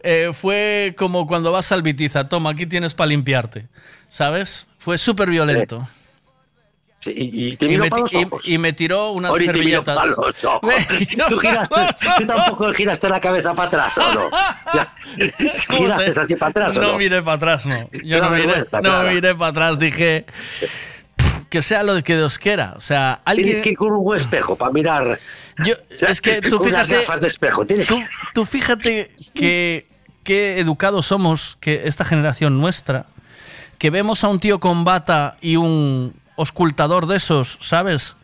Eh, 0.00 0.30
fue 0.32 0.94
como 0.96 1.26
cuando 1.26 1.50
vas 1.50 1.72
al 1.72 1.82
Bitiza, 1.82 2.28
toma, 2.28 2.50
aquí 2.50 2.66
tienes 2.66 2.94
para 2.94 3.08
limpiarte. 3.08 3.66
¿Sabes? 4.08 4.68
Fue 4.78 4.96
súper 4.96 5.28
violento. 5.28 5.80
Sí, 5.80 6.03
y, 7.06 7.48
y 7.52 7.56
te 7.56 7.66
Y 7.66 7.68
miró 7.68 7.82
me, 7.84 7.90
para 7.90 8.04
ti- 8.04 8.14
los 8.14 8.22
y- 8.22 8.24
ojos. 8.26 8.48
y 8.48 8.58
me 8.58 8.72
tiró 8.72 9.10
unas 9.12 9.32
te 9.34 9.52
para 9.82 10.06
los 10.06 10.18
ojos. 10.44 10.60
Miró 11.00 11.26
Tú 11.28 11.38
giraste, 11.38 11.74
tú 12.18 12.26
tampoco 12.26 12.72
giraste 12.72 13.08
la 13.08 13.20
cabeza 13.20 13.54
para 13.54 13.68
atrás, 13.68 13.98
¿o 13.98 14.14
no? 14.14 14.30
Ya. 14.74 14.94
¿Cómo 15.68 15.78
Giraste 15.80 16.12
te- 16.12 16.20
así 16.20 16.34
para 16.36 16.50
atrás, 16.50 16.76
¿o 16.76 16.80
no 16.80 16.92
no? 16.92 16.98
miré 16.98 17.22
para 17.22 17.36
atrás, 17.36 17.66
no. 17.66 17.90
Yo 18.04 18.20
no 18.22 18.30
miré, 18.30 18.58
no 18.72 18.80
claro. 18.80 19.08
miré 19.10 19.34
para 19.34 19.50
atrás, 19.50 19.78
dije 19.78 20.24
"Pff, 21.16 21.40
que 21.48 21.62
sea 21.62 21.82
lo 21.82 22.02
que 22.02 22.16
Dios 22.16 22.38
quiera. 22.38 22.74
O 22.76 22.80
sea, 22.80 23.20
alguien. 23.24 23.46
Tienes 23.48 23.62
que 23.62 23.70
ir 23.70 23.76
con 23.76 23.92
un 23.92 24.16
espejo 24.16 24.56
para 24.56 24.72
mirar. 24.72 25.18
Yo- 25.64 25.74
es 25.90 26.20
que 26.20 26.40
tú 26.40 26.56
Unas 26.56 26.88
fíjate. 26.88 26.94
gafas 27.06 27.20
de 27.20 27.28
espejo. 27.28 27.64
Tienes 27.66 27.86
tú, 27.86 28.02
tú 28.32 28.44
fíjate 28.44 29.12
que 29.34 29.86
qué 30.24 30.58
educados 30.58 31.06
somos, 31.06 31.56
que 31.60 31.82
esta 31.84 32.04
generación 32.04 32.58
nuestra, 32.58 33.06
que 33.78 33.90
vemos 33.90 34.24
a 34.24 34.28
un 34.28 34.40
tío 34.40 34.58
con 34.58 34.82
bata 34.84 35.36
y 35.42 35.56
un 35.56 36.14
oscultador 36.36 37.06
de 37.06 37.16
esos, 37.16 37.58
¿sabes? 37.60 38.16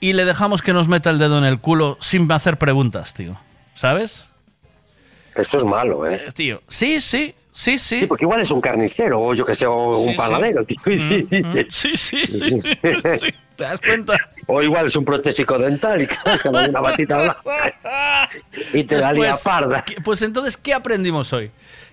Y 0.00 0.12
le 0.12 0.24
dejamos 0.24 0.62
que 0.62 0.72
nos 0.72 0.88
meta 0.88 1.10
el 1.10 1.18
dedo 1.18 1.38
en 1.38 1.44
el 1.44 1.58
culo 1.60 1.96
sin 2.00 2.30
hacer 2.30 2.58
preguntas, 2.58 3.14
tío. 3.14 3.38
¿Sabes? 3.74 4.28
Esto 5.34 5.58
es 5.58 5.64
malo, 5.64 6.06
¿eh? 6.06 6.24
Eh, 6.28 6.32
Tío, 6.32 6.62
sí, 6.68 7.00
sí, 7.00 7.34
sí, 7.52 7.78
sí. 7.78 8.00
Sí, 8.00 8.06
porque 8.06 8.24
igual 8.24 8.40
es 8.40 8.50
un 8.50 8.60
carnicero 8.60 9.20
o 9.20 9.34
yo 9.34 9.44
que 9.44 9.54
sé, 9.54 9.66
o 9.66 9.92
Sí, 9.94 10.04
un 10.06 10.10
sí. 10.12 10.16
panadero, 10.16 10.64
tío. 10.64 10.78
Sí, 10.86 11.96
sí, 11.96 11.96
sí, 11.96 12.26
sí, 12.26 12.60
sí. 12.60 13.26
¿Te 13.56 13.64
das 13.64 13.80
cuenta? 13.80 14.14
O 14.46 14.62
igual 14.62 14.86
es 14.86 14.96
un 14.96 15.04
protésico 15.04 15.58
dental 15.58 16.00
y 16.02 16.06
que 16.06 16.14
sabes 16.14 16.42
que 16.42 16.48
una 16.50 16.80
batita 16.80 17.16
blanca 17.16 18.28
y 18.72 18.84
te 18.84 18.96
da 18.96 19.12
Después, 19.12 19.42
parda. 19.42 19.82
¿qué- 19.84 20.00
Pues 20.02 20.20
entonces, 20.22 20.56
¿qué 20.58 20.74
aprendimos 20.74 21.32
hoy? 21.32 21.50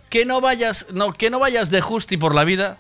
Que 0.10 0.26
no 0.26 0.42
vayas, 0.42 0.88
no, 0.92 1.12
que 1.14 1.30
no 1.30 1.40
vayas 1.40 1.70
de 1.72 1.80
justi 1.82 2.18
por 2.18 2.36
la 2.36 2.44
vida 2.44 2.78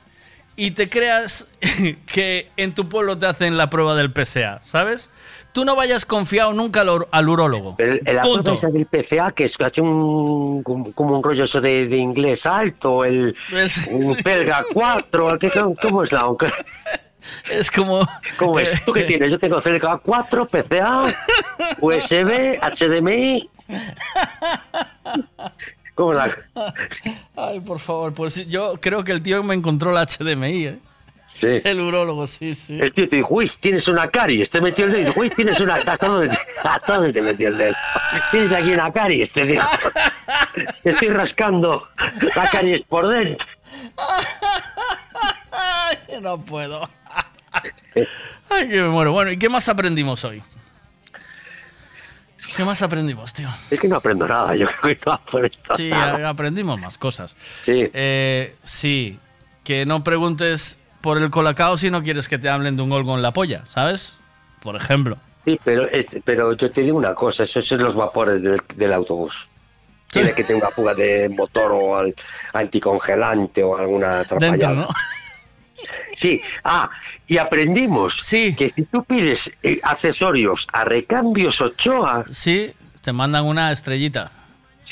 y 0.55 0.71
te 0.71 0.89
creas 0.89 1.47
que 2.05 2.49
en 2.57 2.73
tu 2.75 2.89
pueblo 2.89 3.17
te 3.17 3.25
hacen 3.25 3.57
la 3.57 3.69
prueba 3.69 3.95
del 3.95 4.11
PSA, 4.13 4.61
¿sabes? 4.63 5.09
Tú 5.51 5.65
no 5.65 5.75
vayas 5.75 6.05
confiado 6.07 6.51
nunca 6.53 6.81
al, 6.81 6.89
al 7.11 7.29
urólogo. 7.29 7.75
El, 7.77 8.01
el 8.05 8.17
Punto. 8.21 8.53
prueba 8.53 8.55
esa 8.55 8.69
del 8.69 8.87
PCA, 8.87 9.31
que 9.33 9.43
es 9.43 9.55
casi 9.55 9.81
un, 9.81 10.63
como, 10.63 10.91
un 11.17 11.23
rollo 11.23 11.43
eso 11.43 11.61
de, 11.61 11.85
de 11.87 11.97
inglés 11.97 12.47
alto, 12.47 13.05
el 13.05 13.35
un 13.91 14.17
belga 14.23 14.65
4, 14.73 15.37
¿qué- 15.39 15.51
¿cómo, 15.79 16.01
es 16.03 16.11
la 16.11 16.25
Es 17.49 17.69
como... 17.71 18.05
¿Cómo 18.37 18.59
es? 18.59 18.83
¿Tú 18.83 18.91
qué 18.93 19.03
tienes? 19.03 19.31
Yo 19.31 19.39
tengo 19.39 19.61
belga 19.61 19.97
4, 20.03 20.45
PCA, 20.47 21.05
USB, 21.79 22.59
HDMI. 22.59 23.49
¿Cómo 25.95 26.13
la...? 26.13 26.35
Ay, 27.35 27.59
por 27.59 27.79
favor, 27.79 28.13
pues 28.13 28.47
yo 28.47 28.75
creo 28.79 29.03
que 29.03 29.11
el 29.11 29.21
tío 29.21 29.43
me 29.43 29.53
encontró 29.53 29.91
la 29.91 30.05
HDMI, 30.05 30.65
¿eh? 30.65 30.79
Sí. 31.39 31.47
El 31.63 31.81
urólogo, 31.81 32.27
sí, 32.27 32.55
sí. 32.55 32.79
El 32.79 32.93
tío 32.93 33.09
te 33.09 33.17
dijo, 33.17 33.33
uy, 33.33 33.51
tienes 33.59 33.87
una 33.87 34.07
caries, 34.09 34.49
te 34.49 34.61
metió 34.61 34.85
el 34.85 34.91
dedo. 34.91 35.13
Uy, 35.15 35.29
tienes 35.29 35.59
una... 35.59 35.75
¿Hasta 35.75 36.07
dónde, 36.07 36.37
hasta 36.63 36.93
dónde 36.95 37.11
te 37.11 37.21
metió 37.21 37.47
el 37.49 37.57
dedo? 37.57 37.75
Tienes 38.31 38.51
aquí 38.51 38.71
una 38.71 38.91
caries, 38.91 39.33
te 39.33 39.45
digo. 39.45 39.63
Te 40.83 40.89
estoy 40.91 41.09
rascando 41.09 41.87
la 42.35 42.49
caries 42.49 42.83
por 42.83 43.07
dentro. 43.07 43.47
Ay, 45.51 45.97
no 46.21 46.39
puedo. 46.39 46.87
Ay, 48.49 48.69
que 48.69 48.81
me 48.81 48.89
muero. 48.89 49.11
Bueno, 49.11 49.31
¿y 49.31 49.37
qué 49.37 49.49
más 49.49 49.67
aprendimos 49.69 50.23
hoy? 50.23 50.41
¿Qué 52.55 52.63
más 52.63 52.81
aprendimos, 52.81 53.33
tío? 53.33 53.49
Es 53.71 53.79
que 53.79 53.87
no 53.87 53.97
aprendo 53.97 54.27
nada, 54.27 54.55
yo 54.55 54.67
creo 54.67 54.95
que 54.95 55.01
no 55.05 55.11
aprendo 55.13 55.57
Sí, 55.75 55.89
nada. 55.89 56.29
aprendimos 56.29 56.79
más 56.79 56.97
cosas. 56.97 57.35
Sí. 57.63 57.89
Eh, 57.93 58.55
sí, 58.63 59.19
que 59.63 59.85
no 59.85 60.03
preguntes 60.03 60.77
por 61.01 61.17
el 61.17 61.29
colacao 61.31 61.77
si 61.77 61.89
no 61.89 62.03
quieres 62.03 62.27
que 62.29 62.37
te 62.37 62.49
hablen 62.49 62.75
de 62.75 62.83
un 62.83 62.89
gol 62.89 63.03
con 63.05 63.21
la 63.21 63.31
polla, 63.31 63.65
¿sabes? 63.65 64.17
Por 64.61 64.75
ejemplo. 64.75 65.17
Sí, 65.45 65.59
pero, 65.63 65.87
es- 65.89 66.05
pero 66.23 66.53
yo 66.53 66.71
te 66.71 66.81
digo 66.81 66.97
una 66.97 67.13
cosa, 67.15 67.43
eso 67.43 67.61
son 67.61 67.83
los 67.83 67.95
vapores 67.95 68.41
del, 68.41 68.61
del 68.75 68.93
autobús. 68.93 69.47
Tiene 70.11 70.31
que 70.33 70.43
tener 70.43 70.61
una 70.61 70.71
fuga 70.71 70.93
de 70.93 71.27
motor 71.27 71.71
o 71.71 71.97
al- 71.97 72.13
anticongelante 72.53 73.63
o 73.63 73.75
alguna 73.77 74.19
atrapallada. 74.21 74.51
Dentro, 74.57 74.73
¿no? 74.75 74.87
Sí, 76.13 76.41
ah, 76.63 76.89
y 77.27 77.37
aprendimos 77.37 78.17
que 78.29 78.69
si 78.69 78.83
tú 78.83 79.03
pides 79.03 79.51
eh, 79.63 79.79
accesorios 79.83 80.67
a 80.71 80.85
recambios 80.85 81.61
Ochoa, 81.61 82.25
Sí, 82.31 82.73
te 83.01 83.11
mandan 83.11 83.45
una 83.45 83.71
estrellita. 83.71 84.31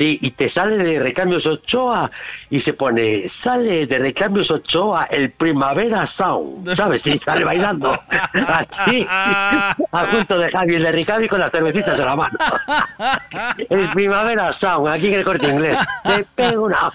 Sí, 0.01 0.17
y 0.19 0.31
te 0.31 0.49
sale 0.49 0.77
de 0.79 0.99
recambios 0.99 1.45
Ochoa 1.45 2.09
y 2.49 2.59
se 2.59 2.73
pone, 2.73 3.29
sale 3.29 3.85
de 3.85 3.99
recambios 3.99 4.49
Ochoa 4.49 5.05
el 5.05 5.29
Primavera 5.29 6.07
Sound, 6.07 6.75
¿sabes? 6.75 7.05
Y 7.05 7.19
sale 7.19 7.45
bailando 7.45 7.91
así, 8.47 9.05
a 9.07 9.75
junto 10.11 10.39
de 10.39 10.49
Javier 10.49 10.81
de 10.81 10.91
Ricavi 10.91 11.27
con 11.27 11.39
las 11.39 11.51
cervecitas 11.51 11.99
en 11.99 12.05
la 12.05 12.15
mano. 12.15 12.37
El 13.69 13.89
Primavera 13.91 14.51
Sound, 14.51 14.87
aquí 14.87 15.07
en 15.07 15.13
el 15.15 15.23
corte 15.23 15.47
inglés. 15.47 15.77
Te 16.03 16.23
pego 16.35 16.65
una 16.65 16.91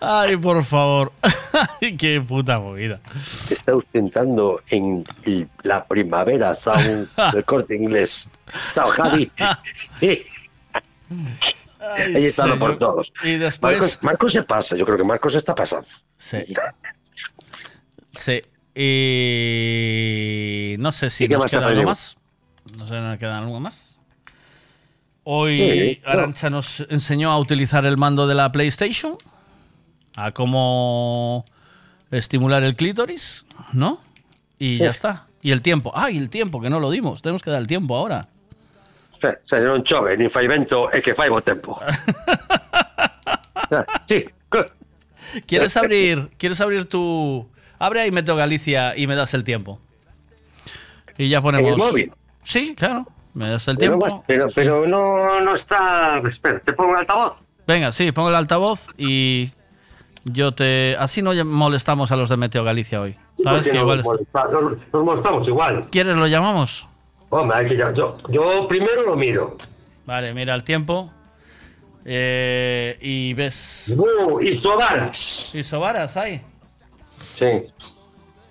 Ay, 0.00 0.36
por 0.36 0.62
favor. 0.64 1.12
Ay, 1.80 1.96
qué 1.96 2.20
puta 2.20 2.58
movida. 2.58 3.00
Está 3.48 3.76
ostentando 3.76 4.60
en 4.68 5.04
la 5.62 5.84
Primavera 5.84 6.54
Sound 6.54 7.08
del 7.32 7.44
corte 7.44 7.76
inglés. 7.76 8.28
Está 8.68 8.86
Javi. 8.86 9.30
Está 12.14 12.46
lo 12.46 12.58
por 12.58 12.76
todos. 12.78 13.12
Y 13.22 13.36
después- 13.36 13.78
Marcos, 13.78 13.98
Marcos 14.02 14.32
se 14.32 14.42
pasa, 14.42 14.76
yo 14.76 14.84
creo 14.84 14.98
que 14.98 15.04
Marcos 15.04 15.34
está 15.34 15.54
pasando. 15.54 15.86
Sí. 16.16 16.38
Sí. 18.12 18.40
Y 18.74 20.76
no 20.78 20.92
sé 20.92 21.10
si 21.10 21.24
¿Y 21.24 21.28
qué 21.28 21.34
nos 21.34 21.46
queda 21.46 21.66
algo 21.66 21.84
más. 21.84 22.16
No 22.76 22.86
sé 22.86 22.94
si 22.96 23.00
nos 23.00 23.18
queda 23.18 23.38
algo 23.38 23.60
más. 23.60 23.98
Hoy 25.24 25.58
Sí, 25.58 26.00
no. 26.04 26.10
Arancha 26.10 26.50
nos 26.50 26.80
enseñó 26.88 27.30
a 27.30 27.38
utilizar 27.38 27.84
el 27.86 27.96
mando 27.96 28.26
de 28.26 28.34
la 28.34 28.50
PlayStation, 28.50 29.16
a 30.16 30.30
cómo 30.30 31.44
estimular 32.10 32.62
el 32.62 32.76
clítoris, 32.76 33.44
¿no? 33.72 34.00
Y 34.58 34.78
ya 34.78 34.90
está. 34.90 35.26
Y 35.42 35.52
el 35.52 35.62
tiempo. 35.62 35.92
¡Ay, 35.94 36.16
el 36.16 36.30
tiempo! 36.30 36.60
Que 36.60 36.70
no 36.70 36.80
lo 36.80 36.90
dimos. 36.90 37.22
Tenemos 37.22 37.42
que 37.42 37.50
dar 37.50 37.60
el 37.60 37.66
tiempo 37.66 37.96
ahora. 37.96 38.28
Se, 39.20 39.38
se 39.44 39.60
non 39.60 39.82
chove, 39.82 40.16
nin 40.16 40.30
fai 40.30 40.46
vento 40.46 40.90
e 40.92 41.02
que 41.02 41.14
fai 41.14 41.28
bo 41.28 41.40
tempo. 41.42 41.80
sí, 44.06 44.24
¿Quieres 45.46 45.76
abrir, 45.76 46.28
¿Quieres 46.38 46.60
abrir 46.60 46.86
tu... 46.88 47.46
Abre 47.78 48.00
ahí 48.00 48.10
Meteo 48.10 48.34
Galicia 48.36 48.96
y 48.96 49.06
me 49.06 49.14
das 49.14 49.34
el 49.34 49.44
tiempo. 49.44 49.78
Y 51.16 51.28
ya 51.28 51.42
ponemos... 51.42 51.66
¿En 51.66 51.72
el 51.74 51.78
móvil? 51.78 52.12
Sí, 52.44 52.74
claro. 52.76 53.06
Me 53.34 53.50
das 53.50 53.68
el 53.68 53.76
Pero, 53.76 53.98
tiempo. 53.98 54.24
pero, 54.26 54.46
pero 54.54 54.86
no, 54.86 55.40
no 55.40 55.54
está... 55.54 56.18
Espera, 56.26 56.60
te 56.60 56.72
pongo 56.72 56.92
el 56.92 56.98
altavoz. 57.00 57.34
Venga, 57.66 57.92
sí, 57.92 58.10
pongo 58.12 58.30
el 58.30 58.34
altavoz 58.36 58.86
y 58.96 59.50
yo 60.24 60.52
te... 60.52 60.96
Así 60.98 61.20
no 61.22 61.32
molestamos 61.44 62.10
a 62.10 62.16
los 62.16 62.30
de 62.30 62.36
Meteo 62.36 62.64
Galicia 62.64 63.00
hoy. 63.00 63.14
¿Sabes? 63.44 63.66
Que 63.66 63.74
nos 63.74 63.82
igual... 63.82 64.02
molesta- 64.04 64.48
nos, 64.50 64.92
nos 64.92 65.04
molestamos 65.04 65.46
igual. 65.48 65.86
¿Quieres 65.90 66.16
lo 66.16 66.26
llamamos? 66.26 66.86
Hombre, 67.30 67.58
hay 67.58 67.66
que 67.66 67.76
ya- 67.76 67.92
yo, 67.92 68.16
yo 68.28 68.66
primero 68.68 69.02
lo 69.02 69.16
miro. 69.16 69.56
Vale, 70.06 70.32
mira 70.32 70.54
el 70.54 70.64
tiempo. 70.64 71.10
Eh, 72.04 72.96
y 73.02 73.34
ves... 73.34 73.92
Uh, 73.96 74.40
isobaras. 74.40 75.54
¿Isobaras 75.54 76.16
hay? 76.16 76.40
Sí. 77.34 77.46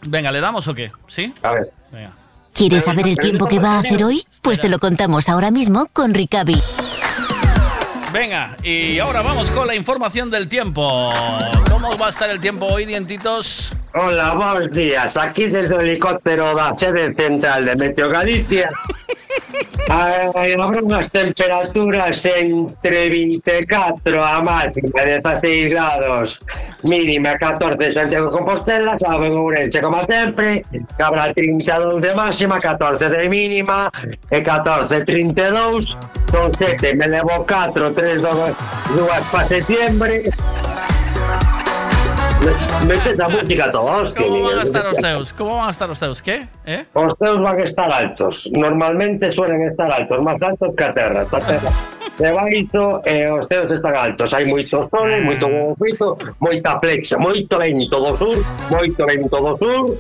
Venga, 0.08 0.32
¿le 0.32 0.40
damos 0.42 0.68
o 0.68 0.74
qué? 0.76 0.92
¿Sí? 1.08 1.34
A 1.42 1.52
ver. 1.54 1.72
Venga. 1.92 2.12
¿Quieres 2.54 2.84
saber 2.84 3.08
el 3.08 3.18
tiempo 3.18 3.48
que 3.48 3.60
va 3.60 3.78
a 3.78 3.80
hacer 3.80 4.04
hoy? 4.04 4.24
Pues 4.42 4.60
te 4.60 4.70
lo 4.70 4.78
contamos 4.80 5.28
ahora 5.30 5.50
mismo 5.52 5.88
con 5.92 6.14
Ricavi. 6.14 6.62
Venga, 8.14 8.56
y 8.64 9.00
ahora 9.00 9.22
vamos 9.22 9.52
con 9.52 9.68
la 9.68 9.76
información 9.76 10.30
del 10.30 10.48
tiempo. 10.48 11.12
¿Cómo 11.70 11.98
va 11.98 12.08
a 12.08 12.10
estar 12.10 12.30
el 12.30 12.40
tiempo 12.40 12.66
hoy, 12.68 12.86
dientitos? 12.86 13.74
Ola, 13.94 14.34
buenos 14.36 14.72
días. 14.72 15.18
Aquí 15.18 15.48
desde 15.48 15.74
o 15.74 15.82
helicóptero 15.82 16.54
da 16.56 16.76
sede 16.78 17.14
central 17.16 17.66
de 17.66 17.76
Meteo 17.76 18.10
Galicia. 18.10 18.70
Habrá 19.90 20.84
unhas 20.84 21.08
temperaturas 21.08 22.20
entre 22.26 23.08
24 23.08 24.20
a 24.20 24.44
máxima 24.44 25.00
16 25.00 25.72
grados 25.72 26.44
mínima 26.84 27.40
14 27.40 27.96
Santiago 27.96 28.28
Compostela 28.30 29.00
saben 29.00 29.32
Ourense 29.32 29.80
como 29.80 30.04
sempre 30.04 30.68
que 30.68 31.04
habrá 31.04 31.32
32 31.32 32.04
de 32.04 32.12
máxima 32.14 32.60
14 32.60 33.08
de 33.08 33.30
mínima 33.32 33.88
e 34.28 34.44
14 34.44 35.08
32 35.08 35.96
con 36.36 36.52
7 36.52 36.92
me 37.00 37.08
levo 37.08 37.48
4 37.48 37.96
3 37.96 38.22
2, 38.22 38.36
2 38.92 39.08
para 39.32 39.48
Me, 42.42 42.54
metes 42.86 43.20
a 43.20 43.30
música 43.30 43.70
todos. 43.72 44.14
Como 44.14 44.44
van 44.44 44.60
a 44.60 44.64
estar 44.64 44.86
os 44.86 44.98
teus? 44.98 45.34
Como 45.34 45.58
van 45.58 45.68
a 45.68 45.72
estar 45.72 45.90
os 45.90 46.00
teus, 46.00 46.22
que? 46.22 46.48
Eh? 46.66 46.86
Os 46.94 47.18
teus 47.18 47.42
van 47.42 47.60
a 47.60 47.64
estar 47.64 47.92
altos. 47.92 48.50
Normalmente 48.54 49.32
suelen 49.32 49.64
estar 49.66 49.92
altos, 49.92 50.22
máis 50.22 50.42
altos 50.42 50.76
que 50.76 50.84
a 50.84 50.94
terra. 50.94 51.22
Esta 51.26 51.40
terra 51.42 51.72
de 52.18 52.32
baixo 52.32 53.02
e 53.06 53.26
eh, 53.26 53.32
os 53.32 53.48
teus 53.48 53.72
están 53.72 53.96
altos. 53.96 54.34
Hai 54.34 54.46
moito 54.46 54.86
sol, 54.90 55.10
moito 55.22 55.46
ah. 55.46 55.54
golfito, 55.54 56.18
moita 56.42 56.78
flexa, 56.82 57.18
moito 57.18 57.58
vento 57.58 57.98
do 57.98 58.14
sur, 58.14 58.38
moito 58.70 59.02
vento 59.06 59.38
do 59.38 59.54
sur, 59.58 59.98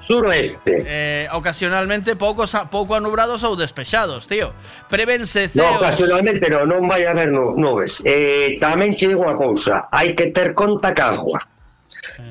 suroeste. 0.00 0.84
Eh, 0.84 1.28
ocasionalmente 1.32 2.16
poucos 2.16 2.52
pouco 2.70 2.94
anubrados 2.94 3.42
ou 3.44 3.56
despexados, 3.56 4.28
tío. 4.28 4.52
Prevense 4.88 5.48
ceos. 5.48 5.60
No, 5.60 5.76
ocasionalmente 5.80 6.48
no, 6.52 6.64
non 6.68 6.84
vai 6.88 7.08
haber 7.08 7.32
nubes. 7.32 8.04
Eh, 8.04 8.60
tamén 8.60 8.92
che 8.92 9.08
digo 9.08 9.24
unha 9.24 9.36
cousa, 9.36 9.88
hai 9.88 10.12
que 10.12 10.32
ter 10.32 10.52
conta 10.52 10.92
que 10.92 11.04
agua. 11.04 11.40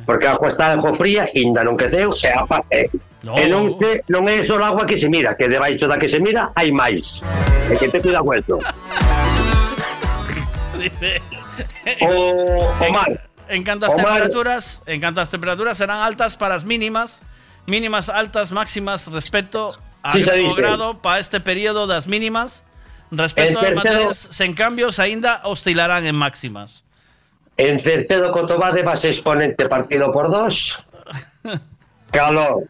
Porque 0.06 0.28
a 0.28 0.32
agua 0.38 0.48
está 0.50 0.72
algo 0.72 0.94
fría, 0.94 1.30
inda 1.34 1.64
non 1.64 1.76
quedeu, 1.78 2.14
e 2.16 2.28
a 2.32 2.46
pa, 2.48 2.62
e, 2.72 2.90
No. 3.26 3.34
e 3.42 3.50
non, 3.50 3.74
se, 3.74 4.06
non 4.06 4.30
é 4.30 4.46
só 4.46 4.54
agua 4.62 4.86
que 4.86 5.02
se 5.02 5.10
mira, 5.10 5.34
que 5.34 5.50
debaixo 5.50 5.90
da 5.90 5.98
que 5.98 6.06
se 6.06 6.22
mira 6.22 6.54
hai 6.54 6.70
máis. 6.70 7.26
E 7.66 7.74
que 7.78 7.90
te 7.90 7.98
cuida 7.98 8.22
vuelto. 8.22 8.62
Dice. 10.78 11.22
O, 12.02 12.70
o 12.70 12.88
mar. 12.94 13.10
En 13.50 13.64
canto 13.66 13.86
as 13.86 13.94
O 13.94 13.98
mar- 13.98 14.22
temperaturas, 14.22 14.82
en 14.86 15.02
canto 15.02 15.22
as 15.22 15.30
temperaturas 15.34 15.78
serán 15.78 16.02
altas 16.06 16.38
para 16.38 16.54
as 16.54 16.66
mínimas, 16.66 17.22
mínimas 17.66 18.10
altas, 18.10 18.54
máximas 18.54 19.10
respecto 19.10 19.74
a 20.06 20.14
Sí, 20.14 20.22
se 20.22 20.38
grado 20.58 21.02
para 21.02 21.18
este 21.18 21.42
período 21.42 21.90
das 21.90 22.06
mínimas. 22.06 22.62
Respecto 23.10 23.58
ás 23.58 23.74
materias 23.74 24.30
sen 24.30 24.54
cambios 24.54 25.02
aínda 25.02 25.42
oscilarán 25.46 26.06
en 26.06 26.14
máximas. 26.14 26.85
En 27.58 27.80
Cercedo 27.80 28.32
Cotobade 28.32 28.84
vas 28.84 29.06
exponente 29.06 29.68
partido 29.68 30.12
por 30.12 30.30
dos. 30.30 30.80
Calor. 32.12 32.64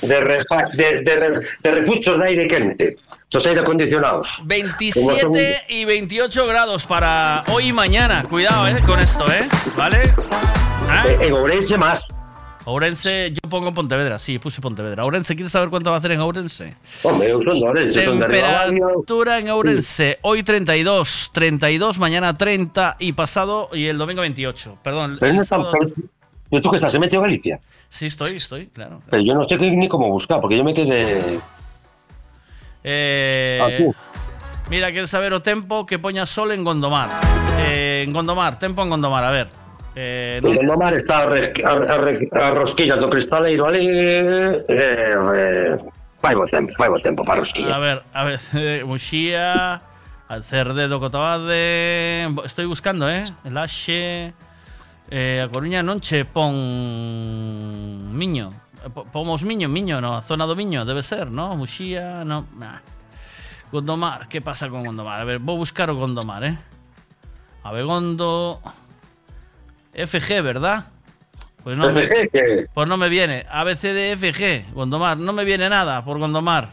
De, 0.00 0.20
refa, 0.20 0.64
de, 0.72 1.02
de, 1.02 1.16
re- 1.16 1.46
de 1.62 1.70
refuchos 1.70 2.18
de 2.18 2.24
aire 2.26 2.46
quente. 2.46 2.96
Dos 3.30 3.46
aire 3.46 3.60
acondicionados. 3.60 4.40
27 4.44 5.64
y 5.68 5.84
28 5.84 6.46
grados 6.46 6.86
para 6.86 7.44
hoy 7.48 7.68
y 7.68 7.72
mañana. 7.72 8.22
Cuidado, 8.28 8.68
eh, 8.68 8.80
con 8.86 8.98
esto, 9.00 9.30
eh. 9.30 9.40
¿Vale? 9.76 9.98
¿Ah? 10.88 11.04
Eh, 11.08 11.18
En 11.26 11.32
Ourense 11.34 11.76
más. 11.76 12.08
Ourense, 12.64 13.32
yo 13.32 13.50
pongo 13.50 13.74
Pontevedra, 13.74 14.18
sí, 14.20 14.38
puse 14.38 14.60
Pontevedra. 14.60 15.04
Ourense, 15.04 15.34
¿quieres 15.34 15.50
saber 15.50 15.68
cuánto 15.68 15.90
va 15.90 15.96
a 15.96 15.98
hacer 15.98 16.12
en 16.12 16.20
Ourense? 16.20 16.74
Hombre, 17.02 17.30
eu 17.30 17.42
son 17.42 17.58
de 17.58 17.66
Ourense. 17.66 18.02
Temperatura 18.04 19.38
en 19.40 19.50
Ourense, 19.50 20.18
hoy 20.22 20.42
32, 20.44 21.30
32, 21.32 21.98
mañana 21.98 22.36
30 22.36 22.96
y 23.00 23.12
pasado 23.14 23.68
y 23.72 23.86
el 23.86 23.98
domingo 23.98 24.20
28. 24.20 24.78
Perdón, 24.82 25.16
Pero 25.18 25.30
el 25.30 25.36
no 25.36 25.42
está- 25.42 25.56
sábado- 25.56 25.72
pero- 25.78 25.92
¿Y 26.54 26.60
tú 26.60 26.68
que 26.70 26.76
estás 26.76 26.94
en 26.94 27.00
Meteo 27.00 27.20
Galicia? 27.22 27.58
Sí, 27.88 28.06
estoy, 28.06 28.36
estoy, 28.36 28.66
claro. 28.66 29.00
Pero 29.10 29.22
yo 29.22 29.34
no 29.34 29.48
sé 29.48 29.58
qué- 29.58 29.70
ni 29.70 29.88
cómo 29.88 30.08
buscar, 30.10 30.38
porque 30.40 30.56
yo 30.56 30.62
me 30.62 30.74
quedé... 30.74 31.40
Eh, 32.84 33.60
Aquí. 33.64 33.86
mira, 34.70 34.90
quieres 34.90 35.08
saber 35.10 35.32
o 35.32 35.40
tempo 35.40 35.86
que 35.86 35.98
poña 35.98 36.26
sol 36.26 36.52
en 36.52 36.62
Gondomar. 36.62 37.08
Eh, 37.58 38.04
en 38.06 38.12
Gondomar, 38.12 38.58
tempo 38.58 38.82
en 38.82 38.90
Gondomar, 38.90 39.24
a 39.24 39.30
ver. 39.30 39.48
Eh, 39.94 40.40
non... 40.40 40.56
no 40.64 40.76
mar 40.80 40.96
está 40.96 41.24
a, 41.24 41.26
re, 41.28 41.52
a, 41.60 41.72
a, 41.76 41.96
a 42.00 42.50
rosquilla 42.56 42.96
do 42.96 43.12
cristaleiro 43.12 43.68
ali 43.68 43.84
eh, 43.84 44.64
eh, 44.64 45.76
vai 46.16 46.34
bo 46.34 46.48
tempo, 46.48 46.72
vai 46.78 46.88
bo 46.88 46.96
tempo 46.96 47.20
para 47.24 47.44
rosquillas. 47.44 47.76
A 47.76 47.80
ver, 47.80 48.02
a 48.14 48.24
ver, 48.24 48.40
eh, 48.56 48.84
Muxía, 48.88 49.82
Alcerde 50.28 50.88
do 50.88 50.96
Cotobade, 50.96 52.24
estoy 52.44 52.64
buscando, 52.64 53.04
eh, 53.04 53.24
Laxe, 53.44 54.32
eh, 55.12 55.44
a 55.44 55.48
Coruña 55.52 55.84
non 55.84 56.00
che 56.00 56.24
pon 56.24 56.56
Miño, 58.16 58.48
pomos 59.12 59.44
Miño, 59.44 59.68
Miño, 59.68 60.00
no, 60.00 60.16
a 60.16 60.24
zona 60.24 60.48
do 60.48 60.56
Miño, 60.56 60.88
debe 60.88 61.04
ser, 61.04 61.28
no, 61.28 61.52
Muxía, 61.52 62.24
no, 62.24 62.48
nah. 62.56 62.80
Gondomar, 63.72 64.28
que 64.28 64.40
pasa 64.40 64.68
con 64.68 64.84
Gondomar? 64.84 65.20
A 65.20 65.24
ver, 65.24 65.40
vou 65.40 65.56
buscar 65.56 65.88
o 65.88 65.96
Gondomar, 65.96 66.44
eh. 66.44 66.56
A 67.64 67.72
ver, 67.72 67.84
Gondo... 67.84 68.60
FG, 69.94 70.42
¿verdad? 70.42 70.84
Pues 71.62 71.78
no, 71.78 71.92
me, 71.92 72.02
pues 72.74 72.88
no 72.88 72.96
me 72.96 73.08
viene. 73.08 73.46
ABCDFG, 73.48 74.72
Gondomar. 74.74 75.16
No 75.18 75.32
me 75.32 75.44
viene 75.44 75.68
nada 75.68 76.04
por 76.04 76.18
Gondomar. 76.18 76.68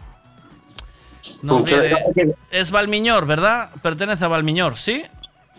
No 1.44 1.60
Pucha, 1.60 1.82
viene. 1.82 2.34
Es 2.50 2.72
Valmiñor, 2.72 3.28
¿verdad? 3.28 3.70
Pertenece 3.84 4.26
a 4.26 4.30
Valmiñor, 4.30 4.78
¿sí? 4.78 5.04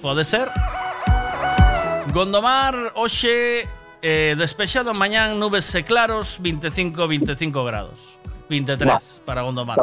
Puede 0.03 0.25
ser. 0.25 0.51
Gondomar, 2.13 2.93
Oxe, 2.97 3.69
eh, 4.03 4.35
despexado 4.37 4.95
mañán, 4.95 5.39
nubes 5.39 5.77
claros, 5.87 6.39
25, 6.41 7.07
25 7.07 7.65
grados. 7.65 8.19
23 8.49 9.23
para 9.25 9.43
Gondomar. 9.43 9.79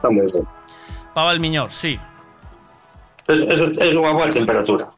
Para 0.00 1.26
Valmiñor, 1.26 1.72
sí. 1.72 1.98
Es, 3.26 3.38
es, 3.38 3.60
es 3.80 4.32
temperatura 4.32 4.90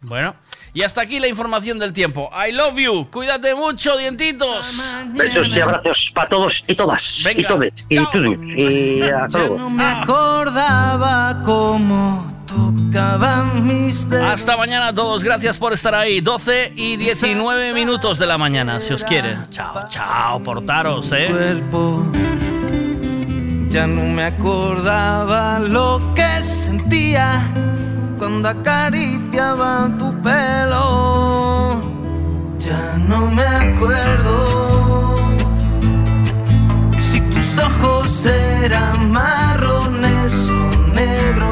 Bueno, 0.00 0.34
y 0.76 0.82
hasta 0.82 1.00
aquí 1.00 1.18
la 1.18 1.26
información 1.26 1.78
del 1.78 1.94
tiempo. 1.94 2.30
I 2.36 2.52
love 2.52 2.76
you. 2.76 3.08
Cuídate 3.10 3.54
mucho, 3.54 3.96
dientitos. 3.96 4.78
Besos 5.06 5.48
y 5.48 5.58
abrazos 5.58 6.12
para 6.14 6.28
todos 6.28 6.64
y 6.68 6.74
todas 6.74 7.22
Venga, 7.24 7.40
Y 7.40 7.44
todos 7.46 7.66
Y 7.88 7.96
todos 7.96 8.44
Y 8.44 9.00
hasta 9.00 9.38
luego 9.38 9.56
No 9.56 9.70
me 9.70 9.84
acordaba 9.84 11.40
cómo 11.46 12.30
tocaban 12.46 13.66
mis 13.66 14.06
dedos. 14.10 14.26
Hasta 14.26 14.58
mañana 14.58 14.88
a 14.88 14.92
todos. 14.92 15.24
Gracias 15.24 15.56
por 15.56 15.72
estar 15.72 15.94
ahí. 15.94 16.20
12 16.20 16.74
y 16.76 16.98
19 16.98 17.72
minutos 17.72 18.18
de 18.18 18.26
la 18.26 18.36
mañana, 18.36 18.82
si 18.82 18.92
os 18.92 19.02
quiere. 19.02 19.34
Chao, 19.48 19.88
chao. 19.88 20.42
Portaros, 20.42 21.10
¿eh? 21.12 21.28
cuerpo. 21.30 22.06
Ya 23.70 23.86
no 23.86 24.02
me 24.02 24.24
acordaba 24.24 25.58
lo 25.58 26.12
que 26.14 26.42
sentía 26.42 27.50
cuando 28.26 28.48
acariciaba 28.48 29.88
tu 29.98 30.12
pelo. 30.20 31.80
Ya 32.58 32.98
no 33.08 33.30
me 33.30 33.46
acuerdo 33.46 35.16
si 36.98 37.20
tus 37.20 37.58
ojos 37.58 38.26
eran 38.26 39.12
marrones 39.12 40.50
o 40.50 40.92
negros 40.92 41.45